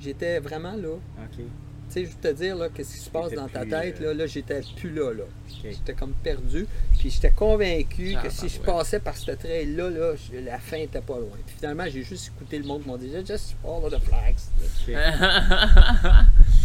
J'étais 0.00 0.38
vraiment 0.38 0.76
là. 0.76 0.94
Ok. 0.94 1.36
Tu 1.36 1.44
sais, 1.88 2.04
je 2.04 2.10
veux 2.10 2.16
te 2.20 2.28
dire, 2.28 2.54
là, 2.54 2.68
qu'est-ce 2.68 2.94
qui 2.94 3.00
se 3.00 3.10
passe 3.10 3.32
dans 3.32 3.48
ta 3.48 3.64
tête, 3.64 3.98
euh, 4.02 4.08
là, 4.08 4.14
là 4.14 4.26
j'étais 4.26 4.60
plus 4.76 4.90
là, 4.90 5.10
là. 5.12 5.24
J'étais 5.64 5.94
comme 5.94 6.12
perdu. 6.12 6.66
Puis 6.98 7.10
j'étais 7.10 7.30
convaincu 7.30 8.14
ah, 8.16 8.22
que 8.22 8.30
si 8.30 8.48
je 8.48 8.60
passais 8.60 9.00
par 9.00 9.16
ce 9.16 9.32
trail-là, 9.32 9.88
là, 9.90 10.12
la 10.44 10.58
fin 10.58 10.76
était 10.76 11.00
pas 11.00 11.16
loin. 11.16 11.36
Puis 11.46 11.56
finalement, 11.56 11.84
j'ai 11.90 12.04
juste 12.04 12.28
écouté 12.36 12.58
le 12.58 12.66
monde 12.66 12.82
qui 12.82 12.88
m'ont 12.88 12.98
dit 12.98 13.10
Just 13.26 13.56
follow 13.62 13.88
the 13.88 13.98
flags. 14.00 14.36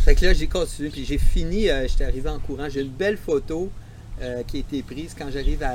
fait 0.04 0.14
que 0.14 0.26
là, 0.26 0.34
j'ai 0.34 0.48
continué. 0.48 0.90
Puis 0.90 1.06
j'ai 1.06 1.18
fini, 1.18 1.70
euh, 1.70 1.88
j'étais 1.88 2.06
arrivé 2.06 2.30
en 2.30 2.40
courant. 2.40 2.68
J'ai 2.70 2.82
une 2.82 2.92
belle 2.92 3.18
photo 3.18 3.72
euh, 4.22 4.44
qui 4.44 4.58
a 4.58 4.60
été 4.62 4.84
prise 4.84 5.16
quand 5.18 5.30
j'arrive 5.32 5.66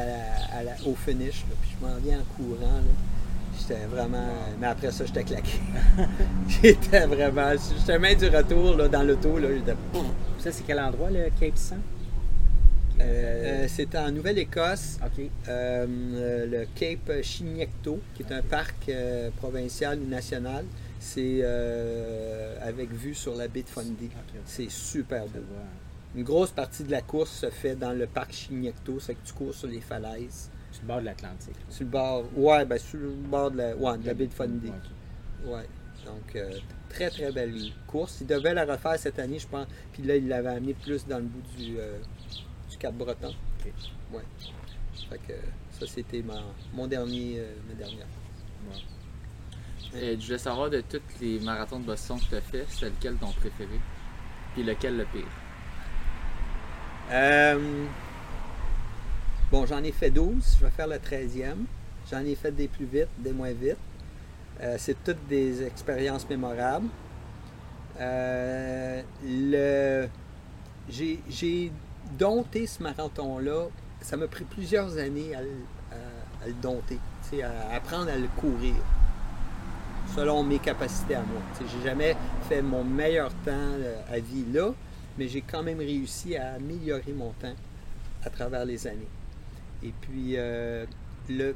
au 0.87 0.95
finish. 0.95 1.45
puis 1.61 1.71
je 1.79 1.87
m'en 1.87 1.97
viens 1.97 2.19
en 2.21 2.37
courant. 2.37 2.81
J'étais 3.59 3.87
vraiment. 3.87 4.29
Mais 4.61 4.69
après 4.69 4.91
ça, 4.93 5.05
j'étais 5.05 5.25
claqué. 5.25 5.59
j'étais 6.49 7.07
vraiment. 7.07 7.53
J'étais 7.79 7.99
même 7.99 8.17
du 8.17 8.29
retour 8.29 8.77
là, 8.77 8.89
dans 8.89 9.03
l'auto. 9.03 9.39
Là, 9.39 9.49
j'étais. 9.55 9.75
Ça, 10.39 10.53
c'est 10.53 10.65
quel 10.65 10.79
endroit, 10.79 11.11
le 11.11 11.29
Cape 11.41 11.57
San? 11.57 11.81
Euh, 13.01 13.67
c'était 13.69 13.99
en 13.99 14.11
Nouvelle-Écosse, 14.11 14.99
euh, 15.49 16.47
le 16.47 16.67
Cape 16.75 17.23
Chignecto, 17.23 18.01
qui 18.15 18.23
est 18.23 18.33
un 18.33 18.43
parc 18.43 18.89
euh, 18.89 19.31
provincial 19.37 19.99
ou 20.01 20.09
national. 20.09 20.65
C'est 21.01 21.45
avec 22.61 22.91
vue 22.93 23.15
sur 23.15 23.35
la 23.35 23.49
baie 23.49 23.63
de 23.63 23.69
Fundy. 23.69 24.11
C'est 24.45 24.71
super 24.71 25.27
beau. 25.27 25.41
Une 26.15 26.25
grosse 26.25 26.51
partie 26.51 26.85
de 26.85 26.91
la 26.91 27.03
course 27.03 27.31
se 27.31 27.51
fait 27.51 27.77
dans 27.77 27.93
le 27.93 28.07
parc 28.07 28.33
Chignecto, 28.33 28.99
c'est 28.99 29.15
que 29.15 29.27
tu 29.27 29.33
cours 29.35 29.55
sur 29.55 29.69
les 29.69 29.81
falaises. 29.81 30.51
Sur 30.73 30.83
le 30.83 30.89
bord 30.89 31.01
de 31.01 31.05
l'Atlantique. 31.07 31.57
Sur 31.69 31.85
le 31.85 31.91
bord, 31.91 32.25
ouais, 32.37 32.65
ben 32.65 32.79
sur 32.79 32.99
le 32.99 33.11
bord 33.11 33.51
de 33.51 33.59
la, 33.59 33.77
ouais, 33.77 33.99
de 33.99 34.07
la 34.07 34.15
baie 34.15 34.27
de 34.27 34.33
Fundy. 34.33 34.73
Ouais. 35.45 35.67
Donc, 36.05 36.37
euh, 36.37 36.59
très 36.89 37.11
très 37.11 37.31
belle 37.33 37.73
course. 37.87 38.19
Il 38.21 38.27
devait 38.27 38.55
la 38.55 38.65
refaire 38.65 38.99
cette 38.99 39.19
année, 39.19 39.39
je 39.39 39.47
pense. 39.47 39.67
Puis 39.93 40.03
là, 40.03 40.17
il 40.17 40.29
l'avait 40.29 40.51
amené 40.51 40.75
plus 40.75 41.07
dans 41.07 41.19
le 41.19 41.25
bout 41.25 41.43
du, 41.57 41.79
euh, 41.79 41.99
du 42.71 42.77
Cap 42.79 42.95
Breton. 42.95 43.29
OK. 43.29 43.73
Ouais. 44.13 44.23
Fait 45.11 45.19
que 45.19 45.35
ça, 45.79 45.87
c'était 45.87 46.23
ma, 46.23 46.41
mon 46.73 46.87
dernier, 46.87 47.39
euh, 47.39 47.55
ma 47.69 47.75
dernière. 47.75 48.07
Et 49.95 50.19
je 50.21 50.27
voulais 50.27 50.39
savoir 50.39 50.69
de 50.69 50.83
tous 50.83 51.01
les 51.21 51.41
marathons 51.41 51.81
de 51.81 51.87
Boston 51.87 52.19
que 52.19 52.27
tu 52.27 52.37
as 52.37 52.41
fait, 52.41 52.67
c'est 52.69 52.91
lequel 52.91 53.17
ton 53.17 53.33
préféré? 53.33 53.81
Puis 54.55 54.63
lequel 54.63 54.99
le 54.99 55.05
pire? 55.07 55.25
Euh, 57.11 57.87
Bon, 59.51 59.65
j'en 59.65 59.83
ai 59.83 59.93
fait 59.93 60.11
12, 60.11 60.59
je 60.59 60.65
vais 60.67 60.71
faire 60.71 60.87
le 60.87 60.97
13e. 60.97 61.65
J'en 62.11 62.21
ai 62.21 62.35
fait 62.35 62.53
des 62.53 62.69
plus 62.69 62.85
vite, 62.85 63.09
des 63.19 63.33
moins 63.33 63.53
vite. 63.53 63.79
Euh, 64.61 64.77
c'est 64.79 65.03
toutes 65.03 65.27
des 65.27 65.63
expériences 65.63 66.29
mémorables. 66.29 66.89
Euh, 67.99 69.01
j'ai 70.91 71.73
dompté 72.19 72.67
ce 72.67 72.83
marathon-là. 72.83 73.69
Ça 74.03 74.19
m'a 74.19 74.29
pris 74.29 74.45
plusieurs 74.45 74.99
années 74.99 75.35
à, 75.35 75.41
le 76.47 76.53
dompter, 76.61 76.99
à 77.43 77.75
apprendre 77.75 78.11
à 78.11 78.19
le 78.19 78.29
courir 78.39 78.75
selon 80.15 80.43
mes 80.43 80.59
capacités 80.59 81.15
à 81.15 81.23
moi. 81.23 81.41
J'ai 81.59 81.89
jamais 81.89 82.15
fait 82.51 82.61
mon 82.61 82.85
meilleur 82.85 83.31
temps 83.47 83.73
à 84.13 84.19
vie 84.19 84.45
là, 84.53 84.73
mais 85.19 85.29
j'ai 85.29 85.43
quand 85.43 85.63
même 85.63 85.79
réussi 85.79 86.37
à 86.37 86.55
améliorer 86.55 87.13
mon 87.13 87.31
temps 87.33 87.55
à 88.25 88.31
travers 88.31 88.65
les 88.65 88.87
années. 88.87 89.09
Et 89.83 89.93
puis, 90.01 90.35
euh, 90.37 90.87
le, 91.29 91.55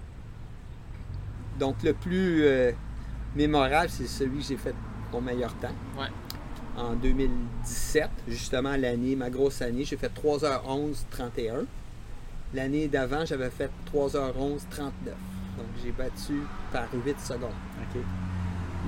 donc 1.58 1.82
le 1.82 1.92
plus 1.92 2.44
euh, 2.44 2.72
mémorable, 3.36 3.88
c'est 3.88 4.06
celui 4.06 4.38
que 4.38 4.46
j'ai 4.48 4.56
fait 4.56 4.74
mon 5.12 5.20
meilleur 5.20 5.54
temps. 5.54 5.74
Ouais. 5.98 6.08
En 6.76 6.94
2017, 6.94 8.08
justement 8.28 8.76
l'année, 8.76 9.14
ma 9.14 9.30
grosse 9.30 9.60
année, 9.62 9.84
j'ai 9.84 9.96
fait 9.96 10.10
3h11 10.12 11.04
31. 11.10 11.64
L'année 12.54 12.88
d'avant, 12.88 13.24
j'avais 13.24 13.50
fait 13.50 13.70
3h11 13.92 14.60
39. 14.70 15.14
Donc 15.58 15.66
j'ai 15.82 15.92
battu 15.92 16.40
par 16.72 16.88
8 16.92 17.20
secondes. 17.20 17.50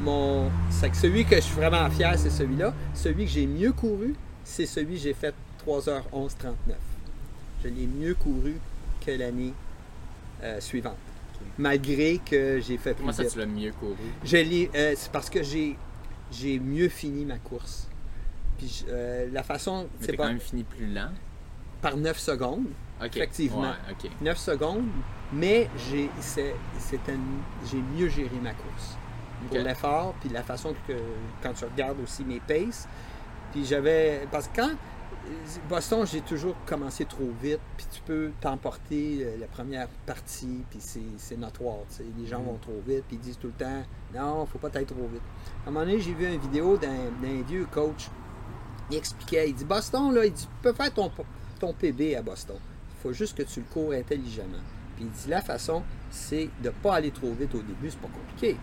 Mon, 0.02 0.51
que 0.80 0.96
celui 0.96 1.24
que 1.24 1.36
je 1.36 1.40
suis 1.42 1.55
vraiment 1.55 1.88
fier, 1.90 2.18
c'est 2.18 2.30
celui-là. 2.30 2.72
Celui 2.94 3.26
que 3.26 3.30
j'ai 3.30 3.46
mieux 3.46 3.72
couru, 3.72 4.14
c'est 4.44 4.66
celui 4.66 4.94
que 4.94 5.00
j'ai 5.00 5.14
fait 5.14 5.34
3h11 5.66 6.36
39. 6.38 6.76
Je 7.62 7.68
l'ai 7.68 7.86
mieux 7.86 8.14
couru 8.14 8.54
que 9.04 9.10
l'année 9.12 9.52
euh, 10.42 10.60
suivante. 10.60 10.96
Malgré 11.58 12.18
que 12.24 12.60
j'ai 12.60 12.78
fait 12.78 12.94
plus 12.94 13.00
Comment 13.02 13.12
ça, 13.12 13.24
tu 13.24 13.38
l'as 13.38 13.46
mieux 13.46 13.72
couru? 13.72 13.94
Je 14.24 14.36
l'ai- 14.36 14.70
euh, 14.74 14.94
c'est 14.96 15.10
parce 15.12 15.30
que 15.30 15.42
j'ai, 15.42 15.76
j'ai 16.32 16.58
mieux 16.58 16.88
fini 16.88 17.24
ma 17.24 17.38
course. 17.38 17.88
Puis 18.58 18.84
euh, 18.88 19.28
la 19.32 19.42
façon, 19.42 19.86
Mais 20.00 20.06
c'est 20.06 20.12
pas 20.14 20.24
quand 20.24 20.28
même 20.30 20.40
fini 20.40 20.62
plus 20.64 20.86
lent? 20.86 21.10
par 21.80 21.96
9 21.96 22.18
secondes. 22.18 22.66
Effectivement. 23.02 23.60
Ouais, 23.62 23.68
ok. 24.04 24.10
9 24.22 24.38
secondes, 24.38 24.84
mais 25.32 25.68
j'ai, 25.90 26.08
c'est, 26.20 26.54
c'est 26.78 26.96
un- 27.10 27.66
j'ai 27.70 27.76
mieux 27.78 28.08
géré 28.08 28.36
ma 28.42 28.52
course. 28.52 28.96
Pour 29.48 29.58
l'effort, 29.58 30.14
puis 30.20 30.30
la 30.30 30.42
façon 30.42 30.74
que, 30.88 30.94
quand 31.42 31.52
tu 31.52 31.64
regardes 31.66 32.00
aussi 32.00 32.24
mes 32.24 32.40
paces, 32.40 32.88
puis 33.55 33.64
j'avais, 33.64 34.26
parce 34.32 34.48
que 34.48 34.56
quand, 34.62 34.70
Boston, 35.68 36.05
j'ai 36.10 36.20
toujours 36.22 36.56
commencé 36.66 37.05
trop 37.05 37.31
vite, 37.40 37.60
puis 37.76 37.86
tu 37.90 38.01
peux 38.02 38.32
t'emporter 38.40 39.18
euh, 39.22 39.36
la 39.39 39.47
première 39.47 39.86
partie, 40.05 40.64
puis 40.68 40.81
c'est, 40.81 41.36
notoire, 41.36 41.76
tu 41.89 41.97
sais. 41.98 42.05
Les 42.18 42.26
gens 42.26 42.40
Mhm. 42.40 42.47
vont 42.47 42.59
trop 42.59 42.82
vite, 42.86 43.05
puis 43.06 43.16
ils 43.16 43.20
disent 43.20 43.39
tout 43.39 43.47
le 43.47 43.52
temps, 43.64 43.85
non, 44.12 44.44
faut 44.47 44.59
pas 44.59 44.68
être 44.74 44.93
trop 44.93 45.06
vite. 45.10 45.22
À 45.64 45.68
un 45.68 45.72
moment 45.72 45.86
donné, 45.86 46.01
j'ai 46.01 46.12
vu 46.12 46.26
une 46.26 46.40
vidéo 46.40 46.76
d'un, 46.76 46.90
vieux 47.48 47.66
coach, 47.70 48.10
il 48.90 48.97
expliquait, 48.97 49.48
il 49.48 49.55
dit, 49.55 49.64
Boston, 49.64 50.12
là, 50.12 50.26
il 50.26 50.32
dit, 50.32 50.43
tu 50.43 50.48
peux 50.62 50.72
faire 50.72 50.93
ton, 50.93 51.10
ton 51.60 51.72
PB 51.72 52.16
à 52.16 52.22
Boston. 52.22 52.56
Il 52.98 53.02
faut 53.02 53.12
juste 53.12 53.36
que 53.39 53.44
tu 53.44 53.60
le 53.60 53.66
cours 53.72 53.93
intelligemment. 53.93 54.59
Puis 54.97 55.05
il 55.05 55.10
dit, 55.10 55.28
la 55.28 55.40
façon, 55.43 55.82
c'est 56.10 56.51
de 56.60 56.66
ne 56.68 56.70
pas 56.70 56.97
aller 56.97 57.12
trop 57.12 57.32
vite 57.32 57.55
au 57.55 57.62
début, 57.62 57.89
c'est 57.90 58.01
pas 58.01 58.09
compliqué. 58.09 58.56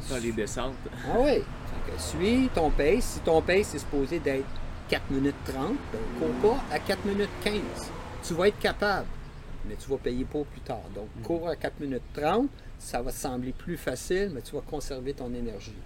Ça, 0.00 0.18
les 0.18 0.32
descentes. 0.32 0.74
Ah 1.06 1.16
oui. 1.18 1.42
Fait 1.86 1.92
que 1.92 2.00
suis 2.00 2.48
ton 2.54 2.70
pace. 2.70 3.04
Si 3.04 3.20
ton 3.20 3.42
pace 3.42 3.74
est 3.74 3.78
supposé 3.78 4.18
d'être 4.18 4.46
4 4.88 5.10
minutes 5.10 5.36
30, 5.44 5.76
ben, 5.92 6.00
cours 6.18 6.56
pas 6.56 6.74
à 6.74 6.78
4 6.78 7.04
minutes 7.04 7.30
15. 7.42 7.54
Tu 8.22 8.34
vas 8.34 8.48
être 8.48 8.58
capable, 8.58 9.06
mais 9.68 9.76
tu 9.76 9.88
vas 9.88 9.96
payer 9.96 10.24
pour 10.24 10.46
plus 10.46 10.60
tard. 10.60 10.82
Donc, 10.94 11.08
cours 11.22 11.48
à 11.48 11.56
4 11.56 11.80
minutes 11.80 12.02
30, 12.14 12.48
ça 12.78 13.00
va 13.00 13.12
te 13.12 13.16
sembler 13.16 13.52
plus 13.52 13.76
facile, 13.76 14.30
mais 14.34 14.42
tu 14.42 14.54
vas 14.54 14.62
conserver 14.62 15.14
ton 15.14 15.32
énergie. 15.32 15.76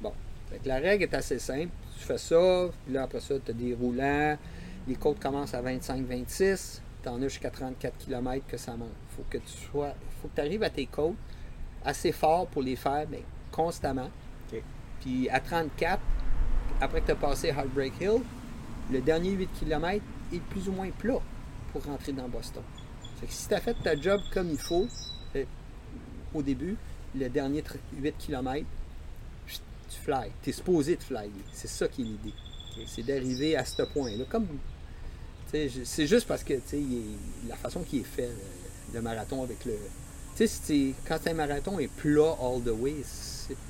Bon. 0.00 0.12
Que 0.50 0.68
la 0.68 0.76
règle 0.76 1.04
est 1.04 1.14
assez 1.14 1.38
simple. 1.38 1.70
Tu 1.98 2.04
fais 2.04 2.18
ça, 2.18 2.68
puis 2.84 2.92
là, 2.92 3.04
après 3.04 3.20
ça, 3.20 3.34
tu 3.42 3.50
as 3.50 3.54
des 3.54 3.74
roulants. 3.74 4.36
Les 4.86 4.96
côtes 4.96 5.18
commencent 5.18 5.54
à 5.54 5.62
25-26. 5.62 6.80
Tu 7.02 7.08
en 7.08 7.22
as 7.22 7.28
jusqu'à 7.28 7.50
34 7.50 7.96
km 7.98 8.46
que 8.46 8.56
ça 8.56 8.76
monte. 8.76 8.90
faut 9.16 9.24
que 9.30 9.38
tu 9.38 9.52
sois. 9.70 9.94
faut 10.20 10.28
que 10.28 10.34
tu 10.34 10.40
arrives 10.40 10.62
à 10.62 10.70
tes 10.70 10.86
côtes 10.86 11.16
assez 11.84 12.12
fort 12.12 12.46
pour 12.46 12.62
les 12.62 12.76
faire, 12.76 13.06
mais 13.10 13.22
constamment. 13.50 14.10
Puis 15.02 15.28
à 15.28 15.40
34, 15.40 16.00
après 16.80 17.00
que 17.00 17.06
tu 17.06 17.12
as 17.12 17.16
passé 17.16 17.48
Heartbreak 17.48 17.92
Hill, 18.00 18.20
le 18.90 19.00
dernier 19.00 19.30
8 19.30 19.48
km 19.58 20.02
est 20.32 20.40
plus 20.40 20.68
ou 20.68 20.72
moins 20.72 20.90
plat 20.90 21.20
pour 21.72 21.84
rentrer 21.84 22.12
dans 22.12 22.28
Boston. 22.28 22.62
Fait 23.20 23.26
que 23.26 23.32
si 23.32 23.48
tu 23.48 23.54
as 23.54 23.60
fait 23.60 23.74
ta 23.82 23.94
job 24.00 24.20
comme 24.32 24.50
il 24.50 24.58
faut, 24.58 24.86
euh, 25.36 25.44
au 26.34 26.42
début, 26.42 26.76
le 27.14 27.28
dernier 27.28 27.60
tr- 27.62 27.76
8 28.00 28.14
km, 28.18 28.64
tu 29.46 29.98
fly. 30.02 30.30
Tu 30.42 30.50
es 30.50 30.52
supposé 30.52 30.96
de 30.96 31.02
flyer. 31.02 31.28
C'est 31.52 31.68
ça 31.68 31.86
qui 31.88 32.02
est 32.02 32.04
l'idée. 32.06 32.32
C'est 32.86 33.02
d'arriver 33.04 33.54
à 33.56 33.64
ce 33.64 33.82
point-là. 33.82 34.24
Comme, 34.30 34.46
c'est 35.50 36.06
juste 36.06 36.26
parce 36.26 36.42
que 36.42 36.54
est- 36.54 36.72
la 37.46 37.56
façon 37.56 37.82
qu'il 37.82 38.00
est 38.00 38.04
fait, 38.04 38.28
le, 38.28 38.94
le 38.94 39.02
marathon 39.02 39.42
avec 39.42 39.64
le. 39.66 39.76
Tu 40.36 40.48
sais, 40.48 40.94
quand 41.06 41.18
un 41.26 41.34
marathon 41.34 41.78
est 41.78 41.90
plat 41.92 42.34
all 42.40 42.62
the 42.62 42.70
way, 42.70 42.96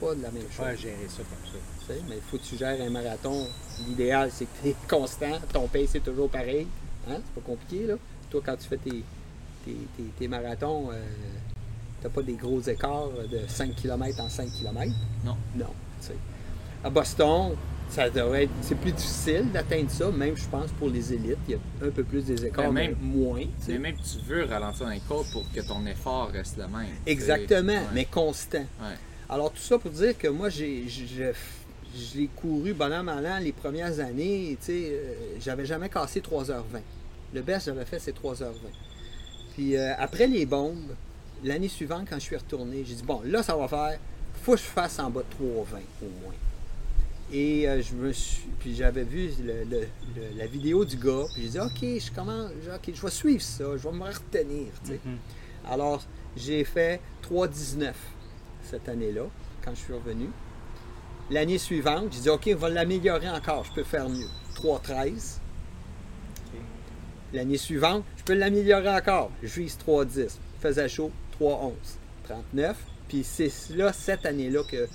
c'est 0.00 0.06
pas 0.06 0.14
de 0.14 0.22
la 0.22 0.30
même 0.30 0.42
chose. 0.42 0.56
Pas 0.58 0.66
à 0.68 0.74
gérer 0.76 1.06
ça 1.08 1.22
comme 1.22 1.52
ça. 1.52 1.58
Tu 1.80 1.86
sais, 1.86 2.00
mais 2.08 2.16
il 2.16 2.22
faut 2.22 2.36
que 2.38 2.42
tu 2.44 2.56
gères 2.56 2.80
un 2.80 2.90
marathon. 2.90 3.46
L'idéal, 3.88 4.30
c'est 4.32 4.44
que 4.44 4.50
tu 4.62 4.68
es 4.68 4.76
constant, 4.88 5.38
ton 5.52 5.66
pace 5.68 5.94
est 5.94 6.00
toujours 6.04 6.28
pareil. 6.30 6.66
Hein? 7.10 7.16
C'est 7.24 7.42
pas 7.42 7.46
compliqué, 7.50 7.86
là. 7.86 7.94
Toi, 8.30 8.40
quand 8.44 8.56
tu 8.56 8.68
fais 8.68 8.76
tes, 8.78 8.90
tes, 9.64 9.72
tes- 9.96 10.02
tes 10.18 10.28
marathons, 10.28 10.90
euh, 10.92 11.00
t'as 12.00 12.08
pas 12.08 12.22
des 12.22 12.34
gros 12.34 12.60
écarts 12.60 13.08
de 13.30 13.40
5 13.48 13.74
km 13.74 14.20
en 14.20 14.28
5 14.28 14.50
km. 14.52 14.90
Non. 15.24 15.36
Non. 15.56 15.66
tu 16.00 16.08
sais. 16.08 16.16
À 16.84 16.90
Boston, 16.90 17.54
ça 17.90 18.08
devrait 18.08 18.44
être, 18.44 18.50
c'est 18.62 18.74
plus 18.76 18.92
difficile 18.92 19.52
d'atteindre 19.52 19.90
ça, 19.90 20.10
même 20.10 20.36
je 20.36 20.46
pense 20.48 20.70
pour 20.72 20.88
les 20.88 21.12
élites. 21.12 21.36
Il 21.46 21.52
y 21.52 21.54
a 21.54 21.86
un 21.86 21.90
peu 21.90 22.02
plus 22.04 22.24
des 22.24 22.46
écarts, 22.46 22.72
Mais 22.72 22.88
mais 22.88 22.94
même- 22.94 22.98
moins. 23.00 23.40
tu 23.40 23.48
sais. 23.60 23.72
Mais 23.72 23.78
même 23.78 23.96
tu 23.96 24.18
veux 24.26 24.44
ralentir 24.44 24.88
les 24.88 25.00
côtes 25.00 25.30
pour 25.32 25.44
que 25.52 25.60
ton 25.60 25.84
effort 25.86 26.30
reste 26.32 26.56
le 26.56 26.66
même. 26.68 26.86
Exactement, 27.06 27.72
Ouais. 27.72 27.80
mais 27.92 28.04
constant. 28.06 28.58
Ouais. 28.80 28.96
Alors, 29.32 29.50
tout 29.50 29.62
ça 29.62 29.78
pour 29.78 29.90
dire 29.90 30.16
que 30.18 30.28
moi, 30.28 30.48
j'ai, 30.50 30.86
je, 30.88 31.04
je 31.96 32.18
l'ai 32.18 32.26
couru 32.36 32.74
bon 32.74 32.92
an, 32.92 33.02
mal 33.02 33.26
an 33.26 33.38
les 33.38 33.52
premières 33.52 33.98
années. 33.98 34.56
Tu 34.60 34.66
sais, 34.66 34.88
euh, 34.92 35.14
j'avais 35.40 35.64
jamais 35.64 35.88
cassé 35.88 36.20
3h20. 36.20 36.62
Le 37.34 37.40
best 37.40 37.66
que 37.66 37.72
j'avais 37.72 37.86
fait, 37.86 37.98
c'est 37.98 38.14
3h20. 38.14 38.44
Puis 39.54 39.76
euh, 39.76 39.92
après 39.98 40.26
les 40.26 40.44
bombes, 40.44 40.94
l'année 41.42 41.68
suivante, 41.68 42.06
quand 42.10 42.16
je 42.16 42.24
suis 42.24 42.36
retourné, 42.36 42.84
j'ai 42.86 42.94
dit, 42.94 43.02
bon, 43.02 43.22
là, 43.24 43.42
ça 43.42 43.56
va 43.56 43.68
faire, 43.68 43.98
faut 44.42 44.52
que 44.52 44.58
je 44.58 44.64
fasse 44.64 44.98
en 44.98 45.08
bas 45.10 45.22
de 45.22 45.44
3h20 45.44 45.78
au 46.02 46.24
moins. 46.24 46.34
Et 47.32 47.66
euh, 47.66 47.80
je 47.80 47.94
me 47.94 48.12
suis, 48.12 48.42
puis 48.60 48.74
j'avais 48.74 49.04
vu 49.04 49.30
le- 49.42 49.64
le- 49.64 49.80
le- 50.14 50.36
la 50.38 50.46
vidéo 50.46 50.84
du 50.84 50.96
gars, 50.96 51.24
puis 51.32 51.44
j'ai 51.44 51.48
dit, 51.48 51.58
OK, 51.58 51.80
je 51.80 52.12
commence, 52.14 52.50
ok, 52.74 52.92
je 52.94 53.00
vais 53.00 53.10
suivre 53.10 53.42
ça, 53.42 53.64
je 53.78 53.88
vais 53.88 53.92
me 53.96 54.04
retenir. 54.04 54.66
Mhm. 54.86 55.16
Alors, 55.70 56.02
j'ai 56.36 56.62
fait 56.64 57.00
3,19 57.22 57.94
cette 58.64 58.88
année-là, 58.88 59.24
quand 59.64 59.74
je 59.74 59.80
suis 59.80 59.92
revenu. 59.92 60.28
L'année 61.30 61.58
suivante, 61.58 62.12
j'ai 62.12 62.20
dit, 62.20 62.28
OK, 62.30 62.50
on 62.52 62.56
va 62.56 62.68
l'améliorer 62.68 63.28
encore, 63.30 63.64
je 63.64 63.72
peux 63.72 63.84
faire 63.84 64.08
mieux. 64.08 64.26
3,13. 64.56 65.38
L'année 67.32 67.56
suivante, 67.56 68.04
je 68.18 68.24
peux 68.24 68.34
l'améliorer 68.34 68.90
encore. 68.90 69.30
Je 69.42 69.60
vise 69.60 69.76
3,10. 69.78 70.38
Faisait 70.60 70.88
chaud, 70.88 71.10
3,11. 71.40 71.72
39. 72.24 72.76
Puis 73.08 73.24
c'est 73.24 73.50
là, 73.70 73.92
cette 73.92 74.26
année-là, 74.26 74.62
que, 74.70 74.86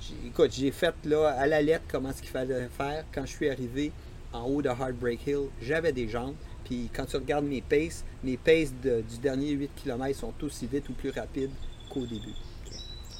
j'ai- 0.00 0.28
écoute, 0.28 0.52
j'ai 0.52 0.70
fait 0.70 0.94
là, 1.04 1.28
à 1.28 1.46
la 1.46 1.60
lettre 1.60 1.84
comment 1.90 2.12
ce 2.12 2.20
qu'il 2.22 2.30
fallait 2.30 2.68
faire. 2.76 3.04
Quand 3.12 3.26
je 3.26 3.32
suis 3.32 3.50
arrivé 3.50 3.92
en 4.32 4.44
haut 4.44 4.62
de 4.62 4.68
Heartbreak 4.68 5.26
Hill, 5.26 5.48
j'avais 5.60 5.92
des 5.92 6.08
jambes. 6.08 6.34
Puis 6.64 6.88
quand 6.94 7.04
tu 7.04 7.16
regardes 7.16 7.44
mes 7.44 7.60
paces, 7.60 8.04
mes 8.22 8.38
paces 8.38 8.72
de- 8.82 9.02
du 9.02 9.18
dernier 9.18 9.50
8 9.50 9.70
km 9.76 10.18
sont 10.18 10.32
aussi 10.42 10.66
vite 10.66 10.88
ou 10.88 10.94
plus 10.94 11.10
rapides 11.10 11.50
qu'au 11.90 12.06
début. 12.06 12.32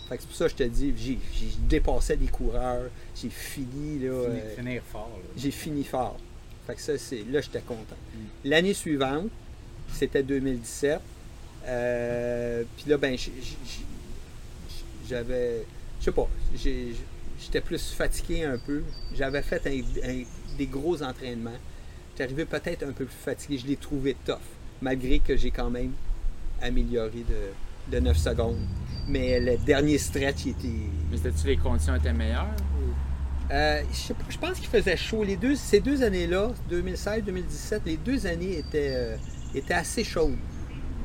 Fait 0.09 0.17
que 0.17 0.23
c'est 0.23 0.29
pour 0.29 0.37
ça 0.37 0.45
que 0.47 0.51
je 0.51 0.57
te 0.57 0.63
dis, 0.65 0.93
j'ai 0.97 1.19
j'ai 1.35 1.47
dépassé 1.69 2.17
des 2.17 2.27
coureurs, 2.27 2.91
j'ai 3.17 3.31
fini 3.31 3.99
là. 4.01 4.13
Finir, 4.25 4.43
euh, 4.45 4.57
finir 4.57 4.83
fort. 4.91 5.11
là. 5.23 5.29
j'ai 5.37 5.51
fini 5.51 5.85
fort. 5.85 6.19
Fait 6.67 6.75
que 6.75 6.81
ça, 6.81 6.97
c'est. 6.99 7.25
Là, 7.31 7.41
j'étais 7.41 7.61
content. 7.61 7.97
L'année 8.45 8.75
suivante, 8.75 9.29
c'était 9.93 10.23
2017. 10.23 11.01
Euh, 11.67 12.63
Puis 12.77 12.91
là, 12.91 12.97
ben, 12.99 13.17
j'avais. 15.09 15.65
Je 16.01 16.05
sais 16.05 16.13
pas. 16.13 16.29
j'ai- 16.57 16.95
J'étais 17.41 17.61
plus 17.61 17.91
fatigué 17.93 18.45
un 18.45 18.57
peu. 18.59 18.83
J'avais 19.15 19.43
fait 19.43 19.67
un- 19.67 20.09
un- 20.09 20.25
des 20.57 20.67
gros 20.67 21.03
entraînements. 21.03 21.51
J'étais 22.13 22.25
arrivé 22.25 22.45
peut-être 22.47 22.85
un 22.85 22.93
peu 22.93 23.05
plus 23.05 23.15
fatigué. 23.25 23.59
Je 23.59 23.67
l'ai 23.67 23.77
trouvé 23.77 24.17
tough. 24.25 24.39
Malgré 24.81 25.19
que 25.19 25.37
j'ai 25.37 25.51
quand 25.51 25.69
même 25.69 25.93
amélioré 26.63 27.25
de, 27.29 27.93
de 27.95 28.01
9 28.01 28.17
secondes. 28.17 28.57
Mais 29.07 29.39
le 29.41 29.57
dernier 29.59 29.99
stretch, 29.99 30.47
il 30.47 30.51
était. 30.53 30.69
Mais 31.11 31.17
c'était-tu 31.17 31.47
les 31.49 31.57
conditions 31.57 31.95
étaient 31.95 32.13
meilleures? 32.13 32.47
Euh, 33.51 33.83
je, 33.93 33.97
sais 33.97 34.15
pas, 34.15 34.25
je 34.31 34.39
pense 34.39 34.59
qu'il 34.59 34.69
faisait 34.69 34.97
chaud. 34.97 35.23
Les 35.23 35.37
deux, 35.37 35.55
ces 35.55 35.81
deux 35.81 36.03
années-là, 36.03 36.49
2016-2017, 36.71 37.81
les 37.85 37.97
deux 37.99 38.27
années 38.27 38.59
étaient, 38.59 38.93
euh, 38.95 39.17
étaient 39.55 39.75
assez 39.75 40.03
chaudes. 40.03 40.37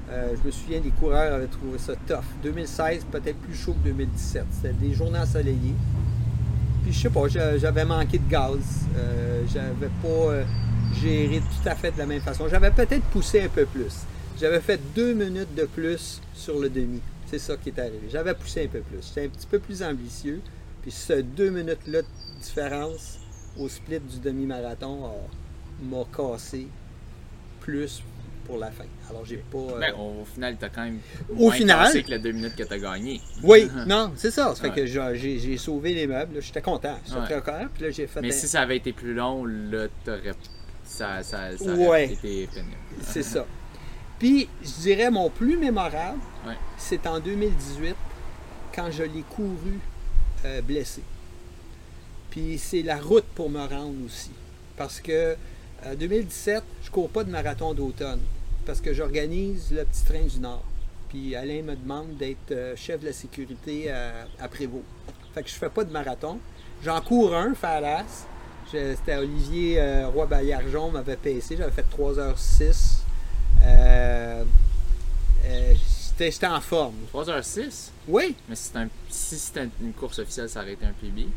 Euh, 0.09 0.33
je 0.41 0.47
me 0.47 0.51
souviens, 0.51 0.79
les 0.81 0.89
coureurs 0.91 1.33
avaient 1.33 1.47
trouvé 1.47 1.77
ça 1.77 1.93
tough. 2.07 2.23
2016, 2.41 3.05
peut-être 3.11 3.37
plus 3.39 3.53
chaud 3.55 3.73
que 3.73 3.89
2017. 3.89 4.45
C'était 4.51 4.73
des 4.73 4.93
journées 4.93 5.19
ensoleillées. 5.19 5.75
Puis 6.83 6.93
je 6.93 6.99
sais 7.01 7.09
pas, 7.09 7.27
j'a- 7.27 7.57
j'avais 7.57 7.83
manqué 7.85 8.17
de 8.17 8.29
gaz. 8.29 8.57
Euh, 8.97 9.43
j'avais 9.53 9.91
pas 10.01 10.45
géré 10.99 11.41
tout 11.41 11.69
à 11.69 11.75
fait 11.75 11.91
de 11.91 11.97
la 11.97 12.05
même 12.05 12.21
façon. 12.21 12.47
J'avais 12.49 12.71
peut-être 12.71 13.03
poussé 13.11 13.41
un 13.41 13.49
peu 13.49 13.65
plus. 13.65 13.93
J'avais 14.39 14.61
fait 14.61 14.79
deux 14.95 15.13
minutes 15.13 15.53
de 15.55 15.65
plus 15.65 16.21
sur 16.33 16.59
le 16.59 16.69
demi. 16.69 17.01
C'est 17.27 17.39
ça 17.39 17.57
qui 17.57 17.69
est 17.69 17.79
arrivé. 17.79 18.07
J'avais 18.11 18.33
poussé 18.33 18.63
un 18.65 18.67
peu 18.67 18.79
plus. 18.79 18.99
J'étais 19.07 19.25
un 19.25 19.29
petit 19.29 19.47
peu 19.47 19.59
plus 19.59 19.83
ambitieux. 19.83 20.41
Puis 20.81 20.91
ce 20.91 21.13
deux 21.21 21.49
minutes-là 21.49 22.01
de 22.01 22.07
différence 22.41 23.19
au 23.59 23.67
split 23.67 23.99
du 23.99 24.19
demi-marathon 24.19 25.11
m'a 25.83 26.03
cassé 26.15 26.67
plus 27.59 28.01
pour 28.45 28.57
la 28.57 28.71
fin. 28.71 28.85
Alors, 29.09 29.25
j'ai 29.25 29.37
pas. 29.37 29.57
euh, 29.57 29.79
Ben, 29.79 29.93
au 29.93 30.25
final, 30.25 30.55
t'as 30.59 30.69
quand 30.69 30.83
même 30.85 30.99
Au 31.37 31.51
final- 31.51 31.91
que 32.03 32.09
les 32.09 32.17
deux 32.19 32.31
minutes 32.31 32.55
que 32.55 32.63
t'as 32.63 32.79
gagné. 32.79 33.21
Oui, 33.43 33.69
non, 33.87 34.11
c'est 34.15 34.31
ça. 34.31 34.55
Ça 34.55 34.61
fait 34.61 34.69
Ouais. 34.69 34.75
que 34.75 34.85
j'ai- 35.15 35.57
sauvé 35.57 35.93
les 35.93 36.07
meubles. 36.07 36.41
J'étais 36.41 36.61
content. 36.61 36.97
J'étais 37.05 37.19
Ouais. 37.19 37.25
très 37.25 37.41
content. 37.41 37.67
Puis 37.73 37.83
là, 37.83 37.89
j'ai 37.91 38.07
fait. 38.07 38.21
Mais 38.21 38.29
un- 38.29 38.31
si 38.31 38.47
ça 38.47 38.61
avait 38.61 38.77
été 38.77 38.93
plus 38.93 39.13
long, 39.13 39.45
là, 39.45 39.87
t'aurais. 40.03 40.33
Ça, 40.83 41.21
ça, 41.21 41.55
ça 41.57 41.63
Ouais. 41.75 41.85
aurait 41.87 42.05
été 42.05 42.47
pénible. 42.47 42.73
C'est 43.03 43.21
ça. 43.21 43.45
Puis, 44.19 44.49
je 44.61 44.81
dirais, 44.81 45.09
mon 45.09 45.29
plus 45.29 45.57
mémorable, 45.57 46.19
Ouais. 46.45 46.55
c'est 46.77 47.07
en 47.07 47.19
2018, 47.19 47.95
quand 48.75 48.91
je 48.91 49.03
l'ai 49.03 49.23
couru 49.29 49.79
euh, 50.45 50.61
blessé. 50.61 51.01
Puis, 52.29 52.57
c'est 52.57 52.81
la 52.83 52.97
route 52.97 53.25
pour 53.35 53.49
me 53.49 53.59
rendre 53.65 54.05
aussi. 54.05 54.31
Parce 54.77 54.99
que 55.01 55.35
en 55.85 55.95
2017, 55.95 56.63
je 56.83 56.91
cours 56.91 57.09
pas 57.09 57.23
de 57.23 57.31
marathon 57.31 57.73
d'automne. 57.73 58.19
Parce 58.65 58.81
que 58.81 58.93
j'organise 58.93 59.71
le 59.71 59.83
petit 59.85 60.03
train 60.03 60.21
du 60.25 60.39
Nord. 60.39 60.63
Puis, 61.09 61.35
Alain 61.35 61.63
me 61.63 61.75
demande 61.75 62.17
d'être 62.17 62.51
euh, 62.51 62.75
chef 62.75 62.99
de 63.01 63.07
la 63.07 63.13
sécurité 63.13 63.89
à, 63.89 64.27
à 64.39 64.47
Prévost. 64.47 64.83
Fait 65.33 65.43
que 65.43 65.49
je 65.49 65.55
fais 65.55 65.69
pas 65.69 65.83
de 65.83 65.91
marathon. 65.91 66.39
J'en 66.83 67.01
cours 67.01 67.33
un, 67.35 67.53
Falas. 67.55 68.25
C'était 68.71 69.15
Olivier 69.17 69.79
euh, 69.81 70.07
Roy 70.09 70.27
Baillargeon 70.27 70.91
m'avait 70.91 71.15
payé. 71.15 71.41
J'avais 71.49 71.71
fait 71.71 71.85
3h06. 71.97 72.98
Euh, 73.63 74.43
euh, 75.45 75.73
j'étais, 75.73 76.31
j'étais 76.31 76.47
en 76.47 76.61
forme. 76.61 76.95
3h06? 77.13 77.91
Oui, 78.07 78.35
Mais 78.47 78.55
si 78.55 78.63
c'était 78.65 78.79
un- 78.79 78.89
si 79.09 79.37
c'était 79.37 79.67
une 79.81 79.93
course 79.93 80.19
officielle, 80.19 80.49
ça 80.49 80.61
aurait 80.61 80.73
été 80.73 80.85
un 80.85 80.93
PB. 80.93 81.27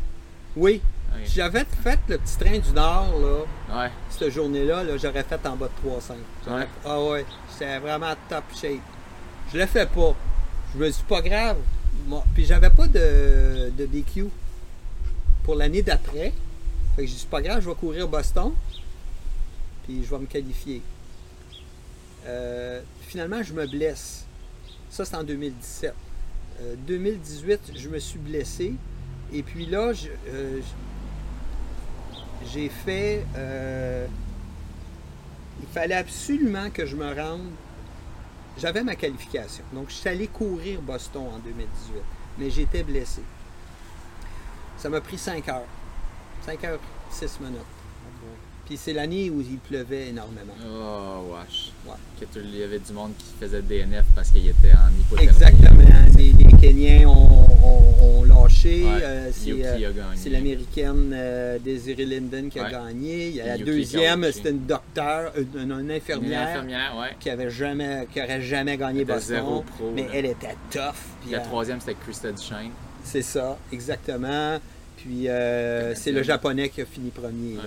oui. 0.56 0.80
Ok. 1.14 1.18
J'avais 1.26 1.66
fait 1.82 1.98
le 2.08 2.16
petit 2.16 2.38
train 2.38 2.58
du 2.58 2.70
Nord, 2.72 3.18
là, 3.20 3.80
Ouais. 3.82 3.90
cette 4.08 4.30
journée-là, 4.30 4.82
là, 4.82 4.96
j'aurais 4.96 5.22
fait 5.24 5.44
en 5.46 5.56
bas 5.56 5.68
de 5.68 5.72
3,5. 5.88 6.16
J'aurais- 6.46 6.60
Ouais. 6.62 6.68
Ah 6.86 7.02
ouais, 7.02 7.26
c'était 7.50 7.78
vraiment 7.80 8.14
top 8.30 8.44
shape. 8.58 8.80
Je 9.52 9.58
le 9.58 9.66
fais 9.66 9.84
pas. 9.84 10.14
Je 10.72 10.78
me 10.78 10.88
dis 10.90 11.04
pas 11.06 11.20
grave. 11.20 11.58
Moi, 12.06 12.24
puis 12.34 12.46
j'avais 12.46 12.70
pas 12.70 12.86
de, 12.88 13.70
de 13.76 13.84
BQ 13.86 14.28
pour 15.44 15.54
l'année 15.54 15.82
d'après. 15.82 16.32
Fait 16.96 17.02
que 17.02 17.06
je 17.06 17.14
dis 17.14 17.26
pas 17.30 17.42
grave, 17.42 17.60
je 17.62 17.68
vais 17.68 17.74
courir 17.74 18.08
Boston. 18.08 18.52
Puis 19.84 20.02
je 20.04 20.08
vais 20.10 20.18
me 20.18 20.26
qualifier. 20.26 20.80
Euh, 22.26 22.80
finalement, 23.02 23.42
je 23.42 23.52
me 23.52 23.66
blesse. 23.66 24.24
Ça, 24.90 25.04
c'est 25.04 25.16
en 25.16 25.24
2017. 25.24 25.94
Euh, 26.60 26.74
2018, 26.86 27.72
je 27.76 27.88
me 27.88 27.98
suis 27.98 28.18
blessé. 28.18 28.74
Et 29.32 29.42
puis 29.42 29.66
là, 29.66 29.92
euh, 30.28 30.60
j'ai 32.52 32.68
fait. 32.68 33.24
euh, 33.36 34.06
il 35.60 35.68
fallait 35.68 35.94
absolument 35.94 36.70
que 36.70 36.84
je 36.86 36.96
me 36.96 37.06
rende. 37.14 37.50
J'avais 38.58 38.82
ma 38.82 38.96
qualification. 38.96 39.64
Donc, 39.72 39.88
je 39.88 39.94
suis 39.94 40.08
allé 40.08 40.26
courir 40.26 40.80
Boston 40.82 41.22
en 41.34 41.38
2018. 41.38 42.02
Mais 42.38 42.50
j'étais 42.50 42.82
blessé. 42.82 43.22
Ça 44.76 44.88
m'a 44.88 45.00
pris 45.00 45.18
5 45.18 45.48
heures. 45.48 45.66
5 46.44 46.64
heures, 46.64 46.80
6 47.10 47.40
minutes. 47.40 47.60
Puis 48.72 48.80
c'est 48.82 48.94
l'année 48.94 49.28
où 49.28 49.42
il 49.42 49.58
pleuvait 49.58 50.08
énormément. 50.08 50.54
Oh, 50.66 51.34
wesh. 51.34 51.72
Ouais. 51.86 51.92
Que 52.18 52.40
Il 52.40 52.56
y 52.58 52.62
avait 52.62 52.78
du 52.78 52.90
monde 52.94 53.12
qui 53.18 53.26
faisait 53.38 53.60
DNF 53.60 54.06
parce 54.14 54.30
qu'il 54.30 54.46
était 54.48 54.72
en 54.72 54.88
hypothermie. 54.98 55.28
Exactement. 55.28 55.82
Les, 56.16 56.32
les 56.32 56.52
Kenyans 56.58 57.10
ont, 57.10 57.48
ont- 57.66 58.20
ont 58.20 58.24
lâché. 58.24 58.82
Ouais. 58.84 58.88
Euh, 59.02 59.30
c'est 59.30 59.50
euh, 59.62 59.90
c'est 60.14 60.30
l'américaine 60.30 61.10
euh, 61.12 61.58
Desiree 61.58 62.06
Linden 62.06 62.48
qui 62.48 62.60
a 62.60 62.64
Ouais. 62.64 62.70
gagné. 62.70 63.28
Il 63.28 63.34
y 63.36 63.40
a 63.42 63.46
la 63.48 63.56
Yuki 63.58 63.64
deuxième, 63.70 64.32
c'était 64.32 64.52
une 64.52 64.64
docteur, 64.64 65.32
une, 65.36 65.48
une- 65.60 65.70
une 65.72 65.80
Une 65.80 65.90
infirmière 65.90 66.48
infirmière, 66.48 66.94
qui 67.20 67.28
avait 67.28 67.50
jamais, 67.50 68.08
qui 68.10 68.22
aurait 68.22 68.40
jamais 68.40 68.78
gagné 68.78 69.04
Boston. 69.04 69.20
zéro 69.36 69.60
pro, 69.76 69.92
mais 69.94 70.04
là. 70.04 70.08
elle 70.14 70.24
était 70.26 70.56
tough. 70.70 70.94
puis 71.20 71.32
La 71.32 71.40
elle- 71.40 71.44
troisième, 71.44 71.78
c'était 71.78 71.96
Krista 71.96 72.32
Duchesne. 72.32 72.70
C'est 73.04 73.20
ça, 73.20 73.58
exactement. 73.70 74.58
Puis 74.96 75.28
euh, 75.28 75.94
c'est 75.94 76.12
le 76.12 76.22
japonais 76.22 76.70
qui 76.70 76.80
a 76.80 76.86
fini 76.86 77.10
premier, 77.10 77.56
là, 77.56 77.64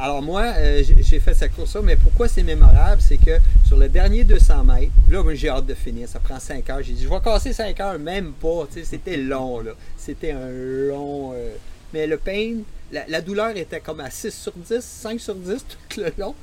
Alors 0.00 0.22
moi, 0.22 0.42
euh, 0.56 0.82
j'ai 1.00 1.18
fait 1.18 1.34
cette 1.34 1.56
course-là, 1.56 1.82
mais 1.82 1.96
pourquoi 1.96 2.28
c'est 2.28 2.44
mémorable, 2.44 3.02
c'est 3.02 3.16
que 3.16 3.38
sur 3.66 3.76
le 3.76 3.88
dernier 3.88 4.22
200 4.22 4.62
mètres, 4.62 4.92
là, 5.10 5.24
j'ai 5.34 5.48
hâte 5.48 5.66
de 5.66 5.74
finir, 5.74 6.08
ça 6.08 6.20
prend 6.20 6.38
5 6.38 6.70
heures. 6.70 6.82
J'ai 6.82 6.92
dit, 6.92 7.02
je 7.02 7.08
vais 7.08 7.20
casser 7.20 7.52
5 7.52 7.80
heures, 7.80 7.98
même 7.98 8.32
pas, 8.32 8.66
tu 8.72 8.78
sais, 8.78 8.84
c'était 8.84 9.16
long, 9.16 9.58
là. 9.60 9.72
C'était 9.96 10.30
un 10.30 10.50
long... 10.50 11.32
euh, 11.34 11.56
Mais 11.92 12.06
le 12.06 12.16
pain, 12.16 12.58
la, 12.92 13.20
douleur 13.20 13.56
était 13.56 13.80
comme 13.80 13.98
à 13.98 14.10
6 14.10 14.30
sur 14.30 14.52
10, 14.52 14.80
5 14.80 15.20
sur 15.20 15.34
10 15.34 15.66
tout 15.68 16.00
le 16.00 16.12
long. 16.16 16.34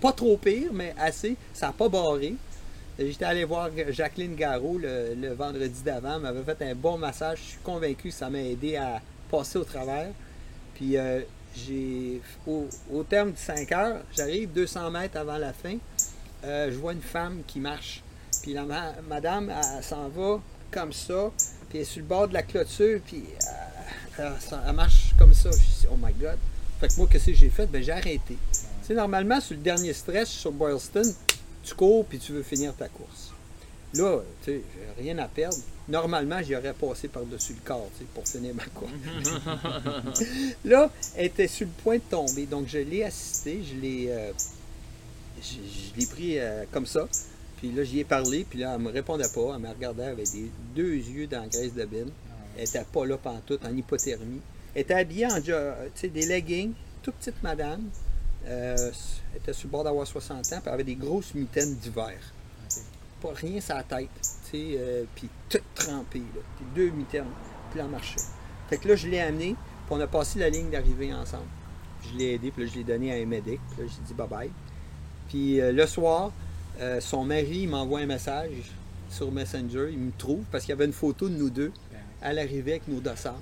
Pas 0.00 0.12
trop 0.12 0.36
pire, 0.36 0.70
mais 0.72 0.94
assez. 0.98 1.36
Ça 1.54 1.68
n'a 1.68 1.72
pas 1.72 1.88
barré. 1.88 2.34
J'étais 2.98 3.24
allé 3.24 3.44
voir 3.44 3.70
Jacqueline 3.90 4.34
Garot 4.34 4.78
le, 4.78 5.32
vendredi 5.32 5.80
d'avant, 5.84 6.18
m'avait 6.18 6.42
fait 6.42 6.62
un 6.64 6.74
bon 6.74 6.98
massage. 6.98 7.38
Je 7.38 7.50
suis 7.50 7.58
convaincu 7.62 8.08
que 8.08 8.14
ça 8.14 8.28
m'a 8.28 8.40
aidé 8.40 8.76
à 8.76 9.00
passer 9.30 9.58
au 9.58 9.64
travers. 9.64 10.08
Puis 10.74 10.96
euh, 10.96 11.20
au, 12.46 13.02
terme 13.04 13.32
de 13.32 13.36
5 13.38 13.72
heures, 13.72 14.00
j'arrive 14.16 14.52
200 14.52 14.90
mètres 14.90 15.16
avant 15.18 15.38
la 15.38 15.52
fin. 15.52 15.76
euh, 16.44 16.70
je 16.70 16.76
vois 16.76 16.92
une 16.92 17.02
femme 17.02 17.42
qui 17.46 17.60
marche. 17.60 18.02
Puis 18.42 18.52
la 18.52 18.64
ma- 18.64 18.94
madame, 19.08 19.50
elle, 19.50 19.82
s'en 19.82 20.08
va 20.08 20.40
comme 20.70 20.92
ça. 20.92 21.30
Puis 21.68 21.78
elle 21.78 21.80
est 21.82 21.84
sur 21.84 22.00
le 22.00 22.06
bord 22.06 22.28
de 22.28 22.34
la 22.34 22.42
clôture. 22.42 23.00
Puis 23.06 23.24
euh, 24.18 24.30
elle, 24.66 24.72
marche 24.74 25.14
comme 25.18 25.32
ça. 25.34 25.50
Je 25.50 25.56
dis, 25.56 25.86
oh 25.90 25.96
my 25.96 26.12
God. 26.12 26.38
Fait 26.80 26.88
que 26.88 26.96
moi, 26.96 27.06
qu'est-ce 27.10 27.26
que 27.26 27.32
j'ai 27.34 27.50
fait? 27.50 27.66
Ben, 27.66 27.82
j'ai 27.82 27.92
arrêté. 27.92 28.36
Tu 28.82 28.88
sais, 28.88 28.94
normalement, 28.94 29.40
sur 29.40 29.56
le 29.56 29.62
dernier 29.62 29.92
stretch, 29.92 30.28
sur 30.28 30.52
Boylston, 30.52 31.02
tu 31.62 31.74
cours 31.74 32.04
puis 32.04 32.18
tu 32.18 32.32
veux 32.32 32.42
finir 32.42 32.74
ta 32.74 32.88
course. 32.88 33.32
Là, 33.94 34.18
tu 34.44 34.52
sais, 34.52 34.62
rien 34.98 35.16
à 35.18 35.28
perdre. 35.28 35.56
Normalement, 35.88 36.42
j'y 36.42 36.56
aurais 36.56 36.72
passé 36.72 37.08
par-dessus 37.08 37.52
le 37.52 37.60
corps, 37.62 37.90
tu 37.96 38.04
sais, 38.04 38.08
pour 38.14 38.26
finir 38.26 38.54
ma 38.54 38.64
course. 38.66 38.90
là, 40.64 40.90
elle 41.14 41.26
était 41.26 41.46
sur 41.46 41.66
le 41.66 41.72
point 41.82 41.96
de 41.96 42.02
tomber. 42.08 42.46
Donc, 42.46 42.68
je 42.68 42.78
l'ai 42.78 43.04
assisté, 43.04 43.62
je 43.62 43.80
l'ai, 43.80 44.06
euh, 44.08 44.32
je, 45.42 45.56
je 45.56 46.00
l'ai 46.00 46.06
pris 46.06 46.38
euh, 46.38 46.64
comme 46.72 46.86
ça. 46.86 47.06
Puis 47.58 47.70
là, 47.72 47.84
j'y 47.84 48.00
ai 48.00 48.04
parlé, 48.04 48.46
puis 48.48 48.58
là, 48.60 48.74
elle 48.74 48.80
me 48.80 48.90
répondait 48.90 49.28
pas. 49.34 49.54
Elle 49.54 49.60
me 49.60 49.68
regardait 49.68 50.06
avec 50.06 50.30
des 50.30 50.50
deux 50.74 50.94
yeux 50.94 51.26
dans 51.26 51.42
la 51.42 51.48
graisse 51.48 51.74
de 51.74 51.84
bine. 51.84 52.10
Elle 52.56 52.64
était 52.64 52.84
pas 52.84 53.04
là 53.04 53.18
pantoute, 53.18 53.64
en 53.64 53.76
hypothermie. 53.76 54.40
Elle 54.74 54.82
était 54.82 54.94
habillée 54.94 55.26
en 55.26 55.40
sais, 55.94 56.08
des 56.08 56.26
leggings, 56.26 56.72
toute 57.02 57.14
petite 57.16 57.42
madame. 57.42 57.82
Euh, 58.46 58.90
elle 59.32 59.38
était 59.38 59.52
sur 59.52 59.68
le 59.68 59.72
bord 59.72 59.84
d'avoir 59.84 60.06
60 60.06 60.38
ans, 60.38 60.42
puis 60.46 60.60
elle 60.66 60.72
avait 60.72 60.84
des 60.84 60.94
grosses 60.94 61.34
mitaines 61.34 61.74
d'hiver. 61.76 62.14
Pas 63.22 63.32
rien 63.34 63.60
la 63.68 63.82
tête, 63.82 64.10
sais, 64.56 64.76
euh, 64.78 65.04
puis 65.14 65.28
toute 65.48 65.62
trempée, 65.74 66.22
là. 66.34 66.40
Puis 66.56 66.66
deux 66.74 66.90
mitaines, 66.90 67.24
puis 67.70 67.78
là, 67.78 67.86
marchait. 67.86 68.20
Fait 68.68 68.78
que 68.78 68.88
là, 68.88 68.96
je 68.96 69.08
l'ai 69.08 69.20
amené, 69.20 69.54
puis 69.86 69.90
on 69.90 70.00
a 70.00 70.06
passé 70.06 70.38
la 70.38 70.48
ligne 70.48 70.70
d'arrivée 70.70 71.12
ensemble. 71.12 71.46
Puis 72.00 72.10
je 72.12 72.18
l'ai 72.18 72.34
aidé, 72.34 72.50
puis 72.50 72.64
là, 72.64 72.70
je 72.72 72.78
l'ai 72.78 72.84
donné 72.84 73.12
à 73.12 73.22
un 73.22 73.26
médic, 73.26 73.60
puis 73.70 73.82
là, 73.82 73.88
j'ai 73.88 74.02
dit 74.06 74.14
bye-bye. 74.14 74.50
Puis 75.28 75.60
euh, 75.60 75.72
le 75.72 75.86
soir, 75.86 76.32
euh, 76.80 77.00
son 77.00 77.24
mari 77.24 77.66
m'envoie 77.66 78.00
un 78.00 78.06
message 78.06 78.72
sur 79.08 79.30
Messenger, 79.30 79.90
il 79.92 79.98
me 79.98 80.12
trouve, 80.16 80.44
parce 80.50 80.64
qu'il 80.64 80.70
y 80.70 80.72
avait 80.72 80.86
une 80.86 80.92
photo 80.92 81.28
de 81.28 81.36
nous 81.36 81.50
deux 81.50 81.72
à 82.20 82.32
l'arrivée 82.32 82.72
avec 82.72 82.88
nos 82.88 83.00
dossards. 83.00 83.40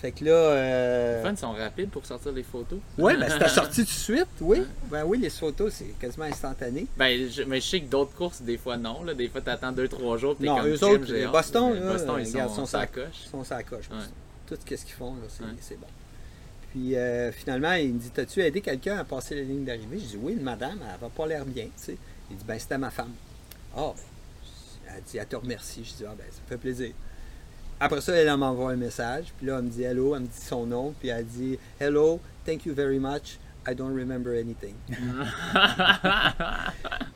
Fait 0.00 0.12
que 0.12 0.24
là... 0.24 0.30
euh, 0.32 1.22
Les 1.22 1.28
fans 1.28 1.36
sont 1.36 1.52
rapides 1.52 1.90
pour 1.90 2.06
sortir 2.06 2.32
les 2.32 2.42
photos. 2.42 2.78
oui, 2.96 3.16
ben 3.18 3.28
c'était 3.28 3.48
sorti 3.60 3.80
tout 3.82 3.86
de 3.86 3.88
suite, 3.90 4.26
oui. 4.40 4.62
Ben 4.90 5.04
oui, 5.04 5.18
les 5.18 5.28
photos, 5.28 5.74
c'est 5.74 5.98
quasiment 5.98 6.24
instantané. 6.24 6.86
Ben, 6.96 7.28
je, 7.30 7.42
mais 7.42 7.60
je 7.60 7.66
sais 7.68 7.80
que 7.80 7.86
d'autres 7.90 8.14
courses, 8.14 8.40
des 8.40 8.56
fois 8.56 8.78
non. 8.78 9.02
Là. 9.04 9.12
Des 9.12 9.28
fois, 9.28 9.42
t'attends 9.42 9.72
2-3 9.72 10.16
jours. 10.16 10.36
t'es 10.38 10.46
Non, 10.46 10.56
comme 10.56 10.68
eux 10.68 10.84
autres, 10.84 11.12
les. 11.12 11.26
Boston, 11.26 11.74
là, 11.74 11.92
Boston, 11.92 12.16
ils 12.20 12.26
sont, 12.26 12.48
sont 12.48 12.66
sac- 12.66 12.92
coche. 12.92 13.04
Ils 13.26 13.28
sont 13.30 13.44
la 13.50 13.62
coche. 13.62 13.90
Ouais. 13.90 13.96
Tout 14.46 14.56
ce 14.58 14.64
qu'ils 14.66 14.94
font, 14.94 15.14
là, 15.16 15.20
c'est 15.28 15.42
Ouais. 15.44 15.50
c'est 15.60 15.78
bon. 15.78 15.86
Puis 16.70 16.96
euh, 16.96 17.30
finalement, 17.32 17.72
il 17.72 17.92
me 17.94 17.98
dit 17.98 18.10
T'as-tu 18.10 18.40
aidé 18.40 18.60
quelqu'un 18.62 18.96
à 18.98 19.04
passer 19.04 19.34
la 19.34 19.42
ligne 19.42 19.64
d'arrivée? 19.64 19.98
Je 19.98 20.04
dis 20.16 20.18
Oui, 20.18 20.32
une 20.32 20.42
madame, 20.42 20.78
elle 20.82 21.00
va 21.00 21.08
pas 21.08 21.26
l'air 21.26 21.44
bien. 21.44 21.66
Il 22.30 22.36
dit 22.36 22.44
Ben, 22.46 22.58
c'était 22.58 22.78
ma 22.78 22.90
femme. 22.90 23.12
Ah, 23.76 23.92
ben, 23.94 24.94
elle 24.96 25.02
dit 25.02 25.18
Elle 25.18 25.26
te 25.26 25.36
remercie. 25.36 25.84
Je 25.84 25.92
dis 25.94 26.04
Ah, 26.08 26.14
ben, 26.16 26.24
ça 26.30 26.38
me 26.44 26.48
fait 26.48 26.56
plaisir. 26.58 26.92
Après 27.82 28.00
ça, 28.02 28.12
elle 28.12 28.36
m'envoie 28.36 28.72
un 28.72 28.76
message. 28.76 29.32
Puis 29.38 29.46
là, 29.46 29.56
elle 29.58 29.64
me 29.64 29.70
dit 29.70 29.82
Hello, 29.82 30.14
elle 30.14 30.22
me 30.22 30.26
dit 30.26 30.40
son 30.40 30.66
nom. 30.66 30.94
Puis 31.00 31.08
elle 31.08 31.24
dit 31.26 31.58
Hello, 31.80 32.20
thank 32.44 32.66
you 32.66 32.74
very 32.74 32.98
much. 32.98 33.38
I 33.66 33.74
don't 33.74 33.94
remember 33.94 34.32
anything. 34.32 34.74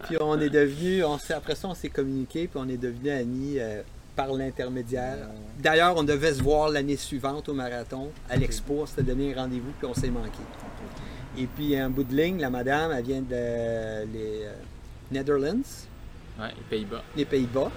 puis 0.04 0.16
on 0.20 0.38
est 0.40 0.50
devenu, 0.50 1.02
on 1.04 1.18
après 1.34 1.54
ça, 1.54 1.68
on 1.68 1.74
s'est 1.74 1.88
communiqué, 1.88 2.46
puis 2.48 2.60
on 2.62 2.68
est 2.68 2.76
devenus 2.76 3.12
amis 3.12 3.54
euh, 3.58 3.82
par 4.14 4.32
l'intermédiaire. 4.32 5.28
D'ailleurs, 5.58 5.96
on 5.96 6.02
devait 6.02 6.34
se 6.34 6.42
voir 6.42 6.68
l'année 6.68 6.96
suivante 6.96 7.48
au 7.48 7.54
marathon, 7.54 8.10
à 8.28 8.36
l'expo. 8.36 8.80
On 8.82 8.86
s'était 8.86 9.02
donné 9.02 9.32
un 9.34 9.42
rendez-vous, 9.42 9.72
puis 9.78 9.86
on 9.88 9.94
s'est 9.94 10.10
manqué. 10.10 10.42
Et 11.38 11.46
puis, 11.46 11.80
en 11.82 11.90
bout 11.90 12.04
de 12.04 12.14
ligne, 12.14 12.38
la 12.40 12.50
madame, 12.50 12.92
elle 12.92 13.04
vient 13.04 13.22
de 13.22 14.04
les 14.12 14.44
euh, 14.44 14.52
Netherlands, 15.10 15.86
Ouais, 16.38 16.48
les 16.56 16.62
Pays-Bas. 16.68 17.02
les 17.16 17.24
Pays-Bas. 17.24 17.70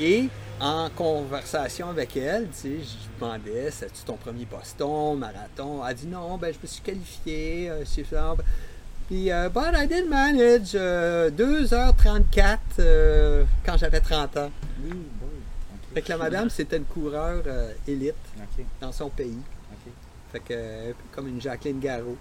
Et 0.00 0.28
en 0.60 0.90
conversation 0.90 1.90
avec 1.90 2.16
elle, 2.16 2.48
tu 2.48 2.54
sais, 2.54 2.68
je 2.68 2.74
lui 2.74 3.08
demandais, 3.20 3.70
c'est-tu 3.70 4.02
ton 4.04 4.16
premier 4.16 4.44
Boston, 4.44 5.18
marathon? 5.18 5.86
Elle 5.86 5.94
dit 5.94 6.06
non, 6.06 6.36
ben 6.36 6.52
je 6.52 6.58
me 6.60 6.66
suis 6.66 6.82
qualifié, 6.82 7.70
euh, 7.70 7.84
c'est 7.84 8.04
ça. 8.04 8.34
Puis, 9.06 9.28
uh, 9.30 9.48
but 9.48 9.74
I 9.74 9.86
did 9.86 10.08
manage 10.08 10.74
2h34 10.74 12.58
euh, 12.78 13.44
quand 13.64 13.76
j'avais 13.78 14.00
30 14.00 14.36
ans. 14.36 14.50
Oui, 14.84 14.90
Fait 15.94 16.02
que 16.02 16.08
la 16.10 16.18
madame, 16.18 16.50
c'était 16.50 16.76
une 16.76 16.84
coureure 16.84 17.42
élite 17.86 18.14
dans 18.80 18.92
son 18.92 19.08
pays. 19.08 19.38
Fait 20.30 20.40
que, 20.40 20.92
comme 21.12 21.28
une 21.28 21.40
Jacqueline 21.40 21.80
Garraud. 21.80 22.18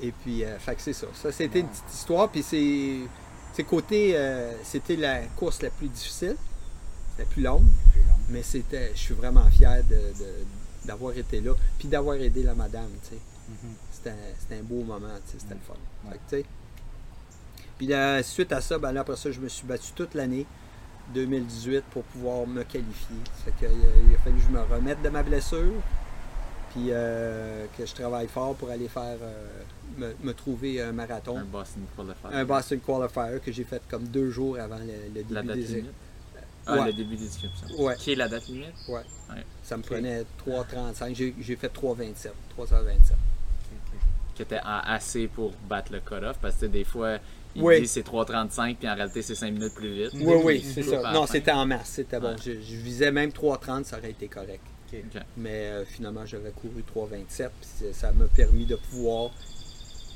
Et 0.00 0.10
puis, 0.10 0.42
fait 0.58 0.74
que 0.74 0.82
c'est 0.82 0.92
ça. 0.92 1.06
Ça, 1.14 1.30
c'était 1.30 1.60
une 1.60 1.68
petite 1.68 1.94
histoire. 1.94 2.28
Puis, 2.28 2.42
c'est 2.42 3.62
côté, 3.62 4.16
c'était 4.64 4.96
la 4.96 5.20
course 5.36 5.62
la 5.62 5.70
plus 5.70 5.86
difficile, 5.86 6.36
la 7.22 7.28
plus 7.28 7.42
longue. 7.42 7.66
Mais 8.30 8.42
c'était, 8.42 8.92
je 8.94 8.98
suis 8.98 9.14
vraiment 9.14 9.48
fier 9.50 9.82
d'avoir 10.84 11.16
été 11.16 11.40
là, 11.40 11.52
puis 11.78 11.88
d'avoir 11.88 12.16
aidé 12.16 12.42
la 12.42 12.54
madame, 12.54 12.90
tu 13.02 13.10
sais. 13.10 13.16
Mm-hmm. 13.16 14.10
C'était 14.38 14.60
un 14.60 14.62
beau 14.62 14.82
moment, 14.82 15.08
tu 15.26 15.32
sais, 15.32 15.38
c'était 15.40 15.54
le 15.54 15.60
fun. 15.60 15.74
puis 17.78 17.86
la, 17.86 18.22
suite 18.22 18.52
à 18.52 18.60
ça, 18.60 18.78
ben 18.78 18.96
après 18.96 19.16
ça, 19.16 19.30
je 19.30 19.40
me 19.40 19.48
suis 19.48 19.66
battu 19.66 19.92
toute 19.94 20.14
l'année 20.14 20.46
2018 21.14 21.84
pour 21.90 22.04
pouvoir 22.04 22.46
me 22.46 22.62
qualifier. 22.62 23.16
Fait 23.44 23.52
que, 23.52 23.70
il, 23.70 24.14
a 24.14 24.18
fallu 24.18 24.36
que 24.36 24.42
je 24.42 24.48
me 24.48 24.60
remette 24.62 25.02
de 25.02 25.08
ma 25.08 25.22
blessure, 25.22 25.74
puis 26.70 26.86
euh, 26.90 27.66
que 27.76 27.84
je 27.84 27.94
travaille 27.94 28.28
fort 28.28 28.54
pour 28.54 28.70
aller 28.70 28.88
faire, 28.88 29.18
euh, 29.20 30.12
me, 30.22 30.32
trouver 30.32 30.80
un 30.80 30.92
marathon. 30.92 31.36
Un 31.36 31.44
Boston 31.44 31.82
Qualifier. 31.96 32.30
Un 32.32 32.44
Boston 32.44 32.80
Qualifier 32.80 33.40
que 33.44 33.52
j'ai 33.52 33.64
fait 33.64 33.82
comme 33.88 34.04
deux 34.04 34.30
jours 34.30 34.58
avant 34.58 34.78
le, 34.78 35.10
début 35.12 35.34
la 35.34 35.42
des 35.42 35.84
ah, 36.66 36.86
le 36.86 36.92
début 36.92 37.16
des 37.16 37.26
inscriptions. 37.26 37.66
Ouais. 37.78 37.96
Qui 37.96 38.12
est 38.12 38.14
la 38.14 38.28
date 38.28 38.46
limite? 38.48 38.74
Ouais. 38.88 39.02
ouais. 39.30 39.44
Ça 39.62 39.76
me 39.76 39.82
prenait 39.82 40.24
3,35. 40.46 41.34
J'ai 41.38 41.56
fait 41.56 41.72
3,27. 41.72 42.28
3h27. 42.58 43.12
Qui 44.34 44.42
était 44.42 44.60
assez 44.62 45.28
pour 45.28 45.52
battre 45.68 45.92
le 45.92 46.00
cut-off 46.00 46.38
parce 46.40 46.56
que 46.56 46.66
des 46.66 46.84
fois, 46.84 47.18
il 47.54 47.62
dit 47.62 47.86
c'est 47.86 48.06
3,35 48.06 48.76
puis 48.76 48.88
en 48.88 48.94
réalité 48.94 49.22
c'est 49.22 49.34
5 49.34 49.52
minutes 49.52 49.74
plus 49.74 49.92
vite. 49.92 50.10
Oui, 50.14 50.34
oui, 50.42 50.62
c'est 50.62 50.82
ça. 50.82 51.12
Non, 51.12 51.26
c'était 51.26 51.52
en 51.52 51.66
mars. 51.66 51.90
C'était 51.90 52.18
bon. 52.18 52.36
Je, 52.42 52.52
visais 52.52 53.10
même 53.10 53.30
3,30, 53.30 53.84
ça 53.84 53.98
aurait 53.98 54.10
été 54.10 54.28
correct. 54.28 54.62
Mais 55.38 55.68
euh, 55.68 55.84
finalement, 55.86 56.26
j'avais 56.26 56.50
couru 56.50 56.84
3,27 56.94 57.48
puis 57.60 57.94
ça 57.94 58.12
m'a 58.12 58.26
permis 58.26 58.66
de 58.66 58.76
pouvoir 58.76 59.30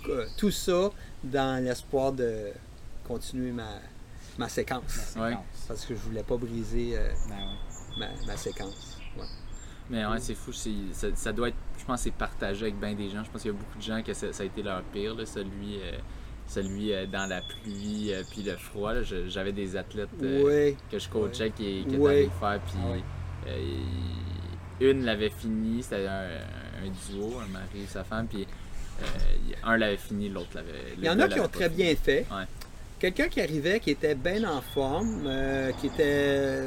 euh, 0.08 0.26
tout 0.36 0.50
ça 0.50 0.90
dans 1.24 1.64
l'espoir 1.64 2.12
de 2.12 2.50
continuer 3.06 3.52
ma, 3.52 3.80
ma 4.38 4.48
séquence. 4.48 5.16
Parce 5.68 5.84
que 5.84 5.94
je 5.94 6.00
voulais 6.00 6.22
pas 6.22 6.36
briser 6.36 6.96
euh, 6.96 7.08
ben 7.98 8.08
ma, 8.26 8.36
séquence. 8.36 8.98
Mais 9.90 10.04
ouais, 10.04 10.18
c'est 10.18 10.34
fou. 10.34 10.52
Ça, 10.52 11.32
doit 11.32 11.48
être, 11.48 11.56
je 11.78 11.84
pense, 11.84 12.00
c'est 12.00 12.12
partagé 12.12 12.62
avec 12.62 12.78
bien 12.78 12.94
des 12.94 13.08
gens. 13.08 13.24
Je 13.24 13.30
pense 13.30 13.42
qu'il 13.42 13.52
y 13.52 13.54
a 13.54 13.58
beaucoup 13.58 13.78
de 13.78 13.82
gens 13.82 14.02
que 14.02 14.12
ça, 14.14 14.26
a 14.38 14.44
été 14.44 14.62
leur 14.62 14.82
pire, 14.82 15.14
celui, 15.26 15.80
euh, 15.80 15.98
celui 16.46 16.92
euh, 16.92 17.06
dans 17.06 17.28
la 17.28 17.40
pluie 17.40 18.12
puis 18.30 18.42
le 18.42 18.56
froid. 18.56 18.92
J'avais 19.02 19.52
des 19.52 19.76
athlètes 19.76 20.10
que 20.18 20.98
je 20.98 21.08
coachais 21.08 21.50
qui, 21.50 21.84
qui 21.84 21.94
étaient 21.94 22.06
allés 22.06 22.30
faire. 22.40 22.60
Puis 22.60 22.74
ah 23.46 23.50
une 24.78 25.04
l'avait 25.04 25.30
fini, 25.30 25.82
c'était 25.82 26.06
un, 26.06 26.28
duo, 27.10 27.38
un 27.40 27.50
mari 27.50 27.82
et 27.84 27.86
sa 27.86 28.04
femme. 28.04 28.26
Puis 28.26 28.46
un 29.64 29.76
l'avait 29.76 29.96
fini, 29.96 30.28
l'autre 30.28 30.50
l'avait. 30.54 30.94
Il 30.98 31.04
y 31.04 31.08
en 31.08 31.18
a 31.18 31.28
qui 31.28 31.40
ont 31.40 31.48
très 31.48 31.68
bien 31.68 31.94
fait 31.96 32.26
quelqu'un 32.98 33.28
qui 33.28 33.40
arrivait, 33.40 33.80
qui 33.80 33.90
était 33.90 34.14
bien 34.14 34.44
en 34.44 34.60
forme, 34.60 35.24
euh, 35.26 35.72
qui 35.80 35.86
était. 35.86 36.62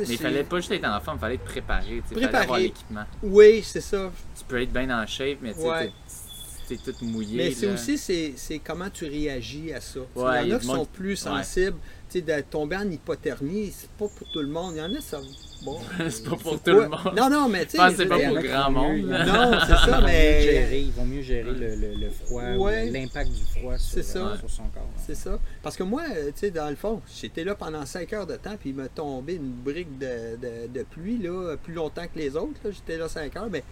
Mais 0.00 0.06
il 0.14 0.18
fallait 0.18 0.44
pas 0.44 0.56
juste 0.56 0.72
être 0.72 0.84
en 0.84 1.00
forme, 1.00 1.18
il 1.18 1.20
fallait 1.20 1.34
être 1.34 1.44
préparé. 1.44 2.02
Il 2.10 2.20
fallait 2.20 2.36
avoir 2.36 2.58
l'équipement. 2.58 3.04
Oui, 3.22 3.62
c'est 3.62 3.80
ça. 3.80 4.10
Tu 4.36 4.44
peux 4.44 4.60
être 4.60 4.72
bien 4.72 4.90
en 4.90 5.06
shape, 5.06 5.38
mais 5.42 5.54
tu 5.54 5.60
sais, 5.60 6.76
t'es 6.76 6.92
tout 6.92 7.04
mouillé. 7.04 7.36
Mais 7.36 7.50
c'est 7.52 7.66
aussi 7.66 7.98
c'est 7.98 8.58
comment 8.58 8.90
tu 8.90 9.06
réagis 9.06 9.72
à 9.72 9.80
ça. 9.80 10.00
il 10.16 10.48
y 10.48 10.52
en 10.52 10.56
a 10.56 10.58
qui 10.58 10.66
sont 10.66 10.86
plus 10.86 11.16
sensibles. 11.16 11.76
Tu 12.10 12.20
sais, 12.20 12.22
de 12.22 12.40
tomber 12.42 12.76
en 12.76 12.90
hypothermie, 12.90 13.72
c'est 13.76 13.90
pas 13.90 14.06
pour 14.08 14.30
tout 14.32 14.40
le 14.40 14.48
monde. 14.48 14.74
Il 14.76 14.78
y 14.78 14.82
en 14.82 14.94
a, 14.94 15.00
ça 15.00 15.20
c'est 16.10 16.28
pas 16.28 16.36
pour 16.36 16.60
tout 16.60 16.70
le 16.70 16.88
monde. 16.88 17.14
Non, 17.16 17.30
non, 17.30 17.48
mais 17.48 17.66
tu 17.66 17.76
sais. 17.76 17.90
c'est 17.96 18.06
pas 18.06 18.18
pour 18.18 18.38
grand 18.40 18.70
monde. 18.70 19.02
Non, 19.02 19.58
c'est 19.66 19.90
ça, 19.90 20.00
mais. 20.04 20.82
Ils 20.82 20.92
vont 20.92 21.04
mieux 21.04 21.22
gérer 21.22 21.52
le, 21.52 21.74
le, 21.76 22.10
froid, 22.10 22.42
l'impact 22.70 23.30
du 23.30 23.44
froid 23.44 23.78
sur, 23.78 23.98
euh, 23.98 24.36
sur 24.36 24.50
son 24.50 24.64
corps. 24.64 24.88
C'est 25.06 25.14
ça. 25.14 25.38
Parce 25.62 25.76
que 25.76 25.82
moi, 25.82 26.02
tu 26.08 26.32
sais, 26.36 26.50
dans 26.50 26.68
le 26.68 26.76
fond, 26.76 27.00
j'étais 27.20 27.44
là 27.44 27.54
pendant 27.54 27.84
5 27.84 28.12
heures 28.12 28.26
de 28.26 28.36
temps, 28.36 28.56
puis 28.58 28.70
il 28.70 28.76
m'a 28.76 28.88
tombé 28.88 29.34
une 29.34 29.52
brique 29.52 29.98
de, 29.98 30.36
de, 30.36 30.66
de, 30.72 30.82
pluie, 30.82 31.18
là, 31.18 31.56
plus 31.56 31.74
longtemps 31.74 32.06
que 32.06 32.18
les 32.18 32.36
autres. 32.36 32.60
J'étais 32.64 32.96
là 32.96 33.08
5 33.08 33.36
heures, 33.36 33.48
mais 33.50 33.64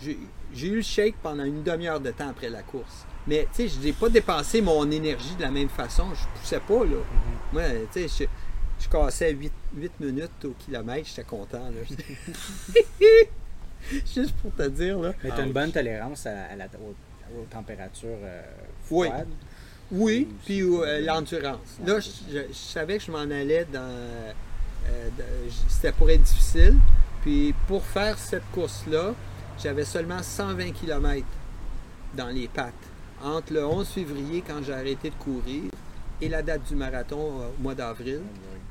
j'ai 0.00 0.68
eu 0.68 0.76
le 0.76 0.82
shake 0.82 1.16
pendant 1.22 1.44
une 1.44 1.62
demi-heure 1.62 2.00
de 2.00 2.10
temps 2.10 2.28
après 2.28 2.50
la 2.50 2.62
course. 2.62 3.06
Mais, 3.26 3.48
tu 3.54 3.68
sais, 3.68 3.68
je 3.68 3.86
n'ai 3.86 3.92
pas 3.92 4.08
dépensé 4.08 4.60
mon 4.60 4.90
énergie 4.90 5.34
de 5.36 5.42
la 5.42 5.50
même 5.50 5.68
façon. 5.68 6.04
Je 6.14 6.40
poussais 6.40 6.60
pas, 6.60 6.84
là. 6.84 6.96
Mm-hmm. 6.96 7.52
Moi, 7.52 7.62
tu 7.92 8.08
sais, 8.08 8.28
je 8.84 8.88
cassais 8.88 9.32
8, 9.32 9.52
8 9.76 10.00
minutes 10.00 10.44
au 10.44 10.50
kilomètre, 10.50 11.08
j'étais 11.08 11.24
content. 11.24 11.70
Juste 13.90 14.34
pour 14.36 14.54
te 14.54 14.68
dire. 14.68 14.98
Là. 14.98 15.12
Mais 15.22 15.30
tu 15.30 15.36
as 15.40 15.44
une 15.44 15.52
bonne 15.52 15.72
tolérance 15.72 16.26
à, 16.26 16.56
la, 16.56 16.66
aux, 16.66 17.44
températures 17.50 18.18
euh, 18.22 18.42
froides? 18.84 19.28
Oui, 19.92 20.28
puis 20.44 20.62
euh, 20.62 21.00
l'endurance. 21.02 21.78
Là, 21.84 22.00
je, 22.00 22.08
savais 22.52 22.98
que 22.98 23.04
je 23.04 23.10
m'en 23.10 23.18
allais 23.18 23.66
dans. 23.70 23.80
Euh, 23.80 25.08
c'était 25.68 25.92
pour 25.92 26.10
être 26.10 26.22
difficile. 26.22 26.76
Puis 27.22 27.54
pour 27.66 27.84
faire 27.84 28.18
cette 28.18 28.50
course-là, 28.52 29.14
j'avais 29.62 29.84
seulement 29.84 30.22
120 30.22 30.72
km 30.72 31.26
dans 32.14 32.28
les 32.28 32.48
pattes. 32.48 32.72
Entre 33.22 33.52
le 33.54 33.64
11 33.64 33.86
février, 33.88 34.42
quand 34.46 34.62
j'ai 34.62 34.74
arrêté 34.74 35.10
de 35.10 35.14
courir, 35.14 35.70
et 36.20 36.28
la 36.28 36.42
date 36.42 36.62
du 36.68 36.74
marathon 36.74 37.40
au 37.58 37.62
mois 37.62 37.74
d'avril 37.74 38.20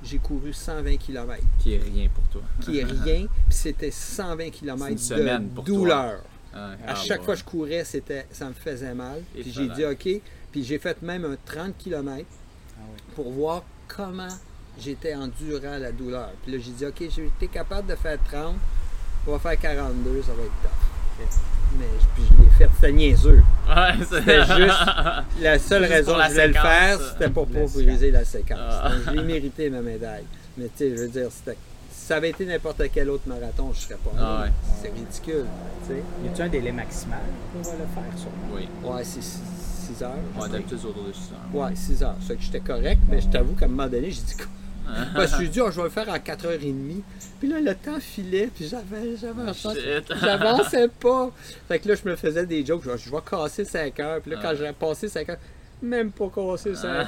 j'ai 0.03 0.17
couru 0.17 0.53
120 0.53 0.97
km. 0.97 1.41
Qui 1.59 1.75
est 1.75 1.81
rien 1.83 2.09
pour 2.13 2.23
toi. 2.25 2.41
Qui 2.61 2.79
est 2.79 2.83
rien. 3.03 3.27
Puis 3.27 3.57
c'était 3.57 3.91
120 3.91 4.49
km 4.49 4.89
de 4.89 5.61
douleur. 5.61 6.21
à 6.53 6.75
ah, 6.87 6.95
chaque 6.95 7.23
fois 7.23 7.33
que 7.35 7.39
je 7.39 7.45
courais, 7.45 7.83
c'était, 7.83 8.25
ça 8.31 8.47
me 8.47 8.53
faisait 8.53 8.93
mal. 8.93 9.21
puis 9.33 9.51
j'ai 9.51 9.67
dit 9.69 9.85
OK. 9.85 10.21
Puis 10.51 10.63
j'ai 10.63 10.77
fait 10.77 11.01
même 11.01 11.25
un 11.25 11.35
30 11.45 11.77
km 11.77 12.25
ah 12.77 12.81
pour 13.15 13.31
voir 13.31 13.63
comment 13.87 14.27
j'étais 14.79 15.15
endurant 15.15 15.77
la 15.77 15.91
douleur. 15.91 16.31
Puis 16.43 16.51
là, 16.51 16.59
j'ai 16.63 16.71
dit 16.71 16.85
OK, 16.85 17.09
j'ai 17.09 17.25
été 17.25 17.47
capable 17.47 17.87
de 17.87 17.95
faire 17.95 18.17
30. 18.23 18.55
On 19.25 19.31
va 19.31 19.39
faire 19.39 19.59
42, 19.59 20.21
ça 20.21 20.33
va 20.33 20.43
être 20.43 20.61
top. 20.61 20.92
Mais 21.77 21.85
puis 22.15 22.23
je 22.29 22.43
l'ai 22.43 22.49
fait, 22.51 22.69
c'était 22.75 22.91
niaiseux. 22.91 23.41
c'était 24.09 24.45
juste 24.45 24.85
la 25.41 25.59
seule 25.59 25.85
raison 25.85 26.15
que 26.15 26.23
je 26.23 26.29
voulais 26.29 26.47
le 26.47 26.53
faire, 26.53 26.99
c'était 27.01 27.29
pour 27.29 27.47
pas 27.47 27.65
briser 27.65 28.11
la 28.11 28.25
séquence. 28.25 28.59
Ah. 28.59 28.89
Donc, 28.89 28.99
je 29.05 29.11
l'ai 29.11 29.23
mérité 29.23 29.69
ma 29.69 29.81
médaille. 29.81 30.25
Mais 30.57 30.65
tu 30.65 30.71
sais, 30.77 30.95
je 30.95 31.01
veux 31.01 31.07
dire, 31.07 31.29
si 31.31 31.51
ça 31.89 32.17
avait 32.17 32.29
été 32.29 32.45
n'importe 32.45 32.83
quel 32.93 33.09
autre 33.09 33.23
marathon, 33.27 33.71
je 33.73 33.79
serais 33.79 33.95
pas 33.95 34.11
ah 34.19 34.45
C'est 34.81 34.89
ridicule. 34.89 35.45
Tu 35.87 35.93
sais. 35.93 36.03
Y 36.23 36.27
a-tu 36.27 36.41
un 36.41 36.49
délai 36.49 36.71
maximal 36.71 37.21
pour 37.51 37.71
le 37.71 37.77
faire, 37.77 38.17
ça? 38.17 38.27
Oui. 38.53 38.67
Ouais, 38.83 39.03
c'est 39.03 39.23
6 39.23 40.03
heures. 40.03 40.11
Ouais, 40.39 40.49
d'habitude 40.49 40.79
autour 40.85 41.05
de 41.05 41.13
6 41.13 41.19
heures. 41.31 41.61
Ouais, 41.61 41.75
6 41.75 42.03
heures. 42.03 42.15
Ça 42.27 42.35
que 42.35 42.41
j'étais 42.41 42.59
correct, 42.59 43.01
mais 43.09 43.21
je 43.21 43.27
t'avoue 43.29 43.53
qu'à 43.53 43.65
un 43.65 43.69
moment 43.69 43.87
donné, 43.87 44.11
j'ai 44.11 44.21
dit 44.21 44.35
quoi? 44.35 44.45
je 45.15 45.21
me 45.21 45.27
suis 45.27 45.49
dit, 45.49 45.61
oh, 45.61 45.71
je 45.71 45.77
vais 45.77 45.83
le 45.83 45.89
faire 45.89 46.09
en 46.09 46.17
4h30. 46.17 47.01
Puis 47.39 47.47
là, 47.49 47.59
le 47.59 47.75
temps 47.75 47.99
filait, 47.99 48.49
puis 48.53 48.67
j'avais, 48.67 49.17
j'avais 49.17 49.51
J'avançais 50.21 50.87
pas. 50.87 51.31
Fait 51.67 51.79
que 51.79 51.89
là, 51.89 51.95
je 51.95 52.09
me 52.09 52.15
faisais 52.15 52.45
des 52.45 52.65
jokes. 52.65 52.83
Je, 52.83 53.11
vais 53.11 53.17
casser 53.29 53.65
5 53.65 53.99
heures. 53.99 54.21
Puis 54.21 54.31
là, 54.31 54.39
quand 54.41 54.53
j'ai 54.55 54.71
passé 54.73 55.09
5 55.09 55.29
heures, 55.29 55.37
même 55.81 56.11
pas 56.11 56.29
casser 56.33 56.75
5 56.75 56.87
heures. 56.87 57.07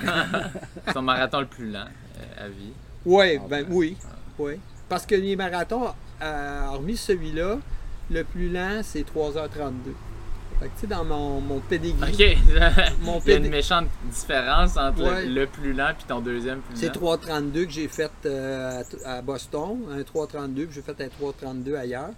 C'est 0.86 0.94
ton 0.94 1.02
marathon 1.02 1.40
le 1.40 1.48
plus 1.48 1.70
lent 1.70 1.86
euh, 2.20 2.46
à 2.46 2.48
vie. 2.48 2.74
Ouais, 3.06 3.40
ben 3.50 3.66
oui. 3.70 3.98
Oui. 4.38 4.60
Parce 4.90 5.06
que 5.06 5.16
les 5.16 5.36
marathons, 5.36 5.90
euh, 6.22 6.66
hormis 6.68 6.98
celui-là, 6.98 7.58
le 8.10 8.24
plus 8.24 8.50
lent, 8.50 8.82
c'est 8.84 9.02
3h32. 9.02 9.94
Fait 10.60 10.68
que, 10.68 10.74
tu 10.76 10.82
sais, 10.82 10.88
dans 10.88 11.04
mon, 11.04 11.42
mon 11.42 11.60
pedigree. 11.60 12.14
OK. 12.14 12.38
mon 13.02 13.20
Il 13.26 13.30
y 13.30 13.34
a 13.34 13.38
une 13.38 13.50
méchante 13.50 13.88
différence 14.10 14.78
entre 14.78 15.26
le 15.26 15.46
plus 15.48 15.74
lent 15.74 15.90
et 15.90 16.08
ton 16.08 16.22
deuxième 16.22 16.62
plus 16.62 16.76
lent. 16.76 16.80
C'est 16.80 17.28
3,32 17.28 17.66
que 17.66 17.72
j'ai 17.72 17.88
fait 17.88 18.12
euh, 18.26 18.84
à 19.04 19.22
Boston, 19.22 19.80
un 19.92 20.02
3,32, 20.02 20.54
puis 20.54 20.68
j'ai 20.72 20.82
fait 20.82 21.02
un 21.02 21.08
3,32 21.08 21.76
ailleurs. 21.76 22.12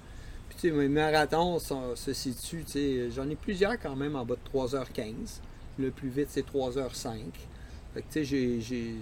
Puis, 0.49 0.57
tu 0.59 0.69
sais, 0.69 0.75
mes 0.75 0.87
marathons 0.87 1.59
se 1.59 2.13
situent, 2.13 2.63
tu 2.63 2.71
sais, 2.71 3.11
j'en 3.11 3.27
ai 3.29 3.35
plusieurs 3.35 3.79
quand 3.79 3.95
même 3.95 4.15
en 4.15 4.23
bas 4.23 4.35
de 4.35 4.59
3h15. 4.59 5.39
Le 5.79 5.89
plus 5.91 6.09
vite, 6.09 6.27
c'est 6.29 6.45
3h05. 6.47 7.15
Fait 7.93 8.01
que, 8.01 8.05
tu 8.11 8.25
sais, 8.25 8.61
j'ai. 8.61 8.95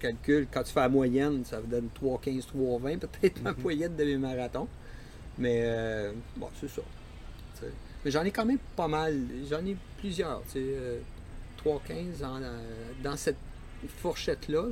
calcule, 0.00 0.48
quand 0.52 0.64
tu 0.64 0.72
fais 0.72 0.80
la 0.80 0.88
moyenne, 0.88 1.44
ça 1.44 1.60
donne 1.60 1.88
3,15, 2.02 2.46
3,20, 2.56 2.98
peut-être 2.98 3.42
ma 3.42 3.52
mm-hmm. 3.52 3.62
moyenne 3.62 3.96
de 3.96 4.04
mes 4.04 4.16
marathons. 4.16 4.68
Mais, 5.38 5.60
euh, 5.62 6.12
bon, 6.36 6.48
c'est 6.60 6.68
ça. 6.68 6.82
Mais 8.04 8.10
j'en 8.10 8.24
ai 8.24 8.30
quand 8.30 8.44
même 8.44 8.58
pas 8.76 8.88
mal. 8.88 9.16
J'en 9.50 9.64
ai 9.66 9.76
plusieurs. 9.98 10.42
Tu 10.52 10.60
sais, 10.60 11.00
3-15 11.64 12.22
euh, 12.22 12.58
dans, 13.02 13.16
cette 13.16 13.36
fourchette-là. 14.00 14.64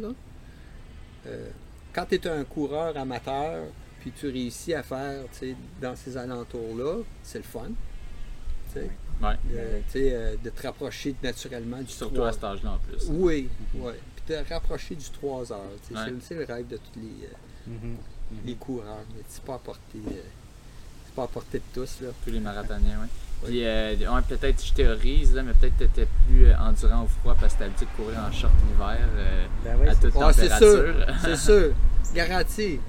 Euh, 1.26 1.48
quand 1.92 2.06
tu 2.06 2.14
es 2.16 2.26
un 2.28 2.44
coureur 2.44 2.96
amateur, 2.96 3.64
puis 4.00 4.12
tu 4.12 4.28
réussis 4.28 4.74
à 4.74 4.82
faire 4.82 5.24
tu 5.32 5.38
sais, 5.38 5.56
dans 5.80 5.96
ces 5.96 6.16
alentours-là, 6.16 7.02
c'est 7.22 7.38
le 7.38 7.44
fun. 7.44 7.70
Ouais. 9.22 9.36
De, 9.50 10.36
de 10.36 10.50
te 10.50 10.62
rapprocher 10.62 11.14
naturellement 11.22 11.78
du 11.78 11.88
Surtout 11.88 12.22
à 12.22 12.32
cet 12.32 12.44
âge-là 12.44 12.72
en 12.72 12.78
plus. 12.78 13.08
Oui, 13.08 13.48
oui. 13.74 13.92
Puis 14.14 14.34
de 14.34 14.42
te 14.42 14.52
rapprocher 14.52 14.94
du 14.94 15.08
3 15.08 15.52
heures. 15.52 15.72
C'est 16.20 16.34
le 16.34 16.44
rêve 16.44 16.68
de 16.68 16.76
tous 16.76 17.00
les, 17.00 17.72
mm-hmm. 17.72 17.96
les 18.44 18.54
coureurs. 18.54 19.04
Mais 19.16 19.22
c'est 19.26 19.42
pas 19.42 19.60
c'est 19.64 20.00
pas 21.16 21.24
à 21.24 21.26
portée 21.26 21.58
de 21.58 21.64
tous. 21.74 22.00
Là. 22.02 22.08
Tous 22.24 22.30
les 22.30 22.40
marathoniens, 22.40 22.98
oui. 23.00 23.08
Puis 23.44 23.60
euh, 23.64 23.94
peut-être 24.28 24.64
je 24.64 24.72
théorise, 24.72 25.34
là, 25.34 25.42
mais 25.42 25.52
peut-être 25.52 25.76
que 25.76 25.84
tu 25.84 25.90
étais 25.90 26.08
plus 26.26 26.46
euh, 26.46 26.58
endurant 26.58 27.04
au 27.04 27.06
froid 27.06 27.36
parce 27.38 27.54
que 27.54 27.58
tu 27.58 27.64
habitué 27.64 27.86
de 27.86 28.02
courir 28.02 28.18
en 28.18 28.32
short 28.32 28.52
l'hiver 28.66 28.98
euh, 29.16 29.46
ben 29.62 29.88
à 29.88 29.94
toute 29.94 30.12
température. 30.12 30.34
C'est 30.42 30.58
sûr, 30.58 30.94
c'est 31.22 31.36
sûr. 31.36 31.74
Garanti. 32.14 32.80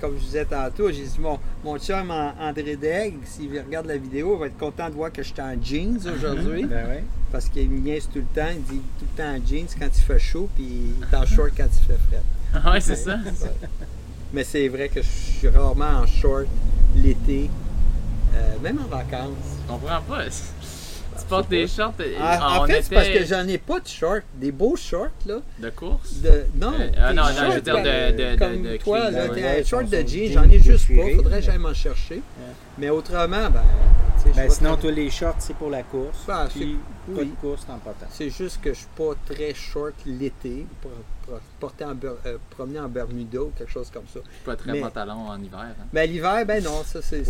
Comme 0.00 0.16
je 0.16 0.24
disais 0.24 0.44
tantôt, 0.44 0.92
j'ai 0.92 1.04
dit 1.04 1.18
mon, 1.18 1.40
mon 1.64 1.76
chum 1.76 2.10
André 2.10 2.76
Degg, 2.76 3.16
s'il 3.24 3.50
regarde 3.58 3.86
la 3.86 3.96
vidéo, 3.96 4.36
il 4.36 4.40
va 4.40 4.46
être 4.46 4.58
content 4.58 4.88
de 4.88 4.94
voir 4.94 5.12
que 5.12 5.24
je 5.24 5.32
suis 5.32 5.42
en 5.42 5.60
jeans 5.60 5.98
aujourd'hui. 6.06 6.66
ben 6.66 7.04
Parce 7.32 7.48
qu'il 7.48 7.68
me 7.68 7.80
niaise 7.80 8.08
tout 8.12 8.20
le 8.20 8.40
temps. 8.40 8.48
Il 8.52 8.62
dit 8.62 8.82
tout 8.98 9.06
le 9.16 9.22
temps 9.22 9.30
en 9.30 9.44
jeans 9.44 9.66
quand 9.78 9.88
il 9.92 10.00
fait 10.00 10.18
chaud, 10.20 10.48
puis 10.54 10.64
il 10.64 11.02
est 11.02 11.16
en 11.16 11.26
short 11.26 11.50
quand 11.56 11.64
il 11.64 11.86
fait 11.86 11.98
frais. 12.08 12.22
Ah 12.54 12.70
ouais, 12.72 12.80
c'est 12.80 12.96
ça. 12.96 13.18
Mais 14.32 14.44
c'est 14.44 14.68
vrai 14.68 14.88
que 14.88 15.00
je 15.00 15.08
suis 15.08 15.48
rarement 15.48 16.02
en 16.02 16.06
short 16.06 16.46
l'été. 16.96 17.48
Euh, 18.34 18.58
même 18.62 18.78
en 18.78 18.88
vacances. 18.88 19.30
Je 19.62 19.72
comprends 19.72 20.02
pas. 20.02 20.24
Tu 21.28 21.34
portes 21.34 21.50
des 21.50 21.66
shorts. 21.66 21.94
En, 22.20 22.62
en 22.62 22.66
fait, 22.66 22.82
c'est 22.82 22.94
parce 22.94 23.08
que 23.08 23.24
j'en 23.24 23.46
ai 23.46 23.58
pas 23.58 23.80
de 23.80 23.86
shorts, 23.86 24.20
des 24.34 24.50
beaux 24.50 24.76
shorts, 24.76 25.08
là. 25.26 25.36
De 25.58 25.70
course? 25.70 26.14
De, 26.22 26.46
non, 26.54 26.72
euh, 26.72 26.90
ah, 26.96 27.12
non, 27.12 27.24
non, 27.24 27.50
je 27.50 27.54
veux 27.56 27.60
dire 27.60 27.82
de, 27.82 28.32
de, 28.32 28.38
comme 28.38 28.62
de, 28.62 28.68
de 28.70 28.76
toi, 28.78 29.10
là, 29.10 29.24
un 29.24 29.62
short 29.62 29.88
de 29.88 30.06
jeans, 30.06 30.32
j'en 30.32 30.50
ai 30.50 30.58
juste 30.58 30.88
pas. 30.88 31.16
Faudrait 31.16 31.40
que 31.40 31.44
j'aille 31.44 31.58
m'en 31.58 31.74
chercher. 31.74 32.22
Mais 32.78 32.88
autrement, 32.88 33.50
ben. 33.50 33.62
Ben, 34.34 34.50
sinon, 34.50 34.76
tous 34.76 34.90
les 34.90 35.10
shorts, 35.10 35.36
c'est 35.38 35.54
pour 35.54 35.70
la 35.70 35.82
course. 35.82 36.24
Ben, 36.26 36.48
puis, 36.48 36.78
pas 37.14 37.24
de 37.24 37.30
course, 37.40 37.66
t'en 37.66 37.78
C'est 38.10 38.30
juste 38.30 38.60
que 38.60 38.70
je 38.70 38.78
suis 38.78 38.88
pas 38.96 39.12
très 39.26 39.54
short 39.54 39.94
l'été 40.06 40.66
pour, 40.80 40.90
porter 41.60 41.84
en, 41.84 41.94
euh, 42.04 42.36
promener 42.50 42.80
en 42.80 42.88
Bermuda 42.88 43.42
ou 43.42 43.52
quelque 43.56 43.70
chose 43.70 43.90
comme 43.92 44.06
ça. 44.12 44.20
Je 44.24 44.34
suis 44.34 44.44
pas 44.44 44.56
très 44.56 44.80
pantalon 44.80 45.28
en 45.28 45.40
hiver. 45.40 45.60
Hein? 45.60 45.84
Ben, 45.92 46.10
l'hiver, 46.10 46.44
ben 46.46 46.62
non, 46.62 46.82
ça, 46.84 47.00
c'est 47.02 47.22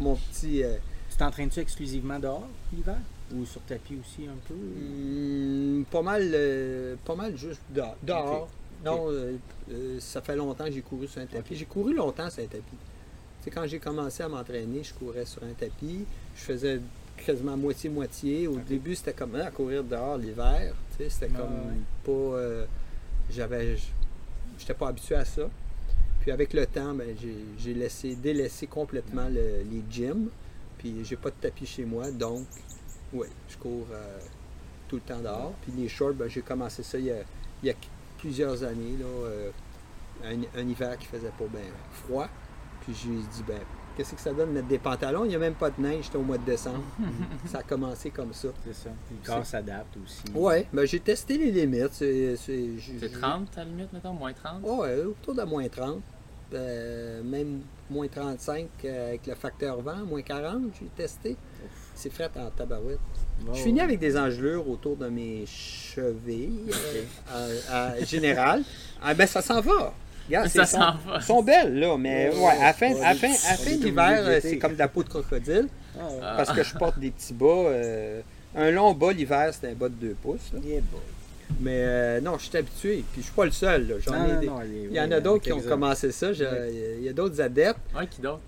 mon 0.00 0.16
petit. 0.16 0.62
Euh, 0.62 0.76
tu 1.10 1.16
t'entraînes-tu 1.16 1.60
exclusivement 1.60 2.18
dehors 2.18 2.48
l'hiver? 2.72 2.98
Ou 3.34 3.44
sur 3.44 3.60
tapis 3.62 3.98
aussi 4.00 4.28
un 4.28 4.36
peu? 4.46 4.54
Hmm, 4.54 5.84
pas 5.90 6.02
mal 6.02 6.30
euh, 6.32 6.94
pas 7.04 7.16
mal 7.16 7.36
juste 7.36 7.60
dehors. 7.70 8.48
Non, 8.84 9.10
euh, 9.10 9.36
euh, 9.72 9.98
ça 9.98 10.20
fait 10.20 10.36
longtemps 10.36 10.66
que 10.66 10.70
j'ai 10.70 10.82
couru 10.82 11.08
sur 11.08 11.20
un 11.20 11.26
tapis. 11.26 11.56
J'ai 11.56 11.64
couru 11.64 11.94
longtemps 11.94 12.30
sur 12.30 12.42
un 12.44 12.46
tapis. 12.46 12.76
C'est 13.40 13.50
quand 13.50 13.66
j'ai 13.66 13.78
commencé 13.78 14.22
à 14.22 14.28
m'entraîner, 14.28 14.84
je 14.84 14.94
courais 14.94 15.24
sur 15.24 15.42
un 15.42 15.54
tapis. 15.58 16.04
Je 16.36 16.40
faisais 16.42 16.80
quasiment 17.24 17.56
moitié-moitié. 17.56 18.46
Au 18.46 18.58
début, 18.58 18.94
c'était 18.94 19.12
comme 19.12 19.34
à 19.36 19.50
courir 19.50 19.82
dehors 19.82 20.18
l'hiver. 20.18 20.74
C'était 20.98 21.28
comme 21.28 21.84
pas. 22.04 22.66
j'avais. 23.30 23.76
J'étais 24.58 24.74
pas 24.74 24.88
habitué 24.88 25.16
à 25.16 25.24
ça. 25.24 25.48
Puis 26.20 26.30
avec 26.30 26.52
le 26.52 26.66
temps, 26.66 26.94
ben, 26.94 27.16
j'ai 27.58 27.74
laissé 27.74 28.14
délaissé 28.14 28.66
complètement 28.66 29.28
les 29.28 29.82
gyms. 29.90 30.28
Puis 30.78 31.04
j'ai 31.04 31.16
pas 31.16 31.30
de 31.30 31.36
tapis 31.40 31.66
chez 31.66 31.84
moi, 31.84 32.10
donc 32.10 32.46
oui, 33.12 33.26
je 33.48 33.56
cours 33.56 33.86
euh, 33.92 34.18
tout 34.88 34.96
le 34.96 35.02
temps 35.02 35.20
dehors. 35.20 35.52
Puis 35.62 35.72
les 35.76 35.88
shorts, 35.88 36.14
ben, 36.14 36.28
j'ai 36.28 36.42
commencé 36.42 36.82
ça 36.82 36.98
il 36.98 37.06
y, 37.62 37.70
a, 37.70 37.74
plusieurs 38.18 38.62
années, 38.62 38.96
là, 38.98 39.06
euh, 39.06 39.50
un, 40.24 40.68
hiver 40.68 40.96
qui 40.98 41.06
faisait 41.06 41.32
pas 41.38 41.44
bien 41.46 41.60
froid. 41.92 42.28
Puis 42.80 42.94
j'ai 42.94 43.10
dit, 43.10 43.44
ben, 43.46 43.60
qu'est-ce 43.96 44.14
que 44.14 44.20
ça 44.20 44.32
donne 44.32 44.50
de 44.50 44.54
mettre 44.54 44.68
des 44.68 44.78
pantalons? 44.78 45.24
Il 45.24 45.28
n'y 45.28 45.34
a 45.34 45.38
même 45.38 45.54
pas 45.54 45.70
de 45.70 45.80
neige, 45.80 46.06
c'était 46.06 46.18
au 46.18 46.22
mois 46.22 46.38
de 46.38 46.44
décembre. 46.44 46.84
ça 47.46 47.58
a 47.58 47.62
commencé 47.62 48.10
comme 48.10 48.32
ça. 48.32 48.48
C'est 48.64 48.74
ça. 48.74 48.90
Le 49.10 49.26
corps 49.26 49.46
s'adapte 49.46 49.96
aussi. 50.04 50.22
Oui, 50.34 50.66
ben, 50.72 50.84
j'ai 50.86 51.00
testé 51.00 51.38
les 51.38 51.50
limites. 51.50 51.92
C'est 51.92 52.36
30 53.20 53.56
à 53.56 53.60
la 53.60 53.64
limite, 53.64 53.92
mettons, 53.92 54.12
moins 54.12 54.32
30? 54.32 54.60
Oui, 54.62 54.88
autour 55.04 55.34
de 55.34 55.42
moins 55.42 55.68
30. 55.68 56.00
Euh, 56.54 57.22
même 57.24 57.62
moins 57.90 58.06
35 58.06 58.68
euh, 58.84 59.08
avec 59.08 59.26
le 59.26 59.34
facteur 59.34 59.80
vent, 59.80 60.04
moins 60.06 60.22
40, 60.22 60.62
j'ai 60.80 60.86
testé. 60.94 61.36
C'est 61.96 62.12
frais 62.12 62.30
en 62.36 62.50
tabarouette. 62.50 62.98
Je 63.52 63.60
finis 63.60 63.80
avec 63.80 63.98
des 63.98 64.16
engelures 64.16 64.68
autour 64.68 64.96
de 64.96 65.08
mes 65.08 65.44
chevilles, 65.46 66.70
euh, 67.32 68.04
général. 68.04 68.62
Ah, 69.02 69.14
ben, 69.14 69.26
ça 69.26 69.42
s'en 69.42 69.60
va. 69.60 69.92
Regarde, 70.26 70.48
ça 70.48 70.66
s'en 70.66 70.94
va. 71.06 71.20
sont 71.20 71.42
belles, 71.42 71.78
là, 71.78 71.96
mais 71.98 72.30
ouais, 72.34 72.62
à 72.62 72.72
fin, 72.72 72.94
à 73.02 73.14
fin, 73.14 73.30
à 73.30 73.56
fin 73.56 73.76
d'hiver, 73.76 74.38
c'est 74.40 74.58
comme 74.58 74.74
de 74.74 74.78
la 74.78 74.88
peau 74.88 75.02
de 75.02 75.08
crocodile. 75.08 75.68
Ah, 75.98 76.34
parce 76.36 76.52
que 76.52 76.62
je 76.62 76.74
porte 76.76 76.98
des 76.98 77.10
petits 77.10 77.34
bas. 77.34 77.70
un 78.54 78.70
long 78.70 78.92
bas 78.92 79.12
l'hiver, 79.12 79.50
c'est 79.52 79.70
un 79.70 79.74
bas 79.74 79.88
de 79.88 79.94
2 79.94 80.16
pouces. 80.22 80.52
Mais 81.60 81.82
euh, 81.84 82.20
non, 82.20 82.38
je 82.38 82.46
suis 82.46 82.58
habitué. 82.58 83.04
Puis 83.12 83.22
je 83.22 83.26
suis 83.26 83.34
pas 83.34 83.44
le 83.44 83.50
seul. 83.50 83.98
il, 84.90 84.92
y 84.92 85.00
en 85.00 85.10
a 85.10 85.20
d'autres 85.20 85.44
qui 85.44 85.52
ont 85.52 85.60
commencé 85.60 86.12
ça. 86.12 86.32
il 86.32 87.02
y 87.02 87.08
a 87.08 87.12
d'autres 87.12 87.40
adeptes. 87.40 87.80
Ouais, 87.96 88.06
qui 88.06 88.20
d'autres? 88.20 88.40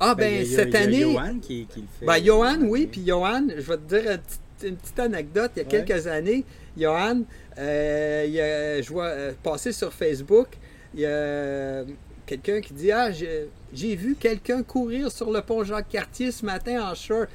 Ah, 0.00 0.14
ben, 0.14 0.44
cette 0.46 0.74
année. 0.74 1.02
Il 1.02 1.12
y 1.12 1.16
a 1.16 1.24
Johan 1.24 1.38
qui, 1.40 1.68
le 1.76 1.82
fait. 1.98 2.06
Ben, 2.06 2.24
Johan, 2.24 2.58
oui. 2.62 2.88
Puis 2.90 3.04
Johan, 3.06 3.46
je 3.54 3.60
vais 3.60 3.76
te 3.76 4.00
dire 4.00 4.18
une 4.62 4.76
petite, 4.76 4.98
anecdote. 4.98 5.52
Il 5.56 5.58
y 5.58 5.62
a 5.62 5.64
quelques 5.66 6.06
années, 6.06 6.44
Johan, 6.76 7.22
euh, 7.58 8.24
il 8.26 8.40
a, 8.40 8.80
je 8.80 8.90
vois 8.90 9.06
euh, 9.06 9.32
passer 9.42 9.72
sur 9.72 9.92
Facebook, 9.92 10.48
il 10.94 11.00
y 11.00 11.06
a 11.06 11.84
quelqu'un 12.26 12.60
qui 12.60 12.72
dit 12.72 12.90
Ah, 12.90 13.10
j'ai 13.10 13.96
vu 13.96 14.16
quelqu'un 14.18 14.62
courir 14.62 15.12
sur 15.12 15.30
le 15.30 15.42
pont 15.42 15.64
Jacques-Cartier 15.64 16.32
ce 16.32 16.44
matin 16.46 16.90
en 16.90 16.94
short. 16.94 17.28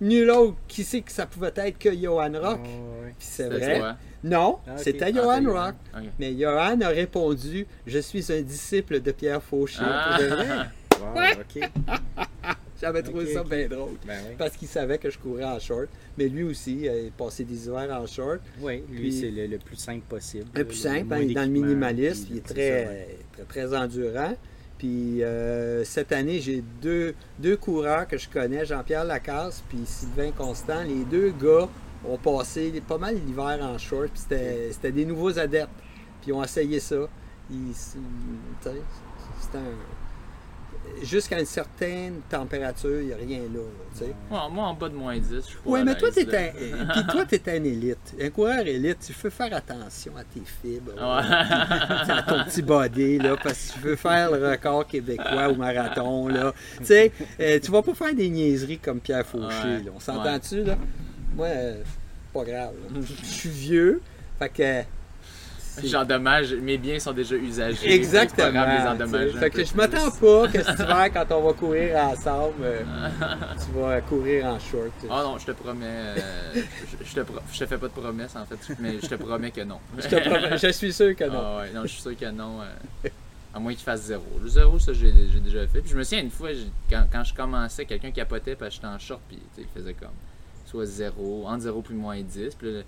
Nul 0.00 0.30
autre 0.32 0.56
qui 0.66 0.82
sait 0.82 1.00
que 1.00 1.12
ça 1.12 1.26
pouvait 1.26 1.52
être 1.54 1.78
que 1.78 1.94
Johan 1.94 2.32
Rock? 2.34 2.58
Oh, 2.64 3.04
c'est 3.20 3.48
vrai. 3.48 3.80
Non, 4.24 4.58
ah, 4.66 4.76
c'était 4.76 5.04
ah, 5.04 5.12
Johan 5.12 5.52
Rock. 5.52 5.74
Mais 6.18 6.34
Johan 6.34 6.80
a 6.80 6.88
répondu 6.88 7.66
Je 7.86 7.98
suis 8.00 8.32
un 8.32 8.40
disciple 8.40 9.00
de 9.00 9.12
Pierre 9.12 9.42
Fauché. 9.42 9.80
Ah. 9.80 10.66
J'avais 12.82 13.02
trouvé 13.02 13.32
ça 13.32 13.44
bien 13.44 13.68
drôle. 13.68 13.92
Ben 14.04 14.18
Parce 14.36 14.56
qu'il 14.56 14.66
savait 14.66 14.98
que 14.98 15.08
je 15.08 15.16
courais 15.16 15.44
en 15.44 15.60
short. 15.60 15.88
Mais 16.18 16.28
lui 16.28 16.42
aussi, 16.42 16.80
il 16.82 17.12
passait 17.12 17.44
des 17.44 17.66
hivers 17.66 17.88
en 17.92 18.06
short. 18.08 18.40
Oui, 18.60 18.82
lui, 18.90 19.12
c'est 19.12 19.30
le, 19.30 19.56
plus 19.58 19.76
simple 19.76 20.02
possible. 20.08 20.46
Le 20.52 20.64
plus 20.64 20.76
simple, 20.76 21.14
hein, 21.14 21.24
dans 21.32 21.42
le 21.42 21.48
minimaliste. 21.48 22.26
Il 22.28 22.38
est 22.38 22.46
très, 22.46 23.08
très, 23.48 23.72
endurant. 23.72 24.34
Puis 24.78 25.22
euh, 25.22 25.84
cette 25.84 26.10
année, 26.10 26.40
j'ai 26.40 26.64
deux, 26.82 27.14
deux 27.38 27.56
coureurs 27.56 28.08
que 28.08 28.18
je 28.18 28.28
connais, 28.28 28.66
Jean-Pierre 28.66 29.04
Lacasse 29.04 29.62
puis 29.68 29.78
Sylvain 29.86 30.32
Constant. 30.32 30.82
Les 30.82 31.04
deux 31.04 31.30
gars 31.30 31.68
ont 32.04 32.18
passé 32.18 32.82
pas 32.88 32.98
mal 32.98 33.14
l'hiver 33.14 33.60
en 33.62 33.78
short. 33.78 34.10
C'était 34.16 34.90
des 34.90 35.04
nouveaux 35.04 35.38
adeptes. 35.38 35.70
Puis 36.20 36.30
ils 36.30 36.32
ont 36.32 36.42
essayé 36.42 36.80
ça. 36.80 37.08
C'était 37.48 39.58
un 39.58 40.01
jusqu'à 41.02 41.38
une 41.38 41.46
certaine 41.46 42.20
température, 42.28 43.00
il 43.00 43.06
n'y 43.06 43.12
a 43.12 43.16
rien 43.16 43.40
là. 43.52 44.06
moi, 44.50 44.64
en 44.64 44.74
bas 44.74 44.88
de 44.88 44.94
moins 44.94 45.18
10, 45.18 45.28
je 45.30 45.56
Oui, 45.64 45.82
mais 45.84 45.96
toi, 45.96 46.10
tu 46.12 46.20
es, 46.20 46.34
un... 46.36 47.52
un 47.58 47.64
élite. 47.64 48.14
Un 48.20 48.30
coureur 48.30 48.66
élite, 48.66 48.98
tu 49.00 49.12
veux 49.12 49.30
faire 49.30 49.54
attention 49.54 50.12
à 50.16 50.24
tes 50.24 50.42
fibres, 50.44 50.92
à 51.00 52.22
ton 52.22 52.44
petit 52.44 52.62
body, 52.62 53.18
là, 53.18 53.36
parce 53.42 53.68
que 53.68 53.74
tu 53.74 53.80
veux 53.80 53.96
faire 53.96 54.30
le 54.30 54.50
record 54.50 54.86
québécois 54.86 55.48
au 55.48 55.56
marathon. 55.56 56.28
Là. 56.28 56.52
Tu 56.78 56.86
sais, 56.86 57.12
euh, 57.40 57.60
tu 57.62 57.70
vas 57.70 57.82
pas 57.82 57.94
faire 57.94 58.14
des 58.14 58.28
niaiseries 58.28 58.78
comme 58.78 59.00
Pierre 59.00 59.26
Fauché. 59.26 59.82
On 59.94 60.00
s'entend-tu? 60.00 60.64
là? 60.64 60.76
Moi, 61.34 61.46
euh, 61.46 61.82
pas 62.32 62.44
grave. 62.44 62.72
Je 63.00 63.24
suis 63.24 63.48
vieux. 63.48 64.00
Fait 64.38 64.48
que 64.48 64.82
J'endommage, 65.82 66.54
mes 66.54 66.76
biens 66.76 66.98
sont 66.98 67.12
déjà 67.12 67.34
usagés. 67.36 67.92
Exactement. 67.94 68.64
fait 69.38 69.50
que 69.50 69.64
je 69.64 69.74
m'attends 69.74 70.10
pas 70.10 70.48
que 70.48 70.62
cet 70.62 70.78
hiver, 70.78 71.10
quand 71.12 71.26
on 71.30 71.42
va 71.46 71.52
courir 71.54 71.96
ensemble, 71.96 72.62
euh, 72.62 72.82
tu 73.64 73.80
vas 73.80 74.00
courir 74.02 74.46
en 74.46 74.58
short. 74.58 74.92
Ah 75.10 75.22
non, 75.24 75.38
je 75.38 75.46
te 75.46 75.52
promets. 75.52 75.86
Euh, 75.86 76.16
je, 77.04 77.14
te 77.14 77.20
je 77.52 77.58
te 77.58 77.66
fais 77.66 77.78
pas 77.78 77.88
de 77.88 77.92
promesses 77.92 78.36
en 78.36 78.44
fait, 78.44 78.74
mais 78.78 78.98
je 79.02 79.06
te 79.06 79.14
promets 79.14 79.50
que 79.50 79.62
non. 79.62 79.78
je, 79.96 80.08
te 80.08 80.28
promets, 80.28 80.58
je 80.58 80.68
suis 80.68 80.92
sûr 80.92 81.16
que 81.16 81.24
non. 81.24 81.42
Ah 81.42 81.58
ouais, 81.60 81.72
non, 81.72 81.82
je 81.82 81.88
suis 81.88 82.02
sûr 82.02 82.16
que 82.16 82.30
non. 82.30 82.60
Euh, 82.60 83.08
à 83.54 83.58
moins 83.58 83.72
qu'il 83.72 83.84
fasse 83.84 84.02
zéro. 84.02 84.24
Le 84.42 84.48
zéro, 84.48 84.78
ça, 84.78 84.92
j'ai 84.92 85.12
déjà 85.12 85.66
fait. 85.66 85.80
Puis 85.80 85.90
je 85.90 85.96
me 85.96 86.04
souviens 86.04 86.22
une 86.22 86.30
fois, 86.30 86.50
quand, 86.88 87.04
quand 87.10 87.24
je 87.24 87.34
commençais, 87.34 87.84
quelqu'un 87.84 88.10
capotait, 88.10 88.56
puis 88.56 88.68
j'étais 88.70 88.86
en 88.86 88.98
short, 88.98 89.20
puis 89.28 89.38
il 89.58 89.66
faisait 89.74 89.94
comme 89.94 90.08
soit 90.66 90.86
zéro, 90.86 91.44
entre 91.46 91.60
zéro 91.60 91.82
puis 91.82 91.94
moins 91.94 92.20
10. 92.20 92.54
Puis 92.54 92.72
là, 92.72 92.80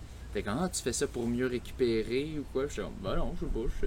quand 0.42 0.56
ah, 0.60 0.68
tu 0.68 0.82
fais 0.82 0.92
ça 0.92 1.06
pour 1.06 1.26
mieux 1.26 1.46
récupérer 1.46 2.34
ou 2.38 2.44
quoi? 2.52 2.66
Je 2.66 2.72
suis 2.74 2.82
bah 3.02 3.16
non, 3.16 3.34
je 3.40 3.46
sais 3.46 3.52
pas. 3.52 3.60
Je, 3.82 3.86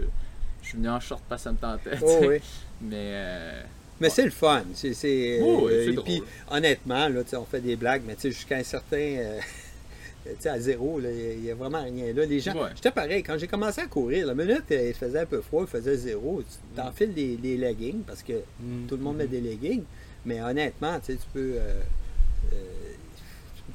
je 0.62 0.68
suis 0.68 0.78
venu 0.78 0.90
en 0.90 1.00
short 1.00 1.22
parce 1.28 1.42
que 1.42 1.44
ça 1.46 1.52
me 1.52 1.58
tentait. 1.58 1.98
Oh, 2.02 2.20
oui. 2.28 2.38
Mais. 2.82 2.96
Euh, 2.96 3.62
mais 4.00 4.10
c'est 4.10 4.26
le 4.26 4.32
fun. 4.32 4.64
C'est, 4.74 4.94
c'est, 4.94 5.40
oh, 5.42 5.70
et 5.70 5.96
puis, 6.04 6.22
honnêtement, 6.52 7.10
là, 7.10 7.22
on 7.34 7.46
fait 7.46 7.62
des 7.62 7.76
blagues, 7.76 8.04
mais 8.06 8.16
jusqu'à 8.22 8.58
un 8.58 8.64
certain. 8.64 8.98
Euh, 8.98 9.40
à 10.46 10.60
zéro, 10.60 11.00
il 11.00 11.42
n'y 11.42 11.50
a, 11.50 11.56
vraiment 11.56 11.82
rien 11.82 12.14
là. 12.14 12.26
Les 12.26 12.40
gens, 12.42 12.54
j'étais 12.76 12.92
pareil, 12.92 13.24
quand 13.24 13.38
j'ai 13.38 13.48
commencé 13.48 13.80
à 13.80 13.88
courir, 13.88 14.28
la 14.28 14.36
minute, 14.36 14.66
il 14.70 14.94
faisait 14.94 15.22
un 15.22 15.26
peu 15.26 15.42
froid, 15.42 15.64
il 15.64 15.70
faisait 15.70 15.96
zéro. 15.96 16.42
Tu 16.42 16.76
t'enfiles 16.76 17.14
des, 17.14 17.38
des 17.38 17.56
leggings 17.56 18.02
parce 18.02 18.24
que 18.24 18.34
mm. 18.60 18.88
tout 18.88 18.98
le 18.98 19.04
monde 19.04 19.18
met 19.18 19.28
des 19.28 19.42
leggings, 19.42 19.84
mais 20.26 20.42
honnêtement, 20.42 21.00
tu 21.00 21.18
peux. 21.34 21.56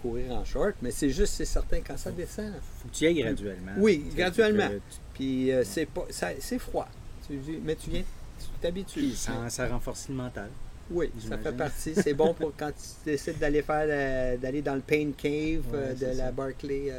Euh, 0.05 0.09
courir 0.09 0.33
en 0.33 0.45
short, 0.45 0.75
mais 0.83 0.91
c'est 0.91 1.11
juste, 1.11 1.35
c'est 1.35 1.45
certain, 1.45 1.81
quand 1.81 1.97
ça 1.97 2.11
descend. 2.11 2.53
faut 2.79 2.89
que 2.89 2.95
tu 2.95 3.05
y 3.05 3.07
ailles 3.07 3.23
graduellement. 3.23 3.73
Oui, 3.79 4.05
graduellement. 4.15 4.69
Puis 5.15 5.51
c'est 5.65 5.87
pas, 5.87 6.07
c'est 6.11 6.59
froid. 6.59 6.89
mais 7.65 7.77
tu 7.77 7.91
viens, 7.91 8.03
tu 8.39 8.47
t'habitues. 8.61 9.11
Ça, 9.13 9.49
ça 9.49 9.69
renforce 9.69 10.09
le 10.09 10.15
mental. 10.15 10.51
Oui, 10.91 11.11
ça 11.27 11.39
fait 11.39 11.53
partie. 11.53 11.95
C'est 11.95 12.15
bon 12.15 12.35
pour 12.35 12.53
quand 12.59 12.71
tu 12.71 13.11
décides 13.11 13.39
d'aller 13.39 13.63
faire 13.63 14.39
d'aller 14.39 14.63
dans 14.63 14.75
le 14.75 14.81
Pain 14.81 15.13
Cave 15.17 15.97
de 15.99 16.19
la 16.19 16.33
Barclay 16.33 16.93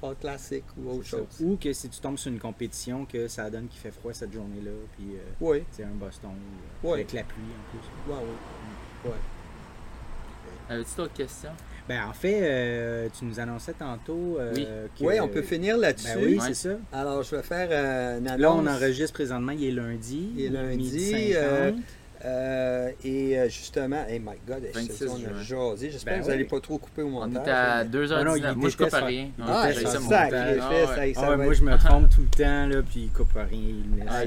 Fall 0.00 0.16
Classic 0.16 0.64
ou 0.78 0.90
autre 0.90 1.04
chose. 1.04 1.26
Ou 1.40 1.56
que 1.56 1.72
si 1.72 1.88
tu 1.88 2.00
tombes 2.00 2.16
sur 2.16 2.32
une 2.32 2.40
compétition, 2.40 3.04
que 3.04 3.28
ça 3.28 3.50
donne 3.50 3.68
qu'il 3.68 3.80
fait 3.80 3.90
froid 3.90 4.14
cette 4.14 4.32
journée-là, 4.32 4.70
puis 4.96 5.16
oui. 5.40 5.62
c'est 5.70 5.84
un 5.84 5.88
Boston 5.88 6.30
avec 6.82 7.12
la 7.12 7.22
pluie 7.24 7.42
en 7.42 7.70
plus. 7.70 7.88
Oui, 8.08 8.18
oui. 9.04 9.10
Ouais. 9.10 9.16
Avais-tu 10.70 10.96
d'autres 10.96 11.14
questions? 11.14 11.50
Ben, 11.88 12.04
en 12.08 12.12
fait, 12.12 12.40
euh, 12.42 13.08
tu 13.16 13.24
nous 13.24 13.40
annonçais 13.40 13.72
tantôt. 13.72 14.38
Euh, 14.38 14.52
oui. 14.54 14.66
oui, 15.00 15.20
on 15.20 15.28
peut 15.28 15.42
finir 15.42 15.76
là-dessus. 15.76 16.14
Ben 16.14 16.24
oui, 16.24 16.38
c'est 16.40 16.54
ça. 16.54 16.70
Alors, 16.92 17.22
je 17.22 17.36
vais 17.36 17.42
faire 17.42 17.68
euh, 17.70 18.18
une 18.18 18.28
annonce. 18.28 18.40
Là, 18.40 18.52
on 18.52 18.66
enregistre 18.66 19.12
présentement, 19.12 19.52
il 19.52 19.64
est 19.64 19.72
lundi. 19.72 20.30
Il 20.36 20.44
est 20.44 20.48
lundi. 20.48 21.34
Euh, 22.22 22.90
et 23.02 23.38
euh, 23.38 23.48
justement, 23.48 24.04
hey 24.06 24.18
my 24.18 24.36
god, 24.46 24.62
on 24.74 25.38
a 25.38 25.42
jasé. 25.42 25.90
J'espère 25.90 26.14
ben 26.14 26.20
que 26.20 26.24
vous 26.24 26.30
n'allez 26.30 26.44
pas 26.44 26.60
trop 26.60 26.76
couper 26.76 27.02
au 27.02 27.08
montage. 27.08 27.38
On 27.38 27.40
était 27.40 27.50
à 27.50 27.84
2h19. 27.84 28.42
Ah 28.44 28.54
moi, 28.54 28.68
je 28.68 28.76
coupe 28.76 28.94
à 28.94 29.04
rien. 29.04 29.30
Ah, 29.40 29.68
c'est 29.72 29.86
ça, 29.86 30.00
ça, 30.00 30.28
ah, 31.16 31.36
Moi, 31.36 31.54
je 31.54 31.62
me 31.62 31.78
trompe 31.84 32.10
tout 32.10 32.20
le 32.20 32.44
temps, 32.44 32.66
là, 32.66 32.82
puis 32.82 33.04
il 33.04 33.10
coupe 33.10 33.34
à 33.36 33.44
rien. 33.44 33.74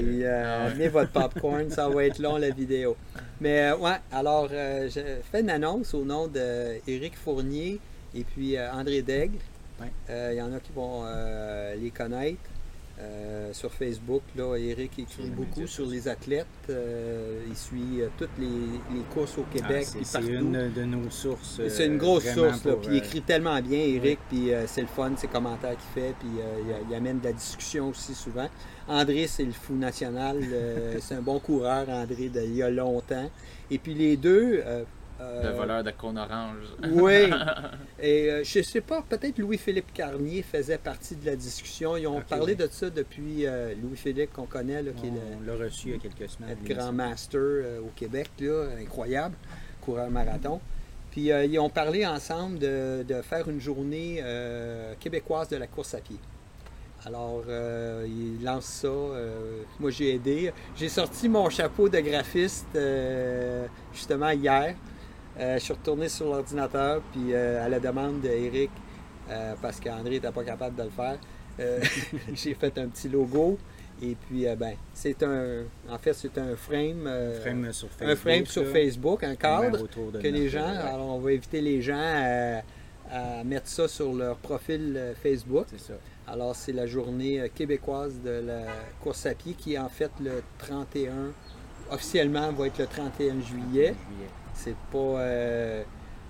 Il 0.00 0.24
euh, 0.24 0.88
votre 0.92 1.10
popcorn, 1.12 1.70
ça 1.70 1.88
va 1.88 2.04
être 2.04 2.18
long, 2.18 2.36
la 2.36 2.50
vidéo. 2.50 2.96
Mais 3.40 3.70
ouais, 3.72 3.96
alors, 4.10 4.48
j'ai 4.48 5.20
fait 5.30 5.40
une 5.40 5.50
annonce 5.50 5.94
au 5.94 6.04
nom 6.04 6.26
d'Éric 6.26 7.16
Fournier 7.16 7.78
et 8.14 8.24
puis 8.24 8.58
André 8.58 9.02
Daigle. 9.02 9.38
Il 10.08 10.34
y 10.34 10.42
en 10.42 10.52
a 10.52 10.58
qui 10.58 10.72
vont 10.74 11.04
les 11.80 11.90
connaître. 11.90 12.40
Euh, 13.00 13.52
sur 13.52 13.72
Facebook, 13.72 14.22
là, 14.36 14.54
Eric 14.56 15.00
écrit 15.00 15.28
beaucoup 15.30 15.66
sur 15.66 15.84
les 15.84 16.06
athlètes. 16.06 16.46
Euh, 16.70 17.42
il 17.48 17.56
suit 17.56 18.00
euh, 18.00 18.08
toutes 18.16 18.38
les, 18.38 19.00
courses 19.12 19.36
au 19.36 19.42
Québec. 19.52 19.88
Ah, 19.94 19.98
c'est 20.04 20.22
une 20.22 20.70
de 20.70 20.84
nos 20.84 21.10
sources. 21.10 21.60
c'est 21.68 21.86
une 21.86 21.98
grosse 21.98 22.26
source. 22.32 22.60
Puis 22.60 22.90
il 22.90 22.96
écrit 22.98 23.22
tellement 23.22 23.60
bien, 23.60 23.80
Eric. 23.80 24.20
Puis 24.28 24.50
c'est 24.66 24.82
le 24.82 24.86
fun, 24.86 25.12
ses 25.16 25.26
commentaires 25.26 25.76
qu'il 25.76 26.02
fait. 26.02 26.14
Puis 26.20 26.28
il, 26.88 26.94
amène 26.94 27.18
de 27.18 27.24
la 27.24 27.32
discussion 27.32 27.88
aussi 27.88 28.14
souvent. 28.14 28.48
André, 28.86 29.26
c'est 29.26 29.44
le 29.44 29.52
fou 29.52 29.74
national. 29.74 30.38
c'est 31.00 31.16
un 31.16 31.22
bon 31.22 31.40
coureur, 31.40 31.88
André, 31.88 32.28
d'il 32.28 32.54
y 32.54 32.62
a 32.62 32.70
longtemps. 32.70 33.28
Et 33.72 33.78
puis 33.78 33.94
les 33.94 34.16
deux, 34.16 34.62
le 35.20 35.50
voleur 35.50 35.84
de 35.84 35.90
cône 35.90 36.18
orange. 36.18 36.64
oui. 36.90 37.30
Et 38.00 38.30
euh, 38.30 38.44
je 38.44 38.58
ne 38.58 38.64
sais 38.64 38.80
pas, 38.80 39.02
peut-être 39.08 39.38
Louis-Philippe 39.38 39.92
Carnier 39.92 40.42
faisait 40.42 40.78
partie 40.78 41.16
de 41.16 41.26
la 41.26 41.36
discussion. 41.36 41.96
Ils 41.96 42.06
ont 42.06 42.20
parlé 42.20 42.54
de 42.54 42.68
ça 42.70 42.90
depuis 42.90 43.46
euh, 43.46 43.74
Louis-Philippe 43.82 44.32
qu'on 44.32 44.46
connaît, 44.46 44.82
là, 44.82 44.90
qui 44.92 45.06
On 45.08 45.46
l'a 45.46 45.56
reçu 45.56 45.88
il 45.88 45.92
y 45.92 45.96
a 45.96 45.98
quelques 45.98 46.30
semaines. 46.30 46.58
Grand 46.64 46.92
master 46.92 47.40
euh, 47.40 47.80
au 47.80 47.90
Québec, 47.94 48.30
là, 48.40 48.66
incroyable, 48.80 49.36
coureur 49.80 50.10
marathon. 50.10 50.60
Puis 51.10 51.28
ils 51.28 51.58
ont 51.60 51.70
parlé 51.70 52.04
ensemble 52.04 52.58
de, 52.58 53.22
faire 53.22 53.48
une 53.48 53.60
journée 53.60 54.20
québécoise 54.98 55.48
de 55.48 55.54
la 55.54 55.68
course 55.68 55.94
à 55.94 55.98
pied. 55.98 56.18
Alors, 57.06 57.44
ils 58.04 58.42
lancent 58.42 58.64
ça. 58.64 58.88
moi, 59.78 59.92
j'ai 59.92 60.16
aidé. 60.16 60.52
J'ai 60.74 60.88
sorti 60.88 61.28
mon 61.28 61.48
chapeau 61.50 61.88
de 61.88 62.00
graphiste 62.00 62.76
justement 63.92 64.30
hier. 64.30 64.74
Euh, 65.38 65.54
je 65.54 65.64
suis 65.64 65.72
retourné 65.72 66.08
sur 66.08 66.26
l'ordinateur, 66.26 67.02
puis 67.12 67.32
euh, 67.32 67.64
à 67.64 67.68
la 67.68 67.80
demande 67.80 68.20
d'Eric, 68.20 68.70
euh, 69.30 69.54
parce 69.60 69.80
qu'André 69.80 70.10
n'était 70.10 70.30
pas 70.30 70.44
capable 70.44 70.76
de 70.76 70.84
le 70.84 70.90
faire, 70.90 71.18
j'ai 72.34 72.54
fait 72.54 72.78
un 72.78 72.88
petit 72.88 73.08
logo. 73.08 73.58
Et 74.02 74.16
puis, 74.16 74.44
ben, 74.58 74.74
c'est 74.92 75.22
un. 75.22 75.62
En 75.88 75.98
fait, 75.98 76.14
c'est 76.14 76.36
un 76.36 76.56
frame. 76.56 77.08
frame 77.40 77.72
sur 77.72 77.88
Facebook, 77.88 78.10
un 78.10 78.16
frame 78.16 78.46
sur 78.46 78.66
Facebook, 78.66 79.22
un 79.22 79.36
cadre 79.36 79.86
que 80.20 80.28
les 80.28 80.48
gens. 80.48 80.66
Alors, 80.66 81.14
on 81.14 81.20
va 81.20 81.30
inviter 81.30 81.60
les 81.60 81.80
gens 81.80 82.62
à, 83.10 83.44
mettre 83.44 83.68
ça 83.68 83.86
sur 83.86 84.12
leur 84.12 84.36
profil 84.36 85.14
Facebook. 85.22 85.66
C'est 85.70 85.92
ça. 85.92 85.94
Alors, 86.26 86.56
c'est 86.56 86.72
la 86.72 86.86
journée 86.86 87.48
québécoise 87.54 88.20
de 88.20 88.42
la 88.44 88.62
course 89.00 89.26
à 89.26 89.34
pied 89.34 89.54
qui 89.54 89.74
est 89.74 89.78
en 89.78 89.88
fait 89.88 90.10
le 90.20 90.42
31. 90.58 91.32
Officiellement, 91.92 92.50
va 92.50 92.66
être 92.66 92.78
le 92.78 92.86
31 92.86 93.40
juillet. 93.42 93.94
C'est 94.54 94.76
pas. 94.92 94.98
Euh, 94.98 95.82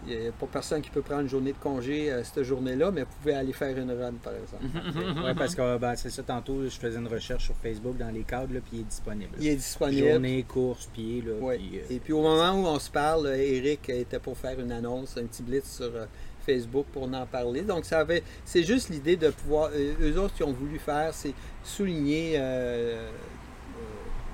il 0.06 0.18
n'y 0.18 0.26
a 0.26 0.32
pas 0.32 0.46
personne 0.46 0.82
qui 0.82 0.90
peut 0.90 1.00
prendre 1.00 1.22
une 1.22 1.28
journée 1.28 1.52
de 1.52 1.58
congé 1.58 2.12
euh, 2.12 2.22
cette 2.24 2.42
journée-là, 2.42 2.90
mais 2.90 3.04
vous 3.04 3.14
pouvez 3.22 3.34
aller 3.34 3.54
faire 3.54 3.76
une 3.78 3.90
run, 3.90 4.12
par 4.22 4.34
exemple. 4.34 4.64
oui, 5.24 5.32
parce 5.34 5.54
que 5.54 5.78
ben, 5.78 5.96
c'est 5.96 6.10
ça, 6.10 6.22
tantôt, 6.22 6.62
je 6.62 6.78
faisais 6.78 6.98
une 6.98 7.08
recherche 7.08 7.46
sur 7.46 7.54
Facebook 7.54 7.96
dans 7.96 8.10
les 8.10 8.22
cadres, 8.22 8.48
puis 8.48 8.74
il 8.74 8.80
est 8.80 8.84
disponible. 8.84 9.30
Il 9.40 9.46
est 9.46 9.56
disponible. 9.56 10.08
Journée, 10.10 10.44
course, 10.46 10.90
pied. 10.92 11.22
Là, 11.22 11.32
euh, 11.32 11.56
Et 11.88 12.00
puis 12.00 12.12
au 12.12 12.20
moment 12.20 12.52
où 12.52 12.66
on 12.66 12.78
se 12.78 12.90
parle, 12.90 13.28
Eric 13.28 13.88
était 13.88 14.18
pour 14.18 14.36
faire 14.36 14.60
une 14.60 14.72
annonce, 14.72 15.16
un 15.16 15.24
petit 15.24 15.42
blitz 15.42 15.76
sur 15.76 15.90
Facebook 16.44 16.84
pour 16.92 17.04
en 17.04 17.24
parler. 17.24 17.62
Donc, 17.62 17.86
ça 17.86 18.00
avait, 18.00 18.22
c'est 18.44 18.64
juste 18.64 18.90
l'idée 18.90 19.16
de 19.16 19.30
pouvoir. 19.30 19.70
eux 19.74 20.18
autres 20.18 20.34
qui 20.34 20.42
ont 20.42 20.52
voulu 20.52 20.78
faire, 20.78 21.14
c'est 21.14 21.32
souligner 21.62 22.36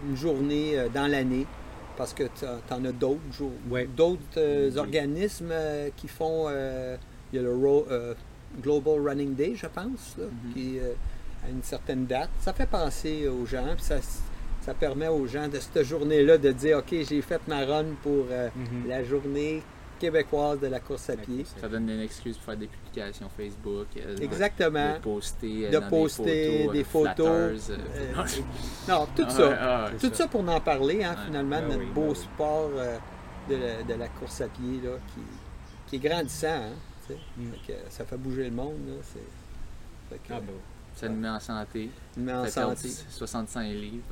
une 0.08 0.16
journée 0.16 0.84
dans 0.92 1.06
l'année 1.06 1.46
parce 2.00 2.14
que 2.14 2.22
tu 2.22 2.46
en 2.46 2.84
as 2.86 2.92
d'autres 2.92 3.20
d'autres 3.94 4.22
euh, 4.38 4.74
organismes 4.78 5.50
euh, 5.52 5.90
qui 5.98 6.08
font. 6.08 6.46
Euh, 6.48 6.96
il 7.30 7.36
y 7.36 7.38
a 7.38 7.42
le 7.42 8.16
Global 8.62 9.06
Running 9.06 9.34
Day, 9.34 9.52
je 9.54 9.66
pense, 9.66 10.16
mm-hmm. 10.18 10.54
qui 10.54 10.78
a 10.80 11.50
une 11.50 11.62
certaine 11.62 12.06
date. 12.06 12.30
Ça 12.40 12.54
fait 12.54 12.66
penser 12.66 13.28
aux 13.28 13.44
gens, 13.44 13.74
puis 13.76 13.84
ça, 13.84 13.98
ça 14.62 14.72
permet 14.72 15.08
aux 15.08 15.26
gens 15.26 15.46
de 15.46 15.60
cette 15.60 15.84
journée-là 15.84 16.38
de 16.38 16.52
dire 16.52 16.78
OK, 16.78 16.88
j'ai 16.90 17.20
fait 17.20 17.40
ma 17.46 17.66
run 17.66 17.84
pour 18.02 18.24
mm-hmm. 18.24 18.88
la 18.88 19.04
journée 19.04 19.62
québécoise 20.00 20.58
de 20.58 20.66
la 20.66 20.80
course 20.80 21.10
à 21.10 21.16
pied. 21.16 21.44
Ça 21.60 21.68
donne 21.68 21.88
une 21.88 22.00
excuse 22.00 22.36
pour 22.36 22.46
faire 22.46 22.56
des 22.56 22.66
publications 22.66 23.28
Facebook. 23.36 23.86
Euh, 23.96 24.16
Exactement. 24.16 24.94
De 24.94 24.98
poster, 24.98 25.68
de 25.68 25.78
poster 25.78 26.68
des 26.72 26.84
photos. 26.84 27.70
Euh, 27.70 27.76
non, 28.88 29.06
tout 29.14 29.28
ça. 29.28 29.58
Ah, 29.60 29.90
tout 30.00 30.10
ça. 30.12 30.26
pour 30.26 30.48
en 30.48 30.60
parler, 30.60 31.04
hein, 31.04 31.14
finalement, 31.26 31.60
de 31.60 31.66
ben 31.66 31.78
notre 31.78 31.92
beau 31.92 32.08
ben 32.08 32.14
sport 32.14 32.70
euh, 32.74 32.98
de, 33.48 33.94
la, 33.94 34.08
course 34.08 34.40
à 34.40 34.48
pied 34.48 34.80
là, 34.82 34.96
qui, 35.14 35.20
qui 35.86 35.96
est 35.96 36.08
grandissant. 36.08 36.48
Hein, 36.48 37.14
mm. 37.36 37.52
ça 37.90 38.04
fait 38.04 38.16
bouger 38.16 38.44
le 38.44 38.56
monde. 38.56 38.78
Là, 38.88 39.20
ah, 40.30 40.40
ben 40.40 40.54
ça 40.96 41.08
nous 41.08 41.20
met 41.20 41.28
en 41.28 41.40
santé. 41.40 41.90
Nous 42.16 42.24
met 42.24 42.32
en 42.32 42.46
santé. 42.46 42.88
65 42.88 43.62
livres. 43.68 44.04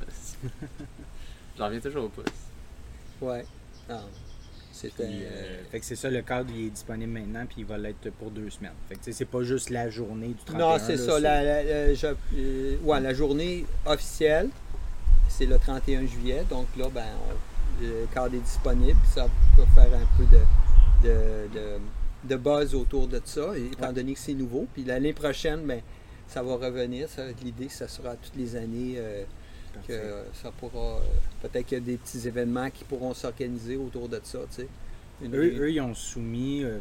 J'en 1.57 1.65
reviens 1.65 1.79
toujours 1.81 2.05
au 2.05 2.09
pouce. 2.09 2.25
Ouais. 3.21 3.45
Euh, 4.85 4.89
euh, 5.01 5.63
fait 5.71 5.79
que 5.79 5.85
c'est 5.85 5.95
ça, 5.95 6.09
le 6.09 6.21
cadre 6.21 6.49
il 6.55 6.67
est 6.67 6.69
disponible 6.69 7.11
maintenant, 7.11 7.45
puis 7.45 7.57
il 7.59 7.65
va 7.65 7.77
l'être 7.77 8.09
pour 8.11 8.31
deux 8.31 8.49
semaines. 8.49 8.73
Fait 8.87 8.95
que 8.95 9.11
c'est 9.11 9.25
pas 9.25 9.43
juste 9.43 9.69
la 9.69 9.89
journée 9.89 10.29
du 10.29 10.43
31. 10.45 10.59
Non, 10.59 10.77
c'est 10.79 10.97
ça. 10.97 11.19
La, 11.19 11.39
euh, 11.41 11.95
ouais, 12.83 12.99
la 12.99 13.13
journée 13.13 13.65
officielle, 13.85 14.49
c'est 15.27 15.45
le 15.45 15.57
31 15.57 16.05
juillet. 16.05 16.43
Donc 16.49 16.67
là, 16.77 16.85
ben, 16.93 17.05
le 17.81 18.07
cadre 18.13 18.35
est 18.35 18.39
disponible. 18.39 18.99
Ça 19.13 19.27
peut 19.55 19.65
faire 19.75 19.93
un 19.93 20.17
peu 20.17 20.25
de, 20.25 21.07
de, 21.07 21.79
de, 22.23 22.35
buzz 22.35 22.75
autour 22.75 23.07
de 23.07 23.21
ça, 23.23 23.57
étant 23.57 23.91
donné 23.91 24.13
que 24.13 24.19
c'est 24.19 24.33
nouveau. 24.33 24.67
Puis 24.73 24.83
l'année 24.83 25.13
prochaine, 25.13 25.61
ben, 25.65 25.81
ça 26.27 26.41
va 26.43 26.55
revenir. 26.55 27.07
L'idée, 27.43 27.69
ça 27.69 27.87
sera 27.87 28.15
toutes 28.15 28.35
les 28.35 28.55
années. 28.55 28.97
Que 29.87 30.23
ça 30.33 30.51
pourra 30.51 30.99
peut-être 31.41 31.65
qu'il 31.65 31.77
y 31.77 31.81
a 31.81 31.83
des 31.83 31.97
petits 31.97 32.27
événements 32.27 32.69
qui 32.69 32.83
pourront 32.83 33.13
s'organiser 33.13 33.77
autour 33.77 34.09
de 34.09 34.19
ça. 34.23 34.39
Tu 34.49 34.61
sais. 34.61 34.67
Eux, 35.21 35.53
eux, 35.59 35.71
ils 35.71 35.81
ont 35.81 35.93
soumis 35.93 36.63
euh, 36.63 36.79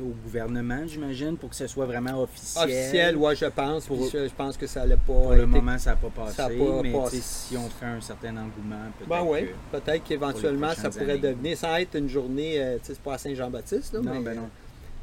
au 0.00 0.14
gouvernement, 0.22 0.86
j'imagine, 0.86 1.38
pour 1.38 1.48
que 1.48 1.56
ce 1.56 1.66
soit 1.66 1.86
vraiment 1.86 2.22
officiel. 2.22 2.64
Officiel, 2.64 3.16
oui, 3.16 3.34
je 3.34 3.46
pense. 3.46 3.88
je, 3.88 4.34
pense 4.34 4.56
que 4.58 4.66
ça 4.66 4.80
n'allait 4.80 4.96
pas. 4.96 5.12
Pour 5.12 5.32
le 5.32 5.46
moment, 5.46 5.78
ça 5.78 5.90
n'a 5.90 5.96
pas 5.96 6.10
passé. 6.10 6.58
mais 6.82 6.92
si 7.10 7.56
on 7.56 7.68
fait 7.70 7.86
un 7.86 8.00
certain 8.00 8.36
engouement, 8.36 8.84
peut-être. 8.98 9.08
Ben 9.08 9.22
oui, 9.24 9.48
peut-être 9.72 10.04
qu'éventuellement, 10.04 10.74
ça 10.74 10.90
pourrait 10.90 11.18
devenir, 11.18 11.56
sans 11.56 11.76
être 11.76 11.96
une 11.96 12.08
journée, 12.08 12.60
euh, 12.60 12.76
tu 12.78 12.86
sais, 12.86 12.94
c'est 12.94 13.02
pas 13.02 13.14
à 13.14 13.18
Saint-Jean-Baptiste. 13.18 13.94
Non, 13.94 14.02
mais, 14.02 14.20
ben 14.20 14.36
non. 14.36 14.50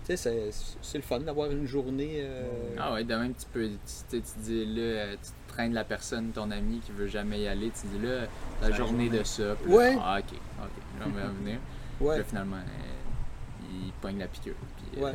Tu 0.07 0.15
sais, 0.15 0.51
c'est 0.81 0.97
le 0.97 1.03
fun 1.03 1.19
d'avoir 1.19 1.51
une 1.51 1.65
journée. 1.65 2.19
Euh, 2.21 2.75
ah 2.77 2.93
oui, 2.93 3.03
de 3.03 3.15
même, 3.15 3.33
tu 3.33 3.45
peux. 3.51 3.67
Tu, 4.09 4.21
tu 4.21 4.39
dis 4.43 4.65
là, 4.65 5.15
tu 5.15 5.31
traînes 5.57 5.73
la 5.73 5.83
personne, 5.83 6.29
ton 6.33 6.51
ami 6.51 6.79
qui 6.85 6.91
veut 6.91 7.07
jamais 7.07 7.41
y 7.41 7.47
aller, 7.47 7.71
tu 7.79 7.87
dis 7.87 8.05
là, 8.05 8.27
la 8.61 8.71
journée, 8.71 9.09
de 9.09 9.23
ça. 9.23 9.55
Puis 9.63 9.73
ouais. 9.73 9.97
ah, 9.99 10.19
ok, 10.19 10.25
ok, 10.59 10.99
là, 10.99 11.05
on 11.07 11.09
va 11.09 11.27
venir. 11.27 11.57
Ouais. 11.99 12.19
Là, 12.19 12.23
finalement, 12.23 12.57
euh, 12.57 13.63
il 13.71 13.91
pogne 14.01 14.19
la 14.19 14.27
piqûre. 14.27 14.53
Puis, 14.93 15.03
euh, 15.03 15.11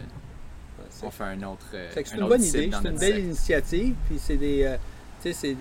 on 1.04 1.10
fait 1.12 1.22
un 1.22 1.40
autre. 1.44 1.64
Euh, 1.74 1.88
c'est 1.94 2.14
une 2.14 2.26
bonne 2.26 2.42
idée, 2.42 2.70
c'est 2.72 2.88
une 2.88 2.98
belle 2.98 3.18
initiative. 3.20 3.94
Puis 4.08 4.18
c'est 4.18 4.36
des. 4.36 4.76
tu 5.22 5.32
sais, 5.32 5.54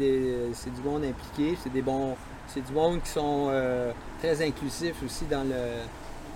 c'est 0.53 0.73
du 0.73 0.81
monde 0.83 1.03
impliqué, 1.03 1.55
c'est 1.61 1.71
des 1.71 1.83
bons. 1.83 2.15
C'est 2.47 2.65
du 2.65 2.71
monde 2.73 3.03
qui 3.03 3.09
sont 3.09 3.51
très 4.19 4.43
inclusifs 4.43 4.95
aussi 5.05 5.25
dans 5.25 5.43
le 5.43 5.83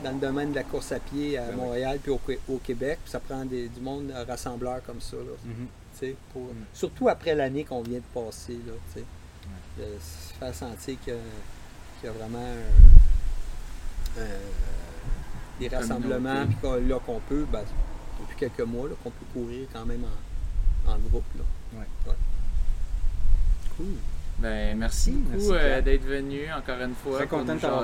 dans 0.04 0.12
le 0.12 0.20
domaine 0.20 0.52
de 0.52 0.56
la 0.56 0.64
course 0.64 0.92
à 0.92 1.00
pied 1.00 1.36
à 1.38 1.46
Ben. 1.48 1.56
Montréal 1.56 1.98
puis 2.04 2.12
au, 2.12 2.20
au 2.50 2.58
Québec. 2.58 3.00
Puis 3.04 3.12
ça 3.12 3.20
prend 3.20 3.44
des- 3.44 3.70
du 3.70 3.80
monde 3.82 4.12
euh, 4.14 4.24
rassembleur 4.28 4.84
comme 4.86 5.02
ça. 5.02 5.16
Là, 5.18 5.34
Mhm. 5.46 5.66
tu 5.66 5.85
sais, 6.08 6.16
pour- 6.34 6.44
Mm. 6.44 6.66
Surtout 6.74 7.10
après 7.10 7.36
l'année 7.36 7.64
qu'on 7.64 7.82
vient 7.82 8.00
de 8.00 8.04
passer. 8.14 8.54
Là, 8.66 8.74
tu 8.94 9.00
sais. 9.00 9.06
De 9.78 9.84
se 10.00 10.34
faire 10.40 10.54
sentir 10.56 10.98
qu'il 11.04 11.14
y, 11.14 11.16
a- 11.16 11.20
qu'il 12.00 12.08
y 12.08 12.10
a 12.10 12.12
vraiment 12.14 12.40
un- 14.18 14.22
un- 14.22 15.60
des 15.60 15.68
rassemblements. 15.68 16.46
Puis 16.48 16.88
là 16.90 17.00
qu'on 17.06 17.20
peut, 17.20 17.46
ben, 17.52 17.64
depuis 18.22 18.36
quelques 18.38 18.68
mois, 18.68 18.88
là, 18.90 18.96
qu'on 19.04 19.12
peut 19.12 19.26
courir 19.34 19.68
quand 19.74 19.86
même 19.86 20.04
en, 20.04 20.92
en 20.92 20.98
groupe. 20.98 21.24
Là. 21.38 21.44
Cool. 23.78 23.86
Ben, 24.38 24.78
merci 24.78 25.12
beaucoup 25.12 25.54
euh, 25.54 25.82
d'être 25.82 26.04
venu 26.06 26.52
encore 26.52 26.80
une 26.82 26.94
fois. 26.96 27.18
Très 27.20 27.28
pour 27.28 27.40
content 27.40 27.54
nous 27.54 27.58
de 27.60 27.62
t'avoir. 27.62 27.84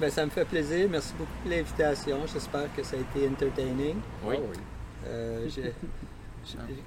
Ben, 0.00 0.10
ça 0.10 0.24
me 0.24 0.30
fait 0.30 0.44
plaisir. 0.46 0.88
Merci 0.90 1.12
beaucoup 1.18 1.30
pour 1.42 1.50
l'invitation. 1.50 2.18
J'espère 2.32 2.74
que 2.74 2.82
ça 2.82 2.96
a 2.96 3.00
été 3.00 3.28
entertaining. 3.28 3.96
Oui. 4.24 4.36
Ah 4.38 4.42
oui. 4.50 4.56
Euh, 5.06 5.48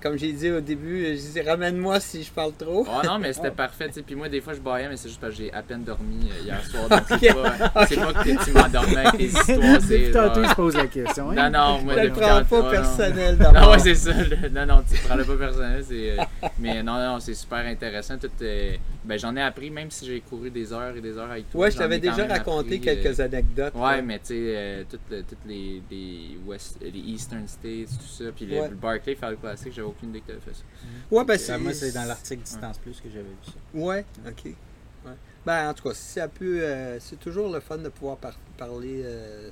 comme 0.01 0.17
j'ai 0.17 0.31
dit 0.33 0.51
au 0.51 0.61
début, 0.61 1.05
je 1.07 1.13
disais 1.13 1.41
ramène-moi 1.41 1.99
si 1.99 2.23
je 2.23 2.31
parle 2.31 2.53
trop. 2.53 2.85
Oh 2.87 3.05
non, 3.05 3.19
mais 3.19 3.33
c'était 3.33 3.51
parfait. 3.65 3.87
tu 3.87 3.93
sais. 3.95 4.01
Puis 4.01 4.15
moi, 4.15 4.29
des 4.29 4.41
fois, 4.41 4.53
je 4.53 4.59
baillais, 4.59 4.87
mais 4.89 4.97
c'est 4.97 5.09
juste 5.09 5.21
parce 5.21 5.33
que 5.33 5.39
j'ai 5.43 5.53
à 5.53 5.61
peine 5.61 5.83
dormi 5.83 6.29
euh, 6.29 6.43
hier 6.45 6.63
soir. 6.65 6.89
Donc, 6.89 7.01
c'est 7.19 7.33
pas, 7.33 7.85
c'est 7.87 7.95
pas 7.95 8.13
que 8.13 8.43
tu 8.45 8.51
m'endormais 8.51 8.97
avec 8.97 9.17
tes 9.17 9.23
histoires. 9.25 9.81
C'est 9.81 10.11
tantôt, 10.11 10.39
il 10.39 10.43
genre- 10.43 10.49
se 10.51 10.55
pose 10.55 10.75
la 10.75 10.87
question. 10.87 11.29
hein? 11.31 11.35
Non, 11.35 11.49
non, 11.49 11.81
moi, 11.83 11.93
je 11.95 11.99
le 12.07 12.11
prends 12.11 12.43
pas 12.43 12.69
personnel 12.71 13.37
Non, 13.53 13.71
ouais, 13.71 13.79
c'est 13.79 13.95
ça. 13.95 14.11
le- 14.13 14.49
Non, 14.49 14.65
non, 14.65 14.83
tu 14.89 14.97
prends 15.05 15.15
le 15.15 15.23
pas 15.23 15.35
personnel. 15.37 15.83
c'est, 15.87 16.11
euh, 16.19 16.23
Mais 16.59 16.81
non, 16.83 16.97
non, 16.97 17.19
c'est 17.19 17.33
super 17.33 17.59
intéressant. 17.65 18.17
Tout, 18.17 18.29
euh, 18.41 18.75
ben, 19.03 19.17
j'en 19.19 19.35
ai 19.35 19.41
appris, 19.41 19.69
même 19.69 19.91
si 19.91 20.05
j'ai 20.05 20.19
couru 20.21 20.49
des 20.49 20.71
heures 20.73 20.95
et 20.95 21.01
des 21.01 21.17
heures 21.17 21.29
avec 21.31 21.49
toi. 21.49 21.61
Ouais, 21.61 21.71
je 21.71 21.77
t'avais 21.77 21.99
déjà 21.99 22.25
raconté 22.25 22.75
appris, 22.77 22.89
euh, 22.89 23.03
quelques 23.03 23.19
anecdotes. 23.19 23.73
Ouais, 23.75 23.97
là. 23.97 24.01
mais 24.01 24.19
tu 24.19 24.25
sais, 24.27 24.33
euh, 24.39 24.83
toutes, 24.89 25.27
toutes 25.27 25.37
les, 25.47 25.81
les, 25.91 26.37
West, 26.45 26.77
les 26.81 26.99
Eastern 26.99 27.47
States, 27.47 27.89
tout 27.89 28.07
ça, 28.23 28.25
puis 28.35 28.45
le, 28.45 28.55
Ouais. 28.59 28.69
le 28.69 28.75
Barclay 28.75 29.15
Fall 29.45 29.55
Classic, 29.55 29.73
j'avais 29.73 29.87
aucune 29.87 30.09
idée 30.09 30.21
que 30.21 30.25
tu 30.27 30.31
avais 30.31 30.41
fait 30.41 30.53
ça. 30.53 30.63
Ouais, 31.11 31.23
ben 31.25 31.37
Ça, 31.37 31.57
moi, 31.57 31.73
c'est 31.73 31.91
dans 31.91 32.05
l'article 32.05 32.43
Distance 32.43 32.77
Plus 32.79 32.99
que 33.01 33.09
j'avais 33.09 33.23
vu 33.23 33.35
ça. 33.45 33.51
Ouais, 33.73 34.05
ok. 34.27 34.45
Ouais. 34.45 35.11
Ben, 35.45 35.69
en 35.69 35.73
tout 35.73 35.83
cas, 35.87 35.93
si 35.93 36.13
ça 36.13 36.27
peut. 36.27 36.59
euh, 36.61 36.99
c'est 36.99 37.19
toujours 37.19 37.51
le 37.53 37.59
fun 37.59 37.77
de 37.77 37.89
pouvoir 37.89 38.17
par- 38.17 38.37
parler 38.57 39.01
euh, 39.03 39.49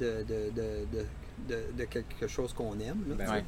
de, 0.00 0.22
de, 0.22 0.50
de, 0.54 0.86
de, 0.92 1.06
de- 1.48 1.72
de 1.78 1.84
quelque 1.84 2.26
chose 2.26 2.52
qu'on 2.52 2.72
aime. 2.80 3.02
là, 3.08 3.14
Ben 3.16 3.30
ouais. 3.32 3.44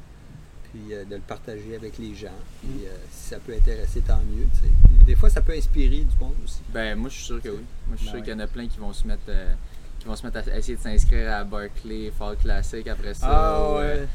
Puis 0.73 0.95
euh, 0.95 1.05
de 1.05 1.17
le 1.17 1.21
partager 1.21 1.77
avec 1.77 1.99
les 1.99 2.15
gens. 2.15 2.29
Puis 2.63 2.87
euh, 2.87 2.97
si 3.11 3.29
ça 3.29 3.39
peut 3.39 3.53
intéresser, 3.53 4.01
tant 4.01 4.21
mieux. 4.21 4.47
Puis 4.63 5.05
des 5.05 5.15
fois, 5.15 5.29
ça 5.29 5.43
peut 5.43 5.53
inspirer 5.53 5.99
du 6.01 6.17
monde 6.19 6.35
aussi. 6.43 6.61
Ben, 6.73 6.97
moi, 6.99 7.11
je 7.11 7.17
suis 7.17 7.25
sûr 7.25 7.43
que 7.43 7.51
oui. 7.51 7.65
Moi, 7.89 7.97
je 7.97 7.97
suis 7.97 8.07
Ben 8.07 8.11
sûr 8.11 8.15
ouais. 8.21 8.23
qu'il 8.25 8.33
y 8.33 8.37
en 8.37 8.41
a 8.41 8.47
plein 8.47 8.67
qui 8.69 8.79
vont 8.79 8.93
se 8.95 9.07
mettre. 9.07 9.23
euh, 9.29 9.53
qui 9.99 10.09
vont 10.09 10.17
se 10.17 10.27
mettre 10.27 10.39
à 10.51 10.57
essayer 10.59 10.77
de 10.77 10.81
s'inscrire 10.83 11.31
à 11.33 11.45
Barclay 11.45 12.11
Fall 12.19 12.37
Classic 12.37 12.89
après 12.89 13.15
ça. 13.15 13.27
Ah 13.31 13.71
ou, 13.71 13.77
ouais, 13.77 14.09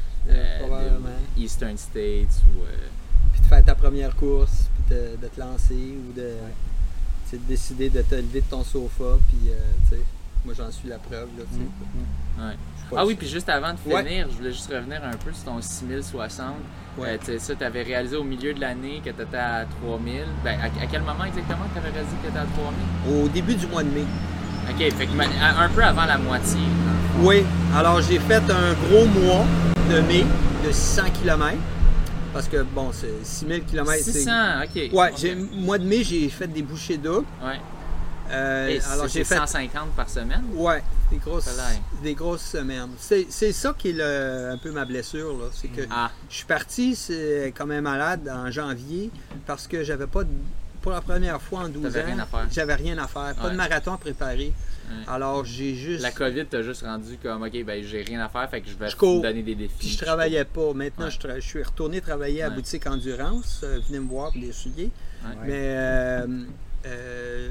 probablement. 0.60 1.08
des 1.36 1.42
Eastern 1.44 1.76
States 1.78 2.42
ou. 2.54 2.62
euh, 2.62 2.74
Puis 3.32 3.40
de 3.42 3.46
faire 3.46 3.64
ta 3.64 3.74
première 3.74 4.14
course, 4.16 4.68
puis 4.86 4.96
de, 4.96 5.16
de 5.22 5.28
te 5.28 5.40
lancer 5.40 5.74
ou 6.08 6.12
de, 6.12 6.32
de 7.32 7.38
décider 7.48 7.88
de 7.90 8.02
te 8.02 8.14
lever 8.14 8.40
de 8.40 8.46
ton 8.50 8.64
sofa. 8.64 9.18
Puis, 9.28 9.50
euh, 9.50 9.58
tu 9.88 9.96
sais, 9.96 10.02
moi, 10.44 10.54
j'en 10.56 10.70
suis 10.70 10.88
la 10.88 10.98
preuve. 10.98 11.28
Là, 11.38 11.44
tu 11.52 11.58
sais. 11.58 11.62
Mm. 11.62 12.48
ouais. 12.48 12.56
Ah 12.96 13.04
oui, 13.04 13.14
puis 13.16 13.28
juste 13.28 13.48
avant 13.50 13.74
de 13.74 13.92
Ouais. 13.92 14.02
finir, 14.02 14.28
je 14.30 14.36
voulais 14.38 14.52
juste 14.52 14.70
revenir 14.72 15.02
un 15.04 15.10
peu 15.16 15.30
sur 15.32 15.44
ton 15.44 15.60
6060. 15.60 16.54
Ouais. 16.96 17.08
Euh, 17.10 17.18
tu 17.20 17.26
sais, 17.26 17.38
ça, 17.38 17.54
tu 17.54 17.62
avais 17.64 17.82
réalisé 17.82 18.16
au 18.16 18.24
milieu 18.24 18.54
de 18.54 18.60
l'année 18.60 19.00
que 19.04 19.10
tu 19.10 19.22
étais 19.22 19.36
à 19.36 19.66
3000. 19.82 20.22
Ben, 20.42 20.58
à, 20.58 20.64
à 20.64 20.86
quel 20.90 21.02
moment 21.02 21.24
exactement 21.24 21.64
tu 21.72 21.78
avais 21.78 21.90
réalisé 21.90 22.16
que 22.16 22.22
tu 22.22 22.28
étais 22.28 22.38
à 22.38 22.46
3000 23.06 23.24
Au 23.24 23.28
début 23.28 23.54
du 23.56 23.66
mois 23.66 23.82
de 23.82 23.90
mai. 23.90 24.04
Ok, 24.70 24.78
fait 24.92 25.06
que 25.06 25.12
un 25.62 25.68
peu 25.68 25.82
avant 25.84 26.04
la 26.06 26.16
moitié. 26.18 26.60
Oui, 27.22 27.42
alors 27.74 28.00
j'ai 28.02 28.18
fait 28.18 28.42
un 28.50 28.72
gros 28.88 29.06
mois 29.06 29.44
de 29.88 30.00
mai 30.00 30.24
de 30.64 30.70
600 30.72 31.02
km. 31.22 31.54
Parce 32.32 32.46
que, 32.48 32.62
bon, 32.62 32.90
c'est 32.92 33.24
6000 33.24 33.64
km. 33.64 33.92
600, 34.02 34.30
ok. 34.64 34.74
Ouais, 34.92 35.10
Ok. 35.10 35.14
j'ai, 35.18 35.34
mois 35.34 35.78
de 35.78 35.84
mai, 35.84 36.04
j'ai 36.04 36.28
fait 36.28 36.46
des 36.46 36.62
bouchées 36.62 36.98
doubles. 36.98 37.26
Ouais. 37.42 37.58
Euh, 38.30 38.68
Et 38.68 38.80
alors 38.92 39.08
j'ai 39.08 39.24
fait 39.24 39.36
150 39.36 39.92
par 39.96 40.10
semaine? 40.10 40.44
ouais, 40.54 40.82
des 41.10 41.16
grosses, 41.16 41.48
des 42.02 42.12
grosses 42.14 42.42
semaines. 42.42 42.90
C'est, 42.98 43.26
c'est 43.30 43.52
ça 43.52 43.74
qui 43.76 43.88
est 43.88 43.92
le- 43.94 44.50
un 44.52 44.58
peu 44.58 44.70
ma 44.70 44.84
blessure. 44.84 45.32
Là. 45.38 45.46
C'est 45.50 45.68
que 45.68 45.80
Ah, 45.90 46.10
je 46.28 46.34
suis 46.36 46.44
parti 46.44 46.94
c'est, 46.94 47.54
comme 47.56 47.70
un 47.70 47.80
malade 47.80 48.30
en 48.30 48.50
janvier 48.50 49.10
parce 49.46 49.66
que 49.66 49.82
j'avais 49.82 50.06
pas, 50.06 50.24
de- 50.24 50.28
pour 50.88 50.94
la 50.94 51.00
première 51.02 51.40
fois 51.42 51.60
en 51.60 51.68
12 51.68 51.84
ans, 51.84 51.90
T'avais 51.90 52.02
rien 52.04 52.18
à 52.18 52.24
faire. 52.26 52.46
j'avais 52.50 52.74
rien 52.74 52.96
à 52.98 53.06
faire. 53.06 53.34
Pas 53.34 53.44
Ouais. 53.44 53.50
de 53.50 53.56
marathon 53.56 53.92
à 53.92 53.98
préparer. 53.98 54.52
Ouais. 54.88 54.94
Alors 55.06 55.44
j'ai 55.44 55.74
juste... 55.74 56.02
la 56.02 56.10
COVID 56.12 56.46
t'a 56.46 56.62
juste 56.62 56.80
rendu 56.82 57.18
comme, 57.22 57.42
ok, 57.42 57.64
ben 57.64 57.84
j'ai 57.84 58.02
rien 58.02 58.20
à 58.24 58.28
faire, 58.30 58.48
fait 58.48 58.62
que 58.62 58.68
je 58.70 58.74
vais 58.76 58.88
Je 58.88 58.96
cours. 58.96 59.18
me 59.18 59.22
donner 59.22 59.42
des 59.42 59.54
défis. 59.54 59.74
Puis 59.78 59.88
je 59.90 60.02
travaillais 60.02 60.46
pas. 60.46 60.72
Maintenant, 60.72 61.04
Ouais. 61.04 61.10
je, 61.10 61.18
tra- 61.18 61.34
je 61.34 61.46
suis 61.46 61.62
retourné 61.62 62.00
travailler 62.00 62.42
à 62.42 62.48
boutique 62.48 62.86
Endurance. 62.86 63.60
Euh, 63.64 63.80
venez 63.86 63.98
me 64.00 64.08
voir 64.08 64.32
pour 64.32 64.40
des 64.40 64.52
souliers. 64.52 64.90
Mais 65.44 65.50
euh, 65.76 66.26
euh, 66.86 67.48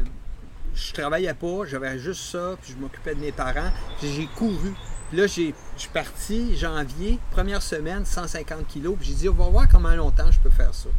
je 0.73 0.93
travaillais 0.93 1.33
pas. 1.35 1.65
J'avais 1.69 1.99
juste 1.99 2.21
ça. 2.31 2.55
Puis 2.61 2.73
je 2.73 2.81
m'occupais 2.81 3.13
de 3.13 3.19
mes 3.19 3.31
parents. 3.31 3.71
Puis 3.99 4.09
j'ai 4.15 4.25
couru. 4.35 4.73
Puis 5.09 5.17
là, 5.19 5.27
je 5.27 5.27
suis 5.77 5.89
parti 5.93 6.57
janvier, 6.57 7.19
première 7.31 7.61
semaine, 7.61 8.03
150 8.03 8.67
kilos. 8.67 8.95
Puis 8.99 9.09
j'ai 9.09 9.13
dit, 9.13 9.29
on 9.29 9.33
va 9.33 9.45
voir 9.47 9.67
comment 9.71 9.93
longtemps 9.95 10.31
je 10.31 10.39
peux 10.39 10.49
faire 10.49 10.73
ça. 10.73 10.89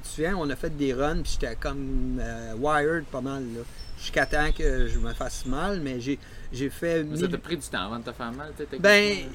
Puis 0.00 0.02
tu 0.02 0.08
te 0.08 0.14
souviens, 0.16 0.36
on 0.36 0.48
a 0.50 0.56
fait 0.56 0.76
des 0.76 0.92
runs. 0.94 1.22
Puis 1.22 1.38
j'étais 1.40 1.56
comme 1.56 2.18
euh, 2.20 2.54
wired 2.58 3.04
pas 3.04 3.20
mal. 3.20 3.42
Là. 3.42 3.60
Jusqu'à 3.98 4.24
temps 4.26 4.50
que 4.56 4.86
je 4.88 4.98
me 4.98 5.12
fasse 5.12 5.44
mal. 5.46 5.80
Mais 5.80 6.00
j'ai 6.00 6.18
j'ai 6.52 6.70
fait... 6.70 7.04
Mais 7.04 7.16
ça 7.18 7.28
t'a 7.28 7.38
pris 7.38 7.56
du 7.56 7.66
temps 7.66 7.86
avant 7.86 7.98
de 7.98 8.04
te 8.04 8.12
faire 8.12 8.32
mal, 8.32 8.52
tu 8.56 8.64
sais, 8.64 8.78
Ben... 8.78 9.08
techniquement? 9.16 9.32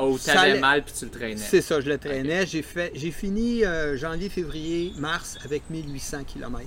Oh, 0.00 0.16
ça 0.16 0.34
t'avais 0.34 0.50
allait- 0.52 0.60
mal 0.60 0.84
puis 0.84 0.94
tu 0.96 1.04
le 1.06 1.10
traînais. 1.10 1.36
C'est 1.36 1.60
ça, 1.60 1.80
je 1.80 1.88
le 1.88 1.98
traînais. 1.98 2.46
J'ai 2.46 2.62
fait, 2.62 2.92
j'ai 2.94 3.10
fini 3.10 3.64
euh, 3.64 3.96
janvier, 3.96 4.28
février, 4.28 4.92
mars 4.98 5.36
avec 5.44 5.62
1800 5.70 6.18
km. 6.24 6.64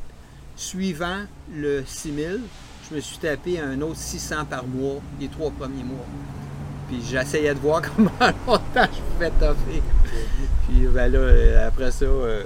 Suivant 0.58 1.22
le 1.56 1.84
6000, 1.86 2.42
je 2.90 2.96
me 2.96 3.00
suis 3.00 3.18
tapé 3.20 3.60
un 3.62 3.80
autre 3.82 3.96
600 3.96 4.46
par 4.50 4.66
mois 4.68 5.00
les 5.20 5.30
trois 5.30 5.50
premiers 5.52 5.84
mois. 5.84 6.06
Puis 6.90 7.00
j'essayais 7.10 7.54
de 7.54 7.60
voir 7.60 7.82
comment 7.96 8.12
longtemps 8.46 8.90
je 8.94 9.14
pouvais 9.14 9.32
toffer. 9.40 9.82
Puis 10.68 10.88
ben 10.94 11.10
là, 11.10 11.20
euh, 11.20 11.68
après 11.70 11.92
ça, 11.92 12.04
euh, 12.04 12.44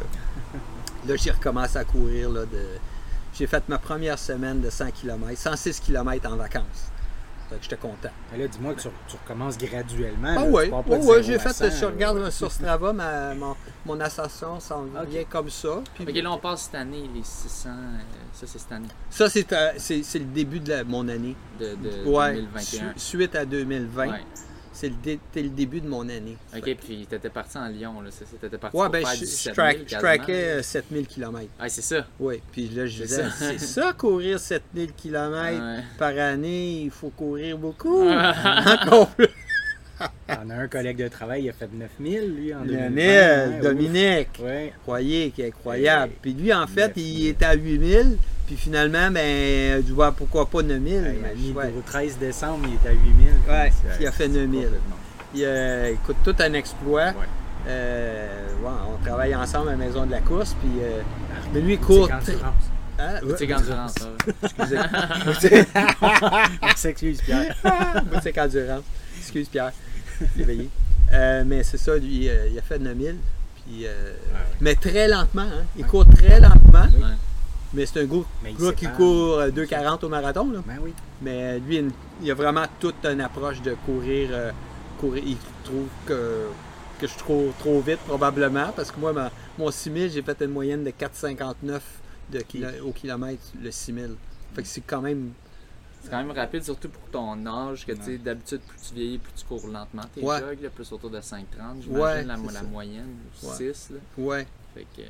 là 1.08 1.16
j'ai 1.16 1.32
recommencé 1.32 1.78
à 1.78 1.84
courir. 1.84 2.30
Là, 2.30 2.42
de... 2.42 2.66
J'ai 3.34 3.48
fait 3.48 3.64
ma 3.68 3.78
première 3.78 4.18
semaine 4.18 4.62
de 4.62 4.70
100 4.70 4.92
km, 4.92 5.38
106 5.38 5.80
km 5.82 6.32
en 6.32 6.38
vacances. 6.38 6.90
Fait 7.50 7.58
que 7.58 7.64
j'étais 7.64 7.76
content. 7.78 8.10
Mais 8.32 8.40
là, 8.40 8.48
dis-moi 8.48 8.74
que 8.74 8.82
tu, 8.82 8.88
tu 9.08 9.18
recommences 9.22 9.56
graduellement. 9.56 10.30
Ah 10.36 10.46
là, 10.46 10.48
oui, 10.50 10.66
0 11.02 11.22
j'ai 11.22 11.38
fait, 11.38 11.54
100, 11.54 11.70
je 11.80 11.86
regarde 11.86 12.30
sur 12.32 12.52
Strava, 12.52 12.92
ma, 12.92 13.36
mon, 13.36 13.56
mon 13.86 14.00
ascension 14.00 14.60
s'en 14.60 14.86
Ok. 14.86 15.08
vient 15.10 15.24
comme 15.26 15.50
ça. 15.52 15.82
Puis 15.94 16.06
Ok, 16.10 16.16
là 16.24 16.32
on 16.32 16.38
passe 16.40 16.64
cette 16.64 16.76
année, 16.76 17.08
les 17.14 17.22
600, 17.24 17.70
euh, 17.70 17.74
ça 18.34 18.48
c'est 18.48 18.58
cette 18.58 18.72
année 18.72 18.88
Ça, 19.12 19.30
c'est, 19.30 19.54
euh, 19.54 19.74
c'est, 19.78 20.02
c'est 20.02 20.18
le 20.20 20.26
début 20.26 20.60
de 20.60 20.70
la- 20.72 20.84
mon 20.86 21.08
année. 21.08 21.36
de, 21.60 21.76
de 21.76 22.10
ouais, 22.10 22.34
2021. 22.36 22.94
su- 22.96 23.00
suite 23.18 23.36
à 23.36 23.46
2020, 23.46 24.08
Ouais. 24.08 24.24
C'est 24.76 24.90
le, 24.90 24.96
dé- 25.02 25.20
c'était 25.32 25.44
le 25.48 25.50
début 25.54 25.82
de 25.82 25.88
mon 25.88 26.02
année. 26.10 26.38
Ok, 26.56 26.76
puis 26.86 27.08
t'étais 27.10 27.30
parti 27.30 27.58
en 27.58 27.68
Lyon, 27.68 28.02
là, 28.02 28.10
c'est 28.12 28.26
ça, 28.26 28.32
t'étais 28.40 28.58
parti 28.58 28.76
Ouais, 28.78 28.84
pour 28.84 28.92
ben, 28.92 29.02
faire 29.06 29.16
je, 29.16 29.20
je 29.22 29.26
17 29.26 29.44
000 29.44 29.56
track- 29.56 29.78
je 29.88 29.96
traquais 29.98 30.44
euh, 30.46 30.62
7000 30.62 31.08
km. 31.08 31.48
Ah, 31.60 31.70
c'est 31.70 31.82
ça. 31.82 32.06
Oui, 32.20 32.42
puis 32.52 32.68
là, 32.70 32.86
je 32.86 32.98
C'est 32.98 33.04
disais, 33.08 33.24
ça. 33.24 33.30
c'est 33.58 33.60
ça, 33.82 33.94
courir 33.94 34.40
7000 34.40 34.92
km 34.94 35.60
Ouais. 35.62 35.84
par 35.98 36.18
année, 36.18 36.82
il 36.84 36.92
faut 36.92 37.10
courir 37.10 37.58
beaucoup. 37.58 38.08
Encore 38.10 39.08
plus. 39.16 39.28
On 40.28 40.50
a 40.50 40.56
un 40.56 40.68
collègue 40.68 40.98
de 40.98 41.08
travail, 41.08 41.44
il 41.44 41.50
a 41.50 41.54
fait 41.54 41.70
9000, 41.72 42.36
lui, 42.36 42.54
en 42.54 42.62
2020. 42.66 42.80
Lionel, 42.90 43.50
ouais, 43.50 43.60
Dominique. 43.62 44.28
ouf. 44.40 44.46
Ouais. 44.46 44.74
croyez 44.84 45.32
qui 45.32 45.42
est 45.42 45.48
incroyable. 45.48 46.12
Et- 46.14 46.18
Puis 46.22 46.34
lui, 46.34 46.54
en 46.54 46.68
fait, 46.68 46.90
9000. 46.98 47.20
il 47.20 47.28
était 47.28 47.46
à 47.46 47.54
8000. 47.54 48.18
Puis 48.46 48.58
finalement, 48.58 49.10
ben, 49.12 49.84
tu 49.84 49.92
vois, 49.92 50.12
pourquoi 50.12 50.46
pas 50.46 50.62
9000. 50.62 50.96
Ouais, 50.96 51.36
mis 51.36 51.52
ouais. 51.52 51.74
au 51.78 51.82
13 51.82 52.18
décembre, 52.18 52.66
il 52.68 52.76
était 52.76 52.90
à 52.90 52.94
8000. 52.94 53.28
Ouais, 53.48 53.72
puis 53.96 53.98
il 54.02 54.08
a 54.08 54.12
fait 54.12 54.28
9000. 54.28 54.64
complètement. 54.66 54.96
Il, 55.34 55.44
euh, 55.44 55.92
écoute, 55.94 56.18
tout 56.24 56.36
un 56.40 56.54
exploit. 56.54 57.08
Ouais. 57.08 57.26
Euh, 57.68 58.48
ouais, 58.62 58.72
on 58.88 59.04
travaille 59.04 59.36
ensemble 59.36 59.70
à 59.70 59.72
la 59.72 59.78
maison 59.78 60.06
de 60.06 60.12
la 60.12 60.22
course. 60.22 60.56
Puis, 60.62 60.70
euh, 60.82 61.02
mais 61.54 61.62
lui, 61.62 61.74
il 61.74 61.80
Boutique 61.80 61.98
court. 61.98 62.12
Endurance. 62.12 62.72
Hein? 63.00 63.20
Boutique 63.24 63.52
endurance. 63.52 63.96
Excusez. 64.44 64.78
On 66.62 66.76
s'excuse, 66.76 67.22
Pierre. 67.22 67.56
Boutique 68.12 68.38
endurance. 68.38 68.84
Excuse 69.18 69.50
Pierre. 69.50 69.72
L'éveillé. 70.38 70.70
Euh, 71.14 71.44
mais 71.46 71.64
c'est 71.64 71.78
ça, 71.78 71.96
lui, 71.98 72.30
euh, 72.30 72.48
il 72.52 72.58
a 72.58 72.62
fait 72.62 72.80
9000. 72.80 73.18
Puis, 73.66 73.86
euh, 73.86 74.14
Mais 74.62 74.76
très 74.76 75.08
lentement. 75.08 75.42
Hein? 75.42 75.66
Il 75.78 75.86
court 75.86 76.06
très 76.08 76.40
lentement. 76.40 76.88
Oui. 76.94 77.04
Mais 77.76 77.86
c'est 77.86 78.02
un 78.02 78.06
gars, 78.06 78.24
gars 78.60 78.74
qui 78.74 78.88
court 78.88 79.40
euh, 79.40 79.50
2,40 79.50 80.06
au 80.06 80.10
marathon. 80.10 80.50
Là. 80.52 80.64
Ben 80.66 80.78
oui. 80.82 80.94
Mais 81.22 81.60
lui, 81.60 81.84
il- 82.22 82.32
a 82.32 82.34
vraiment 82.34 82.66
toute 82.80 83.06
une 83.06 83.22
approche 83.22 83.62
de 83.62 83.76
courir. 83.86 84.30
euh, 84.32 84.52
courir. 85.00 85.24
Il 85.26 85.38
trouve 85.64 85.88
que, 86.06 86.46
que 87.00 87.08
je 87.08 87.18
cours 87.24 87.54
trop 87.60 87.82
vite, 87.82 88.00
probablement, 88.00 88.72
parce 88.76 88.92
que 88.92 89.00
moi, 89.00 89.12
ma- 89.14 89.32
mon 89.60 89.70
6000, 89.72 90.10
j'ai 90.12 90.22
fait 90.22 90.42
une 90.42 90.52
moyenne 90.52 90.84
de 90.84 90.92
4,59 90.92 91.82
de 92.32 92.40
kilo- 92.40 92.68
au 92.86 92.92
kilomètre, 92.92 93.44
le 93.62 93.70
6000. 93.72 94.16
Fait 94.56 94.62
que 94.62 94.68
c'est 94.68 94.82
quand 94.82 95.02
même. 95.02 95.32
C'est 96.02 96.12
quand 96.12 96.24
même 96.24 96.32
rapide, 96.38 96.64
surtout 96.64 96.90
pour 96.90 97.02
ton 97.12 97.46
âge, 97.48 97.86
que 97.86 97.92
tu 97.92 98.04
sais, 98.04 98.18
d'habitude, 98.20 98.62
plus 98.62 98.78
tu 98.90 98.94
vieillis, 98.94 99.18
plus 99.18 99.34
tu 99.36 99.44
cours 99.46 99.68
lentement 99.68 100.04
tes 100.14 100.22
Ouais. 100.22 100.40
jogs, 100.40 100.62
là, 100.62 100.70
plus 100.70 100.92
autour 100.92 101.10
de 101.10 101.20
5,30, 101.20 101.82
j'imagine, 101.82 101.98
Ouais, 101.98 102.24
la, 102.24 102.38
moyenne, 102.64 103.08
ou 103.44 103.48
Ouais. 103.48 103.54
6. 103.74 103.90
Là. 103.90 103.98
Ouais, 104.24 104.48
Fait 104.76 104.86
que. 104.96 105.02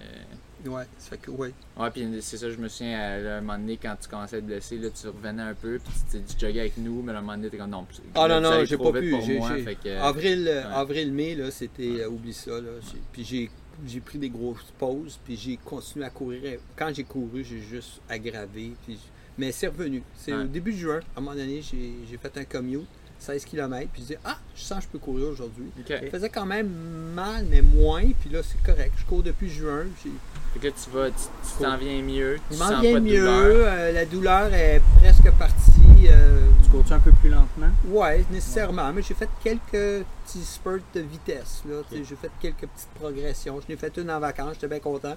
Euh, 0.67 0.69
ouais, 0.69 0.83
ça 0.97 1.09
fait 1.11 1.17
que, 1.17 1.31
ouais. 1.31 1.51
Ouais, 1.77 1.91
puis 1.91 2.07
c'est 2.21 2.37
ça, 2.37 2.49
je 2.49 2.57
me 2.57 2.67
souviens, 2.67 2.99
à, 2.99 3.17
là, 3.19 3.37
un 3.37 3.41
moment 3.41 3.57
donné, 3.57 3.77
quand 3.77 3.95
tu 4.01 4.07
commençais 4.09 4.37
à 4.37 4.41
te 4.41 4.45
blesser, 4.45 4.77
là, 4.77 4.89
tu 4.89 5.07
revenais 5.07 5.41
un 5.43 5.53
peu, 5.53 5.79
puis 5.83 5.93
tu, 6.11 6.21
tu 6.23 6.39
joguais 6.45 6.59
avec 6.61 6.77
nous, 6.77 7.01
mais 7.01 7.11
à 7.13 7.17
un 7.17 7.21
moment 7.21 7.35
donné, 7.37 7.49
t'es 7.49 7.57
comme 7.57 7.69
non. 7.69 7.85
Ah 8.15 8.27
là, 8.27 8.39
non, 8.39 8.51
non, 8.51 8.65
j'ai 8.65 8.77
pas 8.77 8.91
pu. 8.91 9.11
moi, 9.11 9.49
que- 9.83 9.97
Avril, 9.99 10.47
euh, 10.47 10.63
ouais. 10.67 10.73
avril, 10.73 11.11
mai, 11.13 11.35
là, 11.35 11.51
c'était. 11.51 12.01
euh, 12.01 12.09
oublie 12.09 12.33
ça, 12.33 12.51
là. 12.61 12.69
Puis 13.11 13.23
j'ai, 13.23 13.49
j'ai 13.85 13.99
pris 13.99 14.17
des 14.17 14.29
grosses 14.29 14.71
pauses, 14.77 15.19
puis 15.23 15.35
j'ai 15.35 15.57
continué 15.57 16.05
à 16.05 16.09
courir. 16.09 16.59
Quand 16.75 16.91
j'ai 16.93 17.03
couru, 17.03 17.43
j'ai 17.43 17.59
juste 17.61 18.01
aggravé. 18.09 18.71
Puis, 18.85 18.97
mais 19.37 19.51
c'est 19.51 19.67
revenu. 19.67 20.01
C'est 20.15 20.33
Ouais. 20.33 20.43
au 20.43 20.47
début 20.47 20.71
de 20.71 20.77
juin, 20.77 20.99
à 21.15 21.19
un 21.19 21.21
moment 21.21 21.35
donné, 21.35 21.61
j'ai, 21.61 21.91
j'ai 22.09 22.17
fait 22.17 22.37
un 22.37 22.45
commute, 22.45 22.87
16 23.25 23.45
km, 23.45 23.89
puis 23.91 24.01
je 24.03 24.07
dis 24.13 24.19
Ah, 24.23 24.37
je 24.55 24.61
sens 24.61 24.77
que 24.79 24.83
je 24.83 24.87
peux 24.89 24.99
courir 24.99 25.27
aujourd'hui. 25.29 25.65
Ok. 25.79 25.87
Ça 25.87 26.09
faisait 26.11 26.29
quand 26.29 26.45
même 26.45 26.69
mal, 27.13 27.45
mais 27.49 27.61
moins, 27.61 28.03
puis 28.19 28.29
là, 28.29 28.41
c'est 28.43 28.61
correct. 28.63 28.93
Je 28.97 29.05
cours 29.05 29.23
depuis 29.23 29.49
juin. 29.49 29.85
j'ai- 30.03 30.11
Fait 30.53 30.59
que 30.59 30.67
là, 30.67 30.73
tu 30.83 30.89
vas, 30.91 31.09
tu 31.09 31.63
t'en 31.63 31.77
viens 31.77 32.01
mieux, 32.01 32.39
tu 32.49 32.57
m'en 32.57 32.81
de 32.81 32.99
mieux. 32.99 33.19
douleur. 33.19 33.67
euh, 33.67 33.91
la 33.91 34.05
douleur 34.05 34.53
est 34.53 34.81
presque 35.01 35.29
partie. 35.31 35.71
euh, 36.07 36.39
Tu 36.63 36.69
cours-tu 36.69 36.93
un 36.93 36.99
peu 36.99 37.11
plus 37.13 37.29
lentement? 37.29 37.69
Ouais, 37.87 38.23
nécessairement. 38.31 38.91
Mais 38.93 39.01
j'ai 39.01 39.13
fait 39.15 39.29
quelques 39.43 40.05
petits 40.25 40.43
spurts 40.43 40.79
de 40.93 41.01
vitesse. 41.01 41.63
Là, 41.69 41.81
J'ai 41.91 42.03
fait 42.15 42.29
quelques 42.41 42.67
petites 42.67 42.89
progressions. 42.95 43.59
Je 43.61 43.71
n'ai 43.73 43.77
fait 43.77 43.95
une 43.97 44.09
en 44.11 44.19
vacances, 44.19 44.53
j'étais 44.55 44.67
bien 44.67 44.79
content. 44.79 45.15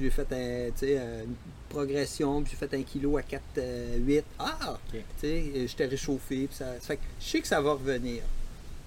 J'ai 0.00 0.10
fait 0.10 0.32
un, 0.32 1.24
une 1.24 1.34
progression, 1.68 2.42
puis 2.42 2.52
j'ai 2.52 2.66
fait 2.66 2.76
un 2.76 2.82
kilo 2.82 3.16
à 3.16 3.22
4,8. 3.22 4.22
Ah! 4.38 4.56
Ok. 4.72 4.92
Tu 4.92 5.02
sais, 5.20 5.66
j'étais 5.66 5.86
réchauffé. 5.86 6.46
Puis 6.46 6.56
ça, 6.56 6.74
ça 6.80 6.86
fait 6.86 6.96
que 6.96 7.02
je 7.20 7.26
sais 7.26 7.40
que 7.40 7.48
ça 7.48 7.60
va 7.60 7.72
revenir. 7.72 8.22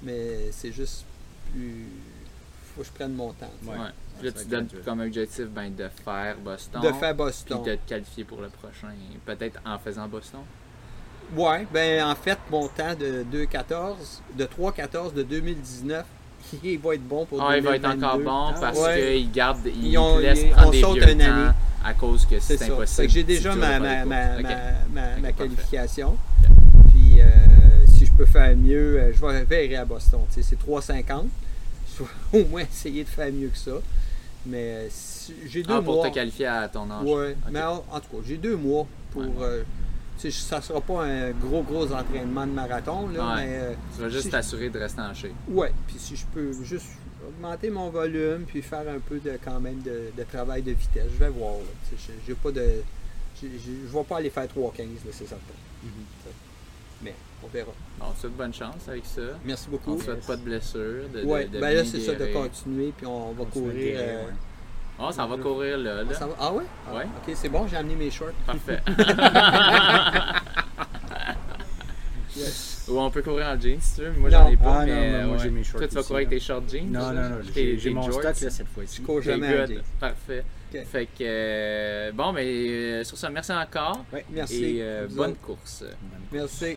Mais 0.04 0.52
c'est 0.52 0.72
juste 0.72 1.06
plus. 1.52 1.86
faut 2.76 2.82
que 2.82 2.88
je 2.88 2.92
prenne 2.94 3.14
mon 3.14 3.34
temps. 3.34 3.52
Ouais. 3.64 3.78
Ouais. 3.78 3.90
Puis 4.18 4.28
là, 4.28 4.32
tu 4.32 4.46
donnes 4.46 4.68
comme 4.86 5.00
objectif 5.02 5.46
ben, 5.48 5.74
de 5.74 5.88
faire 6.04 6.38
Boston. 6.38 6.82
De 6.82 6.92
faire 6.94 7.16
Puis 7.16 7.18
Boston. 7.18 7.64
de 7.64 7.76
te 7.76 7.90
qualifier 7.90 8.24
pour 8.24 8.42
le 8.42 8.50
prochain. 8.50 8.94
Peut-être 9.26 9.60
en 9.66 9.78
faisant 9.80 10.08
Boston? 10.08 10.42
Ouais, 11.36 11.66
ben 11.72 12.04
en 12.06 12.16
fait, 12.16 12.38
mon 12.50 12.68
temps 12.68 12.94
de 12.94 13.26
2,14, 13.32 14.20
de 14.36 14.46
3,14 14.46 15.14
de 15.14 15.24
2019, 15.24 16.06
il 16.64 16.80
va 16.80 16.96
être 16.96 17.08
bon 17.08 17.26
pour 17.26 17.42
Ah, 17.42 17.58
il 17.58 17.64
va 17.64 17.76
être 17.76 17.82
2022. 17.84 18.06
encore 18.06 18.20
bon 18.54 18.60
parce 18.60 18.80
Ouais. 18.80 19.16
qu'ils 19.18 19.32
gardent, 19.32 19.60
ils, 19.66 19.88
Ils 19.88 19.98
ont- 19.98 20.18
laissent 20.20 20.42
ils- 20.44 20.50
prendre 20.52 20.72
des 20.72 20.78
vieux 20.78 20.88
une 21.12 21.18
temps 21.20 21.26
année. 21.26 21.52
à 21.84 21.94
cause 21.94 22.26
que 22.26 22.40
C'est 22.40 22.62
impossible. 22.64 23.10
J'ai 23.10 23.24
déjà 23.24 23.56
ma, 23.56 23.80
ma, 23.80 24.06
ma, 24.06 25.18
ma, 25.22 25.32
qualification. 25.32 26.16
Puis 26.94 27.22
euh, 27.22 27.26
si 27.88 28.06
je 28.06 28.12
peux 28.12 28.26
faire 28.26 28.56
mieux, 28.56 29.00
euh, 29.00 29.14
je 29.14 29.26
vais 29.26 29.44
verrai 29.46 29.76
à 29.78 29.86
Boston. 29.86 30.22
Tu 30.34 30.42
sais, 30.42 30.48
c'est 30.50 30.60
3,50. 30.60 31.28
Je 31.98 32.04
vais 32.04 32.10
au 32.46 32.48
moins 32.50 32.62
essayer 32.62 33.04
de 33.04 33.10
faire 33.10 33.32
mieux 33.32 33.48
que 33.50 33.58
ça. 33.58 33.72
Mais 34.46 34.58
euh, 34.58 34.88
si- 34.90 35.34
j'ai 35.48 35.62
deux 35.64 35.74
Ah, 35.78 35.82
pour 35.82 35.96
mois. 35.98 36.10
te 36.10 36.16
qualifier 36.16 36.48
à 36.48 36.68
ton 36.68 36.90
âge. 36.90 37.06
Ok. 37.06 37.36
mais 37.52 37.62
en, 37.62 37.84
en 37.92 38.00
tout 38.00 38.18
cas, 38.18 38.24
j'ai 38.28 38.38
deux 38.38 38.56
mois 38.56 38.86
pour. 39.12 39.22
Ouais. 39.24 39.30
euh, 39.42 39.64
sais, 40.22 40.32
ça 40.32 40.62
sera 40.62 40.82
pas 40.82 41.04
un 41.06 41.32
gros, 41.32 41.64
gros 41.64 41.92
entraînement 41.92 42.46
de 42.46 42.52
marathon, 42.52 43.08
là, 43.10 43.36
Ouais. 43.36 43.46
mais. 43.46 43.58
euh, 43.60 43.74
Tu 43.96 44.02
vas 44.02 44.10
juste 44.10 44.24
si- 44.26 44.30
t'assurer 44.30 44.70
de 44.70 44.80
rester 44.80 45.02
en 45.02 45.14
shape. 45.14 45.32
Ouais, 45.50 45.72
puis 45.88 45.96
si 45.98 46.16
je 46.16 46.26
peux 46.34 46.52
juste 46.64 46.88
augmenter 47.28 47.70
mon 47.70 47.90
volume, 47.90 48.44
puis 48.48 48.62
faire 48.62 48.88
un 48.90 49.00
peu 49.00 49.20
de 49.20 49.38
quand 49.44 49.60
même 49.60 49.82
de, 49.82 50.12
de 50.18 50.24
travail 50.24 50.62
de 50.64 50.72
vitesse, 50.72 51.08
je 51.14 51.18
vais 51.18 51.30
voir. 51.30 51.54
pas 52.44 52.52
de. 52.52 52.84
Je 53.42 53.48
vais 53.48 54.04
pas 54.04 54.18
aller 54.18 54.30
faire 54.30 54.48
3,15, 54.48 54.80
là, 55.06 55.12
c'est 55.12 55.28
certain. 55.28 55.38
Mais 57.04 57.16
on 57.44 57.48
verra. 57.48 57.72
Bon, 58.00 58.06
on 58.10 58.12
te 58.12 58.20
souhaite 58.20 58.38
bonne 58.38 58.54
chance 58.54 58.88
avec 58.88 59.06
ça. 59.06 59.22
Merci 59.44 59.66
On 59.68 59.72
beaucoup. 59.72 59.96
ne 59.98 60.02
souhaite 60.04 60.26
pas 60.28 60.36
de 60.36 60.42
blessure. 60.44 61.10
De, 61.14 61.24
Ouais, 61.24 61.46
de 61.46 61.60
ben 61.60 61.74
là, 61.76 61.84
c'est 61.86 62.00
ça, 62.00 62.14
de 62.14 62.26
continuer, 62.28 62.94
puis 62.96 63.08
on 63.08 63.32
va 63.32 63.42
On 63.44 63.46
courir. 63.46 63.74
guérir, 63.74 64.00
euh, 64.00 64.26
ouais. 64.28 64.32
Oh, 65.04 65.12
ça 65.12 65.26
va 65.26 65.36
courir 65.38 65.78
là. 65.80 66.04
là. 66.04 66.14
ça 66.14 66.28
va- 66.28 66.36
Ah 66.40 66.54
ouais? 66.54 66.64
Ah, 66.88 66.96
Ouais. 66.96 67.06
Ok, 67.06 67.34
c'est 67.36 67.50
bon, 67.50 67.68
j'ai 67.68 67.78
amené 67.78 67.96
mes 67.96 68.12
shorts. 68.12 68.30
Parfait. 68.46 68.82
Yes. 72.34 72.86
Ou 72.90 72.98
on 72.98 73.12
peut 73.12 73.22
courir 73.22 73.46
en 73.48 73.60
jeans 73.60 73.80
si 73.82 73.96
tu 73.96 74.02
veux. 74.04 74.12
mais 74.12 74.20
Moi, 74.20 74.30
j'en 74.30 74.48
ai 74.48 74.56
pas. 74.56 74.64
Ah, 74.82 74.86
non, 74.86 74.94
mais, 74.94 75.12
mais 75.12 75.24
moi, 75.26 75.36
ouais. 75.36 75.44
j'ai 75.44 75.50
mes 75.50 75.64
shorts 75.66 75.80
Toi, 75.80 75.88
tu 75.90 75.96
vas 75.96 76.02
courir 76.02 76.16
avec 76.16 76.30
tes 76.30 76.40
shorts 76.40 76.64
jeans? 76.70 76.90
Non, 76.90 77.12
non, 77.12 77.30
non, 77.30 77.36
j'ai 77.54 77.90
mon 77.90 78.02
jorts, 78.04 78.14
stock 78.22 78.24
là, 78.42 78.50
cette 78.50 78.68
fois-ci. 78.70 78.98
Je 79.02 79.02
cours 79.06 79.22
jamais 79.22 79.48
en 79.62 79.66
jeans. 79.66 79.82
Parfait. 80.00 80.46
Fait 80.90 81.06
que. 81.08 81.10
euh, 81.22 82.12
bon, 82.14 82.32
mais 82.32 82.46
euh, 82.46 83.04
sur 83.04 83.18
ça, 83.18 83.30
merci 83.30 83.52
encore. 83.52 84.06
Ouais, 84.14 84.26
merci. 84.32 84.78
Et 84.78 84.82
euh, 84.82 85.08
bonne 85.12 85.32
autres. 85.32 85.42
course. 85.42 85.84
Merci. 86.32 86.76